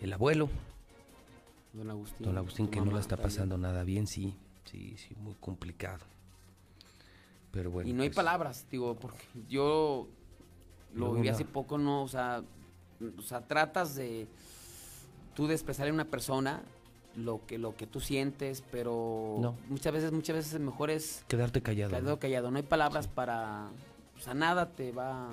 El 0.00 0.12
abuelo, 0.12 0.50
Don 1.72 1.90
Agustín. 1.90 2.26
don 2.26 2.36
Agustín, 2.38 2.68
que 2.68 2.80
no 2.80 2.90
la 2.92 3.00
está 3.00 3.16
también. 3.16 3.28
pasando 3.36 3.58
nada 3.58 3.84
bien, 3.84 4.06
sí, 4.06 4.34
sí, 4.64 4.96
sí, 4.98 5.14
muy 5.16 5.34
complicado. 5.40 6.04
Pero 7.52 7.70
bueno. 7.70 7.88
y 7.88 7.92
no 7.92 8.02
hay 8.02 8.08
pues, 8.10 8.16
palabras, 8.16 8.66
digo, 8.70 8.94
porque 8.96 9.24
yo 9.48 10.08
lo 10.94 11.12
viví 11.14 11.28
no. 11.28 11.34
hace 11.34 11.44
poco, 11.44 11.78
no, 11.78 12.02
o 12.02 12.08
sea, 12.08 12.42
o 13.18 13.22
sea, 13.22 13.40
tratas 13.46 13.94
de 13.94 14.26
tú 15.34 15.46
de 15.46 15.54
expresarle 15.54 15.90
a 15.90 15.94
una 15.94 16.04
persona 16.04 16.62
lo 17.16 17.44
que 17.46 17.58
lo 17.58 17.74
que 17.76 17.86
tú 17.88 18.00
sientes, 18.00 18.62
pero 18.70 19.38
No. 19.40 19.56
muchas 19.68 19.92
veces 19.92 20.12
muchas 20.12 20.36
veces 20.36 20.60
mejor 20.60 20.90
es 20.90 21.24
Quedarte 21.28 21.60
callado. 21.60 21.90
quedado 21.90 22.10
¿no? 22.10 22.18
callado, 22.20 22.50
no 22.52 22.56
hay 22.58 22.62
palabras 22.62 23.08
para 23.08 23.68
o 24.16 24.20
sea, 24.22 24.34
nada 24.34 24.70
te 24.70 24.92
va 24.92 25.28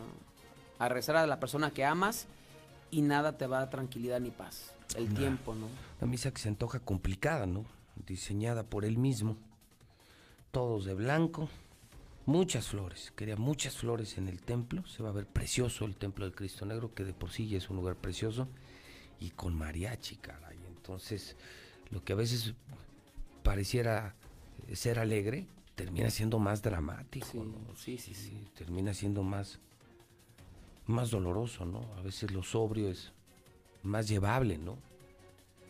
a 0.80 0.90
rezar 0.90 1.18
a 1.18 1.28
la 1.28 1.40
persona 1.40 1.72
que 1.72 1.84
amas 1.86 2.28
y 2.92 3.02
nada 3.02 3.38
te 3.38 3.48
va 3.48 3.58
a 3.58 3.60
dar 3.62 3.70
tranquilidad 3.70 4.20
ni 4.20 4.32
paz. 4.32 4.74
El 4.96 5.10
Nah. 5.14 5.20
tiempo, 5.20 5.54
¿no? 5.56 5.68
Una 6.02 6.12
misa 6.12 6.32
que 6.32 6.40
se 6.42 6.48
antoja 6.50 6.80
complicada, 6.80 7.46
¿no? 7.46 7.66
Diseñada 8.08 8.64
por 8.64 8.86
él 8.86 8.98
mismo. 8.98 9.36
Todos 10.52 10.86
de 10.86 10.94
blanco. 10.94 11.50
Muchas 12.26 12.68
flores. 12.68 13.12
Quería 13.16 13.36
muchas 13.38 13.78
flores 13.78 14.18
en 14.18 14.28
el 14.28 14.42
templo. 14.42 14.86
Se 14.88 15.04
va 15.04 15.10
a 15.10 15.14
ver 15.14 15.28
precioso 15.28 15.86
el 15.86 15.96
templo 15.96 16.26
del 16.26 16.36
Cristo 16.36 16.66
Negro, 16.66 16.94
que 16.94 17.04
de 17.04 17.14
por 17.14 17.32
sí 17.32 17.48
ya 17.48 17.58
es 17.58 17.70
un 17.70 17.78
lugar 17.78 17.96
precioso. 17.96 18.48
Y 19.20 19.32
con 19.32 19.56
mariachi, 19.56 20.18
caray. 20.18 20.58
Entonces, 20.68 21.36
lo 21.90 22.04
que 22.04 22.14
a 22.14 22.16
veces 22.18 22.54
pareciera 23.44 24.16
ser 24.74 25.00
alegre, 25.00 25.48
termina 25.76 26.10
siendo 26.10 26.40
más 26.40 26.62
dramático. 26.62 27.28
Sí, 27.32 27.38
¿no? 27.40 27.76
sí, 27.76 27.98
sí, 27.98 28.14
sí. 28.14 28.48
Termina 28.56 28.94
siendo 28.94 29.24
más, 29.24 29.60
más 30.88 31.12
doloroso, 31.12 31.66
¿no? 31.66 31.82
A 31.98 32.02
veces 32.02 32.32
lo 32.32 32.44
sobrio 32.44 32.90
es 32.90 33.12
más 33.84 34.08
llevable, 34.08 34.58
¿no? 34.58 34.78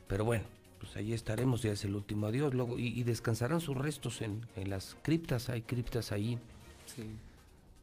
Pero 0.07 0.23
bueno, 0.25 0.45
pues 0.79 0.95
ahí 0.95 1.13
estaremos, 1.13 1.61
ya 1.61 1.71
es 1.71 1.83
el 1.83 1.95
último 1.95 2.27
adiós. 2.27 2.53
Luego, 2.53 2.77
y, 2.79 2.87
y 2.87 3.03
descansarán 3.03 3.59
sus 3.61 3.75
restos 3.77 4.21
en, 4.21 4.45
en 4.55 4.69
las 4.69 4.95
criptas, 5.01 5.49
hay 5.49 5.61
criptas 5.63 6.11
ahí 6.11 6.39
Sí. 6.85 7.03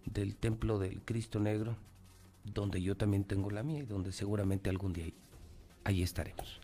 del 0.06 0.34
templo 0.36 0.78
del 0.78 1.02
Cristo 1.02 1.38
Negro, 1.40 1.76
donde 2.44 2.80
yo 2.80 2.96
también 2.96 3.24
tengo 3.24 3.50
la 3.50 3.62
mía 3.62 3.80
y 3.80 3.86
donde 3.86 4.12
seguramente 4.12 4.70
algún 4.70 4.92
día 4.94 5.04
ahí, 5.04 5.14
ahí 5.84 6.02
estaremos. 6.02 6.60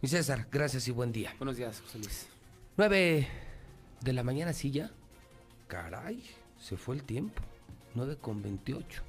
Mi 0.00 0.08
César, 0.08 0.48
gracias 0.50 0.88
y 0.88 0.90
buen 0.90 1.12
día. 1.12 1.34
Buenos 1.38 1.56
días, 1.58 1.80
José 1.82 1.98
Luis. 1.98 2.26
9 2.78 3.28
de 4.00 4.12
la 4.14 4.22
mañana, 4.22 4.52
sí 4.54 4.70
ya. 4.70 4.90
Caray, 5.68 6.22
se 6.58 6.76
fue 6.76 6.94
el 6.96 7.02
tiempo. 7.04 7.42
9 7.94 8.16
con 8.20 8.42
28. 8.42 9.02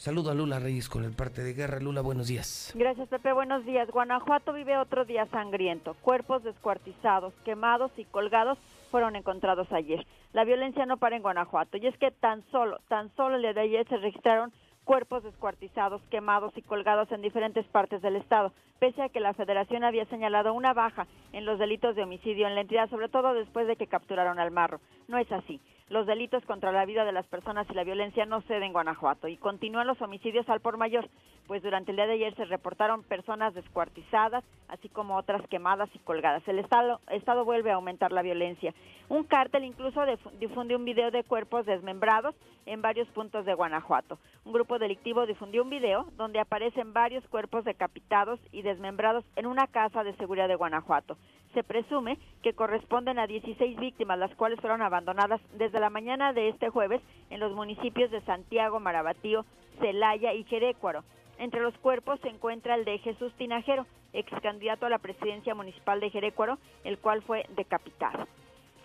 Saludo 0.00 0.30
a 0.30 0.34
Lula 0.34 0.58
Reyes 0.58 0.88
con 0.88 1.04
el 1.04 1.12
parte 1.12 1.42
de 1.42 1.52
guerra. 1.52 1.78
Lula, 1.78 2.00
buenos 2.00 2.26
días. 2.26 2.72
Gracias, 2.74 3.06
Pepe. 3.10 3.34
Buenos 3.34 3.66
días. 3.66 3.86
Guanajuato 3.90 4.54
vive 4.54 4.78
otro 4.78 5.04
día 5.04 5.26
sangriento. 5.26 5.92
Cuerpos 6.00 6.42
descuartizados, 6.42 7.34
quemados 7.44 7.92
y 7.98 8.06
colgados 8.06 8.56
fueron 8.90 9.14
encontrados 9.14 9.70
ayer. 9.72 10.06
La 10.32 10.44
violencia 10.44 10.86
no 10.86 10.96
para 10.96 11.16
en 11.16 11.22
Guanajuato. 11.22 11.76
Y 11.76 11.86
es 11.86 11.94
que 11.98 12.10
tan 12.12 12.42
solo, 12.50 12.78
tan 12.88 13.14
solo 13.14 13.36
el 13.36 13.42
día 13.42 13.52
de 13.52 13.60
ayer 13.60 13.86
se 13.88 13.98
registraron 13.98 14.54
cuerpos 14.84 15.22
descuartizados, 15.22 16.00
quemados 16.10 16.56
y 16.56 16.62
colgados 16.62 17.12
en 17.12 17.20
diferentes 17.20 17.66
partes 17.66 18.00
del 18.00 18.16
estado, 18.16 18.54
pese 18.78 19.02
a 19.02 19.10
que 19.10 19.20
la 19.20 19.34
federación 19.34 19.84
había 19.84 20.06
señalado 20.06 20.54
una 20.54 20.72
baja 20.72 21.06
en 21.34 21.44
los 21.44 21.58
delitos 21.58 21.94
de 21.94 22.04
homicidio 22.04 22.46
en 22.48 22.54
la 22.54 22.62
entidad, 22.62 22.88
sobre 22.88 23.10
todo 23.10 23.34
después 23.34 23.66
de 23.66 23.76
que 23.76 23.86
capturaron 23.86 24.38
al 24.38 24.50
marro. 24.50 24.80
No 25.08 25.18
es 25.18 25.30
así. 25.30 25.60
Los 25.90 26.06
delitos 26.06 26.44
contra 26.44 26.70
la 26.70 26.84
vida 26.86 27.04
de 27.04 27.10
las 27.10 27.26
personas 27.26 27.66
y 27.68 27.74
la 27.74 27.82
violencia 27.82 28.24
no 28.24 28.42
ceden 28.42 28.62
en 28.62 28.72
Guanajuato 28.72 29.26
y 29.26 29.36
continúan 29.36 29.88
los 29.88 30.00
homicidios 30.00 30.48
al 30.48 30.60
por 30.60 30.76
mayor, 30.76 31.08
pues 31.48 31.64
durante 31.64 31.90
el 31.90 31.96
día 31.96 32.06
de 32.06 32.12
ayer 32.12 32.32
se 32.36 32.44
reportaron 32.44 33.02
personas 33.02 33.54
descuartizadas, 33.54 34.44
así 34.68 34.88
como 34.88 35.16
otras 35.16 35.44
quemadas 35.48 35.88
y 35.92 35.98
colgadas. 35.98 36.46
El 36.46 36.60
estado, 36.60 37.00
estado 37.10 37.44
vuelve 37.44 37.72
a 37.72 37.74
aumentar 37.74 38.12
la 38.12 38.22
violencia. 38.22 38.72
Un 39.08 39.24
cártel 39.24 39.64
incluso 39.64 40.00
dif- 40.02 40.30
difunde 40.38 40.76
un 40.76 40.84
video 40.84 41.10
de 41.10 41.24
cuerpos 41.24 41.66
desmembrados 41.66 42.36
en 42.66 42.82
varios 42.82 43.08
puntos 43.08 43.44
de 43.44 43.54
Guanajuato. 43.54 44.18
Un 44.44 44.52
grupo 44.52 44.78
delictivo 44.78 45.26
difundió 45.26 45.64
un 45.64 45.70
video 45.70 46.06
donde 46.16 46.38
aparecen 46.38 46.92
varios 46.92 47.26
cuerpos 47.28 47.64
decapitados 47.64 48.38
y 48.52 48.62
desmembrados 48.62 49.24
en 49.34 49.46
una 49.46 49.66
casa 49.66 50.04
de 50.04 50.14
seguridad 50.18 50.46
de 50.46 50.54
Guanajuato. 50.54 51.16
Se 51.52 51.64
presume 51.64 52.16
que 52.44 52.52
corresponden 52.52 53.18
a 53.18 53.26
16 53.26 53.76
víctimas, 53.80 54.20
las 54.20 54.32
cuales 54.36 54.60
fueron 54.60 54.82
abandonadas 54.82 55.40
desde 55.54 55.79
la 55.80 55.90
mañana 55.90 56.32
de 56.32 56.48
este 56.48 56.68
jueves 56.68 57.00
en 57.30 57.40
los 57.40 57.52
municipios 57.52 58.10
de 58.10 58.20
Santiago, 58.22 58.80
Marabatío, 58.80 59.44
Celaya 59.80 60.32
y 60.34 60.44
Jerécuaro. 60.44 61.04
Entre 61.38 61.60
los 61.60 61.76
cuerpos 61.78 62.20
se 62.20 62.28
encuentra 62.28 62.74
el 62.74 62.84
de 62.84 62.98
Jesús 62.98 63.32
Tinajero, 63.34 63.86
ex 64.12 64.30
candidato 64.42 64.86
a 64.86 64.90
la 64.90 64.98
presidencia 64.98 65.54
municipal 65.54 66.00
de 66.00 66.10
Jerécuaro, 66.10 66.58
el 66.84 66.98
cual 66.98 67.22
fue 67.22 67.46
decapitado. 67.56 68.26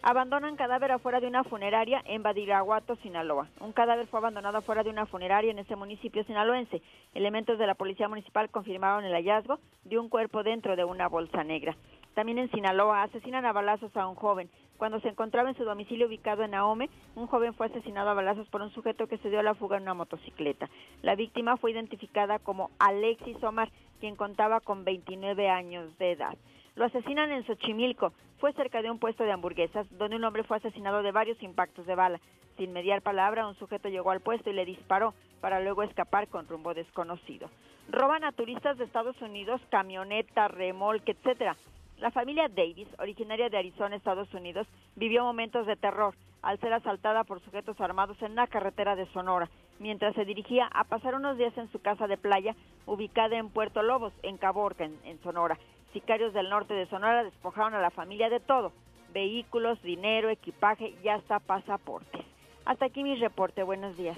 Abandonan 0.08 0.56
cadáver 0.56 0.92
afuera 0.92 1.20
de 1.20 1.26
una 1.26 1.44
funeraria 1.44 2.00
en 2.06 2.22
Badiraguato, 2.22 2.96
Sinaloa. 2.98 3.48
Un 3.60 3.72
cadáver 3.72 4.06
fue 4.06 4.20
abandonado 4.20 4.60
afuera 4.60 4.84
de 4.84 4.92
una 4.92 5.08
funeraria 5.08 5.50
en 5.50 5.58
ese 5.58 5.76
municipio 5.76 6.24
sinaloense. 6.26 6.84
Elementos 7.16 7.58
de 7.58 7.66
la 7.66 7.74
policía 7.74 8.08
municipal 8.08 8.52
confirmaron 8.52 9.04
el 9.04 9.14
hallazgo 9.14 9.58
de 9.84 9.98
un 9.98 10.08
cuerpo 10.08 10.44
dentro 10.44 10.76
de 10.76 10.84
una 10.84 11.08
bolsa 11.10 11.44
negra. 11.44 11.76
También 12.14 12.38
en 12.38 12.52
Sinaloa 12.52 13.02
asesinan 13.02 13.48
a 13.48 13.52
balazos 13.52 13.98
a 13.98 14.08
un 14.08 14.14
joven. 14.14 14.48
Cuando 14.78 15.00
se 15.00 15.10
encontraba 15.10 15.50
en 15.50 15.58
su 15.58 15.64
domicilio 15.64 16.06
ubicado 16.06 16.44
en 16.44 16.54
Ahome, 16.54 16.92
un 17.16 17.26
joven 17.26 17.56
fue 17.56 17.66
asesinado 17.66 18.12
a 18.12 18.14
balazos 18.14 18.48
por 18.50 18.62
un 18.62 18.70
sujeto 18.76 19.08
que 19.08 19.18
se 19.18 19.32
dio 19.32 19.40
a 19.40 19.44
la 19.44 19.56
fuga 19.56 19.78
en 19.78 19.84
una 19.84 19.96
motocicleta. 19.96 20.70
La 21.02 21.16
víctima 21.16 21.58
fue 21.58 21.72
identificada 21.72 22.38
como 22.38 22.70
Alexis 22.78 23.44
Omar, 23.44 23.72
quien 24.00 24.16
contaba 24.16 24.60
con 24.60 24.86
29 24.86 25.50
años 25.50 25.98
de 25.98 26.12
edad. 26.12 26.38
Lo 26.76 26.84
asesinan 26.84 27.32
en 27.32 27.46
Xochimilco. 27.46 28.12
Fue 28.40 28.52
cerca 28.52 28.82
de 28.82 28.92
un 28.92 29.00
puesto 29.00 29.24
de 29.24 29.32
hamburguesas 29.32 29.88
donde 29.98 30.18
un 30.18 30.24
hombre 30.26 30.44
fue 30.44 30.58
asesinado 30.58 31.04
de 31.04 31.14
varios 31.14 31.42
impactos 31.42 31.86
de 31.86 31.96
bala. 31.96 32.20
Sin 32.58 32.74
mediar 32.74 33.02
palabra, 33.02 33.48
un 33.48 33.56
sujeto 33.56 33.88
llegó 33.88 34.12
al 34.12 34.20
puesto 34.20 34.50
y 34.50 34.54
le 34.54 34.66
disparó 34.66 35.14
para 35.40 35.62
luego 35.62 35.84
escapar 35.84 36.28
con 36.28 36.48
rumbo 36.48 36.74
desconocido. 36.74 37.50
Roban 37.90 38.26
a 38.26 38.34
turistas 38.34 38.78
de 38.78 38.84
Estados 38.84 39.22
Unidos 39.22 39.62
camioneta, 39.70 40.50
remolque, 40.50 41.14
etcétera. 41.14 41.56
La 42.00 42.12
familia 42.12 42.50
Davis, 42.50 42.90
originaria 43.00 43.48
de 43.48 43.58
Arizona, 43.58 43.96
Estados 43.96 44.34
Unidos, 44.34 44.68
vivió 44.98 45.24
momentos 45.24 45.66
de 45.66 45.78
terror 45.78 46.14
al 46.42 46.60
ser 46.60 46.74
asaltada 46.74 47.24
por 47.24 47.40
sujetos 47.40 47.80
armados 47.80 48.22
en 48.22 48.34
una 48.34 48.48
carretera 48.48 48.98
de 48.98 49.06
Sonora, 49.14 49.50
mientras 49.80 50.14
se 50.14 50.26
dirigía 50.26 50.68
a 50.74 50.84
pasar 50.84 51.16
unos 51.16 51.38
días 51.38 51.58
en 51.58 51.72
su 51.72 51.80
casa 51.80 52.06
de 52.08 52.18
playa 52.18 52.54
ubicada 52.86 53.38
en 53.38 53.50
Puerto 53.50 53.82
Lobos, 53.82 54.14
en 54.24 54.38
Caborca, 54.38 54.84
en, 54.84 55.00
en 55.06 55.20
Sonora. 55.24 55.58
Sicarios 55.96 56.34
del 56.34 56.50
norte 56.50 56.74
de 56.74 56.88
Sonora 56.90 57.24
despojaron 57.24 57.74
a 57.74 57.80
la 57.80 57.90
familia 57.90 58.28
de 58.28 58.42
todo, 58.42 58.74
vehículos, 59.14 59.82
dinero, 59.82 60.30
equipaje 60.30 60.94
y 61.02 61.08
hasta 61.08 61.40
pasaportes. 61.40 62.20
Hasta 62.66 62.88
aquí 62.88 63.02
mi 63.02 63.16
reporte, 63.16 63.64
buenos 63.64 63.96
días. 63.96 64.18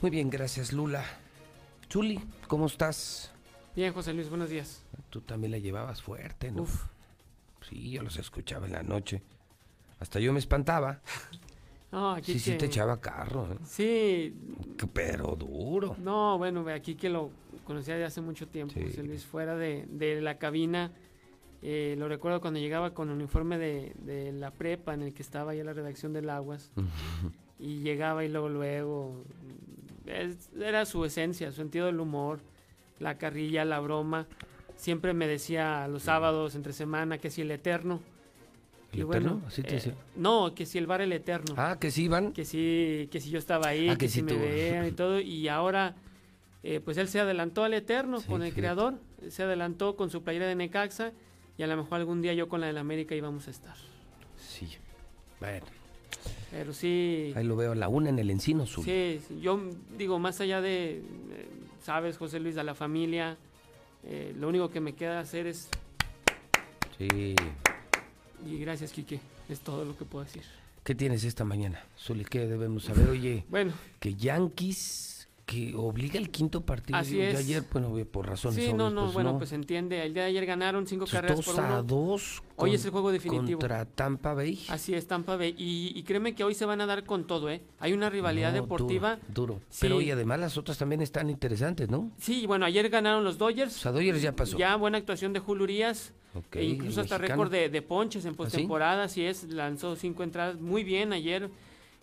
Muy 0.00 0.10
bien, 0.10 0.30
gracias 0.30 0.72
Lula. 0.72 1.04
Chuli, 1.88 2.18
¿cómo 2.48 2.66
estás? 2.66 3.32
Bien, 3.76 3.92
José 3.92 4.12
Luis, 4.14 4.28
buenos 4.30 4.50
días. 4.50 4.84
Tú 5.10 5.20
también 5.20 5.52
la 5.52 5.58
llevabas 5.58 6.02
fuerte, 6.02 6.50
¿no? 6.50 6.62
Uf. 6.62 6.86
Sí, 7.68 7.92
yo 7.92 8.02
los 8.02 8.16
escuchaba 8.16 8.66
en 8.66 8.72
la 8.72 8.82
noche. 8.82 9.22
Hasta 10.00 10.18
yo 10.18 10.32
me 10.32 10.40
espantaba. 10.40 11.00
No, 11.92 12.12
aquí 12.12 12.32
Sí, 12.32 12.38
sí 12.38 12.56
te 12.56 12.64
echaba 12.64 13.02
carro, 13.02 13.48
¿eh? 13.52 13.56
Sí. 13.64 14.34
Pero 14.94 15.36
duro. 15.36 15.94
No, 15.98 16.38
bueno, 16.38 16.64
ve, 16.64 16.72
aquí 16.72 16.94
que 16.94 17.10
lo 17.10 17.30
conocía 17.64 17.96
de 17.98 18.04
hace 18.06 18.22
mucho 18.22 18.48
tiempo, 18.48 18.72
Sí. 18.72 18.84
José 18.86 19.02
Luis, 19.02 19.26
fuera 19.26 19.56
de, 19.56 19.84
de 19.90 20.22
la 20.22 20.38
cabina. 20.38 20.90
Eh, 21.62 21.94
lo 21.98 22.08
recuerdo 22.08 22.40
cuando 22.40 22.58
llegaba 22.60 22.92
con 22.92 23.08
el 23.08 23.14
uniforme 23.14 23.56
de, 23.58 23.92
de 24.00 24.32
la 24.32 24.50
prepa 24.50 24.94
en 24.94 25.02
el 25.02 25.14
que 25.14 25.22
estaba 25.22 25.54
ya 25.54 25.64
la 25.64 25.72
redacción 25.72 26.12
del 26.12 26.28
Aguas. 26.30 26.70
y 27.58 27.80
llegaba 27.80 28.24
y 28.24 28.28
luego, 28.28 28.48
luego. 28.48 29.24
es- 30.06 30.50
era 30.60 30.84
su 30.84 31.04
esencia, 31.04 31.50
su 31.50 31.56
sentido 31.58 31.86
del 31.86 32.00
humor, 32.00 32.40
la 32.98 33.18
carrilla, 33.18 33.64
la 33.64 33.78
broma. 33.80 34.26
Siempre 34.76 35.12
me 35.14 35.28
decía 35.28 35.86
los 35.86 36.02
sábados, 36.02 36.54
entre 36.56 36.72
semana, 36.72 37.18
que 37.18 37.30
si 37.30 37.42
el 37.42 37.50
eterno. 37.52 38.00
¿El 38.92 38.98
Y 39.00 39.02
bueno, 39.04 39.28
Eterno? 39.28 39.46
¿Así 39.46 39.62
te 39.62 39.76
eh, 39.76 39.94
no, 40.16 40.54
que 40.54 40.66
si 40.66 40.76
el 40.78 40.86
bar 40.86 41.00
el 41.00 41.12
eterno. 41.12 41.54
Ah, 41.56 41.78
que 41.80 41.90
sí 41.90 42.04
iban. 42.04 42.32
Que 42.32 42.44
sí, 42.44 43.08
que 43.12 43.20
si 43.20 43.30
yo 43.30 43.38
estaba 43.38 43.68
ahí, 43.68 43.88
Ah, 43.88 43.92
que, 43.92 44.06
que 44.06 44.08
si 44.08 44.22
me 44.22 44.36
veían 44.36 44.86
y 44.86 44.90
todo. 44.92 45.18
Y 45.20 45.48
ahora, 45.48 45.94
eh, 46.62 46.80
pues 46.84 46.96
él 46.98 47.08
se 47.08 47.20
adelantó 47.20 47.64
al 47.64 47.72
eterno 47.74 48.20
Sí, 48.20 48.26
con 48.26 48.42
el 48.42 48.52
creador. 48.52 48.94
Se 49.28 49.44
adelantó 49.44 49.94
con 49.96 50.10
su 50.10 50.22
playera 50.22 50.46
de 50.46 50.56
Necaxa. 50.56 51.12
Y 51.62 51.64
a 51.64 51.68
lo 51.68 51.76
mejor 51.76 52.00
algún 52.00 52.20
día 52.22 52.34
yo 52.34 52.48
con 52.48 52.60
la 52.60 52.66
del 52.66 52.76
América 52.76 53.14
íbamos 53.14 53.46
a 53.46 53.52
estar. 53.52 53.76
Sí. 54.36 54.66
Bueno, 55.38 55.64
Pero 56.50 56.72
sí. 56.72 57.32
ahí 57.36 57.44
lo 57.44 57.54
veo 57.54 57.76
la 57.76 57.86
una 57.88 58.08
en 58.08 58.18
el 58.18 58.30
encino. 58.30 58.66
Sí, 58.66 58.82
sí, 59.28 59.40
yo 59.40 59.60
digo, 59.96 60.18
más 60.18 60.40
allá 60.40 60.60
de, 60.60 60.96
eh, 60.96 61.02
sabes, 61.80 62.16
José 62.18 62.40
Luis, 62.40 62.56
a 62.56 62.64
la 62.64 62.74
familia, 62.74 63.36
eh, 64.02 64.34
lo 64.36 64.48
único 64.48 64.70
que 64.70 64.80
me 64.80 64.94
queda 64.94 65.20
hacer 65.20 65.46
es, 65.46 65.68
Sí. 66.98 67.36
y 68.44 68.58
gracias, 68.58 68.90
Quique, 68.90 69.20
es 69.48 69.60
todo 69.60 69.84
lo 69.84 69.96
que 69.96 70.04
puedo 70.04 70.24
decir. 70.24 70.42
¿Qué 70.82 70.96
tienes 70.96 71.22
esta 71.22 71.44
mañana? 71.44 71.80
Zuli, 71.96 72.24
¿qué 72.24 72.40
debemos 72.48 72.86
saber? 72.86 73.08
Oye, 73.08 73.44
Bueno. 73.48 73.72
que 74.00 74.16
Yankees, 74.16 75.11
que 75.52 75.74
obliga 75.76 76.18
el 76.18 76.30
quinto 76.30 76.62
partido 76.62 76.98
Así 76.98 77.16
de 77.16 77.36
ayer, 77.36 77.64
bueno, 77.72 77.92
por 78.10 78.26
razones 78.26 78.56
Sí, 78.64 78.72
no, 78.72 78.86
obvias, 78.86 78.92
no, 78.94 79.02
pues 79.02 79.14
bueno, 79.14 79.32
no. 79.32 79.38
pues 79.38 79.52
entiende, 79.52 80.02
el 80.04 80.14
día 80.14 80.22
de 80.24 80.28
ayer 80.30 80.46
ganaron 80.46 80.86
cinco 80.86 81.04
Entonces, 81.04 81.14
carreras 81.20 81.36
dos 81.36 81.46
por 81.54 81.64
uno. 81.64 81.74
a 81.74 81.82
dos 81.82 82.42
Hoy 82.56 82.70
con- 82.70 82.74
es 82.76 82.84
el 82.84 82.90
juego 82.90 83.12
definitivo. 83.12 83.58
Contra 83.60 83.84
Tampa 83.84 84.34
Bay. 84.34 84.64
Así 84.68 84.94
es, 84.94 85.06
Tampa 85.06 85.36
Bay. 85.36 85.54
Y, 85.58 85.92
y 85.94 86.02
créeme 86.04 86.34
que 86.34 86.44
hoy 86.44 86.54
se 86.54 86.64
van 86.64 86.80
a 86.80 86.86
dar 86.86 87.04
con 87.04 87.26
todo, 87.26 87.50
¿eh? 87.50 87.60
Hay 87.80 87.92
una 87.92 88.08
rivalidad 88.10 88.52
No, 88.52 88.62
deportiva. 88.62 89.16
Duro. 89.28 89.54
duro. 89.54 89.60
Sí. 89.68 89.78
Pero 89.82 89.96
oye, 89.96 90.12
además 90.12 90.40
las 90.40 90.56
otras 90.56 90.78
también 90.78 91.00
están 91.02 91.28
interesantes, 91.30 91.88
¿no? 91.90 92.10
Sí, 92.18 92.46
bueno, 92.46 92.64
ayer 92.66 92.88
ganaron 92.88 93.24
los 93.24 93.36
Dodgers. 93.38 93.76
O 93.76 93.78
sea, 93.80 93.92
Dodgers 93.92 94.22
ya 94.22 94.32
pasó. 94.32 94.56
Ya 94.56 94.74
buena 94.76 94.98
actuación 94.98 95.32
de 95.32 95.40
Julio 95.40 95.64
Urias. 95.64 96.12
E 96.52 96.64
incluso 96.64 97.02
hasta 97.02 97.18
récord 97.18 97.50
de, 97.50 97.68
de 97.68 97.82
ponches 97.82 98.24
en 98.24 98.30
¿Ah, 98.30 98.32
sí? 98.32 98.36
postemporada, 98.38 99.04
así 99.04 99.22
es, 99.24 99.44
lanzó 99.44 99.96
cinco 99.96 100.22
entradas 100.22 100.58
muy 100.58 100.82
bien 100.82 101.12
ayer. 101.12 101.50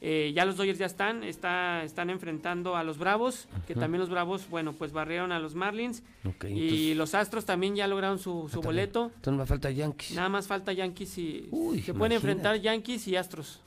Eh, 0.01 0.31
ya 0.33 0.45
los 0.45 0.55
Dodgers 0.55 0.79
ya 0.79 0.85
están, 0.85 1.23
está, 1.25 1.83
están 1.83 2.09
enfrentando 2.09 2.77
a 2.77 2.83
los 2.85 2.97
Bravos, 2.97 3.49
que 3.67 3.75
también 3.75 3.99
los 3.99 4.09
Bravos, 4.09 4.49
bueno, 4.49 4.71
pues 4.71 4.93
barrieron 4.93 5.33
a 5.33 5.39
los 5.39 5.55
Marlins. 5.55 6.03
Y 6.23 6.27
entonces- 6.29 6.97
los 6.97 7.15
Astros 7.15 7.43
también 7.45 7.75
ya 7.75 7.85
lograron 7.87 8.17
su, 8.17 8.47
su 8.49 8.59
Ah, 8.59 8.63
boleto. 8.63 9.11
Entonces 9.15 9.39
me 9.39 9.45
falta 9.45 9.69
Yankees. 9.71 10.15
Nada 10.15 10.29
más 10.29 10.47
falta 10.47 10.71
Yankees 10.71 11.17
y 11.17 11.47
Uy, 11.51 11.81
se 11.81 11.93
pueden 11.93 12.13
imagínate. 12.13 12.15
enfrentar 12.15 12.55
Yankees 12.61 13.07
y 13.09 13.15
Astros. 13.17 13.59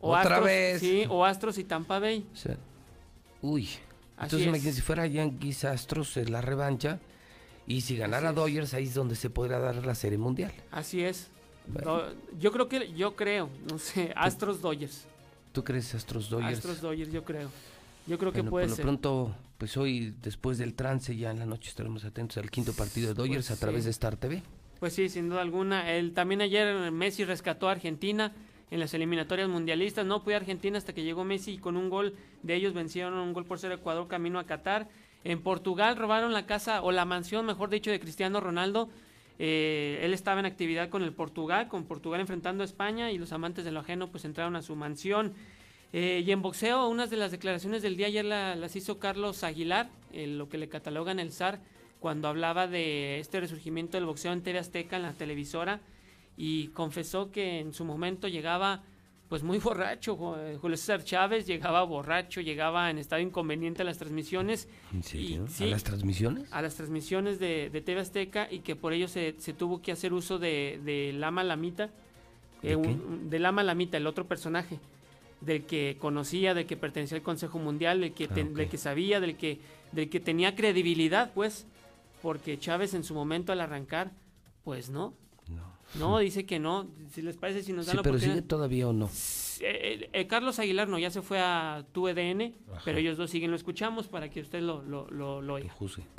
O 0.00 0.10
Otra 0.10 0.20
Astros, 0.22 0.44
vez. 0.44 0.80
Sí, 0.80 1.04
o 1.10 1.24
Astros 1.26 1.58
y 1.58 1.64
Tampa 1.64 1.98
Bay. 1.98 2.26
O 2.32 2.36
sea, 2.36 2.56
uy. 3.42 3.68
Entonces 4.14 4.40
es. 4.40 4.46
imagínate 4.46 4.76
si 4.76 4.80
fuera 4.82 5.06
Yankees 5.06 5.64
Astros 5.66 6.16
es 6.16 6.30
la 6.30 6.40
revancha. 6.40 7.00
Y 7.66 7.82
si 7.82 7.96
ganara 7.98 8.28
Así 8.30 8.38
es. 8.38 8.42
Dodgers, 8.44 8.74
ahí 8.74 8.84
es 8.84 8.94
donde 8.94 9.14
se 9.16 9.28
podrá 9.28 9.58
dar 9.58 9.84
la 9.84 9.94
serie 9.94 10.16
mundial. 10.16 10.52
Así 10.70 11.02
es. 11.02 11.28
Bueno. 11.66 12.02
Yo 12.38 12.50
creo 12.52 12.68
que, 12.68 12.92
yo 12.94 13.14
creo, 13.16 13.50
no 13.70 13.78
sé, 13.78 14.12
Astros 14.16 14.62
Dodgers. 14.62 15.06
¿Tú 15.56 15.64
crees 15.64 15.94
Astros 15.94 16.28
Dodgers? 16.28 16.58
Astros 16.58 16.82
Dodgers, 16.82 17.10
yo 17.10 17.24
creo. 17.24 17.48
Yo 18.06 18.18
creo 18.18 18.30
que 18.30 18.44
puede 18.44 18.66
por 18.66 18.70
lo 18.70 18.76
ser. 18.76 18.82
pronto, 18.82 19.34
pues 19.56 19.78
hoy, 19.78 20.14
después 20.20 20.58
del 20.58 20.74
trance, 20.74 21.16
ya 21.16 21.30
en 21.30 21.38
la 21.38 21.46
noche 21.46 21.70
estaremos 21.70 22.04
atentos 22.04 22.36
al 22.36 22.50
quinto 22.50 22.74
partido 22.74 23.08
de 23.08 23.14
Dodgers 23.14 23.46
Pues 23.46 23.50
a 23.52 23.58
través 23.58 23.84
sí. 23.84 23.86
de 23.86 23.90
Star 23.92 24.18
TV. 24.18 24.42
Pues 24.80 24.92
sí, 24.92 25.08
sin 25.08 25.30
duda 25.30 25.40
alguna. 25.40 25.90
El, 25.94 26.12
también 26.12 26.42
ayer 26.42 26.92
Messi 26.92 27.24
rescató 27.24 27.70
a 27.70 27.72
Argentina 27.72 28.34
en 28.70 28.80
las 28.80 28.92
eliminatorias 28.92 29.48
mundialistas. 29.48 30.04
No 30.04 30.20
fue 30.20 30.34
Argentina 30.34 30.76
hasta 30.76 30.92
que 30.92 31.04
llegó 31.04 31.24
Messi 31.24 31.52
y 31.52 31.58
con 31.58 31.78
un 31.78 31.88
gol 31.88 32.14
de 32.42 32.54
ellos 32.54 32.74
vencieron 32.74 33.14
un 33.14 33.32
gol 33.32 33.46
por 33.46 33.58
ser 33.58 33.72
Ecuador 33.72 34.08
camino 34.08 34.38
a 34.38 34.44
Qatar. 34.44 34.90
En 35.24 35.40
Portugal 35.40 35.96
robaron 35.96 36.34
la 36.34 36.44
casa 36.44 36.82
o 36.82 36.92
la 36.92 37.06
mansión, 37.06 37.46
mejor 37.46 37.70
dicho, 37.70 37.90
de 37.90 37.98
Cristiano 37.98 38.40
Ronaldo. 38.40 38.90
Eh, 39.38 40.00
él 40.02 40.14
estaba 40.14 40.40
en 40.40 40.46
actividad 40.46 40.88
con 40.88 41.02
el 41.02 41.12
Portugal, 41.12 41.68
con 41.68 41.84
Portugal 41.84 42.20
enfrentando 42.20 42.62
a 42.62 42.66
España 42.66 43.10
y 43.12 43.18
los 43.18 43.32
amantes 43.32 43.64
de 43.64 43.70
lo 43.72 43.80
ajeno 43.80 44.08
pues 44.10 44.24
entraron 44.24 44.56
a 44.56 44.62
su 44.62 44.76
mansión. 44.76 45.34
Eh, 45.92 46.22
y 46.26 46.30
en 46.32 46.42
boxeo, 46.42 46.88
unas 46.88 47.10
de 47.10 47.16
las 47.16 47.30
declaraciones 47.30 47.82
del 47.82 47.96
día 47.96 48.06
ayer 48.08 48.24
la- 48.24 48.56
las 48.56 48.74
hizo 48.76 48.98
Carlos 48.98 49.44
Aguilar, 49.44 49.88
lo 50.12 50.48
que 50.48 50.58
le 50.58 50.68
catalogan 50.68 51.18
el 51.20 51.32
zar, 51.32 51.60
cuando 52.00 52.28
hablaba 52.28 52.66
de 52.66 53.18
este 53.20 53.40
resurgimiento 53.40 53.96
del 53.96 54.06
boxeo 54.06 54.32
en 54.32 54.42
TV 54.42 54.58
Azteca, 54.58 54.96
en 54.96 55.02
la 55.02 55.12
televisora, 55.12 55.80
y 56.36 56.68
confesó 56.68 57.30
que 57.30 57.60
en 57.60 57.72
su 57.72 57.84
momento 57.84 58.28
llegaba 58.28 58.82
pues 59.28 59.42
muy 59.42 59.58
borracho, 59.58 60.36
eh, 60.38 60.56
Julio 60.60 60.76
César 60.76 61.02
Chávez 61.02 61.46
llegaba 61.46 61.82
borracho, 61.82 62.40
llegaba 62.40 62.90
en 62.90 62.98
estado 62.98 63.20
inconveniente 63.22 63.82
a 63.82 63.84
las 63.84 63.98
transmisiones. 63.98 64.68
¿En 64.92 65.02
serio? 65.02 65.44
Y- 65.46 65.50
sí, 65.50 65.64
¿A 65.64 65.66
las 65.68 65.84
transmisiones? 65.84 66.52
a 66.52 66.62
las 66.62 66.74
transmisiones 66.76 67.38
de, 67.38 67.70
de 67.70 67.80
TV 67.80 68.00
Azteca 68.00 68.48
y 68.50 68.60
que 68.60 68.76
por 68.76 68.92
ello 68.92 69.08
se, 69.08 69.34
se 69.38 69.52
tuvo 69.52 69.82
que 69.82 69.92
hacer 69.92 70.12
uso 70.12 70.38
de, 70.38 70.80
de 70.84 71.12
Lama 71.12 71.42
Lamita, 71.44 71.90
eh, 72.62 72.76
¿De 72.76 72.82
qué? 72.82 72.88
un- 72.88 73.28
de 73.30 73.38
Lama 73.38 73.62
Lamita, 73.62 73.96
el 73.96 74.06
otro 74.06 74.26
personaje, 74.26 74.78
del 75.40 75.64
que 75.66 75.96
conocía, 76.00 76.54
del 76.54 76.66
que 76.66 76.76
pertenecía 76.76 77.18
al 77.18 77.22
Consejo 77.24 77.58
Mundial, 77.58 78.00
del 78.00 78.12
que, 78.12 78.24
Ah, 78.30 78.34
del 78.34 78.68
que 78.68 78.78
sabía, 78.78 79.20
del 79.20 79.36
que, 79.36 79.58
del 79.92 80.08
que 80.08 80.20
tenía 80.20 80.54
credibilidad, 80.54 81.32
pues, 81.34 81.66
porque 82.22 82.58
Chávez 82.58 82.94
en 82.94 83.04
su 83.04 83.12
momento 83.14 83.52
al 83.52 83.60
arrancar, 83.60 84.12
pues 84.64 84.88
no. 84.88 85.14
No, 85.94 86.18
dice 86.18 86.44
que 86.44 86.58
no. 86.58 86.88
Si 87.12 87.22
les 87.22 87.36
parece, 87.36 87.62
si 87.62 87.72
nos 87.72 87.86
dan 87.86 87.92
Sí, 87.92 87.96
la 87.96 88.02
pero 88.02 88.14
oportunidad. 88.16 88.36
sigue 88.36 88.46
todavía 88.46 88.88
o 88.88 88.92
no. 88.92 89.06
Eh, 89.06 89.60
eh, 89.60 90.10
eh, 90.12 90.26
Carlos 90.26 90.58
Aguilar 90.58 90.88
no, 90.88 90.98
ya 90.98 91.10
se 91.10 91.22
fue 91.22 91.38
a 91.40 91.86
tu 91.92 92.08
EDN, 92.08 92.54
Ajá. 92.72 92.82
pero 92.84 92.98
ellos 92.98 93.16
dos 93.16 93.30
siguen, 93.30 93.50
lo 93.50 93.56
escuchamos 93.56 94.06
para 94.08 94.28
que 94.28 94.40
usted 94.40 94.60
lo, 94.60 94.82
lo, 94.82 95.08
lo, 95.10 95.40
lo 95.40 95.54
oiga. 95.54 95.72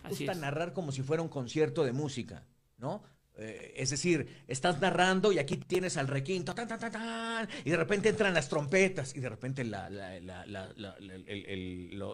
Así 0.03 0.25
gusta 0.25 0.31
es. 0.31 0.37
narrar 0.39 0.73
como 0.73 0.91
si 0.91 1.03
fuera 1.03 1.21
un 1.21 1.29
concierto 1.29 1.83
de 1.83 1.91
música, 1.91 2.45
¿no? 2.77 3.03
Eh, 3.39 3.73
es 3.77 3.91
decir, 3.91 4.43
estás 4.47 4.81
narrando 4.81 5.31
y 5.31 5.37
aquí 5.37 5.57
tienes 5.57 5.95
al 5.97 6.07
requinto, 6.07 6.55
tan, 6.55 6.67
tan, 6.67 6.79
tan, 6.79 7.47
y 7.63 7.69
de 7.69 7.77
repente 7.77 8.09
entran 8.09 8.33
las 8.33 8.49
trompetas 8.49 9.15
y 9.15 9.19
de 9.19 9.29
repente 9.29 9.63
la, 9.63 9.89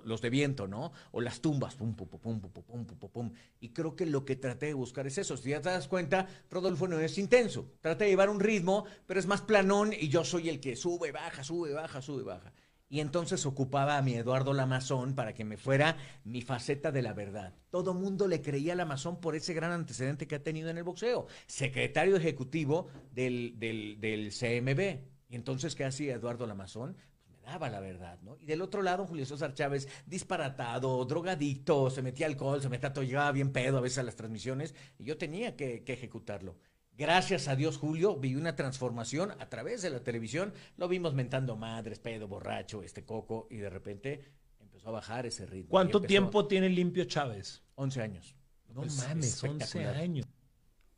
los 0.03 0.21
de 0.21 0.29
viento, 0.29 0.67
¿no? 0.67 0.91
O 1.11 1.21
las 1.21 1.39
tumbas, 1.39 1.75
pum, 1.75 1.95
pum, 1.95 2.09
pum, 2.09 2.41
pum, 2.41 2.85
pum, 2.85 3.09
pum, 3.09 3.33
Y 3.61 3.69
creo 3.69 3.95
que 3.95 4.05
lo 4.05 4.25
que 4.25 4.35
traté 4.35 4.65
de 4.67 4.73
buscar 4.73 5.07
es 5.07 5.17
eso. 5.17 5.37
Si 5.37 5.49
ya 5.49 5.61
te 5.61 5.69
das 5.69 5.87
cuenta, 5.87 6.27
Rodolfo 6.51 6.87
no 6.89 6.99
es 6.99 7.17
intenso. 7.17 7.71
Trata 7.79 8.03
de 8.03 8.09
llevar 8.09 8.29
un 8.29 8.41
ritmo, 8.41 8.85
pero 9.07 9.19
es 9.19 9.25
más 9.25 9.41
planón 9.41 9.93
y 9.93 10.09
yo 10.09 10.25
soy 10.25 10.49
el 10.49 10.59
que 10.59 10.75
sube, 10.75 11.11
baja, 11.13 11.43
sube, 11.43 11.71
baja, 11.71 12.01
sube, 12.01 12.23
baja. 12.23 12.51
Y 12.93 12.99
entonces 12.99 13.47
ocupaba 13.47 13.97
a 13.97 14.03
mi 14.03 14.13
Eduardo 14.13 14.53
Lamazón 14.53 15.15
para 15.15 15.33
que 15.33 15.43
me 15.43 15.57
fuera 15.57 15.97
mi 16.25 16.43
faceta 16.43 16.91
de 16.91 17.01
la 17.01 17.13
verdad. 17.13 17.55
Todo 17.71 17.95
mundo 17.95 18.27
le 18.27 18.43
creía 18.43 18.73
a 18.73 18.75
Lamazón 18.75 19.19
por 19.19 19.35
ese 19.35 19.55
gran 19.55 19.71
antecedente 19.71 20.27
que 20.27 20.35
ha 20.35 20.43
tenido 20.43 20.69
en 20.69 20.77
el 20.77 20.83
boxeo. 20.83 21.25
Secretario 21.47 22.15
ejecutivo 22.15 22.89
del, 23.11 23.55
del, 23.57 23.99
del 23.99 24.29
CMB. 24.29 25.07
Y 25.27 25.35
entonces, 25.35 25.73
¿qué 25.73 25.85
hacía 25.85 26.13
Eduardo 26.13 26.45
Lamazón? 26.45 26.95
Pues 27.15 27.31
me 27.31 27.41
daba 27.41 27.67
la 27.67 27.79
verdad, 27.79 28.19
¿no? 28.21 28.37
Y 28.39 28.45
del 28.45 28.61
otro 28.61 28.83
lado, 28.83 29.07
Julio 29.07 29.25
César 29.25 29.55
Chávez, 29.55 29.87
disparatado, 30.05 31.03
drogadicto, 31.05 31.89
se 31.89 32.03
metía 32.03 32.27
alcohol, 32.27 32.61
se 32.61 32.69
metía 32.69 32.93
todo, 32.93 33.03
llegaba 33.03 33.31
bien 33.31 33.51
pedo 33.51 33.79
a 33.79 33.81
veces 33.81 33.97
a 33.97 34.03
las 34.03 34.15
transmisiones, 34.15 34.75
y 34.99 35.05
yo 35.05 35.17
tenía 35.17 35.55
que, 35.55 35.83
que 35.83 35.93
ejecutarlo. 35.93 36.59
Gracias 36.97 37.47
a 37.47 37.55
Dios, 37.55 37.77
Julio, 37.77 38.15
vi 38.17 38.35
una 38.35 38.55
transformación 38.55 39.31
a 39.39 39.49
través 39.49 39.81
de 39.81 39.89
la 39.89 40.01
televisión. 40.01 40.53
Lo 40.77 40.87
vimos 40.87 41.13
mentando 41.15 41.55
madres, 41.55 41.99
pedo, 41.99 42.27
borracho, 42.27 42.83
este 42.83 43.03
coco, 43.03 43.47
y 43.49 43.57
de 43.57 43.69
repente 43.69 44.23
empezó 44.59 44.89
a 44.89 44.91
bajar 44.91 45.25
ese 45.25 45.45
ritmo. 45.47 45.69
¿Cuánto 45.71 46.01
tiempo 46.01 46.45
tiene 46.47 46.69
limpio 46.69 47.05
Chávez? 47.05 47.63
11 47.75 48.01
años. 48.01 48.35
No 48.73 48.83
Es 48.83 48.97
mames, 48.97 49.43
11 49.43 49.63
espectacular. 49.63 49.95
años. 49.95 50.27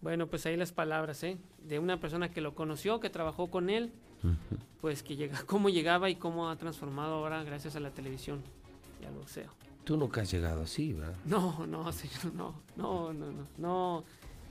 Bueno, 0.02 0.28
pues 0.28 0.46
ahí 0.46 0.58
las 0.58 0.74
palabras, 0.74 1.24
¿eh? 1.24 1.38
De 1.60 1.80
una 1.80 2.00
persona 2.00 2.30
que 2.30 2.42
lo 2.42 2.56
conoció, 2.56 3.00
que 3.00 3.10
trabajó 3.10 3.50
con 3.50 3.70
él, 3.70 3.94
pues 4.82 5.02
que 5.02 5.16
llega, 5.16 5.42
cómo 5.46 5.70
llegaba 5.70 6.10
y 6.10 6.16
cómo 6.16 6.50
ha 6.50 6.58
transformado 6.58 7.16
ahora 7.16 7.44
gracias 7.44 7.76
a 7.78 7.80
la 7.80 7.92
televisión 7.92 8.44
y 9.02 9.06
al 9.06 9.14
boxeo. 9.14 9.50
Tú 9.86 9.96
nunca 9.98 10.22
has 10.22 10.32
llegado 10.32 10.64
así, 10.64 10.94
¿verdad? 10.94 11.16
No, 11.26 11.66
no, 11.68 11.92
señor, 11.94 12.34
no, 12.34 12.62
no, 12.76 13.14
no, 13.14 13.32
no, 13.32 13.48
no. 13.58 14.04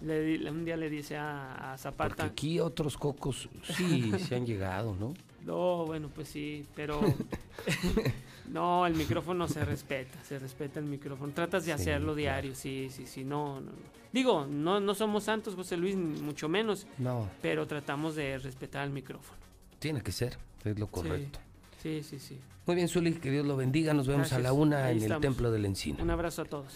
Le 0.02 0.50
un 0.50 0.64
día 0.64 0.76
le 0.76 0.90
dice 0.90 1.16
a, 1.16 1.72
a 1.72 1.78
Zapata. 1.78 2.08
Porque 2.08 2.22
aquí 2.22 2.60
otros 2.60 2.96
cocos 2.98 3.48
sí 3.76 4.12
se 4.18 4.34
han 4.36 4.46
llegado, 4.46 4.94
¿no? 4.98 5.14
No, 5.44 5.84
bueno, 5.84 6.08
pues 6.14 6.28
sí, 6.28 6.64
pero 6.74 7.02
no, 8.48 8.86
el 8.86 8.94
micrófono 8.94 9.46
se 9.46 9.62
respeta, 9.62 10.18
se 10.24 10.38
respeta 10.38 10.80
el 10.80 10.86
micrófono. 10.86 11.34
Tratas 11.34 11.66
de 11.66 11.72
Sí, 11.76 11.82
hacerlo 11.82 12.14
claro. 12.14 12.16
diario, 12.16 12.54
sí, 12.54 12.88
sí, 12.90 13.04
sí, 13.06 13.24
no, 13.24 13.60
no, 13.60 13.66
no. 13.72 13.76
Digo, 14.10 14.46
no, 14.46 14.80
no 14.80 14.94
somos 14.94 15.24
santos, 15.24 15.54
José 15.54 15.76
Luis, 15.76 15.96
ni 15.96 16.18
mucho 16.22 16.48
menos, 16.48 16.86
No, 16.96 17.28
pero 17.42 17.66
tratamos 17.66 18.14
de 18.14 18.38
respetar 18.38 18.84
el 18.86 18.90
micrófono. 18.92 19.38
tiene 19.78 20.00
que 20.00 20.12
ser, 20.12 20.38
es 20.64 20.78
lo 20.78 20.86
correcto. 20.86 21.38
Sí, 21.82 22.02
sí, 22.02 22.18
sí. 22.18 22.38
Muy 22.64 22.76
bien, 22.76 22.88
Zuli, 22.88 23.12
que 23.12 23.30
Dios 23.30 23.44
lo 23.44 23.56
bendiga. 23.58 23.92
Nos 23.92 24.06
vemos 24.06 24.32
a 24.32 24.38
la 24.38 24.54
una 24.54 24.86
Ahí 24.86 25.04
en 25.04 25.12
el. 25.12 25.20
Templo 25.20 25.50
del 25.50 25.66
Encino. 25.66 26.02
Un 26.02 26.08
abrazo 26.08 26.40
a 26.40 26.44
todos. 26.46 26.72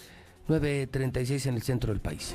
9.36 0.48 1.46
en 1.46 1.54
el 1.54 1.62
centro 1.62 1.90
del 1.90 2.02
país. 2.02 2.34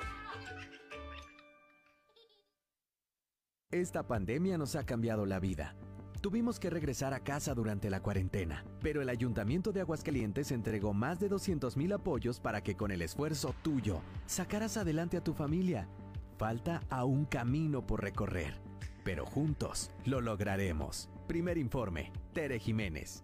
Esta 3.71 4.03
pandemia 4.05 4.57
nos 4.57 4.75
ha 4.75 4.85
cambiado 4.85 5.25
la 5.25 5.39
vida. 5.39 5.75
Tuvimos 6.19 6.59
que 6.59 6.69
regresar 6.69 7.13
a 7.13 7.21
casa 7.21 7.53
durante 7.53 7.89
la 7.89 8.01
cuarentena, 8.03 8.65
pero 8.81 9.01
el 9.01 9.07
Ayuntamiento 9.07 9.71
de 9.71 9.79
Aguascalientes 9.79 10.51
entregó 10.51 10.93
más 10.93 11.21
de 11.21 11.29
200 11.29 11.77
mil 11.77 11.93
apoyos 11.93 12.41
para 12.41 12.61
que 12.61 12.75
con 12.75 12.91
el 12.91 13.01
esfuerzo 13.01 13.55
tuyo 13.61 14.01
sacaras 14.25 14.75
adelante 14.75 15.15
a 15.15 15.23
tu 15.23 15.33
familia. 15.33 15.87
Falta 16.37 16.81
aún 16.89 17.23
camino 17.23 17.87
por 17.87 18.01
recorrer, 18.03 18.55
pero 19.05 19.25
juntos 19.25 19.89
lo 20.03 20.19
lograremos. 20.19 21.09
Primer 21.27 21.57
informe, 21.57 22.11
Tere 22.33 22.59
Jiménez. 22.59 23.23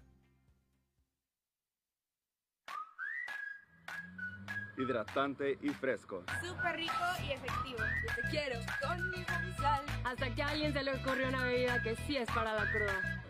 Hidratante 4.77 5.57
y 5.61 5.69
fresco. 5.69 6.23
Súper 6.43 6.75
rico 6.77 6.93
y 7.27 7.31
efectivo. 7.31 7.79
Yo 7.79 8.15
te 8.15 8.29
quiero 8.29 8.59
con 8.81 9.11
mi 9.11 9.23
sal. 9.55 9.85
Hasta 10.03 10.35
que 10.35 10.43
a 10.43 10.47
alguien 10.49 10.73
se 10.73 10.83
le 10.83 10.93
ocurrió 10.93 11.27
una 11.29 11.43
bebida 11.45 11.81
que 11.81 11.95
sí 12.07 12.17
es 12.17 12.27
para 12.31 12.53
la 12.53 12.71
cruda. 12.71 13.23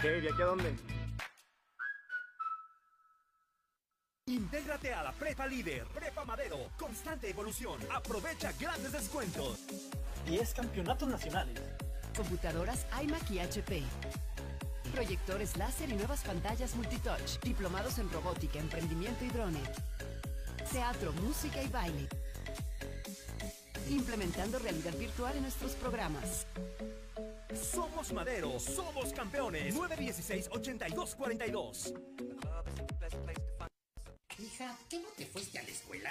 ¿Qué? 0.00 0.08
¿De 0.20 0.30
aquí 0.30 0.42
a 0.42 0.46
dónde? 0.46 0.74
Intégrate 4.26 4.94
a 4.94 5.02
la 5.02 5.12
Prepa 5.12 5.46
Líder, 5.46 5.84
Prepa 5.86 6.24
Madero, 6.24 6.70
constante 6.78 7.28
evolución. 7.28 7.78
Aprovecha 7.92 8.52
grandes 8.58 8.92
descuentos. 8.92 9.58
10 10.26 10.54
campeonatos 10.54 11.08
nacionales. 11.08 11.60
Computadoras 12.16 12.86
iMac 13.02 13.30
y 13.30 13.40
HP. 13.40 13.82
Proyectores 14.94 15.56
láser 15.56 15.90
y 15.90 15.94
nuevas 15.94 16.22
pantallas 16.22 16.74
multitouch. 16.76 17.40
Diplomados 17.42 17.98
en 17.98 18.10
robótica, 18.10 18.58
emprendimiento 18.58 19.24
y 19.24 19.28
drone. 19.28 19.60
Teatro, 20.70 21.12
música 21.14 21.60
y 21.62 21.68
baile. 21.68 22.08
Implementando 23.90 24.58
realidad 24.58 24.94
virtual 24.94 25.36
en 25.36 25.42
nuestros 25.42 25.72
programas. 25.72 26.46
Somos 27.54 28.10
Madero, 28.12 28.58
somos 28.58 29.12
campeones. 29.12 29.74
916-8242. 29.74 31.94
Hija, 34.38 34.78
¿qué 34.88 34.98
no 35.00 35.08
te 35.16 35.26
fuiste 35.26 35.58
a 35.58 35.62
la 35.62 35.68
escuela? 35.68 36.10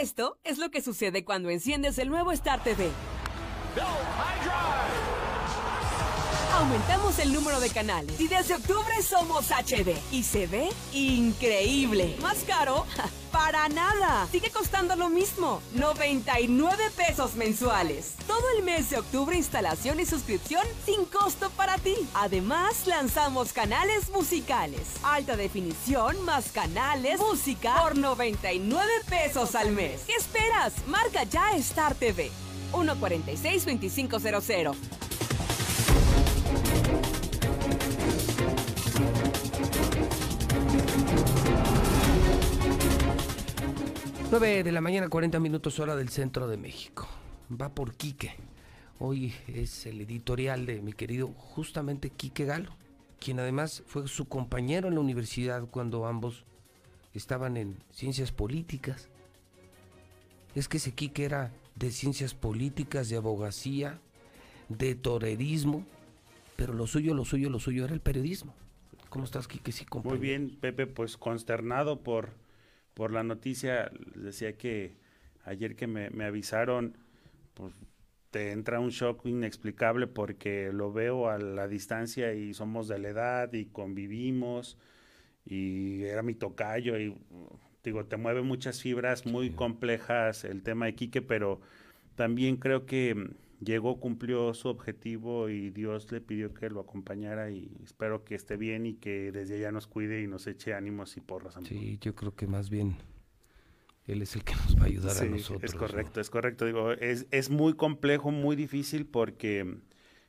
Esto 0.00 0.38
es 0.44 0.56
lo 0.56 0.70
que 0.70 0.80
sucede 0.80 1.26
cuando 1.26 1.50
enciendes 1.50 1.98
el 1.98 2.08
nuevo 2.08 2.32
Star 2.32 2.64
TV. 2.64 2.88
Aumentamos 6.60 7.18
el 7.20 7.32
número 7.32 7.58
de 7.58 7.70
canales 7.70 8.20
y 8.20 8.28
desde 8.28 8.54
octubre 8.54 9.02
somos 9.02 9.50
HD 9.50 9.96
y 10.12 10.22
se 10.22 10.46
ve 10.46 10.68
increíble. 10.92 12.14
¿Más 12.20 12.44
caro? 12.46 12.84
Para 13.32 13.66
nada. 13.70 14.28
Sigue 14.30 14.50
costando 14.50 14.94
lo 14.94 15.08
mismo. 15.08 15.62
99 15.72 16.90
pesos 16.94 17.34
mensuales. 17.34 18.12
Todo 18.26 18.42
el 18.58 18.62
mes 18.62 18.90
de 18.90 18.98
octubre 18.98 19.34
instalación 19.34 20.00
y 20.00 20.04
suscripción 20.04 20.62
sin 20.84 21.06
costo 21.06 21.48
para 21.48 21.78
ti. 21.78 21.96
Además, 22.12 22.86
lanzamos 22.86 23.54
canales 23.54 24.10
musicales. 24.10 24.82
Alta 25.02 25.36
definición 25.36 26.22
más 26.26 26.52
canales, 26.52 27.20
música 27.20 27.80
por 27.80 27.96
99 27.96 28.86
pesos 29.08 29.54
al 29.54 29.72
mes. 29.72 30.02
¿Qué 30.06 30.12
esperas? 30.12 30.74
Marca 30.86 31.24
ya 31.24 31.52
Star 31.52 31.94
TV. 31.94 32.30
146-2500. 32.72 35.09
9 44.30 44.62
de 44.62 44.70
la 44.70 44.80
mañana, 44.80 45.08
40 45.08 45.40
minutos 45.40 45.80
hora 45.80 45.96
del 45.96 46.08
centro 46.08 46.46
de 46.46 46.56
México. 46.56 47.08
Va 47.50 47.74
por 47.74 47.96
Quique. 47.96 48.36
Hoy 49.00 49.34
es 49.48 49.86
el 49.86 50.00
editorial 50.00 50.66
de 50.66 50.80
mi 50.80 50.92
querido 50.92 51.26
justamente 51.36 52.10
Quique 52.10 52.44
Galo, 52.44 52.70
quien 53.18 53.40
además 53.40 53.82
fue 53.88 54.06
su 54.06 54.28
compañero 54.28 54.86
en 54.86 54.94
la 54.94 55.00
universidad 55.00 55.66
cuando 55.68 56.06
ambos 56.06 56.44
estaban 57.12 57.56
en 57.56 57.82
ciencias 57.90 58.30
políticas. 58.30 59.08
Es 60.54 60.68
que 60.68 60.76
ese 60.76 60.92
Quique 60.92 61.24
era 61.24 61.50
de 61.74 61.90
ciencias 61.90 62.32
políticas, 62.32 63.08
de 63.08 63.16
abogacía, 63.16 63.98
de 64.68 64.94
torerismo, 64.94 65.84
pero 66.54 66.72
lo 66.72 66.86
suyo, 66.86 67.14
lo 67.14 67.24
suyo, 67.24 67.50
lo 67.50 67.58
suyo 67.58 67.84
era 67.84 67.94
el 67.94 68.00
periodismo. 68.00 68.54
¿Cómo 69.08 69.24
estás, 69.24 69.48
Kike? 69.48 69.72
Sí, 69.72 69.84
Muy 70.04 70.18
bien, 70.18 70.56
Pepe, 70.60 70.86
pues 70.86 71.16
consternado 71.16 71.98
por, 71.98 72.28
por 73.00 73.12
la 73.12 73.22
noticia. 73.22 73.90
Decía 74.14 74.58
que 74.58 74.98
ayer 75.46 75.74
que 75.74 75.86
me, 75.86 76.10
me 76.10 76.26
avisaron, 76.26 76.98
pues 77.54 77.72
te 78.30 78.52
entra 78.52 78.78
un 78.78 78.90
shock 78.90 79.24
inexplicable 79.24 80.06
porque 80.06 80.70
lo 80.70 80.92
veo 80.92 81.30
a 81.30 81.38
la 81.38 81.66
distancia 81.66 82.34
y 82.34 82.52
somos 82.52 82.88
de 82.88 82.98
la 82.98 83.08
edad 83.08 83.52
y 83.54 83.64
convivimos 83.64 84.76
y 85.46 86.02
era 86.02 86.22
mi 86.22 86.34
tocayo 86.34 86.98
y 86.98 87.16
digo, 87.82 88.04
te 88.04 88.18
mueve 88.18 88.42
muchas 88.42 88.82
fibras 88.82 89.24
muy 89.24 89.48
complejas 89.48 90.44
el 90.44 90.62
tema 90.62 90.84
de 90.84 90.94
Quique, 90.94 91.22
pero 91.22 91.62
también 92.16 92.58
creo 92.58 92.84
que 92.84 93.30
llegó, 93.60 94.00
cumplió 94.00 94.52
su 94.54 94.68
objetivo 94.68 95.48
y 95.48 95.70
Dios 95.70 96.10
le 96.10 96.20
pidió 96.20 96.52
que 96.54 96.70
lo 96.70 96.80
acompañara 96.80 97.50
y 97.50 97.70
espero 97.84 98.24
que 98.24 98.34
esté 98.34 98.56
bien 98.56 98.86
y 98.86 98.94
que 98.94 99.30
desde 99.32 99.56
allá 99.56 99.70
nos 99.70 99.86
cuide 99.86 100.22
y 100.22 100.26
nos 100.26 100.46
eche 100.46 100.74
ánimos 100.74 101.16
y 101.16 101.20
porras. 101.20 101.58
Sí, 101.64 101.98
yo 102.00 102.14
creo 102.14 102.34
que 102.34 102.46
más 102.46 102.70
bien 102.70 102.96
él 104.06 104.22
es 104.22 104.34
el 104.34 104.44
que 104.44 104.54
nos 104.54 104.76
va 104.76 104.82
a 104.82 104.86
ayudar 104.86 105.16
a 105.16 105.24
nosotros. 105.24 105.62
Es 105.62 105.74
correcto, 105.74 106.20
es 106.20 106.30
correcto. 106.30 106.66
Digo, 106.66 106.92
es, 106.92 107.26
es 107.30 107.50
muy 107.50 107.74
complejo, 107.74 108.30
muy 108.30 108.56
difícil 108.56 109.06
porque 109.06 109.76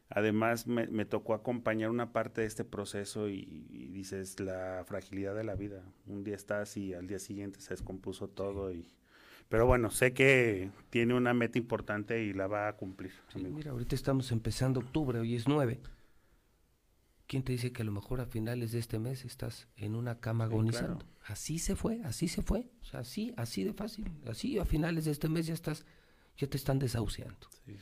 además 0.10 0.68
me, 0.68 0.88
me, 0.88 1.06
tocó 1.06 1.34
acompañar 1.34 1.90
una 1.90 2.12
parte 2.12 2.42
de 2.42 2.48
este 2.48 2.66
proceso 2.66 3.30
y, 3.30 3.66
y, 3.70 3.88
dices 3.88 4.40
la 4.40 4.84
fragilidad 4.86 5.36
de 5.36 5.46
la 5.46 5.56
vida. 5.56 5.84
Un 6.06 6.24
día 6.24 6.36
estás 6.36 6.76
y 6.78 6.94
al 6.94 7.08
día 7.08 7.20
siguiente 7.20 7.62
se 7.62 7.74
descompuso 7.74 8.28
todo 8.28 8.72
y 8.74 8.86
pero 9.52 9.66
bueno, 9.66 9.92
sé 9.92 10.14
que 10.14 10.72
tiene 10.90 11.14
una 11.14 11.34
meta 11.34 11.58
importante 11.60 12.24
y 12.24 12.32
la 12.32 12.48
va 12.48 12.70
a 12.70 12.78
cumplir. 12.78 13.12
Sí, 13.34 13.40
mira, 13.40 13.72
ahorita 13.72 13.96
estamos 13.96 14.32
empezando 14.32 14.80
octubre, 14.80 15.20
hoy 15.20 15.36
es 15.36 15.46
9. 15.46 15.82
¿Quién 17.28 17.44
te 17.44 17.52
dice 17.52 17.74
que 17.74 17.82
a 17.82 17.86
lo 17.86 17.92
mejor 17.92 18.22
a 18.22 18.26
finales 18.26 18.72
de 18.72 18.80
este 18.80 18.98
mes 18.98 19.26
estás 19.26 19.68
en 19.76 19.96
una 19.96 20.22
cama 20.22 20.46
agonizando? 20.46 21.00
Claro. 21.00 21.12
Así 21.26 21.60
se 21.60 21.76
fue, 21.76 22.00
así 22.06 22.30
se 22.30 22.44
fue. 22.44 22.72
O 22.82 22.86
sea, 22.86 23.02
así, 23.02 23.34
así 23.36 23.66
de 23.66 23.74
fácil. 23.74 24.10
Así 24.26 24.58
a 24.58 24.64
finales 24.64 25.04
de 25.04 25.12
este 25.12 25.28
mes 25.28 25.48
ya 25.48 25.54
estás, 25.54 25.86
ya 26.38 26.48
te 26.48 26.56
están 26.56 26.80
desahuciando. 26.80 27.50
Sí. 27.66 27.76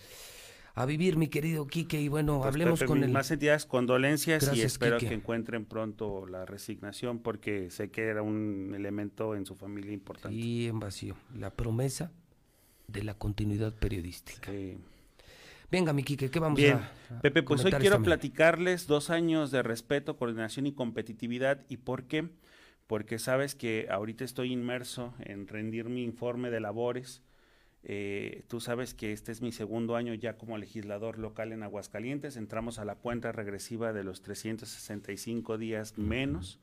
A 0.75 0.85
vivir, 0.85 1.17
mi 1.17 1.27
querido 1.27 1.67
Quique, 1.67 1.99
y 1.99 2.07
bueno, 2.07 2.37
pues, 2.37 2.47
hablemos 2.47 2.79
Pepe, 2.79 2.87
con 2.87 3.03
el... 3.03 3.11
Más 3.11 3.27
sentidas 3.27 3.65
condolencias 3.65 4.43
Gracias, 4.43 4.63
y 4.63 4.65
espero 4.65 4.97
Quique. 4.97 5.09
que 5.09 5.15
encuentren 5.15 5.65
pronto 5.65 6.25
la 6.25 6.45
resignación 6.45 7.19
porque 7.19 7.69
sé 7.69 7.91
que 7.91 8.03
era 8.03 8.21
un 8.21 8.73
elemento 8.75 9.35
en 9.35 9.45
su 9.45 9.55
familia 9.55 9.91
importante. 9.91 10.37
Y 10.37 10.67
en 10.67 10.79
vacío. 10.79 11.15
La 11.35 11.49
promesa 11.51 12.11
de 12.87 13.03
la 13.03 13.13
continuidad 13.13 13.73
periodística. 13.73 14.51
Sí. 14.51 14.77
Venga, 15.71 15.93
mi 15.93 16.03
Quique, 16.03 16.31
¿qué 16.31 16.39
vamos 16.39 16.57
Bien. 16.57 16.77
a, 16.77 17.17
a 17.17 17.21
Pepe, 17.21 17.43
pues 17.43 17.63
hoy 17.63 17.71
quiero 17.73 18.01
platicarles 18.01 18.87
dos 18.87 19.09
años 19.11 19.51
de 19.51 19.61
respeto, 19.61 20.17
coordinación 20.17 20.65
y 20.65 20.71
competitividad. 20.71 21.63
¿Y 21.69 21.77
por 21.77 22.05
qué? 22.05 22.29
Porque 22.87 23.19
sabes 23.19 23.53
que 23.53 23.87
ahorita 23.91 24.23
estoy 24.23 24.51
inmerso 24.51 25.13
en 25.19 25.47
rendir 25.47 25.85
mi 25.89 26.03
informe 26.03 26.49
de 26.49 26.59
labores. 26.59 27.21
Eh, 27.83 28.43
tú 28.47 28.59
sabes 28.59 28.93
que 28.93 29.13
este 29.13 29.31
es 29.31 29.41
mi 29.41 29.51
segundo 29.51 29.95
año 29.95 30.13
ya 30.13 30.37
como 30.37 30.57
legislador 30.57 31.17
local 31.17 31.51
en 31.51 31.63
Aguascalientes. 31.63 32.37
Entramos 32.37 32.79
a 32.79 32.85
la 32.85 32.95
cuenta 32.95 33.31
regresiva 33.31 33.93
de 33.93 34.03
los 34.03 34.21
365 34.21 35.57
días 35.57 35.97
menos. 35.97 36.59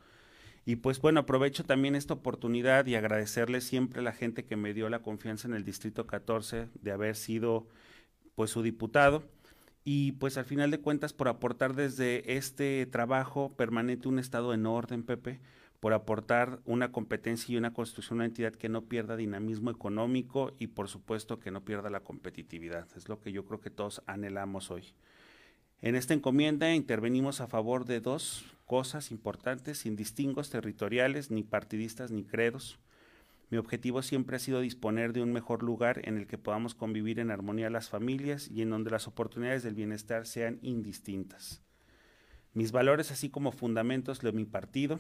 Y 0.65 0.77
pues 0.77 1.01
bueno, 1.01 1.20
aprovecho 1.20 1.65
también 1.65 1.95
esta 1.95 2.15
oportunidad 2.15 2.86
y 2.86 2.97
agradecerle 2.97 3.61
siempre 3.61 4.01
a 4.01 4.03
la 4.03 4.12
gente 4.12 4.45
que 4.45 4.57
me 4.57 4.75
dio 4.75 4.89
la 4.89 5.01
confianza 5.01 5.47
en 5.47 5.55
el 5.55 5.65
Distrito 5.65 6.07
14 6.07 6.69
de 6.75 6.93
haber 6.93 7.15
sido 7.15 7.69
pues 8.35 8.51
su 8.51 8.62
diputado 8.62 9.23
y 9.89 10.12
pues 10.12 10.36
al 10.36 10.45
final 10.45 10.73
de 10.73 10.81
cuentas 10.81 11.12
por 11.12 11.28
aportar 11.28 11.77
desde 11.77 12.36
este 12.36 12.85
trabajo 12.86 13.55
permanente 13.57 14.09
un 14.09 14.19
estado 14.19 14.53
en 14.53 14.67
orden, 14.67 15.05
Pepe, 15.05 15.39
por 15.86 15.94
aportar 15.94 16.58
una 16.65 16.90
competencia 16.90 17.52
y 17.52 17.56
una 17.56 17.73
construcción, 17.73 18.16
una 18.16 18.24
entidad 18.24 18.52
que 18.52 18.68
no 18.68 18.86
pierda 18.86 19.15
dinamismo 19.15 19.70
económico 19.70 20.52
y 20.58 20.66
por 20.66 20.89
supuesto 20.89 21.39
que 21.39 21.52
no 21.52 21.65
pierda 21.65 21.90
la 21.90 22.00
competitividad. 22.00 22.89
Es 22.97 23.08
lo 23.08 23.20
que 23.20 23.31
yo 23.31 23.44
creo 23.44 23.60
que 23.60 23.70
todos 23.70 24.02
anhelamos 24.05 24.73
hoy. 24.73 24.94
En 25.82 25.94
esta 25.94 26.12
encomienda 26.12 26.74
intervenimos 26.74 27.40
a 27.40 27.47
favor 27.47 27.84
de 27.84 28.00
dos 28.00 28.44
cosas 28.65 29.12
importantes, 29.12 29.78
sin 29.78 29.94
distingos 29.94 30.50
territoriales, 30.50 31.31
ni 31.31 31.44
partidistas, 31.44 32.10
ni 32.10 32.24
credos. 32.24 32.81
Mi 33.50 33.56
objetivo 33.56 34.02
siempre 34.02 34.34
ha 34.34 34.40
sido 34.40 34.62
disponer 34.62 35.12
de 35.12 35.23
un 35.23 35.32
mejor 35.32 35.62
lugar 35.62 36.00
en 36.02 36.16
el 36.16 36.26
que 36.26 36.36
podamos 36.36 36.74
convivir 36.74 37.20
en 37.20 37.31
armonía 37.31 37.70
las 37.70 37.90
familias 37.90 38.50
y 38.50 38.62
en 38.62 38.70
donde 38.70 38.90
las 38.90 39.06
oportunidades 39.06 39.62
del 39.62 39.74
bienestar 39.74 40.26
sean 40.26 40.58
indistintas. 40.62 41.62
Mis 42.55 42.73
valores, 42.73 43.12
así 43.12 43.31
como 43.31 43.52
fundamentos 43.52 44.20
de 44.20 44.32
mi 44.32 44.47
partido, 44.47 44.98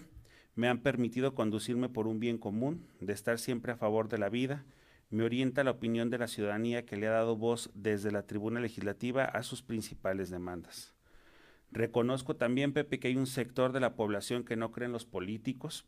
me 0.56 0.68
han 0.68 0.78
permitido 0.80 1.34
conducirme 1.34 1.88
por 1.88 2.08
un 2.08 2.18
bien 2.18 2.38
común, 2.38 2.86
de 3.00 3.12
estar 3.12 3.38
siempre 3.38 3.72
a 3.72 3.76
favor 3.76 4.08
de 4.08 4.18
la 4.18 4.30
vida, 4.30 4.64
me 5.10 5.22
orienta 5.22 5.62
la 5.62 5.70
opinión 5.70 6.10
de 6.10 6.18
la 6.18 6.26
ciudadanía 6.26 6.84
que 6.84 6.96
le 6.96 7.06
ha 7.06 7.12
dado 7.12 7.36
voz 7.36 7.70
desde 7.74 8.10
la 8.10 8.26
tribuna 8.26 8.58
legislativa 8.58 9.24
a 9.24 9.42
sus 9.42 9.62
principales 9.62 10.30
demandas. 10.30 10.94
Reconozco 11.70 12.36
también, 12.36 12.72
Pepe, 12.72 12.98
que 12.98 13.08
hay 13.08 13.16
un 13.16 13.26
sector 13.26 13.72
de 13.72 13.80
la 13.80 13.94
población 13.94 14.44
que 14.44 14.56
no 14.56 14.72
cree 14.72 14.86
en 14.86 14.92
los 14.92 15.04
políticos, 15.04 15.86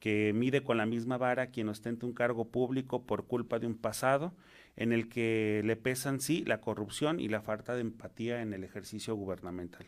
que 0.00 0.32
mide 0.34 0.62
con 0.62 0.78
la 0.78 0.86
misma 0.86 1.18
vara 1.18 1.48
quien 1.48 1.68
ostente 1.68 2.06
un 2.06 2.12
cargo 2.12 2.50
público 2.50 3.04
por 3.04 3.26
culpa 3.26 3.58
de 3.58 3.66
un 3.66 3.76
pasado 3.76 4.34
en 4.76 4.92
el 4.92 5.08
que 5.08 5.62
le 5.64 5.76
pesan, 5.76 6.20
sí, 6.20 6.44
la 6.46 6.60
corrupción 6.60 7.20
y 7.20 7.28
la 7.28 7.42
falta 7.42 7.74
de 7.74 7.82
empatía 7.82 8.40
en 8.42 8.52
el 8.52 8.64
ejercicio 8.64 9.14
gubernamental. 9.14 9.86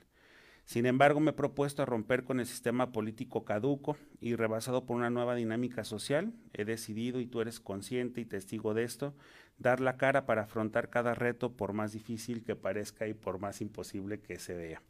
Sin 0.68 0.84
embargo, 0.84 1.18
me 1.18 1.30
he 1.30 1.32
propuesto 1.32 1.86
romper 1.86 2.24
con 2.24 2.40
el 2.40 2.46
sistema 2.46 2.92
político 2.92 3.42
caduco 3.42 3.96
y 4.20 4.36
rebasado 4.36 4.84
por 4.84 4.98
una 4.98 5.08
nueva 5.08 5.34
dinámica 5.34 5.82
social. 5.82 6.34
He 6.52 6.66
decidido, 6.66 7.20
y 7.20 7.26
tú 7.26 7.40
eres 7.40 7.58
consciente 7.58 8.20
y 8.20 8.26
testigo 8.26 8.74
de 8.74 8.84
esto, 8.84 9.14
dar 9.56 9.80
la 9.80 9.96
cara 9.96 10.26
para 10.26 10.42
afrontar 10.42 10.90
cada 10.90 11.14
reto 11.14 11.56
por 11.56 11.72
más 11.72 11.92
difícil 11.92 12.44
que 12.44 12.54
parezca 12.54 13.08
y 13.08 13.14
por 13.14 13.38
más 13.38 13.62
imposible 13.62 14.20
que 14.20 14.38
se 14.38 14.52
vea. 14.58 14.82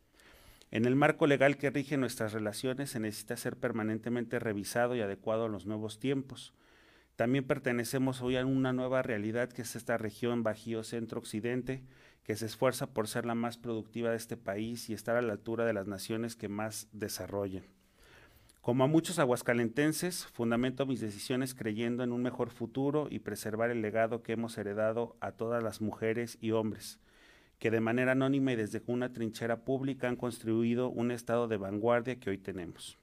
En 0.72 0.84
el 0.84 0.96
marco 0.96 1.28
legal 1.28 1.56
que 1.56 1.70
rige 1.70 1.96
nuestras 1.96 2.32
relaciones 2.32 2.90
se 2.90 2.98
necesita 2.98 3.36
ser 3.36 3.56
permanentemente 3.56 4.40
revisado 4.40 4.96
y 4.96 5.00
adecuado 5.00 5.44
a 5.44 5.48
los 5.48 5.66
nuevos 5.66 6.00
tiempos. 6.00 6.54
También 7.14 7.44
pertenecemos 7.44 8.20
hoy 8.20 8.36
a 8.36 8.44
una 8.44 8.72
nueva 8.72 9.02
realidad 9.02 9.48
que 9.48 9.62
es 9.62 9.76
esta 9.76 9.96
región 9.96 10.42
Bajío 10.42 10.82
Centro 10.82 11.20
Occidente, 11.20 11.84
que 12.28 12.36
se 12.36 12.44
esfuerza 12.44 12.86
por 12.86 13.08
ser 13.08 13.24
la 13.24 13.34
más 13.34 13.56
productiva 13.56 14.10
de 14.10 14.18
este 14.18 14.36
país 14.36 14.90
y 14.90 14.92
estar 14.92 15.16
a 15.16 15.22
la 15.22 15.32
altura 15.32 15.64
de 15.64 15.72
las 15.72 15.86
naciones 15.86 16.36
que 16.36 16.50
más 16.50 16.86
desarrollen. 16.92 17.64
Como 18.60 18.84
a 18.84 18.86
muchos 18.86 19.18
aguascalentenses, 19.18 20.26
fundamento 20.26 20.84
mis 20.84 21.00
decisiones 21.00 21.54
creyendo 21.54 22.04
en 22.04 22.12
un 22.12 22.20
mejor 22.20 22.50
futuro 22.50 23.08
y 23.10 23.20
preservar 23.20 23.70
el 23.70 23.80
legado 23.80 24.22
que 24.22 24.32
hemos 24.32 24.58
heredado 24.58 25.16
a 25.22 25.32
todas 25.32 25.62
las 25.62 25.80
mujeres 25.80 26.36
y 26.42 26.50
hombres, 26.50 27.00
que 27.58 27.70
de 27.70 27.80
manera 27.80 28.12
anónima 28.12 28.52
y 28.52 28.56
desde 28.56 28.82
una 28.86 29.10
trinchera 29.10 29.64
pública 29.64 30.06
han 30.06 30.16
construido 30.16 30.90
un 30.90 31.12
estado 31.12 31.48
de 31.48 31.56
vanguardia 31.56 32.20
que 32.20 32.28
hoy 32.28 32.36
tenemos. 32.36 32.98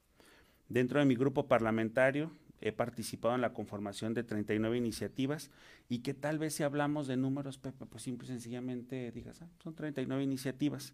Dentro 0.69 0.99
de 0.99 1.05
mi 1.05 1.15
grupo 1.15 1.47
parlamentario 1.47 2.31
he 2.61 2.71
participado 2.71 3.35
en 3.35 3.41
la 3.41 3.53
conformación 3.53 4.13
de 4.13 4.23
39 4.23 4.77
iniciativas 4.77 5.51
y 5.89 5.99
que 5.99 6.13
tal 6.13 6.39
vez 6.39 6.55
si 6.55 6.63
hablamos 6.63 7.07
de 7.07 7.17
números, 7.17 7.57
Pepe, 7.57 7.85
pues 7.85 8.03
simple 8.03 8.25
y 8.25 8.31
sencillamente 8.31 9.11
digas, 9.11 9.41
ah, 9.41 9.49
son 9.63 9.75
39 9.75 10.23
iniciativas. 10.23 10.93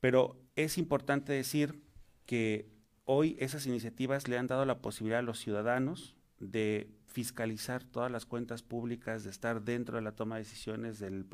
Pero 0.00 0.40
es 0.56 0.78
importante 0.78 1.32
decir 1.32 1.82
que 2.26 2.68
hoy 3.04 3.36
esas 3.38 3.66
iniciativas 3.66 4.28
le 4.28 4.38
han 4.38 4.46
dado 4.46 4.64
la 4.64 4.80
posibilidad 4.80 5.20
a 5.20 5.22
los 5.22 5.38
ciudadanos 5.38 6.16
de 6.38 6.90
fiscalizar 7.06 7.84
todas 7.84 8.10
las 8.10 8.24
cuentas 8.24 8.62
públicas, 8.62 9.24
de 9.24 9.30
estar 9.30 9.62
dentro 9.62 9.96
de 9.96 10.02
la 10.02 10.12
toma 10.12 10.36
de 10.36 10.42
decisiones 10.42 10.98
del 10.98 11.26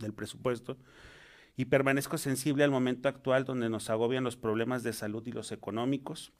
del 0.00 0.12
presupuesto 0.12 0.76
y 1.56 1.66
permanezco 1.66 2.18
sensible 2.18 2.64
al 2.64 2.70
momento 2.70 3.08
actual 3.08 3.44
donde 3.44 3.68
nos 3.68 3.90
agobian 3.90 4.24
los 4.24 4.36
problemas 4.36 4.82
de 4.82 4.92
salud 4.92 5.26
y 5.26 5.32
los 5.32 5.52
económicos. 5.52 6.32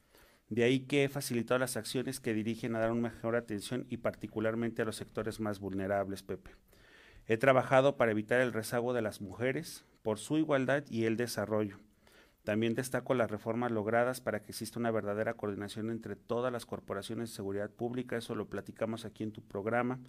De 0.53 0.65
ahí 0.65 0.81
que 0.81 1.05
he 1.05 1.09
facilitado 1.09 1.59
las 1.59 1.79
acciones 1.79 2.21
que 2.21 2.35
dirigen 2.35 2.77
a 2.77 2.79
dar 2.79 2.93
una 2.93 3.09
mejor 3.09 3.37
atención 3.37 3.87
y 3.89 3.97
particularmente 3.97 4.83
a 4.83 4.85
los 4.85 4.97
sectores 4.97 5.41
más 5.41 5.61
vulnerables, 5.61 6.23
Pepe. 6.23 6.51
He 7.27 7.39
trabajado 7.39 7.97
para 7.97 8.11
evitar 8.11 8.39
el 8.43 8.53
rezago 8.53 8.93
de 8.93 9.01
las 9.01 9.23
mujeres 9.23 9.87
por 10.03 10.19
su 10.19 10.37
igualdad 10.37 10.85
y 10.91 11.05
el 11.05 11.17
desarrollo. 11.17 11.79
También 12.45 12.75
destaco 12.75 13.15
las 13.15 13.31
reformas 13.31 13.73
logradas 13.73 14.21
para 14.21 14.43
que 14.43 14.51
exista 14.51 14.79
una 14.79 14.91
verdadera 14.91 15.33
coordinación 15.33 15.89
entre 15.89 16.17
todas 16.17 16.53
las 16.53 16.67
corporaciones 16.67 17.31
de 17.31 17.37
seguridad 17.37 17.71
pública, 17.71 18.19
eso 18.19 18.35
lo 18.35 18.51
platicamos 18.51 19.07
aquí 19.07 19.23
en 19.23 19.33
tu 19.33 19.41
programa, 19.41 20.01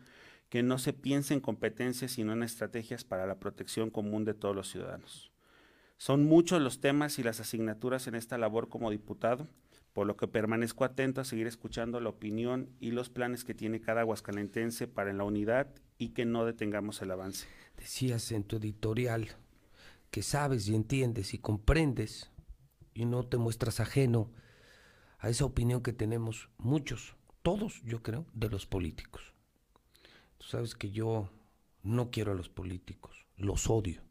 que 0.50 0.62
no 0.62 0.78
se 0.78 0.92
piense 0.92 1.34
en 1.34 1.40
competencias 1.40 2.12
sino 2.12 2.34
en 2.34 2.44
estrategias 2.44 3.06
para 3.06 3.26
la 3.26 3.40
protección 3.40 3.90
común 3.90 4.26
de 4.26 4.34
todos 4.34 4.58
los 4.58 4.70
ciudadanos. 4.70 5.32
Son 5.96 6.26
muchos 6.26 6.62
los 6.62 6.82
temas 6.82 7.18
y 7.18 7.24
las 7.24 7.40
asignaturas 7.40 8.08
en 8.08 8.16
esta 8.16 8.38
labor 8.38 8.68
como 8.68 8.92
diputado, 8.92 9.48
por 9.94 10.08
lo 10.08 10.18
que 10.18 10.28
permanezco 10.28 10.84
atento 10.84 11.22
a 11.22 11.26
seguir 11.26 11.48
escuchando 11.48 12.00
la 12.00 12.10
opinión 12.10 12.70
y 12.80 12.92
los 12.92 13.10
planes 13.10 13.44
que 13.44 13.54
tiene 13.54 13.80
cada 13.80 14.02
aguascalentense 14.02 14.88
para 14.88 15.14
la 15.14 15.24
unidad 15.24 15.74
y 16.00 16.10
que 16.10 16.26
no 16.26 16.46
detengamos 16.46 17.02
el 17.02 17.12
avance. 17.12 17.48
Decías 17.78 18.32
en 18.32 18.44
tu 18.44 18.58
editorial 18.58 19.30
que 20.10 20.24
sabes 20.24 20.68
y 20.68 20.76
entiendes 20.76 21.34
y 21.34 21.38
comprendes 21.38 22.32
y 22.94 23.06
no 23.06 23.26
te 23.26 23.38
muestras 23.38 23.80
ajeno 23.80 24.32
a 25.20 25.30
esa 25.30 25.46
opinión 25.46 25.82
que 25.82 25.94
tenemos 25.94 26.50
muchos, 26.58 27.16
todos 27.44 27.82
yo 27.84 28.02
creo, 28.04 28.26
de 28.34 28.50
los 28.50 28.66
políticos. 28.66 29.34
Tú 30.40 30.48
sabes 30.48 30.76
que 30.76 30.92
yo 30.92 31.30
no 31.84 32.10
quiero 32.10 32.32
a 32.32 32.36
los 32.36 32.50
políticos, 32.50 33.26
los 33.38 33.70
odio. 33.70 34.02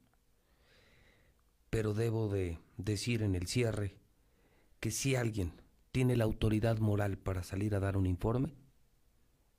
Pero 1.70 1.93
debo 1.93 2.28
de 2.28 2.59
decir 2.77 3.23
en 3.23 3.35
el 3.35 3.47
cierre 3.47 3.97
que 4.81 4.91
si 4.91 5.17
alguien 5.17 5.61
tiene 5.93 6.17
la 6.17 6.25
autoridad 6.25 6.79
moral 6.79 7.19
para 7.19 7.43
salir 7.43 7.75
a 7.75 7.81
dar 7.81 7.97
un 7.97 8.07
informe, 8.07 8.55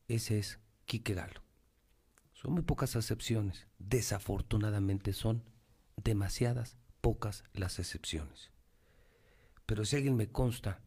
ese 0.08 0.40
es 0.40 0.60
Quique 0.86 1.14
Galo. 1.14 1.42
Son 2.34 2.52
muy 2.52 2.64
pocas 2.64 2.96
excepciones, 2.96 3.68
desafortunadamente 3.78 5.14
son 5.14 5.44
demasiadas 5.96 6.78
pocas 7.02 7.44
las 7.54 7.80
excepciones. 7.80 8.52
Pero 9.66 9.86
si 9.86 9.96
alguien 9.96 10.16
me 10.16 10.30
consta, 10.32 10.82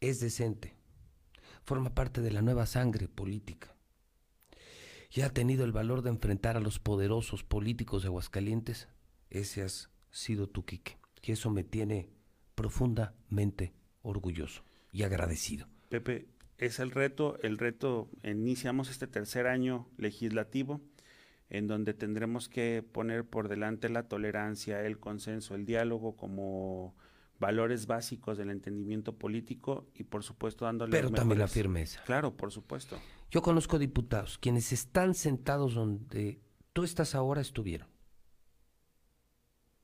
es 0.00 0.20
decente, 0.20 0.76
forma 1.64 1.94
parte 1.94 2.20
de 2.20 2.30
la 2.30 2.42
nueva 2.42 2.66
sangre 2.66 3.08
política 3.08 3.74
y 5.10 5.22
ha 5.22 5.30
tenido 5.30 5.64
el 5.64 5.72
valor 5.72 6.02
de 6.02 6.10
enfrentar 6.10 6.56
a 6.56 6.60
los 6.60 6.78
poderosos 6.78 7.44
políticos 7.44 8.02
de 8.02 8.08
Aguascalientes, 8.08 8.88
ese 9.30 9.62
has 9.62 9.90
sido 10.10 10.48
tu 10.48 10.64
Quique. 10.64 10.98
Y 11.22 11.32
eso 11.32 11.50
me 11.50 11.64
tiene 11.64 12.10
profundamente 12.54 13.72
orgulloso 14.04 14.62
y 14.92 15.02
agradecido. 15.02 15.66
Pepe, 15.88 16.28
es 16.58 16.78
el 16.78 16.92
reto, 16.92 17.36
el 17.42 17.58
reto, 17.58 18.08
iniciamos 18.22 18.88
este 18.90 19.08
tercer 19.08 19.48
año 19.48 19.88
legislativo 19.96 20.80
en 21.50 21.66
donde 21.66 21.94
tendremos 21.94 22.48
que 22.48 22.82
poner 22.82 23.24
por 23.24 23.48
delante 23.48 23.88
la 23.88 24.04
tolerancia, 24.04 24.80
el 24.82 24.98
consenso, 24.98 25.54
el 25.54 25.66
diálogo 25.66 26.16
como 26.16 26.94
valores 27.38 27.86
básicos 27.86 28.38
del 28.38 28.50
entendimiento 28.50 29.16
político 29.18 29.88
y 29.94 30.04
por 30.04 30.22
supuesto 30.22 30.64
dándole 30.64 30.92
pero 30.92 31.10
también 31.10 31.40
la 31.40 31.48
firmeza. 31.48 32.02
Claro 32.04 32.36
por 32.36 32.52
supuesto. 32.52 32.98
Yo 33.30 33.42
conozco 33.42 33.78
diputados 33.78 34.38
quienes 34.38 34.72
están 34.72 35.14
sentados 35.14 35.74
donde 35.74 36.40
tú 36.72 36.84
estás 36.84 37.14
ahora 37.14 37.40
estuvieron. 37.40 37.88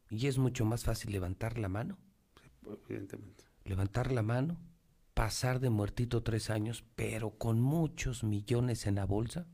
Y 0.08 0.26
es 0.26 0.38
mucho 0.38 0.64
más 0.64 0.84
fácil 0.84 1.12
levantar 1.12 1.58
la 1.58 1.68
mano. 1.68 1.98
Evidentemente 2.88 3.49
levantar 3.64 4.12
la 4.12 4.22
mano 4.22 4.58
pasar 5.14 5.60
de 5.60 5.70
muertito 5.70 6.22
tres 6.22 6.50
años 6.50 6.84
pero 6.94 7.30
con 7.36 7.60
muchos 7.60 8.24
millones 8.24 8.86
en 8.86 8.96
la 8.96 9.04
bolsa 9.04 9.46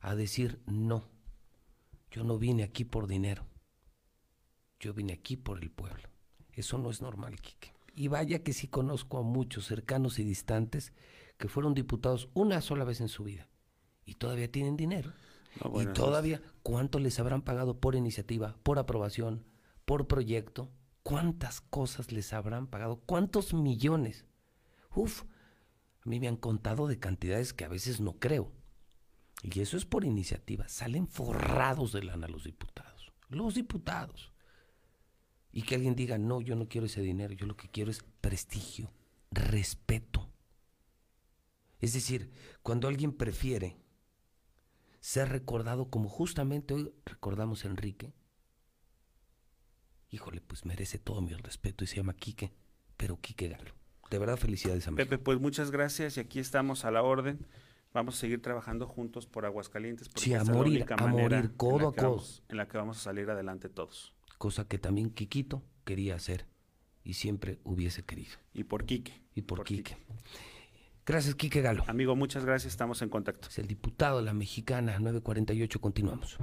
a 0.00 0.14
decir 0.14 0.60
no, 0.66 1.08
yo 2.10 2.24
no 2.24 2.38
vine 2.38 2.62
aquí 2.62 2.84
por 2.84 3.06
dinero, 3.06 3.46
yo 4.78 4.94
vine 4.94 5.12
aquí 5.12 5.36
por 5.36 5.62
el 5.62 5.70
pueblo. 5.70 6.08
Eso 6.52 6.78
no 6.78 6.90
es 6.90 7.02
normal, 7.02 7.40
Quique. 7.40 7.74
Y 7.94 8.08
vaya 8.08 8.42
que 8.42 8.52
sí 8.52 8.68
conozco 8.68 9.18
a 9.18 9.22
muchos 9.22 9.66
cercanos 9.66 10.18
y 10.18 10.24
distantes 10.24 10.92
que 11.38 11.48
fueron 11.48 11.74
diputados 11.74 12.28
una 12.34 12.60
sola 12.60 12.84
vez 12.84 13.00
en 13.00 13.08
su 13.08 13.24
vida 13.24 13.48
y 14.04 14.14
todavía 14.14 14.50
tienen 14.50 14.76
dinero. 14.76 15.12
y 15.80 15.86
todavía, 15.86 16.40
¿cuánto 16.62 16.98
les 16.98 17.18
habrán 17.18 17.42
pagado 17.42 17.80
por 17.80 17.94
iniciativa, 17.96 18.56
por 18.62 18.78
aprobación, 18.78 19.44
por 19.84 20.06
proyecto? 20.06 20.70
¿Cuántas 21.06 21.60
cosas 21.60 22.10
les 22.10 22.32
habrán 22.32 22.66
pagado? 22.66 22.96
¿Cuántos 23.06 23.54
millones? 23.54 24.24
Uf, 24.92 25.22
a 26.00 26.08
mí 26.08 26.18
me 26.18 26.26
han 26.26 26.34
contado 26.36 26.88
de 26.88 26.98
cantidades 26.98 27.52
que 27.52 27.64
a 27.64 27.68
veces 27.68 28.00
no 28.00 28.18
creo. 28.18 28.50
Y 29.40 29.60
eso 29.60 29.76
es 29.76 29.84
por 29.84 30.04
iniciativa. 30.04 30.68
Salen 30.68 31.06
forrados 31.06 31.92
de 31.92 32.02
lana 32.02 32.26
los 32.26 32.42
diputados. 32.42 33.12
Los 33.28 33.54
diputados. 33.54 34.32
Y 35.52 35.62
que 35.62 35.76
alguien 35.76 35.94
diga, 35.94 36.18
no, 36.18 36.40
yo 36.40 36.56
no 36.56 36.66
quiero 36.66 36.88
ese 36.88 37.02
dinero, 37.02 37.34
yo 37.34 37.46
lo 37.46 37.56
que 37.56 37.68
quiero 37.68 37.92
es 37.92 38.02
prestigio, 38.20 38.92
respeto. 39.30 40.28
Es 41.78 41.92
decir, 41.92 42.32
cuando 42.64 42.88
alguien 42.88 43.12
prefiere 43.12 43.76
ser 44.98 45.28
recordado 45.28 45.88
como 45.88 46.08
justamente 46.08 46.74
hoy 46.74 46.92
recordamos 47.04 47.64
a 47.64 47.68
Enrique, 47.68 48.12
híjole, 50.10 50.40
pues 50.40 50.64
merece 50.64 50.98
todo 50.98 51.20
mi 51.20 51.32
respeto 51.34 51.84
y 51.84 51.86
se 51.86 51.96
llama 51.96 52.14
Quique, 52.14 52.52
pero 52.96 53.20
Quique 53.20 53.48
Galo. 53.48 53.72
De 54.10 54.18
verdad, 54.18 54.36
felicidades 54.36 54.86
a 54.86 54.90
mí. 54.90 54.96
Pepe, 54.96 55.18
pues 55.18 55.40
muchas 55.40 55.70
gracias 55.70 56.16
y 56.16 56.20
aquí 56.20 56.38
estamos 56.38 56.84
a 56.84 56.90
la 56.90 57.02
orden 57.02 57.46
vamos 57.96 58.16
a 58.16 58.18
seguir 58.18 58.42
trabajando 58.42 58.86
juntos 58.86 59.26
por 59.26 59.46
Aguascalientes. 59.46 60.08
Porque 60.08 60.20
sí, 60.20 60.34
a 60.34 60.44
morir, 60.44 60.84
a 60.96 61.06
morir 61.06 61.52
codo 61.56 61.88
a 61.88 61.94
codo. 61.94 62.22
en 62.48 62.56
la 62.58 62.68
que 62.68 62.76
vamos 62.76 62.98
a 62.98 63.00
salir 63.00 63.28
adelante 63.30 63.68
todos. 63.68 64.14
Cosa 64.38 64.68
que 64.68 64.78
también 64.78 65.10
Quiquito 65.10 65.62
quería 65.84 66.14
hacer 66.14 66.46
y 67.04 67.14
siempre 67.14 67.58
hubiese 67.64 68.04
querido. 68.04 68.36
Y 68.52 68.64
por 68.64 68.84
Quique. 68.84 69.22
Y 69.34 69.42
por, 69.42 69.64
Quique. 69.64 69.96
Gracias, 71.06 71.36
Quique 71.36 71.60
Galo. 71.60 71.84
Amigo, 71.86 72.16
muchas 72.16 72.44
gracias, 72.44 72.72
estamos 72.72 73.00
en 73.00 73.08
contacto. 73.08 73.48
Es 73.48 73.58
el 73.58 73.68
diputado 73.68 74.18
de 74.18 74.24
la 74.24 74.34
Mexicana 74.34 74.98
948, 74.98 75.80
continuamos. 75.80 76.36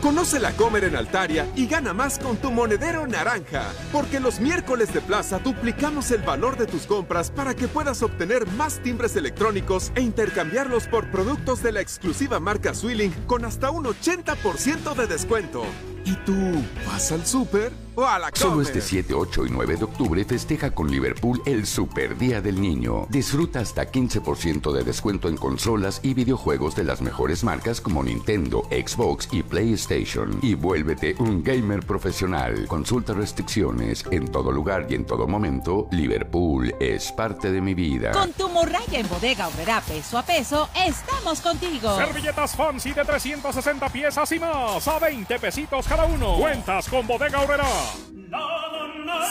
Conoce 0.00 0.38
la 0.38 0.52
Comer 0.52 0.84
en 0.84 0.94
Altaria 0.94 1.50
y 1.56 1.66
gana 1.66 1.92
más 1.92 2.20
con 2.20 2.36
tu 2.36 2.52
monedero 2.52 3.08
naranja, 3.08 3.72
porque 3.90 4.20
los 4.20 4.38
miércoles 4.38 4.94
de 4.94 5.00
plaza 5.00 5.40
duplicamos 5.40 6.12
el 6.12 6.22
valor 6.22 6.56
de 6.56 6.66
tus 6.66 6.86
compras 6.86 7.32
para 7.32 7.54
que 7.56 7.66
puedas 7.66 8.02
obtener 8.02 8.46
más 8.52 8.80
timbres 8.80 9.16
electrónicos 9.16 9.90
e 9.96 10.02
intercambiarlos 10.02 10.86
por 10.86 11.10
productos 11.10 11.60
de 11.64 11.72
la 11.72 11.80
exclusiva 11.80 12.38
marca 12.38 12.72
Swilling 12.72 13.12
con 13.26 13.44
hasta 13.44 13.72
un 13.72 13.84
80% 13.84 14.94
de 14.94 15.06
descuento. 15.08 15.64
¿Y 16.04 16.14
tú 16.16 16.34
vas 16.86 17.12
al 17.12 17.24
súper 17.24 17.72
o 17.94 18.04
a 18.04 18.18
la 18.18 18.30
comer? 18.30 18.38
Solo 18.38 18.60
este 18.60 18.82
7, 18.82 19.14
8 19.14 19.46
y 19.46 19.50
9 19.50 19.76
de 19.76 19.84
octubre 19.84 20.24
festeja 20.24 20.70
con 20.70 20.90
Liverpool 20.90 21.40
el 21.46 21.66
Super 21.66 22.18
Día 22.18 22.42
del 22.42 22.60
Niño. 22.60 23.06
Disfruta 23.08 23.60
hasta 23.60 23.90
15% 23.90 24.72
de 24.72 24.84
descuento 24.84 25.28
en 25.28 25.38
consolas 25.38 26.00
y 26.02 26.12
videojuegos 26.12 26.76
de 26.76 26.84
las 26.84 27.00
mejores 27.00 27.42
marcas 27.42 27.80
como 27.80 28.02
Nintendo, 28.02 28.64
Xbox 28.70 29.28
y 29.32 29.42
PlayStation. 29.42 30.38
Y 30.42 30.54
vuélvete 30.54 31.16
un 31.20 31.42
gamer 31.42 31.86
profesional. 31.86 32.66
Consulta 32.66 33.14
restricciones. 33.14 34.04
En 34.10 34.30
todo 34.30 34.52
lugar 34.52 34.86
y 34.90 34.96
en 34.96 35.06
todo 35.06 35.26
momento, 35.26 35.88
Liverpool 35.90 36.74
es 36.80 37.12
parte 37.12 37.50
de 37.50 37.62
mi 37.62 37.72
vida. 37.72 38.12
Con 38.12 38.32
tu 38.32 38.50
morraya 38.50 38.98
en 38.98 39.08
bodega 39.08 39.48
obrera 39.48 39.80
peso 39.80 40.18
a 40.18 40.22
peso, 40.22 40.68
estamos 40.86 41.40
contigo. 41.40 41.96
Servilletas 41.96 42.54
fancy 42.54 42.92
de 42.92 43.04
360 43.04 43.88
piezas 43.88 44.30
y 44.32 44.38
más 44.38 44.86
a 44.86 44.98
20 44.98 45.38
pesitos 45.38 45.86
cada 45.94 46.06
uno. 46.06 46.38
Cuentas 46.38 46.88
con 46.88 47.06
Bodega 47.06 47.40
Obrera. 47.40 47.68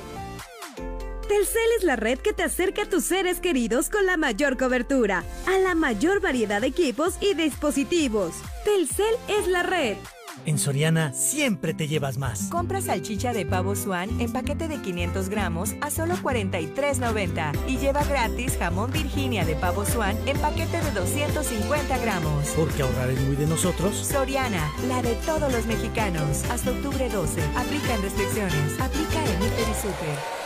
Telcel 1.29 1.69
es 1.77 1.83
la 1.83 1.97
red 1.97 2.19
que 2.19 2.33
te 2.33 2.45
acerca 2.45 2.83
a 2.83 2.89
tus 2.89 3.05
seres 3.05 3.41
queridos 3.41 3.91
con 3.91 4.07
la 4.07 4.17
mayor 4.17 4.57
cobertura, 4.57 5.25
a 5.47 5.59
la 5.59 5.75
mayor 5.75 6.21
variedad 6.21 6.61
de 6.61 6.69
equipos 6.69 7.15
y 7.21 7.35
dispositivos. 7.35 8.33
Telcel 8.65 9.15
es 9.29 9.49
la 9.49 9.65
red. 9.65 9.97
En 10.45 10.59
Soriana 10.59 11.13
siempre 11.13 11.75
te 11.75 11.89
llevas 11.89 12.19
más. 12.19 12.49
Compra 12.49 12.81
salchicha 12.81 13.33
de 13.33 13.45
pavo 13.45 13.75
Swan 13.75 14.21
en 14.21 14.33
paquete 14.33 14.69
de 14.69 14.81
500 14.81 15.29
gramos 15.29 15.75
a 15.81 15.91
solo 15.91 16.15
43.90 16.17 17.59
y 17.67 17.79
lleva 17.79 18.05
gratis 18.05 18.57
jamón 18.57 18.93
Virginia 18.93 19.45
de 19.45 19.57
pavo 19.57 19.85
Swan 19.85 20.17
en 20.27 20.39
paquete 20.39 20.81
de 20.81 20.91
250 20.93 21.99
gramos. 21.99 22.49
Porque 22.55 22.83
ahorrar 22.83 23.11
es 23.11 23.21
muy 23.23 23.35
de 23.35 23.47
nosotros. 23.47 23.97
Soriana, 23.97 24.71
la 24.87 25.03
de 25.03 25.15
todos 25.27 25.51
los 25.53 25.67
mexicanos. 25.67 26.45
Hasta 26.51 26.71
octubre 26.71 27.09
12. 27.09 27.43
Aplican 27.57 28.03
restricciones. 28.03 28.81
Aplica 28.81 29.25
en 29.25 29.43
Hiper 29.43 29.69
y 29.69 29.83
Super. 29.83 30.46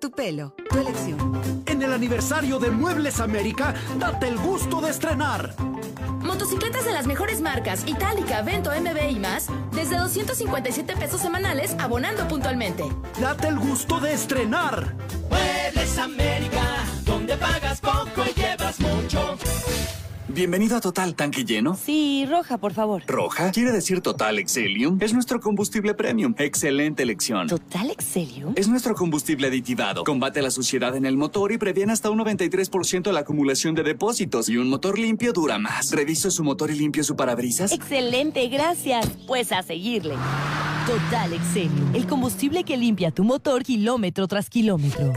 tu 0.00 0.10
pelo, 0.10 0.54
tu 0.70 0.78
elección. 0.78 1.62
En 1.66 1.82
el 1.82 1.92
aniversario 1.92 2.58
de 2.58 2.70
Muebles 2.70 3.20
América, 3.20 3.74
date 3.98 4.28
el 4.28 4.38
gusto 4.38 4.80
de 4.80 4.90
estrenar. 4.90 5.54
Motocicletas 6.20 6.84
de 6.84 6.92
las 6.92 7.06
mejores 7.06 7.40
marcas, 7.40 7.86
Itálica, 7.86 8.42
Vento, 8.42 8.70
MB 8.70 9.10
y 9.10 9.18
más, 9.18 9.46
desde 9.72 9.96
257 9.96 10.96
pesos 10.96 11.20
semanales, 11.20 11.74
abonando 11.78 12.26
puntualmente. 12.28 12.84
Date 13.20 13.48
el 13.48 13.58
gusto 13.58 14.00
de 14.00 14.12
estrenar. 14.12 14.94
Muebles 15.30 15.98
América, 15.98 16.62
donde 17.04 17.36
pagas 17.36 17.80
poco 17.80 18.22
y 18.28 18.40
llevas 18.40 18.80
mucho. 18.80 19.36
Bienvenido 20.28 20.76
a 20.76 20.80
Total 20.80 21.14
Tanque 21.14 21.44
Lleno. 21.44 21.76
Sí, 21.76 22.26
roja, 22.28 22.58
por 22.58 22.72
favor. 22.74 23.04
¿Roja? 23.06 23.52
¿Quiere 23.52 23.70
decir 23.70 24.00
Total 24.00 24.40
Excelium? 24.40 24.98
Es 25.00 25.14
nuestro 25.14 25.38
combustible 25.40 25.94
premium. 25.94 26.34
Excelente 26.38 27.04
elección. 27.04 27.46
¿Total 27.46 27.90
Excelium? 27.90 28.52
Es 28.56 28.66
nuestro 28.66 28.96
combustible 28.96 29.46
aditivado. 29.46 30.02
Combate 30.02 30.42
la 30.42 30.50
suciedad 30.50 30.96
en 30.96 31.06
el 31.06 31.16
motor 31.16 31.52
y 31.52 31.58
previene 31.58 31.92
hasta 31.92 32.10
un 32.10 32.18
93% 32.18 33.12
la 33.12 33.20
acumulación 33.20 33.76
de 33.76 33.84
depósitos. 33.84 34.48
Y 34.48 34.56
un 34.56 34.68
motor 34.68 34.98
limpio 34.98 35.32
dura 35.32 35.58
más. 35.58 35.92
¿Reviso 35.92 36.28
su 36.32 36.42
motor 36.42 36.72
y 36.72 36.74
limpio 36.74 37.04
su 37.04 37.14
parabrisas? 37.14 37.70
Excelente, 37.70 38.48
gracias. 38.48 39.06
Pues 39.28 39.52
a 39.52 39.62
seguirle. 39.62 40.16
Total 40.86 41.32
Excelium, 41.32 41.94
el 41.94 42.06
combustible 42.06 42.64
que 42.64 42.76
limpia 42.76 43.12
tu 43.12 43.22
motor 43.22 43.62
kilómetro 43.62 44.26
tras 44.26 44.50
kilómetro. 44.50 45.12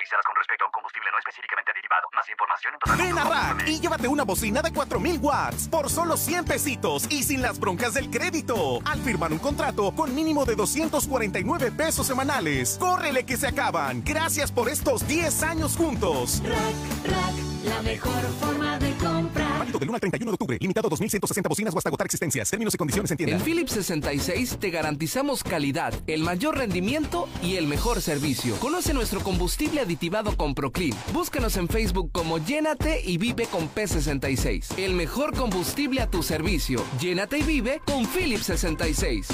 Realizadas 0.00 0.24
con 0.24 0.34
respecto 0.34 0.64
a 0.64 0.68
un 0.68 0.72
combustible 0.72 1.10
no 1.12 1.18
específicamente 1.18 1.72
aditivado. 1.72 2.08
Más 2.16 2.28
información 2.30 2.72
en 2.72 2.78
Total. 2.80 2.96
Ven 2.96 3.18
a 3.18 3.24
Rack 3.24 3.68
y 3.68 3.80
llévate 3.80 4.08
una 4.08 4.24
bocina 4.24 4.62
de 4.62 4.72
4000 4.72 5.18
watts 5.20 5.68
por 5.68 5.90
solo 5.90 6.16
100 6.16 6.44
pesitos 6.46 7.06
y 7.10 7.22
sin 7.22 7.42
las 7.42 7.60
broncas 7.60 7.92
del 7.92 8.08
crédito. 8.08 8.80
Al 8.86 8.98
firmar 9.00 9.30
un 9.30 9.38
contrato 9.38 9.92
con 9.94 10.14
mínimo 10.14 10.46
de 10.46 10.56
249 10.56 11.72
pesos 11.72 12.06
semanales. 12.06 12.78
¡Córrele 12.80 13.26
que 13.26 13.36
se 13.36 13.46
acaban! 13.46 14.02
Gracias 14.02 14.50
por 14.50 14.70
estos 14.70 15.06
10 15.06 15.42
años 15.42 15.76
juntos. 15.76 16.42
Rack, 16.46 17.12
rack, 17.12 17.34
la 17.66 17.82
mejor 17.82 18.22
forma 18.40 18.78
de 18.78 18.94
comprar. 18.94 19.58
Válido 19.58 19.78
del 19.78 19.88
1 19.90 19.96
al 19.96 20.00
31 20.00 20.30
de 20.30 20.34
octubre. 20.34 20.58
Limitado 20.62 20.86
a 20.86 20.90
2160 20.90 21.46
bocinas 21.46 21.74
o 21.74 21.78
hasta 21.78 21.90
agotar 21.90 22.06
existencias. 22.06 22.48
Términos 22.48 22.74
y 22.74 22.78
condiciones 22.78 23.10
en 23.10 23.18
tienda. 23.18 23.36
En 23.36 23.42
Philips 23.42 23.72
66 23.72 24.56
te 24.58 24.70
garantizamos 24.70 25.44
calidad, 25.44 25.92
el 26.06 26.22
mayor 26.22 26.56
rendimiento 26.56 27.28
y 27.42 27.56
el 27.56 27.66
mejor 27.66 28.00
servicio. 28.00 28.56
Conoce 28.60 28.94
nuestro 28.94 29.20
combustible 29.20 29.84
aditivado 29.90 30.36
con 30.36 30.54
Proclean. 30.54 30.96
Búscanos 31.12 31.56
en 31.56 31.66
Facebook 31.66 32.12
como 32.12 32.38
Llénate 32.38 33.02
y 33.04 33.18
Vive 33.18 33.46
con 33.46 33.68
P66. 33.68 34.78
El 34.78 34.94
mejor 34.94 35.36
combustible 35.36 36.00
a 36.00 36.08
tu 36.08 36.22
servicio. 36.22 36.84
Llénate 37.00 37.38
y 37.38 37.42
vive 37.42 37.82
con 37.84 38.06
Philips 38.06 38.46
66. 38.46 39.26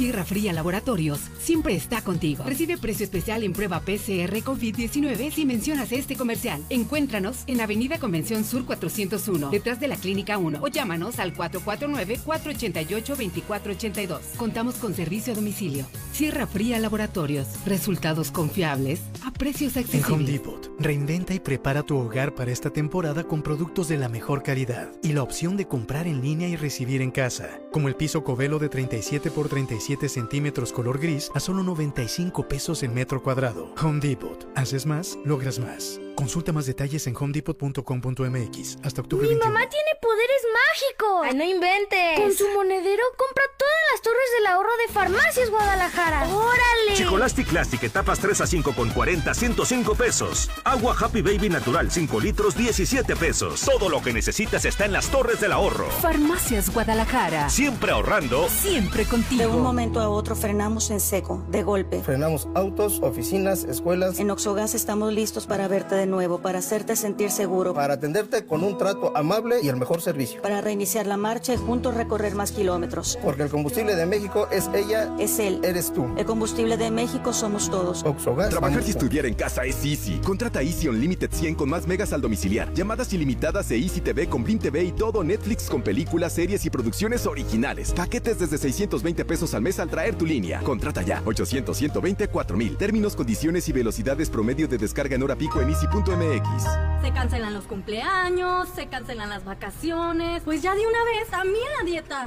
Sierra 0.00 0.24
Fría 0.24 0.54
Laboratorios 0.54 1.20
siempre 1.38 1.74
está 1.74 2.00
contigo. 2.00 2.42
Recibe 2.46 2.78
precio 2.78 3.04
especial 3.04 3.42
en 3.42 3.52
prueba 3.52 3.80
PCR 3.80 4.34
COVID-19 4.42 5.30
si 5.30 5.44
mencionas 5.44 5.92
este 5.92 6.16
comercial. 6.16 6.64
Encuéntranos 6.70 7.40
en 7.46 7.60
Avenida 7.60 7.98
Convención 7.98 8.46
Sur 8.46 8.64
401, 8.64 9.50
detrás 9.50 9.78
de 9.78 9.88
la 9.88 9.96
Clínica 9.96 10.38
1, 10.38 10.58
o 10.62 10.68
llámanos 10.68 11.18
al 11.18 11.34
449-488-2482. 11.34 14.20
Contamos 14.38 14.76
con 14.76 14.94
servicio 14.94 15.34
a 15.34 15.36
domicilio. 15.36 15.84
Sierra 16.14 16.46
Fría 16.46 16.78
Laboratorios. 16.78 17.48
Resultados 17.66 18.30
confiables 18.30 19.02
a 19.22 19.30
precios 19.30 19.76
En 19.76 19.82
accesibles. 19.82 20.10
Home 20.10 20.24
Depot, 20.24 20.72
reinventa 20.78 21.34
y 21.34 21.40
prepara 21.40 21.82
tu 21.82 21.98
hogar 21.98 22.34
para 22.34 22.50
esta 22.50 22.70
temporada 22.70 23.24
con 23.24 23.42
productos 23.42 23.88
de 23.88 23.98
la 23.98 24.08
mejor 24.08 24.42
calidad 24.42 24.92
y 25.02 25.12
la 25.12 25.22
opción 25.22 25.58
de 25.58 25.68
comprar 25.68 26.06
en 26.06 26.22
línea 26.22 26.48
y 26.48 26.56
recibir 26.56 27.02
en 27.02 27.10
casa, 27.10 27.60
como 27.70 27.88
el 27.88 27.96
piso 27.96 28.24
Covelo 28.24 28.58
de 28.58 28.70
37 28.70 29.30
por 29.30 29.50
37 29.50 29.89
centímetros 30.08 30.72
color 30.72 30.98
gris 30.98 31.30
a 31.34 31.40
solo 31.40 31.62
95 31.62 32.48
pesos 32.48 32.82
el 32.82 32.90
metro 32.90 33.22
cuadrado. 33.22 33.74
Home 33.82 34.00
Depot, 34.00 34.46
haces 34.54 34.86
más, 34.86 35.18
logras 35.24 35.58
más. 35.58 36.00
Consulta 36.20 36.52
más 36.52 36.66
detalles 36.66 37.06
en 37.06 37.16
homedepot.com.mx 37.16 38.76
hasta 38.84 39.00
octubre 39.00 39.26
Mi 39.26 39.34
21. 39.36 39.42
mamá 39.54 39.66
tiene 39.70 39.88
poderes 40.02 40.42
mágicos. 40.52 41.20
Ay, 41.24 41.34
no 41.34 41.44
inventes. 41.44 42.20
Con 42.20 42.34
su 42.34 42.46
monedero 42.50 43.02
compra 43.16 43.42
todas 43.56 43.74
las 43.90 44.02
torres 44.02 44.26
del 44.36 44.46
ahorro 44.48 44.70
de 44.86 44.92
Farmacias 44.92 45.48
Guadalajara. 45.48 46.28
¡Órale! 46.28 46.94
Chicolastic 46.94 47.48
Classic 47.48 47.82
etapas 47.82 48.18
3 48.18 48.38
a 48.42 48.46
5 48.46 48.74
con 48.74 48.90
40, 48.90 49.32
105 49.32 49.94
pesos. 49.94 50.50
Agua 50.64 50.94
Happy 51.00 51.22
Baby 51.22 51.48
Natural 51.48 51.90
5 51.90 52.20
litros, 52.20 52.54
17 52.54 53.16
pesos. 53.16 53.62
Todo 53.62 53.88
lo 53.88 54.02
que 54.02 54.12
necesitas 54.12 54.66
está 54.66 54.84
en 54.84 54.92
las 54.92 55.08
torres 55.08 55.40
del 55.40 55.52
ahorro. 55.52 55.88
Farmacias 56.02 56.68
Guadalajara. 56.68 57.48
Siempre 57.48 57.92
ahorrando. 57.92 58.46
Siempre 58.50 59.06
contigo. 59.06 59.40
De 59.40 59.46
un 59.46 59.62
momento 59.62 60.00
a 60.00 60.10
otro 60.10 60.36
frenamos 60.36 60.90
en 60.90 61.00
seco, 61.00 61.42
de 61.48 61.62
golpe. 61.62 62.02
Frenamos 62.02 62.46
autos, 62.54 63.00
oficinas, 63.00 63.64
escuelas. 63.64 64.18
En 64.18 64.30
Oxogas 64.30 64.74
estamos 64.74 65.14
listos 65.14 65.46
para 65.46 65.66
verte 65.66 65.94
de 65.94 66.09
nuevo, 66.10 66.38
para 66.38 66.58
hacerte 66.58 66.96
sentir 66.96 67.30
seguro. 67.30 67.74
Para 67.74 67.94
atenderte 67.94 68.44
con 68.44 68.62
un 68.62 68.76
trato 68.78 69.16
amable 69.16 69.60
y 69.62 69.68
el 69.68 69.76
mejor 69.76 70.02
servicio. 70.02 70.42
Para 70.42 70.60
reiniciar 70.60 71.06
la 71.06 71.16
marcha 71.16 71.54
y 71.54 71.56
juntos 71.56 71.94
recorrer 71.94 72.34
más 72.34 72.52
kilómetros. 72.52 73.18
Porque 73.22 73.42
el 73.42 73.50
combustible 73.50 73.94
de 73.94 74.06
México 74.06 74.48
es 74.50 74.68
ella, 74.74 75.14
es 75.18 75.38
él, 75.38 75.60
eres 75.64 75.92
tú. 75.92 76.06
El 76.16 76.26
combustible 76.26 76.76
de 76.76 76.90
México 76.90 77.32
somos 77.32 77.70
todos. 77.70 78.02
Oxogas. 78.04 78.50
Trabajar 78.50 78.82
y 78.86 78.90
estudiar 78.90 79.26
en 79.26 79.34
casa 79.34 79.64
es 79.64 79.84
easy. 79.84 80.20
Contrata 80.24 80.62
Easy 80.62 80.88
Unlimited 80.88 81.30
100 81.32 81.54
con 81.54 81.68
más 81.68 81.86
megas 81.86 82.12
al 82.12 82.20
domiciliar. 82.20 82.72
Llamadas 82.74 83.12
ilimitadas 83.12 83.70
e 83.70 83.76
Easy 83.76 84.00
TV 84.00 84.28
con 84.28 84.44
Blim 84.44 84.58
TV 84.58 84.84
y 84.84 84.92
todo 84.92 85.22
Netflix 85.24 85.68
con 85.68 85.82
películas, 85.82 86.32
series 86.32 86.64
y 86.64 86.70
producciones 86.70 87.26
originales. 87.26 87.92
Paquetes 87.92 88.38
desde 88.38 88.58
620 88.58 89.24
pesos 89.24 89.54
al 89.54 89.62
mes 89.62 89.78
al 89.78 89.88
traer 89.88 90.16
tu 90.16 90.26
línea. 90.26 90.60
Contrata 90.60 91.02
ya. 91.02 91.22
800 91.24 91.76
120 91.76 92.28
4000. 92.28 92.76
Términos, 92.76 93.16
condiciones 93.16 93.68
y 93.68 93.72
velocidades 93.72 94.30
promedio 94.30 94.68
de 94.68 94.78
descarga 94.78 95.14
en 95.14 95.22
hora 95.22 95.36
pico 95.36 95.60
en 95.60 95.70
easy.mx. 95.90 97.02
Se 97.02 97.12
cancelan 97.12 97.52
los 97.54 97.64
cumpleaños, 97.64 98.68
se 98.74 98.86
cancelan 98.86 99.30
las 99.30 99.44
vacaciones. 99.44 100.42
Pues 100.44 100.62
ya 100.62 100.74
de 100.74 100.86
una 100.86 101.02
vez, 101.04 101.28
también 101.28 101.66
la 101.78 101.84
dieta. 101.84 102.26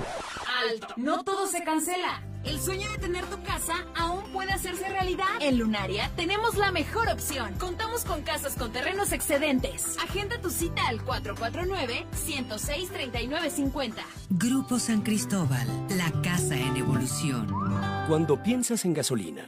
Alto, 0.69 0.87
no 0.97 1.23
todo 1.23 1.47
se 1.47 1.63
cancela. 1.63 2.21
El 2.43 2.59
sueño 2.59 2.91
de 2.91 2.97
tener 2.97 3.23
tu 3.25 3.41
casa 3.43 3.73
aún 3.95 4.21
puede 4.33 4.51
hacerse 4.51 4.89
realidad. 4.89 5.27
En 5.39 5.57
Lunaria 5.59 6.11
tenemos 6.17 6.55
la 6.55 6.71
mejor 6.71 7.07
opción. 7.07 7.53
Contamos 7.57 8.03
con 8.03 8.21
casas 8.23 8.55
con 8.55 8.73
terrenos 8.73 9.13
excedentes. 9.13 9.95
Agenda 10.03 10.41
tu 10.41 10.49
cita 10.49 10.85
al 10.89 10.99
449-106-3950. 11.05 13.93
Grupo 14.31 14.77
San 14.79 15.03
Cristóbal, 15.03 15.67
la 15.97 16.11
casa 16.21 16.57
en 16.57 16.75
evolución. 16.75 17.47
Cuando 18.09 18.43
piensas 18.43 18.83
en 18.83 18.93
gasolina, 18.93 19.47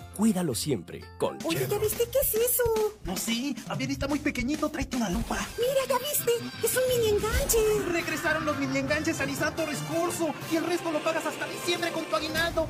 Cuídalo 0.15 0.53
siempre 0.53 1.01
con 1.17 1.37
Oye, 1.45 1.65
¿ya 1.69 1.77
viste 1.77 2.03
qué 2.11 2.19
es 2.19 2.33
eso? 2.33 2.63
No, 3.05 3.15
sí, 3.15 3.55
a 3.67 3.75
ver, 3.75 3.89
está 3.89 4.07
muy 4.07 4.19
pequeñito, 4.19 4.69
tráete 4.69 4.97
una 4.97 5.09
lupa. 5.09 5.37
Mira, 5.57 5.81
¿ya 5.87 5.97
viste? 5.97 6.31
Es 6.63 6.75
un 6.75 6.83
mini 6.89 7.15
enganche. 7.15 7.57
Regresaron 7.91 8.45
los 8.45 8.57
mini 8.59 8.79
enganches 8.79 9.19
a 9.21 9.25
Nissan 9.25 9.55
Torres 9.55 9.79
Curso 9.89 10.33
y 10.51 10.57
el 10.57 10.65
resto 10.65 10.91
lo 10.91 10.99
pagas 10.99 11.25
hasta 11.25 11.47
diciembre 11.47 11.91
con 11.91 12.03
tu 12.05 12.15
aguinaldo. 12.15 12.67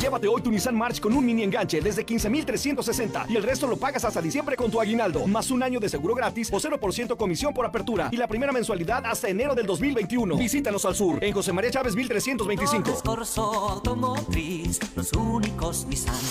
Llévate 0.00 0.28
hoy 0.28 0.42
tu 0.42 0.50
Nissan 0.50 0.76
March 0.76 1.00
con 1.00 1.14
un 1.14 1.24
mini 1.24 1.44
enganche 1.44 1.80
desde 1.80 2.04
15,360 2.04 3.26
y 3.28 3.36
el 3.36 3.42
resto 3.42 3.66
lo 3.66 3.76
pagas 3.76 4.04
hasta 4.04 4.20
diciembre 4.20 4.56
con 4.56 4.70
tu 4.70 4.80
aguinaldo, 4.80 5.26
más 5.26 5.50
un 5.50 5.62
año 5.62 5.78
de 5.78 5.88
seguro 5.88 6.14
gratis 6.14 6.50
o 6.52 6.58
0% 6.58 7.16
comisión 7.16 7.54
por 7.54 7.64
apertura 7.64 8.08
y 8.10 8.16
la 8.16 8.26
primera 8.26 8.52
mensualidad 8.52 9.06
hasta 9.06 9.28
enero 9.28 9.54
del 9.54 9.66
2021. 9.66 10.36
Visítanos 10.36 10.84
al 10.84 10.94
sur 10.94 11.22
en 11.22 11.32
José 11.32 11.52
María 11.52 11.70
Chávez 11.70 11.94
1325. 11.94 13.02
Corso 13.04 13.42
Automotriz, 13.70 14.80
los 14.96 15.12
únicos 15.12 15.86
Nissan. 15.86 16.23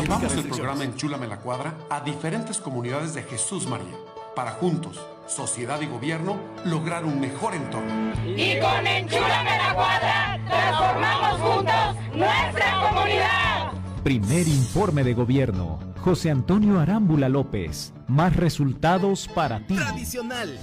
Llevamos 0.00 0.32
el 0.34 0.48
programa 0.48 0.84
Enchúlame 0.84 1.26
la 1.26 1.38
Cuadra 1.38 1.74
a 1.88 2.00
diferentes 2.00 2.58
comunidades 2.58 3.14
de 3.14 3.22
Jesús 3.22 3.66
María 3.66 3.96
para 4.34 4.52
juntos, 4.52 5.00
sociedad 5.26 5.80
y 5.80 5.86
gobierno, 5.86 6.38
lograr 6.64 7.04
un 7.04 7.20
mejor 7.20 7.54
entorno. 7.54 8.12
Y 8.24 8.58
con 8.58 8.86
Enchúlame 8.86 9.58
la 9.58 9.74
Cuadra, 9.74 10.40
transformamos 10.48 11.40
juntos 11.40 12.16
nuestra 12.16 12.88
comunidad. 12.88 13.72
Primer 14.02 14.48
informe 14.48 15.04
de 15.04 15.14
gobierno. 15.14 15.78
José 16.00 16.30
Antonio 16.30 16.80
Arámbula 16.80 17.28
López. 17.28 17.92
Más 18.08 18.34
resultados 18.34 19.28
para 19.28 19.64
ti. 19.66 19.76
Tradicional. 19.76 20.58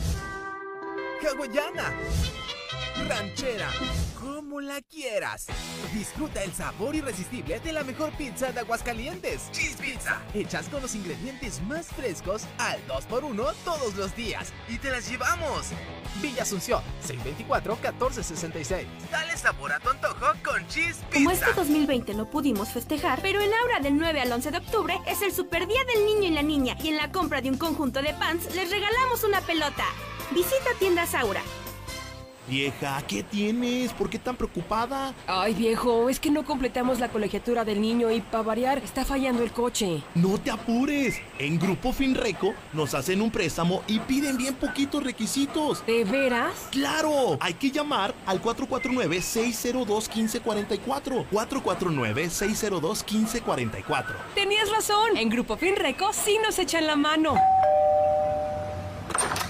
Hawaiana. 1.23 1.93
Ranchera. 3.07 3.69
¿Cómo 4.49 4.61
como 4.61 4.61
la 4.61 4.81
quieras. 4.81 5.45
Disfruta 5.93 6.43
el 6.43 6.51
sabor 6.51 6.95
irresistible 6.95 7.59
de 7.59 7.71
la 7.71 7.83
mejor 7.83 8.09
pizza 8.13 8.51
de 8.51 8.61
Aguascalientes. 8.61 9.51
Cheese 9.51 9.75
Pizza. 9.75 10.19
Hechas 10.33 10.67
con 10.69 10.81
los 10.81 10.95
ingredientes 10.95 11.61
más 11.67 11.85
frescos 11.85 12.45
al 12.57 12.79
2x1 12.87 13.53
todos 13.63 13.95
los 13.95 14.15
días. 14.15 14.51
Y 14.67 14.79
te 14.79 14.89
las 14.89 15.07
llevamos. 15.07 15.67
Villa 16.19 16.41
Asunción, 16.41 16.81
624-1466. 17.07 18.87
Dale 19.11 19.37
sabor 19.37 19.71
a 19.71 19.79
tu 19.79 19.89
antojo 19.89 20.25
con 20.43 20.67
Cheese 20.67 20.97
Pizza. 21.11 21.13
Como 21.13 21.31
este 21.31 21.53
2020 21.53 22.15
no 22.15 22.27
pudimos 22.27 22.69
festejar, 22.69 23.21
pero 23.21 23.41
en 23.41 23.53
Aura 23.53 23.81
del 23.81 23.97
9 23.97 24.19
al 24.19 24.31
11 24.31 24.49
de 24.49 24.57
octubre 24.57 24.99
es 25.05 25.21
el 25.21 25.31
super 25.31 25.67
día 25.67 25.83
del 25.93 26.05
niño 26.05 26.23
y 26.23 26.31
la 26.31 26.41
niña. 26.41 26.75
Y 26.81 26.87
en 26.87 26.97
la 26.97 27.11
compra 27.11 27.41
de 27.41 27.51
un 27.51 27.57
conjunto 27.59 28.01
de 28.01 28.15
pants 28.15 28.55
les 28.55 28.71
regalamos 28.71 29.23
una 29.23 29.41
pelota. 29.41 29.85
Visita 30.31 30.71
tiendas 30.79 31.13
Aura. 31.13 31.43
Vieja, 32.49 32.99
¿qué 33.07 33.21
tienes? 33.21 33.93
¿Por 33.93 34.09
qué 34.09 34.17
tan 34.17 34.35
preocupada? 34.35 35.13
Ay, 35.27 35.53
viejo, 35.53 36.09
es 36.09 36.19
que 36.19 36.31
no 36.31 36.43
completamos 36.43 36.99
la 36.99 37.09
colegiatura 37.09 37.63
del 37.63 37.79
niño 37.79 38.09
y 38.09 38.21
para 38.21 38.41
variar 38.41 38.79
está 38.79 39.05
fallando 39.05 39.43
el 39.43 39.51
coche. 39.51 40.01
No 40.15 40.39
te 40.39 40.49
apures. 40.49 41.21
En 41.37 41.59
Grupo 41.59 41.93
Finreco 41.93 42.55
nos 42.73 42.95
hacen 42.95 43.21
un 43.21 43.29
préstamo 43.29 43.83
y 43.85 43.99
piden 43.99 44.35
bien 44.37 44.55
poquitos 44.55 45.03
requisitos. 45.03 45.85
¿De 45.85 46.03
veras? 46.03 46.69
¡Claro! 46.71 47.37
Hay 47.39 47.53
que 47.53 47.69
llamar 47.69 48.15
al 48.25 48.41
449-602-1544. 48.41 51.27
449-602-1544. 51.31 54.05
Tenías 54.33 54.71
razón. 54.71 55.17
En 55.17 55.29
Grupo 55.29 55.55
Finreco 55.55 56.11
sí 56.13 56.39
nos 56.43 56.57
echan 56.57 56.87
la 56.87 56.95
mano. 56.95 57.35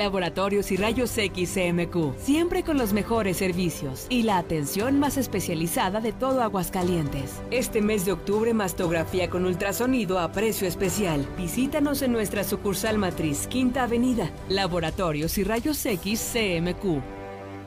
Laboratorios 0.00 0.72
y 0.72 0.78
Rayos 0.78 1.16
X 1.18 1.52
CMQ, 1.52 2.16
siempre 2.18 2.64
con 2.64 2.78
los 2.78 2.94
mejores 2.94 3.36
servicios 3.36 4.06
y 4.08 4.22
la 4.22 4.38
atención 4.38 4.98
más 4.98 5.18
especializada 5.18 6.00
de 6.00 6.12
todo 6.12 6.42
Aguascalientes. 6.42 7.42
Este 7.50 7.82
mes 7.82 8.06
de 8.06 8.12
octubre, 8.12 8.54
mastografía 8.54 9.28
con 9.28 9.44
ultrasonido 9.44 10.18
a 10.18 10.32
precio 10.32 10.66
especial. 10.66 11.26
Visítanos 11.36 12.00
en 12.00 12.12
nuestra 12.12 12.44
sucursal 12.44 12.96
matriz, 12.96 13.46
Quinta 13.46 13.82
Avenida. 13.82 14.30
Laboratorios 14.48 15.36
y 15.36 15.44
Rayos 15.44 15.84
X 15.84 16.32
CMQ. 16.32 17.02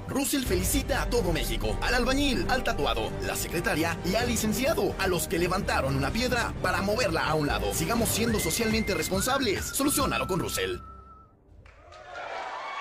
Russell 0.08 0.44
felicita 0.44 1.04
a 1.04 1.10
todo 1.12 1.32
México, 1.32 1.78
al 1.82 1.94
albañil, 1.94 2.48
al 2.50 2.64
tatuado, 2.64 3.12
la 3.28 3.36
secretaria 3.36 3.96
y 4.06 4.16
al 4.16 4.28
licenciado, 4.28 4.96
a 4.98 5.06
los 5.06 5.28
que 5.28 5.38
levantaron 5.38 5.96
una 5.96 6.10
piedra 6.10 6.52
para 6.64 6.82
moverla 6.82 7.28
a 7.28 7.36
un 7.36 7.46
lado. 7.46 7.72
Sigamos 7.76 8.10
siendo 8.10 8.40
socialmente 8.40 8.96
responsables. 8.96 9.64
Solucionalo 9.64 10.26
con 10.26 10.40
Russell. 10.40 10.80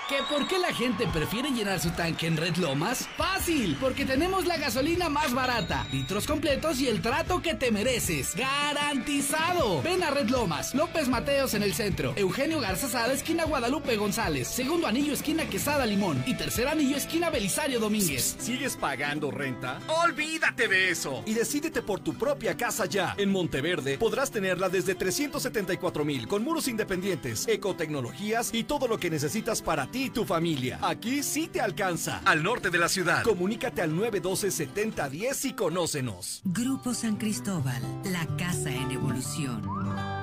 ¿Que 0.09 0.21
por 0.29 0.45
qué 0.49 0.59
la 0.59 0.73
gente 0.73 1.07
prefiere 1.07 1.49
llenar 1.51 1.79
su 1.79 1.89
tanque 1.91 2.27
en 2.27 2.35
Red 2.35 2.57
Lomas? 2.57 3.07
Fácil, 3.15 3.77
porque 3.79 4.03
tenemos 4.03 4.45
la 4.45 4.57
gasolina 4.57 5.07
más 5.07 5.33
barata, 5.33 5.87
litros 5.93 6.27
completos 6.27 6.81
y 6.81 6.89
el 6.89 7.01
trato 7.01 7.41
que 7.41 7.53
te 7.53 7.71
mereces. 7.71 8.35
¡Garantizado! 8.35 9.81
Ven 9.81 10.03
a 10.03 10.11
Red 10.11 10.29
Lomas, 10.29 10.75
López 10.75 11.07
Mateos 11.07 11.53
en 11.53 11.63
el 11.63 11.73
centro, 11.73 12.13
Eugenio 12.17 12.59
Garza 12.59 12.89
Sada, 12.89 13.13
esquina 13.13 13.45
Guadalupe 13.45 13.95
González, 13.95 14.49
segundo 14.49 14.87
anillo, 14.87 15.13
esquina 15.13 15.49
Quesada 15.49 15.85
Limón 15.85 16.21
y 16.27 16.33
tercer 16.33 16.67
anillo, 16.67 16.97
esquina 16.97 17.29
Belisario 17.29 17.79
Domínguez. 17.79 18.35
¿Sigues 18.39 18.75
pagando 18.75 19.31
renta? 19.31 19.79
¡Olvídate 19.87 20.67
de 20.67 20.89
eso! 20.89 21.23
Y 21.25 21.33
decídete 21.33 21.81
por 21.81 22.01
tu 22.01 22.13
propia 22.15 22.57
casa 22.57 22.87
ya. 22.87 23.15
En 23.17 23.31
Monteverde 23.31 23.97
podrás 23.97 24.31
tenerla 24.31 24.67
desde 24.67 24.95
374 24.95 26.03
mil, 26.03 26.27
con 26.27 26.43
muros 26.43 26.67
independientes, 26.67 27.47
ecotecnologías 27.47 28.53
y 28.53 28.65
todo 28.65 28.89
lo 28.89 28.99
que 28.99 29.09
necesitas 29.09 29.61
para 29.61 29.87
ti 29.93 30.05
y 30.05 30.09
tu 30.09 30.25
familia. 30.25 30.79
Aquí 30.81 31.21
sí 31.21 31.47
te 31.47 31.61
alcanza. 31.61 32.21
Al 32.25 32.41
norte 32.41 32.71
de 32.71 32.79
la 32.79 32.89
ciudad. 32.89 33.21
Comunícate 33.21 33.83
al 33.83 33.93
912-7010 33.93 35.45
y 35.45 35.53
conócenos. 35.53 36.41
Grupo 36.43 36.95
San 36.95 37.15
Cristóbal, 37.15 37.81
la 38.05 38.25
casa 38.35 38.71
en 38.71 38.89
evolución. 38.89 39.61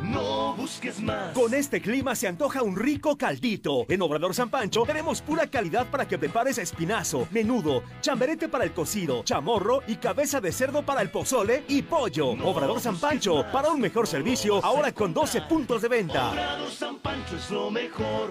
No 0.03 0.57
busques 0.57 1.01
más. 1.01 1.33
Con 1.35 1.55
este 1.55 1.81
clima 1.81 2.17
se 2.17 2.27
antoja 2.27 2.65
un 2.65 2.75
rico 2.75 3.17
caldito. 3.17 3.87
En 3.89 4.03
Obrador 4.03 4.35
San 4.35 4.51
Pancho 4.51 4.83
tenemos 4.83 5.23
pura 5.23 5.47
calidad 5.47 5.89
para 5.89 6.09
que 6.09 6.19
prepares 6.19 6.59
espinazo, 6.59 7.29
menudo, 7.31 7.85
chamberete 8.01 8.49
para 8.49 8.65
el 8.65 8.73
cocido, 8.73 9.23
chamorro 9.23 9.83
y 9.87 9.97
cabeza 9.97 10.41
de 10.41 10.51
cerdo 10.51 10.85
para 10.85 11.01
el 11.01 11.11
pozole 11.11 11.63
y 11.69 11.83
pollo. 11.83 12.31
Obrador 12.31 12.81
San 12.81 12.99
Pancho, 12.99 13.45
para 13.53 13.71
un 13.71 13.81
mejor 13.81 14.09
servicio, 14.09 14.65
ahora 14.65 14.93
con 14.93 15.15
12 15.15 15.43
puntos 15.43 15.81
de 15.83 15.89
venta. 15.89 16.33
Obrador 16.33 16.71
San 16.73 16.99
Pancho 16.99 17.37
es 17.37 17.49
lo 17.53 17.71
mejor. 17.71 18.31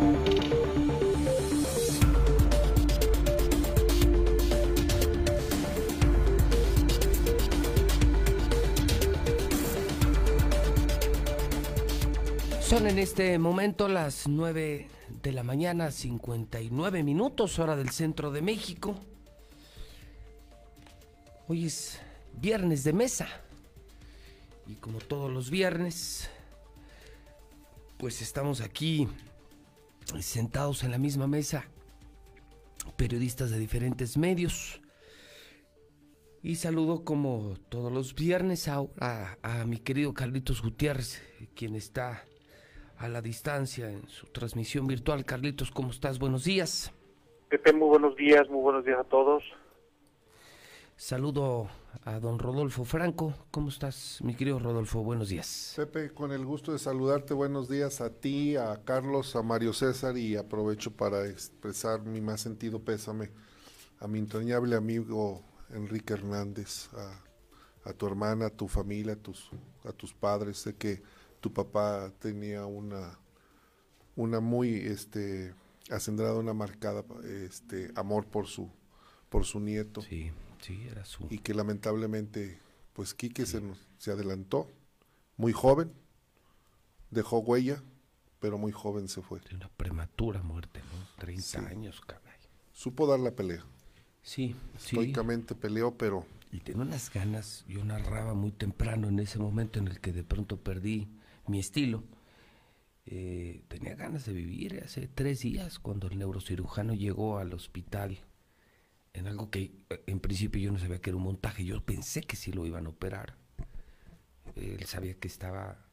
Son 12.71 12.87
en 12.87 12.99
este 12.99 13.37
momento 13.37 13.89
las 13.89 14.29
9 14.29 14.87
de 15.21 15.31
la 15.33 15.43
mañana, 15.43 15.91
59 15.91 17.03
minutos, 17.03 17.59
hora 17.59 17.75
del 17.75 17.89
centro 17.89 18.31
de 18.31 18.41
México. 18.41 18.95
Hoy 21.49 21.65
es 21.65 21.99
viernes 22.39 22.85
de 22.85 22.93
mesa. 22.93 23.27
Y 24.67 24.75
como 24.75 24.99
todos 24.99 25.29
los 25.29 25.49
viernes, 25.49 26.29
pues 27.97 28.21
estamos 28.21 28.61
aquí 28.61 29.09
sentados 30.21 30.85
en 30.85 30.91
la 30.91 30.97
misma 30.97 31.27
mesa, 31.27 31.65
periodistas 32.95 33.49
de 33.49 33.59
diferentes 33.59 34.15
medios. 34.15 34.79
Y 36.41 36.55
saludo 36.55 37.03
como 37.03 37.57
todos 37.67 37.91
los 37.91 38.15
viernes 38.15 38.69
a, 38.69 38.85
a, 39.01 39.65
mi 39.65 39.77
querido 39.77 40.13
Carlitos 40.13 40.61
Gutiérrez, 40.61 41.21
quien 41.53 41.75
está 41.75 42.23
a 43.01 43.07
la 43.07 43.21
distancia 43.21 43.89
en 43.89 44.07
su 44.07 44.27
transmisión 44.27 44.85
virtual. 44.85 45.25
Carlitos, 45.25 45.71
¿cómo 45.71 45.89
estás? 45.89 46.19
Buenos 46.19 46.43
días. 46.43 46.93
Pepe, 47.49 47.73
muy 47.73 47.87
buenos 47.87 48.15
días, 48.15 48.47
muy 48.47 48.61
buenos 48.61 48.85
días 48.85 48.99
a 48.99 49.03
todos. 49.03 49.43
Saludo 50.95 51.67
a 52.05 52.19
don 52.19 52.37
Rodolfo 52.37 52.85
Franco. 52.85 53.33
¿Cómo 53.49 53.69
estás, 53.69 54.19
mi 54.23 54.35
querido 54.35 54.59
Rodolfo? 54.59 55.03
Buenos 55.03 55.29
días. 55.29 55.73
Pepe, 55.75 56.13
con 56.13 56.31
el 56.31 56.45
gusto 56.45 56.73
de 56.73 56.77
saludarte, 56.77 57.33
buenos 57.33 57.67
días 57.67 58.01
a 58.01 58.11
ti, 58.11 58.55
a 58.55 58.83
Carlos, 58.85 59.35
a 59.35 59.41
Mario 59.41 59.73
César 59.73 60.15
y 60.15 60.35
aprovecho 60.35 60.91
para 60.91 61.27
expresar 61.27 62.03
mi 62.03 62.21
más 62.21 62.41
sentido 62.41 62.83
pésame 62.83 63.31
a 63.99 64.07
mi 64.07 64.19
entrañable 64.19 64.75
amigo 64.75 65.41
Enrique 65.71 66.13
Hernández, 66.13 66.89
a, 66.93 67.89
a 67.89 67.93
tu 67.93 68.05
hermana, 68.05 68.45
a 68.45 68.49
tu 68.51 68.67
familia, 68.67 69.13
a 69.13 69.15
tus, 69.15 69.49
a 69.83 69.91
tus 69.91 70.13
padres. 70.13 70.59
Sé 70.59 70.75
que 70.75 71.01
tu 71.41 71.51
papá 71.51 72.13
tenía 72.19 72.65
una, 72.65 73.19
una 74.15 74.39
muy 74.39 74.75
este, 74.75 75.53
acendrada, 75.89 76.35
una 76.35 76.53
marcada 76.53 77.03
este, 77.25 77.91
amor 77.95 78.27
por 78.27 78.47
su, 78.47 78.69
por 79.29 79.43
su 79.43 79.59
nieto. 79.59 80.01
Sí, 80.01 80.31
sí, 80.61 80.87
era 80.89 81.03
su. 81.03 81.27
Y 81.29 81.39
que 81.39 81.53
lamentablemente, 81.53 82.59
pues 82.93 83.13
Quique 83.13 83.45
se, 83.45 83.59
nos, 83.59 83.79
se 83.97 84.11
adelantó, 84.11 84.69
muy 85.35 85.51
joven, 85.51 85.91
dejó 87.09 87.39
huella, 87.39 87.81
pero 88.39 88.57
muy 88.57 88.71
joven 88.71 89.09
se 89.09 89.21
fue. 89.21 89.39
De 89.41 89.55
una 89.55 89.69
prematura 89.69 90.41
muerte, 90.43 90.79
¿no? 90.79 91.07
30 91.17 91.41
sí. 91.41 91.57
años, 91.57 92.01
caray. 92.01 92.21
Supo 92.71 93.05
dar 93.05 93.19
la 93.19 93.31
pelea. 93.31 93.65
Sí, 94.21 94.55
Estoicamente 94.75 95.55
sí. 95.55 95.59
peleó, 95.59 95.97
pero... 95.97 96.25
Y 96.51 96.59
tenía 96.59 96.81
unas 96.81 97.11
ganas, 97.11 97.63
yo 97.67 97.83
narraba 97.83 98.33
muy 98.33 98.51
temprano 98.51 99.07
en 99.07 99.19
ese 99.19 99.39
momento 99.39 99.79
en 99.79 99.87
el 99.87 99.99
que 99.99 100.11
de 100.11 100.23
pronto 100.23 100.57
perdí 100.57 101.07
mi 101.47 101.59
estilo. 101.59 102.03
eh, 103.05 103.63
tenía 103.67 103.95
ganas 103.95 104.25
de 104.25 104.33
vivir 104.33 104.81
hace 104.85 105.07
tres 105.07 105.41
días 105.41 105.79
cuando 105.79 106.07
el 106.07 106.17
neurocirujano 106.19 106.93
llegó 106.93 107.39
al 107.39 107.53
hospital 107.53 108.19
en 109.13 109.27
algo 109.27 109.49
que 109.49 109.71
eh, 109.89 110.03
en 110.07 110.19
principio 110.19 110.61
yo 110.61 110.71
no 110.71 110.77
sabía 110.79 111.01
que 111.01 111.09
era 111.09 111.17
un 111.17 111.23
montaje, 111.23 111.65
yo 111.65 111.83
pensé 111.83 112.21
que 112.21 112.35
sí 112.35 112.51
lo 112.51 112.65
iban 112.65 112.85
a 112.85 112.89
operar. 112.89 113.37
Él 114.55 114.83
sabía 114.85 115.15
que 115.19 115.27
estaba, 115.27 115.85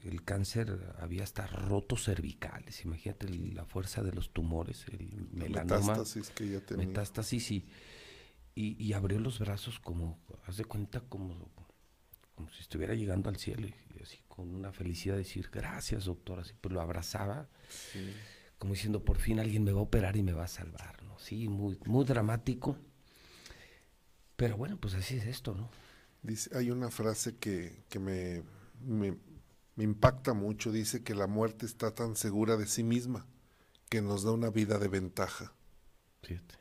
el 0.00 0.24
cáncer 0.24 0.94
había 0.98 1.22
hasta 1.24 1.46
rotos 1.46 2.04
cervicales, 2.04 2.84
imagínate 2.84 3.28
la 3.28 3.64
fuerza 3.64 4.02
de 4.02 4.12
los 4.12 4.32
tumores, 4.32 4.86
el 4.92 5.28
melanoma. 5.32 5.78
Metástasis 5.80 6.30
que 6.30 6.50
ya 6.50 6.60
tenía. 6.60 6.86
Metástasis 6.86 7.50
y, 7.50 7.66
y, 8.54 8.82
y 8.82 8.92
abrió 8.92 9.18
los 9.20 9.38
brazos 9.38 9.78
como, 9.80 10.18
haz 10.46 10.56
de 10.56 10.64
cuenta 10.66 11.00
como, 11.00 11.50
como 12.34 12.50
si 12.50 12.60
estuviera 12.60 12.94
llegando 12.94 13.28
al 13.30 13.36
cielo 13.36 13.66
con 14.34 14.54
una 14.54 14.72
felicidad 14.72 15.16
de 15.16 15.24
decir 15.24 15.50
gracias 15.52 16.06
doctor, 16.06 16.40
así 16.40 16.54
pues 16.58 16.72
lo 16.72 16.80
abrazaba. 16.80 17.50
Como 18.56 18.72
diciendo, 18.72 19.04
por 19.04 19.18
fin 19.18 19.38
alguien 19.40 19.62
me 19.62 19.72
va 19.72 19.80
a 19.80 19.82
operar 19.82 20.16
y 20.16 20.22
me 20.22 20.32
va 20.32 20.44
a 20.44 20.48
salvar, 20.48 21.02
¿no? 21.02 21.18
Sí, 21.18 21.48
muy, 21.48 21.78
muy 21.84 22.06
dramático. 22.06 22.78
Pero 24.36 24.56
bueno, 24.56 24.78
pues 24.78 24.94
así 24.94 25.18
es 25.18 25.26
esto, 25.26 25.54
¿no? 25.54 25.68
Dice, 26.22 26.56
hay 26.56 26.70
una 26.70 26.90
frase 26.90 27.36
que, 27.36 27.84
que 27.90 27.98
me, 27.98 28.42
me, 28.80 29.18
me 29.76 29.84
impacta 29.84 30.32
mucho. 30.32 30.72
Dice 30.72 31.02
que 31.02 31.14
la 31.14 31.26
muerte 31.26 31.66
está 31.66 31.94
tan 31.94 32.16
segura 32.16 32.56
de 32.56 32.66
sí 32.66 32.84
misma 32.84 33.26
que 33.90 34.00
nos 34.00 34.22
da 34.22 34.30
una 34.30 34.48
vida 34.48 34.78
de 34.78 34.88
ventaja. 34.88 35.52
Fíjate. 36.22 36.54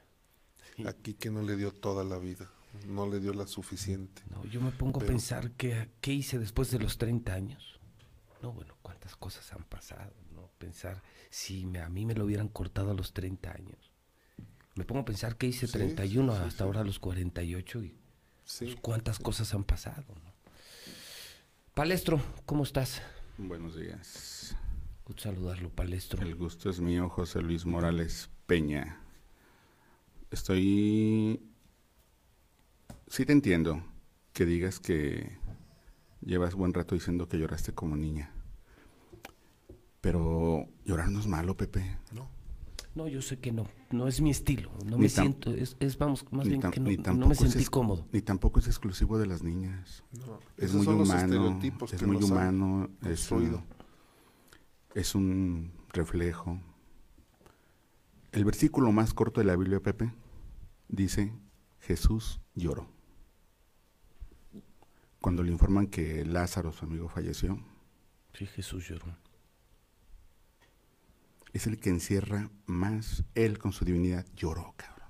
Aquí 0.85 1.13
que 1.13 1.29
no 1.29 1.41
le 1.41 1.55
dio 1.55 1.71
toda 1.71 2.03
la 2.03 2.17
vida, 2.17 2.51
no 2.87 3.07
le 3.07 3.19
dio 3.19 3.33
la 3.33 3.47
suficiente. 3.47 4.21
No, 4.29 4.43
yo 4.45 4.61
me 4.61 4.71
pongo 4.71 4.99
Pero- 4.99 5.11
a 5.11 5.13
pensar 5.13 5.51
que, 5.51 5.89
qué 6.01 6.13
hice 6.13 6.39
después 6.39 6.71
de 6.71 6.79
los 6.79 6.97
30 6.97 7.33
años. 7.33 7.79
No, 8.41 8.51
bueno, 8.53 8.75
cuántas 8.81 9.15
cosas 9.15 9.51
han 9.53 9.63
pasado, 9.63 10.13
¿no? 10.33 10.49
Pensar 10.57 11.01
si 11.29 11.65
me- 11.65 11.79
a 11.81 11.89
mí 11.89 12.05
me 12.05 12.15
lo 12.15 12.25
hubieran 12.25 12.47
cortado 12.47 12.91
a 12.91 12.93
los 12.93 13.13
30 13.13 13.51
años. 13.51 13.91
Me 14.75 14.85
pongo 14.85 15.01
a 15.01 15.05
pensar 15.05 15.35
que 15.37 15.47
hice 15.47 15.67
Sí, 15.67 15.73
31 15.73 16.31
sí, 16.33 16.37
sí, 16.39 16.43
hasta 16.47 16.57
sí. 16.59 16.63
ahora 16.63 16.81
a 16.81 16.83
los 16.83 16.97
48 16.99 17.83
y 17.83 17.95
pues, 18.59 18.75
cuántas 18.81 19.19
cosas 19.19 19.53
han 19.53 19.63
pasado, 19.63 20.05
¿no? 20.23 20.31
Palestro, 21.73 22.21
¿cómo 22.45 22.63
estás? 22.63 23.01
Buenos 23.37 23.75
días. 23.75 24.55
Gusto 25.05 25.23
saludarlo, 25.23 25.69
Palestro. 25.69 26.21
El 26.21 26.35
gusto 26.35 26.69
es 26.69 26.79
mío, 26.79 27.09
José 27.09 27.41
Luis 27.41 27.65
Morales 27.65 28.29
Peña. 28.45 29.01
Estoy... 30.31 31.41
Sí 33.11 33.25
te 33.25 33.33
entiendo 33.33 33.83
que 34.31 34.45
digas 34.45 34.79
que 34.79 35.37
llevas 36.21 36.55
buen 36.55 36.73
rato 36.73 36.95
diciendo 36.95 37.27
que 37.27 37.37
lloraste 37.37 37.73
como 37.73 37.97
niña. 37.97 38.31
Pero 39.99 40.65
llorar 40.85 41.09
no 41.11 41.19
es 41.19 41.27
malo, 41.27 41.57
Pepe. 41.57 41.97
No. 42.13 42.29
No, 42.95 43.09
yo 43.09 43.21
sé 43.21 43.37
que 43.37 43.51
no, 43.51 43.67
no 43.91 44.07
es 44.07 44.21
mi 44.21 44.31
estilo, 44.31 44.71
no 44.85 44.95
Ni 44.95 45.03
me 45.03 45.09
siento, 45.09 45.51
es, 45.53 45.75
es, 45.81 45.97
vamos, 45.97 46.25
más 46.31 46.47
bien 46.47 46.61
que 46.61 46.79
no, 46.79 47.27
me 47.27 47.33
es 47.33 47.39
sentí 47.39 47.59
ex- 47.59 47.69
cómodo. 47.69 48.05
Ni 48.13 48.21
tampoco 48.21 48.59
es 48.59 48.67
exclusivo 48.67 49.17
de 49.17 49.27
las 49.27 49.43
niñas. 49.43 50.03
No, 50.11 50.39
es 50.55 50.63
esos 50.65 50.75
muy 50.77 50.85
son 50.85 50.97
los 50.99 51.09
humano, 51.09 51.23
estereotipos 51.25 51.93
es 51.93 51.99
que 51.99 52.05
muy 52.05 52.23
humano, 52.23 52.89
es 53.03 53.29
un, 53.31 53.61
es 54.95 55.15
un 55.15 55.73
reflejo. 55.93 56.59
El 58.31 58.45
versículo 58.45 58.91
más 58.93 59.13
corto 59.13 59.41
de 59.41 59.47
la 59.47 59.57
Biblia, 59.57 59.81
Pepe, 59.81 60.13
dice, 60.87 61.33
Jesús 61.79 62.39
lloró. 62.55 62.89
Cuando 65.21 65.43
le 65.43 65.51
informan 65.51 65.87
que 65.87 66.25
Lázaro, 66.25 66.71
su 66.73 66.85
amigo, 66.85 67.07
falleció, 67.07 67.59
Sí, 68.33 68.45
Jesús 68.47 68.87
lloró. 68.87 69.17
es 71.53 71.67
el 71.67 71.79
que 71.79 71.89
encierra 71.89 72.49
más 72.65 73.23
él 73.35 73.59
con 73.59 73.73
su 73.73 73.83
divinidad. 73.85 74.25
Lloró, 74.35 74.73
cabrón. 74.77 75.09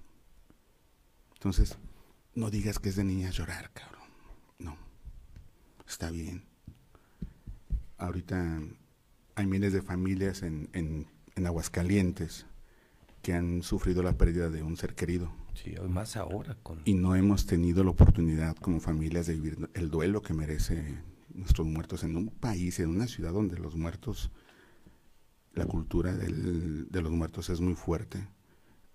Entonces, 1.36 1.78
no 2.34 2.50
digas 2.50 2.80
que 2.80 2.90
es 2.90 2.96
de 2.96 3.04
niñas 3.04 3.36
llorar, 3.36 3.72
cabrón. 3.74 4.10
No. 4.58 4.76
Está 5.88 6.10
bien. 6.10 6.44
Ahorita 7.98 8.60
hay 9.36 9.46
miles 9.46 9.72
de 9.72 9.84
familias 9.84 10.42
en, 10.42 10.70
en, 10.74 11.06
en 11.36 11.46
Aguascalientes 11.46 12.48
que 13.22 13.34
han 13.34 13.62
sufrido 13.62 14.02
la 14.02 14.18
pérdida 14.18 14.50
de 14.50 14.64
un 14.64 14.78
ser 14.78 14.96
querido. 14.96 15.32
Sí, 15.54 15.76
hoy 15.78 15.90
más 15.90 16.16
ahora 16.18 16.56
con... 16.64 16.82
Y 16.86 16.94
no 16.94 17.16
hemos 17.16 17.46
tenido 17.46 17.84
la 17.84 17.92
oportunidad 17.92 18.56
como 18.56 18.80
familias 18.80 19.28
de 19.28 19.34
vivir 19.36 19.70
el 19.74 19.90
duelo 19.90 20.22
que 20.22 20.34
merece 20.34 21.00
nuestros 21.34 21.68
muertos 21.68 22.04
en 22.04 22.16
un 22.16 22.30
país, 22.30 22.80
en 22.80 22.90
una 22.90 23.08
ciudad 23.08 23.32
donde 23.34 23.58
los 23.58 23.76
muertos, 23.76 24.32
la 25.54 25.66
cultura 25.66 26.14
del- 26.16 26.88
de 26.90 27.02
los 27.02 27.12
muertos 27.12 27.50
es 27.50 27.62
muy 27.62 27.76
fuerte. 27.76 28.28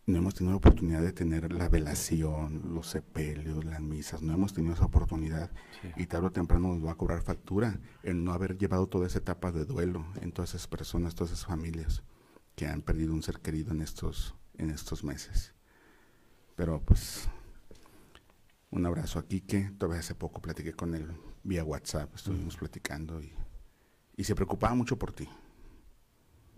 No 0.06 0.18
hemos 0.18 0.34
tenido 0.34 0.52
la 0.52 0.58
oportunidad 0.58 1.02
de 1.02 1.12
tener 1.12 1.52
la 1.52 1.68
velación, 1.68 2.74
los 2.74 2.86
sepelios, 2.86 3.64
las 3.64 3.80
misas, 3.80 4.22
no 4.22 4.32
hemos 4.34 4.54
tenido 4.54 4.74
esa 4.74 4.84
oportunidad. 4.84 5.50
Y 5.96 6.06
tarde 6.06 6.28
o 6.28 6.30
temprano 6.32 6.68
nos 6.74 6.84
va 6.86 6.92
a 6.92 6.96
cobrar 6.96 7.22
factura 7.22 7.80
el 8.04 8.22
no 8.22 8.32
haber 8.32 8.56
llevado 8.56 8.86
toda 8.86 9.08
esa 9.08 9.18
etapa 9.18 9.50
de 9.50 9.64
duelo 9.64 10.06
en 10.20 10.30
todas 10.30 10.50
esas 10.50 10.68
personas, 10.68 11.14
todas 11.16 11.32
esas 11.32 11.46
familias 11.46 12.04
que 12.54 12.66
han 12.68 12.82
perdido 12.82 13.12
un 13.14 13.22
ser 13.24 13.40
querido 13.40 13.72
en 13.72 13.82
estos, 13.82 14.36
en 14.58 14.70
estos 14.70 15.02
meses. 15.02 15.54
Pero 16.56 16.80
pues 16.80 17.28
un 18.70 18.84
abrazo 18.86 19.18
a 19.18 19.26
Quique. 19.28 19.70
Todavía 19.78 20.00
hace 20.00 20.14
poco 20.14 20.42
platiqué 20.42 20.72
con 20.72 20.94
él 20.94 21.06
vía 21.44 21.62
WhatsApp, 21.62 22.12
estuvimos 22.14 22.56
platicando 22.56 23.22
y, 23.22 23.32
y 24.16 24.24
se 24.24 24.34
preocupaba 24.34 24.74
mucho 24.74 24.98
por 24.98 25.12
ti. 25.12 25.28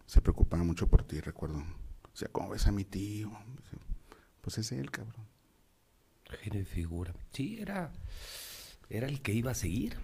Se 0.06 0.22
preocupaba 0.22 0.62
mucho 0.62 0.88
por 0.88 1.02
ti, 1.02 1.20
recuerdo. 1.20 1.58
O 1.58 2.16
sea, 2.16 2.28
¿cómo 2.28 2.50
ves 2.50 2.66
a 2.66 2.72
mi 2.72 2.84
tío? 2.84 3.30
Pues 4.40 4.56
es 4.56 4.72
él, 4.72 4.90
cabrón. 4.90 5.26
Genio 6.40 6.64
figura. 6.64 7.14
Sí, 7.32 7.58
era, 7.60 7.92
era 8.88 9.06
el 9.06 9.20
que 9.20 9.32
iba 9.32 9.50
a 9.50 9.54
seguir. 9.54 9.98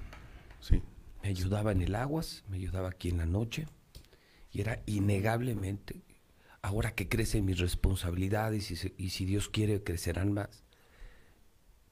Sí. 0.61 0.83
Me 1.23 1.31
ayudaba 1.31 1.73
en 1.73 1.81
el 1.81 1.95
aguas, 1.95 2.45
me 2.49 2.59
ayudaba 2.59 2.91
aquí 2.91 3.09
en 3.09 3.19
la 3.19 3.27
noche. 3.27 3.67
Y 4.51 4.61
era 4.61 4.83
innegablemente, 4.85 6.03
ahora 6.65 6.95
que 6.95 7.09
crecen 7.09 7.45
mis 7.45 7.59
responsabilidades 7.59 8.71
y, 8.71 8.77
se- 8.77 8.95
y 8.97 9.11
si 9.11 9.25
Dios 9.27 9.49
quiere 9.51 9.83
crecerán 9.85 10.33
más, 10.33 10.65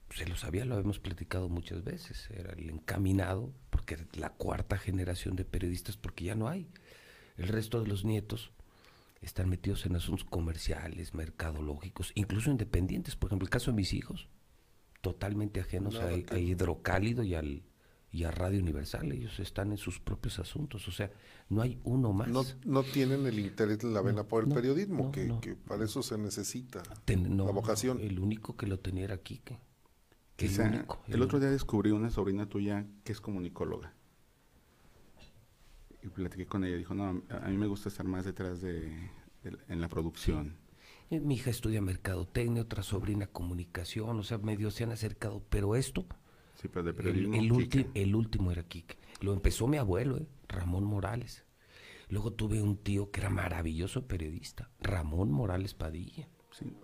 se 0.09 0.27
lo 0.27 0.35
sabía, 0.35 0.65
lo 0.65 0.77
hemos 0.79 0.99
platicado 0.99 1.47
muchas 1.49 1.83
veces. 1.83 2.29
Era 2.31 2.53
el 2.53 2.69
encaminado, 2.69 3.51
porque 3.69 3.95
era 3.95 4.05
la 4.13 4.29
cuarta 4.31 4.77
generación 4.77 5.35
de 5.35 5.45
periodistas, 5.45 5.97
porque 5.97 6.25
ya 6.25 6.35
no 6.35 6.47
hay. 6.47 6.67
El 7.37 7.47
resto 7.47 7.81
de 7.81 7.87
los 7.87 8.03
nietos 8.05 8.51
están 9.21 9.49
metidos 9.49 9.85
en 9.85 9.95
asuntos 9.95 10.25
comerciales, 10.25 11.13
mercadológicos, 11.13 12.11
incluso 12.15 12.51
independientes. 12.51 13.15
Por 13.15 13.29
ejemplo, 13.29 13.45
el 13.45 13.49
caso 13.51 13.71
de 13.71 13.77
mis 13.77 13.93
hijos, 13.93 14.27
totalmente 15.01 15.59
ajenos 15.59 15.95
a, 15.95 16.05
Nada 16.05 16.21
que 16.23 16.35
a 16.35 16.39
Hidrocálido 16.39 17.23
y, 17.23 17.33
al, 17.35 17.63
y 18.13 18.23
a 18.23 18.31
Radio 18.31 18.61
Universal. 18.61 19.11
Ellos 19.11 19.37
están 19.39 19.71
en 19.71 19.77
sus 19.77 19.99
propios 19.99 20.39
asuntos. 20.39 20.87
O 20.87 20.91
sea, 20.91 21.11
no 21.49 21.61
hay 21.61 21.79
uno 21.83 22.13
más. 22.13 22.29
No, 22.29 22.43
no 22.63 22.83
tienen 22.83 23.25
el 23.25 23.39
interés 23.39 23.79
de 23.79 23.89
la 23.89 24.01
vena 24.01 24.23
por 24.23 24.43
el 24.43 24.49
no, 24.49 24.55
periodismo, 24.55 25.05
no, 25.05 25.11
que, 25.11 25.25
no. 25.25 25.41
que 25.41 25.55
para 25.55 25.83
eso 25.83 26.01
se 26.03 26.17
necesita 26.17 26.81
Ten- 27.05 27.35
no, 27.35 27.45
la 27.45 27.51
vocación. 27.51 27.99
El 27.99 28.19
único 28.19 28.55
que 28.55 28.67
lo 28.67 28.79
tenía 28.79 29.03
era 29.03 29.17
Quique. 29.17 29.55
El 30.37 30.47
Quizá- 30.49 30.67
único, 30.67 31.01
el 31.07 31.15
el 31.15 31.21
otro 31.23 31.39
día 31.39 31.49
descubrí 31.49 31.91
una 31.91 32.09
sobrina 32.09 32.47
tuya 32.47 32.85
que 33.03 33.11
es 33.11 33.19
comunicóloga. 33.19 33.93
Y 36.01 36.07
platiqué 36.09 36.45
con 36.45 36.63
ella. 36.65 36.77
Dijo, 36.77 36.93
no, 36.93 37.05
a 37.29 37.47
mí 37.49 37.57
me 37.57 37.67
gusta 37.67 37.89
estar 37.89 38.05
más 38.05 38.25
detrás 38.25 38.61
de, 38.61 38.81
de- 39.43 39.57
en 39.69 39.81
la 39.81 39.87
producción. 39.89 40.55
Mi 41.09 41.35
hija 41.35 41.49
estudia 41.49 41.81
mercadotecnia, 41.81 42.63
otra 42.63 42.81
sobrina 42.83 43.27
comunicación, 43.27 44.17
o 44.19 44.23
sea, 44.23 44.37
medio 44.39 44.71
se 44.71 44.83
han 44.83 44.91
acercado, 44.91 45.43
pero 45.49 45.75
esto, 45.75 46.05
Sí, 46.63 46.69
pero 46.69 46.83
de 46.83 46.89
el, 46.91 46.95
periodismo. 46.95 47.35
el, 47.35 47.51
Quique. 47.51 47.79
ulti- 47.85 47.91
el 47.93 48.15
último 48.15 48.51
era 48.51 48.63
Quique. 48.63 48.97
Lo 49.21 49.33
empezó 49.33 49.67
mi 49.67 49.77
abuelo, 49.77 50.17
eh, 50.17 50.25
Ramón 50.47 50.85
Morales. 50.85 51.45
Luego 52.09 52.31
tuve 52.33 52.61
un 52.61 52.77
tío 52.77 53.11
que 53.11 53.19
era 53.19 53.29
maravilloso 53.29 54.07
periodista, 54.07 54.69
Ramón 54.79 55.31
Morales 55.31 55.73
Padilla, 55.73 56.27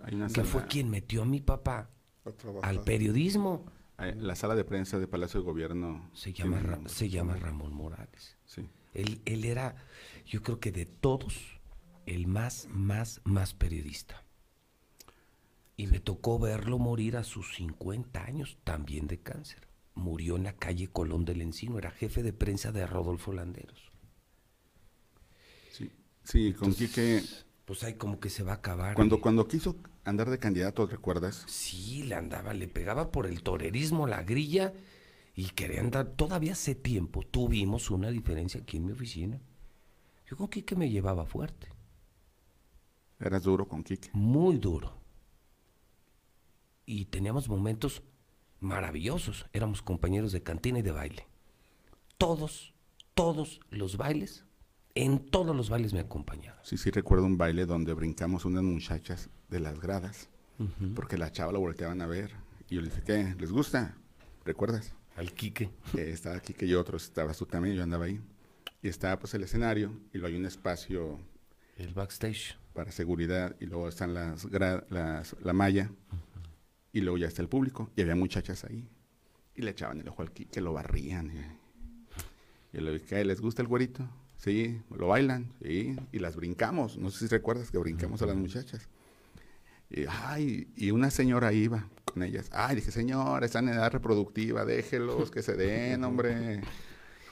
hay 0.04 0.16
una 0.16 0.28
que 0.28 0.34
sala- 0.36 0.46
fue 0.46 0.66
quien 0.68 0.90
metió 0.90 1.22
a 1.22 1.26
mi 1.26 1.40
papá 1.42 1.90
al 2.62 2.84
periodismo. 2.84 3.66
La 3.98 4.36
sala 4.36 4.56
de 4.56 4.64
prensa 4.64 5.00
de 5.00 5.08
Palacio 5.08 5.40
de 5.42 5.46
Gobierno. 5.46 6.10
Se 6.14 6.34
llama, 6.34 6.60
Ra- 6.60 6.80
se 6.88 7.10
llama 7.10 7.36
Ramón 7.38 7.74
Morales. 7.74 8.38
Sí. 8.46 8.68
Él, 8.94 9.22
él 9.26 9.46
era, 9.46 9.76
yo 10.26 10.42
creo 10.44 10.60
que 10.60 10.72
de 10.72 10.86
todos, 10.86 11.60
el 12.06 12.28
más, 12.28 12.68
más, 12.72 13.22
más 13.24 13.54
periodista. 13.54 14.24
Y 15.78 15.88
me 15.88 16.00
tocó 16.00 16.40
verlo 16.40 16.78
morir 16.80 17.16
a 17.16 17.24
sus 17.24 17.56
50 17.56 18.24
años, 18.26 18.58
también 18.66 19.08
de 19.08 19.20
cáncer. 19.20 19.68
Murió 20.00 20.36
en 20.38 20.44
la 20.44 20.54
calle 20.54 20.88
Colón 20.88 21.26
del 21.26 21.42
Encino, 21.42 21.78
era 21.78 21.92
jefe 21.92 22.24
de 22.24 22.34
prensa 22.34 22.72
de 22.72 22.88
Rodolfo 22.88 23.34
Landeros. 23.34 23.92
Sí, 25.72 25.92
sí 26.24 26.54
con 26.54 26.74
Quique. 26.74 27.24
Pues 27.66 27.84
ahí 27.84 27.94
como 27.96 28.20
que 28.20 28.30
se 28.30 28.44
va 28.44 28.54
a 28.54 28.56
acabar. 28.56 28.94
Cuando, 28.96 29.18
y- 29.18 29.20
cuando 29.20 29.48
quiso 29.48 29.76
andar 30.04 30.30
de 30.30 30.40
candidato, 30.40 30.86
¿recuerdas? 30.88 31.44
Sí, 31.48 32.04
le 32.04 32.16
andaba, 32.16 32.54
le 32.54 32.68
pegaba 32.68 33.12
por 33.12 33.28
el 33.28 33.44
torerismo 33.44 34.08
la 34.08 34.24
grilla 34.24 34.74
y 35.36 35.50
quería 35.50 35.82
andar. 35.82 36.08
Todavía 36.16 36.54
hace 36.54 36.76
tiempo 36.76 37.24
tuvimos 37.24 37.92
una 37.92 38.10
diferencia 38.10 38.62
aquí 38.62 38.78
en 38.78 38.86
mi 38.86 38.92
oficina. 38.94 39.40
Yo 40.28 40.38
con 40.38 40.48
Quique 40.48 40.76
me 40.76 40.90
llevaba 40.90 41.26
fuerte. 41.26 41.68
Eras 43.20 43.44
duro 43.44 43.68
con 43.68 43.84
Quique. 43.84 44.10
Muy 44.14 44.58
duro. 44.58 44.98
Y 46.86 47.06
teníamos 47.06 47.50
momentos 47.50 48.02
maravillosos. 48.60 49.46
Éramos 49.54 49.82
compañeros 49.82 50.32
de 50.32 50.44
cantina 50.44 50.80
y 50.80 50.82
de 50.82 50.92
baile. 50.92 51.28
Todos, 52.18 52.74
todos 53.14 53.60
los 53.70 53.98
bailes, 53.98 54.46
en 54.96 55.20
todos 55.30 55.56
los 55.56 55.70
bailes 55.70 55.94
me 55.94 56.00
acompañaron. 56.02 56.60
Sí, 56.64 56.78
sí, 56.78 56.90
recuerdo 56.92 57.26
un 57.26 57.38
baile 57.38 57.66
donde 57.66 57.94
brincamos 57.94 58.46
unas 58.46 58.64
muchachas 58.64 59.30
de 59.50 59.60
las 59.60 59.80
gradas, 59.80 60.30
porque 60.96 61.18
la 61.18 61.32
chava 61.32 61.54
la 61.54 61.60
volteaban 61.60 62.02
a 62.02 62.08
ver. 62.08 62.34
Y 62.70 62.76
yo 62.76 62.82
le 62.82 62.90
dije, 62.90 63.02
¿qué? 63.04 63.36
¿Les 63.40 63.52
gusta? 63.52 63.96
¿Recuerdas? 64.46 64.94
Al 65.16 65.32
Quique. 65.34 65.70
Que 65.94 66.12
estaba 66.12 66.40
Quique 66.42 66.66
y 66.66 66.74
otros, 66.76 67.04
estabas 67.04 67.38
tú 67.38 67.46
también, 67.46 67.76
yo 67.76 67.84
andaba 67.84 68.06
ahí. 68.06 68.20
Y 68.82 68.88
estaba 68.90 69.18
pues 69.20 69.34
el 69.34 69.44
escenario, 69.44 69.94
y 70.14 70.18
luego 70.18 70.28
hay 70.34 70.40
un 70.40 70.46
espacio... 70.46 71.20
El 71.78 71.94
backstage. 71.94 72.58
Para 72.74 72.92
seguridad, 72.92 73.56
y 73.60 73.66
luego 73.66 73.88
están 73.90 74.14
las, 74.14 74.46
gra- 74.50 74.86
las 74.90 75.36
la 75.42 75.54
malla, 75.54 75.90
y 76.92 77.02
luego 77.02 77.18
ya 77.18 77.28
está 77.28 77.42
el 77.42 77.50
público, 77.50 77.92
y 77.96 78.02
había 78.02 78.16
muchachas 78.16 78.64
ahí. 78.64 78.88
Y 79.56 79.62
le 79.62 79.72
echaban 79.72 80.00
el 80.00 80.08
ojo 80.08 80.22
al 80.22 80.32
Quique, 80.32 80.62
lo 80.62 80.74
barrían. 80.74 81.32
Y, 81.32 82.78
y 82.78 82.82
le 82.82 82.94
dije. 82.94 83.26
¿Les 83.26 83.42
gusta 83.42 83.62
el 83.62 83.68
güerito? 83.68 84.08
Sí, 84.38 84.82
lo 84.90 85.08
bailan, 85.08 85.52
sí, 85.62 85.98
y 86.14 86.20
las 86.20 86.38
brincamos. 86.38 86.98
No 86.98 87.12
sé 87.12 87.20
si 87.20 87.28
recuerdas 87.28 87.72
que 87.72 87.78
brincamos 87.78 88.22
a 88.22 88.26
las 88.26 88.38
muchachas. 88.38 88.88
Y, 89.90 90.06
ay, 90.08 90.70
y 90.78 90.92
una 90.92 91.12
señora 91.12 91.52
iba 91.52 91.90
con 92.06 92.24
ellas. 92.24 92.50
Ay, 92.54 92.78
dije, 92.78 92.92
señora, 92.92 93.46
están 93.46 93.68
en 93.68 93.74
edad 93.74 93.92
reproductiva, 93.92 94.64
déjelos 94.64 95.30
que 95.30 95.42
se 95.42 95.56
den, 95.56 96.06
hombre, 96.06 96.62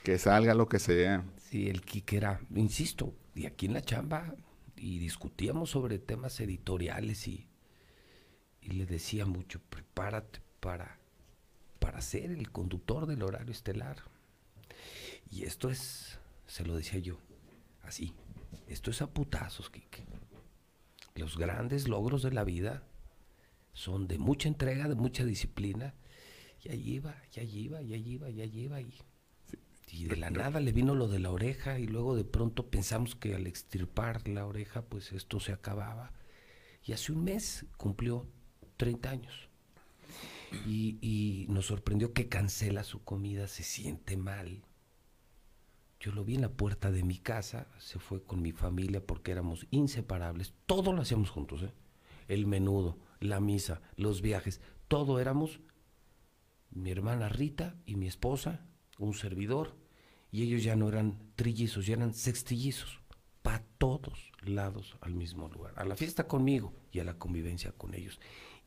que 0.04 0.18
salga 0.18 0.54
lo 0.54 0.68
que 0.68 0.80
sea. 0.80 1.24
Sí, 1.50 1.70
el 1.70 1.82
Quique 1.82 2.18
era, 2.18 2.42
insisto, 2.54 3.16
y 3.36 3.46
aquí 3.46 3.68
en 3.68 3.74
la 3.74 3.82
chamba, 3.82 4.36
y 4.76 5.00
discutíamos 5.00 5.70
sobre 5.70 6.00
temas 6.00 6.40
editoriales 6.42 7.26
y, 7.30 7.48
y 8.68 8.74
le 8.74 8.86
decía 8.86 9.26
mucho, 9.26 9.62
prepárate 9.70 10.42
para, 10.60 11.00
para 11.80 12.02
ser 12.02 12.32
el 12.32 12.52
conductor 12.52 13.06
del 13.06 13.24
horario 13.24 13.54
estelar. 13.54 14.04
Y 15.32 15.44
esto 15.44 15.70
es, 15.70 16.20
se 16.48 16.66
lo 16.66 16.76
decía 16.76 17.00
yo, 17.00 17.18
así, 17.84 18.14
esto 18.68 18.92
es 18.92 19.02
a 19.02 19.08
putazos, 19.08 19.70
Quique. 19.70 20.06
Los 21.16 21.38
grandes 21.38 21.88
logros 21.88 22.22
de 22.24 22.32
la 22.32 22.44
vida 22.44 22.84
son 23.72 24.10
de 24.10 24.18
mucha 24.18 24.50
entrega, 24.50 24.90
de 24.90 24.96
mucha 24.96 25.24
disciplina, 25.24 25.96
y 26.62 26.70
allí 26.70 26.96
iba, 26.96 27.16
y 27.34 27.40
allí 27.40 27.60
iba, 27.62 27.82
y 27.82 27.94
allí 27.94 28.12
iba, 28.12 28.30
y 28.30 28.42
allí 28.42 28.62
iba, 28.64 28.82
y... 28.82 28.94
Y 29.90 30.08
de 30.08 30.18
la 30.18 30.30
nada 30.30 30.60
le 30.60 30.74
vino 30.74 30.94
lo 30.94 31.08
de 31.08 31.20
la 31.20 31.32
oreja 31.32 31.80
y 31.80 31.88
luego 31.88 32.18
de 32.18 32.26
pronto 32.26 32.70
pensamos 32.70 33.16
que 33.16 33.34
al 33.36 33.48
extirpar 33.48 34.28
la 34.28 34.46
oreja 34.46 34.82
pues 34.82 35.14
esto 35.14 35.40
se 35.40 35.54
acababa. 35.54 36.12
Y 36.84 36.92
hace 36.92 37.14
un 37.14 37.24
mes 37.24 37.66
cumplió 37.78 38.28
30 38.78 39.10
años. 39.10 39.50
Y, 40.66 41.46
nos 41.50 41.66
sorprendió 41.66 42.14
que 42.14 42.30
cancela 42.30 42.84
su 42.84 43.04
comida, 43.04 43.48
se 43.48 43.64
siente 43.64 44.16
mal. 44.16 44.64
Yo 46.00 46.12
lo 46.12 46.24
vi 46.24 46.36
en 46.36 46.42
la 46.42 46.52
puerta 46.52 46.92
de 46.92 47.04
mi 47.04 47.18
casa, 47.18 47.68
se 47.80 48.00
fue 48.00 48.24
con 48.24 48.42
mi 48.42 48.52
familia 48.52 49.06
porque 49.06 49.32
éramos 49.32 49.68
inseparables. 49.72 50.54
Todo 50.66 50.94
lo 50.94 51.02
hacíamos 51.02 51.30
juntos, 51.30 51.64
¿eh? 51.64 51.74
El 52.28 52.46
menudo, 52.46 52.98
la 53.20 53.40
misa, 53.40 53.82
los 53.96 54.22
viajes, 54.22 54.62
todo 54.88 55.20
éramos 55.20 55.60
mi 56.70 56.92
hermana 56.92 57.30
Rita 57.30 57.76
y 57.86 57.96
mi 57.96 58.08
esposa, 58.08 58.66
un 59.00 59.14
servidor, 59.14 59.76
y 60.32 60.44
ellos 60.44 60.64
ya 60.64 60.76
no 60.76 60.90
eran 60.90 61.32
trillizos, 61.36 61.86
ya 61.86 61.94
eran 61.94 62.14
sextillizos, 62.14 63.02
para 63.42 63.64
todos 63.78 64.32
lados 64.42 64.98
al 65.02 65.14
mismo 65.14 65.48
lugar, 65.48 65.74
a 65.78 65.86
la 65.86 65.96
fiesta 65.96 66.28
conmigo 66.28 66.74
y 66.92 67.00
a 67.00 67.04
la 67.04 67.18
convivencia 67.18 67.72
con 67.72 67.94
ellos. 67.94 68.20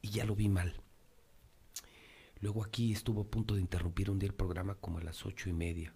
Y 0.02 0.10
ya 0.10 0.24
lo 0.24 0.34
vi 0.34 0.48
mal. 0.48 0.80
Luego 2.40 2.64
aquí 2.64 2.92
estuvo 2.92 3.22
a 3.22 3.30
punto 3.30 3.54
de 3.54 3.60
interrumpir 3.60 4.10
un 4.10 4.18
día 4.18 4.28
el 4.28 4.34
programa 4.34 4.74
como 4.74 4.98
a 4.98 5.02
las 5.02 5.26
ocho 5.26 5.50
y 5.50 5.52
media. 5.52 5.94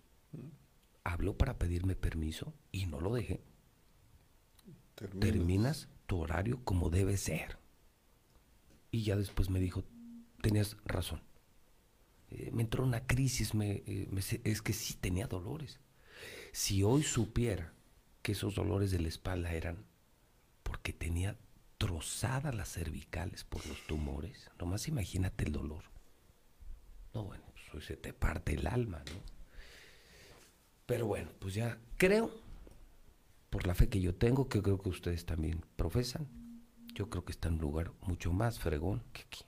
Habló 1.02 1.36
para 1.36 1.58
pedirme 1.58 1.96
permiso 1.96 2.54
y 2.70 2.86
no 2.86 3.00
lo 3.00 3.14
dejé. 3.14 3.42
Terminas. 4.94 5.20
Terminas 5.20 5.88
tu 6.06 6.18
horario 6.18 6.62
como 6.64 6.90
debe 6.90 7.16
ser. 7.16 7.58
Y 8.90 9.02
ya 9.02 9.16
después 9.16 9.50
me 9.50 9.58
dijo, 9.58 9.84
tenías 10.40 10.76
razón. 10.84 11.22
Eh, 12.30 12.50
me 12.52 12.62
entró 12.62 12.84
una 12.84 13.06
crisis, 13.06 13.54
me, 13.54 13.82
eh, 13.86 14.08
me 14.10 14.20
es 14.20 14.62
que 14.62 14.72
sí 14.72 14.94
tenía 14.94 15.26
dolores. 15.26 15.80
Si 16.52 16.82
hoy 16.82 17.02
supiera 17.02 17.72
que 18.22 18.32
esos 18.32 18.54
dolores 18.54 18.90
de 18.90 19.00
la 19.00 19.08
espalda 19.08 19.52
eran 19.52 19.84
porque 20.62 20.92
tenía 20.92 21.38
trozadas 21.88 22.54
las 22.54 22.70
cervicales 22.72 23.44
por 23.44 23.66
los 23.66 23.86
tumores, 23.86 24.50
nomás 24.58 24.88
imagínate 24.88 25.44
el 25.44 25.52
dolor. 25.52 25.84
No, 27.12 27.24
bueno, 27.24 27.44
pues 27.52 27.74
hoy 27.74 27.82
se 27.82 27.94
te 27.98 28.14
parte 28.14 28.54
el 28.54 28.66
alma, 28.66 29.02
¿no? 29.12 29.20
Pero 30.86 31.06
bueno, 31.06 31.28
pues 31.40 31.52
ya 31.52 31.78
creo, 31.98 32.30
por 33.50 33.66
la 33.66 33.74
fe 33.74 33.90
que 33.90 34.00
yo 34.00 34.14
tengo, 34.14 34.48
que 34.48 34.62
creo 34.62 34.80
que 34.80 34.88
ustedes 34.88 35.26
también 35.26 35.62
profesan, 35.76 36.26
yo 36.94 37.10
creo 37.10 37.22
que 37.26 37.32
está 37.32 37.48
en 37.48 37.54
un 37.56 37.60
lugar 37.60 37.92
mucho 38.00 38.32
más 38.32 38.58
fregón 38.58 39.02
que 39.12 39.20
aquí. 39.22 39.44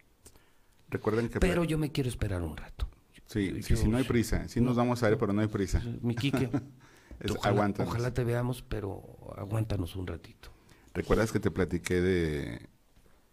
Recuerden 0.90 1.31
que... 1.31 1.40
Pero 1.40 1.65
yo 1.65 1.78
me 1.78 1.90
quiero 1.90 2.10
esperar 2.10 2.42
un 2.42 2.55
rato. 2.58 2.86
Sí, 3.28 3.62
sí, 3.62 3.70
yo- 3.74 3.76
sí, 3.78 3.89
no 3.89 3.97
hay 3.97 4.05
prisa. 4.05 4.47
Sí 4.48 4.60
nos 4.60 4.76
vamos 4.76 5.02
a 5.02 5.08
ver, 5.08 5.16
pero 5.18 5.32
no 5.32 5.40
hay 5.40 5.48
prisa. 5.48 5.82
Mi 6.02 6.15
Quique, 6.15 6.50
Es- 7.18 7.31
ojalá, 7.31 7.48
aguántanos. 7.48 7.92
ojalá 7.94 8.12
te 8.12 8.24
veamos, 8.24 8.60
pero 8.62 9.02
aguántanos 9.39 9.97
un 9.97 10.06
ratito. 10.06 10.50
¿Recuerdas 10.97 11.31
que 11.33 11.41
te 11.41 11.50
platiqué 11.50 12.00
de, 12.00 12.68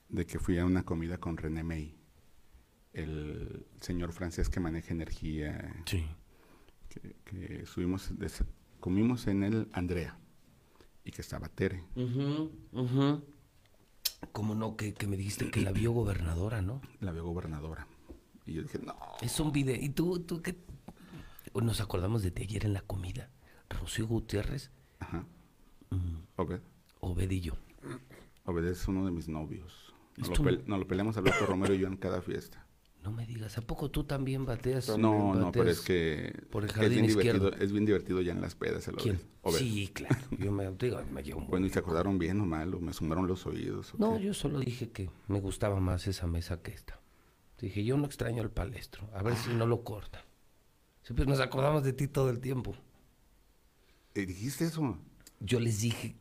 de 0.10 0.26
que 0.26 0.38
fui 0.40 0.58
a 0.60 0.66
una 0.66 0.84
comida 0.84 1.18
con 1.18 1.38
René 1.38 1.64
May? 1.64 1.96
El 2.94 3.66
señor 3.80 4.12
francés 4.14 4.50
que 4.50 4.60
maneja 4.60 4.94
energía. 4.94 5.82
Sí. 5.86 6.06
Que, 6.90 7.16
que 7.26 7.66
subimos, 7.66 8.18
des- 8.20 8.44
comimos 8.80 9.28
en 9.28 9.44
el 9.44 9.70
Andrea. 9.72 10.18
Y 11.06 11.12
que 11.12 11.22
estaba 11.22 11.48
Tere. 11.50 11.84
Como 14.32 14.56
no, 14.56 14.76
que, 14.78 14.94
que 14.94 15.08
me 15.08 15.18
dijiste 15.18 15.52
que 15.52 15.62
la 15.62 15.72
vio 15.72 15.92
gobernadora, 15.92 16.62
¿no? 16.62 16.82
La 17.02 17.12
vio 17.12 17.24
gobernadora. 17.26 17.88
Y 18.46 18.54
yo 18.54 18.64
dije, 18.64 18.80
no. 18.80 18.96
Es 19.22 19.40
un 19.40 19.52
video. 19.52 19.76
¿Y 19.76 19.90
tú, 19.90 20.20
tú 20.20 20.42
qué? 20.42 20.56
Nos 21.54 21.82
acordamos 21.82 22.24
de 22.24 22.32
ti 22.32 22.44
ayer 22.44 22.66
en 22.66 22.74
la 22.74 22.82
comida. 22.82 23.30
Rocío 23.70 24.08
Gutiérrez, 24.08 24.72
Ajá. 25.00 25.26
mm, 25.90 26.18
Obed. 26.38 26.62
Obed 27.04 27.30
y 27.32 27.42
yo. 27.42 27.54
Obed 28.46 28.64
es 28.66 28.88
uno 28.88 29.06
de 29.06 29.12
mis 29.12 29.28
novios. 29.28 29.94
Nos 30.16 30.40
lo, 30.40 30.52
nos 30.52 30.80
lo 30.80 30.88
peleamos 30.88 31.18
Alberto 31.18 31.46
Romero 31.46 31.74
y 31.74 31.80
yo 31.80 31.88
en 31.88 31.98
cada 31.98 32.22
fiesta. 32.22 32.66
No 33.04 33.12
me 33.12 33.26
digas, 33.26 33.58
¿a 33.58 33.62
poco 33.62 33.92
tú 33.92 34.06
también 34.06 34.46
bateas? 34.46 34.88
No, 34.98 35.36
no, 35.36 35.52
pero 35.52 35.70
es 35.70 35.82
que 35.82 36.46
Por 36.50 36.64
el 36.64 36.70
es 36.70 36.90
bien 36.90 37.08
divertido, 37.08 37.52
es 37.52 37.74
bien 37.74 37.86
divertido 37.86 38.22
ya 38.22 38.32
en 38.32 38.40
las 38.40 38.56
pedas 38.56 38.88
el 38.88 38.96
¿Quién? 38.96 39.20
Sí, 39.50 39.92
claro. 39.94 40.16
Yo 40.40 40.54
me, 40.54 40.72
digo, 40.72 41.02
me 41.12 41.22
llevo 41.24 41.42
Bueno, 41.42 41.66
¿y 41.66 41.70
se 41.70 41.80
acordaron 41.80 42.18
bien 42.18 42.40
o 42.40 42.46
mal? 42.46 42.74
¿O 42.74 42.80
me 42.80 42.94
sumaron 42.94 43.28
los 43.28 43.46
oídos? 43.46 43.94
No, 43.98 44.18
qué? 44.18 44.24
yo 44.24 44.34
solo 44.34 44.60
dije 44.60 44.90
que 44.90 45.10
me 45.28 45.42
gustaba 45.42 45.82
más 45.82 46.08
esa 46.08 46.28
mesa 46.28 46.62
que 46.62 46.72
esta. 46.72 47.02
Dije, 47.60 47.84
yo 47.84 47.98
no 47.98 48.06
extraño 48.06 48.42
al 48.42 48.52
palestro. 48.52 49.10
A 49.14 49.24
ver 49.24 49.36
si 49.36 49.54
no 49.54 49.66
lo 49.66 49.84
cortan. 49.84 50.22
Siempre 51.02 51.26
nos 51.26 51.42
acordamos 51.42 51.84
de 51.84 51.92
ti 51.92 52.08
todo 52.08 52.30
el 52.30 52.40
tiempo. 52.40 52.74
¿Y 54.16 54.26
dijiste 54.26 54.64
eso? 54.64 54.98
Yo 55.42 55.60
les 55.60 55.82
dije 55.82 56.16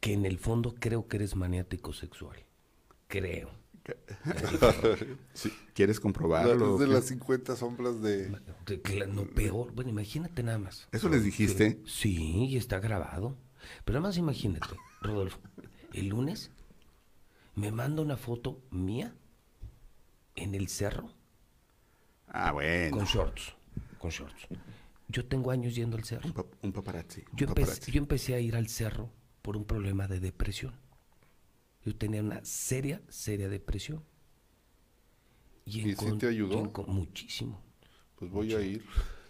que 0.00 0.12
en 0.14 0.24
el 0.26 0.38
fondo 0.38 0.74
creo 0.78 1.06
que 1.08 1.16
eres 1.18 1.36
maniático 1.36 1.92
sexual. 1.92 2.38
Creo. 3.08 3.50
Sí, 5.34 5.52
¿Quieres 5.74 5.98
comprobarlo? 6.00 6.76
De 6.78 6.86
las 6.86 7.06
50 7.06 7.56
sombras 7.56 8.00
de... 8.02 8.30
No, 9.08 9.24
peor. 9.24 9.72
Bueno, 9.72 9.90
imagínate 9.90 10.42
nada 10.42 10.58
más. 10.58 10.88
¿Eso 10.92 11.08
les 11.08 11.24
dijiste? 11.24 11.80
Sí, 11.86 12.44
y 12.46 12.56
está 12.56 12.78
grabado. 12.78 13.36
Pero 13.84 13.98
nada 14.00 14.08
más 14.10 14.16
imagínate, 14.18 14.68
Rodolfo. 15.00 15.38
El 15.92 16.08
lunes 16.08 16.50
me 17.54 17.72
manda 17.72 18.02
una 18.02 18.16
foto 18.16 18.62
mía 18.70 19.14
en 20.36 20.54
el 20.54 20.68
cerro 20.68 21.10
Ah, 22.28 22.52
bueno. 22.52 22.96
con 22.96 23.06
shorts. 23.06 23.54
Con 23.98 24.10
shorts. 24.10 24.46
Yo 25.08 25.26
tengo 25.26 25.50
años 25.50 25.74
yendo 25.74 25.96
al 25.96 26.04
cerro. 26.04 26.26
Un, 26.26 26.32
pa- 26.32 26.46
un 26.62 26.72
paparazzi. 26.72 27.24
un 27.32 27.36
Yo 27.36 27.46
empecé, 27.48 27.66
paparazzi. 27.66 27.92
yo 27.92 27.98
empecé 27.98 28.34
a 28.34 28.40
ir 28.40 28.54
al 28.56 28.68
cerro 28.68 29.10
por 29.42 29.56
un 29.56 29.64
problema 29.64 30.06
de 30.08 30.20
depresión. 30.20 30.74
Yo 31.84 31.96
tenía 31.96 32.22
una 32.22 32.44
seria, 32.44 33.00
seria 33.08 33.48
depresión. 33.48 34.02
¿Y 35.64 35.72
sí 35.72 35.82
encon- 35.94 36.18
te 36.18 36.26
ayudó? 36.28 36.72
y 36.86 36.90
muchísimo. 36.90 37.62
Pues 38.16 38.30
voy 38.30 38.54
a 38.54 38.60
ir. 38.60 38.84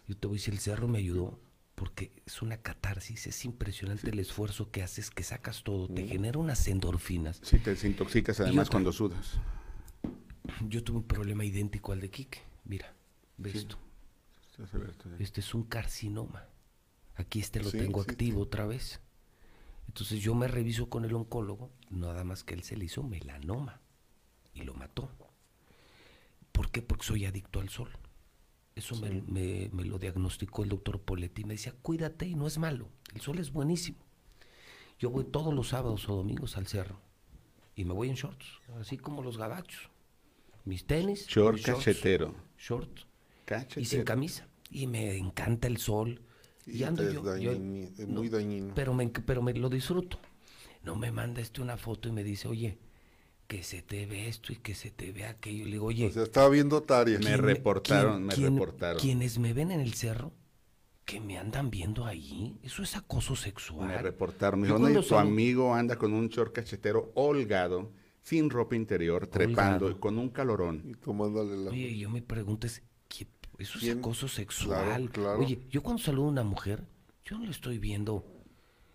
Yo 0.09 0.17
te 0.17 0.27
voy 0.27 0.37
a 0.37 0.39
decir, 0.39 0.55
el 0.55 0.61
cerro 0.61 0.89
me 0.89 0.99
ayudó 0.99 1.39
porque 1.75 2.13
es 2.27 2.43
una 2.43 2.59
catarsis, 2.59 3.27
es 3.27 3.45
impresionante 3.45 4.11
el 4.11 4.19
esfuerzo 4.19 4.71
que 4.71 4.83
haces, 4.83 5.11
que 5.11 5.23
sacas 5.23 5.63
todo, 5.63 5.89
te 5.89 6.07
genera 6.07 6.39
unas 6.39 6.67
endorfinas. 6.69 7.41
Sí, 7.43 7.59
te 7.59 7.71
desintoxicas 7.71 8.39
Y 8.41 8.43
además 8.43 8.69
cuando 8.69 8.93
sudas. 8.93 9.39
Yo 10.69 10.83
tuve 10.83 10.99
un 10.99 11.05
problema 11.07 11.45
idéntico 11.45 11.93
al 11.93 12.01
de 12.01 12.11
Quique. 12.11 12.41
Mira, 12.65 12.95
ve 13.39 13.53
Sí. 13.53 13.67
ya. 13.67 13.79
Este 15.19 15.41
es 15.41 15.55
un 15.55 15.63
carcinoma. 15.65 16.45
Aquí 17.15 17.41
este 17.41 17.61
lo 17.63 17.71
Sí, 17.71 17.79
tengo 17.79 18.01
activo 18.03 18.43
otra 18.43 18.67
vez. 18.67 19.01
Entonces 19.91 20.21
yo 20.21 20.37
me 20.37 20.47
reviso 20.47 20.89
con 20.89 21.05
el 21.05 21.13
oncólogo, 21.15 21.73
nada 21.91 22.23
más 22.23 22.45
que 22.45 22.55
él 22.55 22.63
se 22.63 22.77
le 22.77 22.85
hizo 22.85 23.03
melanoma 23.03 23.81
y 24.55 24.61
lo 24.63 24.73
mató. 24.75 25.11
¿Por 26.53 26.71
qué? 26.71 26.81
Porque 26.81 27.05
soy 27.05 27.27
adicto 27.27 27.59
al 27.59 27.71
sol. 27.71 27.91
Eso 28.77 28.95
me, 28.95 29.11
me- 29.23 29.69
me 29.73 29.85
lo 29.85 29.99
diagnosticó 29.99 30.63
el 30.63 30.69
doctor 30.69 31.01
Poletti. 31.01 31.43
Me 31.43 31.55
decía, 31.55 31.75
cuídate 31.83 32.25
y 32.29 32.37
no 32.37 32.47
es 32.47 32.57
malo. 32.59 32.87
El 33.17 33.21
sol 33.21 33.41
es 33.41 33.51
buenísimo. 33.53 33.99
Yo 35.01 35.11
voy 35.11 35.25
todos 35.25 35.53
los 35.53 35.71
sábados 35.71 36.09
o 36.09 36.15
domingos 36.15 36.57
al 36.57 36.69
cerro 36.69 37.01
y 37.75 37.85
me 37.85 37.93
voy 37.93 38.11
en 38.11 38.15
shorts, 38.15 38.47
así 38.81 38.97
como 38.97 39.23
los 39.25 39.39
gabachos. 39.39 39.91
Mis 40.65 40.87
tenis, 40.87 41.27
Short 41.27 41.57
mis 41.57 41.67
shorts, 41.67 41.85
cachetero. 41.85 42.35
short 42.57 43.01
y 43.01 43.45
Cachetero. 43.45 43.87
sin 43.87 44.05
camisa. 44.05 44.47
Y 44.71 44.87
me 44.87 45.17
encanta 45.17 45.67
el 45.67 45.79
sol. 45.79 46.23
Y, 46.67 46.79
Y 46.79 46.85
ando 46.85 47.03
es 47.03 47.13
yo, 47.15 47.37
yo- 47.39 47.53
es 47.53 48.07
muy 48.09 48.29
dañino. 48.29 48.73
pero 48.75 48.93
me, 48.95 49.09
pero 49.09 49.43
me 49.43 49.53
lo 49.55 49.69
disfruto. 49.69 50.19
No 50.85 50.97
me 50.97 51.11
manda 51.13 51.41
este 51.41 51.61
una 51.61 51.77
foto 51.77 52.09
y 52.09 52.13
me 52.13 52.23
dice, 52.25 52.49
oye, 52.49 52.79
que 53.47 53.63
se 53.63 53.83
te 53.83 54.07
ve 54.07 54.29
esto 54.29 54.53
y 54.53 54.57
que 54.57 54.75
se 54.75 54.91
te 54.91 55.13
ve 55.13 55.27
aquello. 55.27 55.65
Le 55.65 55.73
digo, 55.73 55.87
oye. 55.87 56.07
O 56.07 56.11
sea, 56.13 56.23
estaba 56.23 56.49
viendo 56.49 56.83
Taria. 56.83 57.19
Me 57.19 57.25
¿quién 57.27 57.39
reportaron, 57.39 58.13
quién- 58.15 58.27
me 58.27 58.35
quién- 58.35 58.53
reportaron. 58.55 59.01
Quienes 59.01 59.39
me 59.39 59.53
ven 59.53 59.71
en 59.73 59.81
el 59.81 59.95
cerro, 59.95 60.33
que 61.05 61.19
me 61.21 61.37
andan 61.39 61.71
viendo 61.71 62.07
ahí, 62.07 62.57
eso 62.63 62.83
es 62.85 62.95
acoso 62.97 63.35
sexual. 63.35 63.89
Me 63.89 63.99
reportaron, 63.99 64.61
me 64.61 64.69
Yo 64.69 64.75
dijeron, 64.75 64.85
"Oye, 64.97 65.09
cuando 65.09 65.09
tu 65.09 65.17
amigo 65.17 65.75
anda 65.75 65.97
con 65.97 66.13
un 66.13 66.29
short 66.29 66.53
cachetero 66.55 67.11
holgado, 67.15 67.91
sin 68.23 68.49
ropa 68.51 68.77
interior, 68.77 69.27
trepando, 69.27 69.87
Holgado. 69.87 70.01
con 70.01 70.19
un 70.19 70.29
calorón. 70.29 70.83
Y 70.87 70.95
tomándole 70.95 71.57
la... 71.57 71.71
Oye, 71.71 71.99
yo 71.99 72.09
me 72.11 72.23
pregunto, 72.23 72.67
es, 72.69 72.83
¿qué- 73.61 73.65
eso 73.65 73.79
es 73.79 73.85
¿Quién? 73.85 73.99
acoso 73.99 74.29
sexual. 74.29 74.85
Claro, 74.85 75.11
claro. 75.13 75.39
Oye, 75.41 75.61
yo 75.71 75.83
cuando 75.83 76.03
saludo 76.03 76.27
a 76.27 76.31
una 76.31 76.45
mujer, 76.45 76.85
yo 77.25 77.39
no 77.39 77.45
le 77.45 77.51
estoy 77.51 77.79
viendo 77.79 78.25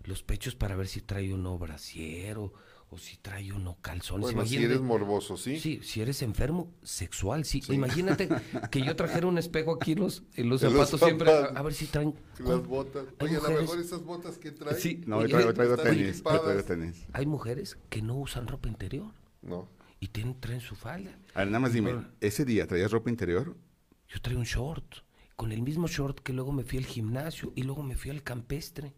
los 0.04 0.24
pechos 0.24 0.56
para 0.56 0.76
ver 0.76 0.88
si 0.88 1.02
trae 1.02 1.34
uno 1.34 1.58
brasier 1.58 2.38
o, 2.38 2.54
o 2.90 2.98
si 3.00 3.18
trae 3.18 3.52
uno 3.52 3.78
calzones. 3.82 4.22
Bueno, 4.34 4.46
si 4.46 4.58
eres 4.64 4.80
morboso, 4.82 5.36
¿sí? 5.36 5.60
Sí, 5.60 5.80
si 5.82 6.02
eres 6.02 6.22
enfermo 6.22 6.72
sexual, 6.84 7.44
sí. 7.46 7.64
Imagínate 7.70 8.30
que 8.72 8.84
yo 8.84 8.96
trajera 8.96 9.26
un 9.26 9.38
espejo 9.40 9.74
aquí 9.74 9.94
en 9.94 10.00
los, 10.02 10.22
en 10.36 10.50
los 10.50 10.62
zapatos 10.62 11.00
siempre, 11.00 11.32
a, 11.32 11.62
ver 11.64 11.74
si 11.74 11.88
traen... 11.88 12.14
Las 12.40 12.66
botas. 12.68 13.06
Oye, 13.20 13.38
a 13.38 13.40
lo 13.42 13.50
mejor 13.62 13.80
esas 13.80 14.04
botas 14.04 14.38
que 14.38 14.52
trae. 14.52 14.76
Sí, 14.80 15.02
No, 15.08 15.18
oye, 15.18 15.30
traigo, 15.30 15.54
traigo 15.54 15.78
tenis, 15.78 16.22
traigo 16.22 16.64
tenis. 16.64 17.06
Hay 17.14 17.26
mujeres 17.26 17.78
que 17.90 18.02
no 18.04 18.16
usan 18.16 18.48
ropa 18.48 18.68
interior 18.68 19.12
No. 19.42 19.68
y 20.00 20.10
tienen, 20.10 20.40
traen 20.40 20.62
su 20.62 20.76
falda. 20.76 21.18
A 21.34 21.40
ver, 21.40 21.48
nada 21.48 21.60
más 21.62 21.74
dime. 21.74 21.96
¿ese 22.22 22.46
día 22.46 22.68
traías 22.68 22.92
ropa 22.92 23.10
interior? 23.10 23.56
Yo 24.16 24.22
traigo 24.22 24.40
un 24.40 24.46
short, 24.46 24.96
con 25.36 25.52
el 25.52 25.62
mismo 25.62 25.88
short 25.90 26.20
que 26.22 26.32
luego 26.32 26.54
me 26.54 26.64
fui 26.64 26.78
al 26.80 26.86
gimnasio 26.86 27.52
y 27.54 27.64
luego 27.64 27.84
me 27.84 27.98
fui 27.98 28.12
al 28.12 28.24
campestre. 28.24 28.94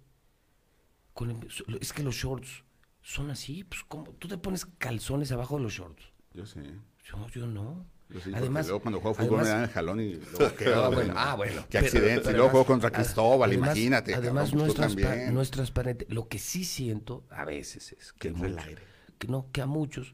Con 1.14 1.32
el- 1.32 1.48
es 1.82 1.92
que 1.92 2.04
los 2.04 2.14
shorts 2.14 2.64
son 3.02 3.32
así, 3.32 3.64
pues 3.64 3.84
como 3.88 4.12
tú 4.12 4.28
te 4.28 4.38
pones 4.38 4.68
calzones 4.78 5.32
abajo 5.32 5.58
de 5.58 5.64
los 5.64 5.74
shorts. 5.74 6.04
Yo 6.36 6.46
sé. 6.46 6.62
Yo, 7.04 7.28
yo 7.30 7.48
no. 7.48 7.84
Yo 8.10 8.20
sí, 8.22 8.32
además, 8.34 8.68
luego 8.68 8.82
cuando 8.84 9.00
juego 9.02 9.16
fútbol 9.16 9.42
me 9.42 9.48
dan 9.50 9.64
el 9.64 9.70
jalón 9.70 10.00
y 10.02 10.14
luego 10.14 10.56
quedo, 10.56 10.86
Ah, 10.86 10.90
bueno, 10.90 11.14
ah, 11.18 11.36
bueno. 11.36 11.66
Qué 11.68 11.80
accidente. 11.80 12.20
pero 12.22 12.30
y 12.30 12.34
luego 12.36 12.50
juego 12.52 12.66
contra 12.68 12.90
ad- 12.90 12.94
Cristóbal, 12.94 13.50
además- 13.50 13.70
imagínate. 13.76 14.14
Además, 14.14 14.52
cabrón, 14.52 14.60
no 14.60 14.66
es, 14.72 14.76
tú 14.76 14.82
transpa- 14.84 15.02
también. 15.10 15.34
no 15.34 15.42
es 15.42 15.50
transparente. 15.52 16.06
Lo 16.10 16.28
que 16.28 16.38
sí 16.38 16.64
siento 16.64 17.26
a 17.32 17.44
veces 17.44 17.92
es 17.94 18.14
que, 18.14 18.28
entra 18.28 18.46
el 18.46 18.54
muchos- 18.54 18.68
aire. 18.68 18.82
que 19.18 19.28
no, 19.28 19.50
que 19.52 19.62
a 19.62 19.66
muchos, 19.66 20.14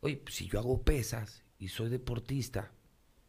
oye, 0.00 0.16
pues, 0.16 0.34
si 0.34 0.48
yo 0.48 0.58
hago 0.58 0.82
pesas 0.82 1.44
y 1.58 1.68
soy 1.68 1.90
deportista 1.90 2.72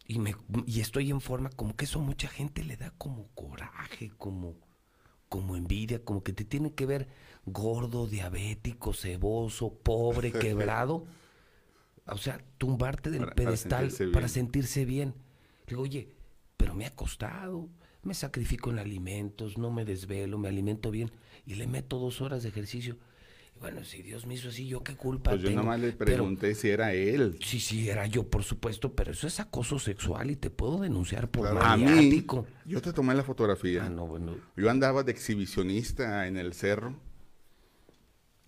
y 0.06 0.19
me 0.19 0.35
y 0.65 0.80
estoy 0.82 1.09
en 1.11 1.22
forma, 1.22 1.49
como 1.49 1.75
que 1.75 1.85
eso 1.85 1.99
a 1.99 2.03
mucha 2.03 2.27
gente 2.27 2.64
le 2.64 2.77
da 2.77 2.91
como 2.98 3.27
coraje, 3.35 4.11
como 4.17 4.56
como 5.30 5.56
envidia, 5.56 6.03
como 6.03 6.22
que 6.23 6.32
te 6.33 6.45
tiene 6.45 6.73
que 6.73 6.85
ver 6.85 7.07
gordo, 7.45 8.06
diabético, 8.06 8.93
ceboso, 8.93 9.73
pobre, 9.73 10.32
quebrado. 10.32 11.06
O 12.06 12.17
sea, 12.17 12.43
tumbarte 12.57 13.09
del 13.09 13.22
Para- 13.22 13.35
para 13.35 13.45
pedestal 13.48 13.90
sentirse 13.91 14.07
para 14.14 14.27
sentirse 14.27 14.85
bien. 14.85 15.14
Digo, 15.67 15.82
oye, 15.83 16.09
pero 16.57 16.75
me 16.75 16.85
ha 16.85 16.93
costado. 16.95 17.69
Me 18.03 18.14
sacrifico 18.14 18.69
en 18.69 18.80
alimentos, 18.80 19.57
no 19.57 19.72
me 19.72 19.85
desvelo, 19.85 20.38
me 20.38 20.49
alimento 20.49 20.91
bien 20.91 21.09
y 21.45 21.56
le 21.56 21.67
meto 21.67 21.98
dos 21.99 22.19
horas 22.22 22.43
de 22.43 22.49
ejercicio. 22.49 22.98
Y 23.56 23.59
bueno, 23.59 23.83
si 23.83 24.01
Dios 24.01 24.25
me 24.25 24.33
hizo 24.33 24.49
así, 24.49 24.67
¿yo 24.67 24.83
qué 24.83 24.95
culpa 24.95 25.32
Pues 25.32 25.41
yo 25.41 25.49
tengo? 25.49 25.61
nomás 25.61 25.80
le 25.80 25.93
Pero- 25.93 26.06
pregunté 26.06 26.53
si 26.56 26.69
era 26.69 26.93
él. 26.93 27.38
Sí, 27.43 27.59
sí, 27.59 27.90
era 27.90 28.06
yo, 28.07 28.27
por 28.27 28.43
supuesto, 28.43 28.93
pero 28.93 29.11
eso 29.11 29.27
es 29.27 29.40
acoso 29.40 29.80
sexual 29.80 30.32
y 30.32 30.35
te 30.35 30.49
puedo 30.49 30.80
denunciar 30.82 31.30
por 31.30 31.48
A 31.48 31.77
mí, 31.77 31.83
maniático. 31.85 32.45
yo 32.65 32.82
te 32.82 32.91
tomé 32.93 33.14
la 33.15 33.23
fotografía. 33.23 33.85
Ah, 33.85 33.90
no, 33.90 34.07
bueno. 34.07 34.35
Yo 34.57 34.69
andaba 34.69 35.03
de 35.03 35.11
exhibicionista 35.11 36.27
en 36.27 36.38
el 36.38 36.53
cerro. 36.53 36.95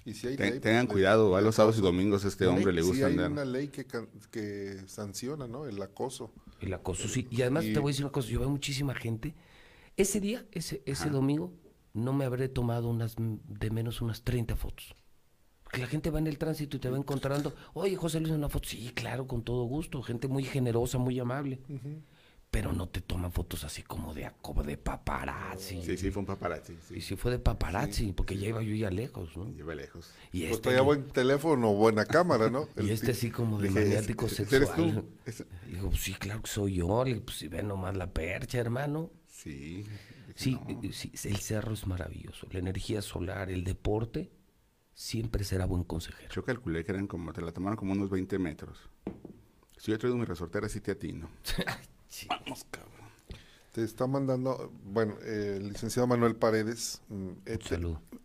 Y 0.04 0.14
si 0.14 0.28
hay 0.28 0.36
Ten- 0.38 0.52
ley, 0.52 0.60
tengan 0.60 0.86
pues, 0.86 0.94
cuidado, 0.96 1.32
de- 1.32 1.38
a 1.38 1.42
los 1.42 1.56
sábados 1.56 1.80
y 1.80 1.82
domingos 1.82 2.26
a 2.26 2.28
este 2.28 2.46
Ley- 2.46 2.54
hombre 2.54 2.74
le 2.74 2.82
gusta 2.84 3.08
hay 3.08 3.14
andar. 3.14 3.32
una 3.32 3.46
ley 3.46 3.70
que, 3.70 4.84
sanciona, 4.88 5.48
¿no? 5.48 5.66
El 5.66 5.82
acoso. 5.82 6.32
El 6.62 6.74
acoso, 6.74 7.08
sí. 7.08 7.28
Y 7.32 7.42
además 7.42 7.66
Y- 7.66 7.74
te 7.74 7.80
voy 7.80 7.90
a 7.90 7.92
decir 7.94 8.06
una 8.06 8.12
cosa, 8.12 8.30
yo 8.30 8.40
veo 8.40 8.50
muchísima 8.50 8.94
gente. 8.94 9.34
Ese 9.98 10.20
día, 10.20 10.46
ese, 10.52 10.84
ese 10.86 11.10
domingo, 11.10 11.54
no 11.96 12.14
me 12.14 12.26
habré 12.26 12.48
tomado 12.50 12.88
unas 12.90 13.18
mm, 13.18 13.38
de 13.48 13.70
menos 13.72 14.02
unas 14.02 14.22
30 14.24 14.56
fotos. 14.56 14.94
Porque 15.64 15.82
la 15.82 15.88
gente 15.88 16.12
va 16.12 16.20
en 16.20 16.28
el 16.28 16.38
tránsito 16.38 16.78
y 16.78 16.80
te 16.80 16.90
va 16.92 16.98
encontrando, 16.98 17.56
oye, 17.74 17.96
José 17.96 18.20
Luis, 18.20 18.34
una 18.34 18.50
foto. 18.50 18.70
Sí, 18.70 18.92
claro, 18.94 19.26
con 19.28 19.42
todo 19.44 19.64
gusto. 19.64 20.04
Gente 20.04 20.28
muy 20.28 20.44
generosa, 20.44 21.00
muy 21.00 21.20
amable. 21.20 21.60
Pero 22.52 22.72
no 22.72 22.88
te 22.88 23.02
toman 23.02 23.32
fotos 23.34 23.64
así 23.66 23.82
como 23.82 24.14
de, 24.14 24.32
como 24.42 24.64
de 24.64 24.78
paparazzi. 24.78 25.82
Sí, 25.84 25.98
sí, 25.98 26.12
fue 26.12 26.22
un 26.22 26.26
paparazzi. 26.28 26.78
Sí. 26.88 26.96
Y 26.98 27.02
si 27.02 27.16
fue 27.18 27.32
de 27.32 27.40
paparazzi, 27.40 28.14
porque 28.14 28.38
ya 28.38 28.48
iba 28.48 28.62
yo 28.62 28.74
ya 28.76 28.90
lejos, 28.92 29.36
¿no? 29.36 29.50
Lleva 29.50 29.76
lejos. 29.76 30.14
Y 30.32 30.42
Pues 30.42 30.52
este, 30.52 30.62
traía 30.70 30.82
buen 30.82 31.08
teléfono, 31.08 31.74
buena 31.74 32.06
cámara, 32.06 32.50
¿no? 32.50 32.70
y 32.78 32.82
El 32.82 32.90
este 32.92 33.12
así 33.12 33.30
como 33.32 33.60
de 33.60 33.72
maniático 33.72 34.28
¿ese- 34.28 34.46
sexual. 34.46 34.64
eres 35.26 35.38
tú? 35.38 35.46
Digo, 35.70 35.92
sí, 35.96 36.14
claro 36.14 36.44
que 36.44 36.50
soy 36.50 36.76
yo. 36.76 37.04
Le 37.04 37.20
pues 37.20 37.38
si 37.40 37.48
ve 37.50 37.62
nomás 37.64 37.98
la 37.98 38.08
percha, 38.14 38.60
hermano. 38.60 39.10
Sí. 39.28 39.84
Sí, 40.36 40.60
no. 40.68 40.82
eh, 40.84 40.92
sí, 40.94 41.12
el 41.24 41.38
cerro 41.38 41.74
es 41.74 41.88
maravilloso. 41.88 42.48
La 42.52 42.60
energía 42.60 43.02
solar, 43.02 43.50
el 43.50 43.64
deporte, 43.64 44.30
siempre 44.94 45.44
será 45.44 45.66
buen 45.66 45.84
consejero. 45.84 46.30
Yo 46.34 46.44
calculé 46.44 46.84
que 46.86 46.92
eran 46.92 47.08
como, 47.08 47.32
te 47.34 47.42
la 47.42 47.52
tomaron 47.52 47.78
como 47.78 47.94
unos 47.94 48.10
20 48.10 48.38
metros. 48.40 48.78
Si 49.78 49.92
yo 49.92 49.96
he 49.96 49.98
traído 49.98 50.18
mi 50.18 50.26
resortera, 50.26 50.68
sí 50.70 50.80
te 50.82 50.92
atino. 50.92 51.30
Vamos, 52.30 52.66
cabrón. 52.72 52.94
Te 53.74 53.84
está 53.84 54.08
mandando, 54.08 54.72
bueno, 54.86 55.16
eh, 55.24 55.56
el 55.58 55.70
licenciado 55.70 56.08
Manuel 56.08 56.36
Paredes 56.38 57.02
mm, 57.10 57.30
eh, 57.46 57.60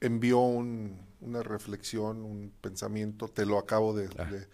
envió 0.00 0.38
un- 0.40 0.96
una 1.20 1.42
reflexión, 1.42 2.22
un 2.24 2.52
pensamiento, 2.60 3.26
te 3.28 3.44
lo 3.44 3.58
acabo 3.58 3.92
de, 3.92 4.08
Ah. 4.16 4.24
de- 4.26 4.46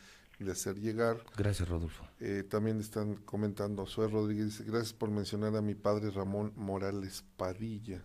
de 0.45 0.53
hacer 0.53 0.79
llegar. 0.79 1.25
Gracias, 1.37 1.69
Rodolfo. 1.69 2.07
Eh, 2.21 2.43
también 2.49 2.79
están 2.81 3.15
comentando, 3.17 3.87
Zoe 3.87 4.09
Rodríguez, 4.09 4.47
dice, 4.59 4.65
gracias 4.65 4.93
por 4.93 5.11
mencionar 5.11 5.57
a 5.57 5.63
mi 5.63 5.75
padre 5.75 6.11
Ramón 6.11 6.53
Morales 6.57 7.25
Padilla. 7.37 8.05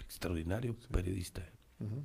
Extraordinario 0.00 0.76
periodista. 0.90 1.44
Ujú. 1.80 2.04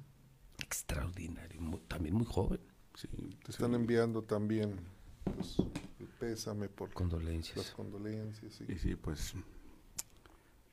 Extraordinario. 0.59 1.61
mu- 1.61 1.79
también 1.79 2.15
muy 2.15 2.25
joven. 2.25 2.59
Sí, 2.95 3.07
Te 3.43 3.51
están 3.51 3.73
enviando 3.73 4.23
también 4.23 4.79
pues, 5.23 5.57
el 5.99 6.07
pésame 6.07 6.69
por 6.69 6.91
Condolencias. 6.93 7.57
las 7.57 7.71
condolencias. 7.71 8.53
sí. 8.53 8.65
Y 8.67 8.77
sí, 8.77 8.95
pues. 8.95 9.33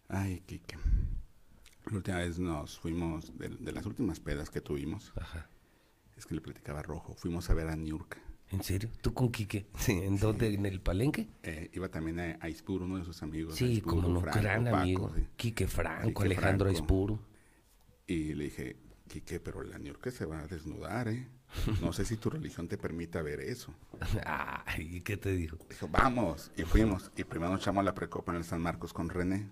Ay, 0.09 0.41
Kike. 0.47 0.77
La 1.91 1.97
última 1.97 2.19
vez 2.19 2.39
nos 2.39 2.79
fuimos, 2.79 3.37
de, 3.39 3.49
de 3.49 3.73
las 3.73 3.87
últimas 3.87 4.21
pedas 4.21 4.51
que 4.51 4.61
tuvimos, 4.61 5.13
Ajá. 5.17 5.49
es 6.17 6.27
que 6.27 6.35
le 6.35 6.41
platicaba 6.41 6.83
Rojo, 6.83 7.15
fuimos 7.15 7.49
a 7.51 7.55
ver 7.55 7.69
a 7.69 7.77
Niurka. 7.77 8.19
¿En 8.51 8.63
serio? 8.65 8.91
¿Tú 9.01 9.15
con 9.15 9.31
Quique? 9.31 9.67
Sí, 9.79 9.93
¿En 9.93 10.19
dónde? 10.19 10.53
¿En 10.53 10.67
el 10.67 10.81
palenque? 10.81 11.29
Eh, 11.43 11.71
iba 11.73 11.89
también 11.89 12.19
a, 12.19 12.39
a 12.41 12.49
Ispuro, 12.49 12.85
uno 12.85 12.99
de 12.99 13.05
sus 13.05 13.23
amigos. 13.23 13.55
Sí, 13.55 13.81
como 13.81 14.09
no, 14.09 14.21
Franco, 14.21 14.41
gran 14.41 14.65
Paco, 14.65 14.77
amigo. 14.77 15.13
sí. 15.17 15.25
Quique 15.37 15.67
Franco, 15.69 16.09
Quique 16.09 16.25
Alejandro 16.25 16.67
Franco. 16.67 16.81
Aispuro. 16.83 17.21
Y 18.09 18.35
le 18.35 18.45
dije, 18.45 18.77
Quique, 19.09 19.39
pero 19.39 19.63
la 19.63 19.79
Niurka 19.79 20.11
se 20.11 20.25
va 20.25 20.41
a 20.41 20.47
desnudar, 20.49 21.09
¿eh? 21.09 21.29
No 21.81 21.93
sé 21.93 22.05
si 22.05 22.17
tu 22.17 22.31
religión 22.31 22.69
te 22.69 22.79
permita 22.79 23.23
ver 23.23 23.41
eso. 23.41 23.75
Ay, 24.27 24.97
¿y 24.97 25.01
qué 25.01 25.17
te 25.17 25.33
dijo? 25.33 25.57
Dijo, 25.69 25.89
vamos. 25.89 26.51
Y 26.57 26.63
fuimos. 26.63 27.11
Y 27.17 27.25
primero 27.25 27.51
nos 27.53 27.61
echamos 27.61 27.85
la 27.85 27.95
precopa 27.95 28.33
en 28.33 28.39
el 28.39 28.45
San 28.45 28.61
Marcos 28.63 28.93
con 28.93 29.09
René. 29.09 29.49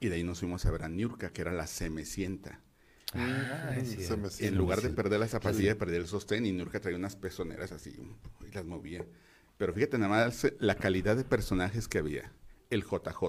Y 0.00 0.08
de 0.08 0.16
ahí 0.16 0.24
nos 0.24 0.40
fuimos 0.40 0.64
a 0.66 0.70
ver 0.70 0.82
a 0.84 0.88
Niurka, 0.88 1.30
que 1.30 1.42
era 1.42 1.52
la 1.52 1.66
semecienta. 1.66 2.60
Ah, 3.14 3.74
En 4.38 4.54
lugar 4.56 4.80
de 4.80 4.90
perder 4.90 5.20
la 5.20 5.28
zapatilla, 5.28 5.76
perdí 5.76 5.96
el 5.96 6.06
sostén 6.06 6.46
y 6.46 6.52
Nurka 6.52 6.80
traía 6.80 6.96
unas 6.96 7.16
pezoneras 7.16 7.72
así 7.72 7.96
y 8.48 8.52
las 8.54 8.64
movía. 8.64 9.04
Pero 9.58 9.74
fíjate 9.74 9.98
nada 9.98 10.26
más 10.26 10.46
la 10.58 10.76
calidad 10.76 11.16
de 11.16 11.24
personajes 11.24 11.88
que 11.88 11.98
había. 11.98 12.32
El 12.70 12.82
JJ, 12.84 13.22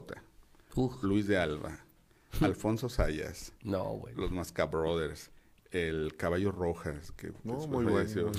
Uj, 0.75 1.03
Luis 1.03 1.27
de 1.27 1.37
Alba, 1.37 1.83
Alfonso 2.41 2.89
Sayas, 2.89 3.53
no, 3.63 4.03
los 4.15 4.31
Masca 4.31 4.65
Brothers, 4.65 5.31
el 5.71 6.15
Caballo 6.17 6.51
Rojas, 6.51 7.11
que 7.13 7.31
No, 7.45 7.65
muy 7.67 7.85
bueno. 7.85 8.31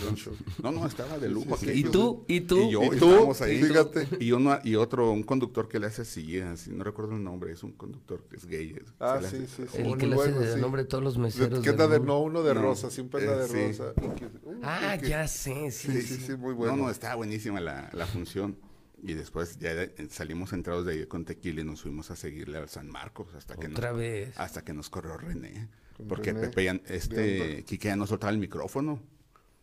No, 0.62 0.70
no, 0.70 0.86
estaba 0.86 1.18
de 1.18 1.30
lujo. 1.30 1.56
Sí, 1.56 1.66
sí. 1.66 1.72
¿Y 1.80 1.82
tú? 1.84 2.24
¿Y 2.28 2.42
tú? 2.42 2.58
Y 2.58 2.70
yo, 2.72 2.82
¿Y 2.84 2.98
tú? 2.98 3.32
ahí. 3.40 3.62
Fíjate. 3.62 4.06
Y, 4.20 4.32
uno, 4.32 4.58
y 4.62 4.74
otro, 4.74 5.10
un 5.10 5.22
conductor 5.22 5.66
que 5.68 5.80
le 5.80 5.86
hace 5.86 6.02
así, 6.02 6.38
así, 6.40 6.70
no 6.72 6.84
recuerdo 6.84 7.12
el 7.16 7.24
nombre, 7.24 7.52
es 7.52 7.62
un 7.62 7.72
conductor 7.72 8.22
que 8.28 8.36
es 8.36 8.46
gay. 8.46 8.76
es- 8.78 8.92
Ah, 9.00 9.18
sí, 9.20 9.26
hace- 9.26 9.46
sí, 9.46 9.62
sí. 9.72 9.78
El 9.78 9.88
muy 9.88 9.98
que 9.98 10.06
le 10.06 10.14
hace 10.16 10.30
bueno, 10.32 10.40
de 10.46 10.54
sí. 10.54 10.60
nombre 10.60 10.82
a 10.82 10.88
todos 10.88 11.02
los 11.02 11.16
meseros. 11.16 11.60
¿Qué 11.60 11.72
de 11.72 12.00
no 12.00 12.20
uno 12.20 12.42
de 12.42 12.54
No, 12.54 12.62
rosa? 12.62 12.90
Eh, 13.34 13.38
de 13.38 13.48
sí. 13.48 13.78
rosa. 13.78 13.92
Y 13.96 14.08
que- 14.18 14.26
uh, 14.26 14.60
Ah, 14.62 14.96
que- 15.00 15.08
ya 15.08 15.26
sé, 15.26 15.70
sí. 15.70 15.90
Sí, 15.90 16.02
sí, 16.02 16.16
sí, 16.26 16.36
muy 16.36 16.52
bueno. 16.52 16.76
No, 16.76 16.82
no, 16.84 16.90
estaba 16.90 17.14
buenísima 17.14 17.60
la, 17.60 17.88
la 17.94 18.06
función. 18.06 18.56
Y 19.04 19.14
después 19.14 19.58
ya 19.58 19.74
de- 19.74 20.08
salimos 20.10 20.52
entrados 20.52 20.86
de 20.86 20.92
ahí 20.92 21.06
con 21.06 21.24
tequila 21.24 21.60
y 21.62 21.64
nos 21.64 21.82
fuimos 21.82 22.10
a 22.12 22.16
seguirle 22.16 22.58
al 22.58 22.68
San 22.68 22.88
Marcos 22.88 23.34
hasta 23.34 23.56
que 23.56 23.66
Otra 23.66 23.90
nos, 23.90 23.98
vez. 23.98 24.38
hasta 24.38 24.64
que 24.64 24.72
nos 24.72 24.88
corrió 24.90 25.16
René. 25.16 25.68
Porque 26.08 26.32
René 26.32 26.48
Pepe 26.48 26.64
ya- 26.64 26.80
este. 26.86 27.64
Quique 27.64 27.88
ya 27.88 27.96
no 27.96 28.06
soltaba 28.06 28.32
el 28.32 28.38
micrófono. 28.38 29.00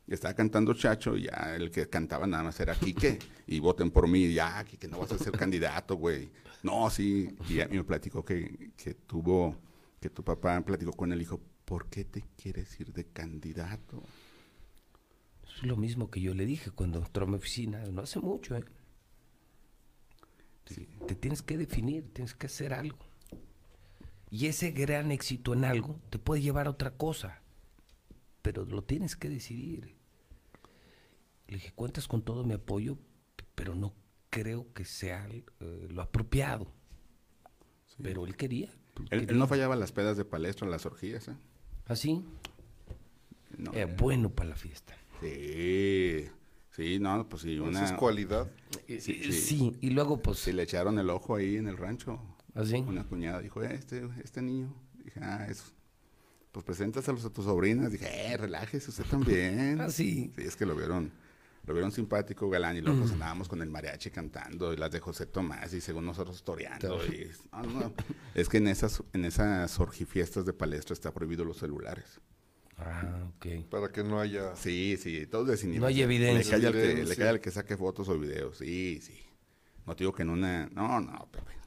Y 0.07 0.13
estaba 0.13 0.33
cantando 0.33 0.73
Chacho 0.73 1.15
y 1.15 1.23
ya 1.23 1.55
el 1.55 1.69
que 1.71 1.87
cantaba 1.87 2.25
nada 2.27 2.43
más 2.43 2.59
era 2.59 2.75
Quique. 2.75 3.19
y 3.47 3.59
voten 3.59 3.91
por 3.91 4.07
mí. 4.07 4.33
Ya, 4.33 4.63
Quique, 4.65 4.87
no 4.87 4.99
vas 4.99 5.11
a 5.13 5.17
ser 5.17 5.31
candidato, 5.37 5.95
güey. 5.95 6.29
No, 6.63 6.89
sí. 6.89 7.33
Y, 7.47 7.55
ya- 7.55 7.67
y 7.71 7.75
me 7.77 7.83
platicó 7.85 8.25
que, 8.25 8.71
que 8.75 8.93
tuvo, 8.95 9.55
que 10.01 10.09
tu 10.09 10.21
papá 10.23 10.59
platicó 10.61 10.91
con 10.91 11.13
el 11.13 11.21
hijo. 11.21 11.39
¿Por 11.63 11.87
qué 11.87 12.03
te 12.03 12.23
quieres 12.35 12.77
ir 12.79 12.91
de 12.91 13.05
candidato? 13.05 14.03
Es 15.47 15.63
lo 15.63 15.77
mismo 15.77 16.09
que 16.09 16.19
yo 16.21 16.33
le 16.33 16.45
dije 16.45 16.71
cuando 16.71 16.99
entró 16.99 17.25
a 17.25 17.27
mi 17.29 17.35
oficina, 17.35 17.83
no 17.85 18.01
hace 18.01 18.19
mucho, 18.19 18.55
¿eh? 18.57 18.63
Sí. 20.69 20.87
Te 21.07 21.15
tienes 21.15 21.41
que 21.41 21.57
definir, 21.57 22.13
tienes 22.13 22.33
que 22.35 22.45
hacer 22.47 22.73
algo. 22.73 22.97
Y 24.31 24.45
ese 24.45 24.71
gran 24.71 25.11
éxito 25.11 25.53
en 25.53 25.65
algo 25.65 25.99
te 26.11 26.19
puede 26.19 26.41
llevar 26.41 26.67
a 26.67 26.69
otra 26.69 26.91
cosa, 26.95 27.41
pero 28.43 28.63
lo 28.65 28.83
tienes 28.83 29.15
que 29.15 29.27
decidir. 29.27 29.95
Le 31.47 31.55
dije, 31.55 31.71
cuentas 31.73 32.07
con 32.07 32.21
todo 32.21 32.43
mi 32.43 32.53
apoyo, 32.53 32.97
pero 33.55 33.73
no 33.73 33.93
creo 34.29 34.71
que 34.73 34.85
sea 34.85 35.27
eh, 35.31 35.87
lo 35.89 36.03
apropiado. 36.03 36.71
Pero 38.01 38.25
él 38.27 38.37
quería. 38.37 38.71
Él, 39.09 39.25
él 39.29 39.37
no 39.39 39.47
fallaba 39.47 39.75
las 39.75 39.91
pedas 39.91 40.15
de 40.15 40.25
palestra, 40.25 40.67
las 40.67 40.85
orgías, 40.85 41.27
¿eh? 41.27 41.35
¿Así? 41.85 42.23
No, 43.57 43.73
Eh, 43.73 43.81
eh, 43.81 43.85
bueno 43.85 44.29
para 44.29 44.49
la 44.49 44.55
fiesta. 44.55 44.95
Sí, 45.21 46.29
sí, 46.79 46.99
no, 46.99 47.27
pues 47.29 47.41
sí, 47.43 47.53
Esa 47.55 47.63
una... 47.63 47.85
es 47.85 47.91
cualidad. 47.93 48.49
Sí, 48.87 48.99
sí, 49.33 49.77
y 49.81 49.89
luego 49.91 50.21
pues... 50.21 50.39
Sí, 50.39 50.51
le 50.51 50.63
echaron 50.63 50.97
el 50.99 51.09
ojo 51.09 51.35
ahí 51.35 51.57
en 51.57 51.67
el 51.67 51.77
rancho. 51.77 52.19
¿Así? 52.55 52.77
Una 52.87 53.03
cuñada 53.05 53.39
dijo, 53.41 53.61
"Eh, 53.63 53.73
este, 53.75 54.07
este 54.23 54.41
niño. 54.41 54.73
Dije, 55.03 55.19
ah, 55.21 55.45
eso. 55.49 55.65
Pues 56.51 56.65
preséntaselos 56.65 57.23
a 57.25 57.29
tus 57.29 57.45
sobrinas. 57.45 57.91
Dije, 57.91 58.07
eh, 58.31 58.37
relájese 58.37 58.89
usted 58.89 59.05
también. 59.05 59.79
Ah, 59.81 59.89
sí. 59.89 60.31
Sí, 60.35 60.41
es 60.43 60.55
que 60.55 60.65
lo 60.65 60.75
vieron, 60.75 61.11
lo 61.67 61.73
vieron 61.73 61.91
simpático, 61.91 62.49
galán, 62.49 62.75
y 62.77 62.81
luego 62.81 63.01
pues 63.01 63.11
andábamos 63.11 63.47
con 63.47 63.61
el 63.61 63.69
mariachi 63.69 64.09
cantando, 64.09 64.73
y 64.73 64.77
las 64.77 64.89
de 64.91 64.99
José 64.99 65.27
Tomás, 65.27 65.73
y 65.73 65.81
según 65.81 66.05
nosotros 66.05 66.43
toreando. 66.43 66.99
y- 67.05 67.29
no, 67.51 67.61
no, 67.63 67.93
Es 68.33 68.49
que 68.49 68.57
en 68.57 68.67
esas, 68.67 69.03
en 69.13 69.25
esas 69.25 69.79
orgifiestas 69.79 70.45
de 70.45 70.53
palestra 70.53 70.93
está 70.93 71.13
prohibido 71.13 71.45
los 71.45 71.57
celulares. 71.57 72.19
Ah, 72.79 73.31
ok. 73.35 73.65
Para 73.69 73.91
que 73.91 74.03
no 74.03 74.19
haya... 74.19 74.55
Sí, 74.55 74.97
sí, 74.97 75.27
todo 75.27 75.45
desinhibido. 75.45 75.81
No 75.81 75.87
hay 75.87 76.01
evidencia. 76.01 76.57
Le 76.57 76.71
cae, 76.71 77.01
al 77.01 77.15
que, 77.15 77.23
al 77.23 77.39
que 77.41 77.51
saque 77.51 77.77
fotos 77.77 78.07
o 78.09 78.17
videos. 78.17 78.57
Sí, 78.57 78.99
sí. 79.01 79.19
No 79.85 79.95
te 79.95 80.03
digo 80.03 80.13
que 80.13 80.23
en 80.23 80.29
una. 80.29 80.67
No, 80.67 80.99
no, 81.01 81.27
Pepe. 81.31 81.59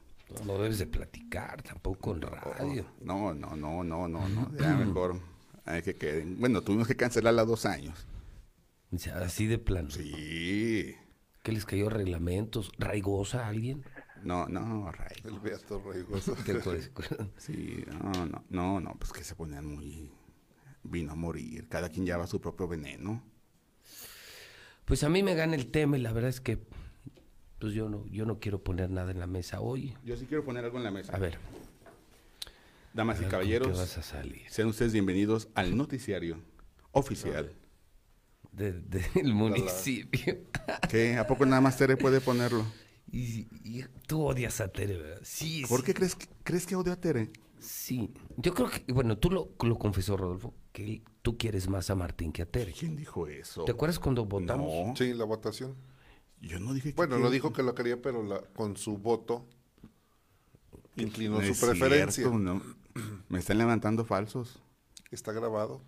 No 0.46 0.54
debes 0.58 0.78
de 0.78 0.86
platicar 0.86 1.62
tampoco 1.62 2.14
en 2.14 2.22
radio. 2.22 2.86
No, 3.00 3.34
no, 3.34 3.54
no, 3.56 3.84
no, 3.84 4.08
no, 4.08 4.28
no. 4.28 4.50
Ya 4.58 4.76
mejor. 4.76 5.20
Hay 5.64 5.82
que 5.82 5.94
queden. 5.94 6.38
Bueno, 6.40 6.62
tuvimos 6.62 6.88
que 6.88 6.96
cancelarla 6.96 7.44
dos 7.44 7.66
años. 7.66 8.06
O 8.92 8.98
sea, 8.98 9.18
así 9.18 9.46
de 9.46 9.58
plano. 9.58 9.90
Sí. 9.90 10.94
¿Qué 11.42 11.52
les 11.52 11.64
cayó 11.64 11.88
reglamentos? 11.88 12.72
¿Raigosa 12.78 13.46
a 13.46 13.48
alguien? 13.48 13.84
No, 14.22 14.46
no, 14.46 14.90
Ray. 14.92 15.16
El 15.24 15.40
Beato 15.40 15.82
Raigosa. 15.84 16.36
Sí, 17.38 17.84
no, 17.88 18.26
no, 18.26 18.44
no, 18.50 18.80
no, 18.80 18.94
pues 18.98 19.12
que 19.12 19.24
se 19.24 19.34
ponían 19.34 19.66
muy. 19.66 20.12
Vino 20.84 21.12
a 21.12 21.14
morir. 21.14 21.68
Cada 21.68 21.88
quien 21.88 22.04
lleva 22.06 22.26
su 22.26 22.40
propio 22.40 22.66
veneno. 22.68 23.22
Pues 24.84 25.04
a 25.04 25.08
mí 25.08 25.22
me 25.22 25.34
gana 25.34 25.54
el 25.54 25.70
tema 25.70 25.96
y 25.96 26.00
la 26.00 26.12
verdad 26.12 26.30
es 26.30 26.40
que 26.40 26.58
pues 27.58 27.72
yo 27.74 27.88
no, 27.88 28.04
yo 28.08 28.26
no 28.26 28.40
quiero 28.40 28.64
poner 28.64 28.90
nada 28.90 29.12
en 29.12 29.20
la 29.20 29.26
mesa 29.28 29.60
hoy. 29.60 29.94
Yo 30.04 30.16
sí 30.16 30.26
quiero 30.26 30.44
poner 30.44 30.64
algo 30.64 30.78
en 30.78 30.84
la 30.84 30.90
mesa. 30.90 31.14
A 31.14 31.18
ver. 31.18 31.38
Damas 32.92 33.18
A 33.18 33.20
y 33.20 33.24
ver, 33.24 33.30
¿con 33.30 33.30
caballeros, 33.30 33.68
qué 33.68 33.74
vas 33.78 33.98
a 33.98 34.02
salir? 34.02 34.42
sean 34.50 34.68
ustedes 34.68 34.92
bienvenidos 34.92 35.48
al 35.54 35.76
noticiario 35.76 36.38
oficial. 36.90 37.52
De- 38.52 38.72
del 38.82 39.32
municipio. 39.32 40.36
¿Qué? 40.90 41.16
¿A 41.16 41.26
poco 41.26 41.46
nada 41.46 41.62
más 41.62 41.78
Tere 41.78 41.96
puede 41.96 42.20
ponerlo? 42.20 42.66
Y, 43.10 43.46
y 43.64 43.84
tú 44.06 44.22
odias 44.24 44.60
a 44.60 44.68
Tere, 44.68 44.98
¿verdad? 44.98 45.20
Sí, 45.22 45.64
¿Por 45.68 45.80
sí. 45.80 45.86
qué 45.86 45.94
crees 45.94 46.14
que, 46.16 46.26
crees 46.44 46.66
que 46.66 46.76
odio 46.76 46.92
a 46.92 46.96
Tere? 46.96 47.30
Sí. 47.60 48.12
Yo 48.36 48.52
creo 48.52 48.68
que, 48.68 48.92
bueno, 48.92 49.16
tú 49.16 49.30
lo, 49.30 49.48
lo 49.62 49.78
confesó, 49.78 50.16
Rodolfo, 50.18 50.52
que 50.72 51.02
tú 51.22 51.36
quieres 51.38 51.68
más 51.68 51.90
a 51.90 51.94
Martín 51.94 52.32
que 52.32 52.42
a 52.42 52.46
Tere. 52.46 52.72
¿Quién 52.72 52.96
dijo 52.96 53.26
eso? 53.26 53.64
¿Te 53.64 53.72
acuerdas 53.72 53.98
cuando 53.98 54.24
votamos? 54.24 54.68
No, 54.88 54.96
Sí, 54.96 55.12
la 55.14 55.24
votación. 55.24 55.74
yo 56.40 56.58
no 56.60 56.72
dije 56.74 56.90
que 56.90 56.96
Bueno, 56.96 57.16
quiero- 57.16 57.24
lo 57.24 57.30
dijo 57.30 57.52
que 57.52 57.62
lo 57.62 57.74
quería, 57.74 58.00
pero 58.00 58.22
la, 58.22 58.40
con 58.40 58.76
su 58.76 58.96
voto 58.98 59.46
inclinó 60.96 61.38
No 61.40 61.46
su 61.46 61.52
es 61.52 61.60
preferencia. 61.60 62.24
cierto, 62.24 62.38
no. 62.38 62.62
Me 63.28 63.38
están 63.38 63.58
levantando 63.58 64.04
falsos. 64.04 64.58
Está 65.10 65.32
grabado. 65.32 65.80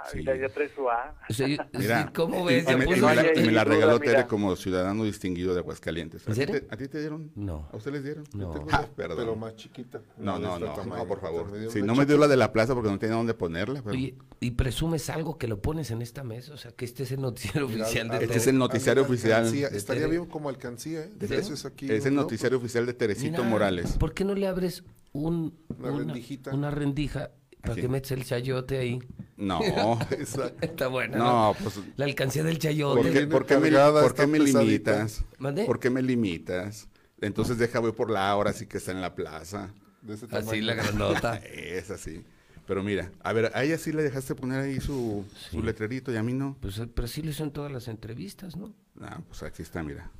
Ah, 0.00 0.06
Sí. 0.12 0.18
mira, 0.18 0.36
ya 0.36 0.48
trae 0.48 0.68
su 0.74 0.88
A. 0.88 1.14
O 1.28 1.32
sea, 1.32 1.48
yo- 1.48 1.56
Mira, 1.76 2.12
¿cómo 2.14 2.48
y- 2.48 2.54
ves? 2.54 2.64
y, 2.64 2.66
Ya 2.70 2.76
me, 2.76 2.84
puso 2.84 2.96
y 2.98 3.00
me 3.00 3.06
la, 3.14 3.22
la- 3.22 3.32
y 3.40 3.44
me 3.46 3.52
la 3.52 3.64
duda, 3.64 3.74
regaló. 3.74 3.98
Tere 4.00 4.26
como 4.26 4.54
ciudadano 4.54 5.04
distinguido 5.04 5.54
de 5.54 5.60
Aguascalientes. 5.60 6.24
¿En 6.26 6.32
¿A 6.32 6.34
ti 6.36 6.46
te- 6.46 6.66
¿A 6.70 6.76
ti 6.76 6.88
te 6.88 7.00
dieron? 7.00 7.32
No. 7.34 7.68
¿A 7.72 7.76
usted 7.76 7.90
les 7.92 8.04
dieron? 8.04 8.24
No. 8.32 8.54
Ah, 8.70 8.86
perdón. 8.94 9.16
pero 9.18 9.34
más 9.36 9.56
chiquita. 9.56 10.00
No, 10.16 10.38
no, 10.38 10.54
este 10.56 10.88
no, 10.88 10.96
no, 10.96 11.06
por 11.06 11.20
favor. 11.20 11.52
Si 11.70 11.82
no 11.82 11.94
me 11.94 12.06
dio 12.06 12.16
la 12.16 12.28
de 12.28 12.36
la 12.36 12.52
plaza 12.52 12.74
porque 12.74 12.90
no 12.90 12.98
tenía 12.98 13.16
dónde 13.16 13.34
ponerla. 13.34 13.82
pero- 13.82 13.96
Oye, 13.96 14.14
y 14.40 14.52
presumes 14.52 15.10
algo 15.10 15.36
que 15.36 15.48
lo 15.48 15.60
pones 15.60 15.90
en 15.90 16.00
esta 16.00 16.22
mesa, 16.22 16.54
o 16.54 16.56
sea, 16.56 16.70
que 16.72 16.84
este 16.84 17.02
es 17.02 17.12
el 17.12 17.20
noticiero 17.20 17.68
Mira, 17.68 17.82
oficial 17.84 18.08
de 18.08 18.14
Este 18.14 18.26
Tere. 18.28 18.38
es 18.38 18.46
el 18.46 18.58
noticiario 18.58 19.02
oficial. 19.02 19.46
Estaría 19.54 20.06
bien 20.06 20.26
como 20.26 20.48
alcancía, 20.48 21.00
¿eh? 21.04 21.10
¿De 21.16 21.36
Eso 21.36 21.54
es 21.54 21.64
aquí. 21.64 21.90
Es 21.90 22.06
el 22.06 22.14
¿no? 22.14 22.22
noticiario 22.22 22.58
oficial 22.58 22.86
de 22.86 22.94
Teresito 22.94 23.42
Morales. 23.44 23.96
¿Por 23.98 24.14
qué 24.14 24.24
no 24.24 24.34
le 24.34 24.46
abres 24.46 24.84
un, 25.12 25.58
Una 25.78 25.90
rendijita. 25.90 26.54
una 26.54 26.70
rendija 26.70 27.30
para 27.60 27.72
Así. 27.72 27.82
que 27.82 27.88
metes 27.88 28.12
el 28.12 28.24
chayote 28.24 28.78
ahí? 28.78 29.00
No. 29.36 29.60
Está 30.60 30.88
bueno. 30.88 31.18
No, 31.18 31.56
pues 31.62 31.80
La 31.96 32.04
alcancía 32.04 32.42
del 32.44 32.54
¿Por 32.54 32.62
chayote. 32.62 33.12
qué, 33.12 33.26
por 33.26 33.46
qué 33.46 33.58
me, 33.58 33.70
por 33.70 34.14
qué 34.14 34.26
limitas? 34.26 35.24
¿Mande? 35.38 35.64
¿Por 35.64 35.78
qué 35.80 35.90
me 35.90 36.02
limitas? 36.02 36.88
Entonces 37.20 37.58
deja 37.58 37.80
voy 37.80 37.92
por 37.92 38.10
la 38.10 38.34
hora, 38.36 38.50
así 38.50 38.66
que 38.66 38.78
está 38.78 38.92
en 38.92 39.00
la 39.00 39.14
plaza. 39.14 39.72
De 40.02 40.14
ese 40.14 40.26
Así 40.30 40.60
la 40.60 40.74
grandota. 40.74 41.36
Es 41.44 41.90
así. 41.90 42.24
Pero 42.66 42.82
mira, 42.82 43.10
a 43.20 43.32
ver, 43.32 43.50
a 43.54 43.64
ella 43.64 43.78
sí 43.78 43.92
le 43.92 44.02
dejaste 44.02 44.34
poner 44.34 44.60
ahí 44.60 44.78
su, 44.78 45.24
su 45.50 45.62
letrerito 45.62 46.12
y 46.12 46.16
a 46.16 46.22
mí 46.22 46.34
no. 46.34 46.56
Pues, 46.60 46.78
eh, 46.78 46.86
pero 46.86 47.08
sí 47.08 47.22
lo 47.22 47.30
hizo 47.30 47.42
en 47.42 47.50
todas 47.50 47.72
las 47.72 47.88
entrevistas, 47.88 48.56
¿no? 48.56 48.74
Ah, 49.00 49.20
pues 49.26 49.42
aquí 49.42 49.62
está, 49.62 49.82
mira. 49.82 50.10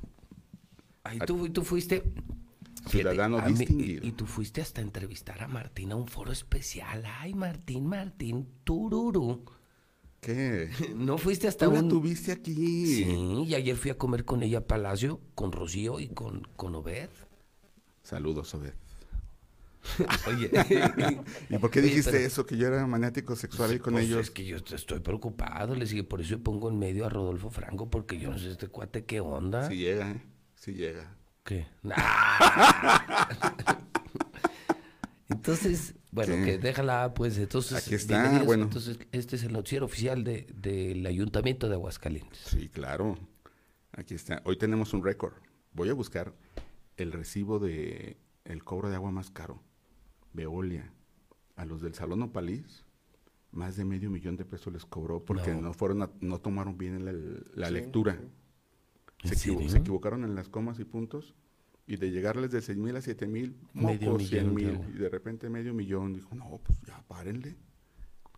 Ay, 1.03 1.19
tú, 1.19 1.45
y 1.45 1.51
tú 1.51 1.63
fuiste... 1.63 2.03
Ciudadano 2.87 3.41
mí- 3.41 3.53
distinguido. 3.53 4.05
y, 4.05 4.09
y 4.09 4.11
tú 4.13 4.25
fuiste 4.25 4.61
hasta 4.61 4.81
entrevistar 4.81 5.41
a 5.43 5.47
Martín 5.47 5.91
a 5.91 5.95
un 5.95 6.07
foro 6.07 6.31
especial. 6.31 7.03
Ay, 7.19 7.33
Martín, 7.33 7.85
Martín, 7.87 8.47
tururu. 8.63 9.43
¿Qué? 10.21 10.69
¿No 10.95 11.17
fuiste 11.17 11.47
hasta 11.47 11.65
Tú 11.65 11.73
la 11.73 11.79
un... 11.81 11.89
tuviste 11.89 12.31
aquí. 12.31 12.53
Sí, 12.85 13.43
y 13.47 13.55
ayer 13.55 13.75
fui 13.77 13.91
a 13.91 13.97
comer 13.97 14.25
con 14.25 14.43
ella 14.43 14.59
a 14.59 14.67
Palacio, 14.67 15.21
con 15.35 15.51
Rocío 15.51 15.99
y 15.99 16.07
con, 16.09 16.47
con 16.55 16.75
Obed. 16.75 17.09
Saludos, 18.03 18.53
Obed. 18.55 18.73
Oye, 20.27 20.51
¿Y 21.49 21.57
por 21.57 21.71
qué 21.71 21.79
Oye, 21.79 21.87
dijiste 21.89 22.11
pero- 22.11 22.25
eso? 22.25 22.45
Que 22.45 22.57
yo 22.57 22.67
era 22.67 22.85
maniático 22.85 23.35
sexual 23.35 23.71
ahí 23.71 23.79
con 23.79 23.93
Pues 23.93 24.05
ellos. 24.05 24.19
Es 24.21 24.31
que 24.31 24.45
yo 24.45 24.57
estoy 24.57 24.99
preocupado, 24.99 25.73
les 25.75 25.89
dije, 25.91 26.03
por 26.03 26.19
eso 26.21 26.31
yo 26.31 26.43
pongo 26.43 26.69
en 26.69 26.77
medio 26.79 27.05
a 27.05 27.09
Rodolfo 27.09 27.49
Franco, 27.49 27.89
porque 27.89 28.19
yo 28.19 28.29
no 28.29 28.37
sé 28.37 28.51
este 28.51 28.67
cuate 28.67 29.05
qué 29.05 29.21
onda. 29.21 29.69
Sí 29.69 29.77
llega, 29.77 30.11
¿eh? 30.11 30.21
Sí 30.55 30.73
llega. 30.73 31.15
¿Qué? 31.49 31.65
Entonces, 35.29 35.95
bueno, 36.11 36.33
que 36.45 36.57
déjala, 36.59 37.13
pues, 37.15 37.37
entonces. 37.39 37.77
Aquí 37.85 37.95
está, 37.95 38.43
bueno. 38.43 38.63
Entonces, 38.65 38.99
este 39.11 39.35
es 39.35 39.43
el 39.43 39.53
noticiero 39.53 39.85
oficial 39.85 40.23
de, 40.23 40.47
del 40.55 41.05
Ayuntamiento 41.07 41.67
de 41.69 41.75
Aguascalientes. 41.75 42.39
Sí, 42.39 42.67
claro. 42.69 43.17
Aquí 43.93 44.13
está. 44.15 44.41
Hoy 44.45 44.57
tenemos 44.57 44.93
un 44.93 45.03
récord. 45.03 45.33
Voy 45.73 45.89
a 45.89 45.93
buscar 45.93 46.33
el 46.97 47.11
recibo 47.11 47.57
de 47.59 48.17
el 48.45 48.63
cobro 48.63 48.89
de 48.89 48.95
agua 48.95 49.11
más 49.11 49.29
caro. 49.31 49.61
Veolia. 50.33 50.91
A 51.55 51.65
los 51.65 51.81
del 51.81 51.93
Salón 51.93 52.21
Opalís, 52.21 52.85
más 53.51 53.75
de 53.75 53.85
medio 53.85 54.09
millón 54.09 54.37
de 54.37 54.45
pesos 54.45 54.71
les 54.71 54.85
cobró 54.85 55.25
porque 55.25 55.51
No. 55.53 55.61
no, 55.61 55.73
fueron 55.73 56.03
a- 56.03 56.11
no 56.21 56.39
tomaron 56.39 56.77
bien 56.77 57.03
la, 57.05 57.11
la 57.53 57.67
Sí, 57.67 57.73
lectura. 57.73 58.13
¿En 58.13 58.31
Se, 59.23 59.35
equivo- 59.35 59.55
serio? 59.57 59.69
se 59.69 59.77
equivocaron 59.79 60.23
en 60.23 60.35
las 60.35 60.49
comas 60.49 60.79
y 60.79 60.85
puntos. 60.85 61.35
Y 61.87 61.97
de 61.97 62.11
llegarles 62.11 62.51
de 62.51 62.61
6 62.61 62.77
mil 62.77 62.95
a 62.95 63.01
7 63.01 63.25
mil, 63.27 63.57
mocos, 63.73 64.27
100 64.29 64.53
millón 64.53 64.55
de 64.55 64.87
mil. 64.87 64.95
Y 64.95 64.99
de 64.99 65.09
repente 65.09 65.49
medio 65.49 65.73
millón. 65.73 66.13
Dijo, 66.13 66.35
no, 66.35 66.59
pues 66.63 66.79
ya 66.85 67.01
párenle. 67.07 67.55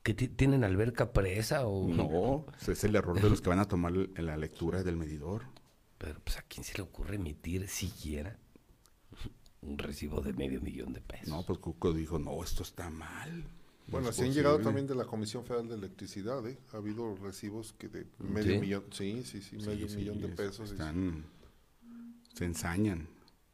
¿Que 0.03 0.13
ti- 0.13 0.29
tienen 0.29 0.63
alberca 0.63 1.11
presa 1.11 1.67
o...? 1.67 1.87
No, 1.89 2.45
ese 2.59 2.71
es 2.71 2.83
el 2.85 2.95
error 2.95 3.19
de 3.21 3.29
los 3.29 3.41
que 3.41 3.49
van 3.49 3.59
a 3.59 3.65
tomar 3.67 3.91
l- 3.91 4.09
la 4.15 4.37
lectura 4.37 4.83
del 4.83 4.95
medidor. 4.95 5.43
Pero 5.97 6.19
pues 6.23 6.37
a 6.37 6.41
quién 6.43 6.63
se 6.63 6.75
le 6.77 6.83
ocurre 6.83 7.15
emitir 7.17 7.67
siquiera 7.67 8.39
un 9.61 9.77
recibo 9.77 10.21
de 10.21 10.33
medio 10.33 10.59
millón 10.61 10.93
de 10.93 11.01
pesos. 11.01 11.27
No, 11.27 11.43
pues 11.45 11.59
Cuco 11.59 11.93
dijo, 11.93 12.17
no, 12.17 12.41
esto 12.43 12.63
está 12.63 12.89
mal. 12.89 13.43
No 13.91 13.97
Bueno, 13.97 14.09
así 14.09 14.23
han 14.23 14.31
llegado 14.31 14.55
posible". 14.55 14.63
también 14.69 14.87
de 14.87 14.95
la 14.95 15.05
Comisión 15.05 15.43
Federal 15.43 15.67
de 15.67 15.75
Electricidad, 15.75 16.47
¿eh? 16.47 16.57
Ha 16.73 16.77
habido 16.77 17.13
recibos 17.17 17.73
que 17.73 17.89
de 17.89 18.03
¿Sí? 18.03 18.07
medio 18.23 18.59
millón, 18.61 18.83
sí, 18.91 19.21
sí, 19.23 19.41
sí, 19.41 19.59
Sí, 19.59 19.67
medio 19.67 19.89
sí, 19.89 19.97
millón 19.97 20.21
de 20.21 20.27
es- 20.27 20.35
pesos. 20.35 20.69
y- 20.69 20.71
Están, 20.73 21.25
se 22.33 22.45
ensañan. 22.45 23.07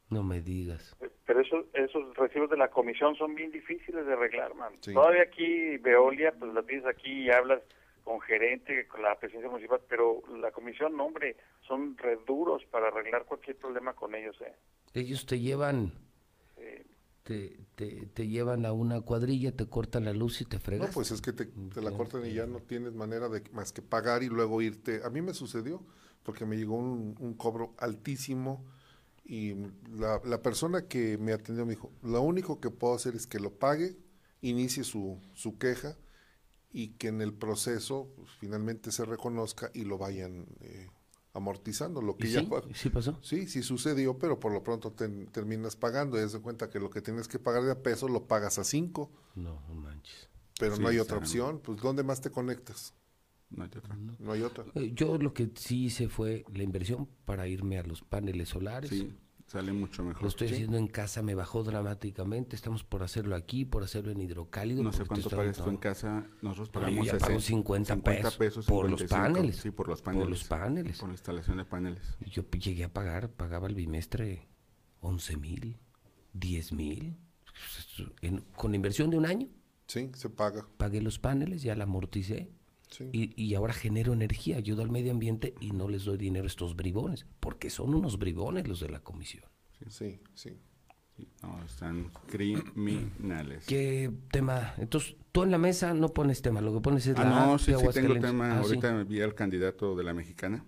No 0.10 0.22
me 0.24 0.40
digas. 0.42 0.96
Pero 1.26 1.42
esos, 1.42 1.66
esos 1.74 2.16
recibos 2.16 2.50
de 2.52 2.58
la 2.58 2.70
comisión 2.70 3.16
son 3.16 3.34
bien 3.36 3.52
difíciles 3.52 4.06
de 4.06 4.14
arreglar, 4.14 4.54
man. 4.56 4.74
Sí. 4.82 4.94
Todavía 4.94 5.24
aquí, 5.24 5.78
Veolia, 5.78 6.32
pues 6.38 6.54
la 6.54 6.62
tienes 6.64 6.86
aquí 6.86 7.12
y 7.24 7.30
hablas 7.32 7.62
con 8.04 8.22
gerente, 8.22 8.88
con 8.88 9.02
la 9.02 9.18
presidencia 9.20 9.50
municipal, 9.50 9.82
pero 9.90 10.22
la 10.40 10.52
comisión, 10.52 10.96
no, 10.96 11.06
hombre, 11.08 11.36
son 11.68 11.98
re 11.98 12.18
duros 12.28 12.64
para 12.72 12.88
arreglar 12.88 13.26
cualquier 13.26 13.58
problema 13.58 13.94
con 13.94 14.14
ellos, 14.16 14.38
¿eh? 14.42 14.54
Ellos 14.94 15.26
te 15.26 15.40
llevan... 15.40 15.92
Te, 17.28 17.60
te, 17.76 18.06
te 18.14 18.30
llevan 18.30 18.66
a 18.66 18.72
una 18.72 19.02
cuadrilla, 19.02 19.52
te 19.52 19.66
cortan 19.66 20.06
la 20.06 20.14
luz 20.14 20.40
y 20.40 20.46
te 20.46 20.60
fregas. 20.60 20.88
No, 20.88 20.94
pues 20.94 21.12
es 21.12 21.20
que 21.20 21.34
te, 21.34 21.46
te 21.46 21.82
la 21.82 21.92
cortan 21.92 22.26
y 22.26 22.34
ya 22.34 22.48
no 22.48 22.62
tienes 22.62 22.94
manera 22.94 23.28
de 23.28 23.44
más 23.52 23.74
que 23.74 23.82
pagar 23.82 24.24
y 24.24 24.28
luego 24.30 24.62
irte. 24.62 25.02
A 25.04 25.10
mí 25.10 25.22
me 25.22 25.34
sucedió 25.34 25.86
porque 26.24 26.46
me 26.46 26.56
llegó 26.56 26.78
un, 26.78 27.18
un 27.20 27.34
cobro 27.34 27.76
altísimo 27.80 28.66
y 29.26 29.56
la, 29.92 30.22
la 30.24 30.42
persona 30.42 30.88
que 30.88 31.18
me 31.18 31.34
atendió 31.34 31.66
me 31.66 31.72
dijo, 31.74 31.92
lo 32.02 32.22
único 32.22 32.62
que 32.62 32.70
puedo 32.70 32.96
hacer 32.96 33.14
es 33.14 33.28
que 33.28 33.42
lo 33.42 33.60
pague, 33.60 33.98
inicie 34.40 34.86
su, 34.86 35.20
su 35.34 35.58
queja 35.58 35.98
y 36.72 36.92
que 36.94 37.10
en 37.10 37.20
el 37.20 37.34
proceso 37.34 38.10
pues, 38.16 38.30
finalmente 38.40 38.90
se 38.94 39.04
reconozca 39.04 39.70
y 39.74 39.84
lo 39.84 39.98
vayan 39.98 40.48
eh, 40.62 40.88
amortizando. 41.38 42.02
Lo 42.02 42.18
que 42.18 42.28
¿Y 42.28 42.32
ya 42.32 42.42
sí? 42.42 42.48
pag- 42.48 42.74
¿Sí 42.74 42.90
pasó? 42.90 43.18
Sí, 43.22 43.48
sí 43.48 43.64
sucedió, 43.64 44.18
pero 44.18 44.40
por 44.40 44.52
lo 44.52 44.64
pronto 44.64 44.92
te- 44.92 45.08
terminas 45.28 45.76
pagando 45.76 46.18
y 46.18 46.22
das 46.22 46.34
de 46.34 46.40
cuenta 46.42 46.70
que 46.70 46.80
lo 46.80 46.90
que 46.90 47.02
tienes 47.02 47.28
que 47.28 47.40
pagar 47.40 47.64
de 47.64 47.72
a 47.72 47.82
peso 47.84 48.08
lo 48.08 48.26
pagas 48.28 48.60
a 48.60 48.64
cinco. 48.64 49.12
No, 49.36 49.62
no 49.68 49.76
manches. 49.76 50.30
Pero 50.60 50.76
Sí, 50.76 50.82
no 50.82 50.88
hay 50.88 51.00
otra 51.00 51.18
opción. 51.18 51.60
Pues 51.64 51.80
¿dónde 51.82 52.04
más 52.04 52.20
te 52.22 52.32
conectas? 52.32 52.94
No 53.50 53.64
hay 53.64 53.70
otra. 53.78 53.96
No 54.20 54.32
hay 54.34 54.42
otra. 54.42 54.66
Eh, 54.76 54.92
Yo 54.94 55.18
lo 55.18 55.34
que 55.34 55.50
sí 55.56 55.86
hice 55.86 56.10
fue 56.10 56.44
la 56.54 56.64
inversión 56.64 57.08
para 57.26 57.48
irme 57.48 57.78
a 57.80 57.84
los 57.84 58.02
paneles 58.02 58.50
solares. 58.50 58.90
Sí, 58.90 59.14
sale 59.48 59.72
mucho 59.74 60.04
mejor. 60.04 60.22
Lo 60.22 60.28
estoy 60.28 60.50
Sí. 60.50 60.54
haciendo 60.56 60.78
en 60.78 60.88
casa, 60.88 61.22
me 61.24 61.34
bajó 61.34 61.64
dramáticamente. 61.64 62.56
Estamos 62.56 62.84
por 62.84 63.02
hacerlo 63.02 63.36
aquí, 63.36 63.66
por 63.66 63.84
hacerlo 63.84 64.12
en 64.12 64.22
hidrocálido. 64.22 64.84
No 64.84 64.92
sé 64.94 65.06
cuánto 65.06 65.30
pagas 65.30 65.58
tú 65.58 65.70
en 65.70 65.78
casa. 65.78 66.28
Nosotros 66.42 66.68
yo 66.68 66.72
pagamos 66.74 67.06
ya 67.08 67.14
ese- 67.14 67.26
pago 67.26 67.40
50, 67.40 67.96
pesos, 67.98 68.66
por 68.68 68.90
los 68.90 69.00
55, 69.00 69.08
paneles. 69.34 69.56
Sí, 69.58 69.72
por 69.72 69.88
los 69.88 70.02
Por 70.02 70.06
paneles. 70.14 70.30
los 70.30 70.44
paneles. 70.44 71.00
Por 71.00 71.10
la 71.10 71.14
instalación 71.16 71.58
de 71.58 71.66
paneles. 71.66 72.18
Yo 72.30 72.44
llegué 72.52 72.84
a 72.84 72.94
pagar, 72.94 73.32
pagaba 73.32 73.68
el 73.68 73.76
bimestre 73.76 74.48
11 75.00 75.38
mil, 75.38 75.78
10 76.34 76.72
mil. 76.74 77.18
En- 78.22 78.42
Con 78.56 78.76
inversión 78.76 79.10
de 79.10 79.18
un 79.18 79.26
año. 79.26 79.48
Sí, 79.88 80.12
se 80.14 80.30
paga. 80.30 80.68
Pagué 80.78 81.02
los 81.02 81.18
paneles, 81.18 81.62
ya 81.64 81.74
la 81.76 81.86
amorticé. 81.86 82.52
Sí. 82.90 83.10
Y, 83.12 83.42
y 83.44 83.54
ahora 83.56 83.74
genero 83.74 84.14
energía, 84.14 84.58
ayudo 84.58 84.82
al 84.82 84.90
medio 84.90 85.12
ambiente 85.12 85.54
y 85.60 85.72
no 85.72 85.90
les 85.90 86.06
doy 86.06 86.18
dinero 86.18 86.46
a 86.46 86.48
estos 86.48 86.76
bribones, 86.76 87.26
porque 87.40 87.70
son 87.70 87.94
unos 87.94 88.18
bribones 88.18 88.68
los 88.68 88.80
de 88.80 88.90
la 88.90 89.00
comisión. 89.02 89.44
Sí, 89.90 90.20
sí. 90.34 90.58
No, 91.42 91.64
están 91.66 92.12
criminales. 92.28 93.66
¿Qué 93.66 94.12
tema? 94.32 94.74
Entonces, 94.78 95.16
tú 95.32 95.44
en 95.44 95.52
la 95.52 95.58
mesa 95.58 95.94
no 95.94 96.10
pones 96.10 96.42
tema, 96.42 96.62
lo 96.62 96.74
que 96.74 96.80
pones 96.82 97.08
es 97.08 97.18
Ah, 97.18 97.24
la 97.24 97.30
no, 97.48 97.58
sí, 97.58 97.74
sí 97.74 97.88
tengo 97.94 98.20
tema. 98.20 98.52
Ah, 98.60 98.62
sí. 98.64 98.68
Ahorita 98.76 99.04
vi 99.04 99.22
al 99.22 99.34
candidato 99.36 99.96
de 99.96 100.04
la 100.04 100.14
mexicana. 100.14 100.64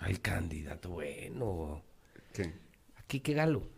Al 0.00 0.20
candidato, 0.20 0.90
bueno. 0.90 1.82
¿Qué? 2.32 2.54
Aquí 2.96 3.20
que 3.20 3.34
galo. 3.34 3.68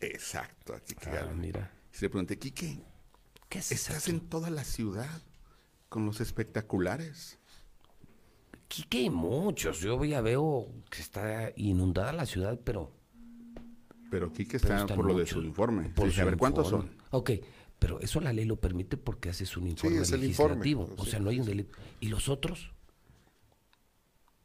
Exacto, 0.00 0.74
aquí 0.74 0.94
que 0.94 1.08
Ah, 1.10 1.14
galo. 1.16 1.34
mira. 1.34 1.70
Y 1.92 2.00
le 2.02 2.08
pregunté, 2.10 2.38
Quique, 2.38 2.78
¿qué 3.48 3.58
haces 3.58 3.80
¿Estás 3.86 4.04
aquí? 4.04 4.10
en 4.12 4.20
toda 4.20 4.50
la 4.50 4.64
ciudad 4.64 5.22
con 5.96 6.04
los 6.04 6.20
espectaculares? 6.20 7.38
Aquí 8.66 8.82
que 8.82 8.98
hay 8.98 9.08
muchos. 9.10 9.80
Yo 9.80 10.04
ya 10.04 10.20
veo 10.20 10.68
que 10.90 11.00
está 11.00 11.52
inundada 11.56 12.12
la 12.12 12.26
ciudad, 12.26 12.60
pero... 12.62 12.92
Pero 14.10 14.30
Quique 14.30 14.58
está 14.58 14.86
por 14.86 15.06
lo 15.06 15.16
de 15.16 15.24
su 15.24 15.40
informe. 15.42 15.88
Por 15.88 16.12
su 16.12 16.20
a 16.20 16.24
ver, 16.24 16.36
¿cuántos 16.36 16.68
son? 16.68 16.90
Ok, 17.12 17.30
pero 17.78 17.98
eso 18.00 18.20
la 18.20 18.34
ley 18.34 18.44
lo 18.44 18.56
permite 18.60 18.98
porque 18.98 19.30
haces 19.30 19.56
un 19.56 19.68
informe 19.68 20.02
es 20.02 20.12
el 20.12 20.22
informe, 20.24 20.56
legislativo. 20.56 20.94
o 20.98 21.04
sí, 21.06 21.10
sea, 21.12 21.18
no 21.20 21.30
hay 21.30 21.40
un 21.40 21.46
delito. 21.46 21.74
¿Y 22.00 22.08
los 22.08 22.28
otros? 22.28 22.72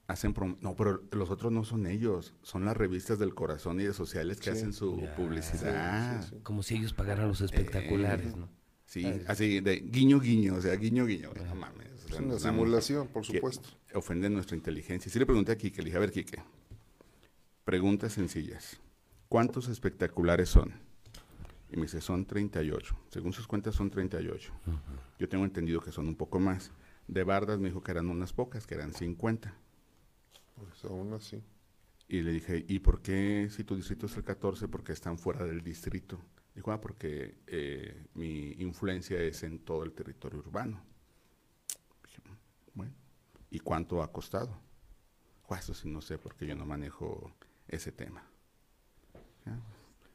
Hacen 0.08 0.34
prom- 0.34 0.58
no, 0.62 0.74
pero 0.78 1.04
los 1.12 1.30
otros 1.32 1.52
no 1.52 1.66
son 1.66 1.86
ellos, 1.86 2.34
son 2.44 2.64
las 2.64 2.78
revistas 2.78 3.20
del 3.20 3.36
corazón 3.36 3.82
y 3.82 3.84
de 3.84 3.94
sociales 3.94 4.38
que 4.40 4.52
Sí. 4.52 4.58
hacen 4.58 4.72
su 4.74 5.02
Ya, 5.02 5.16
publicidad. 5.18 6.22
sí, 6.24 6.30
sí. 6.30 6.40
Como 6.44 6.64
si 6.64 6.76
ellos 6.76 6.94
pagaran 6.94 7.28
los 7.28 7.42
espectaculares, 7.42 8.34
Eh, 8.34 8.38
¿no? 8.38 8.48
Sí, 8.92 9.06
así 9.26 9.62
de 9.62 9.78
guiño 9.78 10.20
guiño, 10.20 10.56
o 10.56 10.62
sea, 10.62 10.76
guiño 10.76 11.06
guiño. 11.06 11.32
No 11.34 11.56
mames. 11.56 11.88
Es 12.10 12.20
una 12.20 12.38
simulación, 12.38 13.08
por 13.08 13.26
supuesto. 13.26 13.70
Ofenden 13.94 14.34
nuestra 14.34 14.58
inteligencia. 14.58 15.10
Sí 15.10 15.18
le 15.18 15.26
pregunté 15.26 15.54
a 15.54 15.58
Quique, 15.58 15.82
le 15.82 15.86
dije, 15.86 15.96
a 15.96 16.02
ver, 16.02 16.12
Quique, 16.12 16.44
preguntas 17.64 18.12
sencillas. 18.12 18.82
¿Cuántos 19.30 19.70
espectaculares 19.70 20.50
son? 20.50 20.74
Y 21.72 21.78
me 21.78 21.84
dice, 21.84 22.02
son 22.02 22.26
38. 22.26 22.98
Según 23.08 23.32
sus 23.32 23.48
cuentas, 23.48 23.76
son 23.76 23.90
38. 23.90 24.52
Yo 25.18 25.30
tengo 25.30 25.46
entendido 25.46 25.80
que 25.80 25.94
son 25.94 26.10
un 26.10 26.16
poco 26.16 26.42
más. 26.42 26.74
De 27.08 27.24
Bardas 27.24 27.60
me 27.60 27.70
dijo 27.70 27.82
que 27.82 27.92
eran 27.92 28.10
unas 28.10 28.34
pocas, 28.34 28.68
que 28.68 28.76
eran 28.76 28.94
50. 28.94 29.54
Pues 30.58 30.84
aún 30.84 31.14
así. 31.14 31.42
Y 32.10 32.24
le 32.24 32.34
dije, 32.34 32.66
¿y 32.68 32.80
por 32.80 33.02
qué 33.02 33.48
si 33.52 33.64
tu 33.64 33.78
distrito 33.78 34.08
es 34.08 34.18
el 34.18 34.26
14? 34.26 34.68
Porque 34.68 34.92
están 34.92 35.18
fuera 35.18 35.46
del 35.46 35.62
distrito. 35.62 36.20
Dijo, 36.56 36.72
ah, 36.72 36.82
porque 36.82 37.36
eh, 37.48 38.06
mi 38.14 38.52
influencia 38.60 39.20
es 39.22 39.44
en 39.44 39.60
todo 39.60 39.84
el 39.84 39.94
territorio 39.94 40.40
urbano. 40.40 40.82
Dije, 42.04 42.22
bueno, 42.74 42.94
¿y 43.50 43.60
cuánto 43.60 44.02
ha 44.04 44.12
costado? 44.12 44.58
"Ah, 45.50 45.58
eso 45.60 45.74
sí 45.74 45.90
no 45.90 46.02
sé 46.02 46.18
porque 46.18 46.46
yo 46.48 46.56
no 46.56 46.66
manejo 46.66 47.34
ese 47.68 47.92
tema. 47.92 48.24
Ya. 49.46 49.60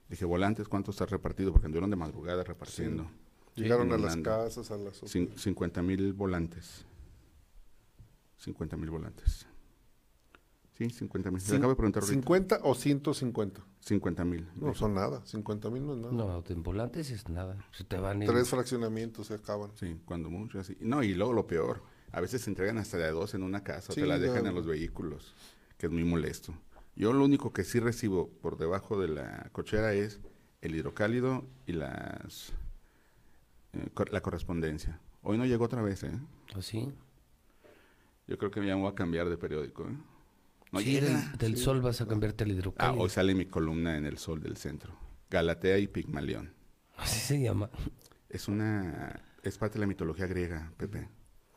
Dije, 0.09 0.25
volantes, 0.25 0.69
¿cuánto 0.69 0.91
está 0.93 1.05
repartido? 1.07 1.53
Porque 1.53 1.67
anduvieron 1.67 1.91
de 1.91 1.97
madrugada 1.97 2.43
repartiendo. 2.45 3.11
Llegaron 3.55 3.91
a 3.93 3.97
las 3.99 4.17
casas, 4.23 4.71
a 4.71 4.77
las... 4.77 5.03
Cin- 5.03 5.35
50 5.37 5.83
mil 5.83 6.13
volantes. 6.13 6.85
50 8.39 8.77
mil 8.77 8.91
volantes. 8.91 9.47
Sí, 10.77 10.91
50 10.91 11.31
mil. 11.31 11.41
Le 11.43 11.47
Cin- 11.49 11.57
acabo 11.57 11.71
de 11.71 11.77
preguntar 11.77 12.03
ahorita. 12.03 12.21
¿50 12.21 12.61
o 12.63 12.75
150? 12.75 13.63
50 13.87 14.25
mil. 14.25 14.49
No 14.57 14.75
son 14.75 14.95
nada, 14.95 15.25
50 15.25 15.71
mil 15.71 15.87
no 15.87 15.93
es 15.95 15.99
nada. 16.01 16.13
No, 16.13 16.45
en 16.49 16.63
volantes 16.63 17.11
es 17.11 17.29
nada. 17.29 17.57
Se 17.71 17.85
te 17.85 17.97
van 17.99 18.21
en- 18.23 18.29
Tres 18.29 18.49
fraccionamientos 18.51 19.29
se 19.29 19.35
acaban. 19.35 19.71
Sí, 19.77 19.97
cuando 20.05 20.29
mucho 20.29 20.59
así. 20.61 20.77
No, 20.81 21.03
y 21.05 21.15
luego 21.15 21.33
lo 21.33 21.47
peor, 21.47 21.83
a 22.13 22.21
veces 22.21 22.43
se 22.43 22.51
entregan 22.51 22.79
hasta 22.79 22.97
de 22.99 23.05
a 23.05 23.13
dos 23.13 23.35
en 23.35 23.43
una 23.45 23.63
casa, 23.63 23.93
o 23.93 23.95
te 23.95 24.05
la 24.05 24.19
dejan 24.19 24.43
ya. 24.43 24.49
en 24.51 24.55
los 24.57 24.67
vehículos, 24.67 25.35
que 25.79 25.87
es 25.87 25.93
muy 25.93 26.05
molesto. 26.05 26.53
Yo 26.97 27.13
lo 27.13 27.25
único 27.25 27.53
que 27.53 27.63
sí 27.63 27.79
recibo 27.79 28.29
por 28.29 28.57
debajo 28.59 28.99
de 29.01 29.09
la 29.09 29.49
cochera 29.53 29.93
es 29.93 30.21
el 30.63 30.75
hidrocálido 30.75 31.45
y 31.67 31.73
las 31.73 32.53
eh, 33.73 33.89
cor- 33.95 34.13
la 34.13 34.21
correspondencia. 34.21 34.99
Hoy 35.23 35.39
no 35.39 35.45
llegó 35.47 35.65
otra 35.67 35.83
vez, 35.83 36.03
¿eh? 36.03 36.13
¿Así? 36.55 36.93
Yo 38.27 38.39
creo 38.39 38.51
que 38.51 38.67
ya 38.67 38.75
me 38.75 38.83
voy 38.83 38.91
a 38.91 38.95
cambiar 38.97 39.29
de 39.29 39.37
periódico, 39.37 39.85
¿eh? 39.89 39.97
No 40.77 40.83
sí, 40.83 40.93
llega. 40.93 41.09
del, 41.31 41.39
del 41.39 41.57
Sí. 41.57 41.63
sol 41.65 41.81
vas 41.81 42.01
a 42.01 42.07
cambiarte 42.07 42.45
al 42.45 42.51
Ah, 42.51 42.53
hidrocálido. 42.55 43.03
hoy 43.03 43.11
sale 43.11 43.35
mi 43.35 43.47
columna 43.47 43.97
en 43.97 44.07
el 44.07 44.19
Sol 44.19 44.41
del 44.43 44.57
Centro. 44.57 44.97
Galatea 45.31 45.79
y 45.79 45.87
Pigmalión. 45.89 46.55
Así 46.97 47.19
se 47.21 47.41
llama. 47.41 47.69
Es 48.29 48.49
una... 48.49 49.21
Es 49.43 49.59
parte 49.59 49.75
de 49.75 49.81
la 49.81 49.87
mitología 49.87 50.27
griega, 50.27 50.73
Pepe. 50.77 51.09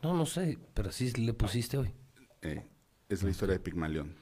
No, 0.04 0.14
no 0.14 0.26
sé, 0.26 0.58
pero 0.74 0.92
sí 0.92 1.12
le 1.14 1.34
pusiste 1.34 1.78
hoy. 1.78 1.94
Eh, 2.42 2.68
es 3.10 3.24
la 3.24 3.30
historia 3.30 3.54
de 3.54 3.60
Pigmalión. 3.60 4.16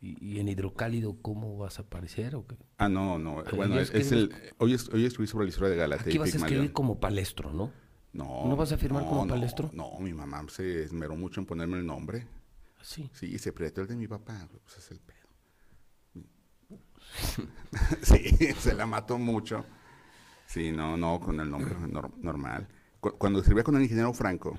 ¿Y, 0.00 0.16
y 0.24 0.38
en 0.38 0.48
hidrocálido 0.48 1.16
cómo 1.20 1.58
vas 1.58 1.78
a 1.78 1.82
aparecer 1.82 2.36
o 2.36 2.46
qué? 2.46 2.56
Ah, 2.76 2.88
no, 2.88 3.18
no. 3.18 3.42
Pero 3.44 3.56
Bueno, 3.56 3.80
es, 3.80 3.92
es 3.92 4.12
el... 4.12 4.32
Hoy, 4.58 4.74
es- 4.74 4.88
hoy 4.90 5.04
escribí 5.04 5.26
sobre 5.26 5.46
la 5.46 5.48
historia 5.50 5.70
de 5.70 5.76
Galatea 5.76 6.06
Aquí 6.06 6.14
y 6.16 6.18
vas 6.18 6.28
a 6.28 6.32
Pigmalión. 6.32 6.56
escribir 6.58 6.72
como 6.72 7.00
palestro, 7.00 7.52
¿no? 7.52 7.72
No. 8.12 8.46
¿No 8.46 8.56
vas 8.56 8.72
a 8.72 8.78
firmar 8.78 9.02
no, 9.02 9.08
como 9.08 9.26
no, 9.26 9.34
palestro? 9.34 9.70
No, 9.74 9.98
mi 10.00 10.14
mamá 10.14 10.44
se 10.48 10.82
esmeró 10.84 11.16
mucho 11.16 11.40
en 11.40 11.46
ponerme 11.46 11.78
el 11.78 11.86
nombre. 11.86 12.26
Sí. 12.82 13.10
Sí, 13.12 13.26
y 13.34 13.38
se 13.38 13.52
prestó 13.52 13.82
el 13.82 13.88
de 13.88 13.96
mi 13.96 14.06
papá. 14.08 14.48
Pues 14.64 14.78
es 14.78 14.90
el 14.90 15.00
pedo. 15.00 15.18
sí, 18.02 18.36
se 18.58 18.74
la 18.74 18.86
mató 18.86 19.18
mucho. 19.18 19.64
Sí, 20.46 20.72
no, 20.72 20.96
no, 20.96 21.20
con 21.20 21.40
el 21.40 21.50
nombre 21.50 21.74
nor- 21.76 22.14
normal. 22.18 22.68
Cu- 23.00 23.16
Cuando 23.18 23.40
escribía 23.40 23.64
con 23.64 23.76
el 23.76 23.82
ingeniero 23.82 24.12
Franco, 24.14 24.58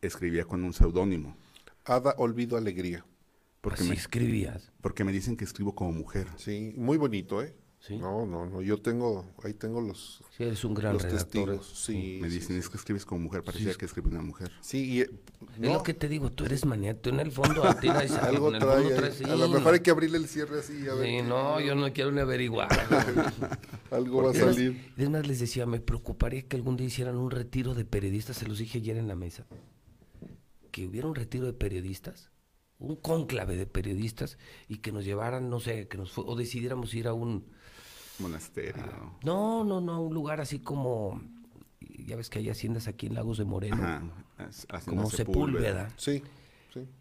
escribía 0.00 0.44
con 0.44 0.62
un 0.64 0.72
seudónimo. 0.72 1.36
Ada, 1.84 2.14
olvido, 2.18 2.56
alegría. 2.56 3.04
Porque 3.60 3.80
Así 3.80 3.88
me, 3.90 3.94
escribías. 3.94 4.72
porque 4.80 5.04
me 5.04 5.12
dicen 5.12 5.36
que 5.36 5.44
escribo 5.44 5.74
como 5.74 5.92
mujer. 5.92 6.26
Sí, 6.36 6.74
muy 6.76 6.96
bonito, 6.98 7.42
¿eh? 7.42 7.54
No, 7.90 8.24
no, 8.26 8.46
no, 8.46 8.62
yo 8.62 8.80
tengo, 8.80 9.26
ahí 9.42 9.54
tengo 9.54 9.80
los, 9.80 10.22
sí, 10.36 10.44
eres 10.44 10.64
un 10.64 10.72
gran 10.72 10.92
los 10.92 11.02
redactor. 11.02 11.46
testigos. 11.58 11.66
Sí, 11.84 12.18
me 12.22 12.28
sí, 12.30 12.34
dicen, 12.38 12.56
es 12.56 12.68
que 12.68 12.76
escribes 12.76 13.04
como 13.04 13.22
mujer, 13.22 13.42
parecía 13.42 13.72
Sí. 13.72 13.78
que 13.78 13.86
escribe 13.86 14.08
una 14.08 14.22
mujer. 14.22 14.52
Sí, 14.60 14.84
y, 14.92 15.00
eh, 15.00 15.10
Es 15.54 15.58
no, 15.58 15.72
lo 15.72 15.82
que 15.82 15.92
te 15.92 16.08
digo, 16.08 16.30
tú 16.30 16.44
eres 16.44 16.64
maniato. 16.64 17.10
En 17.10 17.18
el 17.18 17.32
fondo, 17.32 17.64
a 17.64 17.80
ti 17.80 17.88
algo 18.22 18.48
en 18.50 18.54
el 18.54 18.60
trae, 18.60 18.82
fondo 18.84 18.88
ahí. 18.88 18.94
traes- 19.00 19.24
a 19.28 19.34
lo 19.34 19.48
mejor 19.48 19.74
hay 19.74 19.80
que 19.80 19.90
abrirle 19.90 20.18
el 20.18 20.28
cierre 20.28 20.60
así, 20.60 20.86
a 20.88 20.94
ver. 20.94 21.06
Sí, 21.06 21.16
qué- 21.16 21.22
no, 21.24 21.60
yo 21.60 21.74
no 21.74 21.92
quiero 21.92 22.12
ni 22.12 22.20
averiguar. 22.20 22.68
Algo 23.90 24.22
va 24.22 24.30
a 24.30 24.34
salir. 24.34 24.92
Es 24.96 25.10
más, 25.10 25.26
les 25.26 25.40
decía, 25.40 25.66
me 25.66 25.80
preocuparía 25.80 26.42
que 26.42 26.56
algún 26.56 26.76
día 26.76 26.86
hicieran 26.86 27.16
un 27.16 27.30
retiro 27.32 27.74
de 27.74 27.84
periodistas, 27.84 28.36
se 28.36 28.46
los 28.46 28.58
dije 28.58 28.78
ayer 28.78 28.96
en 28.96 29.08
la 29.08 29.16
mesa, 29.16 29.44
que 30.70 30.86
hubiera 30.86 31.08
un 31.08 31.14
retiro 31.14 31.46
de 31.46 31.52
periodistas, 31.52 32.30
un 32.78 32.96
cónclave 32.96 33.56
de 33.56 33.66
periodistas, 33.66 34.38
y 34.68 34.78
que 34.78 34.92
nos 34.92 35.04
llevaran, 35.04 35.50
no 35.50 35.60
sé, 35.60 35.88
que 35.88 35.98
nos 35.98 36.16
o 36.16 36.36
decidiéramos 36.36 36.94
ir 36.94 37.08
a 37.08 37.12
un... 37.12 37.46
Monasterio. 38.18 38.82
No, 39.24 39.64
no, 39.64 39.80
no, 39.80 40.02
un 40.02 40.14
lugar 40.14 40.40
así 40.40 40.58
como... 40.58 41.20
Ya 42.06 42.16
ves 42.16 42.30
que 42.30 42.38
hay 42.40 42.48
haciendas 42.48 42.88
aquí 42.88 43.06
en 43.06 43.14
Lagos 43.14 43.38
de 43.38 43.44
Moreno, 43.44 43.76
Ajá, 43.76 44.02
como 44.86 45.08
Sepúlveda. 45.10 45.90
Sepúlveda. 45.90 45.90
Sí, 45.96 46.22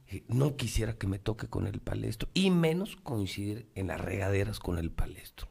sí. 0.07 0.23
No 0.27 0.55
quisiera 0.55 0.93
que 0.93 1.07
me 1.07 1.17
toque 1.19 1.47
con 1.47 1.65
el 1.67 1.79
palestro, 1.79 2.29
y 2.33 2.51
menos 2.51 2.95
coincidir 2.97 3.67
en 3.75 3.87
las 3.87 3.99
regaderas 4.01 4.59
con 4.59 4.77
el 4.77 4.91
palestro. 4.91 5.47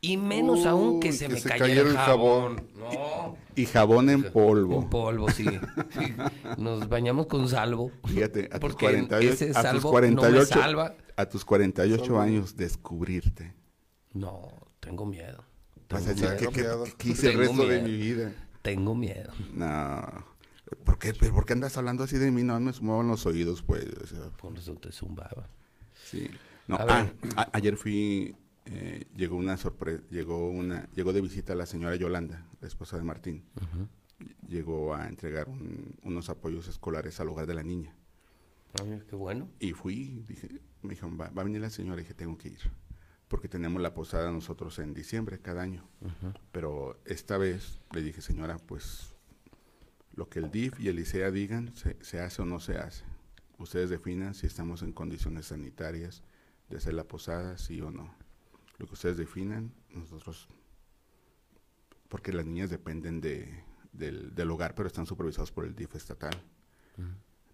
Y 0.00 0.16
menos 0.16 0.66
aún 0.66 0.98
que 1.00 1.08
Uy, 1.10 1.14
se 1.14 1.26
que 1.28 1.34
me 1.34 1.40
se 1.40 1.48
cayera 1.48 1.66
cayera 1.68 1.90
el 1.90 1.96
jabón. 1.96 2.56
jabón. 2.56 2.68
No. 2.76 3.36
Y 3.54 3.66
jabón 3.66 4.10
en 4.10 4.32
polvo. 4.32 4.82
En 4.82 4.90
polvo, 4.90 5.30
sí. 5.30 5.46
Sí. 5.92 6.14
Nos 6.58 6.88
bañamos 6.88 7.26
con 7.26 7.48
salvo. 7.48 7.92
Fíjate, 8.06 8.46
a 8.46 8.58
tus, 8.58 8.60
porque 8.60 8.86
48, 8.86 9.32
ese 9.32 9.44
a 9.44 9.52
tus 9.52 9.62
salvo 9.62 9.90
48, 9.90 10.32
no 10.32 10.38
me 10.40 10.46
salva. 10.46 10.94
a 11.16 11.26
tus 11.28 11.44
48 11.44 12.04
Salvo. 12.04 12.20
años 12.20 12.56
descubrirte. 12.56 13.54
No, 14.12 14.48
tengo 14.82 15.06
miedo. 15.06 15.44
Vas 15.88 16.06
a 16.06 16.14
Tengo 16.14 16.28
decir, 16.30 16.38
¿qué, 16.48 16.52
qué- 16.54 16.60
miedo. 16.62 16.84
qué 16.98 17.08
hice 17.10 17.30
el 17.30 17.38
resto 17.38 17.66
de 17.66 17.82
mi 17.82 17.96
vida? 17.96 18.32
Tengo 18.62 18.94
miedo. 18.94 19.32
No. 19.54 20.24
¿Por 20.84 20.98
qué, 20.98 21.12
¿por 21.14 21.44
qué 21.46 21.52
andas 21.52 21.76
hablando 21.76 22.04
así 22.04 22.18
de 22.18 22.30
mí? 22.30 22.42
No 22.42 22.58
me 22.60 22.72
sumaban 22.72 23.06
los 23.08 23.24
oídos, 23.26 23.62
pues. 23.62 23.84
o 24.02 24.06
sea, 24.06 24.30
Por 24.30 24.56
eso 24.58 24.74
te 24.74 24.90
zumbaba. 24.90 25.48
Sí. 25.94 26.28
No, 26.66 26.76
ah, 26.80 27.06
a- 27.36 27.48
ayer 27.52 27.76
fui, 27.76 28.34
eh, 28.66 29.04
llegó 29.16 29.36
una 29.36 29.56
sorpresa, 29.56 30.02
llegó 30.10 30.48
una, 30.50 30.88
llegó 30.94 31.12
de 31.12 31.20
visita 31.20 31.54
la 31.54 31.66
señora 31.66 31.94
Yolanda, 31.96 32.44
la 32.60 32.68
esposa 32.68 32.96
de 32.96 33.04
Martín. 33.04 33.44
Llegó 34.48 34.94
a 34.94 35.08
entregar 35.08 35.48
un- 35.48 35.94
unos 36.04 36.28
apoyos 36.30 36.68
escolares 36.68 37.18
al 37.20 37.28
hogar 37.28 37.46
de 37.46 37.54
la 37.54 37.62
niña. 37.62 37.94
Ah, 38.80 38.84
mira, 38.84 39.04
qué 39.08 39.16
bueno. 39.16 39.48
Y 39.60 39.72
fui, 39.72 40.24
dije, 40.26 40.48
me 40.82 40.90
dijeron, 40.90 41.18
va, 41.20 41.28
va 41.30 41.42
a 41.42 41.44
venir 41.44 41.60
la 41.60 41.70
señora, 41.70 42.00
y 42.00 42.04
dije, 42.04 42.14
tengo 42.14 42.38
que 42.38 42.48
ir. 42.48 42.60
Porque 43.32 43.48
tenemos 43.48 43.80
la 43.80 43.94
posada 43.94 44.30
nosotros 44.30 44.78
en 44.78 44.92
diciembre 44.92 45.40
cada 45.40 45.62
año. 45.62 45.88
Pero 46.52 47.00
esta 47.06 47.38
vez 47.38 47.78
le 47.94 48.02
dije, 48.02 48.20
señora, 48.20 48.58
pues 48.58 49.14
lo 50.12 50.28
que 50.28 50.38
el 50.38 50.50
DIF 50.50 50.78
y 50.78 50.88
el 50.88 50.98
ICEA 50.98 51.30
digan, 51.30 51.74
se, 51.74 51.96
se 52.04 52.20
hace 52.20 52.42
o 52.42 52.44
no 52.44 52.60
se 52.60 52.76
hace. 52.76 53.04
Ustedes 53.56 53.88
definan 53.88 54.34
si 54.34 54.46
estamos 54.46 54.82
en 54.82 54.92
condiciones 54.92 55.46
sanitarias 55.46 56.22
de 56.68 56.76
hacer 56.76 56.92
la 56.92 57.04
posada, 57.04 57.56
sí 57.56 57.80
o 57.80 57.90
no. 57.90 58.14
Lo 58.76 58.86
que 58.86 58.92
ustedes 58.92 59.16
definan, 59.16 59.72
nosotros, 59.88 60.46
porque 62.10 62.34
las 62.34 62.44
niñas 62.44 62.68
dependen 62.68 63.22
de, 63.22 63.64
del, 63.92 64.34
del 64.34 64.50
hogar, 64.50 64.74
pero 64.74 64.88
están 64.88 65.06
supervisados 65.06 65.50
por 65.52 65.64
el 65.64 65.74
DIF 65.74 65.94
estatal, 65.94 66.34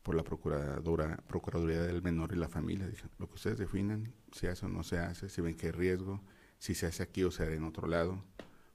por 0.08 0.14
la 0.14 0.24
procuradora, 0.24 1.18
Procuraduría 1.28 1.82
del 1.82 2.00
Menor 2.00 2.32
y 2.32 2.36
la 2.36 2.48
Familia. 2.48 2.86
Dije, 2.88 3.06
lo 3.18 3.28
que 3.28 3.34
ustedes 3.34 3.58
definan, 3.58 4.10
si 4.32 4.46
hace 4.46 4.64
o 4.64 4.68
no 4.70 4.82
se 4.82 4.96
hace, 4.98 5.28
si 5.28 5.42
ven 5.42 5.54
que 5.54 5.66
hay 5.66 5.72
riesgo, 5.72 6.22
si 6.58 6.74
se 6.74 6.86
hace 6.86 7.02
aquí 7.02 7.24
o 7.24 7.30
se 7.30 7.42
hará 7.42 7.52
en 7.54 7.64
otro 7.64 7.86
lado, 7.86 8.24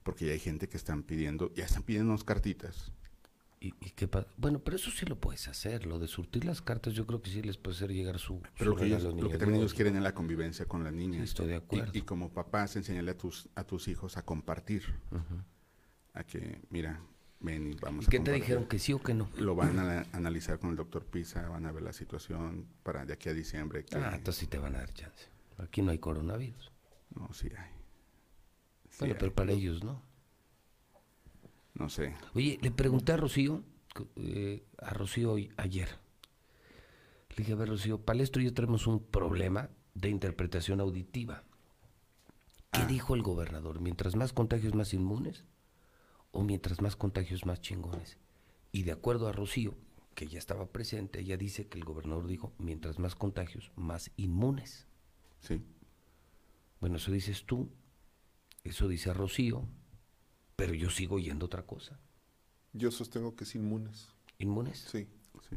porque 0.04 0.26
ya 0.26 0.32
hay 0.32 0.38
gente 0.38 0.68
que 0.68 0.76
están 0.76 1.02
pidiendo, 1.02 1.52
ya 1.54 1.64
están 1.64 1.82
pidiendo 1.82 2.16
cartitas. 2.24 2.92
¿Y, 3.58 3.74
y 3.80 3.90
qué 3.96 4.08
Bueno, 4.36 4.60
pero 4.60 4.76
eso 4.76 4.92
sí 4.92 5.06
lo 5.06 5.18
puedes 5.18 5.48
hacer. 5.48 5.86
Lo 5.86 5.98
de 5.98 6.06
surtir 6.06 6.44
las 6.44 6.62
cartas, 6.62 6.92
yo 6.94 7.04
creo 7.04 7.20
que 7.20 7.30
sí 7.30 7.42
les 7.42 7.56
puede 7.56 7.76
hacer 7.78 7.90
llegar 7.92 8.20
su. 8.20 8.40
Pero 8.56 8.70
lo 8.70 8.76
que, 8.76 8.84
ellos- 8.84 9.02
lo 9.02 9.28
también 9.30 9.54
ellos 9.56 9.74
quieren 9.74 9.96
es 9.96 10.02
la 10.04 10.14
convivencia 10.14 10.66
con 10.66 10.84
las 10.84 10.92
niñas. 10.92 11.18
Sí, 11.22 11.24
estoy 11.24 11.46
de 11.48 11.54
Y- 11.54 11.56
acuerdo. 11.56 11.90
Y, 11.94 12.02
como 12.02 12.32
papás, 12.32 12.76
enseñarle 12.76 13.10
a 13.10 13.18
tus, 13.18 13.48
a 13.56 13.64
tus 13.64 13.88
hijos 13.88 14.16
a 14.16 14.24
compartir. 14.24 14.84
A 16.12 16.22
que, 16.22 16.60
mira, 16.70 17.00
ven 17.40 17.72
y 17.72 17.74
vamos 17.74 18.04
¿Y 18.04 18.08
a 18.08 18.10
qué 18.10 18.20
te 18.20 18.32
dijeron, 18.32 18.66
que 18.66 18.78
sí 18.78 18.92
o 18.92 19.02
que 19.02 19.14
no? 19.14 19.28
Lo 19.36 19.54
van 19.54 19.78
a 19.78 20.06
analizar 20.12 20.58
con 20.58 20.70
el 20.70 20.76
doctor 20.76 21.04
Pisa, 21.04 21.48
van 21.48 21.66
a 21.66 21.72
ver 21.72 21.82
la 21.82 21.92
situación 21.92 22.66
para 22.82 23.04
de 23.04 23.12
aquí 23.14 23.28
a 23.28 23.34
diciembre. 23.34 23.84
que- 23.84 23.96
Ah, 23.96 24.12
entonces 24.14 24.40
sí 24.40 24.46
te 24.46 24.58
van 24.58 24.74
a 24.74 24.78
dar 24.78 24.92
chance. 24.94 25.26
Aquí 25.58 25.82
no 25.82 25.90
hay 25.90 25.98
coronavirus. 25.98 26.72
No, 27.14 27.32
sí 27.32 27.48
hay. 27.56 27.70
Sí 28.90 28.96
bueno, 29.00 29.14
hay. 29.14 29.20
pero 29.20 29.34
para 29.34 29.52
ellos 29.52 29.84
no. 29.84 30.02
No 31.74 31.88
sé. 31.88 32.14
Oye, 32.34 32.58
le 32.62 32.70
pregunté 32.70 33.12
a 33.12 33.16
Rocío, 33.16 33.62
eh, 34.16 34.64
a 34.78 34.90
Rocío 34.94 35.32
hoy- 35.32 35.52
ayer. 35.56 35.88
Le 37.30 37.36
dije, 37.36 37.52
a 37.52 37.56
ver, 37.56 37.68
Rocío, 37.68 37.98
Palestro 38.00 38.40
y 38.40 38.46
yo 38.46 38.54
tenemos 38.54 38.86
un 38.86 39.02
problema 39.04 39.68
de 39.94 40.08
interpretación 40.08 40.80
auditiva. 40.80 41.42
¿Qué 42.70 42.80
Ah. 42.82 42.86
dijo 42.86 43.14
el 43.14 43.22
gobernador? 43.22 43.80
¿Mientras 43.80 44.14
más 44.16 44.32
contagios, 44.32 44.74
más 44.74 44.94
inmunes? 44.94 45.44
¿O 46.36 46.42
mientras 46.42 46.80
más 46.82 46.96
contagios, 46.96 47.46
más 47.46 47.60
chingones? 47.60 48.18
Y 48.72 48.82
de 48.82 48.90
acuerdo 48.90 49.28
a 49.28 49.32
Rocío, 49.32 49.76
que 50.16 50.26
ya 50.26 50.38
estaba 50.38 50.66
presente, 50.66 51.20
ella 51.20 51.36
dice 51.36 51.68
que 51.68 51.78
el 51.78 51.84
gobernador 51.84 52.26
dijo, 52.26 52.52
mientras 52.58 52.98
más 52.98 53.14
contagios, 53.14 53.70
más 53.76 54.10
inmunes. 54.16 54.88
Sí. 55.40 55.62
Bueno, 56.80 56.96
eso 56.96 57.12
dices 57.12 57.44
tú, 57.46 57.70
eso 58.64 58.88
dice 58.88 59.14
Rocío, 59.14 59.68
pero 60.56 60.74
yo 60.74 60.90
sigo 60.90 61.14
oyendo 61.16 61.46
otra 61.46 61.62
cosa. 61.64 62.00
Yo 62.72 62.90
sostengo 62.90 63.36
que 63.36 63.44
es 63.44 63.54
inmunes. 63.54 64.08
¿Inmunes? 64.38 64.88
Sí. 64.90 65.06
Sí. 65.48 65.56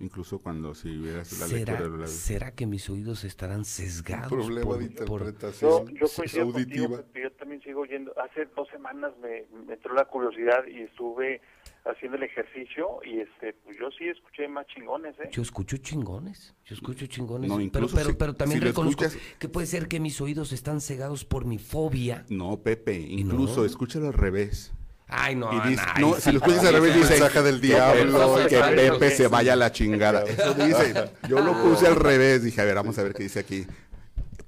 Incluso 0.00 0.38
cuando 0.38 0.74
si 0.74 0.96
vieras 0.96 1.38
la 1.38 1.46
¿Será, 1.46 1.72
lectura 1.74 1.90
de 1.96 1.98
la- 1.98 2.06
será 2.06 2.54
que 2.54 2.64
mis 2.66 2.88
oídos 2.88 3.24
estarán 3.24 3.66
sesgados? 3.66 4.30
problema 4.30 4.64
por- 4.64 4.78
de 4.78 4.88
por- 5.04 5.20
interpretación. 5.20 5.88
Yo, 5.88 6.06
yo 6.06 6.06
coincido 6.16 6.42
auditiva. 6.44 6.88
contigo, 7.02 7.20
yo 7.22 7.29
también 7.60 7.62
sigo 7.62 7.80
oyendo. 7.82 8.12
Hace 8.20 8.46
dos 8.56 8.68
semanas 8.70 9.12
me, 9.22 9.44
me 9.66 9.74
entró 9.74 9.94
la 9.94 10.04
curiosidad 10.04 10.64
y 10.66 10.82
estuve 10.82 11.40
haciendo 11.84 12.16
el 12.18 12.24
ejercicio 12.24 13.00
y 13.04 13.20
este, 13.20 13.54
pues 13.64 13.76
yo 13.78 13.90
sí 13.96 14.06
escuché 14.08 14.46
más 14.48 14.66
chingones, 14.66 15.14
¿eh? 15.20 15.28
Yo 15.32 15.40
escucho 15.42 15.76
chingones, 15.78 16.54
yo 16.66 16.74
escucho 16.74 17.06
chingones, 17.06 17.48
No, 17.48 17.56
pero, 17.56 17.64
incluso 17.66 17.96
pero, 17.96 18.10
si- 18.10 18.16
pero 18.16 18.34
también 18.34 18.60
si 18.60 18.66
reconozco 18.66 19.04
escuchas- 19.04 19.38
que 19.38 19.48
puede 19.48 19.66
ser 19.66 19.88
que 19.88 19.98
mis 20.00 20.20
oídos 20.20 20.52
están 20.52 20.80
cegados 20.80 21.24
por 21.24 21.44
mi 21.46 21.58
fobia. 21.58 22.24
No, 22.28 22.58
Pepe, 22.58 22.98
incluso 22.98 23.60
no? 23.60 23.66
escúchalo 23.66 24.08
al 24.08 24.12
revés. 24.14 24.72
Ay, 25.12 25.34
no, 25.34 25.50
Y 25.52 25.70
dice- 25.70 25.82
ay, 25.94 26.02
no, 26.04 26.14
si 26.14 26.30
lo 26.30 26.38
escuchas 26.38 26.64
al 26.66 26.74
revés, 26.74 26.94
dice 26.94 27.10
mensaje 27.10 27.42
del 27.42 27.60
diablo, 27.60 28.34
Pepe- 28.36 28.48
que 28.48 28.56
¿sabes 28.58 28.86
lo 28.86 28.92
Pepe 28.94 29.08
que 29.08 29.10
se 29.16 29.26
vaya 29.28 29.54
a 29.54 29.56
la 29.56 29.72
chingada. 29.72 30.22
Eso 30.28 30.54
dice. 30.54 31.10
Yo 31.28 31.40
lo 31.40 31.54
puse 31.62 31.86
al 31.88 31.96
revés. 31.96 32.44
Dije, 32.44 32.60
a 32.60 32.64
ver, 32.64 32.74
vamos 32.76 32.96
a 32.98 33.02
ver 33.02 33.14
qué 33.14 33.24
dice 33.24 33.40
aquí. 33.40 33.66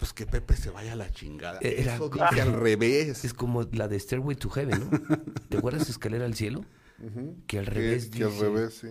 Pues 0.02 0.12
que 0.12 0.26
Pepe 0.26 0.56
se 0.56 0.68
vaya 0.70 0.94
a 0.94 0.96
la 0.96 1.12
chingada. 1.12 1.60
Era- 1.62 1.94
Eso 1.94 2.08
dice 2.08 2.40
al 2.40 2.54
revés. 2.54 3.24
Es 3.24 3.32
como 3.32 3.62
la 3.70 3.86
de 3.86 4.00
Stairway 4.00 4.34
to 4.34 4.50
Heaven, 4.50 4.80
¿no? 4.80 4.90
¿Te 5.48 5.58
acuerdas 5.58 5.86
de 5.86 5.92
Escalera 5.92 6.24
al 6.24 6.34
Cielo? 6.34 6.64
Que 7.46 7.60
al 7.60 7.66
Que- 7.66 7.70
revés 7.70 8.08
que 8.08 8.24
al 8.24 8.30
dice- 8.32 8.42
revés, 8.42 8.74
sí. 8.74 8.88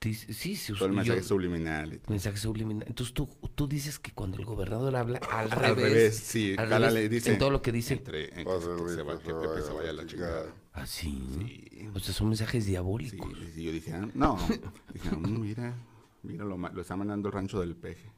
dice- 0.00 0.32
sí, 0.32 0.56
sí, 0.56 0.72
Todo 0.72 0.86
el 0.86 0.92
yo- 0.92 0.96
mensaje 0.96 1.22
subliminal. 1.22 1.92
y 1.92 1.98
todo. 1.98 2.10
mensaje 2.10 2.38
subliminal. 2.38 2.88
Entonces 2.88 3.12
tú, 3.12 3.28
tú 3.54 3.68
dices 3.68 3.98
que 3.98 4.12
cuando 4.12 4.38
el 4.38 4.46
gobernador 4.46 4.96
habla 4.96 5.18
al, 5.30 5.52
Al 5.52 5.60
revés, 5.60 5.76
revés, 5.92 6.16
sí. 6.16 6.54
al 6.56 6.70
revés, 6.70 6.92
le 6.94 7.08
dice. 7.10 7.32
en 7.34 7.38
todo 7.38 7.50
lo 7.50 7.60
que 7.60 7.70
dice. 7.72 7.92
entre- 7.92 8.28
en 8.40 8.46
que, 8.46 8.60
se- 8.88 8.94
se 8.94 9.02
va- 9.02 9.18
Pepe 9.18 9.62
se 9.62 9.72
vaya 9.74 9.90
a 9.90 9.92
la 9.92 10.06
chingada. 10.06 10.54
Ah, 10.72 10.86
sí. 10.86 11.22
Sí. 11.38 11.88
O 11.94 11.98
sea, 12.00 12.14
son 12.14 12.28
mensajes 12.28 12.64
Sí, 12.64 12.70
diabólicos. 12.70 13.30
y 13.56 13.62
yo 13.62 13.72
dije, 13.72 13.92
ah, 13.92 14.08
no. 14.14 14.38
Dije, 14.94 15.08
ah, 15.12 15.16
mira, 15.18 15.74
mira, 16.22 16.44
lo, 16.46 16.56
lo 16.56 16.80
está 16.80 16.96
mandando 16.96 17.28
el 17.28 17.34
rancho 17.34 17.60
del 17.60 17.76
peje. 17.76 18.10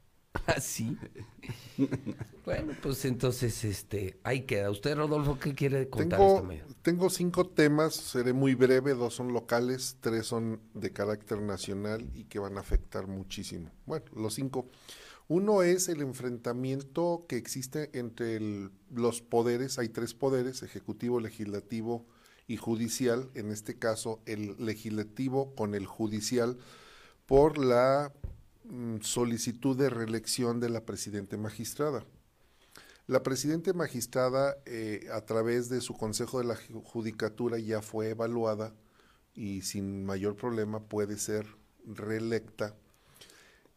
Ah, 0.47 0.61
sí. 0.61 0.99
bueno, 2.45 2.75
pues 2.81 3.05
entonces, 3.05 3.65
este, 3.65 4.19
ahí 4.25 4.43
queda. 4.47 4.71
Usted, 4.71 4.97
Rodolfo, 4.97 5.39
¿qué 5.39 5.55
quiere 5.55 5.89
contar 5.91 6.23
esta 6.25 6.43
Tengo, 6.43 6.43
mañana? 6.43 6.75
tengo 6.83 7.11
cinco 7.11 7.49
temas, 7.49 7.95
seré 7.95 8.33
muy 8.33 8.55
breve, 8.55 8.95
dos 8.95 9.15
son 9.15 9.33
locales, 9.33 9.97
tres 10.01 10.27
son 10.27 10.61
de 10.75 10.93
carácter 10.93 11.41
nacional 11.41 12.11
y 12.15 12.25
que 12.25 12.39
van 12.39 12.57
a 12.57 12.61
afectar 12.61 13.07
muchísimo. 13.07 13.71
Bueno, 13.87 14.07
los 14.15 14.35
cinco. 14.35 14.69
Uno 15.29 15.63
es 15.63 15.89
el 15.89 16.01
enfrentamiento 16.03 17.27
que 17.29 17.37
existe 17.37 17.91
entre 17.99 18.37
el- 18.37 18.71
los 18.95 19.21
poderes, 19.23 19.79
hay 19.79 19.89
tres 19.91 20.15
poderes, 20.15 20.63
ejecutivo, 20.63 21.21
legislativo 21.21 22.07
y 22.47 22.57
judicial, 22.57 23.31
en 23.35 23.51
este 23.51 23.79
caso 23.79 24.21
el 24.27 24.57
legislativo 24.59 25.55
con 25.55 25.75
el 25.75 25.87
judicial, 25.87 26.59
por 27.27 27.59
la 27.59 28.13
solicitud 29.03 29.77
de 29.77 29.91
reelección 29.91 30.61
de 30.61 30.69
la 30.71 30.85
presidente 30.85 31.37
magistrada. 31.37 32.05
La 33.07 33.23
presidenta 33.23 33.73
magistrada, 33.73 34.57
eh, 34.67 35.09
a 35.13 35.23
través 35.23 35.69
de 35.71 35.81
su 35.81 35.95
Consejo 35.95 36.39
de 36.39 36.45
la 36.45 36.57
Ju- 36.57 36.83
Judicatura, 36.85 37.59
ya 37.59 37.81
fue 37.81 38.11
evaluada 38.11 38.75
y 39.35 39.63
sin 39.63 40.05
mayor 40.05 40.37
problema 40.37 40.81
puede 40.81 41.17
ser 41.17 41.47
reelecta. 41.87 42.75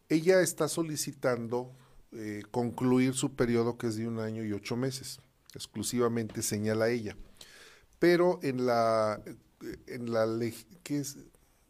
Ella 0.08 0.42
está 0.42 0.68
solicitando 0.68 1.72
eh, 2.12 2.42
concluir 2.50 3.14
su 3.14 3.34
periodo 3.34 3.78
que 3.78 3.86
es 3.86 3.96
de 3.96 4.06
un 4.06 4.18
año 4.18 4.44
y 4.44 4.52
ocho 4.52 4.76
meses. 4.76 5.20
exclusivamente 5.54 6.42
señala 6.42 6.88
ella. 6.88 7.16
Pero 7.98 8.38
en 8.42 8.66
la, 8.66 9.22
en 9.86 10.12
la 10.12 10.26
que 10.82 10.98
es, 10.98 11.16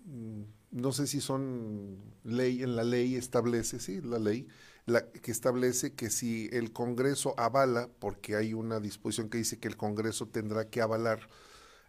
mm, 0.04 0.42
no 0.72 0.92
sé 0.92 1.06
si 1.06 1.20
son 1.20 1.98
ley, 2.24 2.62
en 2.62 2.76
la 2.76 2.82
ley 2.82 3.14
establece, 3.14 3.78
sí, 3.78 4.00
la 4.00 4.18
ley, 4.18 4.48
la, 4.86 5.08
que 5.10 5.30
establece 5.30 5.94
que 5.94 6.10
si 6.10 6.48
el 6.52 6.72
Congreso 6.72 7.34
avala, 7.38 7.88
porque 8.00 8.34
hay 8.34 8.54
una 8.54 8.80
disposición 8.80 9.28
que 9.28 9.38
dice 9.38 9.58
que 9.58 9.68
el 9.68 9.76
Congreso 9.76 10.26
tendrá 10.28 10.68
que 10.68 10.80
avalar 10.80 11.28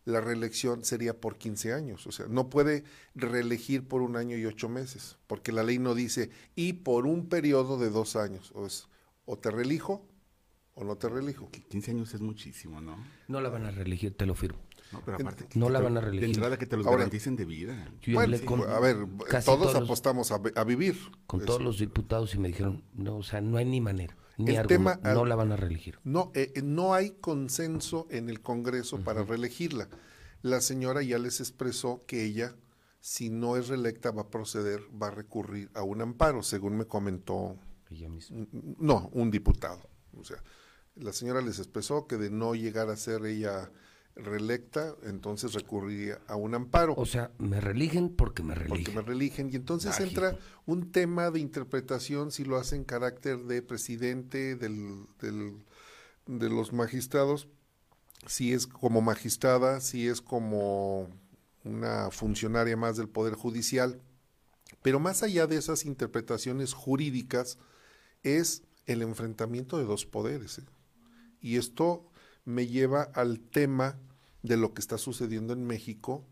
la 0.05 0.19
reelección 0.19 0.83
sería 0.83 1.19
por 1.19 1.37
15 1.37 1.73
años. 1.73 2.05
O 2.07 2.11
sea, 2.11 2.25
no 2.27 2.49
puede 2.49 2.83
reelegir 3.15 3.87
por 3.87 4.01
un 4.01 4.17
año 4.17 4.37
y 4.37 4.45
ocho 4.45 4.69
meses, 4.69 5.17
porque 5.27 5.51
la 5.51 5.63
ley 5.63 5.79
no 5.79 5.95
dice 5.95 6.29
y 6.55 6.73
por 6.73 7.07
un 7.07 7.29
periodo 7.29 7.77
de 7.77 7.89
dos 7.89 8.15
años. 8.15 8.51
O, 8.53 8.65
es, 8.65 8.87
o 9.25 9.37
te 9.37 9.49
reelijo 9.49 10.05
o 10.75 10.83
no 10.83 10.97
te 10.97 11.07
reelijo. 11.07 11.49
15 11.49 11.91
años 11.91 12.13
es 12.13 12.21
muchísimo, 12.21 12.81
¿no? 12.81 12.97
No 13.27 13.41
la 13.41 13.49
van 13.49 13.65
a 13.65 13.71
reelegir, 13.71 14.15
te 14.15 14.25
lo 14.25 14.35
firmo. 14.35 14.59
No, 14.93 15.01
pero 15.03 15.17
aparte, 15.17 15.47
no 15.55 15.69
la 15.69 15.79
van 15.81 15.97
a 15.97 16.01
reelegir. 16.01 16.21
De 16.29 16.33
entrada 16.33 16.57
que 16.57 16.65
te 16.65 16.77
los 16.77 16.85
Ahora- 16.85 16.99
garanticen 16.99 17.35
de 17.35 17.45
vida. 17.45 17.91
Yo 18.01 18.13
Bueno, 18.13 18.35
hablé 18.35 18.45
con 18.45 18.61
a 18.69 18.79
ver, 18.79 18.97
casi 19.29 19.45
todos 19.45 19.75
apostamos 19.75 20.31
a, 20.31 20.37
vi- 20.37 20.51
a 20.55 20.63
vivir. 20.63 20.95
con 21.27 21.39
Eso. 21.41 21.47
todos 21.47 21.61
los 21.61 21.79
diputados 21.79 22.33
y 22.35 22.39
me 22.39 22.47
dijeron, 22.49 22.83
no, 22.93 23.17
o 23.17 23.23
sea, 23.23 23.41
no 23.41 23.57
hay 23.57 23.65
ni 23.65 23.81
manera, 23.81 24.15
ni 24.37 24.51
El 24.51 24.57
argumento, 24.59 24.99
tema- 25.01 25.13
no 25.13 25.25
la 25.25 25.35
van 25.35 25.51
a 25.51 25.55
reelegir. 25.57 25.99
No, 26.03 26.31
eh, 26.35 26.51
eh, 26.55 26.61
no 26.61 26.93
hay 26.93 27.11
consenso 27.19 28.07
en 28.09 28.29
el 28.29 28.41
Congreso 28.41 28.99
para 29.01 29.23
reelegirla. 29.23 29.89
La 30.41 30.61
señora 30.61 31.01
ya 31.03 31.17
les 31.19 31.39
expresó 31.39 32.03
que 32.05 32.23
ella, 32.25 32.55
si 32.99 33.29
no 33.29 33.57
es 33.57 33.67
reelecta, 33.69 34.11
va 34.11 34.23
a 34.23 34.29
proceder, 34.29 34.81
va 35.01 35.07
a 35.07 35.11
recurrir 35.11 35.69
a 35.73 35.83
un 35.83 36.01
amparo, 36.01 36.43
según 36.43 36.77
me 36.77 36.85
comentó. 36.85 37.57
Ella 37.89 38.09
misma. 38.09 38.45
No, 38.79 39.09
un 39.13 39.29
diputado. 39.31 39.81
O 40.17 40.23
sea, 40.23 40.37
la 40.95 41.13
señora 41.13 41.41
les 41.41 41.59
expresó 41.59 42.07
que 42.07 42.17
de 42.17 42.29
no 42.29 42.55
llegar 42.55 42.89
a 42.89 42.97
ser 42.97 43.25
ella 43.25 43.71
reelecta, 44.15 44.95
entonces 45.03 45.53
recurriría 45.53 46.19
a 46.27 46.35
un 46.35 46.53
amparo. 46.55 46.93
O 46.97 47.05
sea, 47.05 47.31
me 47.39 47.59
religen 47.59 48.09
porque 48.15 48.43
me 48.43 48.53
porque 48.53 48.69
religen. 48.69 48.95
me 48.95 49.01
religen. 49.01 49.49
Y 49.51 49.55
entonces 49.55 49.99
entra 49.99 50.37
un 50.65 50.91
tema 50.91 51.31
de 51.31 51.39
interpretación, 51.39 52.31
si 52.31 52.43
lo 52.45 52.57
hace 52.57 52.75
en 52.75 52.83
carácter 52.83 53.39
de 53.45 53.61
presidente 53.61 54.55
del, 54.55 55.05
del- 55.19 55.63
de 56.27 56.49
los 56.49 56.71
magistrados, 56.73 57.47
si 58.27 58.53
es 58.53 58.67
como 58.67 59.01
magistrada, 59.01 59.81
si 59.81 60.07
es 60.07 60.21
como 60.21 61.09
una 61.65 62.09
funcionaria 62.11 62.77
más 62.77 62.95
del 62.97 63.09
Poder 63.09 63.33
Judicial. 63.33 63.99
Pero 64.81 64.99
más 64.99 65.23
allá 65.23 65.47
de 65.47 65.57
esas 65.57 65.85
interpretaciones 65.85 66.73
jurídicas, 66.73 67.57
es 68.21 68.63
el 68.85 69.01
enfrentamiento 69.01 69.77
de 69.77 69.85
dos 69.85 70.05
poderes. 70.05 70.59
¿eh? 70.59 70.63
Y 71.41 71.57
esto 71.57 72.09
me 72.45 72.67
lleva 72.67 73.03
al 73.13 73.39
tema 73.39 73.97
de 74.41 74.57
lo 74.57 74.73
que 74.73 74.81
está 74.81 74.97
sucediendo 74.97 75.53
en 75.53 75.65
México, 75.65 76.25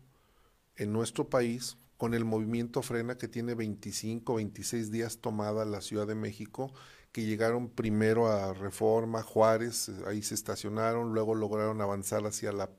en 0.76 0.92
nuestro 0.92 1.28
país, 1.28 1.78
con 1.96 2.14
el 2.14 2.24
movimiento 2.24 2.82
Frena 2.82 3.16
que 3.16 3.28
tiene 3.28 3.54
25, 3.54 4.34
26 4.34 4.90
días 4.90 5.18
tomada 5.18 5.64
la 5.64 5.80
Ciudad 5.80 6.06
de 6.06 6.14
México, 6.14 6.72
que 7.12 7.24
llegaron 7.24 7.68
primero 7.68 8.26
a 8.26 8.54
Reforma, 8.54 9.22
Juárez, 9.22 9.90
ahí 10.06 10.22
se 10.22 10.34
estacionaron, 10.34 11.14
luego 11.14 11.34
lograron 11.34 11.80
avanzar 11.80 12.26
hacia, 12.26 12.52
la, 12.52 12.70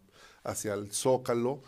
hacia 0.43 0.73
el 0.73 0.91
Zócalo, 0.91 1.61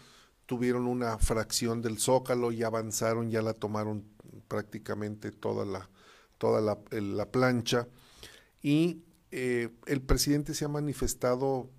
tuvieron 0.45 0.87
una 0.87 1.17
fracción 1.17 1.81
del 1.81 1.99
Zócalo 1.99 2.51
y 2.51 2.63
avanzaron, 2.63 3.29
ya 3.29 3.41
la 3.41 3.53
tomaron 3.53 4.03
prácticamente 4.47 5.31
toda 5.31 5.65
la, 5.65 5.89
toda 6.37 6.59
la, 6.61 6.77
la 6.91 7.31
plancha. 7.31 7.87
Y 8.61 9.04
eh, 9.37 9.69
el 9.85 10.01
presidente 10.01 10.53
se 10.53 10.63
ha 10.63 10.69
manifestado 10.69 11.69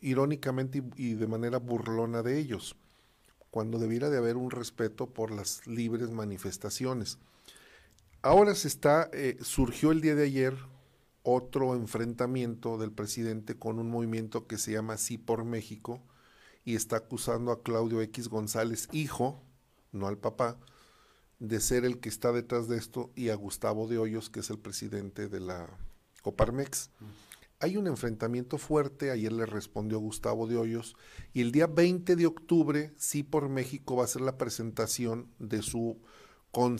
irónicamente 0.00 0.82
y, 0.96 1.10
y 1.10 1.14
de 1.14 1.28
manera 1.28 1.58
burlona 1.58 2.24
de 2.24 2.40
ellos, 2.40 2.74
cuando 3.52 3.78
debiera 3.78 4.10
de 4.10 4.18
haber 4.18 4.36
un 4.36 4.50
respeto 4.50 5.06
por 5.10 5.30
las 5.30 5.64
libres 5.64 6.10
manifestaciones. 6.10 7.18
Ahora 8.20 8.56
se 8.56 8.66
está, 8.66 9.08
eh, 9.12 9.38
surgió 9.42 9.92
el 9.92 10.00
día 10.00 10.16
de 10.16 10.24
ayer 10.24 10.56
otro 11.22 11.76
enfrentamiento 11.76 12.78
del 12.78 12.90
presidente 12.90 13.56
con 13.56 13.78
un 13.78 13.90
movimiento 13.90 14.48
que 14.48 14.58
se 14.58 14.72
llama 14.72 14.96
Sí 14.96 15.16
por 15.16 15.44
México 15.44 16.02
y 16.64 16.74
está 16.74 16.96
acusando 16.96 17.52
a 17.52 17.62
Claudio 17.62 18.00
X 18.00 18.28
González, 18.28 18.88
hijo, 18.90 19.40
no 19.92 20.08
al 20.08 20.18
papá, 20.18 20.58
de 21.38 21.60
ser 21.60 21.84
el 21.84 22.00
que 22.00 22.08
está 22.08 22.32
detrás 22.32 22.66
de 22.66 22.76
esto 22.76 23.12
y 23.14 23.28
a 23.28 23.36
Gustavo 23.36 23.86
de 23.86 23.98
Hoyos, 23.98 24.30
que 24.30 24.40
es 24.40 24.50
el 24.50 24.58
presidente 24.58 25.28
de 25.28 25.38
la 25.38 25.78
Coparmex. 26.24 26.90
Hay 27.60 27.76
un 27.76 27.86
enfrentamiento 27.86 28.58
fuerte, 28.58 29.10
ayer 29.10 29.30
le 29.30 29.46
respondió 29.46 29.98
Gustavo 29.98 30.46
de 30.46 30.56
Hoyos, 30.56 30.96
y 31.32 31.42
el 31.42 31.52
día 31.52 31.66
20 31.66 32.16
de 32.16 32.26
octubre, 32.26 32.92
sí 32.96 33.22
por 33.22 33.48
México, 33.48 33.96
va 33.96 34.04
a 34.04 34.08
ser 34.08 34.22
la 34.22 34.38
presentación 34.38 35.30
de 35.38 35.62
su, 35.62 36.00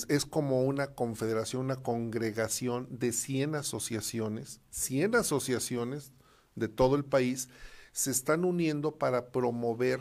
es 0.08 0.24
como 0.24 0.62
una 0.62 0.94
confederación, 0.94 1.66
una 1.66 1.76
congregación 1.76 2.88
de 2.90 3.12
100 3.12 3.54
asociaciones, 3.54 4.60
100 4.70 5.14
asociaciones 5.14 6.12
de 6.54 6.68
todo 6.68 6.96
el 6.96 7.04
país, 7.04 7.48
se 7.92 8.10
están 8.10 8.44
uniendo 8.44 8.96
para 8.96 9.30
promover 9.30 10.00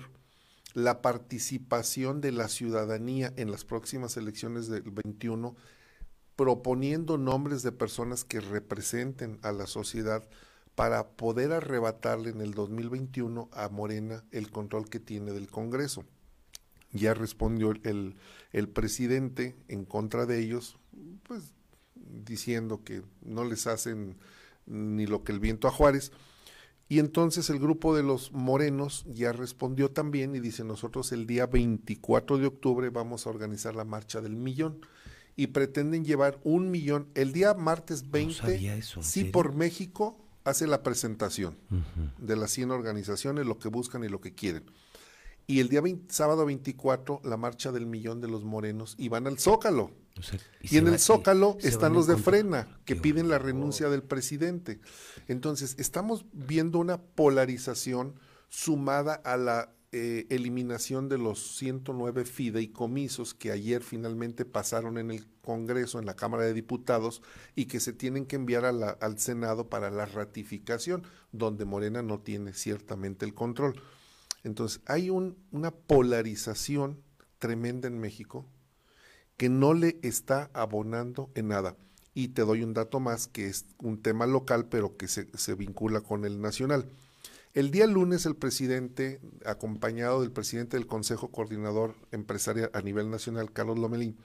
la 0.73 1.01
participación 1.01 2.21
de 2.21 2.31
la 2.31 2.47
ciudadanía 2.47 3.33
en 3.35 3.51
las 3.51 3.63
próximas 3.65 4.17
elecciones 4.17 4.67
del 4.67 4.89
21, 4.89 5.55
proponiendo 6.35 7.17
nombres 7.17 7.63
de 7.63 7.71
personas 7.71 8.23
que 8.23 8.41
representen 8.41 9.39
a 9.43 9.51
la 9.51 9.67
sociedad 9.67 10.27
para 10.75 11.09
poder 11.09 11.51
arrebatarle 11.51 12.31
en 12.31 12.41
el 12.41 12.53
2021 12.53 13.49
a 13.51 13.69
Morena 13.69 14.23
el 14.31 14.49
control 14.49 14.89
que 14.89 14.99
tiene 14.99 15.31
del 15.31 15.47
Congreso. 15.47 16.03
Ya 16.91 17.13
respondió 17.13 17.71
el, 17.83 18.15
el 18.51 18.69
presidente 18.69 19.55
en 19.67 19.85
contra 19.85 20.25
de 20.25 20.39
ellos, 20.39 20.77
pues 21.23 21.53
diciendo 21.95 22.83
que 22.83 23.03
no 23.21 23.43
les 23.43 23.67
hacen 23.67 24.17
ni 24.65 25.05
lo 25.05 25.23
que 25.23 25.31
el 25.31 25.39
viento 25.39 25.67
a 25.67 25.71
Juárez. 25.71 26.11
Y 26.89 26.99
entonces 26.99 27.49
el 27.49 27.59
grupo 27.59 27.95
de 27.95 28.03
los 28.03 28.31
morenos 28.31 29.05
ya 29.07 29.31
respondió 29.31 29.91
también 29.91 30.35
y 30.35 30.39
dice, 30.39 30.63
nosotros 30.63 31.11
el 31.11 31.25
día 31.25 31.47
24 31.47 32.37
de 32.37 32.47
octubre 32.47 32.89
vamos 32.89 33.25
a 33.25 33.29
organizar 33.29 33.75
la 33.75 33.85
marcha 33.85 34.21
del 34.21 34.35
millón 34.35 34.85
y 35.35 35.47
pretenden 35.47 36.05
llevar 36.05 36.39
un 36.43 36.69
millón. 36.71 37.07
El 37.15 37.33
día 37.33 37.53
martes 37.53 38.11
20, 38.11 38.33
sabía 38.35 38.75
eso, 38.75 38.99
¿en 38.99 39.03
sí 39.05 39.11
serio? 39.21 39.31
por 39.31 39.53
México 39.53 40.19
hace 40.43 40.67
la 40.67 40.83
presentación 40.83 41.57
de 42.17 42.35
las 42.35 42.51
100 42.51 42.71
organizaciones, 42.71 43.45
lo 43.45 43.57
que 43.59 43.69
buscan 43.69 44.03
y 44.03 44.09
lo 44.09 44.19
que 44.21 44.33
quieren. 44.35 44.65
Y 45.47 45.59
el 45.59 45.67
día 45.69 45.81
20 45.81 46.13
sábado 46.13 46.45
24, 46.45 47.21
la 47.25 47.35
marcha 47.37 47.71
del 47.71 47.85
millón 47.85 48.21
de 48.21 48.27
los 48.29 48.43
morenos 48.45 48.95
y 48.97 49.09
van 49.09 49.27
al 49.27 49.39
Zócalo. 49.39 49.91
O 50.17 50.21
sea, 50.21 50.39
Y, 50.61 50.77
en 50.77 50.85
va- 50.85 50.89
el 50.91 50.99
Zócalo 50.99 51.57
están 51.61 51.93
los 51.93 52.07
de 52.07 52.13
contra- 52.13 52.31
Frena, 52.31 52.79
que 52.85 52.95
piden 52.95 53.27
la 53.29 53.39
renuncia 53.39 53.89
del 53.89 54.03
presidente. 54.03 54.79
Entonces, 55.27 55.75
estamos 55.79 56.25
viendo 56.31 56.77
una 56.79 57.01
polarización 57.01 58.15
sumada 58.47 59.15
a 59.15 59.35
la 59.37 59.73
eh, 59.93 60.25
eliminación 60.29 61.07
de 61.07 61.17
los 61.17 61.55
109 61.57 62.25
fideicomisos 62.25 63.33
que 63.33 63.51
ayer 63.51 63.83
finalmente 63.83 64.43
pasaron 64.43 64.97
en 64.97 65.11
el 65.11 65.25
Congreso, 65.41 65.99
en 65.99 66.05
la 66.05 66.15
Cámara 66.15 66.43
de 66.43 66.53
Diputados, 66.53 67.21
y 67.55 67.65
que 67.65 67.79
se 67.79 67.93
tienen 67.93 68.25
que 68.25 68.35
enviar 68.35 68.65
al 68.65 69.19
Senado 69.19 69.69
para 69.69 69.91
la 69.91 70.05
ratificación, 70.05 71.03
donde 71.31 71.65
Morena 71.65 72.01
no 72.01 72.19
tiene 72.19 72.53
ciertamente 72.53 73.25
el 73.25 73.33
control. 73.33 73.81
Entonces, 74.43 74.81
hay 74.85 75.09
un- 75.09 75.37
una 75.51 75.71
polarización 75.71 77.01
tremenda 77.39 77.87
en 77.87 77.99
México 77.99 78.45
que 79.37 79.49
no 79.49 79.73
le 79.73 79.99
está 80.01 80.49
abonando 80.53 81.29
en 81.35 81.47
nada. 81.49 81.77
Y 82.13 82.29
te 82.29 82.43
doy 82.43 82.63
un 82.63 82.73
dato 82.73 82.99
más, 82.99 83.27
que 83.27 83.47
es 83.47 83.65
un 83.79 84.01
tema 84.01 84.25
local, 84.27 84.67
pero 84.69 84.97
que 84.97 85.07
se 85.07 85.55
vincula 85.55 86.01
con 86.01 86.25
el 86.25 86.41
nacional. 86.41 86.87
El 87.53 87.69
día 87.69 87.85
lunes 87.85 88.25
el 88.25 88.35
presidente, 88.35 89.21
acompañado 89.45 90.21
del 90.21 90.31
presidente 90.31 90.75
del 90.75 90.87
Consejo 90.87 91.29
Coordinador 91.29 91.95
Empresarial 92.11 92.71
a 92.73 92.81
nivel 92.81 93.11
nacional, 93.11 93.53
Carlos 93.53 93.77
Lomelín, 93.77 94.17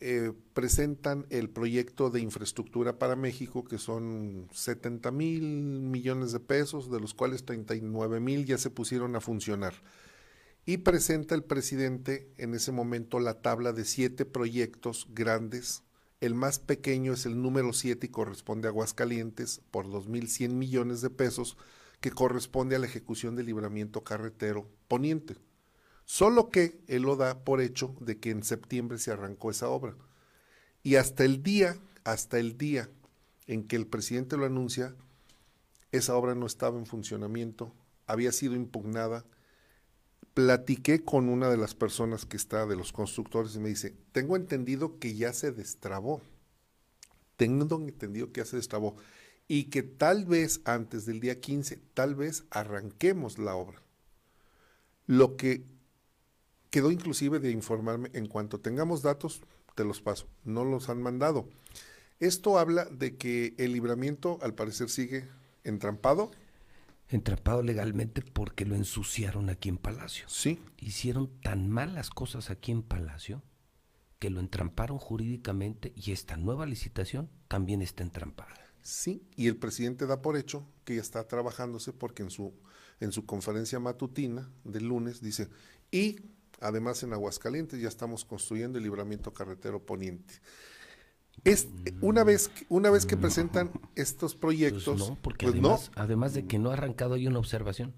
eh, 0.00 0.34
presentan 0.52 1.24
el 1.30 1.48
proyecto 1.48 2.10
de 2.10 2.20
infraestructura 2.20 2.98
para 2.98 3.16
México, 3.16 3.64
que 3.64 3.78
son 3.78 4.50
70 4.52 5.10
mil 5.12 5.80
millones 5.80 6.32
de 6.32 6.40
pesos, 6.40 6.90
de 6.90 7.00
los 7.00 7.14
cuales 7.14 7.46
39 7.46 8.20
mil 8.20 8.44
ya 8.44 8.58
se 8.58 8.68
pusieron 8.68 9.16
a 9.16 9.22
funcionar. 9.22 9.72
Y 10.66 10.78
presenta 10.78 11.34
el 11.34 11.42
presidente 11.42 12.30
en 12.36 12.52
ese 12.52 12.70
momento 12.70 13.18
la 13.18 13.40
tabla 13.40 13.72
de 13.72 13.86
siete 13.86 14.26
proyectos 14.26 15.08
grandes. 15.14 15.84
El 16.20 16.34
más 16.34 16.58
pequeño 16.58 17.14
es 17.14 17.24
el 17.24 17.40
número 17.40 17.72
7 17.72 18.06
y 18.06 18.10
corresponde 18.10 18.68
a 18.68 18.70
Aguascalientes 18.70 19.62
por 19.70 19.86
2.100 19.86 20.50
millones 20.50 21.00
de 21.00 21.10
pesos, 21.10 21.56
que 22.00 22.10
corresponde 22.10 22.76
a 22.76 22.78
la 22.78 22.86
ejecución 22.86 23.36
del 23.36 23.46
libramiento 23.46 24.04
carretero 24.04 24.68
poniente. 24.88 25.36
Solo 26.04 26.50
que 26.50 26.80
él 26.86 27.02
lo 27.02 27.16
da 27.16 27.40
por 27.44 27.60
hecho 27.60 27.94
de 28.00 28.18
que 28.18 28.30
en 28.30 28.44
septiembre 28.44 28.98
se 28.98 29.10
arrancó 29.10 29.50
esa 29.50 29.68
obra. 29.68 29.96
Y 30.82 30.96
hasta 30.96 31.24
el 31.24 31.42
día, 31.42 31.76
hasta 32.04 32.38
el 32.38 32.56
día 32.56 32.88
en 33.48 33.66
que 33.66 33.76
el 33.76 33.86
presidente 33.86 34.36
lo 34.36 34.46
anuncia, 34.46 34.94
esa 35.90 36.16
obra 36.16 36.34
no 36.34 36.46
estaba 36.46 36.78
en 36.78 36.86
funcionamiento, 36.86 37.72
había 38.06 38.30
sido 38.32 38.54
impugnada. 38.54 39.24
Platiqué 40.34 41.02
con 41.02 41.28
una 41.28 41.48
de 41.48 41.56
las 41.56 41.74
personas 41.74 42.26
que 42.26 42.36
está, 42.36 42.66
de 42.66 42.76
los 42.76 42.92
constructores, 42.92 43.56
y 43.56 43.58
me 43.58 43.70
dice, 43.70 43.94
tengo 44.12 44.36
entendido 44.36 44.98
que 44.98 45.14
ya 45.14 45.32
se 45.32 45.50
destrabó. 45.50 46.20
Tengo 47.36 47.76
entendido 47.76 48.32
que 48.32 48.42
ya 48.42 48.44
se 48.44 48.56
destrabó. 48.56 48.96
Y 49.48 49.64
que 49.64 49.82
tal 49.82 50.24
vez 50.24 50.60
antes 50.64 51.06
del 51.06 51.20
día 51.20 51.40
15, 51.40 51.76
tal 51.94 52.14
vez 52.14 52.44
arranquemos 52.50 53.38
la 53.38 53.54
obra. 53.54 53.82
Lo 55.06 55.36
que 55.36 55.64
quedó 56.70 56.90
inclusive 56.90 57.38
de 57.38 57.52
informarme, 57.52 58.10
en 58.12 58.26
cuanto 58.26 58.60
tengamos 58.60 59.02
datos, 59.02 59.42
te 59.74 59.84
los 59.84 60.00
paso. 60.00 60.26
No 60.44 60.64
los 60.64 60.88
han 60.88 61.00
mandado. 61.00 61.48
Esto 62.18 62.58
habla 62.58 62.86
de 62.86 63.16
que 63.16 63.54
el 63.58 63.72
libramiento 63.72 64.38
al 64.42 64.54
parecer 64.54 64.88
sigue 64.88 65.28
entrampado. 65.64 66.30
Entrampado 67.08 67.62
legalmente 67.62 68.22
porque 68.22 68.64
lo 68.64 68.74
ensuciaron 68.74 69.48
aquí 69.48 69.68
en 69.68 69.78
Palacio. 69.78 70.28
Sí. 70.28 70.58
Hicieron 70.78 71.30
tan 71.40 71.70
malas 71.70 72.10
cosas 72.10 72.50
aquí 72.50 72.72
en 72.72 72.82
Palacio 72.82 73.42
que 74.18 74.30
lo 74.30 74.40
entramparon 74.40 74.98
jurídicamente 74.98 75.92
y 75.94 76.12
esta 76.12 76.36
nueva 76.36 76.66
licitación 76.66 77.28
también 77.48 77.82
está 77.82 78.02
entrampada. 78.02 78.65
Sí, 78.86 79.26
y 79.34 79.48
el 79.48 79.56
presidente 79.56 80.06
da 80.06 80.22
por 80.22 80.36
hecho 80.36 80.64
que 80.84 80.94
ya 80.94 81.00
está 81.00 81.26
trabajándose 81.26 81.92
porque 81.92 82.22
en 82.22 82.30
su, 82.30 82.54
en 83.00 83.10
su 83.10 83.26
conferencia 83.26 83.80
matutina 83.80 84.48
del 84.62 84.86
lunes 84.86 85.20
dice, 85.20 85.48
y 85.90 86.20
además 86.60 87.02
en 87.02 87.12
Aguascalientes 87.12 87.80
ya 87.80 87.88
estamos 87.88 88.24
construyendo 88.24 88.78
el 88.78 88.84
libramiento 88.84 89.32
carretero 89.32 89.84
poniente. 89.84 90.34
Es, 91.42 91.66
una, 92.00 92.22
vez, 92.22 92.48
una 92.68 92.90
vez 92.90 93.06
que 93.06 93.16
presentan 93.16 93.72
estos 93.96 94.36
proyectos, 94.36 94.84
Pues 94.84 94.98
no, 95.10 95.18
porque 95.20 95.46
pues 95.46 95.54
además, 95.56 95.90
además 95.96 96.34
de 96.34 96.46
que 96.46 96.58
no 96.60 96.70
ha 96.70 96.74
arrancado 96.74 97.14
hay 97.14 97.26
una 97.26 97.40
observación. 97.40 97.92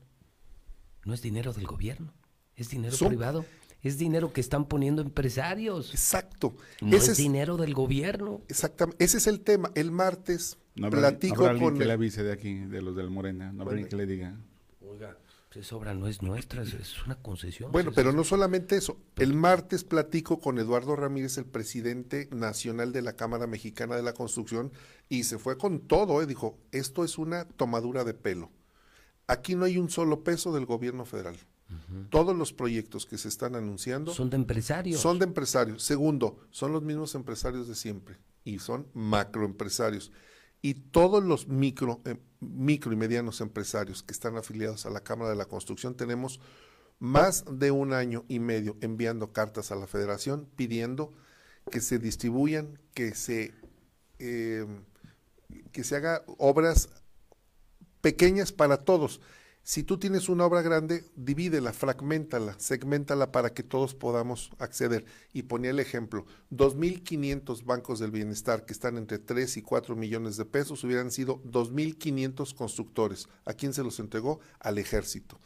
No 1.04 1.12
es 1.12 1.20
dinero 1.20 1.52
del 1.52 1.66
gobierno, 1.66 2.14
es 2.56 2.70
dinero 2.70 2.96
Son- 2.96 3.08
privado. 3.08 3.44
Es 3.80 3.96
dinero 3.96 4.32
que 4.32 4.40
están 4.40 4.66
poniendo 4.66 5.02
empresarios. 5.02 5.90
Exacto. 5.92 6.56
No 6.80 6.96
Ese 6.96 7.12
es- 7.12 7.16
dinero 7.18 7.56
del 7.56 7.74
gobierno. 7.74 8.42
Exactamente, 8.48 9.04
ese 9.04 9.18
es 9.18 9.28
el 9.28 9.38
tema. 9.40 9.70
El 9.76 9.92
martes 9.92 10.58
No 10.78 10.86
habrá, 10.86 11.00
platico 11.00 11.36
habrá 11.36 11.50
alguien 11.50 11.68
con 11.70 11.76
que 11.78 11.82
el- 11.82 11.88
le 11.88 11.94
avise 11.94 12.22
de 12.22 12.32
aquí, 12.32 12.54
de 12.54 12.82
los 12.82 12.94
del 12.96 13.10
Morena. 13.10 13.46
No 13.52 13.62
habrá 13.62 13.64
Bueno. 13.64 13.70
alguien 13.70 13.88
que 13.88 13.96
le 13.96 14.06
diga. 14.06 14.36
Oiga, 14.80 15.16
pues 15.48 15.66
esa 15.66 15.76
obra 15.76 15.94
no 15.94 16.06
es 16.06 16.22
nuestra, 16.22 16.62
es, 16.62 17.04
una 17.04 17.16
concesión. 17.16 17.72
Bueno, 17.72 17.90
Es- 17.90 17.96
pero 17.96 18.12
no 18.12 18.24
solamente 18.24 18.76
eso. 18.76 18.98
El 19.16 19.34
martes 19.34 19.84
platico 19.84 20.40
con 20.40 20.58
Eduardo 20.58 20.94
Ramírez, 20.96 21.38
el 21.38 21.46
presidente 21.46 22.28
nacional 22.32 22.92
de 22.92 23.02
la 23.02 23.14
Cámara 23.14 23.46
Mexicana 23.46 23.96
de 23.96 24.02
la 24.02 24.12
Construcción, 24.14 24.72
y 25.08 25.24
se 25.24 25.38
fue 25.38 25.56
con 25.58 25.80
todo, 25.80 26.20
¿eh? 26.22 26.26
dijo, 26.26 26.58
esto 26.72 27.04
es 27.04 27.18
una 27.18 27.46
tomadura 27.46 28.04
de 28.04 28.14
pelo. 28.14 28.50
Aquí 29.26 29.54
no 29.54 29.64
hay 29.64 29.76
un 29.78 29.90
solo 29.90 30.22
peso 30.24 30.52
del 30.54 30.64
gobierno 30.66 31.04
federal. 31.04 31.36
Todos 32.08 32.34
los 32.34 32.54
proyectos 32.54 33.04
que 33.04 33.18
se 33.18 33.28
están 33.28 33.54
anunciando 33.54 34.14
Son 34.14 34.30
de 34.30 34.36
empresarios. 34.36 35.02
Son 35.02 35.18
de 35.18 35.26
empresarios. 35.26 35.82
Segundo, 35.82 36.40
son 36.50 36.72
los 36.72 36.82
mismos 36.82 37.14
empresarios 37.14 37.68
de 37.68 37.74
siempre 37.74 38.16
y 38.42 38.58
son 38.58 38.86
macroempresarios. 38.94 40.10
Y 40.60 40.74
todos 40.74 41.22
los 41.22 41.48
micro, 41.48 42.00
eh, 42.04 42.16
micro 42.40 42.92
y 42.92 42.96
medianos 42.96 43.40
empresarios 43.40 44.02
que 44.02 44.12
están 44.12 44.36
afiliados 44.36 44.86
a 44.86 44.90
la 44.90 45.00
Cámara 45.00 45.30
de 45.30 45.36
la 45.36 45.46
Construcción 45.46 45.96
tenemos 45.96 46.40
más 46.98 47.44
de 47.50 47.70
un 47.70 47.92
año 47.92 48.24
y 48.28 48.40
medio 48.40 48.76
enviando 48.80 49.32
cartas 49.32 49.70
a 49.70 49.76
la 49.76 49.86
Federación 49.86 50.48
pidiendo 50.56 51.12
que 51.70 51.80
se 51.80 51.98
distribuyan, 51.98 52.78
que 52.94 53.14
se 53.14 53.54
eh, 54.18 54.66
que 55.72 55.84
se 55.84 55.96
haga 55.96 56.22
obras 56.38 56.88
pequeñas 58.00 58.52
para 58.52 58.78
todos. 58.84 59.20
Si 59.68 59.82
tú 59.82 59.98
tienes 59.98 60.30
una 60.30 60.46
obra 60.46 60.62
grande, 60.62 61.04
divídela, 61.14 61.74
fragmentala, 61.74 62.58
segmentala 62.58 63.32
para 63.32 63.52
que 63.52 63.62
todos 63.62 63.94
podamos 63.94 64.50
acceder. 64.58 65.04
Y 65.34 65.42
ponía 65.42 65.72
el 65.72 65.78
ejemplo, 65.78 66.24
2.500 66.50 67.66
bancos 67.66 67.98
del 67.98 68.10
bienestar 68.10 68.64
que 68.64 68.72
están 68.72 68.96
entre 68.96 69.18
3 69.18 69.58
y 69.58 69.60
4 69.60 69.94
millones 69.94 70.38
de 70.38 70.46
pesos 70.46 70.84
hubieran 70.84 71.10
sido 71.10 71.42
2.500 71.42 72.54
constructores. 72.54 73.28
¿A 73.44 73.52
quién 73.52 73.74
se 73.74 73.82
los 73.82 74.00
entregó? 74.00 74.40
Al 74.58 74.78
ejército. 74.78 75.38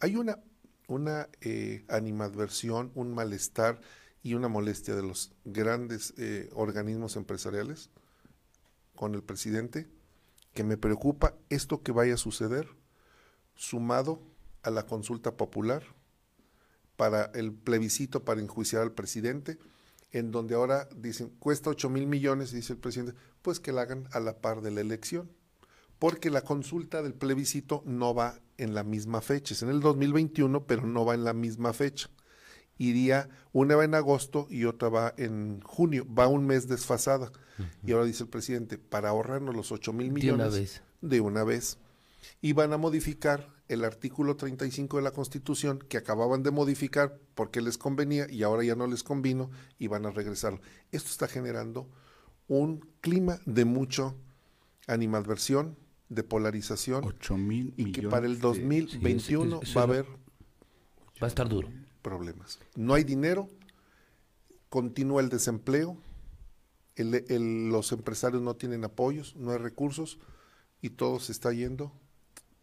Hay 0.00 0.16
una, 0.16 0.38
una 0.86 1.30
eh, 1.40 1.86
animadversión, 1.88 2.92
un 2.94 3.14
malestar 3.14 3.80
y 4.22 4.34
una 4.34 4.48
molestia 4.48 4.94
de 4.94 5.04
los 5.04 5.32
grandes 5.46 6.12
eh, 6.18 6.50
organismos 6.52 7.16
empresariales 7.16 7.88
con 8.94 9.14
el 9.14 9.22
presidente 9.22 9.88
que 10.52 10.64
me 10.64 10.76
preocupa 10.76 11.34
esto 11.48 11.82
que 11.82 11.92
vaya 11.92 12.12
a 12.12 12.18
suceder 12.18 12.78
sumado 13.60 14.22
a 14.62 14.70
la 14.70 14.86
consulta 14.86 15.36
popular 15.36 15.82
para 16.96 17.26
el 17.34 17.52
plebiscito 17.52 18.24
para 18.24 18.40
enjuiciar 18.40 18.80
al 18.80 18.92
presidente, 18.92 19.58
en 20.12 20.30
donde 20.30 20.54
ahora 20.54 20.88
dicen 20.96 21.28
cuesta 21.38 21.68
8 21.68 21.90
mil 21.90 22.06
millones, 22.06 22.52
dice 22.52 22.72
el 22.72 22.78
presidente, 22.78 23.14
pues 23.42 23.60
que 23.60 23.72
la 23.72 23.82
hagan 23.82 24.08
a 24.12 24.20
la 24.20 24.38
par 24.38 24.62
de 24.62 24.70
la 24.70 24.80
elección, 24.80 25.30
porque 25.98 26.30
la 26.30 26.40
consulta 26.40 27.02
del 27.02 27.12
plebiscito 27.12 27.82
no 27.84 28.14
va 28.14 28.40
en 28.56 28.74
la 28.74 28.82
misma 28.82 29.20
fecha, 29.20 29.52
es 29.52 29.62
en 29.62 29.68
el 29.68 29.80
2021, 29.80 30.66
pero 30.66 30.86
no 30.86 31.04
va 31.04 31.12
en 31.12 31.24
la 31.24 31.34
misma 31.34 31.74
fecha. 31.74 32.08
Iría, 32.78 33.28
una 33.52 33.76
va 33.76 33.84
en 33.84 33.94
agosto 33.94 34.46
y 34.48 34.64
otra 34.64 34.88
va 34.88 35.12
en 35.18 35.60
junio, 35.60 36.06
va 36.12 36.28
un 36.28 36.46
mes 36.46 36.66
desfasada. 36.66 37.30
Y 37.84 37.92
ahora 37.92 38.06
dice 38.06 38.22
el 38.22 38.30
presidente, 38.30 38.78
para 38.78 39.10
ahorrarnos 39.10 39.54
los 39.54 39.70
8 39.70 39.92
mil 39.92 40.08
De 40.08 40.14
millones 40.14 40.46
una 40.46 40.56
vez. 40.56 40.82
de 41.02 41.20
una 41.20 41.44
vez 41.44 41.78
y 42.40 42.52
van 42.52 42.72
a 42.72 42.76
modificar 42.78 43.48
el 43.68 43.84
artículo 43.84 44.36
35 44.36 44.96
de 44.96 45.02
la 45.02 45.12
Constitución 45.12 45.78
que 45.78 45.96
acababan 45.96 46.42
de 46.42 46.50
modificar 46.50 47.18
porque 47.34 47.60
les 47.60 47.78
convenía 47.78 48.26
y 48.30 48.42
ahora 48.42 48.64
ya 48.64 48.74
no 48.74 48.86
les 48.86 49.02
convino 49.04 49.50
y 49.78 49.86
van 49.86 50.06
a 50.06 50.10
regresarlo. 50.10 50.60
Esto 50.92 51.08
está 51.10 51.28
generando 51.28 51.88
un 52.48 52.80
clima 53.00 53.38
de 53.46 53.64
mucho 53.64 54.16
animadversión, 54.86 55.76
de 56.08 56.24
polarización 56.24 57.04
8 57.04 57.36
mil 57.36 57.72
y 57.76 57.92
que 57.92 58.08
para 58.08 58.26
el 58.26 58.34
de- 58.36 58.40
2021 58.40 59.60
Sí, 59.60 59.62
eso- 59.62 59.62
eso 59.62 59.74
va 59.78 59.80
a 59.82 59.84
haber 59.84 60.06
Va 61.22 61.26
a 61.26 61.28
estar 61.28 61.48
duro. 61.48 61.68
problemas. 62.02 62.58
No 62.74 62.94
hay 62.94 63.04
dinero, 63.04 63.48
continúa 64.68 65.20
el 65.20 65.28
desempleo, 65.28 65.96
el- 66.96 67.24
el- 67.28 67.68
los 67.68 67.92
empresarios 67.92 68.42
no 68.42 68.54
tienen 68.56 68.84
apoyos, 68.84 69.36
no 69.36 69.52
hay 69.52 69.58
recursos 69.58 70.18
y 70.82 70.90
todo 70.90 71.20
se 71.20 71.32
está 71.32 71.52
yendo 71.52 71.92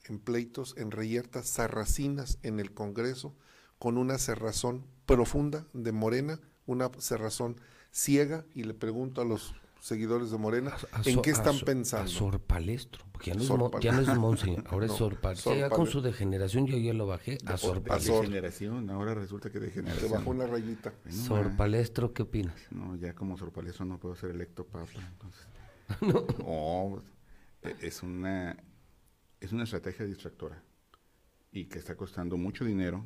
en 0.07 0.19
pleitos, 0.19 0.75
en 0.77 0.91
reyertas, 0.91 1.47
sarracinas 1.47 2.39
en 2.43 2.59
el 2.59 2.73
Congreso, 2.73 3.35
con 3.79 3.97
una 3.97 4.17
cerrazón 4.17 4.85
profunda 5.05 5.65
de 5.73 5.91
Morena, 5.91 6.39
una 6.65 6.89
cerrazón 6.99 7.59
ciega, 7.91 8.45
y 8.53 8.63
le 8.63 8.73
pregunto 8.73 9.21
a 9.21 9.25
los 9.25 9.53
seguidores 9.79 10.31
de 10.31 10.37
Morena, 10.37 10.73
A 10.91 11.01
¿en 11.05 11.21
qué 11.21 11.29
a 11.29 11.33
están 11.33 11.53
Sor- 11.55 11.65
pensando? 11.65 12.05
A 12.05 12.13
Sor 12.13 12.39
Palestro, 12.41 13.05
porque 13.11 13.29
ya 13.31 13.35
no, 13.35 13.41
es, 13.41 13.47
Sor 13.47 13.59
mo- 13.59 13.71
Pal- 13.71 13.81
ya 13.81 13.91
no 13.91 14.01
es 14.01 14.17
Monseñor, 14.17 14.63
ahora 14.69 14.85
es 14.87 14.91
No, 14.91 14.97
Sor 14.97 15.21
Palestro. 15.21 15.51
Sor 15.51 15.59
Ya 15.59 15.69
con 15.69 15.87
su 15.87 16.01
degeneración 16.01 16.65
yo 16.65 16.77
ya 16.77 16.93
lo 16.93 17.05
bajé 17.07 17.37
a 17.45 17.57
Sor 17.57 17.75
De 17.75 17.87
Palestro. 17.89 18.19
degeneración, 18.21 18.89
ahora 18.89 19.13
resulta 19.13 19.49
que 19.49 19.59
Se 19.59 19.65
degeneración. 19.67 20.11
bajó 20.11 20.29
una 20.31 20.47
rayita. 20.47 20.93
Bueno, 21.05 21.23
Sor 21.23 21.55
Palestro, 21.55 22.13
¿qué 22.13 22.23
opinas? 22.23 22.55
No, 22.71 22.95
ya 22.95 23.13
como 23.13 23.37
Sor 23.37 23.51
Palestro 23.51 23.85
no 23.85 23.99
puedo 23.99 24.15
ser 24.15 24.31
electo 24.31 24.65
papa. 24.65 24.89
Entonces. 25.11 25.47
no. 26.39 27.03
es 27.79 28.03
una 28.03 28.57
es 29.39 29.51
una 29.51 29.63
estrategia 29.63 30.05
distractora 30.05 30.63
y 31.51 31.65
que 31.65 31.79
está 31.79 31.95
costando 31.95 32.37
mucho 32.37 32.65
dinero, 32.65 33.05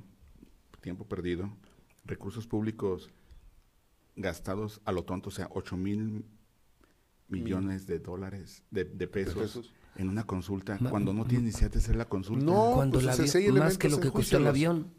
tiempo 0.82 1.06
perdido, 1.08 1.50
recursos 2.06 2.48
públicos 2.48 3.10
gastados 4.16 4.82
a 4.86 4.92
lo 4.92 5.04
tonto, 5.04 5.30
o 5.30 5.32
sea, 5.32 5.48
8 5.52 5.78
mil 5.78 6.26
millones 7.28 7.88
de 7.88 8.00
dólares, 8.00 8.64
de, 8.72 8.84
de 8.84 9.08
pesos, 9.08 9.36
pesos. 9.36 9.74
en 9.96 10.10
una 10.10 10.26
consulta, 10.26 10.78
Ma- 10.82 10.90
cuando 10.90 11.14
no 11.14 11.24
tienes 11.26 11.46
necesidad 11.46 11.72
de 11.72 11.80
hacer 11.80 11.96
la 11.96 12.06
consulta. 12.06 12.44
No, 12.46 12.72
Cuando 12.76 13.00
pues, 13.00 13.16
sea, 13.16 13.42
avión- 13.42 13.60
más 13.60 13.78
que 13.78 13.90
lo 13.90 14.00
que 14.00 14.12
costó 14.12 14.38
el 14.38 14.48
avión. 14.48 14.94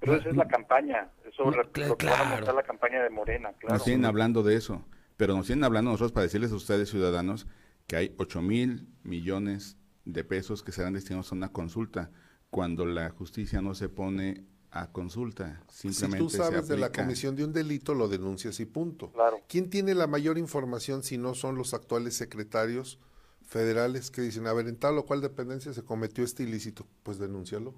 Pero 0.00 0.16
esa 0.16 0.28
es 0.30 0.36
la 0.36 0.46
campaña, 0.48 1.10
eso 1.26 1.44
No, 1.44 1.50
re- 1.50 1.70
cla- 1.72 1.88
lo 1.88 1.96
que 1.98 2.06
va 2.06 2.12
a 2.12 2.16
claro. 2.16 2.30
mostrar 2.36 2.54
la 2.54 2.62
campaña 2.62 3.02
de 3.02 3.10
Morena, 3.10 3.52
claro. 3.58 3.74
Nos 3.74 3.82
siguen 3.84 4.04
hablando 4.04 4.42
de 4.42 4.56
eso, 4.56 4.84
pero 5.16 5.34
nos 5.36 5.46
siguen 5.46 5.64
hablando 5.64 5.90
nosotros 5.90 6.12
para 6.12 6.24
decirles 6.24 6.52
a 6.52 6.56
ustedes, 6.56 6.88
ciudadanos, 6.90 7.46
que 7.86 7.96
hay 7.96 8.14
8 8.18 8.40
mil 8.42 8.88
millones 9.02 9.76
de 10.06 10.24
pesos 10.24 10.62
que 10.62 10.72
serán 10.72 10.94
destinados 10.94 11.30
a 11.32 11.34
una 11.34 11.52
consulta, 11.52 12.10
cuando 12.48 12.86
la 12.86 13.10
justicia 13.10 13.60
no 13.60 13.74
se 13.74 13.90
pone 13.90 14.46
a 14.70 14.92
consulta, 14.92 15.62
Si 15.68 15.92
simplemente 15.92 16.18
tú 16.18 16.30
sabes 16.30 16.66
se 16.66 16.74
de 16.74 16.78
la 16.78 16.92
comisión 16.92 17.34
de 17.34 17.44
un 17.44 17.52
delito, 17.52 17.94
lo 17.94 18.08
denuncias 18.08 18.60
y 18.60 18.66
punto. 18.66 19.10
Claro. 19.12 19.40
¿Quién 19.48 19.70
tiene 19.70 19.94
la 19.94 20.06
mayor 20.06 20.38
información 20.38 21.02
si 21.02 21.18
no 21.18 21.34
son 21.34 21.56
los 21.56 21.74
actuales 21.74 22.14
secretarios 22.14 22.98
federales 23.42 24.10
que 24.10 24.22
dicen, 24.22 24.46
a 24.46 24.52
ver, 24.52 24.68
en 24.68 24.76
tal 24.76 24.98
o 24.98 25.06
cual 25.06 25.20
dependencia 25.20 25.72
se 25.72 25.82
cometió 25.82 26.24
este 26.24 26.42
ilícito? 26.42 26.86
Pues 27.02 27.18
denúncialo. 27.18 27.74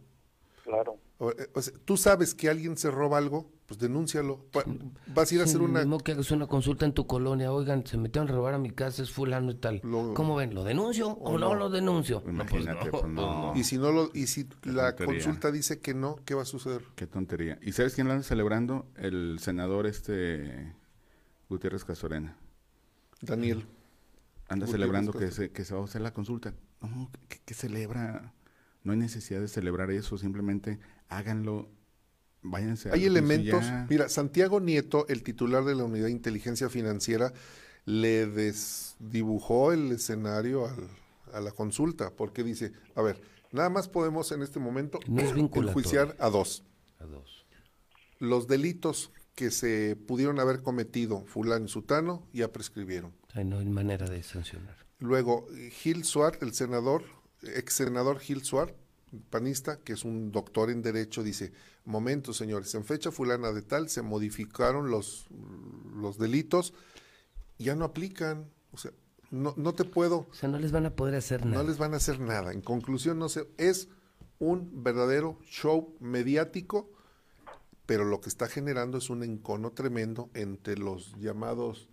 Claro. 0.64 0.98
O, 1.18 1.30
eh, 1.30 1.50
o 1.54 1.62
sea, 1.62 1.74
tú 1.84 1.96
sabes 1.96 2.34
que 2.34 2.48
alguien 2.48 2.76
se 2.76 2.90
roba 2.90 3.18
algo, 3.18 3.50
Pues 3.68 3.78
denúncialo. 3.80 4.46
Vas 5.14 5.30
a 5.30 5.34
ir 5.34 5.42
a 5.42 5.44
hacer 5.44 5.60
una... 5.60 5.80
mismo 5.80 5.98
que 5.98 6.12
hagas 6.12 6.30
una 6.30 6.46
consulta 6.46 6.86
en 6.86 6.94
tu 6.94 7.06
colonia, 7.06 7.52
oigan, 7.52 7.86
se 7.86 7.98
metieron 7.98 8.26
a 8.30 8.32
robar 8.32 8.54
a 8.54 8.58
mi 8.58 8.70
casa, 8.70 9.02
es 9.02 9.10
fulano 9.10 9.50
y 9.50 9.56
tal. 9.56 9.82
¿Cómo 9.82 10.36
ven? 10.36 10.54
¿Lo 10.54 10.64
denuncio 10.64 11.08
o, 11.10 11.32
o 11.34 11.38
no, 11.38 11.50
no. 11.50 11.54
lo 11.54 11.68
denuncio? 11.68 12.22
No, 12.24 12.46
pues 12.46 12.64
Imagínate, 12.64 12.86
no, 12.86 12.90
pues 12.90 13.12
no. 13.12 13.52
Y 13.54 13.64
si 13.64 13.76
no 13.76 13.92
lo, 13.92 14.10
y 14.14 14.26
si 14.26 14.48
la 14.62 14.96
tontería. 14.96 15.22
consulta 15.22 15.52
dice 15.52 15.80
que 15.80 15.92
no, 15.92 16.16
¿qué 16.24 16.34
va 16.34 16.42
a 16.42 16.46
suceder? 16.46 16.80
Qué 16.94 17.06
tontería. 17.06 17.58
¿Y 17.60 17.72
sabes 17.72 17.94
quién 17.94 18.06
lo 18.06 18.14
anda 18.14 18.24
celebrando? 18.24 18.86
El 18.96 19.38
senador 19.38 19.86
este 19.86 20.74
Gutiérrez 21.50 21.84
Casorena. 21.84 22.38
Daniel. 23.20 23.66
Anda 24.48 24.64
Gutiérrez 24.64 24.70
celebrando 24.70 25.12
que 25.12 25.30
se, 25.30 25.50
que 25.50 25.66
se 25.66 25.74
va 25.74 25.82
a 25.82 25.84
hacer 25.84 26.00
la 26.00 26.14
consulta. 26.14 26.54
No, 26.80 27.10
¿qué, 27.28 27.38
qué 27.44 27.52
celebra? 27.52 28.32
No 28.82 28.92
hay 28.92 28.98
necesidad 28.98 29.42
de 29.42 29.48
celebrar 29.48 29.90
eso, 29.90 30.16
simplemente 30.16 30.78
háganlo, 31.10 31.68
váyanse. 32.42 32.90
Hay 32.90 33.04
elementos. 33.04 33.64
ya. 33.64 33.86
Mira, 33.90 34.08
Santiago 34.08 34.60
Nieto, 34.60 35.06
el 35.08 35.22
titular 35.22 35.64
de 35.64 35.74
la 35.74 35.84
Unidad 35.84 36.06
de 36.06 36.12
Inteligencia 36.12 36.68
Financiera, 36.68 37.32
le 37.84 38.26
desdibujó 38.26 39.72
el 39.72 39.92
escenario 39.92 40.66
al- 40.66 40.88
a 41.32 41.40
la 41.40 41.52
consulta, 41.52 42.10
porque 42.10 42.42
dice, 42.44 42.72
a 42.94 43.02
ver, 43.02 43.20
nada 43.52 43.68
más 43.70 43.88
podemos 43.88 44.32
en 44.32 44.42
este 44.42 44.58
momento 44.60 44.98
No 45.06 45.20
es 45.22 45.30
enjuiciar 45.36 46.16
a 46.18 46.30
dos. 46.30 46.64
A 46.98 47.04
dos. 47.04 47.46
Los 48.18 48.46
delitos 48.48 49.10
que 49.34 49.50
se 49.50 49.94
pudieron 49.94 50.40
haber 50.40 50.62
cometido 50.62 51.24
fulano 51.26 51.66
y 51.66 51.68
sutano 51.68 52.26
ya 52.32 52.50
prescribieron. 52.52 53.14
Ay, 53.34 53.44
no 53.44 53.58
hay 53.58 53.66
manera 53.68 54.08
de 54.08 54.22
sancionar. 54.22 54.76
Luego, 54.98 55.46
Gil 55.70 56.02
Suart, 56.04 56.42
el 56.42 56.52
senador, 56.54 57.04
ex 57.42 57.74
senador 57.74 58.18
Gil 58.18 58.42
Suart, 58.42 58.74
panista, 59.30 59.78
que 59.80 59.92
es 59.92 60.04
un 60.04 60.30
doctor 60.32 60.70
en 60.70 60.82
derecho, 60.82 61.22
dice, 61.22 61.52
momento 61.84 62.32
señores, 62.32 62.74
en 62.74 62.84
fecha 62.84 63.10
fulana 63.10 63.52
de 63.52 63.62
tal 63.62 63.88
se 63.88 64.02
modificaron 64.02 64.90
los, 64.90 65.26
los 65.94 66.18
delitos, 66.18 66.74
ya 67.58 67.74
no 67.74 67.84
aplican, 67.84 68.50
o 68.72 68.76
sea, 68.76 68.92
no, 69.30 69.54
no 69.56 69.74
te 69.74 69.84
puedo... 69.84 70.26
O 70.30 70.34
sea, 70.34 70.48
no 70.48 70.58
les 70.58 70.72
van 70.72 70.86
a 70.86 70.94
poder 70.96 71.14
hacer 71.14 71.44
nada. 71.44 71.62
No 71.62 71.68
les 71.68 71.78
van 71.78 71.92
a 71.94 71.98
hacer 71.98 72.18
nada. 72.20 72.52
En 72.52 72.60
conclusión, 72.62 73.18
no 73.18 73.28
sé, 73.28 73.46
es 73.58 73.88
un 74.38 74.82
verdadero 74.84 75.38
show 75.44 75.94
mediático, 76.00 76.90
pero 77.84 78.04
lo 78.04 78.20
que 78.20 78.28
está 78.28 78.48
generando 78.48 78.98
es 78.98 79.10
un 79.10 79.22
encono 79.22 79.72
tremendo 79.72 80.30
entre 80.34 80.78
los 80.78 81.14
llamados, 81.18 81.88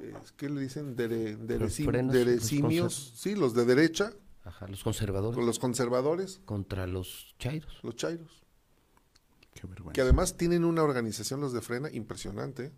eh, 0.00 0.14
¿qué 0.36 0.48
le 0.48 0.60
dicen? 0.60 0.94
Dere, 0.94 1.36
derecim- 1.38 2.10
derecimios, 2.10 3.12
sí, 3.16 3.34
los 3.34 3.54
de 3.54 3.64
derecha, 3.64 4.12
Ajá, 4.44 4.66
los 4.68 4.82
conservadores. 4.82 5.36
con 5.36 5.46
los 5.46 5.58
conservadores, 5.58 6.40
Contra 6.44 6.86
los 6.86 7.34
chairos. 7.38 7.78
los 7.82 7.94
chairos, 7.96 8.42
Qué 9.54 9.66
vergüenza. 9.66 9.92
que 9.92 10.00
además 10.00 10.36
tienen 10.36 10.64
una 10.64 10.82
organización, 10.82 11.40
los 11.40 11.52
de 11.52 11.60
Frena, 11.60 11.90
impresionante. 11.92 12.72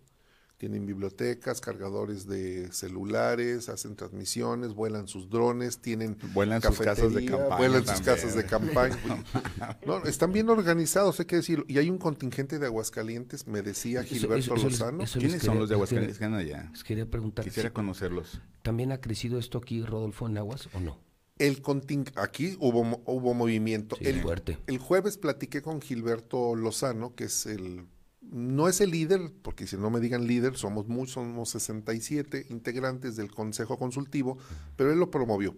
Tienen 0.57 0.87
bibliotecas, 0.87 1.61
cargadores 1.61 2.27
de 2.29 2.71
celulares, 2.73 3.69
hacen 3.69 3.97
transmisiones, 3.97 4.73
vuelan 4.73 5.09
sus 5.09 5.29
drones, 5.29 5.79
tienen 5.81 6.17
Vuelan 6.33 6.63
sus 6.63 6.79
casas 6.79 7.13
de 7.13 7.25
campaña 7.27 7.57
vuelan 7.57 7.85
sus 7.87 8.01
casas 8.01 8.35
de 8.37 8.47
campaña. 8.47 8.97
no, 9.87 10.05
están 10.05 10.33
bien 10.33 10.49
organizados, 10.49 11.19
hay 11.19 11.27
que 11.27 11.37
decirlo. 11.37 11.65
Y 11.67 11.79
hay 11.79 11.91
un 11.91 11.99
contingente 11.99 12.61
de 12.61 12.67
Aguascalientes, 12.67 13.49
me 13.49 13.63
decía 13.63 14.01
Eso- 14.03 14.09
Gilberto 14.15 14.37
eso- 14.37 14.55
eso 14.55 14.69
les- 14.69 14.73
Lozano. 14.81 15.05
¿Quiénes 15.19 15.43
son 15.43 15.59
los 15.59 15.69
de 15.69 15.75
Aguascalientes 15.75 16.19
que 16.19 16.25
quería- 16.25 16.39
andan 16.39 16.59
allá? 16.63 16.71
Les 16.71 16.85
quería 16.85 17.11
preguntar. 17.11 17.45
Quisiera 17.45 17.71
si 17.71 17.73
conocerlos. 17.75 18.41
¿También 18.63 18.93
ha 18.93 19.01
crecido 19.01 19.39
esto 19.41 19.59
aquí, 19.59 19.83
Rodolfo, 19.83 20.29
en 20.29 20.39
Aguas 20.39 20.69
o 20.73 20.79
no? 20.81 20.99
El 21.39 21.63
conting 21.63 22.05
aquí 22.15 22.57
hubo, 22.61 23.03
hubo 23.07 23.35
movimiento. 23.35 23.97
Sí, 23.97 24.07
el, 24.07 24.23
fuerte. 24.23 24.59
el 24.67 24.79
jueves 24.79 25.19
platiqué 25.19 25.63
con 25.63 25.81
Gilberto 25.81 26.55
Lozano, 26.55 27.15
que 27.17 27.25
es 27.25 27.47
el, 27.47 27.87
no 28.21 28.69
es 28.69 28.81
el 28.81 28.91
líder, 28.93 29.33
porque 29.43 29.67
si 29.67 29.77
no 29.77 29.91
me 29.91 29.99
digan 29.99 30.27
líder, 30.29 30.57
somos 30.57 30.87
muchos, 30.87 31.15
somos 31.15 31.51
67 31.51 32.47
integrantes 32.51 33.17
del 33.17 33.33
Consejo 33.33 33.79
Consultivo, 33.79 34.39
pero 34.77 34.93
él 34.93 35.01
lo 35.01 35.11
promovió. 35.11 35.57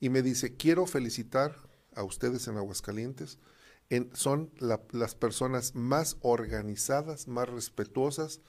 Y 0.00 0.10
me 0.10 0.20
dice, 0.20 0.54
quiero 0.54 0.84
felicitar 0.84 1.56
a 1.94 2.02
ustedes 2.02 2.46
en 2.48 2.58
Aguascalientes, 2.58 3.38
en, 3.88 4.10
son 4.12 4.50
la- 4.58 4.82
las 4.92 5.14
personas 5.14 5.74
más 5.74 6.18
organizadas, 6.20 7.26
más 7.26 7.48
respetuosas 7.48 8.42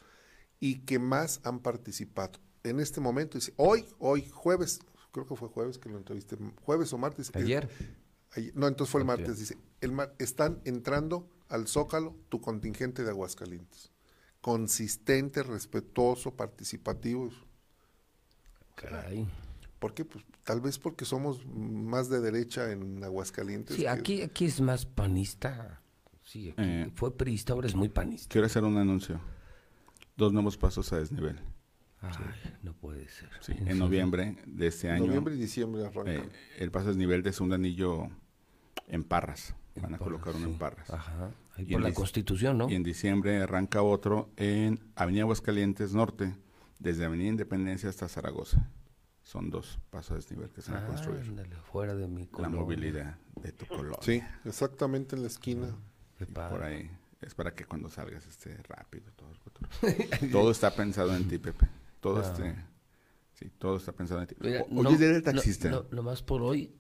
y 0.60 0.80
que 0.80 1.00
más 1.00 1.40
han 1.46 1.60
participado. 1.62 2.40
En 2.64 2.82
este 2.82 3.00
momento, 3.00 3.38
dice, 3.38 3.54
hoy, 3.56 3.86
hoy, 4.00 4.28
jueves, 4.30 4.82
creo 5.24 5.26
que 5.28 5.36
fue 5.36 5.50
jueves 5.50 5.78
que 5.78 5.90
lo 5.90 5.98
entrevisté, 5.98 6.38
jueves 6.64 6.94
o 6.94 6.98
martes. 6.98 7.32
Ayer. 7.36 7.70
ayer- 8.36 8.52
no, 8.56 8.68
entonces 8.68 8.92
fue 8.92 9.02
el 9.02 9.08
martes, 9.08 9.40
dice, 9.40 9.58
el 9.82 9.92
mar- 9.92 10.14
están 10.20 10.62
entrando 10.66 11.30
al 11.50 11.68
Zócalo 11.68 12.16
tu 12.30 12.40
contingente 12.42 13.04
de 13.04 13.10
Aguascalientes. 13.10 13.92
Consistente, 14.42 15.42
respetuoso, 15.44 16.36
participativo. 16.36 17.30
Caray. 18.76 19.28
¿Por 19.80 19.94
qué? 19.94 20.06
Pues 20.06 20.24
tal 20.44 20.62
vez 20.62 20.80
porque 20.80 21.06
somos 21.06 21.46
más 21.46 22.10
de 22.10 22.20
derecha 22.22 22.72
en 22.72 23.04
Aguascalientes. 23.04 23.76
Sí, 23.76 23.84
que- 23.84 23.90
aquí, 23.90 24.22
aquí 24.22 24.46
es 24.46 24.62
más 24.62 24.86
panista. 24.86 25.82
Sí, 26.24 26.50
aquí 26.52 26.62
Eh, 26.62 26.92
fue 26.96 27.16
priista, 27.16 27.54
ahora 27.54 27.68
es 27.68 27.76
muy 27.76 27.90
panista. 27.90 28.28
Quiero 28.30 28.48
hacer 28.48 28.64
un 28.64 28.78
anuncio. 28.78 29.20
Dos 30.18 30.34
nuevos 30.34 30.58
pasos 30.58 30.92
a 30.94 30.98
desnivel. 30.98 31.40
Ay, 32.18 32.54
no 32.64 32.74
puede 32.74 33.08
ser. 33.10 33.30
Sí, 33.42 33.54
en 33.58 33.78
noviembre 33.78 34.38
de 34.46 34.68
este 34.68 34.90
año. 34.90 35.06
Noviembre 35.06 35.36
y 35.36 35.38
diciembre 35.38 35.86
arranca. 35.86 36.12
eh, 36.14 36.30
el 36.60 36.72
paso 36.72 36.86
a 36.86 36.90
desnivel 36.90 37.24
de 37.24 37.34
segundo 37.34 37.56
anillo 37.56 38.08
en 38.88 39.04
Parras. 39.04 39.56
Van 39.82 39.94
a 39.94 39.98
colocar 40.00 40.36
uno 40.36 40.48
en 40.48 40.58
Parras. 40.58 40.90
Ajá. 40.90 41.32
Ahí 41.56 41.66
Y 41.66 41.74
por 41.74 41.82
en 41.82 41.84
la 41.84 41.94
Constitución, 41.94 42.58
¿no? 42.58 42.70
Y 42.70 42.76
en 42.76 42.84
diciembre 42.84 43.42
arranca 43.42 43.82
otro 43.84 44.30
en 44.38 44.80
Avenida 44.96 45.22
Aguascalientes 45.24 45.94
Norte, 45.94 46.36
desde 46.80 47.06
Avenida 47.06 47.28
Independencia 47.30 47.90
hasta 47.90 48.08
Zaragoza. 48.08 48.70
Son 49.24 49.50
dos 49.50 49.78
pasos 49.90 50.12
a 50.12 50.16
desnivel 50.16 50.50
que 50.50 50.62
se 50.62 50.72
van 50.72 50.84
a 50.84 50.86
Ah, 50.86 50.90
construir. 50.90 51.22
ándale, 51.22 51.56
fuera 51.72 51.94
de 51.96 52.08
mi 52.08 52.24
La 52.26 52.32
colonia. 52.32 52.60
movilidad 52.60 53.18
de 53.42 53.52
tu 53.52 53.66
colonia. 53.68 53.98
Sí, 54.02 54.22
exactamente 54.46 55.16
en 55.16 55.22
la 55.24 55.28
esquina. 55.28 55.68
Padre. 56.34 56.50
por 56.58 56.64
ahí. 56.64 56.90
Es 57.22 57.36
para 57.36 57.54
que 57.54 57.66
cuando 57.66 57.90
salgas 57.90 58.26
esté 58.26 58.56
rápido. 58.64 59.12
Todo, 59.16 59.30
el- 59.32 60.32
todo 60.32 60.50
está 60.52 60.74
pensado 60.74 61.16
en 61.16 61.28
ti, 61.28 61.38
Pepe. 61.38 61.68
Todo, 62.00 62.18
Ah. 62.20 62.22
este, 62.22 62.56
sí, 63.34 63.52
todo 63.58 63.78
está 63.78 63.92
pensado 63.92 64.22
en 64.22 64.28
ti. 64.28 64.36
Mira, 64.40 64.62
O- 64.64 64.68
no- 64.84 64.90
Hoy 64.90 64.94
es 64.96 65.00
día 65.00 65.10
del 65.10 65.18
no- 65.24 65.32
taxista. 65.32 65.70
No, 65.70 65.86
nomás 65.92 66.22
por 66.24 66.42
hoy 66.42 66.72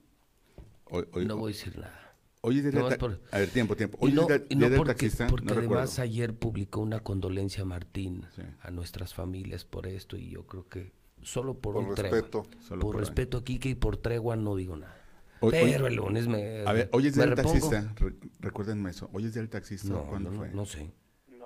Hoy- 0.90 1.06
hoy- 1.14 1.26
no 1.26 1.38
voy 1.38 1.52
a 1.52 1.56
decir 1.56 1.78
nada. 1.78 2.16
Hoy 2.42 2.58
es 2.58 2.64
día 2.64 2.72
del 2.72 2.80
Nomás 2.82 2.94
ta- 2.94 3.00
por- 3.00 3.20
A 3.32 3.40
ver, 3.40 3.50
tiempo, 3.50 3.76
tiempo. 3.76 3.98
Y 4.02 4.06
Hoy 4.06 4.12
no, 4.14 4.22
es 4.22 4.28
día, 4.28 4.38
y 4.50 4.56
no 4.56 4.60
día 4.62 4.70
del 4.70 4.78
porque, 4.78 4.94
taxista. 4.94 5.28
porque 5.28 5.46
no 5.48 5.52
además 5.54 5.70
recuerdo. 5.90 6.02
ayer 6.04 6.34
publicó 6.36 6.80
una 6.82 7.00
condolencia 7.02 7.66
Martín 7.66 8.26
a 8.62 8.72
nuestras 8.72 9.14
familias 9.14 9.66
por 9.66 9.88
esto 9.88 10.16
y 10.18 10.30
yo 10.30 10.46
creo 10.46 10.68
que 10.70 10.94
solo 11.24 11.56
por, 11.56 11.74
Por 11.74 11.84
un 11.84 11.96
respeto. 11.96 12.44
tregua. 12.44 12.64
Solo 12.64 12.82
por 12.82 12.96
respeto 12.98 13.38
a 13.40 13.44
Kike 13.44 13.70
y 13.70 13.76
por 13.76 13.98
tregua 13.98 14.36
no 14.36 14.56
digo 14.56 14.78
nada. 14.78 14.96
Hoy- 15.42 15.54
hoy- 15.56 15.72
Pero 15.74 15.88
el 15.88 15.96
lunes 15.96 16.28
me 16.28 16.66
A 16.66 16.72
ver, 16.74 16.90
hoy 16.94 17.08
es 17.08 17.16
día 17.16 17.26
del 17.26 17.36
taxista. 17.36 17.94
Re- 17.98 18.16
recuérdenme 18.40 18.92
eso. 18.92 19.10
Hoy 19.14 19.26
es 19.26 19.34
día 19.34 19.42
del 19.42 19.50
taxista. 19.50 19.90
No, 19.90 20.06
¿Cuándo 20.08 20.32
no, 20.32 20.38
fue? 20.38 20.50
no 20.52 20.66
sé. 20.66 20.92
No. 21.28 21.46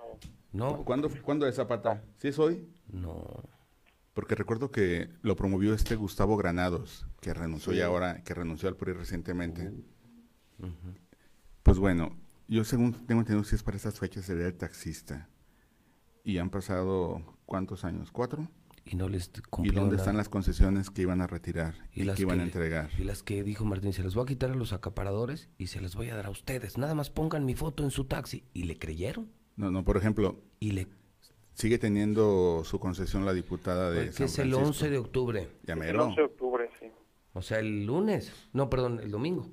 No. 0.53 0.83
¿Cuándo, 0.85 1.09
¿Cuándo 1.23 1.47
es 1.47 1.55
Zapata? 1.55 2.03
¿Sí 2.17 2.27
es 2.27 2.37
hoy? 2.37 2.67
No. 2.89 3.43
Porque 4.13 4.35
recuerdo 4.35 4.71
que 4.71 5.09
lo 5.21 5.35
promovió 5.35 5.73
este 5.73 5.95
Gustavo 5.95 6.35
Granados, 6.37 7.07
que 7.21 7.33
renunció 7.33 7.71
Sí. 7.71 7.79
y 7.79 7.81
ahora, 7.81 8.23
que 8.23 8.33
renunció 8.33 8.67
al 8.67 8.75
PRI 8.75 8.93
recientemente. 8.93 9.71
Uh, 10.59 10.67
Pues 11.63 11.77
bueno, 11.77 12.17
yo 12.47 12.63
según 12.63 12.93
tengo 13.05 13.21
entendido 13.21 13.43
si 13.43 13.55
es 13.55 13.63
para 13.63 13.77
estas 13.77 13.99
fechas 13.99 14.27
el 14.29 14.37
día 14.37 14.45
del 14.45 14.57
taxista. 14.57 15.29
Y 16.23 16.37
han 16.37 16.49
pasado, 16.49 17.37
¿cuántos 17.45 17.85
años? 17.85 18.11
¿Cuatro? 18.11 18.49
Y 18.83 18.95
no 18.95 19.07
les 19.07 19.31
¿Y 19.63 19.69
dónde 19.69 19.95
están 19.95 20.17
las 20.17 20.27
concesiones 20.27 20.89
que 20.89 21.03
iban 21.03 21.21
a 21.21 21.27
retirar 21.27 21.75
y, 21.93 22.03
las 22.03 22.15
que 22.15 22.23
iban 22.23 22.39
a 22.39 22.43
entregar? 22.43 22.89
Y 22.97 23.03
las 23.03 23.21
que 23.23 23.43
dijo 23.43 23.63
Martín, 23.63 23.93
se 23.93 24.03
las 24.03 24.15
voy 24.15 24.23
a 24.23 24.25
quitar 24.25 24.51
a 24.51 24.55
los 24.55 24.73
acaparadores 24.73 25.49
y 25.57 25.67
se 25.67 25.81
las 25.81 25.95
voy 25.95 26.09
a 26.09 26.15
dar 26.15 26.25
a 26.25 26.29
ustedes. 26.31 26.77
Nada 26.77 26.95
más 26.95 27.09
pongan 27.11 27.45
mi 27.45 27.53
foto 27.55 27.83
en 27.83 27.91
su 27.91 28.05
taxi. 28.05 28.43
¿Y 28.53 28.63
le 28.63 28.77
creyeron? 28.79 29.31
No, 29.55 29.69
no, 29.69 29.83
por 29.83 29.97
ejemplo, 29.97 30.43
Y 30.59 30.71
le 30.71 30.87
sigue 31.61 31.77
teniendo 31.77 32.63
su 32.65 32.79
concesión 32.79 33.25
la 33.25 33.33
diputada 33.33 33.91
de 33.91 34.07
que 34.07 34.11
San 34.13 34.25
es 34.25 34.39
el 34.39 34.49
Francisco. 34.49 34.67
11 34.67 34.89
de 34.89 34.97
octubre. 34.97 35.49
Ya 35.63 35.73
El 35.73 35.79
mero, 35.79 36.05
11 36.05 36.19
de 36.21 36.25
octubre, 36.25 36.69
sí. 36.79 36.87
O 37.33 37.41
sea, 37.41 37.59
el 37.59 37.85
lunes. 37.85 38.31
No, 38.53 38.69
perdón, 38.69 38.99
el 39.01 39.11
domingo. 39.11 39.49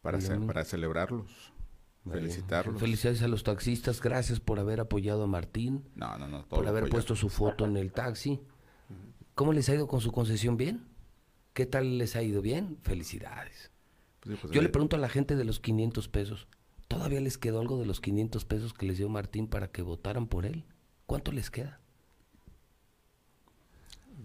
para, 0.00 0.16
el 0.18 0.22
ce- 0.22 0.32
domingo. 0.32 0.46
para 0.46 0.64
celebrarlos, 0.64 1.52
felicitarlos. 2.10 2.80
Felicidades 2.80 3.22
a 3.22 3.28
los 3.28 3.42
taxistas. 3.42 4.00
Gracias 4.00 4.40
por 4.40 4.58
haber 4.58 4.80
apoyado 4.80 5.24
a 5.24 5.26
Martín. 5.26 5.84
No, 5.96 6.16
no, 6.16 6.28
no. 6.28 6.44
todo 6.44 6.60
Por 6.60 6.68
haber 6.68 6.88
puesto 6.88 7.14
su 7.16 7.28
foto 7.28 7.66
en 7.66 7.76
el 7.76 7.92
taxi. 7.92 8.40
¿Cómo 9.34 9.52
les 9.52 9.68
ha 9.68 9.74
ido 9.74 9.86
con 9.86 10.00
su 10.00 10.10
concesión? 10.12 10.56
¿Bien? 10.56 10.86
¿Qué 11.52 11.66
tal 11.66 11.98
les 11.98 12.16
ha 12.16 12.22
ido? 12.22 12.40
¿Bien? 12.42 12.78
Felicidades. 12.82 13.70
Pues 14.20 14.34
sí, 14.36 14.38
pues, 14.40 14.52
Yo 14.52 14.60
eh, 14.60 14.64
le 14.64 14.68
pregunto 14.70 14.96
a 14.96 14.98
la 14.98 15.08
gente 15.08 15.36
de 15.36 15.44
los 15.44 15.60
500 15.60 16.08
pesos. 16.08 16.48
¿Todavía 16.88 17.20
les 17.20 17.36
quedó 17.38 17.60
algo 17.60 17.78
de 17.78 17.86
los 17.86 18.00
500 18.00 18.44
pesos 18.46 18.72
que 18.72 18.86
les 18.86 18.96
dio 18.98 19.08
Martín 19.08 19.46
para 19.46 19.70
que 19.70 19.82
votaran 19.82 20.26
por 20.26 20.46
él? 20.46 20.64
¿Cuánto 21.08 21.32
les 21.32 21.50
queda? 21.50 21.80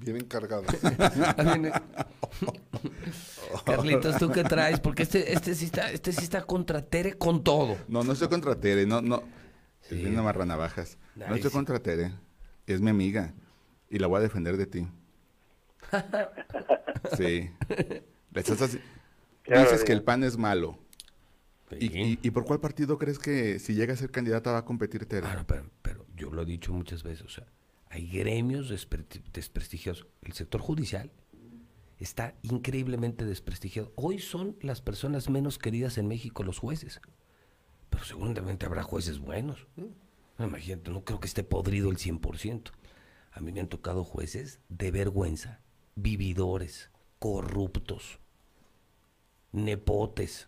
Bien 0.01 0.17
encargado. 0.17 0.63
Carlitos, 3.65 4.17
¿tú 4.17 4.29
qué 4.29 4.43
traes? 4.43 4.81
Porque 4.81 5.03
este, 5.03 5.31
este, 5.31 5.55
sí 5.55 5.63
está, 5.63 5.89
este 5.91 6.11
sí 6.11 6.23
está 6.23 6.43
contra 6.43 6.81
Tere 6.81 7.13
con 7.13 7.41
todo. 7.41 7.77
No, 7.87 8.03
no 8.03 8.11
estoy 8.11 8.27
contra 8.27 8.59
Tere, 8.59 8.85
no, 8.85 9.01
no. 9.01 9.23
Es 9.89 9.91
bien 9.91 10.17
amarranavajas. 10.17 10.97
No 11.15 11.35
estoy 11.35 11.51
sí. 11.51 11.55
contra 11.55 11.79
Tere. 11.79 12.11
Es 12.67 12.81
mi 12.81 12.89
amiga. 12.89 13.33
Y 13.89 13.99
la 13.99 14.07
voy 14.07 14.17
a 14.17 14.21
defender 14.21 14.57
de 14.57 14.65
ti. 14.65 14.85
Sí. 17.17 17.49
Le 18.31 18.41
estás 18.41 18.77
Dices 19.45 19.83
que 19.85 19.93
el 19.93 20.03
PAN 20.03 20.23
es 20.23 20.37
malo. 20.37 20.79
¿Y, 21.79 21.85
y, 21.97 22.19
y 22.21 22.31
por 22.31 22.45
cuál 22.45 22.59
partido 22.59 22.97
crees 22.97 23.19
que 23.19 23.59
si 23.59 23.73
llega 23.75 23.93
a 23.93 23.97
ser 23.97 24.11
candidata 24.11 24.51
va 24.51 24.59
a 24.59 24.65
competir 24.65 25.05
Tere? 25.05 25.27
Ah, 25.27 25.43
pero, 25.47 25.69
pero 25.81 26.05
yo 26.15 26.31
lo 26.31 26.41
he 26.41 26.45
dicho 26.45 26.73
muchas 26.73 27.03
veces, 27.03 27.25
o 27.25 27.29
sea, 27.29 27.45
hay 27.89 28.07
gremios 28.07 28.69
despre- 28.69 29.05
desprestigiados. 29.33 30.07
El 30.21 30.33
sector 30.33 30.61
judicial 30.61 31.11
está 31.99 32.35
increíblemente 32.41 33.23
desprestigiado. 33.25 33.91
Hoy 33.95 34.19
son 34.19 34.57
las 34.61 34.81
personas 34.81 35.29
menos 35.29 35.57
queridas 35.59 35.97
en 35.97 36.07
México 36.07 36.43
los 36.43 36.59
jueces, 36.59 36.99
pero 37.89 38.03
seguramente 38.03 38.65
habrá 38.65 38.83
jueces 38.83 39.19
buenos. 39.19 39.67
No, 39.75 40.45
Imagínate, 40.45 40.89
no 40.89 41.03
creo 41.05 41.19
que 41.19 41.27
esté 41.27 41.43
podrido 41.43 41.91
el 41.91 41.97
100%. 41.97 42.71
A 43.31 43.39
mí 43.39 43.51
me 43.51 43.59
han 43.59 43.67
tocado 43.69 44.03
jueces 44.03 44.59
de 44.69 44.89
vergüenza, 44.91 45.59
vividores, 45.95 46.89
corruptos, 47.19 48.19
nepotes. 49.51 50.47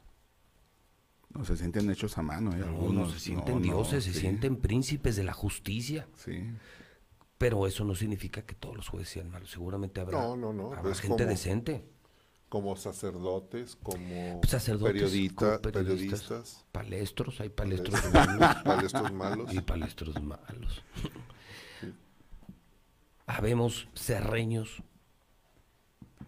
No, 1.36 1.44
se 1.46 1.58
sienten 1.58 1.90
hechos 1.92 2.18
a 2.18 2.22
mano. 2.22 2.54
¿eh? 2.54 2.58
No, 2.60 2.66
Algunos, 2.68 3.08
no 3.10 3.14
se 3.14 3.20
sienten 3.20 3.56
no, 3.56 3.60
no, 3.60 3.66
dioses, 3.66 4.04
se 4.06 4.14
sí. 4.14 4.20
sienten 4.22 4.56
príncipes 4.58 5.16
de 5.18 5.24
la 5.24 5.34
justicia. 5.34 6.08
Sí. 6.16 6.50
Pero 7.38 7.68
eso 7.68 7.84
no 7.84 7.94
significa 7.96 8.44
que 8.44 8.56
todos 8.56 8.78
los 8.78 8.88
jueces 8.88 9.10
sean 9.10 9.30
malos. 9.30 9.52
Seguramente 9.52 10.00
habrá, 10.00 10.20
No, 10.22 10.38
no, 10.38 10.54
no. 10.54 10.74
habrá 10.74 10.92
es 10.94 11.02
gente 11.02 11.18
como- 11.24 11.30
decente. 11.30 11.86
Como 12.48 12.76
sacerdotes, 12.78 13.76
como 13.84 14.40
Sacerdotes, 14.48 14.94
periodita- 15.12 15.60
como 15.60 15.62
periodistas, 15.74 16.22
periodistas. 16.22 16.66
Palestros, 16.72 17.42
hay 17.42 17.50
palestros 17.50 18.00
Palestros- 18.00 18.14
malos. 18.14 18.56
palestros 18.64 19.12
malos. 19.12 19.54
Y 19.54 19.60
palestros 19.62 20.22
malos. 20.24 20.84
Habemos 23.26 23.88
serreños 23.94 24.84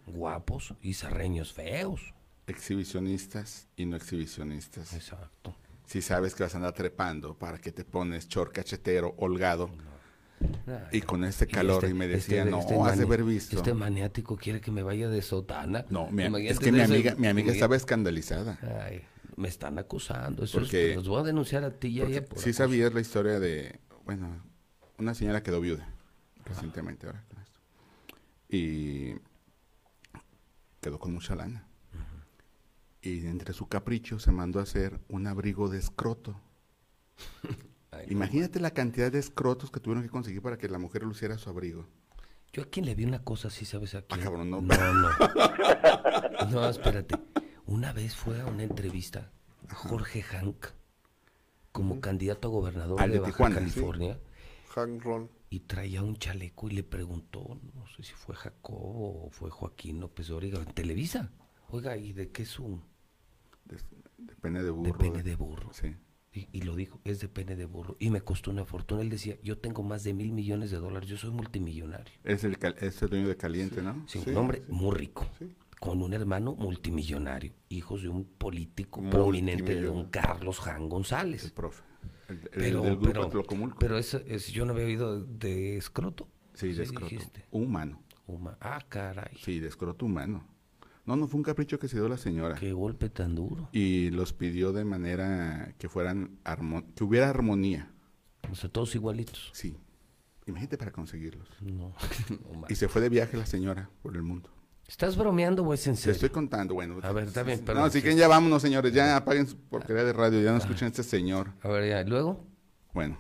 guapos 0.08 0.74
y 0.82 0.96
serreños 0.96 1.54
feos. 1.54 2.14
Exhibicionistas 2.48 3.68
y 3.76 3.86
no 3.86 3.96
exhibicionistas. 3.98 4.94
Exacto. 4.94 5.56
Si 5.86 6.02
sabes 6.02 6.34
que 6.36 6.44
vas 6.44 6.54
a 6.54 6.58
andar 6.58 6.74
trepando, 6.74 7.38
¿para 7.38 7.60
que 7.60 7.72
te 7.72 7.84
pones 7.86 8.28
short 8.28 8.54
cachetero, 8.54 9.14
holgado? 9.18 9.70
Y 10.92 11.02
con 11.02 11.24
este 11.24 11.48
calor, 11.48 11.88
y, 11.90 11.94
me 11.94 12.08
decía, 12.08 12.46
no, 12.46 12.60
has 12.86 12.98
de 12.98 13.04
haber 13.06 13.24
visto. 13.24 13.58
Este 13.58 13.74
maniático 13.74 14.36
quiere 14.38 14.62
que 14.62 14.72
me 14.72 14.84
vaya 14.84 15.10
de 15.10 15.22
sotana. 15.22 15.86
No, 15.90 16.10
mi- 16.12 16.24
es 16.48 16.60
que 16.60 16.72
mi 16.72 16.82
amiga, 16.82 17.16
mi 17.16 17.28
amiga 17.28 17.52
estaba 17.52 17.76
escandalizada. 17.76 18.60
Ay, 18.86 19.02
me 19.36 19.48
están 19.48 19.78
acusando. 19.80 20.44
Eso 20.44 20.60
Porque- 20.60 20.92
es, 20.92 20.96
los 20.98 21.08
voy 21.08 21.22
a 21.22 21.24
denunciar 21.24 21.64
a 21.64 21.72
ti 21.72 21.88
y 21.88 22.02
a 22.16 22.26
por 22.26 22.40
sí 22.40 22.54
sabías 22.54 22.94
la 22.94 23.02
historia 23.02 23.40
de, 23.40 23.80
bueno, 24.06 24.44
una 24.98 25.14
señora 25.16 25.42
quedó 25.44 25.60
viuda 25.62 25.90
recientemente 26.46 27.08
ahora 27.08 27.24
con 27.30 27.40
esto. 27.42 27.60
Y 28.50 29.16
quedó 30.82 31.00
con 31.00 31.14
mucha 31.14 31.36
lana. 31.36 31.67
Y 33.02 33.28
entre 33.28 33.54
su 33.54 33.68
capricho 33.68 34.20
se 34.20 34.32
mandó 34.32 34.60
a 34.60 34.64
hacer 34.64 35.00
un 35.08 35.28
abrigo 35.28 35.70
de 35.70 35.78
escroto. 35.78 36.40
Imagínate 38.10 38.60
la 38.60 38.72
cantidad 38.72 39.12
de 39.12 39.20
escrotos 39.20 39.72
que 39.72 39.80
tuvieron 39.80 40.04
que 40.04 40.10
conseguir 40.10 40.42
para 40.42 40.58
que 40.58 40.68
la 40.68 40.78
mujer 40.78 41.04
luciera 41.04 41.38
su 41.38 41.50
abrigo. 41.50 41.88
Yo 42.54 42.64
a 42.64 42.66
quien 42.66 42.86
le 42.86 42.96
vi 42.96 43.06
una 43.06 43.24
cosa 43.24 43.50
así, 43.50 43.66
¿sabes 43.66 43.96
a 43.96 44.02
quién? 44.02 44.22
Ah, 44.22 44.24
cabrón, 44.24 44.50
no. 44.50 44.62
No, 44.62 44.94
no. 44.94 45.10
No, 46.52 46.70
espérate. 46.70 47.16
Una 47.66 47.92
vez 47.92 48.16
fue 48.16 48.40
a 48.40 48.46
una 48.46 48.64
entrevista 48.64 49.32
Jorge 49.74 50.22
Hank 50.22 50.68
como 51.72 52.00
candidato 52.00 52.48
a 52.48 52.52
gobernador 52.52 53.02
Al 53.02 53.10
de 53.10 53.16
de 53.16 53.20
Baja 53.20 53.34
Tijuana, 53.34 53.56
California. 53.56 54.20
Hank 54.70 55.04
Ron. 55.04 55.30
Y 55.50 55.62
traía 55.62 56.04
un 56.04 56.18
chaleco 56.18 56.68
y 56.70 56.72
le 56.72 56.84
preguntó, 56.84 57.60
no 57.74 57.88
sé 57.88 58.04
si 58.04 58.14
fue 58.14 58.36
Jacobo 58.36 59.26
o 59.26 59.30
fue 59.30 59.50
Joaquín 59.50 60.00
López 60.00 60.28
Dóriga, 60.28 60.60
en 60.60 60.74
Televisa. 60.74 61.32
Oiga, 61.70 61.98
¿y 61.98 62.14
de 62.14 62.30
qué 62.32 62.44
es 62.44 62.60
un...? 62.60 62.82
De, 63.66 63.78
de 64.18 64.36
pene 64.36 64.64
de 64.64 64.70
burro. 64.70 64.92
De 64.92 64.98
pene 64.98 65.24
de 65.24 65.36
burro. 65.36 65.70
Sí. 65.74 65.96
Y, 66.34 66.48
y 66.52 66.62
lo 66.62 66.76
dijo, 66.76 67.00
es 67.04 67.20
de 67.20 67.28
pene 67.30 67.56
de 67.56 67.66
burro. 67.66 67.96
Y 68.00 68.10
me 68.10 68.22
costó 68.22 68.52
una 68.52 68.64
fortuna. 68.66 69.02
Él 69.02 69.10
decía, 69.10 69.38
yo 69.44 69.58
tengo 69.58 69.84
más 69.84 70.04
de 70.04 70.14
mil 70.14 70.32
millones 70.32 70.72
de 70.72 70.78
dólares, 70.78 71.10
yo 71.10 71.18
soy 71.18 71.32
multimillonario. 71.32 72.14
Es 72.24 72.44
el, 72.44 72.58
cal- 72.58 72.76
es 72.80 73.02
el 73.02 73.10
dueño 73.10 73.28
de 73.28 73.36
Caliente, 73.38 73.82
¿no? 73.82 74.06
Sí, 74.08 74.22
un 74.28 74.38
hombre 74.38 74.64
muy 74.70 74.96
rico, 74.96 75.28
con 75.80 76.02
un 76.02 76.14
hermano 76.14 76.54
multimillonario, 76.56 77.54
hijos 77.70 78.02
de 78.04 78.10
un 78.10 78.24
político 78.26 79.02
prominente, 79.10 79.76
de 79.76 79.82
don. 79.88 80.10
Carlos 80.10 80.60
Jan 80.60 80.88
González. 80.90 81.44
El 81.46 81.52
profe. 81.54 81.84
El, 82.30 82.36
el 82.38 82.50
pero, 82.52 82.82
del 82.82 82.98
grupo 82.98 83.30
pero, 83.48 83.76
pero 83.80 83.98
eso, 83.98 84.22
es- 84.28 84.48
yo 84.48 84.66
no 84.66 84.74
había 84.74 84.86
oído 84.86 85.24
de 85.24 85.78
escroto. 85.78 86.28
Sí, 86.54 86.74
de 86.74 86.84
escroto. 86.84 87.10
dijiste. 87.10 87.46
Humano. 87.52 88.02
Huma- 88.28 88.58
Ah, 88.60 88.84
caray. 88.90 89.38
Sí, 89.42 89.60
de 89.60 89.68
escroto 89.70 90.06
humano. 90.06 90.46
No, 91.08 91.16
no 91.16 91.28
fue 91.28 91.38
un 91.38 91.44
capricho 91.44 91.80
que 91.80 91.88
se 91.88 91.96
dio 91.98 92.08
la 92.10 92.18
señora. 92.18 92.56
Qué 92.56 92.74
golpe 92.74 93.10
tan 93.10 93.34
duro. 93.34 93.70
Y 93.72 94.10
los 94.12 94.34
pidió 94.34 94.74
de 94.74 94.84
manera 94.84 95.74
que 95.80 95.88
fueran 95.90 96.38
que 96.96 97.04
hubiera 97.04 97.30
armonía. 97.30 97.92
O 98.52 98.56
sea, 98.56 98.70
todos 98.70 98.94
igualitos. 98.94 99.50
Sí. 99.54 99.78
Imagínate 100.46 100.78
para 100.78 100.92
conseguirlos. 100.92 101.48
No, 101.62 101.96
no 102.30 102.66
Y 102.70 102.76
se 102.76 102.88
fue 102.90 103.02
de 103.02 103.10
viaje 103.10 103.38
la 103.38 103.46
señora 103.46 103.90
por 104.04 104.16
el 104.16 104.22
mundo. 104.24 104.50
¿Estás 104.88 105.18
bromeando 105.18 105.64
o 105.64 105.74
es 105.74 105.86
en 105.88 105.96
Te 105.96 106.00
serio? 106.02 106.14
estoy 106.14 106.30
contando, 106.30 106.74
bueno. 106.74 107.00
A 107.02 107.12
ver, 107.12 107.26
está 107.28 107.44
bien, 107.44 107.60
No, 107.60 107.66
perdón. 107.66 107.84
así 107.86 108.02
que 108.02 108.16
ya 108.16 108.28
vámonos, 108.28 108.62
señores. 108.62 108.94
Ya 108.94 109.16
apaguen 109.18 109.48
su 109.48 109.58
porquería 109.58 110.04
de 110.04 110.14
radio. 110.14 110.42
Ya 110.42 110.52
no 110.52 110.58
escuchen 110.58 110.86
a 110.86 110.88
este 110.90 111.04
señor. 111.04 111.54
A 111.62 111.70
ver, 111.70 111.90
ya, 111.90 112.02
¿y 112.02 112.06
luego? 112.06 112.46
Bueno, 112.94 113.18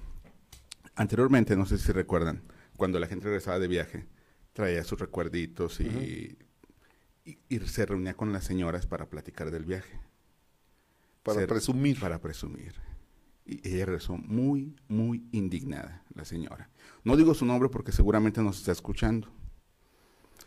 anteriormente, 0.95 1.55
no 1.55 1.65
sé 1.65 1.77
si 1.77 1.91
recuerdan, 1.91 2.43
cuando 2.77 2.99
la 2.99 3.07
gente 3.07 3.25
regresaba 3.25 3.59
de 3.59 3.67
viaje, 3.67 4.07
traía 4.53 4.83
sus 4.83 4.99
recuerditos 4.99 5.79
y, 5.81 6.37
y, 7.27 7.37
y 7.49 7.59
se 7.59 7.85
reunía 7.85 8.15
con 8.15 8.31
las 8.31 8.45
señoras 8.45 8.87
para 8.87 9.09
platicar 9.09 9.51
del 9.51 9.65
viaje. 9.65 9.99
Para 11.23 11.45
presumir. 11.45 11.99
Para 11.99 12.21
presumir. 12.21 12.73
Y 13.45 13.67
ella 13.67 13.85
regresó 13.85 14.17
muy, 14.17 14.75
muy 14.87 15.27
indignada, 15.33 16.03
la 16.15 16.23
señora. 16.23 16.69
No 17.03 17.17
digo 17.17 17.33
su 17.33 17.45
nombre 17.45 17.69
porque 17.69 17.91
seguramente 17.91 18.41
nos 18.41 18.59
está 18.59 18.71
escuchando. 18.71 19.27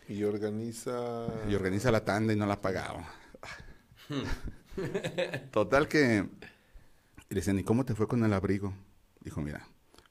Y 0.07 0.23
organiza... 0.23 1.27
Y 1.47 1.53
organiza 1.53 1.91
la 1.91 2.03
tanda 2.03 2.33
y 2.33 2.35
no 2.35 2.47
la 2.47 2.61
pagaba. 2.61 3.07
Total 5.51 5.87
que 5.87 6.27
le 7.29 7.35
decían, 7.35 7.59
¿y 7.59 7.63
cómo 7.63 7.85
te 7.85 7.93
fue 7.93 8.07
con 8.07 8.23
el 8.23 8.33
abrigo? 8.33 8.73
Dijo, 9.21 9.41
mira, 9.41 9.67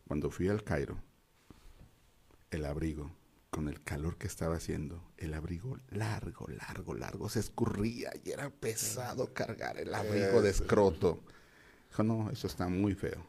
cuando 0.07 0.31
fui 0.31 0.49
al 0.49 0.63
Cairo, 0.63 0.97
el 2.51 2.65
abrigo, 2.65 3.11
con 3.51 3.69
el 3.69 3.83
calor 3.83 4.17
que 4.17 4.29
estaba 4.29 4.57
haciendo, 4.57 5.03
el 5.19 5.35
abrigo 5.35 5.77
largo, 5.91 6.47
largo, 6.49 6.95
largo, 6.95 7.29
se 7.29 7.41
escurría 7.41 8.11
y 8.25 8.31
era 8.31 8.49
pesado 8.49 9.35
cargar 9.35 9.79
el 9.79 9.93
abrigo 9.95 10.41
de 10.41 10.51
escroto. 10.51 11.21
Dijo, 11.91 12.03
no, 12.05 12.31
eso 12.31 12.47
está 12.47 12.69
muy 12.69 12.95
feo. 12.95 13.27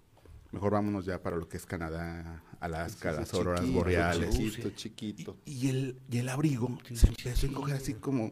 Mejor 0.52 0.74
vámonos 0.74 1.06
ya 1.06 1.22
para 1.22 1.38
lo 1.38 1.48
que 1.50 1.58
es 1.58 1.66
Canadá, 1.66 2.44
Alaska, 2.60 3.10
Sí, 3.10 3.16
sí, 3.16 3.20
las 3.22 3.34
auroras 3.34 3.62
chiquito, 3.62 3.78
boreales. 3.80 4.30
chiquito, 4.38 4.70
chiquito. 4.72 5.38
Y 5.46 5.70
el, 5.70 6.00
y 6.10 6.18
el 6.20 6.30
abrigo 6.30 6.78
se 6.94 7.08
empezó 7.08 7.48
a 7.48 7.50
encoger 7.50 7.76
así 7.78 7.94
como, 7.96 8.32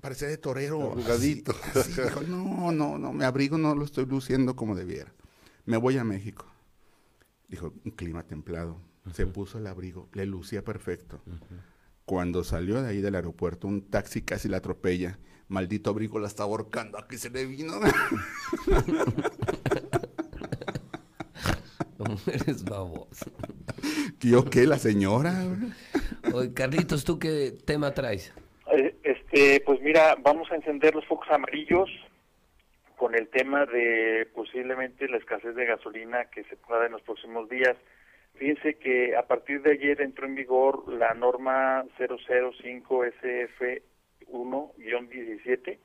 parecía 0.00 0.28
de 0.28 0.38
torero. 0.38 0.92
Arrugadito. 0.92 1.54
así, 1.74 1.78
así. 1.80 2.02
Dijo, 2.02 2.22
no, 2.22 2.72
no, 2.72 2.96
no, 2.98 3.12
mi 3.12 3.24
abrigo 3.24 3.58
no 3.58 3.74
lo 3.74 3.84
estoy 3.84 4.06
luciendo 4.06 4.56
como 4.56 4.74
debiera. 4.74 5.12
Me 5.66 5.76
voy 5.76 5.98
a 5.98 6.04
México. 6.04 6.46
Dijo, 7.48 7.74
un 7.84 7.90
clima 7.90 8.22
templado. 8.22 8.78
Se 9.12 9.26
puso 9.26 9.58
el 9.58 9.66
abrigo, 9.66 10.08
le 10.12 10.24
lucía 10.26 10.62
perfecto. 10.62 11.20
Cuando 12.04 12.44
salió 12.44 12.82
de 12.82 12.88
ahí 12.88 13.00
del 13.00 13.14
aeropuerto, 13.14 13.66
un 13.68 13.88
taxi 13.90 14.22
casi 14.22 14.48
la 14.48 14.58
atropella. 14.58 15.18
Maldito 15.48 15.90
abrigo 15.90 16.18
la 16.18 16.28
estaba 16.28 16.48
ahorcando, 16.50 16.98
aquí 16.98 17.18
se 17.18 17.30
le 17.30 17.44
vino. 17.44 17.74
¿Cómo 21.98 22.18
eres 22.26 22.64
baboso? 22.64 23.30
¿Yo 24.20 24.44
qué? 24.46 24.66
¿La 24.66 24.78
señora? 24.78 25.34
Oye, 26.32 26.52
Carlitos, 26.54 27.04
¿tú 27.04 27.18
qué 27.18 27.52
tema 27.64 27.92
traes? 27.92 28.32
Eh, 28.72 28.96
Este, 29.02 29.60
pues 29.60 29.80
mira, 29.82 30.16
vamos 30.22 30.50
a 30.50 30.56
encender 30.56 30.94
los 30.94 31.04
focos 31.06 31.28
amarillos 31.30 31.90
con 32.96 33.14
el 33.14 33.28
tema 33.28 33.66
de 33.66 34.28
posiblemente 34.34 35.08
la 35.08 35.18
escasez 35.18 35.54
de 35.54 35.66
gasolina 35.66 36.24
que 36.26 36.44
se 36.44 36.56
pueda 36.56 36.86
en 36.86 36.92
los 36.92 37.02
próximos 37.02 37.48
días. 37.48 37.76
Fíjense 38.34 38.74
que 38.74 39.16
a 39.16 39.26
partir 39.26 39.62
de 39.62 39.72
ayer 39.72 40.00
entró 40.00 40.26
en 40.26 40.34
vigor 40.34 40.88
la 40.92 41.14
norma 41.14 41.84
005 41.96 43.04
SF1-17, 44.26 45.78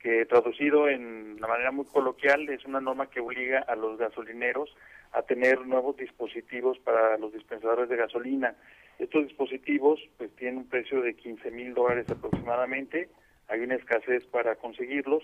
que 0.00 0.26
traducido 0.26 0.88
en 0.88 1.40
la 1.40 1.46
manera 1.46 1.70
muy 1.70 1.84
coloquial 1.86 2.48
es 2.48 2.64
una 2.64 2.80
norma 2.80 3.08
que 3.08 3.20
obliga 3.20 3.60
a 3.60 3.76
los 3.76 3.96
gasolineros 3.96 4.76
a 5.12 5.22
tener 5.22 5.64
nuevos 5.66 5.96
dispositivos 5.96 6.78
para 6.80 7.16
los 7.16 7.32
dispensadores 7.32 7.88
de 7.88 7.96
gasolina. 7.96 8.56
Estos 8.98 9.28
dispositivos 9.28 10.00
pues 10.18 10.34
tienen 10.36 10.58
un 10.58 10.68
precio 10.68 11.00
de 11.00 11.14
15 11.14 11.50
mil 11.52 11.74
dólares 11.74 12.10
aproximadamente, 12.10 13.08
hay 13.48 13.60
una 13.60 13.76
escasez 13.76 14.26
para 14.26 14.56
conseguirlos 14.56 15.22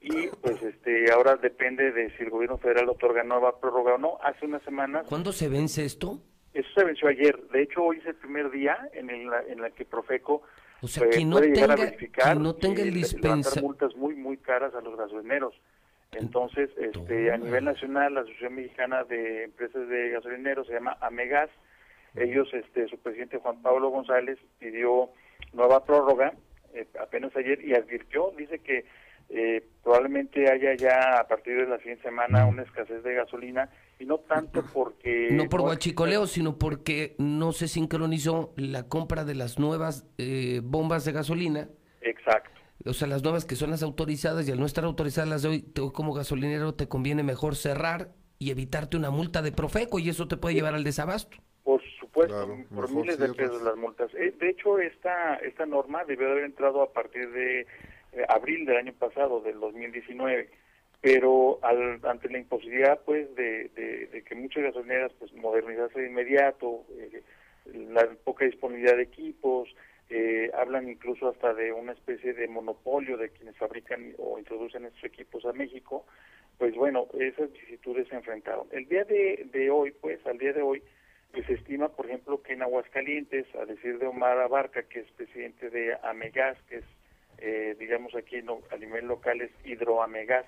y 0.00 0.28
pues 0.42 0.62
este 0.62 1.10
ahora 1.12 1.36
depende 1.36 1.90
de 1.92 2.10
si 2.16 2.22
el 2.22 2.30
gobierno 2.30 2.58
federal 2.58 2.88
otorga 2.88 3.22
nueva 3.24 3.58
prórroga 3.60 3.94
o 3.94 3.98
no. 3.98 4.18
Hace 4.22 4.46
unas 4.46 4.62
semanas... 4.62 5.06
¿Cuándo 5.08 5.32
se 5.32 5.48
vence 5.48 5.84
esto? 5.84 6.20
Eso 6.54 6.68
se 6.74 6.84
venció 6.84 7.08
ayer. 7.08 7.36
De 7.48 7.62
hecho, 7.62 7.82
hoy 7.82 7.98
es 7.98 8.06
el 8.06 8.14
primer 8.14 8.50
día 8.50 8.76
en 8.94 9.10
el 9.10 9.28
en 9.48 9.60
la 9.60 9.70
que 9.70 9.84
Profeco 9.84 10.42
o 10.80 10.88
sea, 10.88 11.06
eh, 11.06 11.10
que 11.10 11.24
no 11.24 11.36
puede 11.36 11.52
llegar 11.52 11.72
a 11.72 11.76
verificar 11.76 12.36
que 12.36 12.42
no 12.42 12.54
tenga 12.54 12.82
el 12.82 12.94
dispensa- 12.94 13.60
multas 13.60 13.94
muy 13.96 14.14
muy 14.14 14.36
caras 14.38 14.74
a 14.74 14.80
los 14.80 14.96
gasolineros. 14.96 15.54
Entonces, 16.12 16.70
este, 16.78 17.30
a 17.32 17.36
nivel 17.36 17.64
nacional, 17.64 18.14
la 18.14 18.20
Asociación 18.20 18.54
Mexicana 18.54 19.04
de 19.04 19.44
Empresas 19.44 19.86
de 19.88 20.10
Gasolineros 20.10 20.66
se 20.66 20.74
llama 20.74 20.96
AMEGAS. 21.00 21.50
Ellos, 22.14 22.48
este, 22.54 22.88
su 22.88 22.96
presidente 22.98 23.36
Juan 23.38 23.60
Pablo 23.60 23.90
González 23.90 24.38
pidió 24.58 25.10
nueva 25.52 25.84
prórroga 25.84 26.32
eh, 26.72 26.86
apenas 27.00 27.36
ayer 27.36 27.62
y 27.62 27.74
advirtió, 27.74 28.32
dice 28.38 28.60
que 28.60 28.86
eh, 29.28 29.64
probablemente 29.82 30.50
haya 30.50 30.74
ya 30.74 31.18
a 31.18 31.26
partir 31.26 31.56
de 31.56 31.66
la 31.66 31.78
siguiente 31.78 32.04
semana 32.04 32.46
una 32.46 32.62
escasez 32.62 33.02
de 33.02 33.14
gasolina 33.14 33.70
y 33.98 34.04
no 34.04 34.18
tanto 34.18 34.64
porque 34.72 35.28
no 35.32 35.48
por 35.48 35.62
guachicoleo, 35.62 36.26
sino 36.26 36.58
porque 36.58 37.14
no 37.18 37.52
se 37.52 37.66
sincronizó 37.66 38.52
la 38.56 38.88
compra 38.88 39.24
de 39.24 39.34
las 39.34 39.58
nuevas 39.58 40.06
eh, 40.18 40.60
bombas 40.62 41.04
de 41.04 41.12
gasolina. 41.12 41.68
Exacto. 42.02 42.50
O 42.84 42.92
sea, 42.92 43.08
las 43.08 43.22
nuevas 43.22 43.44
que 43.44 43.56
son 43.56 43.70
las 43.70 43.82
autorizadas 43.82 44.48
y 44.48 44.52
al 44.52 44.60
no 44.60 44.66
estar 44.66 44.84
autorizadas 44.84 45.28
las 45.28 45.42
de 45.42 45.48
hoy, 45.48 45.62
tú 45.62 45.92
como 45.92 46.12
gasolinero 46.12 46.74
te 46.74 46.88
conviene 46.88 47.22
mejor 47.22 47.56
cerrar 47.56 48.10
y 48.38 48.50
evitarte 48.50 48.96
una 48.96 49.10
multa 49.10 49.42
de 49.42 49.50
Profeco 49.50 49.98
y 49.98 50.08
eso 50.08 50.28
te 50.28 50.36
puede 50.36 50.54
llevar 50.54 50.74
al 50.74 50.84
desabasto. 50.84 51.36
Por 51.64 51.82
supuesto, 51.98 52.48
por 52.72 52.90
miles 52.90 53.18
de 53.18 53.32
pesos 53.34 53.62
las 53.62 53.76
multas. 53.76 54.14
Eh, 54.14 54.32
de 54.38 54.50
hecho, 54.50 54.78
esta 54.78 55.36
esta 55.36 55.66
norma 55.66 56.04
debió 56.04 56.26
de 56.26 56.32
haber 56.32 56.44
entrado 56.44 56.82
a 56.82 56.92
partir 56.92 57.28
de 57.32 57.66
abril 58.28 58.64
del 58.64 58.76
año 58.76 58.92
pasado, 58.92 59.40
del 59.40 59.60
2019, 59.60 60.48
pero 61.00 61.58
al, 61.62 62.00
ante 62.04 62.28
la 62.30 62.38
imposibilidad, 62.38 63.00
pues, 63.04 63.34
de, 63.34 64.22
que 64.26 64.34
muchas 64.34 64.64
gasolineras, 64.64 65.12
pues, 65.18 65.32
modernizarse 65.34 66.00
de 66.00 66.08
inmediato, 66.08 66.84
eh, 66.98 67.22
la 67.90 68.08
poca 68.24 68.44
disponibilidad 68.44 68.96
de 68.96 69.02
equipos, 69.02 69.68
eh, 70.08 70.50
hablan 70.54 70.88
incluso 70.88 71.28
hasta 71.28 71.52
de 71.54 71.72
una 71.72 71.92
especie 71.92 72.32
de 72.32 72.46
monopolio 72.48 73.16
de 73.16 73.30
quienes 73.30 73.56
fabrican 73.56 74.14
o 74.18 74.38
introducen 74.38 74.84
estos 74.84 75.04
equipos 75.04 75.44
a 75.44 75.52
México, 75.52 76.06
pues 76.58 76.74
bueno, 76.74 77.06
esas 77.18 77.52
vicisitudes 77.52 78.08
se 78.08 78.16
enfrentaron. 78.16 78.66
El 78.70 78.88
día 78.88 79.04
de, 79.04 79.48
de 79.52 79.70
hoy, 79.70 79.92
pues, 80.00 80.24
al 80.26 80.38
día 80.38 80.52
de 80.52 80.62
hoy, 80.62 80.82
pues 81.32 81.46
se 81.46 81.54
estima, 81.54 81.88
por 81.88 82.06
ejemplo, 82.06 82.42
que 82.42 82.54
en 82.54 82.62
Aguascalientes, 82.62 83.46
a 83.56 83.64
decir 83.66 83.98
de 83.98 84.06
Omar 84.06 84.38
Abarca, 84.38 84.82
que 84.84 85.00
es 85.00 85.10
presidente 85.12 85.70
de 85.70 85.94
Amegas, 86.02 86.56
que 86.68 86.76
es, 86.76 86.84
eh, 87.38 87.76
digamos 87.78 88.14
aquí 88.14 88.42
no, 88.42 88.60
a 88.70 88.76
nivel 88.76 89.06
local 89.06 89.40
es 89.40 89.50
Hidroamegas, 89.64 90.46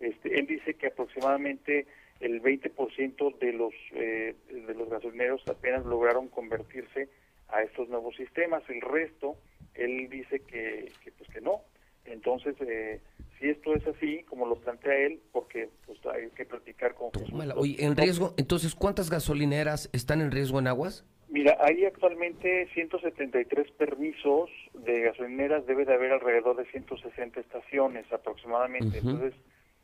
este, 0.00 0.38
él 0.38 0.46
dice 0.46 0.74
que 0.74 0.88
aproximadamente 0.88 1.86
el 2.20 2.42
20% 2.42 3.38
de 3.38 3.52
los 3.52 3.74
eh, 3.92 4.34
de 4.50 4.74
los 4.74 4.88
gasolineros 4.88 5.42
apenas 5.48 5.84
lograron 5.84 6.28
convertirse 6.28 7.08
a 7.48 7.62
estos 7.62 7.88
nuevos 7.88 8.16
sistemas. 8.16 8.62
El 8.68 8.80
resto, 8.80 9.36
él 9.74 10.08
dice 10.08 10.40
que, 10.40 10.92
que, 11.02 11.12
pues 11.12 11.28
que 11.30 11.40
no. 11.40 11.62
Entonces, 12.04 12.56
eh, 12.60 13.00
si 13.38 13.48
esto 13.48 13.74
es 13.74 13.86
así, 13.86 14.22
como 14.24 14.46
lo 14.46 14.56
plantea 14.56 14.94
él, 15.06 15.20
porque 15.32 15.68
pues 15.86 15.98
hay 16.06 16.28
que 16.30 16.44
platicar 16.44 16.94
con 16.94 17.10
Jesús. 17.12 17.30
Tómala. 17.30 17.54
Oye, 17.56 17.76
en 17.78 17.96
riesgo, 17.96 18.34
entonces, 18.36 18.74
¿cuántas 18.74 19.10
gasolineras 19.10 19.88
están 19.92 20.20
en 20.20 20.30
riesgo 20.30 20.58
en 20.58 20.66
aguas? 20.66 21.04
Mira, 21.30 21.56
hay 21.60 21.84
actualmente 21.84 22.68
173 22.74 23.70
permisos 23.72 24.50
de 24.74 25.02
gasolineras, 25.02 25.64
debe 25.64 25.84
de 25.84 25.94
haber 25.94 26.12
alrededor 26.12 26.56
de 26.56 26.64
160 26.66 27.38
estaciones 27.38 28.12
aproximadamente. 28.12 28.98
Entonces, 28.98 29.34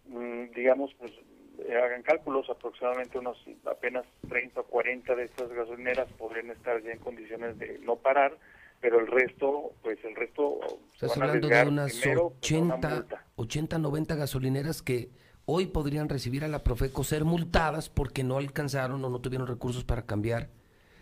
mm, 0.08 0.52
digamos, 0.56 0.92
pues 0.98 1.12
eh, 1.58 1.76
hagan 1.76 2.02
cálculos, 2.02 2.50
aproximadamente 2.50 3.18
unos 3.18 3.38
apenas 3.64 4.04
30 4.28 4.60
o 4.60 4.64
40 4.64 5.14
de 5.14 5.24
estas 5.24 5.48
gasolineras 5.50 6.08
podrían 6.18 6.50
estar 6.50 6.82
ya 6.82 6.90
en 6.90 6.98
condiciones 6.98 7.56
de 7.58 7.78
no 7.78 7.94
parar, 7.94 8.36
pero 8.80 8.98
el 8.98 9.06
resto, 9.06 9.72
pues 9.82 9.98
el 10.04 10.16
resto 10.16 10.58
se 10.98 11.06
Estás 11.06 11.18
van 11.18 11.28
a 11.28 11.32
hablando 11.32 11.48
de 11.48 11.68
unas 11.68 11.92
primero 11.96 12.34
pues, 12.40 12.52
a 12.52 12.56
una 12.56 12.74
80, 12.74 12.90
multa. 12.90 13.24
80, 13.36 13.78
90 13.78 14.14
gasolineras 14.16 14.82
que 14.82 15.10
hoy 15.44 15.66
podrían 15.66 16.08
recibir 16.08 16.44
a 16.44 16.48
la 16.48 16.64
Profeco 16.64 17.04
ser 17.04 17.24
multadas 17.24 17.88
porque 17.88 18.24
no 18.24 18.36
alcanzaron 18.36 19.04
o 19.04 19.08
no 19.08 19.20
tuvieron 19.20 19.46
recursos 19.46 19.84
para 19.84 20.02
cambiar 20.02 20.50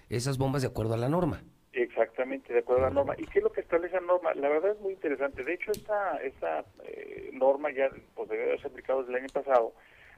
esas 0.09 0.39
bombas 0.39 0.63
de 0.63 0.69
acuerdo 0.69 0.95
a 0.95 0.99
la 0.99 1.09
norma. 1.09 1.43
Exactamente, 1.73 2.53
de 2.53 2.61
acuerdo 2.61 2.87
a 2.87 2.89
la 2.89 2.95
norma. 2.95 3.15
¿Y 3.19 3.27
qué 3.27 3.41
es 3.41 3.45
lo 3.45 3.53
que 3.53 3.61
establece 3.61 3.95
la 3.95 4.01
norma? 4.01 4.35
La 4.35 4.49
verdad 4.49 4.73
es 4.73 4.81
muy 4.81 4.93
interesante. 4.93 5.43
De 5.43 5.55
hecho, 5.55 5.73
esta, 5.73 6.17
esta 6.19 6.65
eh, 6.85 7.31
norma 7.33 7.71
ya 7.73 7.91
pues, 8.15 8.29
debe 8.29 8.45
haberse 8.45 8.69
aplicado 8.69 9.01
desde 9.01 9.13
el 9.15 9.25
año 9.25 9.33
pasado, 9.33 9.75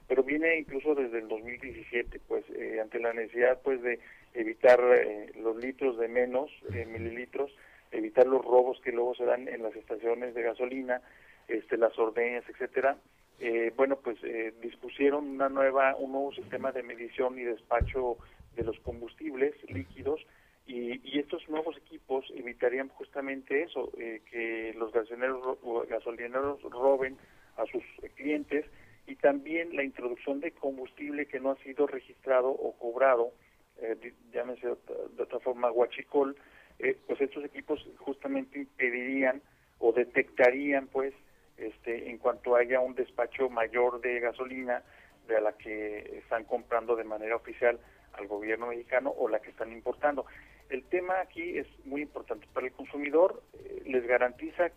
pero 0.07 0.23
viene 0.23 0.59
incluso 0.59 0.93
desde 0.93 1.19
el 1.19 1.27
2017, 1.27 2.21
pues 2.27 2.45
eh, 2.51 2.79
ante 2.79 2.99
la 2.99 3.13
necesidad 3.13 3.59
pues 3.63 3.81
de 3.81 3.99
evitar 4.37 4.79
eh, 4.79 5.31
los 5.41 5.57
litros 5.57 5.97
de 5.97 6.07
menos, 6.07 6.51
eh, 6.73 6.85
mililitros, 6.85 7.51
evitar 7.91 8.27
los 8.27 8.43
robos 8.43 8.79
que 8.81 8.91
luego 8.91 9.15
se 9.15 9.25
dan 9.25 9.47
en 9.47 9.63
las 9.63 9.75
estaciones 9.75 10.35
de 10.35 10.43
gasolina, 10.43 11.01
este, 11.47 11.77
las 11.77 11.97
ordeñas, 11.97 12.43
etcétera. 12.47 12.97
Eh, 13.39 13.71
bueno, 13.75 13.97
pues 13.97 14.17
dispusieron 14.61 15.27
una 15.27 15.47
nueva, 15.47 15.95
un 15.95 16.11
nuevo 16.11 16.33
sistema 16.33 16.71
de 16.71 16.83
medición 16.83 17.37
y 17.37 17.43
despacho 17.43 18.17
de 18.57 18.63
los 18.63 18.77
combustibles 18.79 19.53
líquidos 19.69 20.19
y, 20.65 20.99
y 21.09 21.19
estos 21.19 21.47
nuevos 21.47 21.77
equipos 21.77 22.25
evitarían 22.35 22.89
justamente 22.89 23.63
eso, 23.63 23.89
eh, 23.97 24.21
que 24.29 24.73
los 24.77 24.91
gasolineros, 24.91 25.57
gasolineros 25.87 26.61
roben 26.63 27.17
a 27.55 27.65
sus 27.67 27.83
clientes 28.15 28.65
y 29.05 29.15
también 29.15 29.75
la 29.75 29.83
introducción 29.83 30.41
de 30.41 30.51
combustible 30.51 31.27
que 31.27 31.39
no 31.39 31.51
ha 31.51 31.57
sido 31.57 31.87
registrado 31.87 32.49
o 32.49 32.77
cobrado, 32.77 33.31
eh, 33.77 34.13
llámese 34.33 34.67
de 34.67 35.23
otra 35.23 35.39
forma 35.39 35.69
guachicol, 35.69 36.35
eh, 36.79 36.97
pues 37.07 37.21
estos 37.21 37.45
equipos 37.45 37.87
justamente 37.99 38.59
impedirían 38.59 39.41
o 39.79 39.93
detectarían 39.93 40.87
pues 40.87 41.13
este 41.57 42.09
en 42.09 42.17
cuanto 42.17 42.55
haya 42.55 42.79
un 42.79 42.95
despacho 42.95 43.49
mayor 43.49 44.01
de 44.01 44.19
gasolina 44.19 44.83
de 45.27 45.41
la 45.41 45.53
que 45.53 46.19
están 46.19 46.43
comprando 46.43 46.95
de 46.95 47.03
manera 47.03 47.35
oficial 47.35 47.79
al 48.17 48.27
gobierno 48.27 48.67
mexicano 48.67 49.13
o 49.17 49.29
la 49.29 49.39
que 49.39 49.49
están 49.49 49.71
importando. 49.71 50.25
El 50.69 50.83
tema 50.83 51.21
aquí 51.21 51.57
es 51.57 51.67
muy 51.85 52.01
importante 52.01 52.47
para 52.53 52.67
el 52.67 52.73
consumidor, 52.73 53.41
eh, 53.53 53.83
les 53.85 54.05
garantiza 54.05 54.71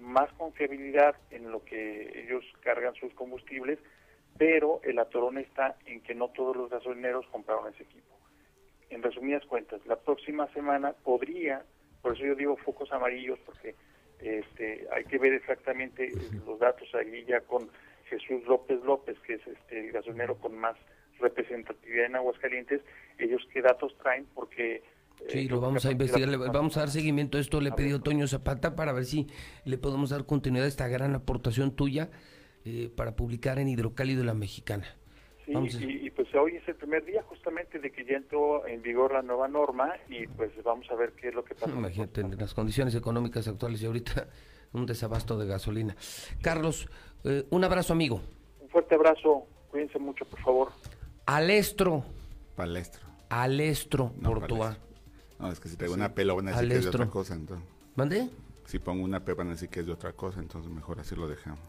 más 0.00 0.32
confiabilidad 0.32 1.16
en 1.30 1.50
lo 1.50 1.64
que 1.64 2.22
ellos 2.24 2.44
cargan 2.60 2.94
sus 2.94 3.12
combustibles, 3.14 3.78
pero 4.36 4.80
el 4.84 4.98
atorón 4.98 5.38
está 5.38 5.76
en 5.86 6.00
que 6.00 6.14
no 6.14 6.28
todos 6.28 6.56
los 6.56 6.70
gasolineros 6.70 7.26
compraron 7.26 7.72
ese 7.72 7.82
equipo. 7.82 8.16
En 8.90 9.02
resumidas 9.02 9.44
cuentas, 9.46 9.84
la 9.86 9.96
próxima 9.96 10.46
semana 10.52 10.92
podría, 10.92 11.64
por 12.00 12.14
eso 12.14 12.24
yo 12.24 12.34
digo 12.34 12.56
focos 12.56 12.90
amarillos, 12.92 13.38
porque 13.44 13.74
este, 14.20 14.86
hay 14.92 15.04
que 15.04 15.18
ver 15.18 15.34
exactamente 15.34 16.10
los 16.46 16.58
datos 16.58 16.88
ahí 16.94 17.24
ya 17.24 17.40
con 17.40 17.68
Jesús 18.08 18.44
López 18.46 18.80
López, 18.82 19.18
que 19.20 19.34
es 19.34 19.46
este, 19.46 19.86
el 19.86 19.92
gasolinero 19.92 20.36
con 20.36 20.56
más 20.56 20.76
representatividad 21.20 22.06
en 22.06 22.16
Aguascalientes, 22.16 22.80
ellos 23.18 23.42
qué 23.52 23.62
datos 23.62 23.96
traen, 23.98 24.26
porque... 24.34 24.82
Sí, 25.28 25.40
eh, 25.40 25.48
lo 25.50 25.60
vamos 25.60 25.84
a 25.84 25.90
investigar, 25.90 26.28
le 26.28 26.36
vamos 26.36 26.76
a 26.76 26.80
dar 26.80 26.90
seguimiento 26.90 27.38
a 27.38 27.40
esto, 27.40 27.60
le 27.60 27.70
he 27.70 27.72
pedido 27.72 28.00
Toño 28.00 28.26
Zapata 28.28 28.76
para 28.76 28.92
ver 28.92 29.04
si 29.04 29.26
le 29.64 29.76
podemos 29.76 30.10
dar 30.10 30.24
continuidad 30.26 30.66
a 30.66 30.68
esta 30.68 30.86
gran 30.88 31.14
aportación 31.14 31.72
tuya 31.74 32.08
eh, 32.64 32.88
para 32.96 33.16
publicar 33.16 33.58
en 33.58 33.68
Hidrocálido 33.68 34.22
La 34.22 34.34
Mexicana. 34.34 34.86
Sí, 35.44 35.54
a- 35.56 35.60
y, 35.60 36.10
pues 36.10 36.32
hoy 36.34 36.56
es 36.56 36.68
el 36.68 36.76
primer 36.76 37.04
día 37.04 37.22
justamente 37.22 37.78
de 37.80 37.90
que 37.90 38.04
ya 38.04 38.16
entró 38.16 38.66
en 38.66 38.80
vigor 38.82 39.12
la 39.12 39.22
nueva 39.22 39.48
norma 39.48 39.92
y 40.08 40.26
pues 40.28 40.50
vamos 40.62 40.86
a 40.90 40.94
ver 40.94 41.12
qué 41.12 41.28
es 41.28 41.34
lo 41.34 41.42
que 41.44 41.54
pasa. 41.54 41.70
Imagínate, 41.72 42.20
en 42.20 42.36
las 42.36 42.54
condiciones 42.54 42.94
económicas 42.94 43.48
actuales 43.48 43.82
y 43.82 43.86
ahorita 43.86 44.28
un 44.74 44.84
desabasto 44.86 45.36
de 45.38 45.46
gasolina. 45.46 45.96
Carlos, 46.42 46.86
eh, 47.24 47.44
un 47.50 47.64
abrazo 47.64 47.92
amigo. 47.94 48.20
Un 48.60 48.68
fuerte 48.68 48.94
abrazo, 48.94 49.46
cuídense 49.70 49.98
mucho 49.98 50.24
por 50.26 50.38
favor. 50.42 50.68
Alestro. 51.28 52.04
Palestro. 52.56 53.06
Alestro, 53.28 54.14
No, 54.18 54.30
Portuá. 54.30 54.78
No, 55.38 55.52
es 55.52 55.60
que 55.60 55.68
si 55.68 55.76
Sí. 55.76 55.84
una 55.84 56.14
P 56.14 56.24
lo 56.24 56.34
van 56.36 56.48
a 56.48 56.50
decir 56.52 56.68
que 56.68 56.74
es 56.76 56.80
de 56.84 56.88
Alestro. 56.88 57.02
otra 57.04 57.12
cosa, 57.12 57.34
entonces. 57.34 57.68
¿Mande? 57.96 58.30
Si 58.64 58.78
pongo 58.78 59.04
una 59.04 59.22
P 59.22 59.34
van 59.34 59.48
a 59.48 59.50
decir 59.50 59.68
que 59.68 59.80
es 59.80 59.86
de 59.86 59.92
otra 59.92 60.14
cosa, 60.14 60.40
entonces 60.40 60.72
mejor 60.72 61.00
así 61.00 61.14
lo 61.14 61.28
dejamos. 61.28 61.60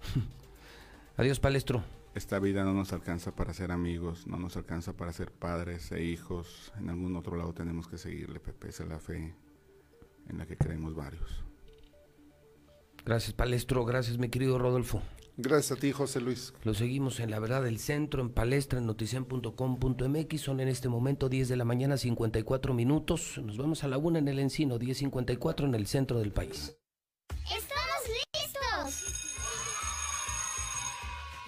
Adiós, 1.18 1.38
Palestro. 1.38 1.84
Esta 2.14 2.38
vida 2.38 2.64
no 2.64 2.72
nos 2.72 2.94
alcanza 2.94 3.34
para 3.34 3.52
ser 3.52 3.70
amigos, 3.72 4.26
no 4.26 4.38
nos 4.38 4.56
alcanza 4.56 4.94
para 4.94 5.12
ser 5.12 5.30
padres 5.30 5.92
e 5.92 6.02
hijos. 6.02 6.72
En 6.78 6.88
algún 6.88 7.14
otro 7.16 7.36
lado 7.36 7.52
tenemos 7.52 7.88
que 7.88 7.98
seguirle, 7.98 8.40
Pepe. 8.40 8.70
Esa 8.70 8.84
es 8.84 8.88
la 8.88 8.98
fe 8.98 9.34
en 10.28 10.38
la 10.38 10.46
que 10.46 10.56
creemos 10.56 10.94
varios. 10.94 11.44
Gracias, 13.04 13.34
Palestro. 13.34 13.84
Gracias, 13.84 14.16
mi 14.16 14.30
querido 14.30 14.58
Rodolfo. 14.58 15.02
Gracias 15.42 15.78
a 15.78 15.80
ti, 15.80 15.90
José 15.90 16.20
Luis. 16.20 16.52
Lo 16.64 16.74
seguimos 16.74 17.18
en 17.18 17.30
La 17.30 17.38
Verdad 17.38 17.62
del 17.62 17.78
Centro, 17.78 18.20
en 18.20 18.28
palestra, 18.28 18.78
en 18.78 18.86
noticien.com.mx. 18.86 20.40
Son 20.40 20.60
en 20.60 20.68
este 20.68 20.88
momento 20.90 21.30
10 21.30 21.48
de 21.48 21.56
la 21.56 21.64
mañana, 21.64 21.96
54 21.96 22.74
minutos. 22.74 23.40
Nos 23.42 23.56
vamos 23.56 23.82
a 23.82 23.88
la 23.88 23.96
una 23.96 24.18
en 24.18 24.28
el 24.28 24.38
Encino, 24.38 24.78
10.54 24.78 25.64
en 25.64 25.74
el 25.74 25.86
centro 25.86 26.18
del 26.18 26.32
país. 26.32 26.76
¡Estamos 27.44 27.79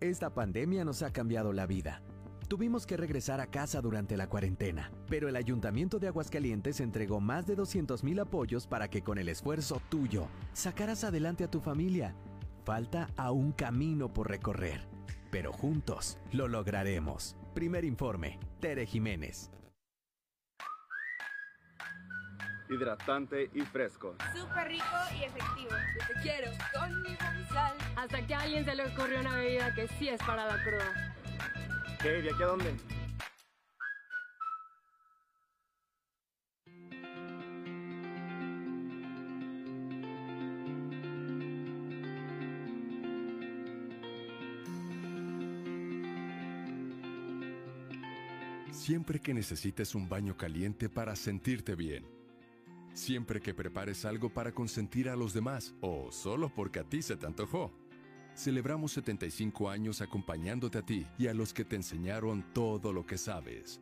Esta 0.00 0.32
pandemia 0.32 0.82
nos 0.82 1.02
ha 1.02 1.12
cambiado 1.12 1.52
la 1.52 1.66
vida. 1.66 2.02
Tuvimos 2.48 2.86
que 2.86 2.96
regresar 2.96 3.38
a 3.38 3.48
casa 3.48 3.82
durante 3.82 4.16
la 4.16 4.30
cuarentena, 4.30 4.90
pero 5.10 5.28
el 5.28 5.36
Ayuntamiento 5.36 5.98
de 5.98 6.08
Aguascalientes 6.08 6.80
entregó 6.80 7.20
más 7.20 7.46
de 7.46 7.54
200 7.54 8.02
mil 8.02 8.18
apoyos 8.18 8.66
para 8.66 8.88
que 8.88 9.02
con 9.02 9.18
el 9.18 9.28
esfuerzo 9.28 9.82
tuyo 9.90 10.26
sacaras 10.54 11.04
adelante 11.04 11.44
a 11.44 11.50
tu 11.50 11.60
familia. 11.60 12.16
Falta 12.64 13.10
aún 13.18 13.52
camino 13.52 14.10
por 14.10 14.30
recorrer, 14.30 14.88
pero 15.30 15.52
juntos 15.52 16.16
lo 16.32 16.48
lograremos. 16.48 17.36
Primer 17.52 17.84
informe, 17.84 18.40
Tere 18.58 18.86
Jiménez. 18.86 19.50
Hidratante 22.70 23.50
y 23.52 23.60
fresco. 23.62 24.14
Súper 24.34 24.68
rico 24.68 24.84
y 25.18 25.24
efectivo. 25.24 25.70
Yo 25.70 26.06
te 26.06 26.20
quiero 26.22 26.50
con 26.72 27.02
mi 27.02 27.16
sal. 27.48 27.76
Hasta 27.96 28.26
que 28.26 28.34
a 28.34 28.40
alguien 28.40 28.64
se 28.64 28.74
le 28.74 28.86
ocurrió 28.86 29.20
una 29.20 29.36
bebida 29.36 29.74
que 29.74 29.88
sí 29.98 30.08
es 30.08 30.20
para 30.22 30.46
la 30.46 30.62
cruda. 30.62 31.16
¿Qué? 32.00 32.08
¿De 32.22 32.30
aquí 32.30 32.42
a 32.42 32.46
dónde? 32.46 32.74
Siempre 48.72 49.20
que 49.20 49.34
necesites 49.34 49.94
un 49.94 50.08
baño 50.08 50.36
caliente 50.36 50.88
para 50.88 51.14
sentirte 51.14 51.74
bien. 51.74 52.19
Siempre 52.92 53.40
que 53.40 53.54
prepares 53.54 54.04
algo 54.04 54.30
para 54.30 54.52
consentir 54.52 55.08
a 55.08 55.16
los 55.16 55.32
demás 55.32 55.74
o 55.80 56.10
solo 56.10 56.52
porque 56.54 56.80
a 56.80 56.84
ti 56.84 57.02
se 57.02 57.16
te 57.16 57.26
antojó. 57.26 57.72
Celebramos 58.34 58.92
75 58.92 59.70
años 59.70 60.00
acompañándote 60.00 60.78
a 60.78 60.82
ti 60.82 61.06
y 61.18 61.26
a 61.26 61.34
los 61.34 61.52
que 61.52 61.64
te 61.64 61.76
enseñaron 61.76 62.44
todo 62.52 62.92
lo 62.92 63.06
que 63.06 63.18
sabes. 63.18 63.80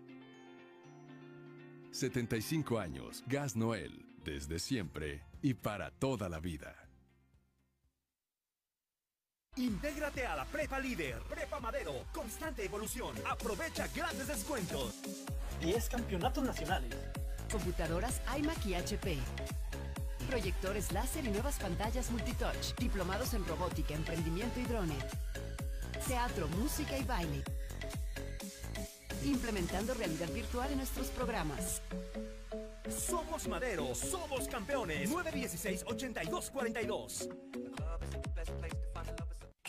75 1.90 2.78
años, 2.78 3.24
Gas 3.26 3.56
Noel, 3.56 4.06
desde 4.24 4.58
siempre 4.58 5.22
y 5.42 5.54
para 5.54 5.90
toda 5.90 6.28
la 6.28 6.38
vida. 6.38 6.88
Intégrate 9.56 10.24
a 10.24 10.36
la 10.36 10.44
Prepa 10.44 10.78
Líder, 10.78 11.20
Prepa 11.28 11.58
Madero, 11.58 12.04
constante 12.12 12.64
evolución. 12.64 13.14
Aprovecha 13.28 13.88
grandes 13.88 14.28
descuentos. 14.28 14.94
10 15.60 15.88
campeonatos 15.88 16.44
nacionales. 16.44 16.94
Computadoras 17.50 18.20
iMac 18.38 18.66
y 18.66 18.74
HP. 18.74 19.16
Proyectores 20.28 20.92
láser 20.92 21.24
y 21.24 21.30
nuevas 21.30 21.58
pantallas 21.58 22.10
multitouch. 22.10 22.74
Diplomados 22.78 23.32
en 23.32 23.46
robótica, 23.46 23.94
emprendimiento 23.94 24.60
y 24.60 24.64
drone. 24.64 24.94
Teatro, 26.06 26.46
música 26.48 26.98
y 26.98 27.04
baile. 27.04 27.42
Implementando 29.24 29.94
realidad 29.94 30.28
virtual 30.30 30.70
en 30.70 30.76
nuestros 30.78 31.08
programas. 31.08 31.82
Somos 32.88 33.48
Madero, 33.48 33.92
somos 33.94 34.48
campeones. 34.48 35.10
916-8242. 35.10 37.28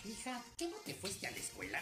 Hija, 0.06 0.42
¿qué 0.58 0.68
no 0.68 0.78
te 0.86 0.94
fuiste 0.94 1.28
a 1.28 1.32
la 1.32 1.38
escuela? 1.38 1.82